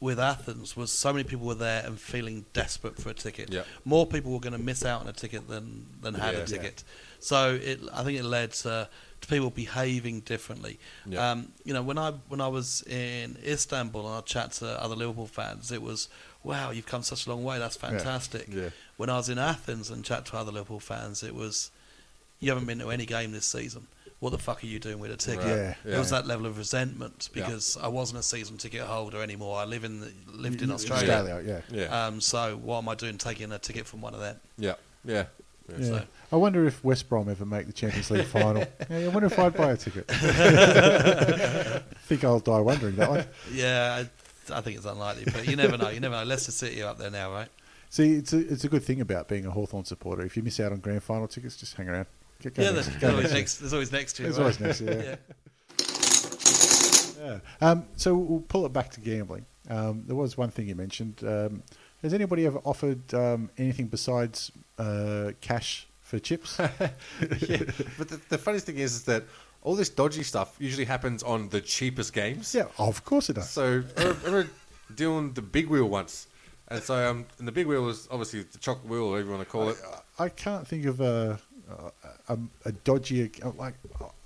with 0.00 0.18
Athens 0.18 0.76
was 0.76 0.90
so 0.90 1.12
many 1.12 1.24
people 1.24 1.46
were 1.46 1.54
there 1.54 1.84
and 1.86 1.98
feeling 2.00 2.44
desperate 2.52 2.96
for 2.98 3.10
a 3.10 3.14
ticket. 3.14 3.52
Yeah. 3.52 3.62
More 3.84 4.06
people 4.06 4.32
were 4.32 4.40
going 4.40 4.54
to 4.54 4.58
miss 4.58 4.84
out 4.84 5.02
on 5.02 5.08
a 5.08 5.12
ticket 5.12 5.46
than 5.48 5.86
than 6.00 6.14
had 6.14 6.34
Yeah. 6.34 6.40
a 6.40 6.46
ticket. 6.46 6.84
So 7.18 7.54
it, 7.54 7.80
I 7.92 8.02
think 8.02 8.18
it 8.18 8.24
led 8.24 8.52
to 8.64 8.88
people 9.28 9.50
behaving 9.50 10.20
differently. 10.20 10.78
Yeah. 11.06 11.30
Um, 11.32 11.52
you 11.64 11.72
know, 11.74 11.82
when 11.82 11.98
I 11.98 12.12
when 12.28 12.40
I 12.40 12.48
was 12.48 12.82
in 12.82 13.36
Istanbul 13.44 14.06
and 14.06 14.16
I 14.16 14.20
chat 14.22 14.52
to 14.52 14.82
other 14.82 14.96
Liverpool 14.96 15.26
fans, 15.26 15.70
it 15.72 15.82
was, 15.82 16.08
"Wow, 16.42 16.70
you've 16.70 16.86
come 16.86 17.02
such 17.02 17.26
a 17.26 17.30
long 17.30 17.44
way. 17.44 17.58
That's 17.58 17.76
fantastic." 17.76 18.46
Yeah. 18.48 18.70
When 18.96 19.10
I 19.10 19.16
was 19.16 19.28
in 19.28 19.38
Athens 19.38 19.90
and 19.90 20.04
chat 20.04 20.26
to 20.26 20.36
other 20.36 20.52
Liverpool 20.52 20.80
fans, 20.80 21.22
it 21.22 21.34
was, 21.34 21.70
"You 22.40 22.50
haven't 22.50 22.66
been 22.66 22.78
to 22.80 22.90
any 22.90 23.06
game 23.06 23.32
this 23.32 23.46
season. 23.46 23.86
What 24.20 24.30
the 24.30 24.38
fuck 24.38 24.62
are 24.62 24.66
you 24.66 24.78
doing 24.78 24.98
with 24.98 25.10
a 25.10 25.16
ticket?" 25.16 25.44
Right. 25.44 25.56
Yeah. 25.56 25.74
There 25.84 25.98
was 25.98 26.10
that 26.10 26.26
level 26.26 26.46
of 26.46 26.58
resentment 26.58 27.28
Yeah. 27.34 27.44
because 27.46 27.76
I 27.76 27.88
wasn't 27.88 28.20
a 28.20 28.22
season 28.22 28.56
ticket 28.58 28.82
holder 28.82 29.22
anymore. 29.22 29.58
I 29.58 29.64
live 29.64 29.84
in 29.84 30.00
the, 30.00 30.12
lived 30.26 30.60
in 30.62 30.70
Australia, 30.70 31.12
Australia. 31.12 31.62
yeah. 31.70 31.76
Yeah. 31.82 32.06
Um, 32.06 32.20
so 32.20 32.56
what 32.56 32.78
am 32.78 32.88
I 32.88 32.94
doing 32.94 33.16
taking 33.18 33.52
a 33.52 33.58
ticket 33.58 33.86
from 33.86 34.00
one 34.00 34.14
of 34.14 34.20
them? 34.20 34.40
yeah. 34.58 34.74
Yeah. 35.04 35.24
Yeah. 35.70 35.78
Yeah. 35.78 35.84
So- 36.00 36.06
I 36.32 36.36
wonder 36.36 36.64
if 36.64 36.84
West 36.84 37.08
Brom 37.08 37.28
ever 37.28 37.44
make 37.44 37.66
the 37.66 37.72
Champions 37.72 38.08
League 38.10 38.24
final. 38.26 38.62
yeah, 38.90 38.98
I 38.98 39.08
wonder 39.08 39.26
if 39.26 39.36
I'd 39.38 39.52
buy 39.54 39.72
a 39.72 39.76
ticket. 39.76 40.04
I 40.08 41.82
think 42.04 42.22
I'll 42.22 42.38
die 42.38 42.60
wondering 42.60 42.94
that 42.96 43.10
one. 43.10 43.26
Yeah, 43.52 44.04
I, 44.52 44.58
I 44.58 44.60
think 44.60 44.76
it's 44.76 44.86
unlikely, 44.86 45.24
but 45.32 45.48
you 45.48 45.56
never 45.56 45.76
know. 45.76 45.88
You 45.88 45.98
never 45.98 46.14
know. 46.14 46.22
Leicester 46.24 46.52
City 46.52 46.82
are 46.82 46.90
up 46.90 46.98
there 46.98 47.10
now, 47.10 47.32
right? 47.32 47.48
See, 47.88 48.12
it's 48.14 48.32
a, 48.32 48.38
it's 48.38 48.62
a 48.62 48.68
good 48.68 48.84
thing 48.84 49.00
about 49.00 49.26
being 49.26 49.44
a 49.44 49.50
Hawthorn 49.50 49.84
supporter. 49.84 50.22
If 50.22 50.36
you 50.36 50.44
miss 50.44 50.60
out 50.60 50.70
on 50.70 50.78
grand 50.78 51.02
final 51.02 51.26
tickets, 51.26 51.56
just 51.56 51.74
hang 51.74 51.88
around. 51.88 52.06
Get 52.40 52.54
going 52.54 52.68
Yeah, 52.68 52.74
next- 52.74 52.88
there's, 53.00 53.12
always 53.12 53.32
next 53.32 53.58
year. 53.60 53.62
there's 53.62 53.72
always 53.72 53.90
next 53.92 54.12
to 54.14 54.22
you. 54.22 54.28
There's 54.28 54.38
right? 54.38 54.42
always 54.44 54.60
next 54.60 54.80
year, 54.80 55.18
yeah. 57.20 57.40
Yeah. 57.60 57.68
Um, 57.68 57.84
so 57.96 58.14
we'll 58.14 58.40
pull 58.40 58.64
it 58.66 58.72
back 58.72 58.90
to 58.92 59.00
gambling. 59.00 59.44
Um, 59.68 60.04
there 60.06 60.16
was 60.16 60.36
one 60.38 60.50
thing 60.50 60.68
you 60.68 60.74
mentioned. 60.74 61.22
Um, 61.22 61.62
has 62.02 62.14
anybody 62.14 62.46
ever 62.46 62.58
offered 62.64 63.12
um, 63.14 63.50
anything 63.58 63.86
besides 63.86 64.50
uh, 64.78 65.32
cash 65.40 65.86
for 66.00 66.18
chips? 66.18 66.58
yeah. 66.60 67.62
But 67.98 68.08
the, 68.08 68.20
the 68.28 68.38
funniest 68.38 68.66
thing 68.66 68.78
is, 68.78 68.94
is 68.94 69.04
that 69.04 69.24
all 69.62 69.74
this 69.76 69.88
dodgy 69.90 70.22
stuff 70.22 70.56
usually 70.58 70.86
happens 70.86 71.22
on 71.22 71.48
the 71.50 71.60
cheapest 71.60 72.12
games. 72.12 72.54
yeah, 72.54 72.66
of 72.78 73.04
course 73.04 73.28
it 73.30 73.34
does. 73.34 73.50
So 73.50 73.82
I 73.98 74.02
remember 74.24 74.48
doing 74.94 75.32
the 75.34 75.42
big 75.42 75.68
wheel 75.68 75.86
once, 75.88 76.26
and 76.68 76.82
so 76.82 76.94
um, 77.10 77.26
and 77.38 77.46
the 77.46 77.52
big 77.52 77.66
wheel 77.66 77.82
was 77.82 78.08
obviously 78.10 78.42
the 78.42 78.58
chocolate 78.58 78.86
wheel, 78.88 79.02
or 79.02 79.10
whatever 79.10 79.28
you 79.30 79.34
want 79.36 79.46
to 79.46 79.50
call 79.52 79.68
it. 79.68 79.76
I 80.18 80.28
can't 80.30 80.66
think 80.66 80.86
of 80.86 81.00
a 81.00 81.38
a, 82.28 82.36
a 82.64 82.72
dodgy 82.72 83.30
like 83.56 83.74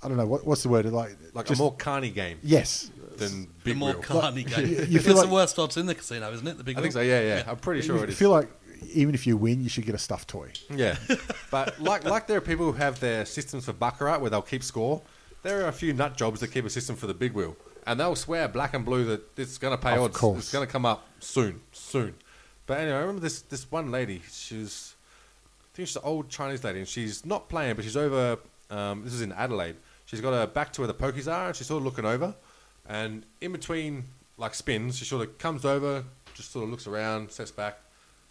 I 0.01 0.07
don't 0.07 0.17
know 0.17 0.25
what 0.25 0.47
what's 0.47 0.63
the 0.63 0.69
word 0.69 0.85
like 0.87 1.15
Like 1.33 1.45
just- 1.45 1.59
a 1.59 1.63
more 1.63 1.75
carny 1.75 2.09
game 2.09 2.39
yes 2.41 2.89
than 3.17 3.41
The 3.43 3.47
big 3.63 3.77
more 3.77 3.93
wheel. 3.93 4.01
carny 4.01 4.41
you- 4.41 4.47
game. 4.47 4.67
you 4.67 4.75
it's 4.97 5.05
feel 5.05 5.15
the 5.15 5.21
like- 5.21 5.29
worst 5.31 5.57
odds 5.59 5.77
in 5.77 5.85
the 5.85 5.95
casino, 5.95 6.31
isn't 6.31 6.47
it? 6.47 6.57
The 6.57 6.63
big 6.63 6.77
I 6.77 6.81
think 6.81 6.93
so. 6.93 6.99
one? 6.99 7.07
Yeah, 7.07 7.21
yeah. 7.21 7.43
I'm 7.47 7.57
pretty 7.57 7.81
sure 7.81 7.97
you 7.97 8.03
it 8.03 8.09
is. 8.09 8.17
feel 8.17 8.29
like 8.31 8.49
even 8.93 9.15
if 9.15 9.25
you 9.25 9.37
win 9.37 9.61
you 9.63 9.69
should 9.69 9.85
get 9.85 9.95
a 9.95 9.97
stuffed 9.97 10.27
toy 10.27 10.51
Yeah, 10.69 10.95
but 11.51 11.79
like 11.81 12.03
like 12.03 12.27
there 12.27 12.37
are 12.37 12.41
people 12.41 12.65
who 12.65 12.73
have 12.73 12.99
their 12.99 13.25
systems 13.25 13.65
for 13.65 13.73
baccarat 13.73 14.19
where 14.19 14.29
they'll 14.29 14.41
keep 14.41 14.63
score. 14.63 15.01
There 15.43 15.63
are 15.63 15.67
a 15.67 15.73
few 15.73 15.93
nut 15.93 16.17
jobs 16.17 16.39
that 16.41 16.47
keep 16.51 16.65
a 16.65 16.69
system 16.69 16.95
for 16.95 17.07
the 17.07 17.13
big 17.13 17.33
wheel, 17.33 17.55
and 17.87 17.99
they'll 17.99 18.15
swear 18.15 18.47
black 18.47 18.73
and 18.73 18.83
blue 18.83 19.05
that 19.05 19.37
it's 19.39 19.57
going 19.57 19.75
to 19.77 19.81
pay 19.81 19.93
Of 19.95 20.01
odds. 20.03 20.17
course. 20.17 20.39
It's 20.39 20.51
going 20.51 20.65
to 20.65 20.71
come 20.71 20.85
up 20.85 21.07
soon, 21.19 21.61
soon. 21.71 22.15
But 22.67 22.79
anyway, 22.79 22.97
I 22.97 22.99
remember 23.01 23.21
this 23.21 23.41
this 23.41 23.69
one 23.71 23.91
lady. 23.91 24.21
She's 24.31 24.95
I 25.73 25.75
think 25.77 25.87
she's 25.87 25.95
an 25.97 26.01
old 26.05 26.29
Chinese 26.29 26.63
lady, 26.63 26.79
and 26.79 26.87
she's 26.87 27.25
not 27.25 27.47
playing, 27.49 27.75
but 27.75 27.83
she's 27.85 27.97
over. 27.97 28.37
Um, 28.71 29.03
this 29.03 29.13
is 29.13 29.21
in 29.21 29.31
Adelaide. 29.33 29.75
She's 30.05 30.19
got 30.21 30.33
her 30.33 30.47
back 30.47 30.73
to 30.73 30.81
where 30.81 30.87
the 30.87 30.93
pokies 30.93 31.31
are, 31.31 31.47
and 31.47 31.55
she's 31.55 31.67
sort 31.67 31.79
of 31.79 31.85
looking 31.85 32.05
over. 32.05 32.33
And 32.87 33.25
in 33.41 33.51
between 33.51 34.03
like 34.37 34.53
spins, 34.53 34.97
she 34.97 35.05
sort 35.05 35.27
of 35.27 35.37
comes 35.37 35.65
over, 35.65 36.03
just 36.33 36.51
sort 36.51 36.63
of 36.65 36.69
looks 36.69 36.87
around, 36.87 37.31
steps 37.31 37.51
back, 37.51 37.79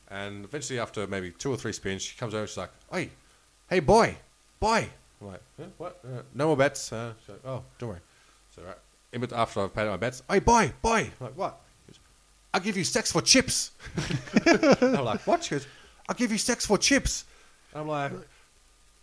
and 0.09 0.44
eventually 0.44 0.78
after 0.78 1.06
maybe 1.06 1.31
two 1.32 1.51
or 1.51 1.56
three 1.56 1.72
spins, 1.72 2.02
she 2.02 2.16
comes 2.16 2.35
over. 2.35 2.43
and 2.43 2.48
She's 2.48 2.59
like, 2.59 2.70
"Hey, 2.93 3.10
hey, 3.68 3.81
boy, 3.81 4.16
boy." 4.60 4.89
I'm 5.20 5.26
like, 5.28 5.43
"Huh? 5.59 5.66
"What? 5.78 6.01
Uh, 6.05 6.22
no 6.35 6.48
more 6.48 6.56
bets." 6.56 6.93
Uh, 6.93 7.14
she's 7.20 7.31
like, 7.31 7.44
"Oh, 7.47 7.62
don't 7.78 7.89
worry." 7.90 8.01
So 8.55 8.62
right, 8.62 8.76
in 9.12 9.20
bet- 9.20 9.32
after 9.32 9.62
I've 9.62 9.74
paid 9.74 9.89
my 9.89 9.97
bets, 9.97 10.22
"Hey, 10.31 10.39
boy, 10.39 10.72
boy." 10.82 11.10
I'm 11.20 11.26
like, 11.26 11.36
"What?" 11.36 11.60
Goes, 11.89 11.98
I'll 12.52 12.60
give 12.60 12.76
you 12.76 12.85
sex 12.85 13.10
for 13.10 13.22
chips. 13.22 13.72
I'm 14.81 15.05
like, 15.05 15.26
what? 15.26 15.43
She 15.44 15.51
goes, 15.56 15.66
I'll 16.09 16.14
give 16.14 16.31
you 16.31 16.39
sex 16.39 16.64
for 16.66 16.78
chips. 16.78 17.24
And 17.72 17.81
I'm 17.81 17.89
like, 17.89 18.12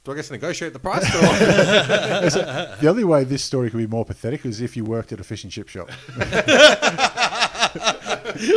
do 0.04 0.12
I 0.12 0.16
get 0.16 0.26
to 0.26 0.32
negotiate 0.34 0.74
the 0.74 0.80
price? 0.80 1.06
Or? 1.16 1.22
the 2.82 2.88
only 2.88 3.04
way 3.04 3.24
this 3.24 3.44
story 3.44 3.70
could 3.70 3.78
be 3.78 3.86
more 3.88 4.04
pathetic 4.06 4.46
is 4.46 4.60
if 4.62 4.76
you 4.76 4.84
worked 4.84 5.12
at 5.12 5.20
a 5.20 5.24
fish 5.24 5.44
and 5.44 5.52
chip 5.54 5.68
shop 5.68 5.90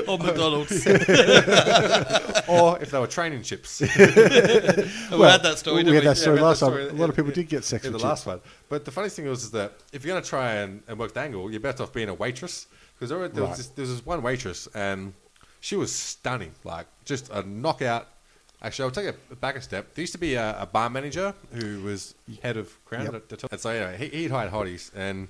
on 0.08 0.18
McDonald's. 0.24 0.86
or 2.48 2.78
if 2.80 2.90
they 2.90 2.98
were 2.98 3.06
training 3.06 3.42
chips. 3.42 3.80
we 3.80 3.86
had 3.88 5.42
that 5.42 5.54
story. 5.58 5.82
we 5.84 5.94
had 5.94 6.04
that 6.04 6.16
story 6.16 6.34
we 6.34 6.38
had 6.40 6.46
last 6.46 6.60
that 6.60 6.70
time. 6.70 6.96
A 6.96 7.00
lot 7.00 7.08
of 7.10 7.16
people 7.16 7.30
in- 7.30 7.34
did 7.34 7.48
get 7.48 7.64
sex 7.64 7.84
in 7.84 7.92
with 7.92 8.00
the 8.00 8.08
chips. 8.08 8.26
last 8.26 8.26
one. 8.26 8.40
But 8.68 8.84
the 8.84 8.90
funniest 8.90 9.16
thing 9.16 9.26
was 9.26 9.44
is 9.44 9.50
that 9.52 9.72
if 9.92 10.04
you're 10.04 10.12
going 10.14 10.22
to 10.22 10.28
try 10.28 10.54
and, 10.54 10.82
and 10.88 10.98
work 10.98 11.12
the 11.12 11.20
angle, 11.20 11.50
you're 11.50 11.60
better 11.60 11.82
off 11.82 11.92
being 11.92 12.08
a 12.08 12.14
waitress 12.14 12.66
because 12.94 13.10
there, 13.10 13.28
there, 13.28 13.44
Right. 13.44 13.50
was 13.56 13.68
there 13.70 13.82
was 13.82 13.90
this 13.96 14.06
one 14.06 14.22
waitress 14.22 14.66
and 14.74 15.12
she 15.60 15.76
was 15.76 15.92
stunning, 15.94 16.52
like 16.64 16.86
just 17.04 17.30
a 17.30 17.42
knockout. 17.42 18.08
Actually, 18.64 18.84
I'll 18.86 18.90
take 18.90 19.06
it 19.06 19.40
back 19.40 19.56
a 19.56 19.60
step. 19.60 19.94
There 19.94 20.02
used 20.02 20.14
to 20.14 20.18
be 20.18 20.34
a, 20.34 20.62
a 20.62 20.66
bar 20.66 20.88
manager 20.90 21.34
who 21.52 21.82
was 21.82 22.14
head 22.42 22.56
of 22.56 22.84
Crown 22.86 23.04
Yep. 23.04 23.14
at 23.14 23.28
the 23.28 23.36
time. 23.36 23.48
And 23.52 23.60
so 23.60 23.70
anyway, 23.70 23.96
he, 24.10 24.22
he'd 24.22 24.30
hired 24.30 24.50
hotties 24.52 24.90
and. 24.96 25.28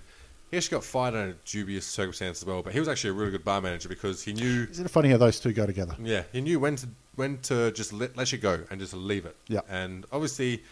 He 0.51 0.59
actually 0.59 0.77
got 0.77 0.85
fired 0.85 1.15
under 1.17 1.37
dubious 1.47 1.85
circumstances 1.85 2.45
as 2.45 2.47
well, 2.47 2.63
but 2.63 2.73
he 2.73 2.79
was 2.79 2.87
actually 2.87 3.11
a 3.11 3.15
really 3.15 3.33
good 3.33 3.45
bar 3.45 3.61
manager 3.61 3.89
because 3.89 4.23
he 4.23 4.33
knew 4.33 4.69
Isn't 4.71 4.87
it 4.87 4.89
funny 4.89 5.09
how 5.09 5.17
those 5.17 5.41
two 5.41 5.53
go 5.53 5.67
together? 5.67 5.97
yeah, 6.01 6.23
he 6.31 6.41
knew 6.41 6.61
when 6.61 6.77
to 6.77 6.87
when 7.17 7.39
to 7.39 7.73
just 7.73 7.93
let, 7.93 8.17
let 8.17 8.31
you 8.31 8.39
go 8.39 8.61
and 8.71 8.79
just 8.79 8.95
leave 8.95 9.27
it. 9.27 9.35
Yeah. 9.49 9.63
And 9.69 10.07
obviously, 10.13 10.63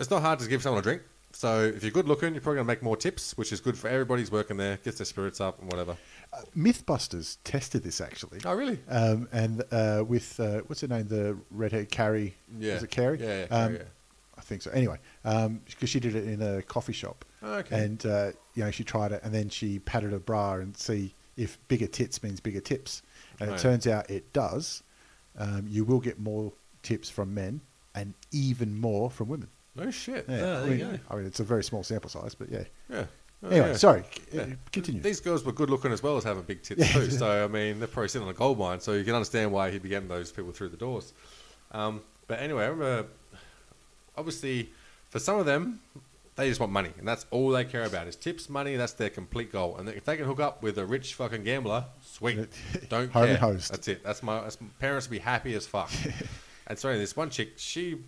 it's 0.00 0.10
not 0.10 0.22
hard 0.22 0.40
to 0.40 0.48
give 0.48 0.62
someone 0.62 0.80
a 0.80 0.82
drink. 0.82 1.02
So 1.32 1.60
if 1.62 1.84
you're 1.84 1.92
good 1.92 2.08
looking, 2.08 2.32
you're 2.34 2.40
probably 2.40 2.56
gonna 2.56 2.66
make 2.66 2.82
more 2.82 2.96
tips, 2.96 3.36
which 3.38 3.52
is 3.52 3.60
good 3.60 3.78
for 3.78 3.86
everybody's 3.86 4.32
working 4.32 4.56
there, 4.56 4.78
gets 4.78 4.98
their 4.98 5.04
spirits 5.04 5.40
up 5.40 5.60
and 5.60 5.70
whatever. 5.70 5.96
Mythbusters 6.56 7.38
tested 7.44 7.82
this 7.82 8.00
actually. 8.00 8.40
Oh, 8.44 8.54
really? 8.54 8.78
Um, 8.88 9.28
and 9.32 9.64
uh, 9.72 10.04
with 10.06 10.38
uh, 10.40 10.60
what's 10.66 10.80
her 10.82 10.88
name, 10.88 11.08
the 11.08 11.36
redhead 11.50 11.90
Kari. 11.90 12.34
Yeah. 12.58 12.74
Was 12.74 12.82
it 12.82 12.90
Kari? 12.90 13.18
Yeah, 13.20 13.26
yeah, 13.26 13.42
Um, 13.44 13.68
Kari, 13.72 13.74
yeah. 13.78 13.82
I 14.36 14.40
think 14.42 14.62
so. 14.62 14.70
Anyway, 14.70 14.98
because 15.24 15.88
she 15.90 15.98
did 16.00 16.14
it 16.14 16.26
in 16.28 16.40
a 16.42 16.62
coffee 16.62 16.92
shop. 16.92 17.24
Oh, 17.42 17.54
okay. 17.54 17.82
And 17.84 18.04
uh, 18.06 18.30
you 18.54 18.64
know, 18.64 18.70
she 18.70 18.84
tried 18.84 19.12
it, 19.12 19.20
and 19.24 19.34
then 19.34 19.48
she 19.48 19.78
patted 19.80 20.12
her 20.12 20.18
bra 20.20 20.54
and 20.54 20.76
see 20.76 21.12
if 21.36 21.58
bigger 21.68 21.86
tits 21.86 22.22
means 22.22 22.40
bigger 22.40 22.60
tips. 22.60 23.02
And 23.40 23.50
Oh, 23.50 23.54
it 23.54 23.58
turns 23.58 23.86
out 23.86 24.08
it 24.10 24.32
does. 24.32 24.82
Um, 25.38 25.66
you 25.68 25.84
will 25.84 26.00
get 26.00 26.18
more 26.18 26.52
tips 26.82 27.08
from 27.10 27.34
men, 27.34 27.60
and 27.94 28.14
even 28.32 28.78
more 28.78 29.10
from 29.10 29.28
women. 29.28 29.48
No 29.76 29.90
shit. 29.90 30.24
Yeah, 30.28 30.38
Yeah, 30.38 30.60
I, 30.62 30.66
mean, 30.66 30.78
go. 30.78 30.98
I 31.10 31.16
mean, 31.16 31.26
it's 31.26 31.38
a 31.40 31.44
very 31.44 31.62
small 31.62 31.82
sample 31.84 32.10
size, 32.10 32.34
but 32.34 32.48
yeah. 32.50 32.64
Yeah. 32.88 33.04
Oh, 33.42 33.48
anyway, 33.48 33.68
yeah. 33.68 33.76
sorry. 33.76 34.04
Yeah. 34.32 34.42
Uh, 34.42 34.46
continue. 34.72 35.00
These 35.00 35.20
girls 35.20 35.44
were 35.44 35.52
good 35.52 35.70
looking 35.70 35.92
as 35.92 36.02
well 36.02 36.16
as 36.16 36.24
having 36.24 36.42
big 36.42 36.62
tits 36.62 36.92
too. 36.92 37.10
So 37.10 37.44
I 37.44 37.48
mean, 37.48 37.78
they're 37.78 37.88
probably 37.88 38.08
sitting 38.08 38.26
on 38.26 38.34
a 38.34 38.36
gold 38.36 38.58
mine. 38.58 38.80
So 38.80 38.92
you 38.92 39.04
can 39.04 39.14
understand 39.14 39.52
why 39.52 39.70
he'd 39.70 39.82
be 39.82 39.88
getting 39.88 40.08
those 40.08 40.32
people 40.32 40.52
through 40.52 40.70
the 40.70 40.76
doors. 40.76 41.12
Um, 41.70 42.00
but 42.26 42.40
anyway, 42.40 42.64
I 42.64 42.68
remember, 42.68 43.08
obviously, 44.16 44.70
for 45.10 45.18
some 45.18 45.38
of 45.38 45.46
them, 45.46 45.80
they 46.36 46.48
just 46.48 46.60
want 46.60 46.72
money, 46.72 46.90
and 46.98 47.06
that's 47.06 47.26
all 47.32 47.50
they 47.50 47.64
care 47.64 47.84
about 47.84 48.06
is 48.06 48.14
tips, 48.14 48.48
money. 48.48 48.76
That's 48.76 48.92
their 48.92 49.10
complete 49.10 49.50
goal. 49.50 49.76
And 49.76 49.88
if 49.88 50.04
they 50.04 50.16
can 50.16 50.24
hook 50.24 50.40
up 50.40 50.62
with 50.62 50.78
a 50.78 50.86
rich 50.86 51.14
fucking 51.14 51.42
gambler, 51.42 51.84
sweet. 52.02 52.48
Don't 52.88 53.12
care. 53.12 53.36
host. 53.36 53.70
That's 53.70 53.88
it. 53.88 54.04
That's 54.04 54.22
my, 54.22 54.42
that's 54.42 54.60
my 54.60 54.68
parents 54.78 55.08
would 55.08 55.16
be 55.16 55.18
happy 55.18 55.54
as 55.54 55.66
fuck. 55.66 55.90
and 56.66 56.78
so 56.78 56.88
anyway, 56.88 57.02
this 57.02 57.16
one 57.16 57.30
chick, 57.30 57.54
she 57.56 57.98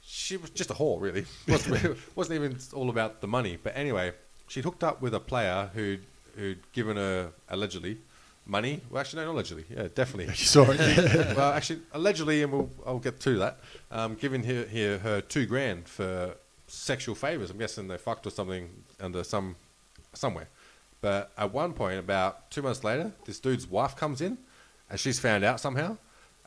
she 0.00 0.38
was 0.38 0.48
just 0.50 0.70
a 0.70 0.74
whore, 0.74 0.98
really. 1.00 1.26
wasn't, 1.46 1.98
wasn't 2.16 2.36
even 2.36 2.58
all 2.72 2.88
about 2.88 3.20
the 3.20 3.26
money. 3.26 3.58
But 3.62 3.76
anyway, 3.76 4.12
she'd 4.48 4.64
hooked 4.64 4.84
up 4.84 5.00
with 5.00 5.14
a 5.14 5.20
player 5.20 5.70
who'd 5.74 6.04
who'd 6.36 6.60
given 6.72 6.96
her 6.96 7.32
allegedly 7.48 7.98
money. 8.46 8.80
Well, 8.90 9.00
actually, 9.00 9.22
no, 9.22 9.26
not 9.26 9.34
allegedly. 9.34 9.64
Yeah, 9.70 9.88
definitely. 9.94 10.34
Sorry. 10.36 10.76
well, 11.36 11.52
actually, 11.52 11.80
allegedly, 11.92 12.42
and 12.42 12.52
we'll 12.52 12.70
I'll 12.86 12.98
get 12.98 13.20
to 13.20 13.38
that. 13.38 13.58
Um, 13.90 14.14
giving 14.14 14.42
her, 14.44 14.66
her 14.66 14.98
her 14.98 15.20
two 15.20 15.46
grand 15.46 15.88
for 15.88 16.34
sexual 16.66 17.14
favors. 17.14 17.50
I'm 17.50 17.58
guessing 17.58 17.88
they 17.88 17.98
fucked 17.98 18.26
or 18.26 18.30
something 18.30 18.70
under 19.00 19.22
some 19.22 19.56
somewhere. 20.14 20.48
But 21.00 21.30
at 21.38 21.52
one 21.52 21.74
point, 21.74 21.98
about 21.98 22.50
two 22.50 22.62
months 22.62 22.82
later, 22.82 23.12
this 23.24 23.38
dude's 23.38 23.68
wife 23.68 23.94
comes 23.94 24.20
in, 24.20 24.38
and 24.90 24.98
she's 24.98 25.20
found 25.20 25.44
out 25.44 25.60
somehow. 25.60 25.96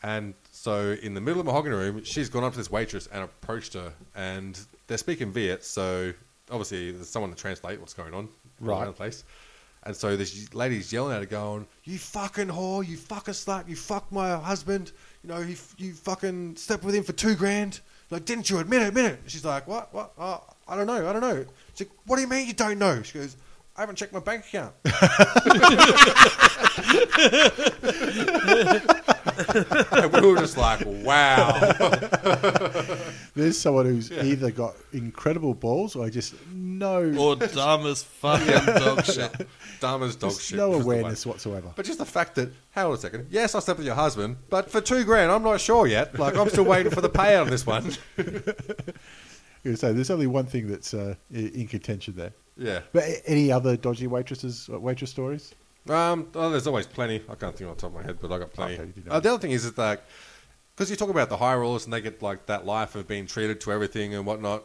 And 0.03 0.33
so, 0.51 0.97
in 1.01 1.13
the 1.13 1.21
middle 1.21 1.39
of 1.39 1.45
the 1.45 1.51
mahogany 1.51 1.75
room, 1.75 2.03
she's 2.03 2.27
gone 2.27 2.43
up 2.43 2.53
to 2.53 2.57
this 2.57 2.71
waitress 2.71 3.07
and 3.07 3.23
approached 3.23 3.75
her, 3.75 3.93
and 4.15 4.59
they're 4.87 4.97
speaking 4.97 5.31
Viet, 5.31 5.63
so 5.63 6.13
obviously 6.51 6.91
there's 6.91 7.09
someone 7.09 7.31
to 7.31 7.37
translate 7.37 7.79
what's 7.79 7.93
going 7.93 8.13
on 8.13 8.29
Right. 8.59 8.77
around 8.77 8.87
the 8.87 8.93
place. 8.93 9.23
And 9.83 9.95
so 9.95 10.15
this 10.15 10.53
lady's 10.53 10.93
yelling 10.93 11.13
at 11.15 11.21
her, 11.21 11.25
going, 11.25 11.65
"You 11.85 11.97
fucking 11.97 12.49
whore! 12.49 12.87
You 12.87 12.97
fucking 12.97 13.33
slut! 13.33 13.67
You 13.67 13.75
fucked 13.75 14.11
my 14.11 14.37
husband! 14.37 14.91
You 15.23 15.29
know, 15.29 15.39
you, 15.39 15.55
you 15.77 15.93
fucking 15.93 16.55
slept 16.57 16.83
with 16.83 16.93
him 16.93 17.03
for 17.03 17.13
two 17.13 17.33
grand! 17.33 17.79
Like, 18.11 18.25
didn't 18.25 18.49
you 18.49 18.59
admit 18.59 18.83
it? 18.83 18.89
Admit 18.89 19.05
it!" 19.05 19.19
She's 19.25 19.43
like, 19.43 19.67
"What? 19.67 19.91
What? 19.91 20.11
Oh, 20.19 20.43
I 20.67 20.75
don't 20.75 20.85
know. 20.85 21.09
I 21.09 21.13
don't 21.13 21.21
know." 21.21 21.45
She's 21.73 21.87
like, 21.87 21.97
"What 22.05 22.17
do 22.17 22.21
you 22.21 22.27
mean 22.27 22.45
you 22.45 22.53
don't 22.53 22.77
know?" 22.77 23.01
She 23.01 23.17
goes, 23.17 23.35
"I 23.75 23.79
haven't 23.81 23.95
checked 23.95 24.13
my 24.13 24.19
bank 24.19 24.45
account." 24.45 24.75
and 29.91 30.13
we 30.13 30.21
were 30.31 30.37
just 30.39 30.57
like, 30.57 30.81
"Wow!" 30.85 31.57
There's 33.33 33.57
someone 33.57 33.85
who's 33.85 34.11
either 34.11 34.51
got 34.51 34.75
incredible 34.91 35.53
balls 35.53 35.95
or 35.95 36.09
just 36.09 36.33
no, 36.53 37.13
Or 37.17 37.35
dumb 37.37 37.85
as 37.87 38.03
fucking 38.03 38.65
dog 38.65 39.05
shit. 39.05 39.47
Dumb 39.79 40.03
as 40.03 40.15
dog 40.17 40.31
just 40.31 40.41
shit. 40.43 40.57
no 40.57 40.69
was 40.71 40.79
the 40.81 40.85
one. 40.85 40.95
awareness 40.97 41.25
whatsoever. 41.25 41.71
But 41.75 41.85
just 41.85 41.99
the 41.99 42.05
fact 42.05 42.35
that, 42.35 42.51
hang 42.71 42.87
on 42.87 42.93
a 42.93 42.97
second, 42.97 43.27
yes, 43.29 43.55
I 43.55 43.59
slept 43.59 43.77
with 43.77 43.87
your 43.87 43.95
husband, 43.95 44.35
but 44.49 44.69
for 44.69 44.81
two 44.81 45.05
grand, 45.05 45.31
I'm 45.31 45.43
not 45.43 45.61
sure 45.61 45.87
yet. 45.87 46.19
Like, 46.19 46.35
I'm 46.35 46.49
still 46.49 46.65
waiting 46.65 46.91
for 46.91 47.01
the 47.01 47.09
payout 47.09 47.43
on 47.43 47.49
this 47.49 47.65
one. 47.65 47.93
You 49.63 49.75
say 49.75 49.91
there's 49.93 50.09
only 50.09 50.27
one 50.27 50.45
thing 50.47 50.67
that's 50.67 50.93
uh, 50.93 51.13
in 51.31 51.67
contention 51.67 52.15
there. 52.15 52.33
Yeah. 52.57 52.79
But 52.93 53.03
any 53.27 53.51
other 53.51 53.77
dodgy 53.77 54.07
waitresses, 54.07 54.67
uh, 54.73 54.79
waitress 54.79 55.11
stories? 55.11 55.53
Um, 55.87 56.29
oh, 56.33 56.49
there's 56.49 56.65
always 56.67 56.87
plenty. 56.87 57.21
I 57.29 57.35
can't 57.35 57.55
think 57.55 57.69
off 57.69 57.77
the 57.77 57.81
top 57.81 57.91
of 57.91 57.95
my 57.95 58.03
head, 58.03 58.17
but 58.19 58.31
I 58.31 58.39
got 58.39 58.53
plenty. 58.53 58.73
Okay, 58.75 58.85
do 58.85 59.03
uh, 59.11 59.19
the 59.19 59.29
other 59.29 59.39
thing 59.39 59.51
is 59.51 59.63
that, 59.71 59.77
like, 59.77 60.01
because 60.75 60.89
you 60.89 60.95
talk 60.95 61.09
about 61.09 61.29
the 61.29 61.37
high 61.37 61.55
rollers 61.55 61.85
and 61.85 61.93
they 61.93 62.01
get 62.01 62.21
like 62.21 62.45
that 62.47 62.65
life 62.65 62.95
of 62.95 63.07
being 63.07 63.25
treated 63.27 63.61
to 63.61 63.71
everything 63.71 64.13
and 64.15 64.25
whatnot. 64.25 64.63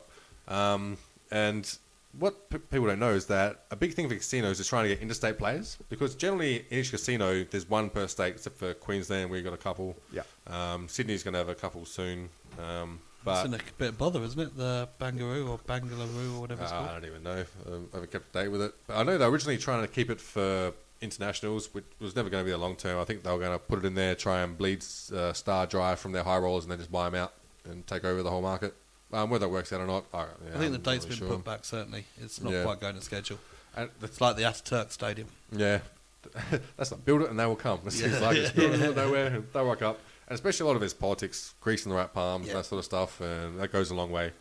Um, 0.49 0.97
and 1.31 1.77
what 2.19 2.49
p- 2.49 2.59
people 2.59 2.87
don't 2.87 2.99
know 3.01 3.13
is 3.13 3.27
that 3.27 3.65
a 3.71 3.77
big 3.77 3.93
thing 3.95 4.09
for 4.09 4.15
casinos 4.15 4.59
is 4.61 4.67
trying 4.67 4.85
to 4.85 4.89
get 4.89 5.01
interstate 5.03 5.39
players 5.39 5.77
because 5.91 6.15
generally 6.15 6.65
in 6.71 6.79
each 6.79 6.91
casino 6.91 7.45
there's 7.45 7.69
one 7.69 7.91
per 7.91 8.07
state, 8.07 8.35
except 8.37 8.57
for 8.59 8.73
Queensland 8.75 9.31
we've 9.31 9.45
got 9.45 9.53
a 9.53 9.59
couple. 9.59 9.97
Yeah. 10.13 10.23
Um, 10.47 10.89
Sydney's 10.89 11.23
going 11.23 11.33
to 11.35 11.39
have 11.39 11.49
a 11.51 11.55
couple 11.55 11.85
soon. 11.85 12.29
Um, 12.59 13.01
It's 13.17 13.25
but 13.25 13.47
in 13.47 13.55
a 13.55 13.59
bit 13.77 13.89
of 13.89 13.99
bother, 13.99 14.23
isn't 14.23 14.41
it? 14.41 14.57
The 14.57 14.89
Bangaroo 15.01 15.49
or 15.51 15.59
Bangalore 15.67 16.07
or 16.07 16.41
whatever 16.41 16.63
it's 16.63 16.73
Uh, 16.73 16.77
called. 16.79 16.89
I 16.91 16.93
don't 16.95 17.05
even 17.07 17.23
know. 17.25 17.45
Um, 17.67 17.89
I 17.93 17.97
haven't 17.97 18.13
kept 18.13 18.27
up 18.27 18.33
to 18.33 18.39
date 18.45 18.49
with 18.49 18.63
it. 18.63 18.75
But 18.87 18.97
I 18.97 19.03
know 19.03 19.19
they're 19.19 19.29
originally 19.29 19.59
trying 19.59 19.83
to 19.83 19.89
keep 19.89 20.09
it 20.09 20.21
for 20.21 20.73
internationals, 21.01 21.73
which 21.75 21.85
was 22.01 22.17
never 22.17 22.29
going 22.31 22.43
to 22.43 22.47
be 22.47 22.53
a 22.53 22.59
long 22.59 22.77
term. 22.77 22.99
I 23.01 23.05
think 23.05 23.23
they 23.23 23.31
were 23.31 23.39
going 23.39 23.53
to 23.53 23.59
put 23.59 23.79
it 23.79 23.85
in 23.85 23.95
there, 23.95 24.15
try 24.15 24.41
and 24.43 24.57
bleed 24.57 24.85
uh, 25.15 25.33
Star 25.33 25.67
dry 25.67 25.95
from 25.95 26.13
their 26.13 26.23
high 26.25 26.39
rollers, 26.39 26.65
and 26.65 26.71
then 26.71 26.79
just 26.79 26.91
buy 26.93 27.09
them 27.09 27.15
out 27.21 27.33
and 27.65 27.87
take 27.87 28.05
over 28.05 28.23
the 28.23 28.31
whole 28.31 28.43
market. 28.43 28.75
Um, 29.13 29.31
whether 29.31 29.47
it 29.47 29.51
works 29.51 29.73
out 29.73 29.81
or 29.81 29.87
not, 29.87 30.05
I, 30.13 30.23
yeah, 30.23 30.57
I 30.57 30.59
think 30.59 30.73
the 30.73 30.79
date's 30.79 31.05
really 31.05 31.19
been 31.21 31.29
sure. 31.29 31.37
put 31.37 31.45
back. 31.45 31.65
Certainly, 31.65 32.05
it's 32.21 32.41
not 32.41 32.53
Yeah. 32.53 32.65
quite 32.65 32.81
going 32.81 32.97
to 32.97 33.01
schedule. 33.01 33.39
And 33.77 33.91
It's 34.03 34.21
like 34.21 34.37
the 34.37 34.43
Ataturk 34.43 34.91
Stadium. 34.91 35.29
Yeah, 35.53 35.81
that's 36.77 36.91
not 36.91 37.05
build 37.05 37.23
it 37.23 37.31
and 37.31 37.39
they 37.39 37.47
will 37.47 37.57
come. 37.57 37.81
It 37.87 37.93
seems 37.93 38.21
like 38.21 38.37
it's 38.37 38.59
out 38.59 38.89
of 38.91 38.97
nowhere 38.97 39.43
they'll 39.53 39.65
rock 39.65 39.83
up. 39.83 40.01
And 40.29 40.35
especially 40.35 40.65
a 40.65 40.67
lot 40.67 40.75
of 40.77 40.83
his 40.83 40.93
politics, 40.93 41.55
greasing 41.61 41.91
the 41.91 41.97
right 41.97 42.13
palms, 42.13 42.47
Yeah. 42.47 42.53
and 42.55 42.59
that 42.61 42.65
sort 42.67 42.81
of 42.81 42.85
stuff, 42.85 43.21
and 43.21 43.61
that 43.61 43.71
goes 43.71 43.91
a 43.91 43.95
long 43.95 44.11
way. 44.11 44.33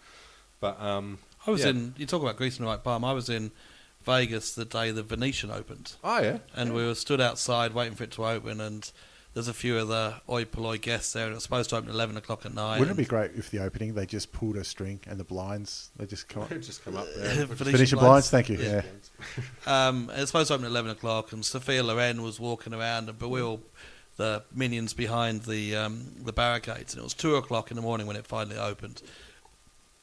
But 0.60 0.82
um, 0.82 1.20
I 1.46 1.52
was 1.52 1.62
yeah. 1.62 1.70
in. 1.70 1.94
You 1.98 2.08
talk 2.08 2.24
about 2.24 2.38
greasing 2.38 2.66
the 2.66 2.72
right 2.72 2.84
palm. 2.84 3.06
I 3.06 3.14
was 3.14 3.30
in 3.30 3.52
Vegas 4.06 4.54
the 4.54 4.66
day 4.66 4.92
the 4.92 5.04
Venetian 5.04 5.52
opened, 5.52 5.94
Oh 6.04 6.20
yeah, 6.22 6.38
and 6.56 6.74
we 6.74 6.86
were 6.86 6.96
stood 6.96 7.20
outside 7.22 7.74
waiting 7.74 7.96
for 7.96 8.04
it 8.04 8.12
to 8.12 8.26
open. 8.26 8.62
And 8.62 8.90
there's 9.34 9.48
a 9.50 9.54
few 9.54 9.78
of 9.78 9.90
the 9.90 10.16
oi 10.30 10.46
polloi 10.46 10.78
guests 10.78 11.14
there, 11.14 11.26
and 11.26 11.34
it 11.34 11.36
was 11.36 11.44
supposed 11.44 11.70
to 11.72 11.76
open 11.76 11.90
at 11.90 11.96
eleven 11.96 12.16
o'clock 12.16 12.46
at 12.46 12.54
night. 12.54 12.80
Wouldn't 12.80 12.98
it 12.98 13.02
be 13.02 13.08
great 13.08 13.32
if 13.36 13.52
the 13.52 13.60
opening 13.60 13.94
they 13.94 14.06
just 14.06 14.32
pulled 14.32 14.56
a 14.56 14.64
string 14.64 15.02
and 15.08 15.20
the 15.20 15.24
blinds 15.24 15.90
they 15.98 16.06
just 16.06 16.30
come 16.30 16.44
up? 16.44 16.50
just 16.62 16.86
come 16.86 16.96
up 16.96 17.08
there. 17.16 17.34
Venetian 17.46 17.72
Venetian 17.72 18.00
blinds, 18.00 18.30
thank 18.30 18.50
you. 18.50 18.58
Yeah. 18.58 18.76
Yeah. 18.76 18.82
Um, 19.68 20.12
it 20.16 20.20
was 20.20 20.30
supposed 20.30 20.50
to 20.50 20.54
open 20.54 20.66
at 20.66 20.70
11 20.70 20.92
o'clock, 20.92 21.32
and 21.32 21.44
Sophia 21.44 21.82
Loren 21.84 22.22
was 22.22 22.40
walking 22.40 22.74
around, 22.74 23.10
and 23.10 23.18
but 23.18 23.30
we 23.30 23.42
were 23.42 23.48
all 23.48 23.62
the 24.18 24.44
minions 24.54 24.94
behind 24.94 25.44
the 25.44 25.76
um, 25.76 26.12
the 26.24 26.32
barricades, 26.32 26.94
and 26.94 27.02
it 27.02 27.04
was 27.04 27.14
2 27.14 27.36
o'clock 27.36 27.72
in 27.72 27.76
the 27.76 27.82
morning 27.82 28.08
when 28.08 28.16
it 28.16 28.26
finally 28.28 28.58
opened. 28.58 29.02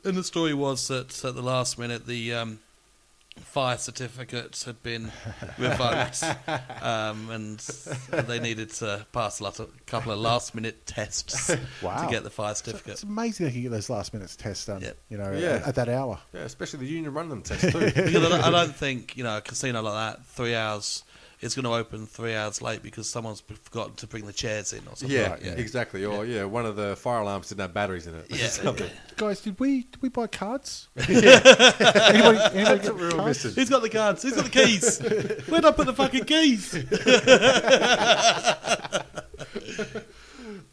And 0.04 0.16
the 0.16 0.24
story 0.24 0.52
was 0.52 0.88
that 0.88 1.24
at 1.24 1.34
the 1.34 1.42
last 1.42 1.78
minute, 1.78 2.06
the 2.06 2.34
um, 2.34 2.58
fire 3.40 3.78
certificates 3.78 4.64
had 4.64 4.82
been 4.82 5.10
revoked, 5.58 6.22
um, 6.82 7.30
and 7.30 7.58
they 8.26 8.38
needed 8.40 8.70
to 8.70 9.06
pass 9.12 9.40
a 9.40 9.44
lot 9.44 9.58
of, 9.60 9.70
couple 9.86 10.12
of 10.12 10.18
last 10.18 10.54
minute 10.54 10.86
tests 10.86 11.50
Wow. 11.82 12.04
to 12.04 12.10
get 12.10 12.24
the 12.24 12.30
fire 12.30 12.54
So 12.54 12.64
certificate. 12.64 12.92
it's 12.94 13.02
amazing 13.02 13.46
they 13.46 13.52
can 13.52 13.62
get 13.62 13.70
those 13.70 13.88
last 13.90 14.12
minute 14.12 14.34
tests 14.38 14.66
done. 14.66 14.82
Yep. 14.82 14.96
You 15.08 15.18
know, 15.18 15.32
Yeah. 15.32 15.48
at, 15.56 15.68
at 15.68 15.74
that 15.76 15.88
hour. 15.88 16.18
Yeah, 16.32 16.40
especially 16.40 16.80
the 16.80 16.86
union 16.92 17.12
run 17.14 17.28
them 17.28 17.42
test 17.42 17.62
too. 17.72 17.78
because 17.94 18.16
I 18.16 18.28
don't, 18.28 18.44
I 18.44 18.50
don't 18.50 18.74
think 18.74 19.16
you 19.16 19.24
know 19.24 19.38
a 19.38 19.40
casino 19.40 19.82
like 19.82 20.16
that 20.16 20.26
three 20.26 20.54
hours 20.54 21.04
it's 21.42 21.54
going 21.54 21.64
to 21.64 21.72
open 21.74 22.06
three 22.06 22.34
hours 22.34 22.62
late 22.62 22.82
because 22.82 23.10
someone's 23.10 23.40
forgotten 23.40 23.94
to 23.96 24.06
bring 24.06 24.24
the 24.26 24.32
chairs 24.32 24.72
in 24.72 24.78
or 24.86 24.96
something. 24.96 25.10
Yeah, 25.10 25.32
Right, 25.32 25.42
yeah. 25.42 25.50
exactly. 25.52 26.04
Or 26.04 26.24
yeah, 26.24 26.44
one 26.44 26.64
of 26.64 26.76
the 26.76 26.96
fire 26.96 27.20
alarms 27.20 27.48
didn't 27.48 27.60
have 27.62 27.74
batteries 27.74 28.06
in 28.06 28.14
it. 28.14 28.26
Yeah. 28.30 28.88
Guys, 29.16 29.40
did 29.40 29.58
we 29.60 29.82
did 29.82 30.00
we 30.00 30.08
buy 30.08 30.28
cards? 30.28 30.88
anybody, 30.96 32.38
anybody 32.54 32.78
get 32.82 32.94
real 32.94 33.10
cards? 33.10 33.26
message. 33.26 33.54
Who's 33.56 33.68
got 33.68 33.82
the 33.82 33.90
cards? 33.90 34.22
Who's 34.22 34.34
got 34.34 34.44
the 34.44 34.50
keys? 34.50 34.98
Where'd 35.48 35.64
I 35.64 35.72
put 35.72 35.86
the 35.86 35.94
fucking 35.94 36.24
keys? 36.24 36.74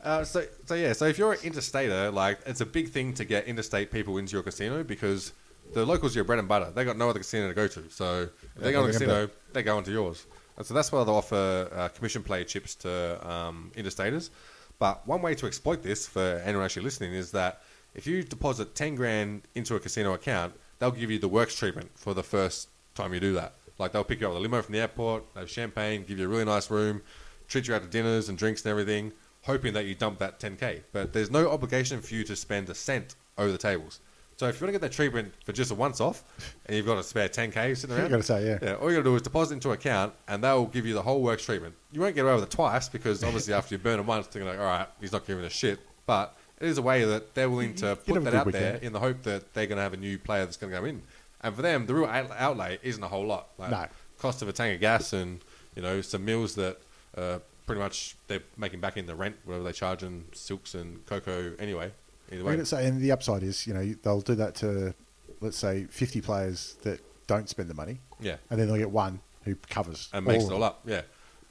Uh, 0.02 0.24
so, 0.24 0.46
so 0.66 0.76
yeah, 0.76 0.94
so 0.94 1.06
if 1.06 1.18
you're 1.18 1.34
an 1.34 1.40
interstater, 1.40 2.14
like 2.14 2.40
it's 2.46 2.62
a 2.62 2.66
big 2.66 2.90
thing 2.90 3.14
to 3.16 3.26
get 3.26 3.46
interstate 3.48 3.92
people 3.92 4.18
into 4.18 4.32
your 4.34 4.44
casino 4.44 4.82
because 4.84 5.34
the 5.74 5.86
locals 5.86 6.16
are 6.16 6.20
your 6.20 6.24
bread 6.26 6.40
and 6.40 6.48
butter. 6.48 6.72
They 6.74 6.86
got 6.86 6.98
no 6.98 7.10
other 7.10 7.20
casino 7.20 7.50
to 7.50 7.54
go 7.54 7.68
to, 7.68 7.90
so 7.90 8.30
if 8.56 8.62
they 8.62 8.72
go 8.72 8.84
to 8.84 8.90
a 8.90 8.92
they're 8.92 8.94
casino, 8.94 9.14
gonna 9.28 9.30
they 9.54 9.62
go 9.64 9.78
into 9.78 9.92
yours, 9.92 10.26
and 10.60 10.68
so 10.68 10.74
that's 10.74 10.92
why 10.92 11.04
they 11.06 11.12
offer 11.12 11.70
uh, 11.74 11.88
commission 11.88 12.22
play 12.22 12.44
chips 12.44 12.76
to 12.76 13.28
um, 13.28 13.72
interstaters. 13.76 14.30
But 14.78 15.08
one 15.08 15.22
way 15.22 15.34
to 15.36 15.48
exploit 15.48 15.82
this 15.82 16.06
for 16.06 16.42
anyone 16.46 16.66
actually 16.66 16.84
listening 16.84 17.14
is 17.14 17.32
that 17.32 17.62
if 17.96 18.06
you 18.06 18.24
deposit 18.24 18.76
ten 18.76 18.96
grand 18.96 19.48
into 19.56 19.76
a 19.76 19.80
casino 19.80 20.14
account, 20.14 20.54
they'll 20.78 20.92
give 20.92 21.10
you 21.10 21.18
the 21.18 21.30
works 21.30 21.56
treatment 21.56 21.90
for 21.96 22.14
the 22.14 22.24
first 22.24 22.68
time 22.94 23.14
you 23.14 23.22
do 23.22 23.34
that. 23.34 23.54
Like 23.78 23.94
they'll 23.94 24.04
pick 24.04 24.20
you 24.20 24.28
up 24.28 24.34
with 24.34 24.40
a 24.40 24.42
limo 24.42 24.62
from 24.62 24.74
the 24.74 24.80
airport, 24.80 25.34
they 25.34 25.40
have 25.40 25.50
champagne, 25.50 26.04
give 26.04 26.20
you 26.20 26.26
a 26.26 26.28
really 26.28 26.46
nice 26.46 26.70
room, 26.70 27.02
treat 27.48 27.68
you 27.68 27.74
out 27.74 27.82
to 27.82 27.88
dinners 27.88 28.28
and 28.28 28.38
drinks 28.38 28.64
and 28.64 28.72
everything, 28.72 29.14
hoping 29.44 29.74
that 29.74 29.86
you 29.86 29.96
dump 29.96 30.20
that 30.20 30.40
10k. 30.42 30.84
But 30.92 31.14
there's 31.14 31.32
no 31.32 31.50
obligation 31.50 32.02
for 32.02 32.14
you 32.14 32.26
to 32.26 32.36
spend 32.36 32.70
a 32.70 32.76
cent 32.76 33.16
over 33.38 33.52
the 33.52 33.58
tables. 33.58 34.02
So 34.40 34.48
if 34.48 34.62
you 34.62 34.66
want 34.66 34.70
to 34.70 34.80
get 34.80 34.82
that 34.90 34.94
treatment 34.94 35.34
for 35.44 35.52
just 35.52 35.70
a 35.70 35.76
once 35.76 36.00
off, 36.00 36.24
and 36.66 36.78
you've 36.78 36.86
got 36.86 36.98
a 36.98 37.04
spare 37.04 37.28
10k 37.28 37.76
sitting 37.76 37.94
around, 37.94 38.06
You 38.06 38.10
gotta 38.12 38.24
say, 38.24 38.48
yeah. 38.48 38.60
yeah, 38.62 38.74
all 38.76 38.90
you 38.90 38.96
got 38.96 39.04
to 39.04 39.10
do 39.10 39.16
is 39.18 39.22
deposit 39.22 39.56
into 39.56 39.68
an 39.68 39.74
account, 39.74 40.14
and 40.30 40.42
they'll 40.42 40.66
give 40.66 40.86
you 40.86 40.94
the 40.94 41.02
whole 41.02 41.22
works 41.22 41.44
treatment. 41.44 41.76
You 41.92 42.00
won't 42.00 42.16
get 42.16 42.24
away 42.24 42.36
with 42.36 42.44
it 42.46 42.50
twice 42.50 42.88
because 42.88 43.22
obviously 43.22 43.54
after 43.54 43.76
you 43.76 43.80
burn 43.80 44.00
it 44.00 44.06
once, 44.06 44.28
they're 44.28 44.42
going 44.42 44.58
like, 44.58 44.66
all 44.66 44.72
right, 44.72 44.88
he's 45.02 45.12
not 45.12 45.28
giving 45.28 45.44
a 45.44 45.50
shit. 45.50 45.78
But 46.06 46.38
it 46.58 46.70
is 46.70 46.78
a 46.78 46.82
way 46.82 47.04
that 47.04 47.36
they're 47.36 47.50
willing 47.50 47.76
to 47.76 47.98
put 47.98 48.24
that 48.24 48.34
out 48.34 48.50
there 48.54 48.76
in 48.78 48.94
the 48.94 49.00
hope 49.02 49.24
that 49.24 49.54
they're 49.54 49.68
going 49.68 49.76
to 49.76 49.82
have 49.84 49.92
a 49.94 49.98
new 49.98 50.18
player 50.18 50.46
that's 50.46 50.56
going 50.56 50.72
to 50.72 50.80
go 50.80 50.86
in. 50.86 51.02
And 51.42 51.54
for 51.54 51.62
them, 51.62 51.86
the 51.86 51.94
real 51.96 52.06
outlay 52.06 52.80
isn't 52.82 53.04
a 53.04 53.10
whole 53.10 53.26
lot. 53.28 53.50
Like 53.58 53.72
No. 53.72 53.88
cost 54.20 54.42
of 54.42 54.48
a 54.48 54.54
tank 54.54 54.76
of 54.76 54.80
gas 54.80 55.12
and 55.12 55.42
you 55.76 55.82
know 55.82 56.00
some 56.00 56.24
meals 56.24 56.56
that 56.56 56.78
uh, 57.18 57.40
pretty 57.66 57.82
much 57.82 58.16
they're 58.28 58.44
making 58.56 58.80
back 58.80 58.96
in 58.96 59.06
the 59.06 59.16
rent, 59.16 59.36
whatever 59.44 59.66
they 59.66 59.74
charge 59.74 60.02
in 60.02 60.24
silks 60.32 60.76
and 60.76 61.06
Koko 61.08 61.56
anyway. 61.60 61.92
Either 62.32 62.50
I'm 62.50 62.58
way, 62.58 62.64
say, 62.64 62.86
and 62.86 63.02
the 63.02 63.12
upside 63.12 63.44
is, 63.44 63.66
you 63.66 63.74
know, 63.74 63.96
they'll 64.04 64.22
do 64.22 64.36
that 64.36 64.56
to, 64.56 64.94
let's 65.42 65.58
say, 65.58 65.86
50 65.86 66.22
players 66.22 66.78
that 66.84 67.00
don't 67.28 67.50
spend 67.50 67.70
the 67.70 67.74
money, 67.74 68.00
yeah. 68.20 68.38
and 68.50 68.60
then 68.60 68.68
they'll 68.68 68.78
get 68.78 68.92
one 68.92 69.20
who 69.46 69.56
covers 69.70 70.10
and 70.14 70.26
makes 70.26 70.44
it 70.44 70.52
all 70.52 70.64
up. 70.64 70.82
Yeah, 70.86 71.02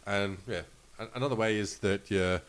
and 0.07 0.39
yeah, 0.47 0.63
another 1.15 1.35
way 1.35 1.57
is 1.57 1.79
that 1.79 2.11
you 2.11 2.41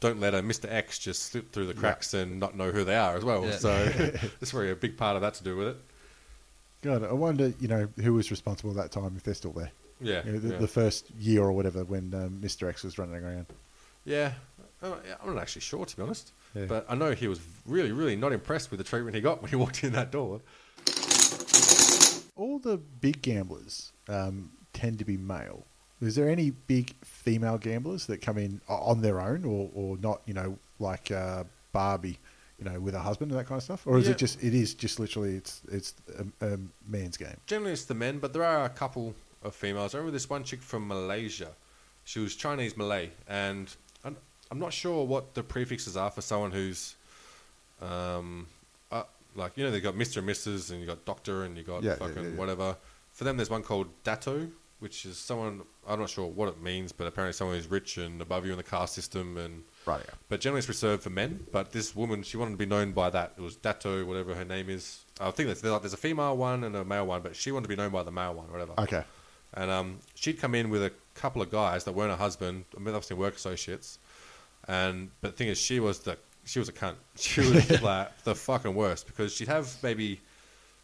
don't 0.00 0.20
let 0.20 0.34
a 0.34 0.42
Mister 0.42 0.68
X 0.70 0.98
just 0.98 1.24
slip 1.24 1.52
through 1.52 1.66
the 1.66 1.74
cracks 1.74 2.14
and 2.14 2.38
not 2.38 2.56
know 2.56 2.70
who 2.70 2.84
they 2.84 2.96
are 2.96 3.16
as 3.16 3.24
well. 3.24 3.44
Yeah. 3.44 3.56
So 3.56 3.84
there's 3.86 4.50
probably 4.50 4.70
a 4.70 4.76
big 4.76 4.96
part 4.96 5.16
of 5.16 5.22
that 5.22 5.34
to 5.34 5.44
do 5.44 5.56
with 5.56 5.68
it. 5.68 5.76
God, 6.82 7.04
I 7.04 7.12
wonder, 7.12 7.52
you 7.58 7.66
know, 7.66 7.88
who 8.02 8.14
was 8.14 8.30
responsible 8.30 8.70
at 8.70 8.76
that 8.76 8.92
time 8.92 9.14
if 9.16 9.24
they're 9.24 9.34
still 9.34 9.52
there. 9.52 9.72
Yeah, 10.00 10.24
You 10.24 10.32
know, 10.32 10.38
the, 10.38 10.48
yeah. 10.50 10.58
the 10.58 10.68
first 10.68 11.10
year 11.18 11.42
or 11.42 11.50
whatever 11.50 11.84
when 11.84 12.14
um, 12.14 12.38
Mr. 12.40 12.68
X 12.68 12.84
was 12.84 12.98
running 12.98 13.16
around. 13.16 13.46
yeah. 14.04 14.32
I'm 14.82 15.34
not 15.34 15.38
actually 15.38 15.62
sure 15.62 15.84
to 15.84 15.96
be 15.96 16.02
honest, 16.02 16.32
Yeah. 16.54 16.66
but 16.66 16.86
I 16.88 16.94
know 16.94 17.12
he 17.12 17.26
was 17.28 17.40
really, 17.66 17.92
really 17.92 18.16
not 18.16 18.32
impressed 18.32 18.70
with 18.70 18.78
the 18.78 18.84
treatment 18.84 19.14
he 19.16 19.20
got 19.20 19.42
when 19.42 19.50
he 19.50 19.56
walked 19.56 19.82
in 19.84 19.92
that 19.92 20.10
door. 20.12 20.40
All 22.36 22.58
the 22.60 22.76
big 23.00 23.20
gamblers 23.22 23.92
um, 24.08 24.50
tend 24.72 24.98
to 25.00 25.04
be 25.04 25.16
male. 25.16 25.64
Is 26.00 26.14
there 26.14 26.28
any 26.28 26.50
big 26.50 26.94
female 27.04 27.58
gamblers 27.58 28.06
that 28.06 28.22
come 28.22 28.38
in 28.38 28.60
on 28.68 29.02
their 29.02 29.20
own 29.20 29.44
or, 29.44 29.68
or 29.74 29.96
not, 29.96 30.22
you 30.26 30.34
know, 30.34 30.56
like 30.78 31.10
uh, 31.10 31.42
Barbie, 31.72 32.20
you 32.60 32.64
know, 32.64 32.78
with 32.78 32.94
a 32.94 33.00
husband 33.00 33.32
and 33.32 33.40
that 33.40 33.46
kind 33.48 33.58
of 33.58 33.64
stuff? 33.64 33.84
Or 33.84 33.98
is 33.98 34.04
Yeah. 34.06 34.12
it 34.12 34.18
just, 34.18 34.40
it 34.42 34.54
is 34.54 34.74
just 34.74 35.00
literally, 35.00 35.34
it's 35.34 35.62
it's 35.72 35.94
a, 36.40 36.52
a 36.54 36.58
man's 36.86 37.16
game? 37.16 37.36
Generally, 37.46 37.72
it's 37.72 37.84
the 37.86 37.94
men, 37.94 38.20
but 38.20 38.32
there 38.32 38.44
are 38.44 38.64
a 38.64 38.68
couple 38.68 39.16
of 39.42 39.56
females. 39.56 39.92
I 39.94 39.98
remember 39.98 40.12
this 40.12 40.30
one 40.30 40.44
chick 40.44 40.62
from 40.62 40.86
Malaysia. 40.86 41.50
She 42.04 42.20
was 42.20 42.36
Chinese 42.36 42.76
Malay, 42.76 43.10
and 43.26 43.74
I'm, 44.50 44.58
not 44.58 44.72
sure 44.72 45.04
what 45.04 45.34
the 45.34 45.42
prefixes 45.42 45.96
are 45.96 46.10
for 46.10 46.20
someone 46.20 46.50
who's, 46.50 46.94
um, 47.82 48.46
uh, 48.90 49.02
like 49.34 49.56
you 49.56 49.64
know, 49.64 49.70
they've 49.70 49.82
got 49.82 49.96
Mister 49.96 50.20
and 50.20 50.28
Mrs. 50.28 50.70
and 50.70 50.80
you 50.80 50.86
got 50.86 51.04
Doctor 51.04 51.44
and 51.44 51.56
you 51.56 51.62
got 51.62 51.82
Yeah, 51.82 51.94
fucking 51.96 52.22
yeah, 52.22 52.28
yeah. 52.30 52.36
whatever. 52.36 52.76
For 53.12 53.24
them, 53.24 53.36
there's 53.36 53.50
one 53.50 53.62
called 53.62 53.88
Dato, 54.04 54.48
which 54.80 55.04
is 55.04 55.18
someone 55.18 55.62
I'm 55.88 55.98
not 55.98 56.10
sure 56.10 56.26
what 56.26 56.48
it 56.48 56.60
means, 56.62 56.92
but 56.92 57.06
apparently 57.06 57.32
someone 57.32 57.56
who's 57.56 57.66
rich 57.66 57.96
and 57.98 58.20
above 58.20 58.44
you 58.44 58.52
in 58.52 58.58
the 58.58 58.62
caste 58.62 58.94
system 58.94 59.36
and. 59.36 59.64
Right, 59.86 60.02
yeah. 60.04 60.14
But 60.28 60.40
generally, 60.40 60.58
it's 60.58 60.68
reserved 60.68 61.02
for 61.02 61.10
men. 61.10 61.46
But 61.50 61.72
this 61.72 61.96
woman, 61.96 62.22
she 62.22 62.36
wanted 62.36 62.52
to 62.52 62.56
be 62.58 62.66
known 62.66 62.92
by 62.92 63.08
that. 63.10 63.32
It 63.38 63.40
was 63.40 63.56
Dato, 63.56 64.04
whatever 64.04 64.34
her 64.34 64.44
name 64.44 64.68
is. 64.68 65.00
I 65.18 65.30
think 65.30 65.46
there's, 65.46 65.62
there's 65.62 65.92
a 65.94 65.96
female 65.96 66.36
one 66.36 66.62
and 66.64 66.76
a 66.76 66.84
male 66.84 67.06
one, 67.06 67.22
but 67.22 67.34
she 67.34 67.52
wanted 67.52 67.64
to 67.64 67.68
be 67.68 67.76
known 67.76 67.90
by 67.90 68.02
the 68.02 68.12
male 68.12 68.34
one, 68.34 68.52
whatever. 68.52 68.74
Okay. 68.78 69.02
And 69.54 69.70
um, 69.70 69.98
she'd 70.14 70.38
come 70.38 70.54
in 70.54 70.68
with 70.68 70.84
a 70.84 70.92
couple 71.14 71.40
of 71.40 71.50
guys 71.50 71.84
that 71.84 71.92
weren't 71.92 72.10
her 72.10 72.18
husband. 72.18 72.66
I 72.76 72.80
mean, 72.80 72.94
obviously 72.94 73.16
work 73.16 73.36
associates. 73.36 73.98
And 74.68 75.10
but 75.20 75.32
the 75.32 75.36
thing 75.36 75.48
is, 75.48 75.58
she 75.58 75.80
was 75.80 76.00
the 76.00 76.16
she 76.44 76.58
was 76.58 76.68
a 76.68 76.72
cunt. 76.72 76.94
She 77.18 77.40
was 77.40 77.82
like 77.82 78.22
the 78.22 78.34
fucking 78.34 78.74
worst 78.74 79.06
because 79.06 79.34
she'd 79.34 79.48
have 79.48 79.74
maybe 79.82 80.20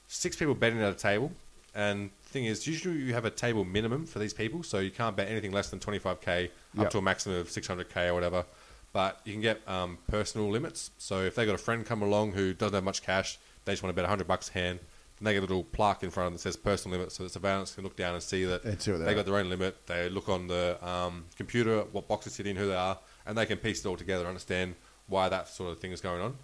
six 0.08 0.36
people 0.36 0.54
betting 0.54 0.80
at 0.82 0.90
a 0.92 0.96
table. 0.96 1.30
And 1.76 2.10
the 2.22 2.28
thing 2.28 2.44
is, 2.44 2.66
usually 2.66 2.98
you 2.98 3.14
have 3.14 3.24
a 3.24 3.30
table 3.30 3.64
minimum 3.64 4.06
for 4.06 4.20
these 4.20 4.32
people, 4.32 4.62
so 4.62 4.78
you 4.78 4.92
can't 4.92 5.16
bet 5.16 5.28
anything 5.28 5.50
less 5.50 5.70
than 5.70 5.80
25k 5.80 6.44
up 6.46 6.50
Yep. 6.74 6.90
to 6.90 6.98
a 6.98 7.02
maximum 7.02 7.38
of 7.38 7.48
600k 7.48 8.08
or 8.08 8.14
whatever. 8.14 8.44
But 8.92 9.20
you 9.24 9.32
can 9.32 9.42
get 9.42 9.60
um, 9.68 9.98
personal 10.06 10.48
limits. 10.48 10.92
So 10.98 11.22
if 11.22 11.34
they 11.34 11.44
got 11.46 11.56
a 11.56 11.58
friend 11.58 11.84
come 11.84 12.00
along 12.02 12.32
who 12.32 12.54
doesn't 12.54 12.74
have 12.74 12.84
much 12.84 13.02
cash, 13.02 13.38
they 13.64 13.72
just 13.72 13.82
want 13.82 13.90
to 13.90 13.94
bet 13.96 14.04
100 14.04 14.28
bucks 14.28 14.50
a 14.50 14.52
hand. 14.52 14.78
Then 15.18 15.24
they 15.24 15.32
get 15.32 15.40
a 15.40 15.46
little 15.46 15.64
plaque 15.64 16.04
in 16.04 16.10
front 16.10 16.28
of 16.28 16.32
them 16.32 16.36
that 16.36 16.42
says 16.42 16.56
personal 16.56 16.96
limit, 16.96 17.10
so 17.10 17.24
the 17.24 17.28
surveillance 17.28 17.74
can 17.74 17.82
look 17.82 17.96
down 17.96 18.14
and 18.14 18.22
see 18.22 18.44
that 18.44 18.64
And 18.64 18.78
they 19.04 19.14
got 19.14 19.26
their 19.26 19.36
own 19.36 19.48
limit. 19.50 19.84
They 19.86 20.08
look 20.08 20.28
on 20.28 20.46
the 20.46 20.78
um, 20.86 21.24
computer 21.36 21.80
what 21.90 22.06
boxes 22.06 22.34
sit 22.34 22.46
in, 22.46 22.54
who 22.54 22.68
they 22.68 22.76
are, 22.76 22.98
and 23.26 23.36
they 23.36 23.46
can 23.46 23.58
piece 23.58 23.84
it 23.84 23.88
all 23.88 23.96
together, 23.96 24.20
and 24.22 24.28
understand 24.28 24.74
why 25.08 25.28
that 25.28 25.48
sort 25.48 25.72
of 25.72 25.78
thing 25.80 25.92
is 25.92 26.00
going 26.00 26.20
on. 26.22 26.36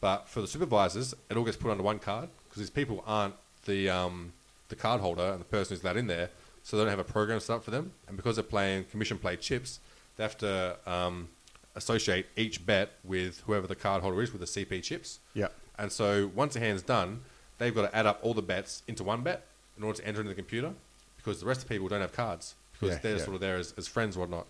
But 0.00 0.28
for 0.28 0.40
the 0.40 0.46
supervisors, 0.46 1.14
it 1.30 1.36
all 1.36 1.44
gets 1.44 1.56
put 1.56 1.70
under 1.70 1.82
one 1.82 1.98
card 1.98 2.28
because 2.48 2.60
these 2.60 2.70
people 2.70 3.02
aren't 3.06 3.34
the 3.64 3.88
um, 3.88 4.32
the 4.68 4.76
card 4.76 5.00
holder 5.00 5.30
and 5.32 5.40
the 5.40 5.44
person 5.46 5.74
who's 5.76 5.82
allowed 5.84 5.96
in 5.96 6.06
there, 6.06 6.30
so 6.62 6.76
they 6.76 6.82
don't 6.82 6.90
have 6.90 6.98
a 6.98 7.04
program 7.12 7.40
set 7.40 7.54
up 7.56 7.64
for 7.64 7.70
them. 7.70 7.92
And 8.08 8.16
because 8.16 8.36
they're 8.36 8.42
playing 8.42 8.84
commission 8.84 9.18
play 9.18 9.36
chips, 9.36 9.80
they 10.16 10.22
have 10.22 10.36
to 10.38 10.76
um, 10.86 11.28
associate 11.74 12.26
each 12.36 12.64
bet 12.64 12.92
with 13.02 13.40
whoever 13.46 13.66
the 13.66 13.74
card 13.74 14.02
holder 14.02 14.20
is 14.22 14.32
with 14.32 14.40
the 14.40 14.46
CP 14.64 14.82
chips. 14.82 15.20
Yeah. 15.34 15.48
And 15.78 15.90
so 15.90 16.30
once 16.34 16.54
the 16.54 16.60
hand's 16.60 16.82
done, 16.82 17.22
they've 17.58 17.74
got 17.74 17.90
to 17.90 17.96
add 17.96 18.06
up 18.06 18.20
all 18.22 18.34
the 18.34 18.42
bets 18.42 18.82
into 18.86 19.02
one 19.04 19.22
bet 19.22 19.46
in 19.76 19.82
order 19.82 19.98
to 19.98 20.06
enter 20.06 20.20
into 20.20 20.28
the 20.28 20.34
computer 20.36 20.72
because 21.16 21.40
the 21.40 21.46
rest 21.46 21.62
of 21.62 21.68
the 21.68 21.74
people 21.74 21.88
don't 21.88 22.00
have 22.00 22.12
cards 22.12 22.54
because 22.72 22.90
Yeah, 22.96 23.00
they're 23.02 23.16
yeah. 23.16 23.24
sort 23.24 23.34
of 23.34 23.40
there 23.40 23.56
as, 23.56 23.74
as 23.76 23.88
friends 23.88 24.16
or 24.16 24.20
whatnot. 24.20 24.46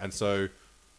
And 0.00 0.12
so 0.12 0.48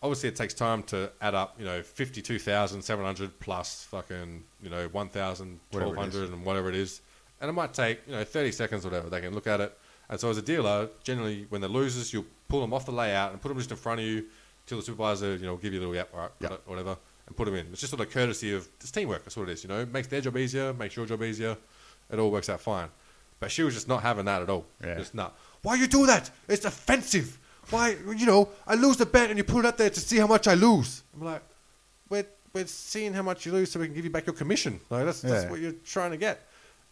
obviously 0.02 0.30
it 0.30 0.36
takes 0.36 0.54
time 0.54 0.84
to 0.84 1.12
add 1.22 1.36
up, 1.36 1.56
you 1.60 1.66
know, 1.66 1.82
52,700 1.82 3.40
plus 3.40 3.84
fucking, 3.86 4.44
you 4.62 4.70
know, 4.70 4.88
1,000, 4.90 5.60
1,200 5.72 6.30
and 6.32 6.46
whatever 6.46 6.70
it 6.70 6.76
is. 6.76 7.02
And 7.42 7.50
it 7.50 7.54
might 7.54 7.74
take, 7.74 8.00
you 8.08 8.14
know, 8.14 8.24
30 8.24 8.52
seconds 8.52 8.86
or 8.86 8.90
whatever. 8.90 9.10
They 9.10 9.22
can 9.22 9.34
look 9.34 9.48
at 9.48 9.62
it. 9.62 9.78
And 10.10 10.20
so 10.20 10.30
as 10.30 10.38
a 10.38 10.42
dealer, 10.42 10.90
generally 11.04 11.46
when 11.50 11.62
they're 11.62 11.70
losers, 11.70 12.14
you'll 12.14 12.26
pull 12.48 12.62
them 12.62 12.74
off 12.74 12.86
the 12.86 12.92
layout 12.92 13.32
and 13.32 13.42
put 13.42 13.50
them 13.50 13.58
just 13.58 13.72
in 13.72 13.78
front 13.78 14.00
of 14.00 14.06
you 14.06 14.26
till 14.66 14.78
the 14.78 14.84
supervisor, 14.84 15.36
you 15.36 15.46
know, 15.46 15.58
give 15.58 15.74
you 15.74 15.80
a 15.80 15.82
little 15.82 15.96
yap, 15.96 16.10
all 16.14 16.22
right, 16.22 16.32
Yep. 16.40 16.52
it, 16.52 16.62
whatever, 16.66 16.98
and 17.28 17.36
put 17.36 17.46
them 17.46 17.56
in. 17.56 17.68
It's 17.72 17.82
just 17.82 17.92
sort 17.92 18.02
of 18.06 18.12
courtesy 18.12 18.54
of 18.54 18.68
it's 18.80 18.92
teamwork. 18.92 19.24
That's 19.24 19.36
what 19.38 19.50
it 19.50 19.54
is, 19.54 19.64
you 19.64 19.70
know. 19.70 19.86
Makes 19.86 20.08
their 20.08 20.22
job 20.22 20.38
easier, 20.38 20.74
makes 20.74 20.96
your 20.96 21.06
job 21.06 21.24
easier. 21.24 21.58
It 22.10 22.20
all 22.20 22.32
works 22.32 22.50
out 22.50 22.62
fine. 22.62 22.88
But 23.40 23.52
she 23.52 23.64
was 23.64 23.74
just 23.76 23.88
not 23.88 24.02
having 24.02 24.26
that 24.26 24.42
at 24.42 24.50
all. 24.50 24.66
Yeah. 24.84 24.96
Just 24.96 25.14
not. 25.14 25.38
Why 25.62 25.76
you 25.76 25.88
do 25.88 26.06
that? 26.06 26.32
It's 26.48 26.66
offensive. 26.66 27.38
Why, 27.70 27.98
you 28.16 28.26
know, 28.26 28.50
I 28.66 28.76
lose 28.76 28.98
the 28.98 29.06
bet 29.06 29.30
and 29.30 29.38
you 29.38 29.44
put 29.44 29.60
it 29.60 29.68
out 29.68 29.78
there 29.78 29.90
to 29.90 30.00
see 30.00 30.18
how 30.18 30.28
much 30.28 30.48
I 30.48 30.54
lose. 30.54 31.04
I'm 31.16 31.26
like, 31.26 31.42
we're, 32.10 32.26
we're 32.54 32.66
seeing 32.68 33.14
how 33.14 33.22
much 33.24 33.46
you 33.46 33.52
lose 33.52 33.72
so 33.72 33.80
we 33.80 33.88
can 33.88 33.96
give 33.96 34.06
you 34.06 34.12
back 34.12 34.26
your 34.26 34.36
commission. 34.36 34.80
Like, 34.90 35.06
that's, 35.06 35.22
that's 35.22 35.50
what 35.50 35.60
you're 35.60 35.74
trying 35.86 36.12
to 36.12 36.18
get. 36.18 36.42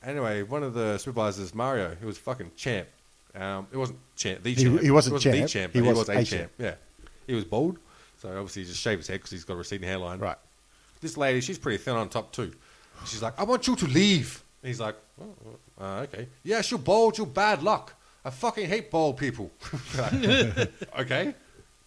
Anyway, 0.04 0.44
one 0.44 0.64
of 0.64 0.74
the 0.74 0.98
supervisors, 0.98 1.56
Mario, 1.56 1.96
he 2.00 2.06
was 2.06 2.18
fucking 2.18 2.52
champ. 2.56 2.88
Um, 3.34 3.68
it 3.72 3.78
wasn't 3.78 4.00
champ, 4.16 4.44
the 4.44 4.54
He- 4.54 4.64
champ. 4.64 4.82
he 4.82 4.92
wasn't 4.92 5.16
the 5.16 5.20
champ, 5.22 5.50
champ, 5.50 5.74
he 5.74 5.80
but 5.80 5.84
he 5.86 5.90
was 5.90 5.98
was, 6.00 6.10
a 6.10 6.14
champ. 6.14 6.28
champ. 6.28 6.52
Yeah. 6.58 6.76
He 7.28 7.34
was 7.34 7.44
bald, 7.44 7.80
so 8.22 8.30
obviously 8.30 8.62
he 8.64 8.68
just 8.68 8.80
shaved 8.82 9.00
his 9.00 9.08
head 9.08 9.16
because 9.16 9.32
he's 9.32 9.44
got 9.44 9.54
a 9.54 9.58
receding 9.58 9.88
hairline. 9.88 10.20
Right. 10.20 10.38
This 11.02 11.18
lady, 11.18 11.42
she's 11.42 11.58
pretty 11.58 11.78
thin 11.78 11.96
on 11.96 12.08
top 12.10 12.32
too. 12.32 12.54
She's 13.06 13.22
like, 13.22 13.38
I 13.40 13.44
want 13.44 13.68
you 13.68 13.76
to 13.76 13.88
leave. 13.88 14.42
And 14.64 14.68
he's 14.70 14.80
like, 14.80 14.96
oh, 15.22 15.36
uh, 15.84 16.02
okay. 16.04 16.28
Yes, 16.44 16.72
you're 16.72 16.80
bald, 16.80 17.18
you're 17.18 17.28
bad 17.28 17.62
luck. 17.64 17.94
I 18.26 18.30
fucking 18.32 18.68
hate 18.68 18.90
bald 18.92 19.18
people. 19.18 19.52
Like, 19.98 20.14
okay. 21.00 21.36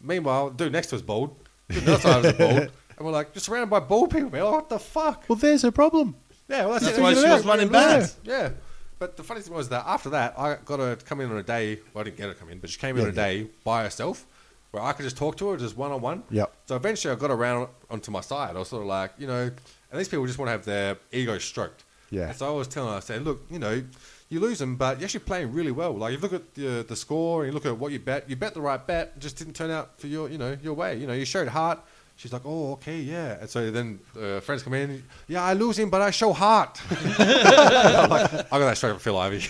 Meanwhile, 0.00 0.50
dude 0.50 0.72
next 0.72 0.86
to 0.88 0.96
us 0.96 1.02
bald. 1.02 1.34
Dude 1.68 1.82
the 1.84 1.94
other 1.94 2.00
side 2.00 2.24
was 2.24 2.32
bald. 2.34 2.58
And 2.96 3.06
we're 3.06 3.12
like, 3.12 3.30
you're 3.34 3.40
surrounded 3.40 3.70
by 3.70 3.80
bald 3.80 4.10
people, 4.10 4.30
man. 4.30 4.44
What 4.44 4.68
the 4.68 4.78
fuck? 4.78 5.24
Well, 5.28 5.36
there's 5.36 5.64
a 5.64 5.72
problem. 5.72 6.16
Yeah, 6.48 6.62
well, 6.62 6.72
that's, 6.72 6.84
That's 6.86 6.98
it. 6.98 7.02
why 7.02 7.14
she 7.14 7.24
was 7.28 7.44
running 7.44 7.66
Yeah. 7.66 7.72
bad. 7.98 8.10
Yeah. 8.24 8.50
But 8.98 9.16
the 9.16 9.22
funny 9.22 9.40
thing 9.40 9.52
was 9.54 9.68
that 9.68 9.84
after 9.86 10.10
that, 10.10 10.38
I 10.38 10.56
got 10.64 10.78
her 10.80 10.96
to 10.96 11.04
come 11.04 11.20
in 11.20 11.30
on 11.30 11.36
a 11.36 11.42
day. 11.42 11.78
Well, 11.92 12.00
I 12.00 12.04
didn't 12.04 12.16
get 12.16 12.26
her 12.28 12.32
to 12.34 12.38
come 12.40 12.48
in, 12.50 12.58
but 12.58 12.70
she 12.70 12.78
came 12.78 12.96
in 12.96 13.02
Yeah, 13.02 13.08
on 13.08 13.12
a 13.12 13.14
day 13.14 13.46
by 13.62 13.82
herself, 13.84 14.26
where 14.72 14.82
I 14.82 14.92
could 14.92 15.04
just 15.04 15.16
talk 15.16 15.36
to 15.38 15.48
her 15.50 15.56
just 15.56 15.76
one 15.76 15.92
on 15.92 16.00
one. 16.00 16.22
Yep. 16.30 16.52
So 16.66 16.74
eventually, 16.76 17.12
I 17.12 17.16
got 17.16 17.30
around 17.30 17.68
onto 17.90 18.10
my 18.10 18.20
side. 18.22 18.56
I 18.56 18.58
was 18.58 18.68
sort 18.68 18.82
of 18.82 18.88
like, 18.88 19.12
you 19.18 19.26
know, 19.28 19.42
and 19.90 20.00
these 20.00 20.08
people 20.08 20.26
just 20.26 20.38
want 20.38 20.48
to 20.48 20.52
have 20.52 20.64
their 20.64 20.96
ego 21.12 21.38
stroked. 21.38 21.84
Yeah. 22.10 22.28
And 22.28 22.36
so 22.36 22.48
I 22.48 22.50
was 22.50 22.66
telling 22.66 22.90
her, 22.90 22.96
I 22.96 23.00
said, 23.00 23.22
look, 23.24 23.42
you 23.50 23.58
know, 23.60 23.82
you 24.28 24.40
lose 24.40 24.58
them, 24.58 24.76
but 24.76 24.98
you're 24.98 25.06
actually 25.06 25.20
playing 25.20 25.52
really 25.52 25.70
well. 25.70 25.92
Like, 25.94 26.14
if 26.14 26.22
you 26.22 26.28
look 26.28 26.34
at 26.34 26.54
the, 26.54 26.84
the 26.86 26.96
score, 26.96 27.44
and 27.44 27.52
you 27.52 27.54
look 27.54 27.66
at 27.66 27.76
what 27.78 27.92
you 27.92 27.98
bet. 27.98 28.28
You 28.28 28.36
bet 28.36 28.54
the 28.54 28.60
right 28.60 28.84
bet, 28.86 29.12
it 29.16 29.20
just 29.20 29.36
didn't 29.36 29.54
turn 29.54 29.70
out 29.70 29.98
for 30.00 30.06
your, 30.06 30.28
you 30.28 30.38
know, 30.38 30.56
your 30.62 30.74
way. 30.74 30.96
You 30.96 31.06
know, 31.06 31.14
you 31.14 31.24
showed 31.24 31.48
heart. 31.48 31.80
She's 32.16 32.32
like, 32.32 32.42
oh, 32.44 32.72
okay, 32.72 32.98
yeah. 32.98 33.38
And 33.40 33.48
so 33.48 33.70
then 33.70 34.00
uh, 34.20 34.40
friends 34.40 34.64
come 34.64 34.74
in. 34.74 35.04
Yeah, 35.28 35.44
I 35.44 35.52
lose 35.52 35.78
him, 35.78 35.88
but 35.88 36.02
I 36.02 36.10
show 36.10 36.32
heart. 36.32 36.80
I'm 36.90 38.10
like, 38.10 38.32
I 38.32 38.58
got 38.58 38.58
that 38.58 38.76
straight 38.76 38.90
from 38.90 38.98
Phil 38.98 39.16
Ivey. 39.16 39.44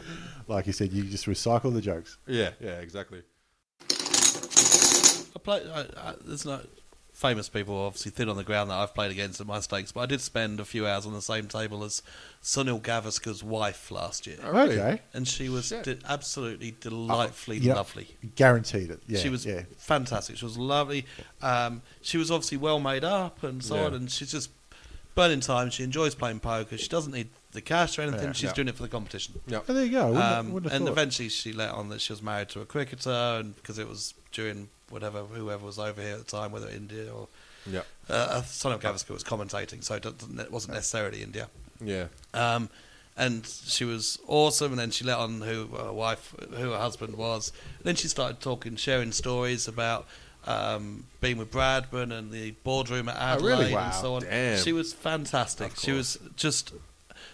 Like 0.48 0.68
you 0.68 0.72
said, 0.72 0.92
you 0.92 1.02
just 1.02 1.26
recycle 1.26 1.72
the 1.72 1.80
jokes. 1.80 2.18
yeah, 2.26 2.50
yeah, 2.60 2.78
exactly. 2.78 3.22
I 3.90 5.38
play. 5.42 5.60
I, 5.68 5.80
I, 5.80 6.14
there's 6.24 6.46
no 6.46 6.60
famous 7.16 7.48
people, 7.48 7.74
obviously 7.74 8.10
thin 8.10 8.28
on 8.28 8.36
the 8.36 8.44
ground 8.44 8.68
that 8.70 8.74
I've 8.74 8.92
played 8.94 9.10
against 9.10 9.40
at 9.40 9.46
my 9.46 9.60
stakes, 9.60 9.90
but 9.90 10.00
I 10.00 10.06
did 10.06 10.20
spend 10.20 10.60
a 10.60 10.66
few 10.66 10.86
hours 10.86 11.06
on 11.06 11.14
the 11.14 11.22
same 11.22 11.46
table 11.48 11.82
as 11.82 12.02
Sunil 12.42 12.78
Gavaskar's 12.82 13.42
wife 13.42 13.90
last 13.90 14.26
year, 14.26 14.36
Really? 14.44 14.78
Okay. 14.78 15.00
and 15.14 15.26
she 15.26 15.48
was 15.48 15.68
Shit. 15.68 15.84
de- 15.84 15.98
absolutely 16.06 16.76
delightfully 16.78 17.56
Yeah. 17.56 17.74
lovely. 17.76 18.08
Guaranteed 18.34 18.90
it. 18.90 19.00
Yeah, 19.08 19.18
she 19.20 19.30
was 19.30 19.46
Yeah. 19.46 19.62
fantastic. 19.78 20.36
She 20.36 20.44
was 20.44 20.58
lovely. 20.58 21.06
Um, 21.40 21.80
she 22.02 22.18
was 22.18 22.30
obviously 22.30 22.58
well 22.58 22.80
made 22.80 23.02
up 23.02 23.42
and 23.42 23.64
so 23.64 23.76
Yeah. 23.76 23.84
on, 23.86 23.94
and 23.94 24.10
she's 24.12 24.30
just 24.30 24.50
burning 25.14 25.40
time. 25.40 25.70
She 25.70 25.82
enjoys 25.84 26.14
playing 26.14 26.40
poker. 26.40 26.76
She 26.76 26.88
doesn't 26.88 27.12
need 27.14 27.30
the 27.52 27.62
cash 27.62 27.98
or 27.98 28.02
anything. 28.02 28.24
Yeah. 28.26 28.32
She's 28.34 28.42
Yeah. 28.50 28.52
doing 28.52 28.68
it 28.68 28.76
for 28.76 28.82
the 28.82 28.90
competition. 28.90 29.40
Yeah. 29.46 29.60
Oh, 29.66 29.72
there 29.72 29.86
you 29.86 29.90
go. 29.92 30.08
Wouldn't, 30.08 30.22
Um, 30.22 30.52
wouldn't 30.52 30.70
and 30.74 30.84
thought. 30.84 30.92
eventually 30.92 31.30
she 31.30 31.54
let 31.54 31.70
on 31.70 31.88
that 31.88 32.02
she 32.02 32.12
was 32.12 32.20
married 32.20 32.50
to 32.50 32.60
a 32.60 32.66
cricketer, 32.66 33.10
and 33.40 33.56
because 33.56 33.78
it 33.78 33.88
was 33.88 34.12
during 34.32 34.68
whatever 34.90 35.24
whoever 35.24 35.64
was 35.64 35.78
over 35.78 36.00
here 36.00 36.12
at 36.14 36.18
the 36.26 36.30
time, 36.36 36.52
whether 36.52 36.68
India 36.68 37.12
or 37.12 37.28
Yeah. 37.66 37.82
uh, 38.08 38.42
Sunil 38.42 38.80
Gavaskar 38.80 39.10
was 39.10 39.24
commentating, 39.24 39.82
so 39.82 39.94
it, 39.96 40.52
wasn't 40.52 40.74
necessarily 40.74 41.22
India. 41.22 41.48
Yeah. 41.80 42.06
Um, 42.34 42.68
and 43.16 43.46
she 43.46 43.84
was 43.84 44.18
awesome, 44.26 44.72
and 44.72 44.78
then 44.78 44.90
she 44.90 45.04
let 45.04 45.18
on 45.18 45.40
who 45.40 45.68
her 45.68 45.92
wife, 45.92 46.34
who 46.50 46.70
her 46.70 46.78
husband 46.78 47.16
was. 47.16 47.50
then 47.82 47.96
she 47.96 48.08
started 48.08 48.40
talking, 48.40 48.76
sharing 48.76 49.10
stories 49.12 49.66
about 49.66 50.06
um, 50.46 51.04
being 51.20 51.38
with 51.38 51.50
Bradman 51.50 52.12
and 52.16 52.30
the 52.30 52.52
boardroom 52.62 53.08
at 53.08 53.16
Adelaide 53.16 53.50
really? 53.58 53.74
and 53.74 53.94
so 53.94 54.14
on. 54.14 54.22
damn. 54.22 54.58
She 54.62 54.72
was 54.72 54.92
fantastic. 54.92 55.76
She 55.76 55.92
was 55.92 56.18
just 56.36 56.72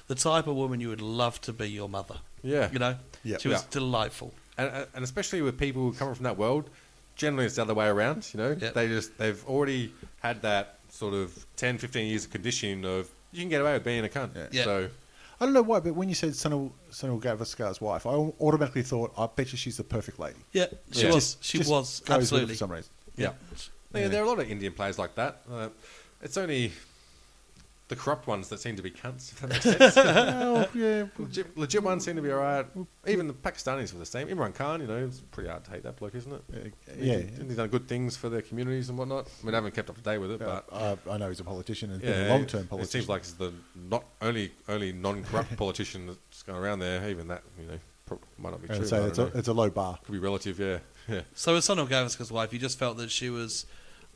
the 0.06 0.14
type 0.14 0.46
of 0.46 0.56
woman 0.56 0.80
you 0.80 0.88
would 0.88 1.02
love 1.02 1.40
to 1.42 1.52
be 1.52 1.68
your 1.68 1.88
mother. 1.88 2.16
Yeah. 2.42 2.70
You 2.72 2.78
know, 2.78 2.96
Yeah. 3.22 3.36
she 3.38 3.48
was 3.48 3.60
Yeah. 3.62 3.66
delightful. 3.70 4.32
and, 4.56 4.86
and 4.94 5.02
especially 5.04 5.42
with 5.42 5.58
people 5.58 5.82
who 5.82 5.92
come 5.92 6.14
from 6.14 6.24
that 6.24 6.36
world, 6.38 6.70
generally 7.16 7.46
it's 7.46 7.56
the 7.56 7.62
other 7.62 7.74
way 7.74 7.86
around. 7.86 8.28
You 8.32 8.38
know, 8.38 8.56
Yeah. 8.60 8.70
they 8.70 8.88
just 8.88 9.16
they've 9.18 9.44
already 9.46 9.92
had 10.20 10.42
that 10.42 10.78
sort 10.88 11.14
of 11.14 11.46
10, 11.56 11.78
15 11.78 12.06
years 12.06 12.24
of 12.26 12.30
conditioning 12.30 12.84
of 12.84 13.08
you 13.32 13.40
can 13.40 13.48
get 13.48 13.60
away 13.60 13.72
with 13.74 13.84
being 13.84 14.04
a 14.04 14.08
cunt. 14.08 14.30
Yeah. 14.52 14.64
So 14.64 14.88
I 15.40 15.44
don't 15.44 15.54
know 15.54 15.62
why, 15.62 15.80
but 15.80 15.94
when 15.94 16.08
you 16.08 16.14
said 16.14 16.30
Sunil, 16.30 16.70
Sunil 16.92 17.20
Gavaskar's 17.20 17.80
wife, 17.80 18.06
I 18.06 18.10
automatically 18.10 18.82
thought, 18.82 19.12
I 19.18 19.26
bet 19.26 19.50
you 19.52 19.58
she's 19.58 19.76
the 19.78 19.84
perfect 19.84 20.18
lady. 20.18 20.38
Yeah, 20.52 20.66
she 20.92 21.06
Yeah. 21.06 21.14
was. 21.14 21.36
She 21.40 21.58
just 21.58 21.70
was 21.70 22.00
goes 22.00 22.16
absolutely. 22.16 22.54
for 22.54 22.58
some 22.58 22.70
reason. 22.72 22.90
yeah, 23.16 23.32
yeah. 23.94 24.08
there 24.08 24.22
are 24.22 24.24
a 24.26 24.28
lot 24.28 24.38
of 24.38 24.50
Indian 24.50 24.72
players 24.72 24.98
like 24.98 25.14
that. 25.16 25.42
Uh, 25.50 25.68
it's 26.20 26.36
only 26.36 26.72
the 27.92 28.00
corrupt 28.02 28.26
ones 28.26 28.48
that 28.48 28.58
seem 28.58 28.74
to 28.76 28.82
be 28.82 28.90
cunts. 28.90 29.32
If 29.32 29.40
that 29.40 29.50
makes 29.50 29.62
sense. 29.94 29.96
well, 29.96 30.66
yeah, 30.74 31.04
legit, 31.18 31.58
legit 31.58 31.82
ones 31.82 32.04
seem 32.04 32.16
to 32.16 32.22
be 32.22 32.32
alright. 32.32 32.66
Even 33.06 33.26
the 33.26 33.34
Pakistanis 33.34 33.92
were 33.92 33.98
the 33.98 34.06
same. 34.06 34.28
Imran 34.28 34.54
Khan, 34.54 34.80
you 34.80 34.86
know, 34.86 34.96
it's 35.04 35.20
pretty 35.20 35.50
hard 35.50 35.62
to 35.64 35.70
hate 35.70 35.82
that 35.82 35.96
bloke, 35.96 36.14
isn't 36.14 36.32
it? 36.32 36.42
Uh, 36.54 36.68
yeah. 36.98 37.18
He's, 37.18 37.38
he's 37.38 37.56
done 37.56 37.68
good 37.68 37.86
things 37.86 38.16
for 38.16 38.30
their 38.30 38.40
communities 38.42 38.88
and 38.88 38.96
whatnot. 38.96 39.28
I 39.42 39.44
mean, 39.46 39.54
I 39.54 39.58
haven't 39.58 39.74
kept 39.74 39.90
up 39.90 39.96
to 39.96 40.02
date 40.02 40.18
with 40.18 40.30
it, 40.32 40.40
Uh, 40.42 40.62
but 40.70 41.08
I, 41.10 41.14
I 41.14 41.18
know 41.18 41.28
he's 41.28 41.40
a 41.40 41.44
politician 41.44 41.90
and 41.92 42.02
yeah, 42.02 42.12
been 42.12 42.26
a 42.26 42.28
long-term 42.30 42.66
politician. 42.68 42.88
It 42.88 42.90
seems 43.02 43.08
like 43.10 43.22
he's 43.24 43.34
the 43.34 43.52
not 43.90 44.04
only 44.22 44.52
only 44.68 44.92
non-corrupt 44.92 45.54
politician 45.64 46.06
that's 46.06 46.42
going 46.42 46.58
around 46.58 46.78
there. 46.78 47.06
Even 47.10 47.28
that, 47.28 47.42
you 47.60 47.66
know, 47.66 47.78
pro- 48.06 48.20
might 48.38 48.50
not 48.50 48.62
be 48.62 48.68
true. 48.68 48.86
so 48.86 49.04
it's 49.06 49.18
a, 49.18 49.26
it's 49.38 49.48
a 49.48 49.52
low 49.52 49.68
bar. 49.68 49.98
Could 50.04 50.12
be 50.12 50.18
relative, 50.18 50.58
yeah, 50.58 50.78
yeah, 51.08 51.20
So 51.34 51.54
with 51.54 51.64
Sunil 51.64 51.88
Gavaskar's 51.88 52.32
wife, 52.32 52.52
you 52.52 52.58
just 52.58 52.78
felt 52.78 52.96
that 52.96 53.10
she 53.10 53.28
was 53.28 53.66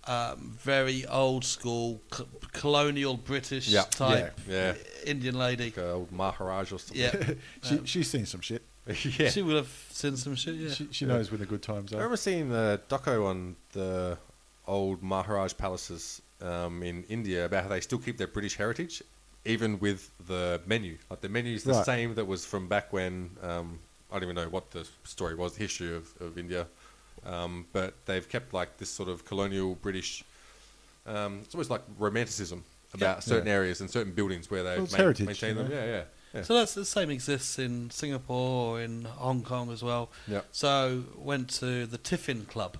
um, 0.08 0.56
very 0.62 1.04
old 1.06 1.44
school, 1.44 2.00
c- 2.12 2.24
colonial 2.52 3.16
British 3.16 3.68
Yeah. 3.68 3.82
type 3.82 4.38
Yeah. 4.48 4.74
Indian 5.04 5.36
lady. 5.38 5.64
like 5.64 5.76
a 5.78 5.90
old 5.92 6.12
Maharaj 6.12 6.72
or 6.72 6.78
something. 6.78 7.00
Yeah, 7.02 7.34
She, 7.62 7.80
she's 7.84 8.10
seen 8.10 8.26
some 8.26 8.40
shit. 8.40 8.62
yeah. 8.86 9.30
she 9.30 9.42
would 9.42 9.56
have 9.56 9.86
seen 9.90 10.16
some 10.16 10.36
shit. 10.36 10.54
Yeah, 10.54 10.72
She, 10.72 10.88
she 10.92 11.04
knows 11.06 11.30
when 11.30 11.40
the 11.40 11.46
good 11.46 11.62
times 11.62 11.92
are. 11.92 11.96
I 11.96 11.98
are. 11.98 12.02
remember 12.02 12.16
seeing 12.16 12.48
the 12.50 12.80
doco 12.88 13.26
on 13.26 13.56
the 13.72 14.16
old 14.66 15.02
Maharaj 15.02 15.54
palaces 15.56 16.22
um, 16.40 16.82
in 16.82 17.02
India 17.08 17.44
about 17.46 17.64
how 17.64 17.68
they 17.68 17.80
still 17.80 17.98
keep 17.98 18.16
their 18.16 18.26
British 18.28 18.56
heritage, 18.56 19.02
even 19.44 19.78
with 19.80 20.10
the 20.28 20.60
menu. 20.66 20.98
Like 21.10 21.20
the 21.20 21.28
menu 21.28 21.54
is 21.54 21.64
the 21.64 21.72
Right. 21.72 21.84
same 21.86 22.14
that 22.14 22.26
was 22.26 22.44
from 22.46 22.68
back 22.68 22.92
when 22.92 23.30
um, 23.42 23.78
I 24.10 24.14
don't 24.14 24.24
even 24.24 24.36
know 24.36 24.48
what 24.48 24.70
the 24.70 24.86
story 25.04 25.34
was, 25.34 25.54
the 25.54 25.60
history 25.60 25.94
of, 25.96 26.08
of 26.20 26.38
India, 26.38 26.66
um, 27.26 27.66
but 27.72 27.94
they've 28.06 28.28
kept 28.28 28.54
like 28.54 28.78
this 28.78 28.90
sort 28.90 29.08
of 29.08 29.24
colonial 29.24 29.74
British. 29.74 30.24
Um, 31.06 31.40
it's 31.44 31.54
almost 31.54 31.70
like 31.70 31.82
romanticism 31.98 32.64
about 32.94 33.22
certain 33.22 33.46
Yeah. 33.46 33.52
areas 33.54 33.80
and 33.80 33.90
certain 33.90 34.12
buildings 34.12 34.50
where 34.50 34.62
they 34.62 34.76
Well, 34.76 34.84
it's 34.84 34.92
ma- 34.92 34.98
heritage, 34.98 35.26
maintain 35.26 35.56
them. 35.56 35.68
know. 35.68 35.74
Yeah, 35.74 35.84
yeah, 35.84 36.02
yeah. 36.34 36.42
So 36.42 36.54
that's 36.54 36.74
the 36.74 36.84
same 36.84 37.10
exists 37.10 37.58
in 37.58 37.90
Singapore, 37.90 38.80
in 38.80 39.04
Hong 39.04 39.42
Kong 39.42 39.70
as 39.70 39.82
well. 39.82 40.10
Yeah. 40.26 40.40
So 40.52 41.04
went 41.16 41.50
to 41.60 41.86
the 41.86 41.98
Tiffin 41.98 42.44
Club, 42.46 42.76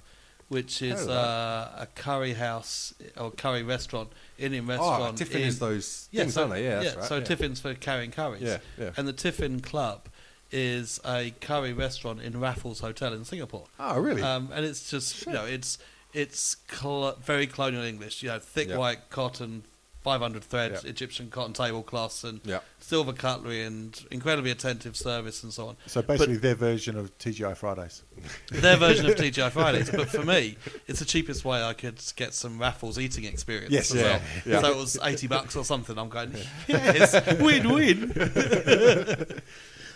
which 0.48 0.82
is 0.82 1.00
Heard 1.00 1.10
uh, 1.10 1.68
a 1.78 1.86
curry 1.94 2.34
house 2.34 2.94
or 3.16 3.30
curry 3.30 3.62
restaurant, 3.62 4.10
Indian 4.38 4.66
restaurant. 4.66 4.88
Oh, 4.88 4.92
restaurant. 5.04 5.18
Tiffin 5.18 5.42
in- 5.42 5.48
is 5.48 5.58
those 5.58 6.08
yeah, 6.10 6.22
things, 6.22 6.34
so, 6.34 6.42
aren't 6.42 6.54
they? 6.54 6.64
Yeah, 6.64 6.82
that's 6.82 6.96
right. 6.96 7.04
So 7.06 7.16
yeah. 7.18 7.24
Tiffin's 7.24 7.60
for 7.60 7.74
carrying 7.74 8.10
curries. 8.10 8.42
Yeah, 8.42 8.58
yeah. 8.78 8.90
And 8.96 9.06
the 9.08 9.12
Tiffin 9.12 9.60
Club 9.60 10.08
is 10.56 10.98
a 11.04 11.32
curry 11.40 11.72
restaurant 11.74 12.22
in 12.22 12.40
Raffles 12.40 12.80
Hotel 12.80 13.12
in 13.12 13.24
Singapore. 13.26 13.66
Oh, 13.78 14.00
really? 14.00 14.22
Um, 14.22 14.48
and 14.54 14.64
it's 14.64 14.90
just 14.90 15.26
you 15.26 15.32
know 15.34 15.44
it's 15.44 15.78
it's 16.14 16.54
col- 16.68 17.12
very 17.22 17.46
colonial 17.46 17.82
English. 17.82 18.22
You 18.22 18.30
know, 18.30 18.38
thick 18.38 18.68
Yeah. 18.68 18.78
white 18.78 19.10
cotton, 19.10 19.64
500 20.02 20.42
threads, 20.42 20.82
Yeah. 20.84 20.90
Egyptian 20.90 21.28
cotton 21.30 21.52
tablecloths, 21.52 22.24
and 22.24 22.40
Yeah. 22.44 22.60
silver 22.80 23.12
cutlery, 23.12 23.62
and 23.64 24.02
incredibly 24.10 24.50
attentive 24.50 24.96
service, 24.96 25.42
and 25.42 25.52
so 25.52 25.68
on. 25.68 25.76
So 25.86 26.00
basically, 26.00 26.36
their 26.38 26.54
version 26.54 26.96
of 26.96 27.10
TGI 27.18 27.52
Fridays. 27.54 28.02
Their 28.50 28.76
version 28.78 29.04
of 29.06 29.14
TGI 29.22 29.50
Fridays, 29.50 29.90
but 29.90 30.08
for 30.08 30.24
me, 30.24 30.56
it's 30.86 31.00
the 31.00 31.04
cheapest 31.04 31.44
way 31.44 31.62
I 31.62 31.74
could 31.74 32.00
get 32.16 32.32
some 32.32 32.58
Raffles 32.58 32.98
eating 32.98 33.24
experience. 33.24 33.72
Yes, 33.72 33.90
as 33.90 33.96
yeah, 34.00 34.02
well. 34.02 34.20
yeah. 34.46 34.60
So 34.62 34.70
it 34.70 34.76
was 34.76 34.98
eighty 35.02 35.26
bucks 35.26 35.54
or 35.54 35.64
something. 35.66 35.98
I'm 35.98 36.08
going, 36.08 36.32
yes, 36.66 37.12
win-win. 37.40 38.12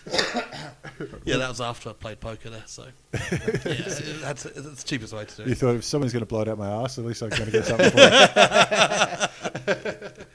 yeah, 1.24 1.36
that 1.36 1.48
was 1.48 1.60
after 1.60 1.90
I 1.90 1.92
played 1.92 2.20
poker 2.20 2.50
there. 2.50 2.62
So 2.66 2.84
yeah, 3.14 3.20
it- 3.24 4.20
that's 4.20 4.46
it's 4.46 4.82
the 4.82 4.88
cheapest 4.88 5.12
way 5.12 5.24
to 5.24 5.36
do 5.36 5.42
it. 5.42 5.48
You 5.48 5.54
thought 5.54 5.74
if 5.76 5.84
someone's 5.84 6.12
going 6.12 6.20
to 6.22 6.26
blow 6.26 6.42
it 6.42 6.48
out 6.48 6.58
my 6.58 6.68
ass, 6.70 6.98
at 6.98 7.04
least 7.04 7.22
I'm 7.22 7.28
going 7.30 7.44
to 7.46 7.50
get 7.50 7.64
something 7.66 7.90
for 7.90 7.98
it. 9.68 10.26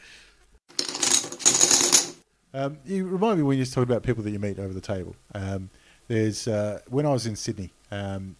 um, 2.53 2.77
you 2.85 3.05
remind 3.07 3.37
me 3.37 3.43
when 3.43 3.57
you 3.57 3.65
talk 3.65 3.83
about 3.83 4.03
people 4.03 4.23
that 4.23 4.31
you 4.31 4.39
meet 4.39 4.59
over 4.59 4.73
the 4.73 4.81
table. 4.81 5.15
Um, 5.33 5.69
there's 6.07 6.47
uh, 6.47 6.79
when 6.87 7.05
I 7.05 7.11
was 7.11 7.25
in 7.25 7.35
Sydney. 7.35 7.71
Um, 7.91 8.35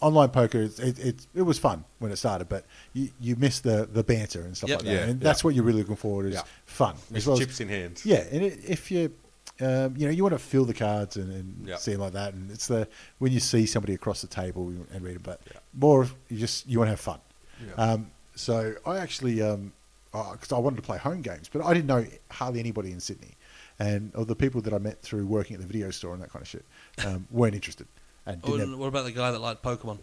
online 0.00 0.28
poker, 0.28 0.62
it, 0.62 0.78
it, 0.78 0.98
it, 1.00 1.26
it 1.34 1.42
was 1.42 1.58
fun 1.58 1.84
when 1.98 2.12
it 2.12 2.16
started, 2.16 2.48
but 2.48 2.64
you, 2.92 3.08
you 3.20 3.34
miss 3.34 3.58
the, 3.58 3.88
the 3.92 4.04
banter 4.04 4.42
and 4.42 4.56
stuff 4.56 4.70
Yep. 4.70 4.78
like 4.78 4.86
that. 4.86 4.92
Yeah, 4.94 5.00
and 5.06 5.20
yeah. 5.20 5.24
that's 5.24 5.42
what 5.42 5.56
you're 5.56 5.64
really 5.64 5.80
looking 5.80 5.96
forward 5.96 6.26
is 6.26 6.34
Yeah. 6.34 6.42
fun. 6.66 6.94
Miss 7.10 7.24
as 7.24 7.26
well 7.26 7.32
as- 7.34 7.40
chips 7.40 7.60
in 7.60 7.68
hand. 7.68 8.00
yeah, 8.04 8.24
and 8.30 8.44
it, 8.44 8.60
if 8.64 8.92
you, 8.92 9.12
um, 9.60 9.94
you 9.96 10.06
know, 10.06 10.12
you 10.12 10.22
want 10.22 10.34
to 10.34 10.38
feel 10.38 10.64
the 10.64 10.74
cards 10.74 11.16
and, 11.16 11.32
and 11.32 11.66
Yeah. 11.68 11.76
see 11.76 11.92
them 11.92 12.00
like 12.00 12.12
that, 12.12 12.34
and 12.34 12.50
it's 12.50 12.66
the 12.68 12.86
when 13.18 13.32
you 13.32 13.40
see 13.40 13.66
somebody 13.66 13.94
across 13.94 14.20
the 14.20 14.26
table 14.28 14.68
and 14.92 15.02
read 15.02 15.16
it, 15.16 15.22
but 15.22 15.40
more 15.74 16.06
you 16.28 16.38
just 16.38 16.66
you 16.68 16.78
want 16.78 16.86
to 16.88 16.92
have 16.92 17.00
fun. 17.00 17.20
Yeah. 17.66 17.74
Um, 17.74 18.10
so 18.34 18.74
I 18.86 18.98
actually, 18.98 19.34
because 19.36 20.52
I 20.52 20.58
wanted 20.58 20.76
to 20.76 20.82
play 20.82 20.98
home 20.98 21.22
games, 21.22 21.48
but 21.52 21.62
I 21.64 21.74
didn't 21.74 21.86
know 21.88 22.04
hardly 22.30 22.60
anybody 22.60 22.92
in 22.92 23.00
Sydney, 23.00 23.34
and 23.80 24.14
of 24.14 24.28
the 24.28 24.36
people 24.36 24.60
that 24.60 24.72
I 24.72 24.78
met 24.78 25.02
through 25.02 25.26
working 25.26 25.54
at 25.54 25.60
the 25.60 25.66
video 25.66 25.90
store 25.90 26.14
and 26.14 26.22
that 26.22 26.30
kind 26.32 26.42
of 26.42 26.48
shit, 26.48 26.64
um, 27.04 27.26
weren't 27.32 27.54
interested. 27.56 27.86
And 28.26 28.40
Oh, 28.44 28.56
have, 28.56 28.78
what 28.78 28.86
about 28.86 29.04
the 29.06 29.12
guy 29.12 29.30
that 29.32 29.40
liked 29.40 29.62
Pokemon? 29.62 29.98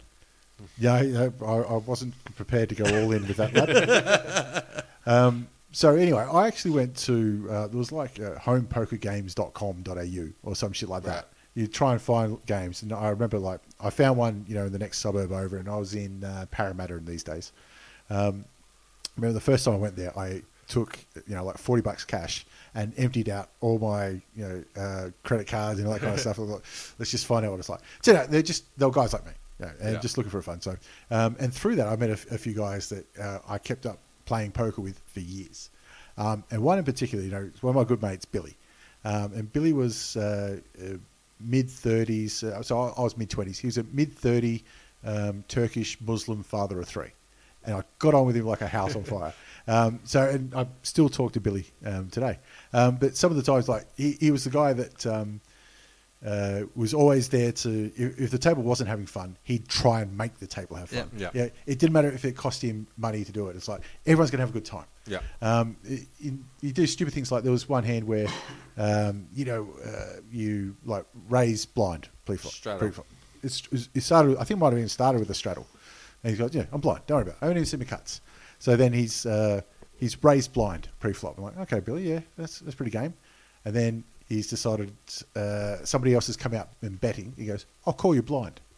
yeah, 0.78 0.94
I, 0.96 1.32
I 1.46 1.56
I 1.62 1.78
wasn't 1.78 2.14
prepared 2.36 2.70
to 2.70 2.76
go 2.76 2.84
all 2.86 3.12
in 3.12 3.28
with 3.28 3.38
that. 3.38 3.54
lad. 5.06 5.46
So 5.76 5.96
anyway, 5.96 6.26
I 6.32 6.48
actually 6.48 6.72
went 6.72 6.96
to 7.10 7.48
uh, 7.52 7.68
there 7.68 7.78
was 7.78 7.92
like 7.92 8.20
uh, 8.20 8.36
homepokergames.com.au 8.40 10.28
or 10.44 10.56
some 10.56 10.72
shit 10.74 10.90
like 10.90 11.04
Right. 11.06 11.14
that. 11.16 11.30
You 11.54 11.68
try 11.68 11.94
and 11.94 12.02
find 12.02 12.38
games, 12.46 12.82
and 12.82 12.92
I 12.92 13.10
remember 13.10 13.40
like 13.40 13.62
I 13.80 13.90
found 13.90 14.18
one, 14.18 14.46
you 14.48 14.56
know, 14.56 14.66
in 14.66 14.74
the 14.74 14.80
next 14.80 14.98
suburb 15.00 15.32
over, 15.32 15.56
and 15.58 15.70
I 15.70 15.78
was 15.78 15.96
in 15.96 16.24
uh, 16.24 16.46
Parramatta 16.52 16.96
in 16.96 17.06
these 17.06 17.24
days. 17.24 17.54
Um, 18.10 18.44
I 19.06 19.10
remember 19.18 19.34
the 19.36 19.40
first 19.42 19.64
time 19.64 19.74
I 19.74 19.78
went 19.78 19.96
there, 19.96 20.18
I 20.20 20.42
took 20.68 20.98
you 21.28 21.34
know 21.36 21.46
like 21.46 21.58
forty 21.58 21.82
bucks 21.82 22.04
cash 22.04 22.46
and 22.74 22.94
emptied 22.98 23.30
out 23.30 23.50
all 23.62 23.80
my 23.80 24.08
you 24.10 24.22
know 24.38 24.64
uh, 24.76 25.10
credit 25.24 25.48
cards 25.48 25.80
and 25.80 25.88
all 25.88 25.94
that 25.94 26.02
kind 26.02 26.14
of 26.14 26.20
stuff. 26.20 26.40
I 26.42 26.46
thought, 26.46 26.64
Let's 27.00 27.12
just 27.12 27.26
find 27.26 27.46
out 27.46 27.52
what 27.52 27.60
it's 27.62 27.70
like. 27.70 27.80
So 28.02 28.12
you 28.12 28.18
know, 28.18 28.26
they're 28.28 28.42
just 28.42 28.66
they're 28.78 28.90
guys 28.92 29.14
like 29.14 29.26
me, 29.26 29.32
you 29.62 29.66
know, 29.68 29.72
and 29.82 29.94
Yeah. 29.94 30.00
just 30.00 30.18
looking 30.18 30.32
for 30.32 30.42
fun. 30.42 30.60
So 30.60 30.76
um, 31.12 31.38
and 31.40 31.54
through 31.54 31.78
that, 31.78 31.88
I 31.88 31.96
met 31.96 32.10
a 32.10 32.18
few 32.38 32.54
guys 32.54 32.90
that 32.90 33.06
uh, 33.18 33.40
I 33.48 33.60
kept 33.60 33.86
up 33.86 34.00
playing 34.26 34.52
poker 34.52 34.82
with 34.82 35.00
for 35.06 35.20
years. 35.20 35.70
Um, 36.18 36.44
and 36.52 36.62
one 36.62 36.78
in 36.78 36.86
particular, 36.86 37.24
you 37.24 37.32
know, 37.32 37.50
one 37.62 37.72
of 37.72 37.76
my 37.76 37.84
good 37.84 38.02
mates, 38.02 38.26
Billy. 38.26 38.56
Um, 39.04 39.34
and 39.34 39.52
Billy 39.52 39.74
was 39.74 40.18
uh, 40.18 40.60
uh, 40.82 40.98
mid 41.40 41.68
30s, 41.68 42.44
uh, 42.44 42.64
so 42.64 42.80
I, 42.80 42.90
I 42.98 43.02
was 43.02 43.18
mid 43.18 43.30
20s. 43.30 43.58
He 43.58 43.68
was 43.68 43.78
a 43.78 43.84
mid 43.92 44.14
30 44.14 44.64
um, 45.04 45.44
Turkish 45.48 46.00
Muslim 46.02 46.44
father 46.44 46.80
of 46.80 46.88
three. 46.88 47.12
And 47.66 47.76
I 47.76 47.84
got 48.00 48.14
on 48.14 48.26
with 48.26 48.36
him 48.36 48.46
like 48.46 48.62
a 48.62 48.68
house 48.68 48.96
on 48.96 49.04
fire. 49.04 49.34
Um, 49.68 50.02
so, 50.04 50.22
and 50.22 50.54
I 50.54 50.68
still 50.84 51.10
talk 51.10 51.34
to 51.34 51.40
Billy 51.40 51.66
um, 51.84 52.10
today. 52.10 52.38
Um, 52.72 52.98
but 52.98 53.18
some 53.18 53.32
of 53.32 53.36
the 53.36 53.42
times, 53.42 53.68
like, 53.68 53.88
he, 53.98 54.12
he 54.20 54.30
was 54.30 54.44
the 54.44 54.52
guy 54.52 54.74
that 54.74 55.08
um, 55.08 55.42
uh, 56.26 56.62
was 56.76 56.94
always 56.94 57.30
there 57.30 57.52
to, 57.52 57.92
if, 57.96 58.20
if 58.20 58.32
the 58.32 58.38
table 58.38 58.64
wasn't 58.64 58.90
having 58.90 59.06
fun, 59.06 59.38
he'd 59.44 59.68
try 59.68 60.02
and 60.02 60.18
make 60.18 60.40
the 60.40 60.48
table 60.48 60.76
have 60.76 60.90
fun. 60.90 61.10
Yeah. 61.18 61.30
Yeah. 61.34 61.50
It 61.68 61.80
didn't 61.80 61.94
matter 61.94 62.10
if 62.12 62.26
it 62.26 62.36
cost 62.36 62.62
him 62.62 62.88
money 62.98 63.24
to 63.24 63.32
do 63.32 63.48
it. 63.50 63.56
It's 63.56 63.68
like, 63.68 63.82
everyone's 64.06 64.32
going 64.32 64.40
to 64.40 64.46
have 64.46 64.50
a 64.50 64.54
good 64.54 64.66
time. 64.66 64.86
Yeah. 65.06 65.20
Um, 65.42 65.78
it- 65.84 66.08
you, 66.20 66.40
you 66.62 66.72
do 66.72 66.88
stupid 66.88 67.14
things 67.14 67.32
like 67.32 67.44
there 67.44 67.52
was 67.52 67.70
one 67.70 67.84
hand 67.84 68.06
where, 68.06 68.28
um, 68.78 69.28
you 69.36 69.46
know, 69.46 69.70
uh, 69.86 70.22
you 70.32 70.76
like 70.84 71.06
raise 71.30 71.66
blind 71.66 72.10
pre-flop. 72.26 72.54
Straddle. 72.54 72.80
pre-flop. 72.80 73.08
It's, 73.44 73.62
it 73.94 74.02
started. 74.02 74.38
I 74.38 74.46
think 74.46 74.58
it 74.58 74.62
might 74.62 74.70
have 74.70 74.78
even 74.80 74.90
started 74.90 75.20
with 75.20 75.30
a 75.30 75.36
straddle. 75.36 75.68
And 76.24 76.32
he's 76.32 76.40
got, 76.40 76.56
yeah, 76.56 76.66
I'm 76.72 76.82
blind. 76.82 77.02
Don't 77.06 77.18
worry 77.18 77.22
about 77.24 77.34
it. 77.34 77.38
I 77.42 77.46
haven't 77.46 77.58
even 77.58 77.68
seen 77.68 77.80
my 77.80 77.86
cuts. 77.86 78.22
So 78.58 78.76
then 78.76 78.92
he's 78.94 79.28
uh, 79.28 79.62
he's 79.98 80.24
raised 80.24 80.54
blind 80.54 80.90
pre-flop. 81.00 81.38
I'm 81.38 81.44
like, 81.44 81.58
okay, 81.60 81.80
Billy, 81.82 82.10
yeah, 82.10 82.22
that's 82.36 82.60
that's 82.60 82.74
pretty 82.74 82.90
game. 82.92 83.14
And 83.64 83.76
then 83.76 84.04
he's 84.28 84.48
decided 84.48 84.92
uh, 85.36 85.78
somebody 85.84 86.14
else 86.14 86.28
has 86.28 86.38
come 86.38 86.54
out 86.54 86.70
and 86.82 87.00
betting. 87.00 87.34
He 87.38 87.46
goes, 87.46 87.66
I'll 87.86 87.94
call 87.94 88.14
you 88.16 88.22
blind. 88.22 88.60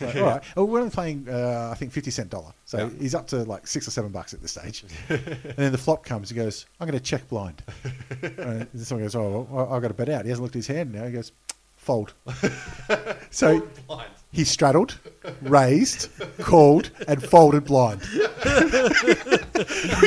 Like, 0.00 0.16
All 0.16 0.22
right. 0.22 0.42
Well, 0.56 0.66
we're 0.66 0.80
only 0.80 0.90
playing, 0.90 1.28
uh, 1.30 1.68
I 1.72 1.76
think, 1.76 1.92
50 1.92 2.10
cent 2.10 2.28
dollar. 2.30 2.52
So 2.64 2.78
Yeah. 2.78 2.90
he's 3.00 3.14
up 3.14 3.28
to 3.28 3.44
like 3.44 3.68
six 3.68 3.86
or 3.86 3.92
seven 3.92 4.10
bucks 4.10 4.34
at 4.34 4.42
this 4.42 4.50
stage. 4.50 4.82
and 5.08 5.20
then 5.56 5.70
the 5.70 5.78
flop 5.78 6.04
comes. 6.04 6.28
He 6.28 6.34
goes, 6.34 6.66
I'm 6.80 6.88
going 6.88 6.98
to 6.98 7.04
check 7.04 7.28
blind. 7.28 7.62
and 8.22 8.66
someone 8.80 9.04
goes, 9.04 9.14
Oh, 9.14 9.46
well, 9.48 9.72
I've 9.72 9.80
got 9.82 9.88
to 9.88 9.94
bet 9.94 10.08
out. 10.08 10.24
He 10.24 10.30
hasn't 10.30 10.42
looked 10.42 10.56
at 10.56 10.58
his 10.58 10.66
hand 10.66 10.92
now. 10.92 11.04
He 11.04 11.12
goes, 11.12 11.30
Fold. 11.76 12.14
so 13.30 13.64
he 14.32 14.42
straddled, 14.42 14.98
raised, 15.42 16.08
called, 16.40 16.90
and 17.06 17.22
folded 17.22 17.64
blind. 17.66 18.00
we 18.12 18.18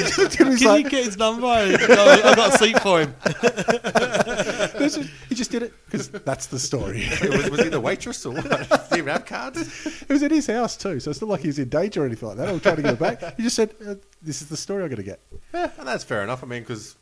just 0.01 0.17
looked 0.17 0.34
at 0.35 0.41
him, 0.41 0.47
he's 0.51 0.59
Can 0.59 0.67
like, 0.67 0.84
you 0.84 0.89
get 0.89 1.05
his 1.05 1.17
number? 1.17 1.47
I- 1.47 1.71
I've 2.26 2.35
got 2.35 2.53
a 2.53 2.57
seat 2.57 2.80
for 2.81 2.99
him. 2.99 3.15
This 4.95 5.06
is- 5.06 5.11
he 5.30 5.36
just 5.36 5.52
did 5.52 5.64
it 5.64 5.74
because 5.86 6.10
that's 6.10 6.48
the 6.48 6.60
story. 6.60 7.07
was, 7.22 7.49
was 7.49 7.60
he 7.61 7.70
the 7.70 7.80
waitress 7.80 8.26
or 8.26 8.34
what? 8.34 8.49
Did 8.49 8.80
he 8.91 8.98
even 8.98 9.07
have 9.11 9.26
cards? 9.26 9.60
It 9.86 10.10
was 10.10 10.24
at 10.24 10.32
his 10.32 10.48
house 10.48 10.76
too, 10.78 10.99
so 10.99 11.11
it's 11.11 11.22
not 11.22 11.30
like 11.30 11.41
he 11.41 11.48
was 11.48 11.60
in 11.60 11.70
danger 11.70 12.03
or 12.03 12.06
anything 12.06 12.28
like 12.30 12.38
that. 12.38 12.49
I 12.49 12.52
was 12.52 12.61
trying 12.61 12.78
to 12.78 12.82
get 12.82 12.94
it 12.94 12.99
back. 12.99 13.38
He 13.38 13.44
just 13.44 13.56
said, 13.56 13.76
uh, 13.86 13.95
"This 14.22 14.41
is 14.41 14.49
the 14.49 14.57
story 14.57 14.84
I'm 14.84 14.90
going 14.90 14.98
to 14.98 15.03
get." 15.03 15.22
Yeah, 15.53 15.72
and 15.78 15.88
that's 15.88 16.03
fair 16.03 16.24
enough. 16.24 16.44
I 16.44 16.48
mean, 16.48 16.61
because 16.61 16.95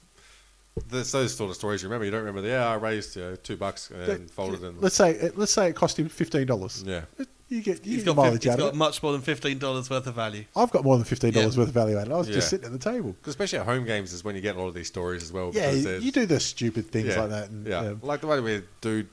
there's 0.89 1.11
those 1.11 1.35
sort 1.35 1.49
of 1.49 1.55
stories 1.55 1.81
you 1.81 1.87
remember. 1.89 2.05
You 2.05 2.11
don't 2.11 2.21
remember 2.21 2.41
the, 2.41 2.49
yeah, 2.49 2.67
I 2.69 2.75
raised 2.75 3.15
you 3.15 3.21
know, 3.23 3.35
two 3.35 3.57
bucks 3.57 3.89
and 3.91 4.29
folded 4.31 4.61
and 4.63 4.81
Let's 4.81 4.95
say, 4.95 5.19
uh, 5.19 5.29
let's 5.35 5.51
say 5.53 5.69
it 5.69 5.75
cost 5.75 5.97
him 5.99 6.09
fifteen 6.09 6.45
dollars. 6.47 6.83
Yeah. 6.85 7.01
you 7.49 7.61
get 7.61 7.85
you 7.85 7.93
He's 7.95 8.03
get 8.03 8.15
got, 8.15 8.17
mileage 8.17 8.43
50, 8.43 8.49
he's 8.49 8.53
out 8.53 8.59
got 8.59 8.73
it. 8.73 8.75
much 8.77 9.01
more 9.03 9.11
than 9.13 9.21
fifteen 9.21 9.57
dollars 9.57 9.89
worth 9.89 10.07
of 10.07 10.15
value. 10.15 10.45
I've 10.55 10.71
got 10.71 10.83
more 10.83 10.97
than 10.97 11.05
fifteen 11.05 11.31
dollars 11.33 11.55
Yeah. 11.55 11.59
worth 11.61 11.69
of 11.69 11.73
value 11.73 11.97
out 11.97 12.07
of 12.07 12.11
it. 12.11 12.15
I 12.15 12.17
was 12.17 12.27
Yeah. 12.29 12.35
just 12.35 12.49
sitting 12.49 12.65
at 12.65 12.71
the 12.71 12.77
table. 12.79 13.13
Because 13.13 13.31
especially 13.31 13.59
at 13.59 13.65
home 13.65 13.85
games 13.85 14.13
is 14.13 14.23
when 14.23 14.35
you 14.35 14.41
get 14.41 14.55
a 14.55 14.59
lot 14.59 14.67
of 14.67 14.73
these 14.73 14.87
stories 14.87 15.23
as 15.23 15.31
well. 15.31 15.51
Yeah, 15.53 15.67
because 15.71 15.77
you, 15.77 15.83
there's- 15.83 16.03
you 16.03 16.11
do 16.11 16.25
the 16.25 16.39
stupid 16.39 16.91
things 16.91 17.07
yeah, 17.07 17.19
like 17.21 17.29
that. 17.29 17.49
And, 17.49 17.67
yeah, 17.67 17.79
um, 17.79 17.99
like 18.03 18.21
the 18.21 18.27
way 18.27 18.39
we 18.39 18.61
do 18.81 19.05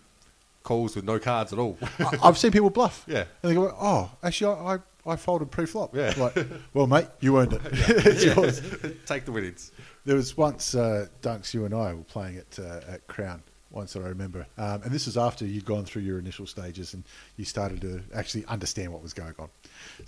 calls 0.62 0.97
with 0.97 1.05
no 1.05 1.19
cards 1.19 1.53
at 1.53 1.59
all. 1.59 1.77
I, 1.99 2.19
I've 2.23 2.39
seen 2.39 2.51
people 2.51 2.70
bluff. 2.70 3.05
Yeah. 3.07 3.24
and 3.43 3.51
they 3.51 3.55
go, 3.55 3.74
"Oh, 3.78 4.11
actually, 4.23 4.55
I, 4.57 4.74
I, 4.74 4.78
I 5.12 5.16
folded 5.16 5.51
pre-flop." 5.51 5.95
Yeah. 5.95 6.15
like, 6.16 6.39
well, 6.73 6.86
mate, 6.86 7.07
you 7.20 7.36
earned 7.39 7.53
it. 7.53 7.61
it's 7.65 8.24
yours. 8.24 8.62
Take 9.07 9.27
the 9.27 9.32
winnings. 9.32 9.70
There 10.05 10.16
was 10.16 10.36
once 10.36 10.74
uh, 10.74 11.06
Dunks, 11.22 11.55
you 11.55 11.64
and 11.64 11.74
I 11.74 11.94
were 11.94 12.02
playing 12.05 12.36
at 12.39 12.59
uh, 12.59 12.81
at 12.89 13.06
Crown. 13.06 13.43
Once 13.70 13.94
that 13.94 14.05
I 14.05 14.09
remember, 14.09 14.47
um, 14.56 14.82
and 14.85 14.93
this 14.93 15.06
was 15.06 15.16
after 15.16 15.44
you'd 15.44 15.64
gone 15.64 15.85
through 15.85 16.02
your 16.02 16.20
initial 16.20 16.47
stages 16.47 16.94
and 16.94 17.02
you 17.36 17.44
started 17.44 17.81
to 17.81 18.01
actually 18.14 18.44
understand 18.47 18.93
what 18.93 19.02
was 19.02 19.12
going 19.12 19.35
on. 19.36 19.48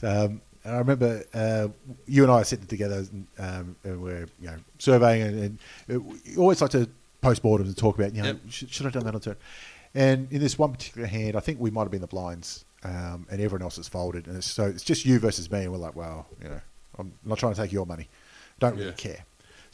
Um, 0.04 0.40
and 0.62 0.74
I 0.76 0.78
remember 0.78 1.24
uh, 1.34 1.66
you 2.06 2.22
and 2.22 2.30
I 2.30 2.36
are 2.42 2.44
sitting 2.44 2.66
together 2.66 2.98
and, 3.10 3.26
um, 3.40 3.76
and 3.82 4.00
we're 4.00 4.28
you 4.40 4.46
know 4.46 4.56
surveying 4.78 5.22
and, 5.22 5.58
and 5.88 6.06
we 6.24 6.36
always 6.36 6.60
like 6.62 6.70
to 6.72 6.88
post 7.22 7.42
mortems 7.42 7.68
and 7.68 7.76
talk 7.76 7.98
about 7.98 8.14
you 8.14 8.22
know 8.22 8.28
Yep. 8.28 8.40
should, 8.50 8.70
should 8.70 8.86
I 8.86 8.86
have 8.86 8.92
done 8.94 9.04
that 9.06 9.14
on 9.16 9.20
turn. 9.20 9.36
And 9.96 10.30
in 10.30 10.40
this 10.40 10.56
one 10.56 10.70
particular 10.70 11.08
hand, 11.08 11.34
I 11.34 11.40
think 11.40 11.58
we 11.58 11.70
might 11.72 11.82
have 11.82 11.90
been 11.90 12.00
the 12.02 12.06
blinds, 12.06 12.64
um, 12.84 13.26
and 13.30 13.40
everyone 13.40 13.62
else 13.62 13.76
has 13.78 13.88
folded, 13.88 14.28
and 14.28 14.36
it's, 14.36 14.46
so 14.46 14.64
it's 14.66 14.84
just 14.84 15.04
you 15.04 15.18
versus 15.18 15.50
me, 15.50 15.62
and 15.62 15.72
we're 15.72 15.78
like, 15.78 15.96
well, 15.96 16.26
you 16.40 16.50
know, 16.50 16.60
I'm 17.00 17.14
not 17.24 17.38
trying 17.38 17.54
to 17.54 17.60
take 17.60 17.72
your 17.72 17.86
money, 17.86 18.06
don't 18.60 18.74
really 18.76 18.86
Yeah. 18.86 18.92
care. 18.92 19.24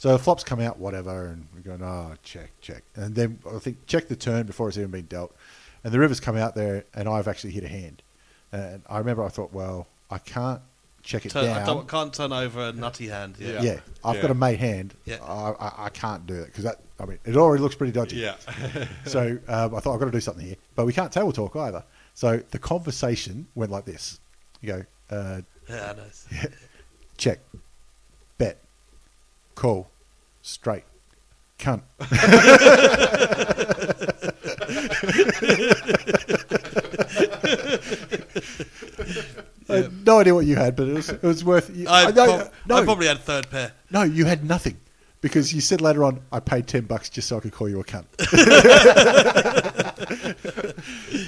So 0.03 0.11
the 0.11 0.19
flops 0.19 0.43
come 0.43 0.59
out, 0.59 0.79
whatever, 0.79 1.27
and 1.27 1.47
we're 1.55 1.61
going, 1.61 1.81
oh, 1.81 2.11
check, 2.23 2.51
check. 2.59 2.83
And 2.93 3.15
then 3.15 3.39
I 3.49 3.57
think 3.59 3.87
check 3.87 4.09
the 4.09 4.17
turn 4.17 4.45
before 4.45 4.67
it's 4.67 4.77
even 4.77 4.91
been 4.91 5.05
dealt. 5.05 5.33
And 5.81 5.93
the 5.93 5.99
rivers 5.99 6.19
come 6.19 6.35
out 6.35 6.55
there, 6.55 6.83
and 6.93 7.07
I've 7.07 7.29
actually 7.29 7.51
hit 7.51 7.63
a 7.63 7.69
hand. 7.69 8.03
And 8.51 8.81
I 8.89 8.97
remember 8.97 9.23
I 9.23 9.29
thought, 9.29 9.53
well, 9.53 9.87
I 10.11 10.17
can't 10.17 10.59
check 11.03 11.25
it 11.25 11.29
Turn, 11.29 11.45
I 11.45 11.59
down. 11.59 11.67
don't, 11.67 11.87
can't 11.87 12.13
turn 12.13 12.33
over 12.33 12.67
a 12.67 12.73
nutty 12.73 13.07
hand. 13.07 13.35
Yeah. 13.39 13.61
yeah. 13.61 13.79
I've 14.03 14.17
Yeah. 14.17 14.21
got 14.23 14.31
a 14.31 14.33
mate 14.33 14.59
hand. 14.59 14.93
Yeah. 15.05 15.23
I, 15.23 15.51
I, 15.51 15.85
I 15.85 15.89
can't 15.89 16.27
do 16.27 16.35
that 16.35 16.47
because 16.47 16.65
that, 16.65 16.81
I 16.99 17.05
mean, 17.05 17.19
it 17.23 17.37
already 17.37 17.63
looks 17.63 17.75
pretty 17.75 17.93
dodgy. 17.93 18.17
Yeah. 18.17 18.35
so 19.05 19.39
um, 19.47 19.73
I 19.73 19.79
thought 19.79 19.93
I've 19.93 19.99
got 19.99 20.07
to 20.07 20.11
do 20.11 20.19
something 20.19 20.45
here. 20.45 20.57
But 20.75 20.85
we 20.85 20.91
can't 20.91 21.13
table 21.13 21.31
talk 21.31 21.55
either. 21.55 21.81
So 22.13 22.41
the 22.51 22.59
conversation 22.59 23.47
went 23.55 23.71
like 23.71 23.85
this. 23.85 24.19
You 24.59 24.67
go, 24.67 24.85
uh, 25.15 25.41
Yeah, 25.69 25.91
I 25.91 25.95
know. 25.95 26.47
check, 27.17 27.39
bet, 28.37 28.57
call, 29.55 29.89
straight, 30.43 30.83
cunt. 31.57 31.81
I 39.69 39.75
had 39.77 40.05
no 40.05 40.19
idea 40.19 40.35
what 40.35 40.45
you 40.45 40.55
had, 40.55 40.75
but 40.75 40.87
it 40.87 40.93
was, 40.93 41.09
it 41.09 41.23
was 41.23 41.43
worth. 41.43 41.71
I, 41.87 42.11
no, 42.11 42.25
prob- 42.25 42.51
no, 42.67 42.75
I 42.75 42.83
probably 42.83 43.07
had 43.07 43.17
a 43.17 43.21
third 43.21 43.49
pair. 43.49 43.71
no, 43.89 44.03
you 44.03 44.25
had 44.25 44.45
nothing 44.45 44.77
because 45.21 45.53
you 45.53 45.61
said 45.61 45.81
later 45.81 46.03
on, 46.03 46.21
I 46.31 46.39
paid 46.39 46.67
ten 46.67 46.83
bucks 46.83 47.09
just 47.09 47.27
so 47.29 47.37
I 47.37 47.39
could 47.39 47.53
call 47.53 47.69
you 47.69 47.79
a 47.79 47.83
cunt. 47.83 48.05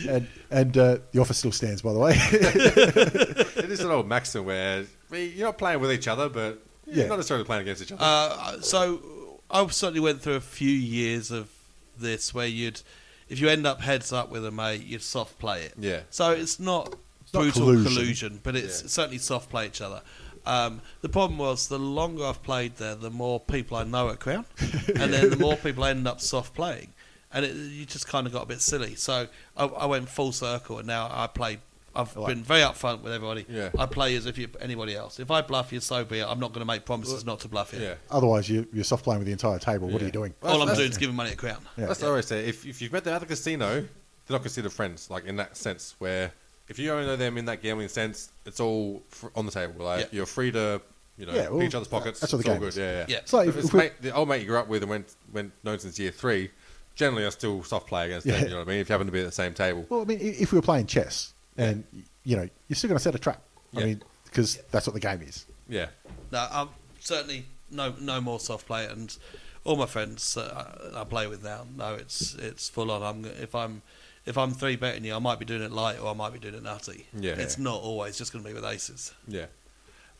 and 0.09 0.27
and 0.51 0.77
uh, 0.77 0.97
the 1.11 1.19
offer 1.21 1.33
still 1.33 1.51
stands, 1.53 1.81
by 1.81 1.93
the 1.93 1.99
way. 1.99 2.13
it 2.17 3.71
is 3.71 3.79
an 3.79 3.89
old 3.91 4.07
maxim 4.07 4.45
where 4.45 4.79
I 4.79 5.13
mean, 5.13 5.33
you're 5.35 5.47
not 5.47 5.57
playing 5.57 5.79
with 5.79 5.91
each 5.91 6.07
other, 6.07 6.29
but 6.29 6.61
Yeah. 6.87 6.95
you're 6.95 7.07
not 7.07 7.15
necessarily 7.17 7.45
playing 7.45 7.63
against 7.63 7.81
each 7.81 7.91
other. 7.91 8.01
Uh, 8.03 8.61
so 8.61 9.39
I 9.49 9.65
certainly 9.67 9.99
went 10.01 10.21
through 10.21 10.35
a 10.35 10.41
few 10.41 10.69
years 10.71 11.31
of 11.31 11.49
this 11.97 12.33
where 12.33 12.47
you'd, 12.47 12.81
if 13.29 13.39
you 13.39 13.47
end 13.49 13.65
up 13.65 13.81
heads 13.81 14.11
up 14.13 14.29
with 14.29 14.45
a 14.45 14.51
mate, 14.51 14.83
you'd 14.83 15.01
soft 15.01 15.39
play 15.39 15.63
it. 15.63 15.73
Yeah. 15.79 16.01
So 16.09 16.31
it's 16.31 16.59
not 16.59 16.93
not 17.33 17.41
brutal 17.41 17.61
collusion. 17.63 17.93
collusion. 17.93 18.39
but 18.43 18.55
it's 18.55 18.81
Yeah. 18.83 18.87
certainly 18.87 19.17
soft 19.17 19.49
play 19.49 19.67
each 19.67 19.81
other. 19.81 20.01
Um, 20.45 20.81
the 21.01 21.09
problem 21.09 21.39
was 21.39 21.67
the 21.69 21.79
longer 21.79 22.23
I've 22.25 22.43
played 22.43 22.75
there, 22.75 22.93
the 22.93 23.09
more 23.09 23.39
people 23.39 23.77
I 23.77 23.83
know 23.83 24.09
at 24.09 24.19
Crown, 24.19 24.45
and 24.95 25.11
then 25.11 25.31
the 25.31 25.37
more 25.37 25.55
people 25.55 25.83
I 25.83 25.89
end 25.89 26.07
up 26.07 26.21
soft 26.21 26.53
playing, 26.53 26.93
and 27.33 27.43
it, 27.43 27.55
you 27.55 27.83
just 27.85 28.07
kind 28.07 28.27
of 28.27 28.33
got 28.33 28.43
a 28.43 28.45
bit 28.45 28.61
silly. 28.61 28.93
So 28.93 29.27
I, 29.57 29.65
I 29.65 29.85
went 29.87 30.07
full 30.07 30.31
circle, 30.31 30.77
and 30.77 30.85
now 30.87 31.09
I 31.11 31.25
play. 31.27 31.57
I've 31.95 32.15
Like- 32.15 32.27
been 32.35 32.43
very 32.43 32.61
upfront 32.61 33.01
with 33.01 33.13
everybody. 33.13 33.45
Yeah. 33.49 33.69
I 33.77 33.85
play 33.85 34.15
as 34.15 34.25
if 34.25 34.37
you're 34.37 34.49
anybody 34.59 34.95
else. 34.95 35.19
If 35.19 35.31
I 35.31 35.41
bluff 35.41 35.71
you, 35.71 35.79
so 35.79 36.03
be 36.03 36.19
it. 36.19 36.25
I'm 36.27 36.39
not 36.39 36.51
going 36.53 36.59
to 36.61 36.65
make 36.65 36.85
promises 36.85 37.25
not 37.25 37.39
to 37.41 37.47
bluff 37.47 37.73
you. 37.73 37.79
yeah. 37.81 37.95
Otherwise, 38.11 38.49
you, 38.49 38.67
you're 38.73 38.83
soft 38.83 39.03
playing 39.03 39.19
with 39.19 39.27
the 39.27 39.31
entire 39.31 39.59
table. 39.59 39.87
What 39.89 40.01
are 40.01 40.05
you 40.05 40.11
doing? 40.11 40.33
All 40.43 40.53
I'm 40.61 40.67
That's- 40.67 40.77
doing 40.77 40.91
is 40.91 40.97
giving 40.97 41.15
money 41.15 41.31
at 41.31 41.37
Crown. 41.37 41.57
Yeah. 41.77 41.85
That's 41.87 42.01
what 42.01 42.07
I 42.07 42.09
always 42.11 42.27
say. 42.27 42.45
If, 42.47 42.65
if 42.65 42.81
you've 42.81 42.91
met 42.91 43.03
them 43.03 43.13
at 43.13 43.19
the 43.21 43.25
casino, 43.27 43.81
they're 43.81 43.87
not 44.29 44.41
considered 44.41 44.73
friends, 44.73 45.09
like 45.09 45.25
in 45.25 45.35
that 45.37 45.55
sense, 45.55 45.95
where 45.99 46.31
if 46.67 46.79
you 46.79 46.91
only 46.91 47.05
know 47.05 47.15
them 47.15 47.37
in 47.37 47.45
that 47.45 47.61
gambling 47.61 47.87
sense, 47.89 48.31
it's 48.45 48.59
all 48.59 49.03
fr- 49.09 49.27
on 49.35 49.45
the 49.45 49.51
table. 49.51 49.85
Like 49.85 50.01
Yeah. 50.01 50.07
you're 50.11 50.25
free 50.25 50.51
to, 50.51 50.81
you 51.17 51.25
know, 51.27 51.33
Yeah, 51.33 51.49
well, 51.49 51.59
pick 51.59 51.69
each 51.69 51.75
other's 51.75 51.87
pockets. 51.87 52.19
that's 52.19 52.33
what 52.33 52.39
it's 52.39 52.45
the 52.47 52.51
all 52.51 52.55
game 52.57 52.61
good. 52.61 52.69
is. 52.69 52.77
Yeah, 52.77 52.91
yeah. 52.91 53.05
Yeah. 53.07 53.17
It's 53.17 53.31
like 53.33 53.47
If 53.47 53.53
if, 53.55 53.59
it's 53.59 53.67
if 53.67 53.73
we- 53.73 53.79
mate, 53.81 53.93
the 54.01 54.13
old 54.15 54.27
mate 54.27 54.41
you 54.41 54.47
grew 54.47 54.57
up 54.57 54.67
with 54.67 54.81
and 54.81 54.89
went 54.89 55.15
went 55.31 55.51
known 55.63 55.77
since 55.79 55.99
year 55.99 56.09
three, 56.11 56.49
generally 56.95 57.23
I 57.25 57.29
still 57.29 57.63
soft 57.63 57.85
play 57.87 58.07
against 58.07 58.25
Yeah. 58.25 58.33
them. 58.37 58.43
You 58.45 58.49
know 58.49 58.57
what 58.57 58.67
I 58.67 58.71
mean? 58.71 58.79
If 58.79 58.89
you 58.89 58.93
happen 58.93 59.05
to 59.05 59.13
be 59.13 59.19
at 59.19 59.25
the 59.27 59.31
same 59.31 59.53
table. 59.53 59.85
well, 59.89 60.01
I 60.01 60.05
mean, 60.05 60.17
i- 60.19 60.41
if 60.41 60.51
we 60.51 60.57
were 60.57 60.63
playing 60.63 60.87
chess, 60.87 61.33
and 61.57 61.83
you 62.23 62.35
know, 62.35 62.47
you're 62.67 62.75
still 62.75 62.87
going 62.89 62.97
to 62.97 63.03
set 63.03 63.15
a 63.15 63.19
trap. 63.19 63.41
I 63.75 63.79
Yeah. 63.79 63.85
mean, 63.85 64.03
because 64.25 64.57
that's 64.71 64.87
what 64.87 64.93
the 64.93 64.99
game 64.99 65.21
is. 65.21 65.45
Yeah. 65.69 65.87
No, 66.31 66.47
I'm 66.51 66.69
certainly 66.99 67.45
no 67.71 67.93
no 67.99 68.21
more 68.21 68.39
soft 68.39 68.65
play, 68.67 68.85
and 68.85 69.15
all 69.63 69.75
my 69.75 69.85
friends 69.85 70.37
uh, 70.37 70.93
I 70.95 71.03
play 71.05 71.27
with 71.27 71.43
now 71.43 71.65
No, 71.75 71.95
it's 71.95 72.35
it's 72.35 72.69
full 72.69 72.91
on. 72.91 73.01
I'm 73.03 73.25
if 73.25 73.55
I'm 73.55 73.81
if 74.25 74.37
I'm 74.37 74.51
three 74.51 74.75
betting 74.75 75.03
you, 75.05 75.13
I 75.15 75.19
might 75.19 75.39
be 75.39 75.45
doing 75.45 75.61
it 75.61 75.71
light 75.71 75.99
or 75.99 76.09
I 76.09 76.13
might 76.13 76.33
be 76.33 76.39
doing 76.39 76.55
it 76.55 76.63
nutty. 76.63 77.07
Yeah. 77.13 77.33
it's 77.33 77.57
not 77.57 77.81
always 77.81 78.17
just 78.17 78.33
going 78.33 78.43
to 78.43 78.49
be 78.49 78.53
with 78.55 78.65
aces. 78.65 79.13
Yeah. 79.27 79.45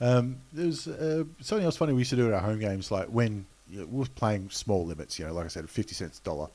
Um, 0.01 0.37
there's 0.51 0.87
uh, 0.87 1.23
something 1.41 1.65
else 1.65 1.77
funny 1.77 1.93
we 1.93 1.99
used 1.99 2.09
to 2.11 2.15
do 2.17 2.27
at 2.27 2.33
our 2.33 2.41
home 2.41 2.59
games, 2.59 2.91
like 2.91 3.07
when 3.07 3.45
you 3.69 3.79
know, 3.79 3.85
we 3.87 3.99
were 3.99 4.05
playing 4.15 4.49
small 4.49 4.85
limits. 4.85 5.17
You 5.17 5.25
know, 5.25 5.33
like 5.33 5.45
I 5.45 5.47
said, 5.47 5.69
fifty 5.69 5.93
cents 5.95 6.19
a 6.19 6.23
dollar. 6.23 6.49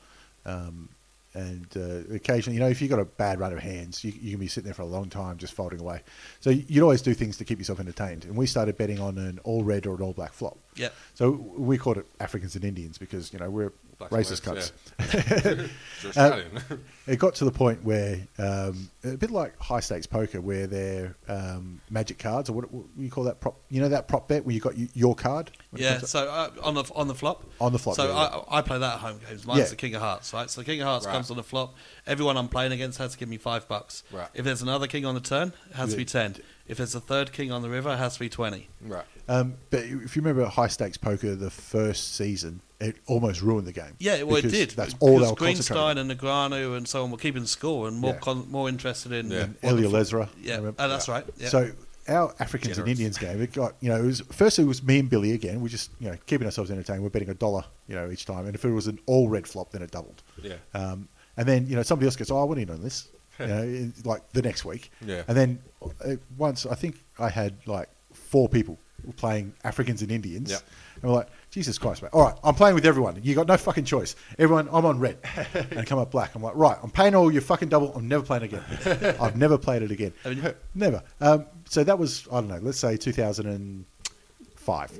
Um, 0.45 0.89
and 1.33 1.67
uh, 1.75 2.13
occasionally, 2.13 2.55
you 2.55 2.59
know, 2.59 2.69
if 2.69 2.81
you've 2.81 2.89
got 2.89 2.99
a 2.99 3.05
bad 3.05 3.39
run 3.39 3.53
of 3.53 3.59
hands, 3.59 4.03
you, 4.03 4.11
you 4.19 4.31
can 4.31 4.39
be 4.39 4.47
sitting 4.47 4.65
there 4.65 4.73
for 4.73 4.81
a 4.81 4.87
long 4.87 5.09
time 5.09 5.37
just 5.37 5.53
folding 5.53 5.79
away. 5.79 6.01
So 6.39 6.49
you'd 6.49 6.83
always 6.83 7.01
do 7.01 7.13
things 7.13 7.37
to 7.37 7.45
keep 7.45 7.57
yourself 7.57 7.79
entertained. 7.79 8.25
And 8.25 8.35
we 8.35 8.45
started 8.45 8.77
betting 8.77 8.99
on 8.99 9.17
an 9.17 9.39
all 9.43 9.63
red 9.63 9.87
or 9.87 9.95
an 9.95 10.01
all 10.01 10.13
black 10.13 10.33
flop. 10.33 10.57
Yep. 10.75 10.93
So 11.13 11.31
we 11.31 11.77
called 11.77 11.97
it 11.97 12.05
Africans 12.19 12.55
and 12.55 12.65
Indians 12.65 12.97
because 12.97 13.31
you 13.31 13.39
know 13.39 13.49
we're 13.49 13.71
Blacks 14.09 14.31
and 14.31 14.39
racist 14.39 14.53
reds, 14.53 14.71
cunts. 14.99 15.69
It's 16.03 16.17
Australian. 16.17 16.61
It 17.07 17.19
got 17.19 17.35
to 17.35 17.45
the 17.45 17.51
point 17.51 17.83
where 17.83 18.27
um, 18.37 18.89
a 19.03 19.17
bit 19.17 19.31
like 19.31 19.57
high 19.59 19.79
stakes 19.81 20.07
poker, 20.07 20.39
where 20.41 20.67
they're 20.67 21.15
um, 21.27 21.81
magic 21.89 22.19
cards 22.19 22.49
or 22.49 22.53
what, 22.53 22.71
what 22.71 22.85
you 22.97 23.09
call 23.09 23.25
that 23.25 23.39
prop. 23.39 23.59
You 23.69 23.81
know 23.81 23.89
that 23.89 24.07
prop 24.07 24.27
bet 24.27 24.45
where 24.45 24.53
you 24.53 24.61
got 24.61 24.75
y- 24.75 24.87
your 24.93 25.15
card. 25.15 25.51
Yeah, 25.75 25.99
so 25.99 26.27
uh, 26.29 26.49
on 26.63 26.73
the 26.75 26.83
on 26.95 27.07
the 27.07 27.15
flop. 27.15 27.43
On 27.59 27.71
the 27.71 27.79
flop, 27.79 27.95
So 27.95 28.07
yeah, 28.07 28.41
I, 28.49 28.59
I 28.59 28.61
play 28.61 28.79
that 28.79 28.93
at 28.95 28.99
home 28.99 29.19
games. 29.27 29.45
Mine's 29.45 29.59
Yeah. 29.59 29.65
the 29.65 29.75
King 29.75 29.95
of 29.95 30.01
Hearts, 30.01 30.33
right? 30.33 30.49
So 30.49 30.61
the 30.61 30.65
King 30.65 30.81
of 30.81 30.87
Hearts 30.87 31.05
Right. 31.05 31.13
comes 31.13 31.29
on 31.31 31.37
the 31.37 31.43
flop. 31.43 31.75
Everyone 32.07 32.37
I'm 32.37 32.47
playing 32.49 32.71
against 32.71 32.97
has 32.99 33.13
to 33.13 33.17
give 33.17 33.29
me 33.29 33.37
five 33.37 33.67
bucks. 33.67 34.03
Right. 34.11 34.27
If 34.33 34.45
there's 34.45 34.61
another 34.61 34.87
king 34.87 35.05
on 35.05 35.15
the 35.15 35.21
turn, 35.21 35.53
it 35.69 35.75
has 35.75 35.91
to 35.91 35.97
be 35.97 36.05
ten. 36.05 36.35
If 36.67 36.77
there's 36.77 36.95
a 36.95 37.01
third 37.01 37.31
king 37.33 37.51
on 37.51 37.61
the 37.61 37.69
river, 37.69 37.89
it 37.91 37.97
has 37.97 38.13
to 38.15 38.19
be 38.19 38.29
twenty. 38.29 38.69
right. 38.81 39.05
Um, 39.27 39.55
but 39.69 39.81
if 39.81 40.15
you 40.15 40.21
remember 40.21 40.45
high 40.49 40.67
stakes 40.67 40.97
poker, 40.97 41.35
the 41.35 41.49
first 41.51 42.15
season, 42.15 42.61
it 42.81 42.97
almost 43.07 43.41
ruined 43.41 43.67
the 43.67 43.71
game. 43.71 43.95
Yeah, 43.99 44.23
well, 44.23 44.37
it 44.37 44.49
did. 44.49 44.71
That's 44.71 44.95
all 44.99 45.19
they 45.19 45.29
because 45.29 45.29
were 45.31 45.35
concentrating. 45.35 46.03
Greenstein 46.03 46.11
and 46.11 46.11
Negreanu 46.19 46.77
and 46.77 46.87
so 46.87 47.03
on 47.03 47.11
were 47.11 47.17
keeping 47.17 47.45
score 47.45 47.87
and 47.87 47.97
more 47.97 48.13
Yeah. 48.13 48.19
con- 48.19 48.47
more 48.49 48.67
interested 48.67 49.11
in 49.11 49.29
Yeah. 49.31 49.43
And 49.43 49.55
what 49.61 49.71
Elia 49.73 49.89
fl- 49.89 49.95
Lesra. 49.95 50.29
Yeah, 50.41 50.71
oh, 50.77 50.87
that's 50.89 51.07
right. 51.07 51.25
Yeah. 51.37 51.49
So 51.49 51.71
our 52.07 52.33
Africans 52.39 52.77
and 52.77 52.87
Indians 52.87 53.17
game, 53.17 53.41
it 53.41 53.53
got 53.53 53.75
you 53.79 53.89
know, 53.89 53.97
it 53.97 54.05
was 54.05 54.21
first 54.31 54.57
it 54.59 54.65
was 54.65 54.81
me 54.83 54.99
and 54.99 55.09
Billy 55.09 55.31
again. 55.33 55.61
We're 55.61 55.67
just 55.69 55.91
you 55.99 56.09
know 56.09 56.17
keeping 56.25 56.45
ourselves 56.45 56.71
entertained. 56.71 57.03
We're 57.03 57.09
betting 57.09 57.29
a 57.29 57.33
dollar 57.35 57.63
you 57.87 57.95
know 57.95 58.09
each 58.11 58.25
time, 58.25 58.45
and 58.47 58.55
if 58.55 58.65
it 58.65 58.71
was 58.71 58.87
an 58.87 58.99
all 59.05 59.29
red 59.29 59.47
flop, 59.47 59.71
then 59.71 59.81
it 59.81 59.91
doubled. 59.91 60.23
Yeah. 60.41 60.55
Um, 60.73 61.07
and 61.37 61.47
then 61.47 61.67
you 61.67 61.75
know 61.75 61.83
somebody 61.83 62.07
else 62.07 62.15
goes, 62.15 62.31
oh, 62.31 62.39
I 62.41 62.43
want 62.43 62.59
in 62.59 62.69
on 62.69 62.81
this. 62.81 63.07
You 63.39 63.47
know, 63.47 63.61
in, 63.63 63.93
like 64.05 64.29
the 64.33 64.41
next 64.41 64.65
week. 64.65 64.91
Yeah. 65.05 65.23
And 65.27 65.37
then 65.37 65.59
uh, 66.03 66.15
once 66.37 66.65
I 66.65 66.75
think 66.75 67.03
I 67.19 67.29
had 67.29 67.55
like 67.65 67.89
four 68.13 68.49
people 68.49 68.77
playing 69.17 69.53
Africans 69.63 70.01
and 70.01 70.11
Indians. 70.11 70.51
Yep. 70.51 70.61
And 71.01 71.03
we're 71.11 71.17
like, 71.17 71.29
Jesus 71.51 71.77
Christ, 71.77 72.01
mate. 72.01 72.09
All 72.13 72.23
right, 72.23 72.35
I'm 72.45 72.55
playing 72.55 72.75
with 72.75 72.85
everyone. 72.85 73.19
You 73.21 73.35
got 73.35 73.45
no 73.47 73.57
fucking 73.57 73.83
choice. 73.85 74.15
Everyone, 74.39 74.69
I'm 74.71 74.85
on 74.85 74.99
red. 74.99 75.17
and 75.71 75.85
come 75.85 75.99
up 75.99 76.09
black. 76.11 76.33
I'm 76.33 76.41
like, 76.41 76.55
right, 76.55 76.77
I'm 76.81 76.89
paying 76.89 77.13
all 77.13 77.29
your 77.31 77.41
fucking 77.41 77.67
double. 77.67 77.91
I'm 77.93 78.07
never 78.07 78.23
playing 78.23 78.43
again. 78.43 78.63
I've 79.19 79.35
never 79.35 79.57
played 79.57 79.81
it 79.83 79.91
again. 79.91 80.13
You- 80.25 80.55
Never. 80.75 81.03
Um, 81.19 81.45
so 81.65 81.83
that 81.83 81.99
was, 81.99 82.25
I 82.31 82.35
don't 82.35 82.47
know, 82.47 82.59
let's 82.61 82.79
say 82.79 82.95
2005. 82.95 84.99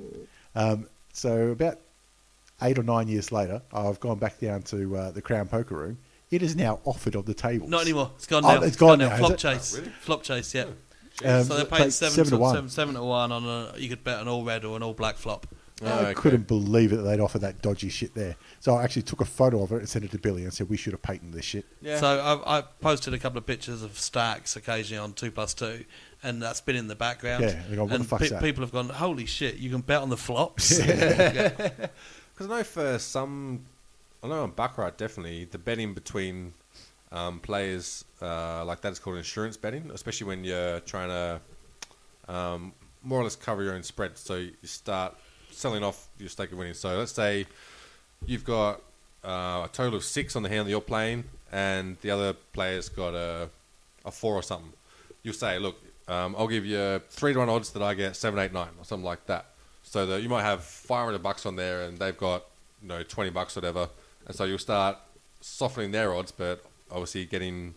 Um, 0.55 0.87
so 1.13 1.47
about 1.49 1.79
eight 2.61 2.77
or 2.77 2.83
nine 2.83 3.07
years 3.07 3.31
later, 3.31 3.61
I've 3.71 3.99
gone 4.01 4.19
back 4.19 4.39
down 4.39 4.63
to 4.63 4.97
uh, 4.97 5.11
the 5.11 5.21
Crown 5.21 5.47
Poker 5.47 5.75
Room. 5.75 5.97
It 6.31 6.41
is 6.43 6.53
now 6.55 6.79
offered 6.85 7.15
on 7.15 7.23
the 7.25 7.33
tables. 7.33 7.69
Not 7.69 7.81
anymore. 7.83 8.11
It's 8.15 8.27
gone 8.27 8.43
Oh, 8.45 8.55
now. 8.55 8.61
it's 8.61 8.75
gone 8.77 8.99
now, 8.99 9.09
now. 9.09 9.17
Flop 9.17 9.37
chase. 9.37 9.75
Oh, 9.75 9.79
really? 9.79 9.91
Flop 10.01 10.23
chase. 10.23 10.53
Yeah. 10.53 10.65
Um, 11.25 11.43
so 11.43 11.55
they're 11.55 11.65
played 11.65 11.79
paying 11.79 11.91
seven, 11.91 12.13
seven 12.15 12.31
to 12.31 12.37
to 12.37 12.41
one. 12.41 12.55
seven, 12.55 12.69
seven 12.69 12.93
to 12.95 13.03
one 13.03 13.31
on 13.31 13.43
a. 13.45 13.73
You 13.77 13.89
could 13.89 14.03
bet 14.03 14.19
an 14.21 14.27
all 14.27 14.43
red 14.43 14.63
or 14.65 14.75
an 14.77 14.83
all 14.83 14.93
black 14.93 15.17
flop. 15.17 15.45
Oh, 15.83 15.87
I 15.87 15.99
okay. 16.01 16.13
couldn't 16.13 16.47
believe 16.47 16.93
it 16.93 16.97
that 16.97 17.01
they'd 17.03 17.19
offer 17.19 17.39
that 17.39 17.61
dodgy 17.61 17.89
shit 17.89 18.13
there. 18.13 18.35
So 18.59 18.75
I 18.75 18.83
actually 18.83 19.01
took 19.01 19.21
a 19.21 19.25
photo 19.25 19.63
of 19.63 19.71
it 19.71 19.77
and 19.77 19.89
sent 19.89 20.05
it 20.05 20.11
to 20.11 20.19
Billy 20.19 20.43
and 20.43 20.53
said 20.53 20.69
we 20.69 20.77
should 20.77 20.93
have 20.93 21.01
patented 21.01 21.33
this 21.33 21.45
shit. 21.45 21.65
Yeah. 21.81 21.99
So 21.99 22.19
I, 22.45 22.59
I 22.59 22.61
posted 22.81 23.13
a 23.13 23.19
couple 23.19 23.39
of 23.39 23.45
pictures 23.45 23.81
of 23.81 23.97
stacks 23.97 24.55
occasionally 24.55 25.03
on 25.03 25.13
two 25.13 25.31
plus 25.31 25.53
two, 25.53 25.85
and 26.21 26.41
that's 26.41 26.61
been 26.61 26.75
in 26.75 26.87
the 26.87 26.95
background. 26.95 27.43
Yeah, 27.43 27.61
they 27.69 27.75
go, 27.75 27.85
"What 27.85 27.93
and 27.93 28.03
the 28.03 28.07
fuck's 28.07 28.29
that?" 28.29 28.41
people 28.41 28.63
have 28.63 28.71
gone, 28.71 28.89
"Holy 28.89 29.25
shit! 29.25 29.55
You 29.57 29.71
can 29.71 29.81
bet 29.81 30.01
on 30.01 30.09
the 30.09 30.17
flops." 30.17 30.79
Because 30.79 31.89
I 32.51 32.57
know 32.57 32.63
for 32.63 32.99
some, 32.99 33.65
I 34.23 34.27
know 34.27 34.43
on 34.43 34.51
Baccarat 34.51 34.97
definitely 34.97 35.45
the 35.45 35.57
betting 35.57 35.93
between 35.93 36.53
um, 37.11 37.39
players 37.39 38.05
uh, 38.21 38.63
like 38.65 38.81
that 38.81 38.91
is 38.91 38.99
called 38.99 39.17
insurance 39.17 39.57
betting, 39.57 39.89
especially 39.93 40.27
when 40.27 40.43
you're 40.43 40.79
trying 40.81 41.09
to 41.09 42.33
um, 42.33 42.73
more 43.03 43.19
or 43.19 43.23
less 43.23 43.35
cover 43.35 43.63
your 43.63 43.73
own 43.73 43.83
spread. 43.83 44.17
So 44.17 44.35
you 44.35 44.53
start 44.63 45.15
selling 45.51 45.83
off 45.83 46.07
your 46.17 46.29
stake 46.29 46.51
of 46.51 46.57
winning. 46.57 46.73
So 46.73 46.97
let's 46.97 47.11
say 47.11 47.45
you've 48.25 48.45
got 48.45 48.81
uh, 49.23 49.65
a 49.65 49.69
total 49.71 49.95
of 49.95 50.03
six 50.03 50.35
on 50.35 50.43
the 50.43 50.49
hand 50.49 50.67
that 50.67 50.71
you're 50.71 50.81
playing, 50.81 51.25
and 51.51 51.97
the 52.01 52.11
other 52.11 52.33
player's 52.33 52.89
got 52.89 53.13
a, 53.13 53.49
a 54.05 54.11
four 54.11 54.35
or 54.35 54.43
something. 54.43 54.73
You'll 55.23 55.33
say, 55.33 55.59
look, 55.59 55.77
um, 56.07 56.35
I'll 56.37 56.47
give 56.47 56.65
you 56.65 57.01
three 57.09 57.33
to 57.33 57.39
one 57.39 57.49
odds 57.49 57.71
that 57.71 57.83
I 57.83 57.93
get 57.93 58.15
seven, 58.15 58.39
eight, 58.39 58.53
nine, 58.53 58.69
or 58.79 58.85
something 58.85 59.05
like 59.05 59.25
that. 59.27 59.45
So 59.83 60.05
that 60.05 60.21
you 60.23 60.29
might 60.29 60.43
have 60.43 60.63
500 60.63 61.21
bucks 61.21 61.45
on 61.45 61.55
there, 61.55 61.83
and 61.83 61.97
they've 61.97 62.17
got 62.17 62.45
you 62.81 62.87
know 62.87 63.03
20 63.03 63.29
bucks, 63.29 63.55
or 63.57 63.61
whatever. 63.61 63.89
And 64.25 64.35
so 64.35 64.45
you'll 64.45 64.57
start 64.57 64.97
softening 65.41 65.91
their 65.91 66.13
odds, 66.13 66.31
but 66.31 66.63
obviously 66.91 67.25
getting 67.25 67.73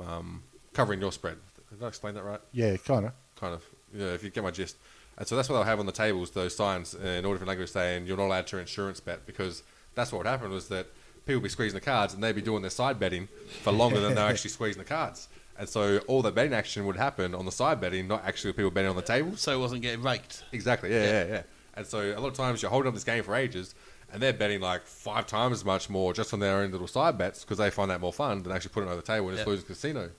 um, 0.00 0.42
covering 0.72 1.00
your 1.00 1.12
spread. 1.12 1.36
Did 1.70 1.82
I 1.82 1.88
explain 1.88 2.14
that 2.14 2.22
right? 2.24 2.40
Yeah, 2.52 2.76
kind 2.76 3.06
of. 3.06 3.12
kind 3.36 3.54
of. 3.54 3.64
Yeah, 3.94 4.06
if 4.08 4.22
you 4.22 4.30
get 4.30 4.42
my 4.42 4.50
gist. 4.50 4.76
And 5.18 5.26
so 5.26 5.34
that's 5.36 5.48
what 5.48 5.56
they'll 5.56 5.64
have 5.64 5.80
on 5.80 5.86
the 5.86 5.92
tables, 5.92 6.30
those 6.30 6.54
signs 6.56 6.94
in 6.94 7.24
all 7.26 7.32
different 7.32 7.48
languages 7.48 7.72
saying 7.72 8.06
you're 8.06 8.16
not 8.16 8.26
allowed 8.26 8.46
to 8.48 8.58
insurance 8.58 9.00
bet 9.00 9.26
because 9.26 9.62
that's 9.94 10.12
what 10.12 10.18
would 10.18 10.26
happen 10.28 10.50
was 10.50 10.68
that 10.68 10.86
people 11.26 11.36
would 11.40 11.42
be 11.42 11.48
squeezing 11.48 11.74
the 11.74 11.84
cards 11.84 12.14
and 12.14 12.22
they'd 12.22 12.34
be 12.36 12.40
doing 12.40 12.62
their 12.62 12.70
side 12.70 12.98
betting 13.00 13.28
for 13.62 13.72
longer 13.72 13.98
than 14.00 14.14
they're 14.14 14.28
actually 14.30 14.50
squeezing 14.50 14.78
the 14.80 14.88
cards. 14.88 15.28
And 15.58 15.68
so 15.68 15.98
all 16.06 16.22
the 16.22 16.30
betting 16.30 16.54
action 16.54 16.86
would 16.86 16.96
happen 16.96 17.34
on 17.34 17.44
the 17.44 17.50
side 17.52 17.80
betting, 17.80 18.06
not 18.06 18.24
actually 18.24 18.50
with 18.50 18.56
people 18.58 18.70
betting 18.70 18.90
on 18.90 18.96
the 18.96 19.02
table. 19.02 19.36
so 19.36 19.52
it 19.52 19.58
wasn't 19.58 19.82
getting 19.82 20.02
raked. 20.02 20.44
Exactly, 20.52 20.90
yeah, 20.90 21.02
Yeah. 21.04 21.10
yeah, 21.24 21.32
yeah. 21.32 21.42
And 21.74 21.84
so 21.86 21.98
a 22.16 22.20
lot 22.20 22.28
of 22.28 22.34
times 22.34 22.62
you're 22.62 22.70
holding 22.70 22.88
up 22.88 22.94
this 22.94 23.02
game 23.04 23.24
for 23.24 23.34
ages 23.34 23.74
and 24.12 24.22
they're 24.22 24.32
betting 24.32 24.60
like 24.60 24.82
five 24.86 25.26
times 25.26 25.54
as 25.58 25.64
much 25.64 25.90
more 25.90 26.12
just 26.12 26.32
on 26.32 26.38
their 26.38 26.58
own 26.58 26.70
little 26.70 26.86
side 26.86 27.18
bets 27.18 27.42
because 27.44 27.58
they 27.58 27.70
find 27.70 27.90
that 27.90 28.00
more 28.00 28.12
fun 28.12 28.42
than 28.44 28.52
actually 28.52 28.70
putting 28.70 28.88
it 28.88 28.92
on 28.92 28.96
the 28.98 29.02
table 29.02 29.28
and 29.28 29.36
just 29.36 29.46
Yeah. 29.46 29.50
losing 29.50 29.66
casino. 29.66 30.10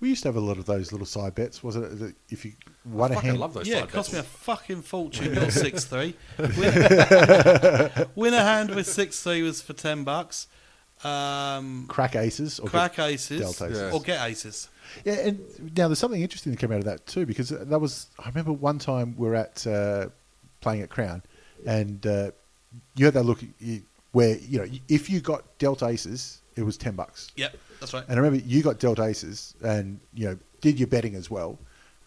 We 0.00 0.08
used 0.10 0.22
to 0.22 0.28
have 0.28 0.36
a 0.36 0.40
lot 0.40 0.58
of 0.58 0.66
those 0.66 0.92
little 0.92 1.06
side 1.06 1.34
bets. 1.34 1.62
wasn't 1.62 2.00
it 2.02 2.14
if 2.28 2.44
you 2.44 2.52
won 2.84 3.12
a 3.12 3.14
fucking 3.14 3.28
hand? 3.30 3.40
love 3.40 3.54
those 3.54 3.68
yeah, 3.68 3.80
side 3.80 3.84
it 3.88 3.92
cost 3.92 4.12
me 4.12 4.18
a 4.18 4.22
fucking 4.22 4.82
fortune. 4.82 5.34
Your 5.34 5.50
six 5.50 5.84
three. 5.84 6.14
Win, 6.38 6.48
win 8.14 8.34
a 8.34 8.42
hand 8.42 8.74
with 8.74 8.86
six 8.86 9.22
three 9.22 9.42
was 9.42 9.62
for 9.62 9.72
ten 9.72 10.04
bucks. 10.04 10.46
Um, 11.02 11.86
crack 11.88 12.16
aces 12.16 12.58
or 12.60 12.68
crack 12.68 12.96
get 12.96 13.10
aces 13.10 13.40
aces. 13.42 13.78
Yeah. 13.78 13.90
or 13.92 14.00
get 14.00 14.26
aces. 14.26 14.68
Yeah, 15.04 15.14
and 15.14 15.76
now 15.76 15.88
there's 15.88 15.98
something 15.98 16.22
interesting 16.22 16.52
that 16.52 16.58
came 16.58 16.72
out 16.72 16.78
of 16.78 16.84
that 16.84 17.06
too, 17.06 17.26
because 17.26 17.48
that 17.50 17.80
was 17.80 18.06
I 18.18 18.28
remember 18.28 18.52
one 18.52 18.78
time 18.78 19.14
we 19.16 19.28
were 19.28 19.34
at 19.34 19.66
uh, 19.66 20.08
playing 20.60 20.82
at 20.82 20.90
Crown, 20.90 21.22
and 21.66 22.06
uh, 22.06 22.30
you 22.96 23.04
had 23.04 23.14
that 23.14 23.24
look 23.24 23.40
you- 23.60 23.82
where 24.12 24.36
you 24.38 24.58
know 24.58 24.66
if 24.88 25.10
you 25.10 25.20
got 25.20 25.58
dealt 25.58 25.82
aces, 25.82 26.40
it 26.56 26.62
was 26.62 26.76
ten 26.76 26.94
bucks, 26.94 27.32
Yep, 27.36 27.56
that's 27.84 27.94
right. 27.94 28.04
and 28.08 28.18
I 28.18 28.22
remember 28.22 28.44
you 28.46 28.62
got 28.62 28.78
dealt 28.78 28.98
aces, 29.00 29.54
and 29.62 30.00
you 30.14 30.26
know 30.26 30.38
did 30.60 30.78
your 30.78 30.88
betting 30.88 31.14
as 31.14 31.30
well, 31.30 31.58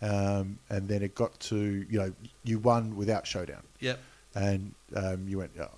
um, 0.01 0.57
and 0.69 0.87
then 0.87 1.01
it 1.01 1.15
got 1.15 1.39
to 1.41 1.85
you 1.89 1.99
know 1.99 2.13
you 2.43 2.59
won 2.59 2.95
without 2.95 3.25
showdown, 3.27 3.63
Yep, 3.79 3.99
and 4.35 4.73
um, 4.95 5.27
you 5.27 5.37
went. 5.39 5.51
Oh, 5.59 5.69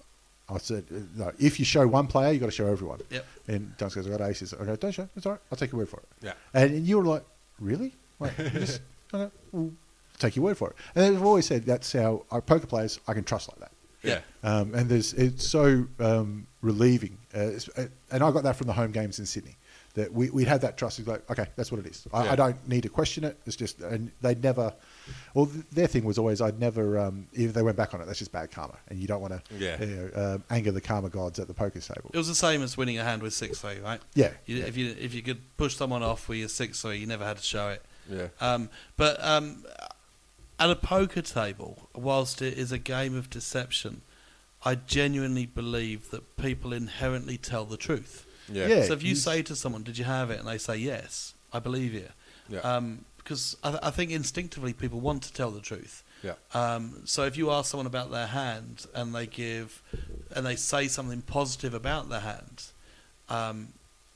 I 0.51 0.57
said, 0.57 0.85
uh, 0.91 0.99
no, 1.15 1.31
if 1.37 1.59
you 1.59 1.65
show 1.65 1.87
one 1.87 2.07
player, 2.07 2.31
you 2.31 2.39
got 2.39 2.47
to 2.47 2.51
show 2.51 2.65
everyone. 2.65 3.01
Yep. 3.11 3.25
And 3.47 3.77
Dunks 3.77 3.95
goes, 3.95 4.07
I 4.07 4.09
got 4.09 4.21
aces. 4.21 4.53
I 4.53 4.65
go, 4.65 4.75
don't 4.75 4.91
show. 4.91 5.07
It's 5.15 5.25
all 5.25 5.33
right. 5.33 5.41
I'll 5.51 5.57
take 5.57 5.71
your 5.71 5.77
word 5.79 5.89
for 5.89 5.97
it. 5.99 6.05
Yeah. 6.23 6.33
And 6.55 6.87
you 6.87 6.97
were 6.97 7.05
like, 7.05 7.23
really? 7.59 7.93
Wait, 8.17 8.31
just, 8.53 8.81
okay, 9.13 9.31
we'll 9.51 9.73
take 10.17 10.35
your 10.35 10.45
word 10.45 10.57
for 10.57 10.71
it. 10.71 10.75
And 10.95 11.15
I've 11.15 11.23
always 11.23 11.45
said 11.45 11.65
that's 11.65 11.93
how 11.93 12.25
our 12.31 12.41
poker 12.41 12.65
players 12.65 12.99
I 13.07 13.13
can 13.13 13.23
trust 13.23 13.49
like 13.49 13.59
that. 13.59 13.71
Yeah. 14.01 14.19
Um, 14.43 14.73
and 14.73 14.89
there's 14.89 15.13
it's 15.13 15.45
so 15.47 15.85
um, 15.99 16.47
relieving. 16.61 17.17
Uh, 17.35 17.41
it's, 17.41 17.69
uh, 17.77 17.87
and 18.11 18.23
I 18.23 18.31
got 18.31 18.43
that 18.43 18.55
from 18.55 18.67
the 18.67 18.73
home 18.73 18.91
games 18.91 19.19
in 19.19 19.25
Sydney. 19.27 19.55
That 19.95 20.13
we 20.13 20.29
we 20.29 20.45
had 20.45 20.61
that 20.61 20.77
trust. 20.77 20.99
It's 20.99 21.07
like, 21.07 21.27
okay, 21.31 21.47
that's 21.55 21.71
what 21.71 21.79
it 21.79 21.87
is. 21.87 22.05
I, 22.13 22.25
Yeah. 22.25 22.31
I 22.31 22.35
don't 22.35 22.67
need 22.67 22.83
to 22.83 22.89
question 22.89 23.23
it. 23.23 23.37
It's 23.47 23.55
just, 23.55 23.81
and 23.81 24.11
they'd 24.21 24.41
never. 24.43 24.71
Well, 25.33 25.47
th- 25.47 25.65
their 25.71 25.87
thing 25.87 26.03
was 26.05 26.17
always, 26.19 26.41
I'd 26.41 26.59
never. 26.59 26.99
Um, 26.99 27.27
if 27.33 27.53
they 27.53 27.63
went 27.63 27.75
back 27.75 27.93
on 27.95 28.01
it, 28.01 28.05
that's 28.05 28.19
just 28.19 28.31
bad 28.31 28.51
karma, 28.51 28.77
and 28.89 28.99
you 28.99 29.07
don't 29.07 29.19
want 29.21 29.33
to 29.33 29.41
Yeah. 29.57 29.83
you 29.83 29.87
know, 30.15 30.35
um, 30.35 30.43
anger 30.51 30.71
the 30.71 30.79
karma 30.81 31.09
gods 31.09 31.39
at 31.39 31.47
the 31.47 31.53
poker 31.55 31.79
table. 31.79 32.11
it 32.13 32.17
was 32.17 32.27
the 32.27 32.35
same 32.35 32.61
as 32.61 32.77
winning 32.77 32.99
a 32.99 33.03
hand 33.03 33.23
with 33.23 33.33
six 33.33 33.59
three, 33.59 33.79
right? 33.79 33.99
Yeah, 34.13 34.31
You, 34.45 34.57
yeah. 34.57 34.65
If 34.65 34.77
you 34.77 34.95
if 34.99 35.13
you 35.15 35.23
could 35.23 35.39
push 35.57 35.75
someone 35.75 36.03
off 36.03 36.29
with 36.29 36.37
your 36.37 36.49
six 36.49 36.81
three, 36.81 36.97
you 36.97 37.07
never 37.07 37.25
had 37.25 37.37
to 37.37 37.43
show 37.43 37.69
it. 37.69 37.83
Yeah. 38.09 38.27
Um, 38.39 38.69
but 38.95 39.23
um, 39.23 39.65
at 40.59 40.69
a 40.69 40.75
poker 40.75 41.21
table, 41.23 41.89
whilst 41.95 42.41
it 42.43 42.57
is 42.57 42.71
a 42.71 42.77
game 42.77 43.15
of 43.15 43.29
deception, 43.31 44.01
I 44.63 44.75
genuinely 44.75 45.47
believe 45.47 46.11
that 46.11 46.37
people 46.37 46.73
inherently 46.73 47.37
tell 47.37 47.65
the 47.65 47.77
truth. 47.77 48.25
Yeah. 48.51 48.67
Yeah. 48.67 48.83
so 48.83 48.93
if 48.93 49.03
you 49.03 49.09
you- 49.09 49.15
say 49.15 49.41
to 49.43 49.55
someone, 49.55 49.83
"Did 49.83 49.97
you 49.97 50.05
have 50.05 50.29
it?" 50.31 50.39
and 50.39 50.47
they 50.47 50.57
say 50.57 50.77
yes, 50.77 51.33
I 51.53 51.59
believe 51.59 51.93
you. 51.93 52.07
Yeah. 52.49 52.59
Um, 52.59 53.05
because 53.17 53.55
I, 53.63 53.69
th- 53.71 53.83
I 53.83 53.91
think 53.91 54.09
instinctively 54.11 54.73
people 54.73 54.99
want 54.99 55.21
to 55.23 55.33
tell 55.33 55.51
the 55.51 55.61
truth. 55.61 56.03
Yeah. 56.23 56.33
Um, 56.55 57.01
so 57.05 57.23
if 57.25 57.37
you 57.37 57.51
ask 57.51 57.69
someone 57.69 57.85
about 57.85 58.09
their 58.11 58.25
hand 58.27 58.87
and 58.95 59.13
they 59.13 59.27
give, 59.27 59.81
and 60.35 60.45
they 60.45 60.55
say 60.55 60.87
something 60.87 61.21
positive 61.21 61.73
about 61.75 62.09
their 62.09 62.21
hand, 62.21 62.63
um, 63.29 63.67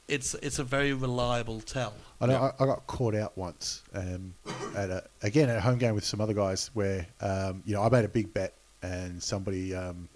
it's 0.07 0.33
it's 0.35 0.57
a 0.59 0.63
very 0.63 0.93
reliable 0.93 1.61
tell. 1.61 1.93
I 2.19 2.25
know 2.25 2.33
Yeah. 2.33 2.51
I, 2.59 2.63
I 2.63 2.65
got 2.65 2.87
caught 2.87 3.15
out 3.15 3.37
once 3.37 3.83
um, 3.93 4.33
at 4.75 4.89
a, 4.89 5.03
again 5.21 5.49
at 5.49 5.57
a 5.57 5.61
home 5.61 5.77
game 5.77 5.95
with 5.95 6.03
some 6.05 6.19
other 6.19 6.33
guys 6.33 6.71
where 6.73 7.05
um, 7.21 7.61
you 7.65 7.73
know 7.75 7.83
I 7.83 7.89
made 7.89 8.05
a 8.05 8.09
big 8.09 8.33
bet 8.33 8.53
and 8.81 9.21
somebody 9.21 9.73
um, 9.75 10.09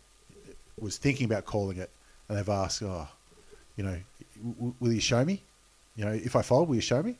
was 0.80 0.98
thinking 0.98 1.26
about 1.26 1.45
calling 1.45 1.77
it, 1.77 1.89
and 2.27 2.38
they've 2.38 2.49
asked, 2.49 2.81
"Oh, 2.84 3.07
you 3.78 3.84
know, 3.86 3.98
w- 4.38 4.56
w- 4.56 4.74
will 4.82 4.91
you 4.91 4.99
show 4.99 5.24
me? 5.24 5.41
You 5.95 6.04
know, 6.06 6.12
if 6.12 6.36
I 6.36 6.41
fold, 6.41 6.68
will 6.68 6.76
you 6.76 6.82
show 6.82 7.02
me?" 7.02 7.16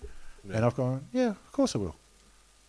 And 0.54 0.66
I've 0.66 0.76
gone, 0.76 1.08
"Yeah, 1.14 1.30
of 1.30 1.52
course 1.54 1.74
I 1.76 1.80
will." 1.80 1.96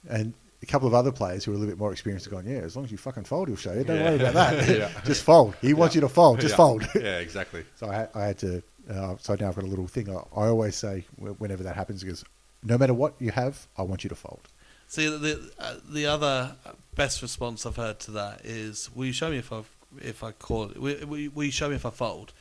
And 0.09 0.33
a 0.63 0.67
couple 0.67 0.87
of 0.89 0.95
other 0.95 1.13
players 1.13 1.45
who 1.45 1.53
are 1.53 1.55
a 1.55 1.59
little 1.59 1.73
bit 1.73 1.79
more 1.79 1.93
experienced 1.93 2.25
have 2.27 2.33
gone, 2.33 2.47
"Yeah, 2.47 2.59
as 2.61 2.77
long 2.77 2.85
as 2.85 2.93
you 2.93 2.99
fucking 2.99 3.25
fold, 3.25 3.49
he'll 3.49 3.57
show 3.57 3.73
you. 3.73 3.85
Don't 3.85 3.97
Yeah. 3.99 4.05
worry 4.11 4.21
about 4.21 4.35
that. 4.35 4.69
Yeah. 4.79 5.01
Just 5.05 5.23
fold. 5.25 5.55
He 5.61 5.75
wants 5.75 5.95
you 5.95 6.01
to 6.03 6.09
fold. 6.09 6.41
Just 6.41 6.53
yeah. 6.53 6.57
fold." 6.57 6.87
yeah, 6.95 7.19
exactly. 7.19 7.65
So 7.77 7.89
I, 7.89 7.95
had- 7.95 8.11
I 8.15 8.25
had 8.27 8.39
to. 8.39 8.63
Uh, 8.91 9.17
so 9.19 9.35
now 9.35 9.49
I've 9.49 9.55
got 9.55 9.65
a 9.65 9.67
little 9.67 9.87
thing. 9.87 10.09
I, 10.09 10.21
I 10.35 10.47
always 10.49 10.75
say 10.77 11.05
whenever 11.19 11.63
that 11.65 11.77
happens, 11.77 12.03
because 12.03 12.25
no 12.63 12.79
matter 12.79 12.95
what 12.95 13.15
you 13.21 13.31
have, 13.33 13.67
I 13.77 13.83
want 13.83 14.03
you 14.05 14.09
to 14.09 14.17
fold. 14.17 14.49
See, 14.89 15.07
the 15.07 15.53
uh, 15.59 15.75
the 15.89 16.07
other 16.07 16.57
best 16.95 17.21
response 17.21 17.67
I've 17.67 17.77
heard 17.77 18.01
to 18.01 18.11
that 18.13 18.41
is, 18.47 18.89
"Will 18.95 19.05
you 19.07 19.13
show 19.13 19.31
me 19.31 19.37
if 19.39 19.53
I 19.53 19.61
if 20.01 20.25
I 20.25 20.33
call? 20.33 20.73
Will, 20.75 20.97
will, 21.07 21.29
will 21.35 21.45
you 21.45 21.51
show 21.53 21.69
me 21.69 21.75
if 21.77 21.85
I 21.85 21.91
fold?" 21.91 22.33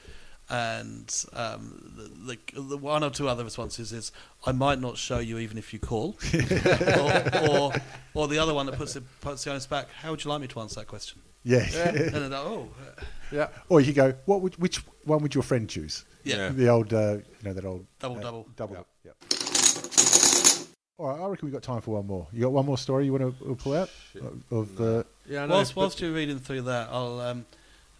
And 0.49 1.13
um, 1.33 1.91
the, 2.25 2.37
the, 2.53 2.61
the 2.61 2.77
one 2.77 3.03
or 3.03 3.09
two 3.09 3.27
other 3.27 3.43
responses 3.43 3.91
is, 3.91 4.11
"I 4.45 4.53
might 4.53 4.79
not 4.79 4.97
show 4.97 5.19
you 5.19 5.39
even 5.39 5.57
if 5.57 5.73
you 5.73 5.79
call," 5.79 6.15
or, 6.33 7.49
or 7.49 7.73
or 8.13 8.27
the 8.29 8.37
other 8.39 8.53
one 8.53 8.65
that 8.67 8.77
puts 8.77 8.95
it 8.95 9.03
puts 9.19 9.43
the 9.43 9.51
onus 9.51 9.67
back. 9.67 9.89
How 10.01 10.11
would 10.11 10.23
you 10.23 10.29
like 10.31 10.39
me 10.41 10.47
to 10.47 10.59
answer 10.61 10.79
that 10.79 10.87
question? 10.87 11.21
Yeah. 11.43 11.65
And 11.87 12.13
then, 12.13 12.33
oh, 12.33 12.69
Yeah. 13.31 13.47
or 13.69 13.79
you 13.81 13.93
go, 13.93 14.13
what? 14.25 14.41
Would, 14.41 14.55
which 14.57 14.77
one 15.05 15.21
would 15.21 15.33
your 15.35 15.43
friend 15.43 15.69
choose? 15.69 16.03
yeah. 16.23 16.35
Yeah. 16.35 16.49
The 16.49 16.67
old, 16.69 16.93
uh, 16.93 17.17
you 17.17 17.23
know, 17.43 17.53
that 17.53 17.63
old 17.65 17.85
Double, 17.99 18.17
uh, 18.17 18.21
double. 18.21 18.47
double. 18.57 18.87
Yeah. 19.05 19.11
All 20.99 21.09
right, 21.09 21.19
I 21.21 21.27
reckon 21.27 21.45
we 21.47 21.51
got 21.51 21.61
time 21.61 21.79
for 21.81 21.91
one 21.95 22.07
more. 22.07 22.27
You 22.33 22.41
got 22.41 22.51
one 22.51 22.65
more 22.65 22.77
story 22.77 23.05
you 23.05 23.13
want 23.13 23.37
to 23.39 23.55
pull 23.55 23.75
out 23.75 23.89
of, 24.15 24.43
of 24.51 24.81
uh, 24.81 25.03
Yeah, 25.29 25.43
I 25.43 25.45
know, 25.45 25.53
Whilst, 25.55 25.75
whilst 25.75 26.01
you're 26.01 26.11
reading 26.11 26.39
through 26.39 26.63
that, 26.63 26.89
I'll. 26.91 27.19
Um, 27.21 27.45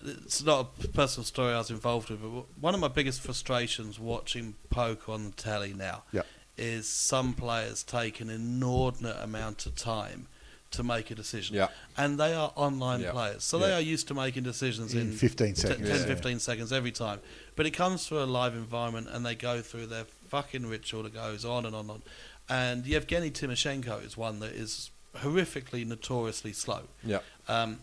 it's 0.05 0.43
not 0.43 0.71
a 0.83 0.87
personal 0.89 1.25
story 1.25 1.53
I 1.53 1.57
was 1.57 1.69
involved 1.71 2.09
with, 2.09 2.21
but 2.21 2.45
one 2.59 2.73
of 2.73 2.79
my 2.79 2.87
biggest 2.87 3.21
frustrations 3.21 3.99
watching 3.99 4.55
poker 4.69 5.11
on 5.11 5.25
the 5.25 5.31
telly 5.31 5.73
now 5.73 6.03
Yeah. 6.11 6.21
is 6.57 6.87
some 6.87 7.33
players 7.33 7.83
take 7.83 8.19
an 8.21 8.29
inordinate 8.29 9.17
amount 9.21 9.65
of 9.65 9.75
time 9.75 10.27
to 10.69 10.83
make 10.83 11.09
a 11.11 11.15
decision. 11.15 11.55
Yeah. 11.55 11.69
And 11.95 12.19
they 12.19 12.33
are 12.33 12.51
online 12.55 12.99
Yeah. 13.01 13.11
players, 13.11 13.43
so 13.43 13.57
they 13.57 13.73
are 13.73 13.79
used 13.81 14.07
to 14.09 14.13
making 14.13 14.43
decisions 14.43 14.93
In 14.93 15.01
in, 15.01 15.11
15 15.17 15.55
seconds. 15.55 15.87
10, 15.89 15.99
Yeah. 15.99 16.05
15 16.05 16.39
seconds 16.39 16.73
every 16.73 16.91
time. 16.91 17.21
But 17.55 17.65
it 17.65 17.71
comes 17.71 18.05
through 18.05 18.21
a 18.23 18.25
live 18.25 18.53
environment 18.53 19.07
and 19.09 19.25
they 19.25 19.33
go 19.35 19.61
through 19.61 19.87
their 19.87 20.05
fucking 20.27 20.65
ritual 20.67 21.03
that 21.03 21.13
goes 21.13 21.45
on 21.45 21.65
and 21.65 21.73
on 21.73 21.81
and 21.81 21.91
on. 21.91 22.01
And 22.49 22.85
Yevgeny 22.85 23.31
Timoshenko 23.31 24.05
is 24.05 24.17
one 24.17 24.39
that 24.39 24.51
is 24.51 24.91
horrifically, 25.15 25.85
notoriously 25.85 26.53
slow. 26.53 26.87
Yeah. 27.03 27.19
Um, 27.47 27.79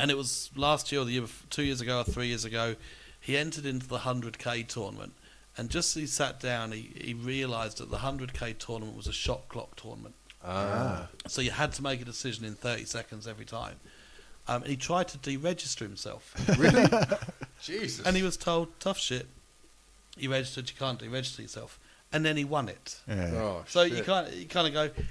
and 0.00 0.10
it 0.10 0.16
was 0.16 0.50
last 0.56 0.90
year 0.90 1.00
or 1.02 1.04
the 1.04 1.12
year, 1.12 1.24
two 1.50 1.62
years 1.62 1.80
ago 1.80 1.98
or 2.00 2.04
three 2.04 2.26
years 2.28 2.44
ago, 2.44 2.76
he 3.20 3.36
entered 3.36 3.66
into 3.66 3.86
the 3.86 3.98
100k 3.98 4.66
tournament. 4.66 5.12
And 5.56 5.68
just 5.68 5.96
as 5.96 6.00
he 6.00 6.06
sat 6.06 6.40
down, 6.40 6.72
he, 6.72 6.90
he 6.96 7.12
realised 7.14 7.78
that 7.78 7.90
the 7.90 7.98
100k 7.98 8.58
tournament 8.58 8.96
was 8.96 9.06
a 9.06 9.12
shot 9.12 9.48
clock 9.48 9.76
tournament. 9.76 10.14
Ah. 10.44 11.08
So 11.28 11.42
you 11.42 11.50
had 11.50 11.72
to 11.74 11.82
make 11.82 12.00
a 12.00 12.04
decision 12.04 12.44
in 12.46 12.54
30 12.54 12.84
seconds 12.86 13.26
every 13.26 13.44
time. 13.44 13.76
Um, 14.48 14.62
and 14.62 14.70
he 14.70 14.76
tried 14.76 15.08
to 15.08 15.18
deregister 15.18 15.80
himself. 15.80 16.34
Really? 16.58 16.86
Jesus. 17.62 18.06
and 18.06 18.16
he 18.16 18.22
was 18.22 18.36
told, 18.36 18.68
tough 18.80 18.98
shit. 18.98 19.26
You 20.16 20.30
registered, 20.32 20.70
you 20.70 20.76
can't 20.78 20.98
deregister 20.98 21.40
yourself. 21.40 21.78
And 22.12 22.24
then 22.24 22.36
he 22.36 22.44
won 22.44 22.68
it. 22.68 22.98
yeah. 23.06 23.30
Oh, 23.34 23.64
So 23.68 23.86
shit. 23.86 23.98
you 23.98 24.02
can't, 24.04 24.32
you 24.34 24.46
kind 24.46 24.66
of 24.66 24.72
go, 24.72 25.02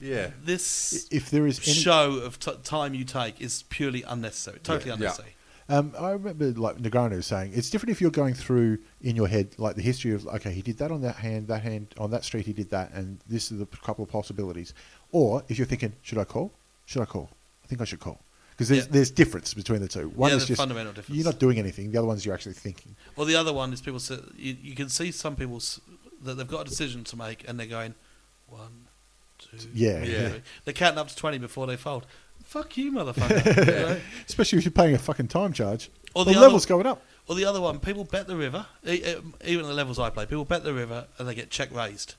Yeah. 0.00 0.30
this 0.44 1.06
If 1.10 1.30
there 1.30 1.46
is 1.46 1.58
any, 1.66 1.74
show 1.74 2.16
of 2.18 2.38
t- 2.38 2.52
time 2.64 2.94
you 2.94 3.04
take 3.04 3.40
is 3.40 3.62
purely 3.64 4.02
unnecessary, 4.02 4.58
totally 4.62 4.88
Yeah. 4.90 4.94
unnecessary. 4.94 5.32
Um, 5.68 5.94
I 5.98 6.10
remember 6.10 6.52
like 6.52 6.76
Negreanu 6.76 7.24
saying 7.24 7.52
it's 7.54 7.70
different 7.70 7.90
if 7.90 8.00
you're 8.00 8.10
going 8.12 8.34
through 8.34 8.78
in 9.00 9.16
your 9.16 9.26
head 9.26 9.54
like 9.58 9.74
the 9.74 9.82
history 9.82 10.12
of 10.12 10.24
okay 10.28 10.52
he 10.52 10.62
did 10.62 10.78
that 10.78 10.92
on 10.92 11.00
that 11.00 11.16
hand 11.16 11.48
that 11.48 11.62
hand 11.62 11.92
on 11.98 12.10
that 12.12 12.22
street 12.24 12.46
he 12.46 12.52
did 12.52 12.70
that 12.70 12.92
and 12.92 13.18
this 13.26 13.50
is 13.50 13.60
a 13.60 13.66
couple 13.66 14.04
of 14.04 14.08
possibilities, 14.10 14.74
or 15.10 15.42
if 15.48 15.58
you're 15.58 15.66
thinking 15.66 15.92
should 16.02 16.18
I 16.18 16.24
call 16.24 16.52
should 16.84 17.02
I 17.02 17.06
call 17.06 17.30
I 17.64 17.66
think 17.66 17.80
I 17.80 17.84
should 17.84 17.98
call 17.98 18.20
because 18.50 18.68
there's 18.68 18.84
Yeah. 18.84 18.92
there's 18.92 19.10
difference 19.10 19.54
between 19.54 19.80
the 19.80 19.88
two. 19.88 20.08
One 20.10 20.30
Yeah, 20.30 20.36
is 20.36 20.42
there's 20.42 20.48
just 20.50 20.58
fundamental 20.60 20.92
difference. 20.92 21.16
you're 21.16 21.24
not 21.32 21.40
doing 21.40 21.58
anything. 21.58 21.90
The 21.90 21.98
other 21.98 22.06
one's 22.06 22.24
you're 22.24 22.34
actually 22.34 22.52
thinking. 22.54 22.94
Well, 23.16 23.26
the 23.26 23.34
other 23.34 23.52
one 23.52 23.72
is 23.72 23.80
people 23.80 23.98
say, 23.98 24.18
you, 24.36 24.56
you 24.62 24.74
can 24.76 24.88
see 24.88 25.10
some 25.10 25.34
people 25.34 25.56
s- 25.56 25.80
that 26.22 26.34
they've 26.36 26.46
got 26.46 26.60
a 26.66 26.70
decision 26.70 27.02
to 27.04 27.16
make 27.16 27.46
and 27.48 27.58
they're 27.58 27.66
going 27.66 27.94
one, 28.46 28.85
two, 29.50 29.68
Yeah. 29.74 30.02
Yeah. 30.04 30.28
three. 30.30 30.42
They're 30.64 30.74
counting 30.74 30.98
up 30.98 31.08
to 31.08 31.16
twenty 31.16 31.38
before 31.38 31.66
they 31.66 31.76
fold. 31.76 32.06
Fuck 32.44 32.76
you, 32.76 32.92
motherfucker. 32.92 33.56
You 33.66 33.72
know? 33.72 34.00
Especially 34.28 34.58
if 34.58 34.64
you're 34.64 34.72
paying 34.72 34.94
a 34.94 34.98
fucking 34.98 35.28
time 35.28 35.52
charge. 35.52 35.90
Or 36.14 36.24
the, 36.24 36.30
the 36.32 36.36
other- 36.38 36.46
level's 36.46 36.66
going 36.66 36.86
up. 36.86 37.02
Or 37.28 37.34
the 37.34 37.44
other 37.44 37.60
one, 37.60 37.80
people 37.80 38.04
bet 38.04 38.28
the 38.28 38.36
river. 38.36 38.66
e- 38.86 39.02
e- 39.04 39.16
Even 39.44 39.66
the 39.66 39.74
levels 39.74 39.98
I 39.98 40.10
play, 40.10 40.26
people 40.26 40.44
bet 40.44 40.62
the 40.62 40.72
river 40.72 41.06
and 41.18 41.26
they 41.26 41.34
get 41.34 41.50
check 41.50 41.74
raised, 41.74 42.14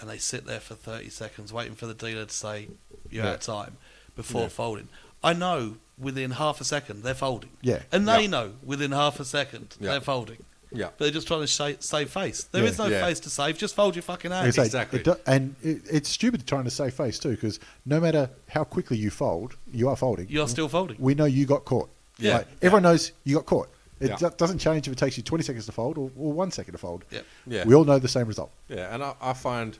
and 0.00 0.08
they 0.08 0.16
sit 0.16 0.46
there 0.46 0.58
for 0.60 0.74
thirty 0.74 1.10
seconds 1.10 1.52
waiting 1.52 1.74
for 1.74 1.86
the 1.86 1.92
dealer 1.94 2.24
to 2.24 2.32
say 2.34 2.68
you're 3.10 3.26
out 3.26 3.34
of 3.34 3.40
time 3.40 3.76
before 4.16 4.42
Yeah. 4.42 4.48
folding. 4.48 4.88
I 5.22 5.34
know 5.34 5.76
within 5.98 6.32
half 6.32 6.60
a 6.60 6.64
second 6.64 7.02
they're 7.02 7.12
folding. 7.14 7.50
Yeah. 7.60 7.82
and 7.92 8.08
they 8.08 8.22
Yeah. 8.22 8.28
know 8.28 8.52
within 8.64 8.92
half 8.92 9.20
a 9.20 9.24
second 9.26 9.76
Yeah. 9.78 9.90
they're 9.90 10.00
folding. 10.00 10.38
Yeah. 10.74 10.86
But 10.96 11.04
they're 11.04 11.10
just 11.10 11.26
trying 11.26 11.40
to 11.42 11.46
sha- 11.46 11.72
save 11.80 12.10
face. 12.10 12.44
There 12.44 12.64
is 12.64 12.78
Yeah. 12.78 12.84
no 12.86 12.90
Yeah. 12.90 13.06
face 13.06 13.20
to 13.20 13.30
save. 13.30 13.58
Just 13.58 13.74
fold 13.74 13.94
your 13.94 14.02
fucking 14.02 14.30
hand. 14.30 14.48
It's 14.48 14.58
like- 14.58 14.66
Exactly. 14.66 15.00
it 15.00 15.04
do- 15.04 15.16
and 15.26 15.54
it, 15.62 15.82
it's 15.90 16.08
stupid 16.08 16.46
trying 16.46 16.64
to 16.64 16.70
save 16.70 16.94
face 16.94 17.18
too, 17.18 17.30
because 17.30 17.60
no 17.86 18.00
matter 18.00 18.30
how 18.48 18.64
quickly 18.64 18.96
you 18.96 19.10
fold, 19.10 19.56
you 19.72 19.88
are 19.88 19.96
folding. 19.96 20.26
You're 20.28 20.48
still 20.48 20.68
folding. 20.68 20.96
We 20.98 21.14
know 21.14 21.24
you 21.26 21.46
got 21.46 21.64
caught. 21.64 21.90
Yeah. 22.18 22.38
Like, 22.38 22.46
everyone 22.62 22.82
knows 22.84 23.12
you 23.24 23.36
got 23.36 23.46
caught. 23.46 23.68
It 24.00 24.08
Yeah. 24.10 24.16
do- 24.16 24.32
doesn't 24.36 24.58
change 24.58 24.86
if 24.88 24.92
it 24.92 24.98
takes 24.98 25.16
you 25.16 25.22
20 25.22 25.44
seconds 25.44 25.66
to 25.66 25.72
fold 25.72 25.96
or, 25.98 26.10
or 26.18 26.32
one 26.32 26.50
second 26.50 26.72
to 26.72 26.78
fold. 26.78 27.04
Yep. 27.10 27.26
Yeah. 27.46 27.64
We 27.64 27.74
all 27.74 27.84
know 27.84 27.98
the 27.98 28.08
same 28.08 28.26
result. 28.26 28.50
Yeah, 28.68 28.92
and 28.94 29.02
I, 29.04 29.14
I 29.20 29.32
find 29.32 29.78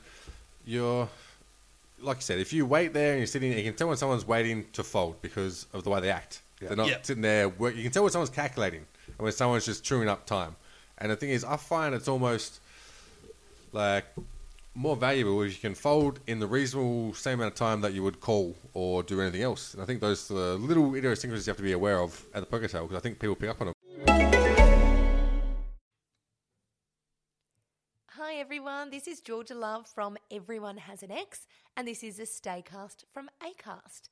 you're, 0.65 1.09
like 2.01 2.17
you 2.17 2.21
said, 2.21 2.39
if 2.39 2.53
you 2.53 2.65
wait 2.65 2.93
there 2.93 3.11
and 3.11 3.19
you're 3.19 3.27
sitting, 3.27 3.49
there, 3.49 3.59
you 3.59 3.65
can 3.65 3.75
tell 3.75 3.87
when 3.87 3.97
someone's 3.97 4.25
waiting 4.25 4.65
to 4.73 4.83
fold 4.83 5.21
because 5.21 5.65
of 5.73 5.83
the 5.83 5.89
way 5.89 5.99
they 6.01 6.09
act. 6.11 6.41
They're 6.61 6.75
not 6.77 6.87
Yeah. 6.87 6.97
sitting 7.01 7.21
there. 7.21 7.49
Work, 7.49 7.75
you 7.75 7.83
can 7.83 7.91
tell 7.91 8.03
when 8.03 8.11
someone's 8.13 8.29
calculating 8.29 8.85
and 9.07 9.17
when 9.19 9.33
someone's 9.33 9.65
just 9.65 9.83
chewing 9.83 10.07
up 10.07 10.25
time. 10.25 10.55
And 10.97 11.11
the 11.11 11.15
thing 11.15 11.29
is, 11.29 11.43
I 11.43 11.57
find 11.57 11.95
it's 11.95 12.07
almost 12.07 12.59
like 13.71 14.05
more 14.75 14.95
valuable 14.95 15.41
if 15.41 15.53
you 15.53 15.59
can 15.59 15.75
fold 15.75 16.19
in 16.27 16.39
the 16.39 16.47
reasonable 16.47 17.13
same 17.13 17.39
amount 17.39 17.53
of 17.53 17.57
time 17.57 17.81
that 17.81 17.93
you 17.93 18.03
would 18.03 18.19
call 18.19 18.55
or 18.73 19.03
do 19.03 19.19
anything 19.19 19.41
else. 19.41 19.73
And 19.73 19.83
I 19.83 19.85
think 19.85 20.01
those 20.01 20.31
little 20.31 20.95
idiosyncrasies 20.95 21.47
you 21.47 21.51
have 21.51 21.57
to 21.57 21.63
be 21.63 21.73
aware 21.73 21.99
of 21.99 22.25
at 22.33 22.41
the 22.41 22.45
poker 22.45 22.67
table 22.67 22.87
because 22.87 22.97
I 22.97 23.01
think 23.01 23.19
people 23.19 23.35
pick 23.35 23.49
up 23.49 23.61
on 23.61 23.67
them. 23.67 23.73
Hi 28.11 28.35
everyone, 28.35 28.89
this 28.89 29.07
is 29.07 29.19
Georgia 29.19 29.55
Love 29.55 29.87
from 29.87 30.17
Everyone 30.31 30.77
Has 30.77 31.03
an 31.03 31.11
Ex, 31.11 31.45
and 31.75 31.87
this 31.87 32.03
is 32.03 32.19
a 32.19 32.23
Staycast 32.23 33.03
from 33.11 33.29
Acast. 33.41 34.09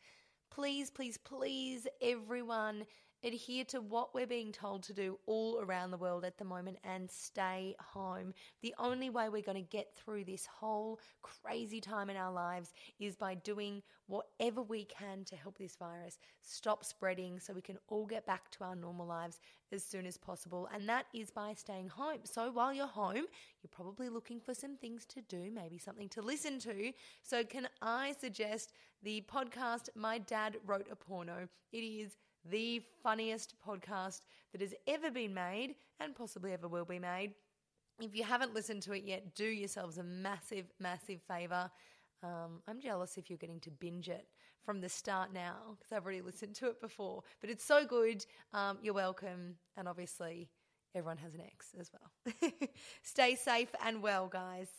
Please, 0.50 0.90
please, 0.90 1.18
please, 1.18 1.88
everyone, 2.02 2.86
adhere 3.24 3.64
to 3.66 3.82
what 3.82 4.14
we're 4.14 4.28
being 4.28 4.52
told 4.52 4.84
to 4.84 4.94
do 4.94 5.20
all 5.26 5.60
around 5.62 5.92
the 5.92 5.98
world 5.98 6.26
at 6.26 6.38
the 6.38 6.46
moment 6.46 6.78
and 6.84 7.10
stay 7.10 7.76
home. 7.80 8.34
The 8.62 8.74
only 8.78 9.10
way 9.10 9.30
we're 9.30 9.42
going 9.42 9.64
to 9.64 9.70
get 9.70 9.94
through 9.94 10.26
this 10.26 10.46
whole 10.46 11.00
crazy 11.22 11.82
time 11.82 12.10
in 12.10 12.18
our 12.18 12.32
lives 12.32 12.74
is 13.00 13.16
by 13.16 13.36
doing 13.36 13.82
whatever 14.08 14.62
we 14.62 14.86
can 14.86 15.24
to 15.26 15.36
help 15.36 15.58
this 15.58 15.76
virus 15.76 16.20
stop 16.42 16.84
spreading 16.84 17.40
so 17.40 17.54
we 17.54 17.62
can 17.62 17.78
all 17.88 18.06
get 18.06 18.26
back 18.26 18.50
to 18.52 18.64
our 18.64 18.76
normal 18.76 19.06
lives 19.06 19.40
as 19.72 19.84
soon 19.84 20.06
as 20.06 20.18
possible. 20.18 20.68
And 20.74 20.88
that 20.90 21.06
is 21.14 21.32
by 21.32 21.54
staying 21.54 21.90
home. 21.90 22.20
So 22.24 22.52
while 22.52 22.74
you're 22.74 22.88
home, 22.88 23.16
you're 23.16 23.72
probably 23.72 24.10
looking 24.10 24.40
for 24.40 24.54
some 24.54 24.76
things 24.76 25.06
to 25.06 25.22
do, 25.22 25.50
maybe 25.54 25.78
something 25.78 26.10
to 26.10 26.22
listen 26.22 26.60
to. 26.60 26.92
So, 27.22 27.44
can 27.44 27.68
I 27.82 28.14
suggest 28.20 28.74
the 29.04 29.24
podcast 29.32 29.90
My 29.96 30.18
Dad 30.18 30.58
Wrote 30.66 30.88
a 30.92 30.96
Porno? 30.96 31.48
It 31.72 31.78
is 31.78 32.18
the 32.50 32.82
funniest 33.04 33.56
podcast 33.66 34.22
that 34.52 34.62
has 34.62 34.74
ever 34.88 35.12
been 35.12 35.34
made 35.34 35.76
and 36.00 36.16
possibly 36.16 36.54
ever 36.54 36.68
will 36.68 36.86
be 36.86 37.00
made. 37.00 37.34
If 38.00 38.16
you 38.16 38.24
haven't 38.24 38.54
listened 38.54 38.82
to 38.84 38.94
it 38.94 39.04
yet, 39.04 39.36
do 39.36 39.46
yourselves 39.46 39.98
a 39.98 40.04
massive, 40.04 40.66
massive 40.80 41.22
favor. 41.22 41.70
Um, 42.24 42.62
I'm 42.68 42.80
jealous 42.80 43.18
if 43.18 43.30
you're 43.30 43.38
getting 43.38 43.60
to 43.62 43.70
binge 43.70 44.10
it 44.10 44.28
from 44.66 44.82
the 44.82 44.90
start 44.90 45.34
now 45.34 45.78
because 45.78 45.92
I've 45.92 46.04
already 46.04 46.22
listened 46.22 46.56
to 46.56 46.68
it 46.68 46.82
before. 46.82 47.24
But 47.42 47.50
it's 47.50 47.64
so 47.64 47.86
good. 47.86 48.26
Um, 48.54 48.80
you're 48.82 48.94
welcome. 48.94 49.56
And 49.78 49.88
obviously, 49.88 50.50
everyone 50.96 51.18
has 51.18 51.34
an 51.34 51.42
ex 51.42 51.68
as 51.80 51.92
well. 51.92 52.52
Stay 53.04 53.36
safe 53.36 53.70
and 53.84 54.02
well, 54.02 54.28
guys. 54.28 54.70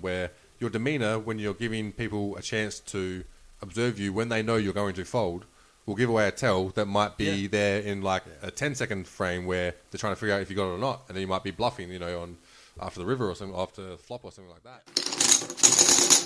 where 0.00 0.30
your 0.58 0.70
demeanor 0.70 1.18
when 1.18 1.38
you're 1.38 1.54
giving 1.54 1.92
people 1.92 2.36
a 2.36 2.42
chance 2.42 2.80
to 2.80 3.24
observe 3.62 3.98
you 3.98 4.12
when 4.12 4.28
they 4.28 4.42
know 4.42 4.56
you're 4.56 4.72
going 4.72 4.94
to 4.94 5.04
fold 5.04 5.44
will 5.86 5.94
give 5.94 6.08
away 6.10 6.26
a 6.26 6.30
tell 6.32 6.68
that 6.70 6.86
might 6.86 7.16
be 7.16 7.24
Yeah. 7.42 7.48
there 7.48 7.80
in 7.80 8.02
like 8.02 8.22
a 8.42 8.50
10 8.50 8.74
second 8.74 9.06
frame 9.06 9.46
where 9.46 9.74
they're 9.90 9.98
trying 9.98 10.12
to 10.12 10.16
figure 10.20 10.34
out 10.34 10.40
if 10.42 10.50
you 10.50 10.56
got 10.56 10.64
it 10.66 10.74
or 10.74 10.78
not 10.78 11.02
and 11.08 11.16
then 11.16 11.20
you 11.22 11.26
might 11.28 11.44
be 11.44 11.50
bluffing 11.52 11.90
you 11.90 11.98
know 11.98 12.20
on 12.22 12.36
after 12.80 12.98
the 13.00 13.06
river 13.06 13.28
or 13.30 13.34
something 13.34 13.56
after 13.58 13.96
flop 13.96 14.24
or 14.24 14.32
something 14.32 14.52
like 14.52 14.62
that 14.64 14.82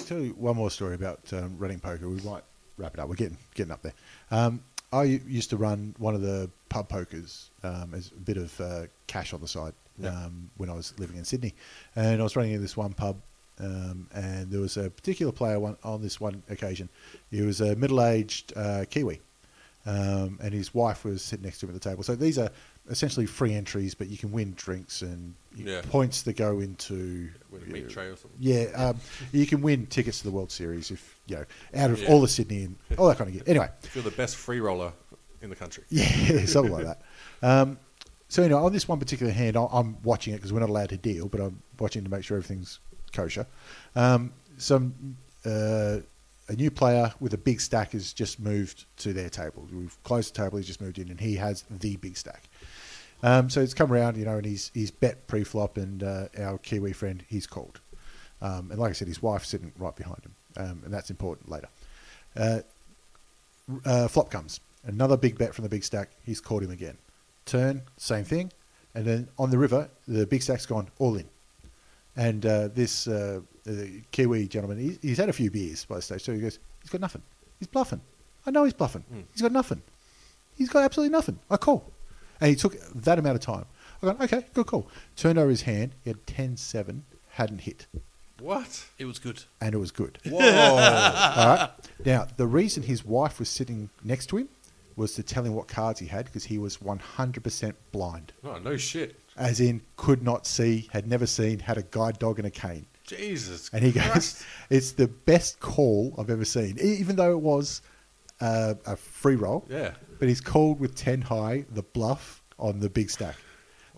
tell 0.07 0.19
you 0.19 0.31
one 0.39 0.57
more 0.57 0.71
story 0.71 0.95
about 0.95 1.21
um, 1.33 1.57
running 1.59 1.79
poker. 1.79 2.09
We 2.09 2.21
might 2.23 2.43
wrap 2.79 2.95
it 2.95 3.01
up. 3.01 3.09
We're 3.09 3.15
getting 3.15 3.37
getting 3.55 3.73
up 3.73 3.83
there. 3.83 3.93
Um, 4.31 4.63
I 4.93 5.05
used 5.05 5.51
to 5.51 5.57
run 5.57 5.95
one 5.99 6.15
of 6.17 6.21
the 6.23 6.51
pub 6.69 6.89
pokers 6.89 7.51
um, 7.63 7.95
as 7.95 8.11
a 8.11 8.15
bit 8.21 8.37
of 8.37 8.61
uh, 8.61 8.83
cash 9.07 9.33
on 9.33 9.41
the 9.41 9.47
side 9.47 9.73
Yeah. 9.99 10.09
um, 10.09 10.51
when 10.57 10.69
I 10.69 10.75
was 10.75 10.99
living 10.99 11.17
in 11.17 11.25
Sydney, 11.25 11.55
and 11.95 12.21
I 12.21 12.25
was 12.25 12.35
running 12.35 12.53
in 12.53 12.61
this 12.61 12.77
one 12.77 12.93
pub, 12.93 13.21
um, 13.61 14.09
and 14.15 14.51
there 14.51 14.61
was 14.61 14.77
a 14.77 14.91
particular 14.91 15.33
player 15.33 15.61
one, 15.61 15.77
on 15.85 16.03
this 16.03 16.21
one 16.21 16.43
occasion. 16.49 16.89
He 17.31 17.43
was 17.43 17.61
a 17.61 17.77
middle-aged 17.77 18.53
uh, 18.57 18.85
Kiwi, 18.89 19.21
um, 19.87 20.39
and 20.43 20.53
his 20.53 20.75
wife 20.75 21.05
was 21.05 21.23
sitting 21.23 21.45
next 21.45 21.59
to 21.61 21.67
him 21.67 21.75
at 21.75 21.81
the 21.83 21.89
table. 21.89 22.03
So 22.03 22.15
these 22.15 22.39
are 22.39 22.51
essentially 22.89 23.27
free 23.27 23.55
entries, 23.55 23.95
but 23.95 24.09
you 24.09 24.19
can 24.19 24.33
win 24.33 24.53
drinks 24.57 25.03
and 25.03 25.35
Yeah. 25.55 25.83
points 25.83 26.23
that 26.23 26.35
go 26.37 26.61
into 26.61 27.31
With 27.51 27.63
a 27.63 27.67
meat 27.67 27.89
tray 27.89 28.07
or 28.07 28.17
something. 28.17 28.39
yeah, 28.41 28.65
um, 28.75 29.01
you 29.33 29.47
can 29.47 29.61
win 29.63 29.87
tickets 29.87 30.19
to 30.19 30.25
the 30.25 30.31
World 30.31 30.51
Series 30.51 30.91
if 30.91 31.17
you 31.27 31.37
know 31.37 31.45
out 31.75 31.91
of 31.91 32.01
Yeah. 32.03 32.09
all 32.09 32.21
the 32.21 32.29
Sydney 32.29 32.65
and 32.65 32.77
all 32.99 33.09
that 33.09 33.19
kind 33.19 33.29
of 33.29 33.35
gear. 33.35 33.43
Anyway, 33.47 33.69
If 33.85 33.95
you're 33.95 34.05
the 34.05 34.11
best 34.11 34.37
free 34.37 34.61
roller 34.61 34.93
in 35.43 35.51
the 35.51 35.57
country. 35.57 35.85
yeah, 35.89 36.05
something 36.47 36.73
like 36.73 36.85
that. 36.87 37.03
Um, 37.43 37.79
so 38.29 38.43
anyway, 38.43 38.61
on 38.61 38.73
this 38.73 38.87
one 38.87 38.99
particular 38.99 39.33
hand, 39.33 39.57
I'm 39.57 40.01
watching 40.03 40.35
it 40.35 40.37
because 40.37 40.53
we're 40.53 40.61
not 40.61 40.69
allowed 40.71 40.91
to 40.91 40.97
deal, 40.99 41.27
but 41.29 41.41
I'm 41.41 41.63
watching 41.79 42.05
to 42.05 42.11
make 42.11 42.23
sure 42.25 42.37
everything's 42.37 42.79
kosher. 43.13 43.47
Um, 43.95 44.33
some 44.59 45.17
uh, 45.45 45.99
a 46.49 46.55
new 46.55 46.71
player 46.71 47.13
with 47.21 47.33
a 47.33 47.39
big 47.39 47.61
stack 47.61 47.93
has 47.93 48.13
just 48.13 48.41
moved 48.41 48.85
to 48.99 49.13
their 49.13 49.31
table. 49.31 49.69
We've 49.73 49.97
closed 50.03 50.35
the 50.35 50.43
table. 50.43 50.59
He's 50.59 50.67
just 50.67 50.81
moved 50.81 50.99
in, 50.99 51.09
and 51.09 51.21
he 51.21 51.37
has 51.37 51.65
the 51.71 51.97
big 51.97 52.17
stack. 52.17 52.49
Um, 53.23 53.51
so 53.51 53.61
it's 53.61 53.75
come 53.75 53.93
around, 53.93 54.17
you 54.17 54.25
know, 54.25 54.37
and 54.37 54.47
he's 54.47 54.71
he's 54.75 54.91
bet 54.91 55.27
pre-flop, 55.27 55.77
and 55.77 56.03
uh, 56.03 56.27
our 56.39 56.59
Kiwi 56.59 56.93
friend 56.93 57.25
he's 57.29 57.47
called. 57.47 57.81
Um, 58.43 58.71
and 58.71 58.81
like 58.81 58.91
I 58.91 58.93
said, 58.93 59.09
his 59.09 59.23
wife's 59.23 59.49
sitting 59.49 59.73
right 59.79 59.95
behind 59.95 60.23
him, 60.25 60.35
um, 60.57 60.83
and 60.85 60.93
that's 60.93 61.11
important 61.11 61.51
later. 61.51 61.69
Uh, 62.37 62.61
uh, 63.85 64.09
flop 64.09 64.31
comes. 64.31 64.61
Another 64.85 65.17
big 65.17 65.37
bet 65.37 65.55
from 65.55 65.63
the 65.65 65.69
big 65.69 65.85
stack. 65.85 66.11
He's 66.25 66.41
caught 66.41 66.63
him 66.63 66.71
again. 66.71 66.97
Turn, 67.45 67.83
same 67.97 68.25
thing. 68.25 68.51
And 68.95 69.05
then 69.05 69.29
on 69.39 69.51
the 69.51 69.59
river, 69.59 69.89
the 70.09 70.27
big 70.27 70.43
stack's 70.43 70.67
gone 70.67 70.89
all 70.99 71.17
in. 71.17 71.29
And 72.17 72.45
uh, 72.45 72.69
this 72.69 73.07
uh, 73.07 73.41
uh, 73.69 73.73
Kiwi 74.11 74.49
gentleman, 74.49 74.79
he, 74.79 74.99
he's 75.01 75.19
had 75.19 75.29
a 75.29 75.33
few 75.33 75.51
beers 75.51 75.85
by 75.85 75.97
the 75.97 76.03
stage, 76.03 76.23
so 76.23 76.33
he 76.33 76.41
goes, 76.41 76.59
he's 76.83 76.91
got 76.91 77.01
nothing. 77.01 77.23
He's 77.59 77.69
bluffing. 77.69 78.01
I 78.47 78.51
know 78.51 78.65
he's 78.65 78.73
bluffing. 78.75 79.05
He's 79.33 79.43
got 79.43 79.53
nothing. 79.53 79.83
He's 80.57 80.69
got 80.69 80.83
absolutely 80.83 81.13
nothing. 81.13 81.39
I 81.51 81.57
call. 81.57 81.91
And 82.41 82.49
he 82.51 82.57
took 82.57 82.75
that 82.95 83.19
amount 83.19 83.37
of 83.37 83.43
time. 83.43 83.67
I 84.03 84.07
go, 84.07 84.17
okay, 84.25 84.47
good 84.55 84.67
call. 84.67 84.89
Turned 85.15 85.39
over 85.39 85.51
his 85.51 85.63
hand. 85.63 85.93
He 86.05 86.11
had 86.11 86.27
10 86.27 86.57
7, 86.57 87.05
hadn't 87.33 87.61
hit. 87.61 87.87
What? 88.41 88.87
It 88.99 89.05
was 89.05 89.19
good. 89.19 89.45
And 89.61 89.75
it 89.75 89.79
was 89.79 89.91
good. 89.91 90.19
Whoa. 90.25 90.39
All 90.39 90.47
right. 91.57 91.71
Now, 92.07 92.27
the 92.39 92.47
reason 92.47 92.83
his 92.83 93.05
wife 93.05 93.39
was 93.39 93.51
sitting 93.51 93.91
next 94.03 94.27
to 94.29 94.39
him 94.39 94.49
was 94.97 95.13
to 95.15 95.23
tell 95.23 95.45
him 95.45 95.55
what 95.55 95.69
cards 95.69 96.01
he 96.01 96.07
had 96.07 96.25
because 96.25 96.45
he 96.45 96.57
was 96.59 96.79
100% 96.79 97.75
blind. 97.93 98.33
oh, 98.43 98.59
no 98.59 98.77
shit. 98.79 99.20
As 99.37 99.61
in, 99.61 99.81
could 99.97 100.23
not 100.23 100.47
see, 100.47 100.89
had 100.93 101.07
never 101.09 101.27
seen, 101.27 101.59
had 101.61 101.79
a 101.79 101.83
guide 101.83 102.19
dog 102.19 102.39
and 102.39 102.47
a 102.47 102.51
cane. 102.51 102.87
Jesus. 103.05 103.71
And 103.73 103.83
he 103.83 103.93
goes, 103.93 104.05
Christ. 104.05 104.45
It's 104.71 104.93
the 104.93 105.09
best 105.09 105.61
call 105.61 106.15
I've 106.19 106.31
ever 106.31 106.45
seen, 106.45 106.79
even 106.81 107.17
though 107.17 107.33
it 107.33 107.41
was 107.41 107.83
uh, 108.41 108.75
a 108.87 108.97
free 108.97 109.37
roll. 109.37 109.65
Yeah. 109.69 109.93
But 110.19 110.29
he's 110.29 110.41
called 110.41 110.79
with 110.81 110.95
10 110.95 111.23
high, 111.23 111.65
the 111.71 111.83
bluff 111.83 112.43
on 112.59 112.81
the 112.81 112.91
big 112.91 113.11
stack. 113.11 113.37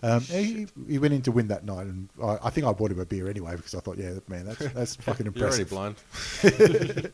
Um, 0.01 0.21
he, 0.21 0.67
he 0.87 0.99
went 0.99 1.13
in 1.13 1.21
to 1.23 1.31
win 1.31 1.47
that 1.47 1.63
night, 1.65 1.87
and 1.87 2.09
I, 2.21 2.37
I 2.43 2.49
think 2.49 2.67
I 2.67 2.73
bought 2.73 2.91
him 2.91 2.99
a 2.99 3.05
beer 3.05 3.29
anyway 3.29 3.55
because 3.55 3.73
I 3.73 3.79
thought, 3.79 3.97
yeah, 3.97 4.15
man, 4.27 4.45
that's 4.45 4.59
that's 4.73 4.95
fucking 4.97 5.31
You're 5.33 5.47
already 5.47 5.61
impressive. 5.63 5.69
blind. 5.69 7.11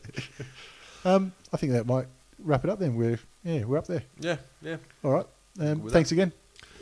Um, 1.04 1.32
I 1.50 1.56
think 1.56 1.72
that 1.72 1.86
might 1.86 2.06
wrap 2.38 2.62
it 2.64 2.68
up. 2.70 2.78
Then 2.78 2.94
we're 2.94 3.18
yeah, 3.42 3.64
we're 3.64 3.78
up 3.78 3.86
there. 3.86 4.02
Yeah, 4.18 4.36
yeah. 4.60 4.76
All 5.02 5.12
right. 5.12 5.26
Um, 5.58 5.88
thanks 5.88 6.12
again. 6.12 6.30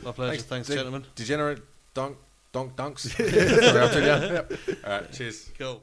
My 0.02 0.12
pleasure. 0.12 0.42
Thanks, 0.42 0.68
de- 0.68 0.74
gentlemen. 0.74 1.04
Degenerate 1.14 1.62
donk, 1.94 2.16
donk, 2.52 2.76
dunks. 2.76 3.00
Sorry, 3.16 3.80
I'll 3.80 3.88
tell 3.88 4.02
you. 4.02 4.34
Yep. 4.34 4.52
All 4.84 4.90
right, 4.90 5.12
cheers. 5.12 5.50
Cool. 5.58 5.82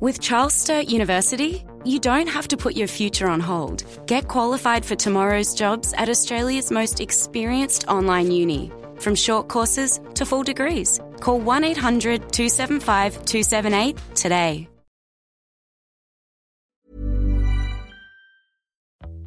With 0.00 0.20
Charles 0.20 0.52
Sturt 0.52 0.88
University, 0.88 1.64
you 1.84 1.98
don't 1.98 2.26
have 2.26 2.46
to 2.48 2.56
put 2.58 2.76
your 2.76 2.88
future 2.88 3.26
on 3.26 3.40
hold. 3.40 3.84
Get 4.06 4.28
qualified 4.28 4.84
for 4.84 4.96
tomorrow's 4.96 5.54
jobs 5.54 5.94
at 5.94 6.08
Australia's 6.10 6.70
most 6.70 7.00
experienced 7.00 7.86
online 7.88 8.30
uni. 8.30 8.70
From 8.98 9.14
short 9.14 9.48
courses 9.48 10.00
to 10.14 10.26
full 10.26 10.42
degrees. 10.42 11.00
Call 11.20 11.38
1 11.40 11.64
800 11.64 12.32
275 12.32 13.24
278 13.24 13.96
today. 14.14 14.68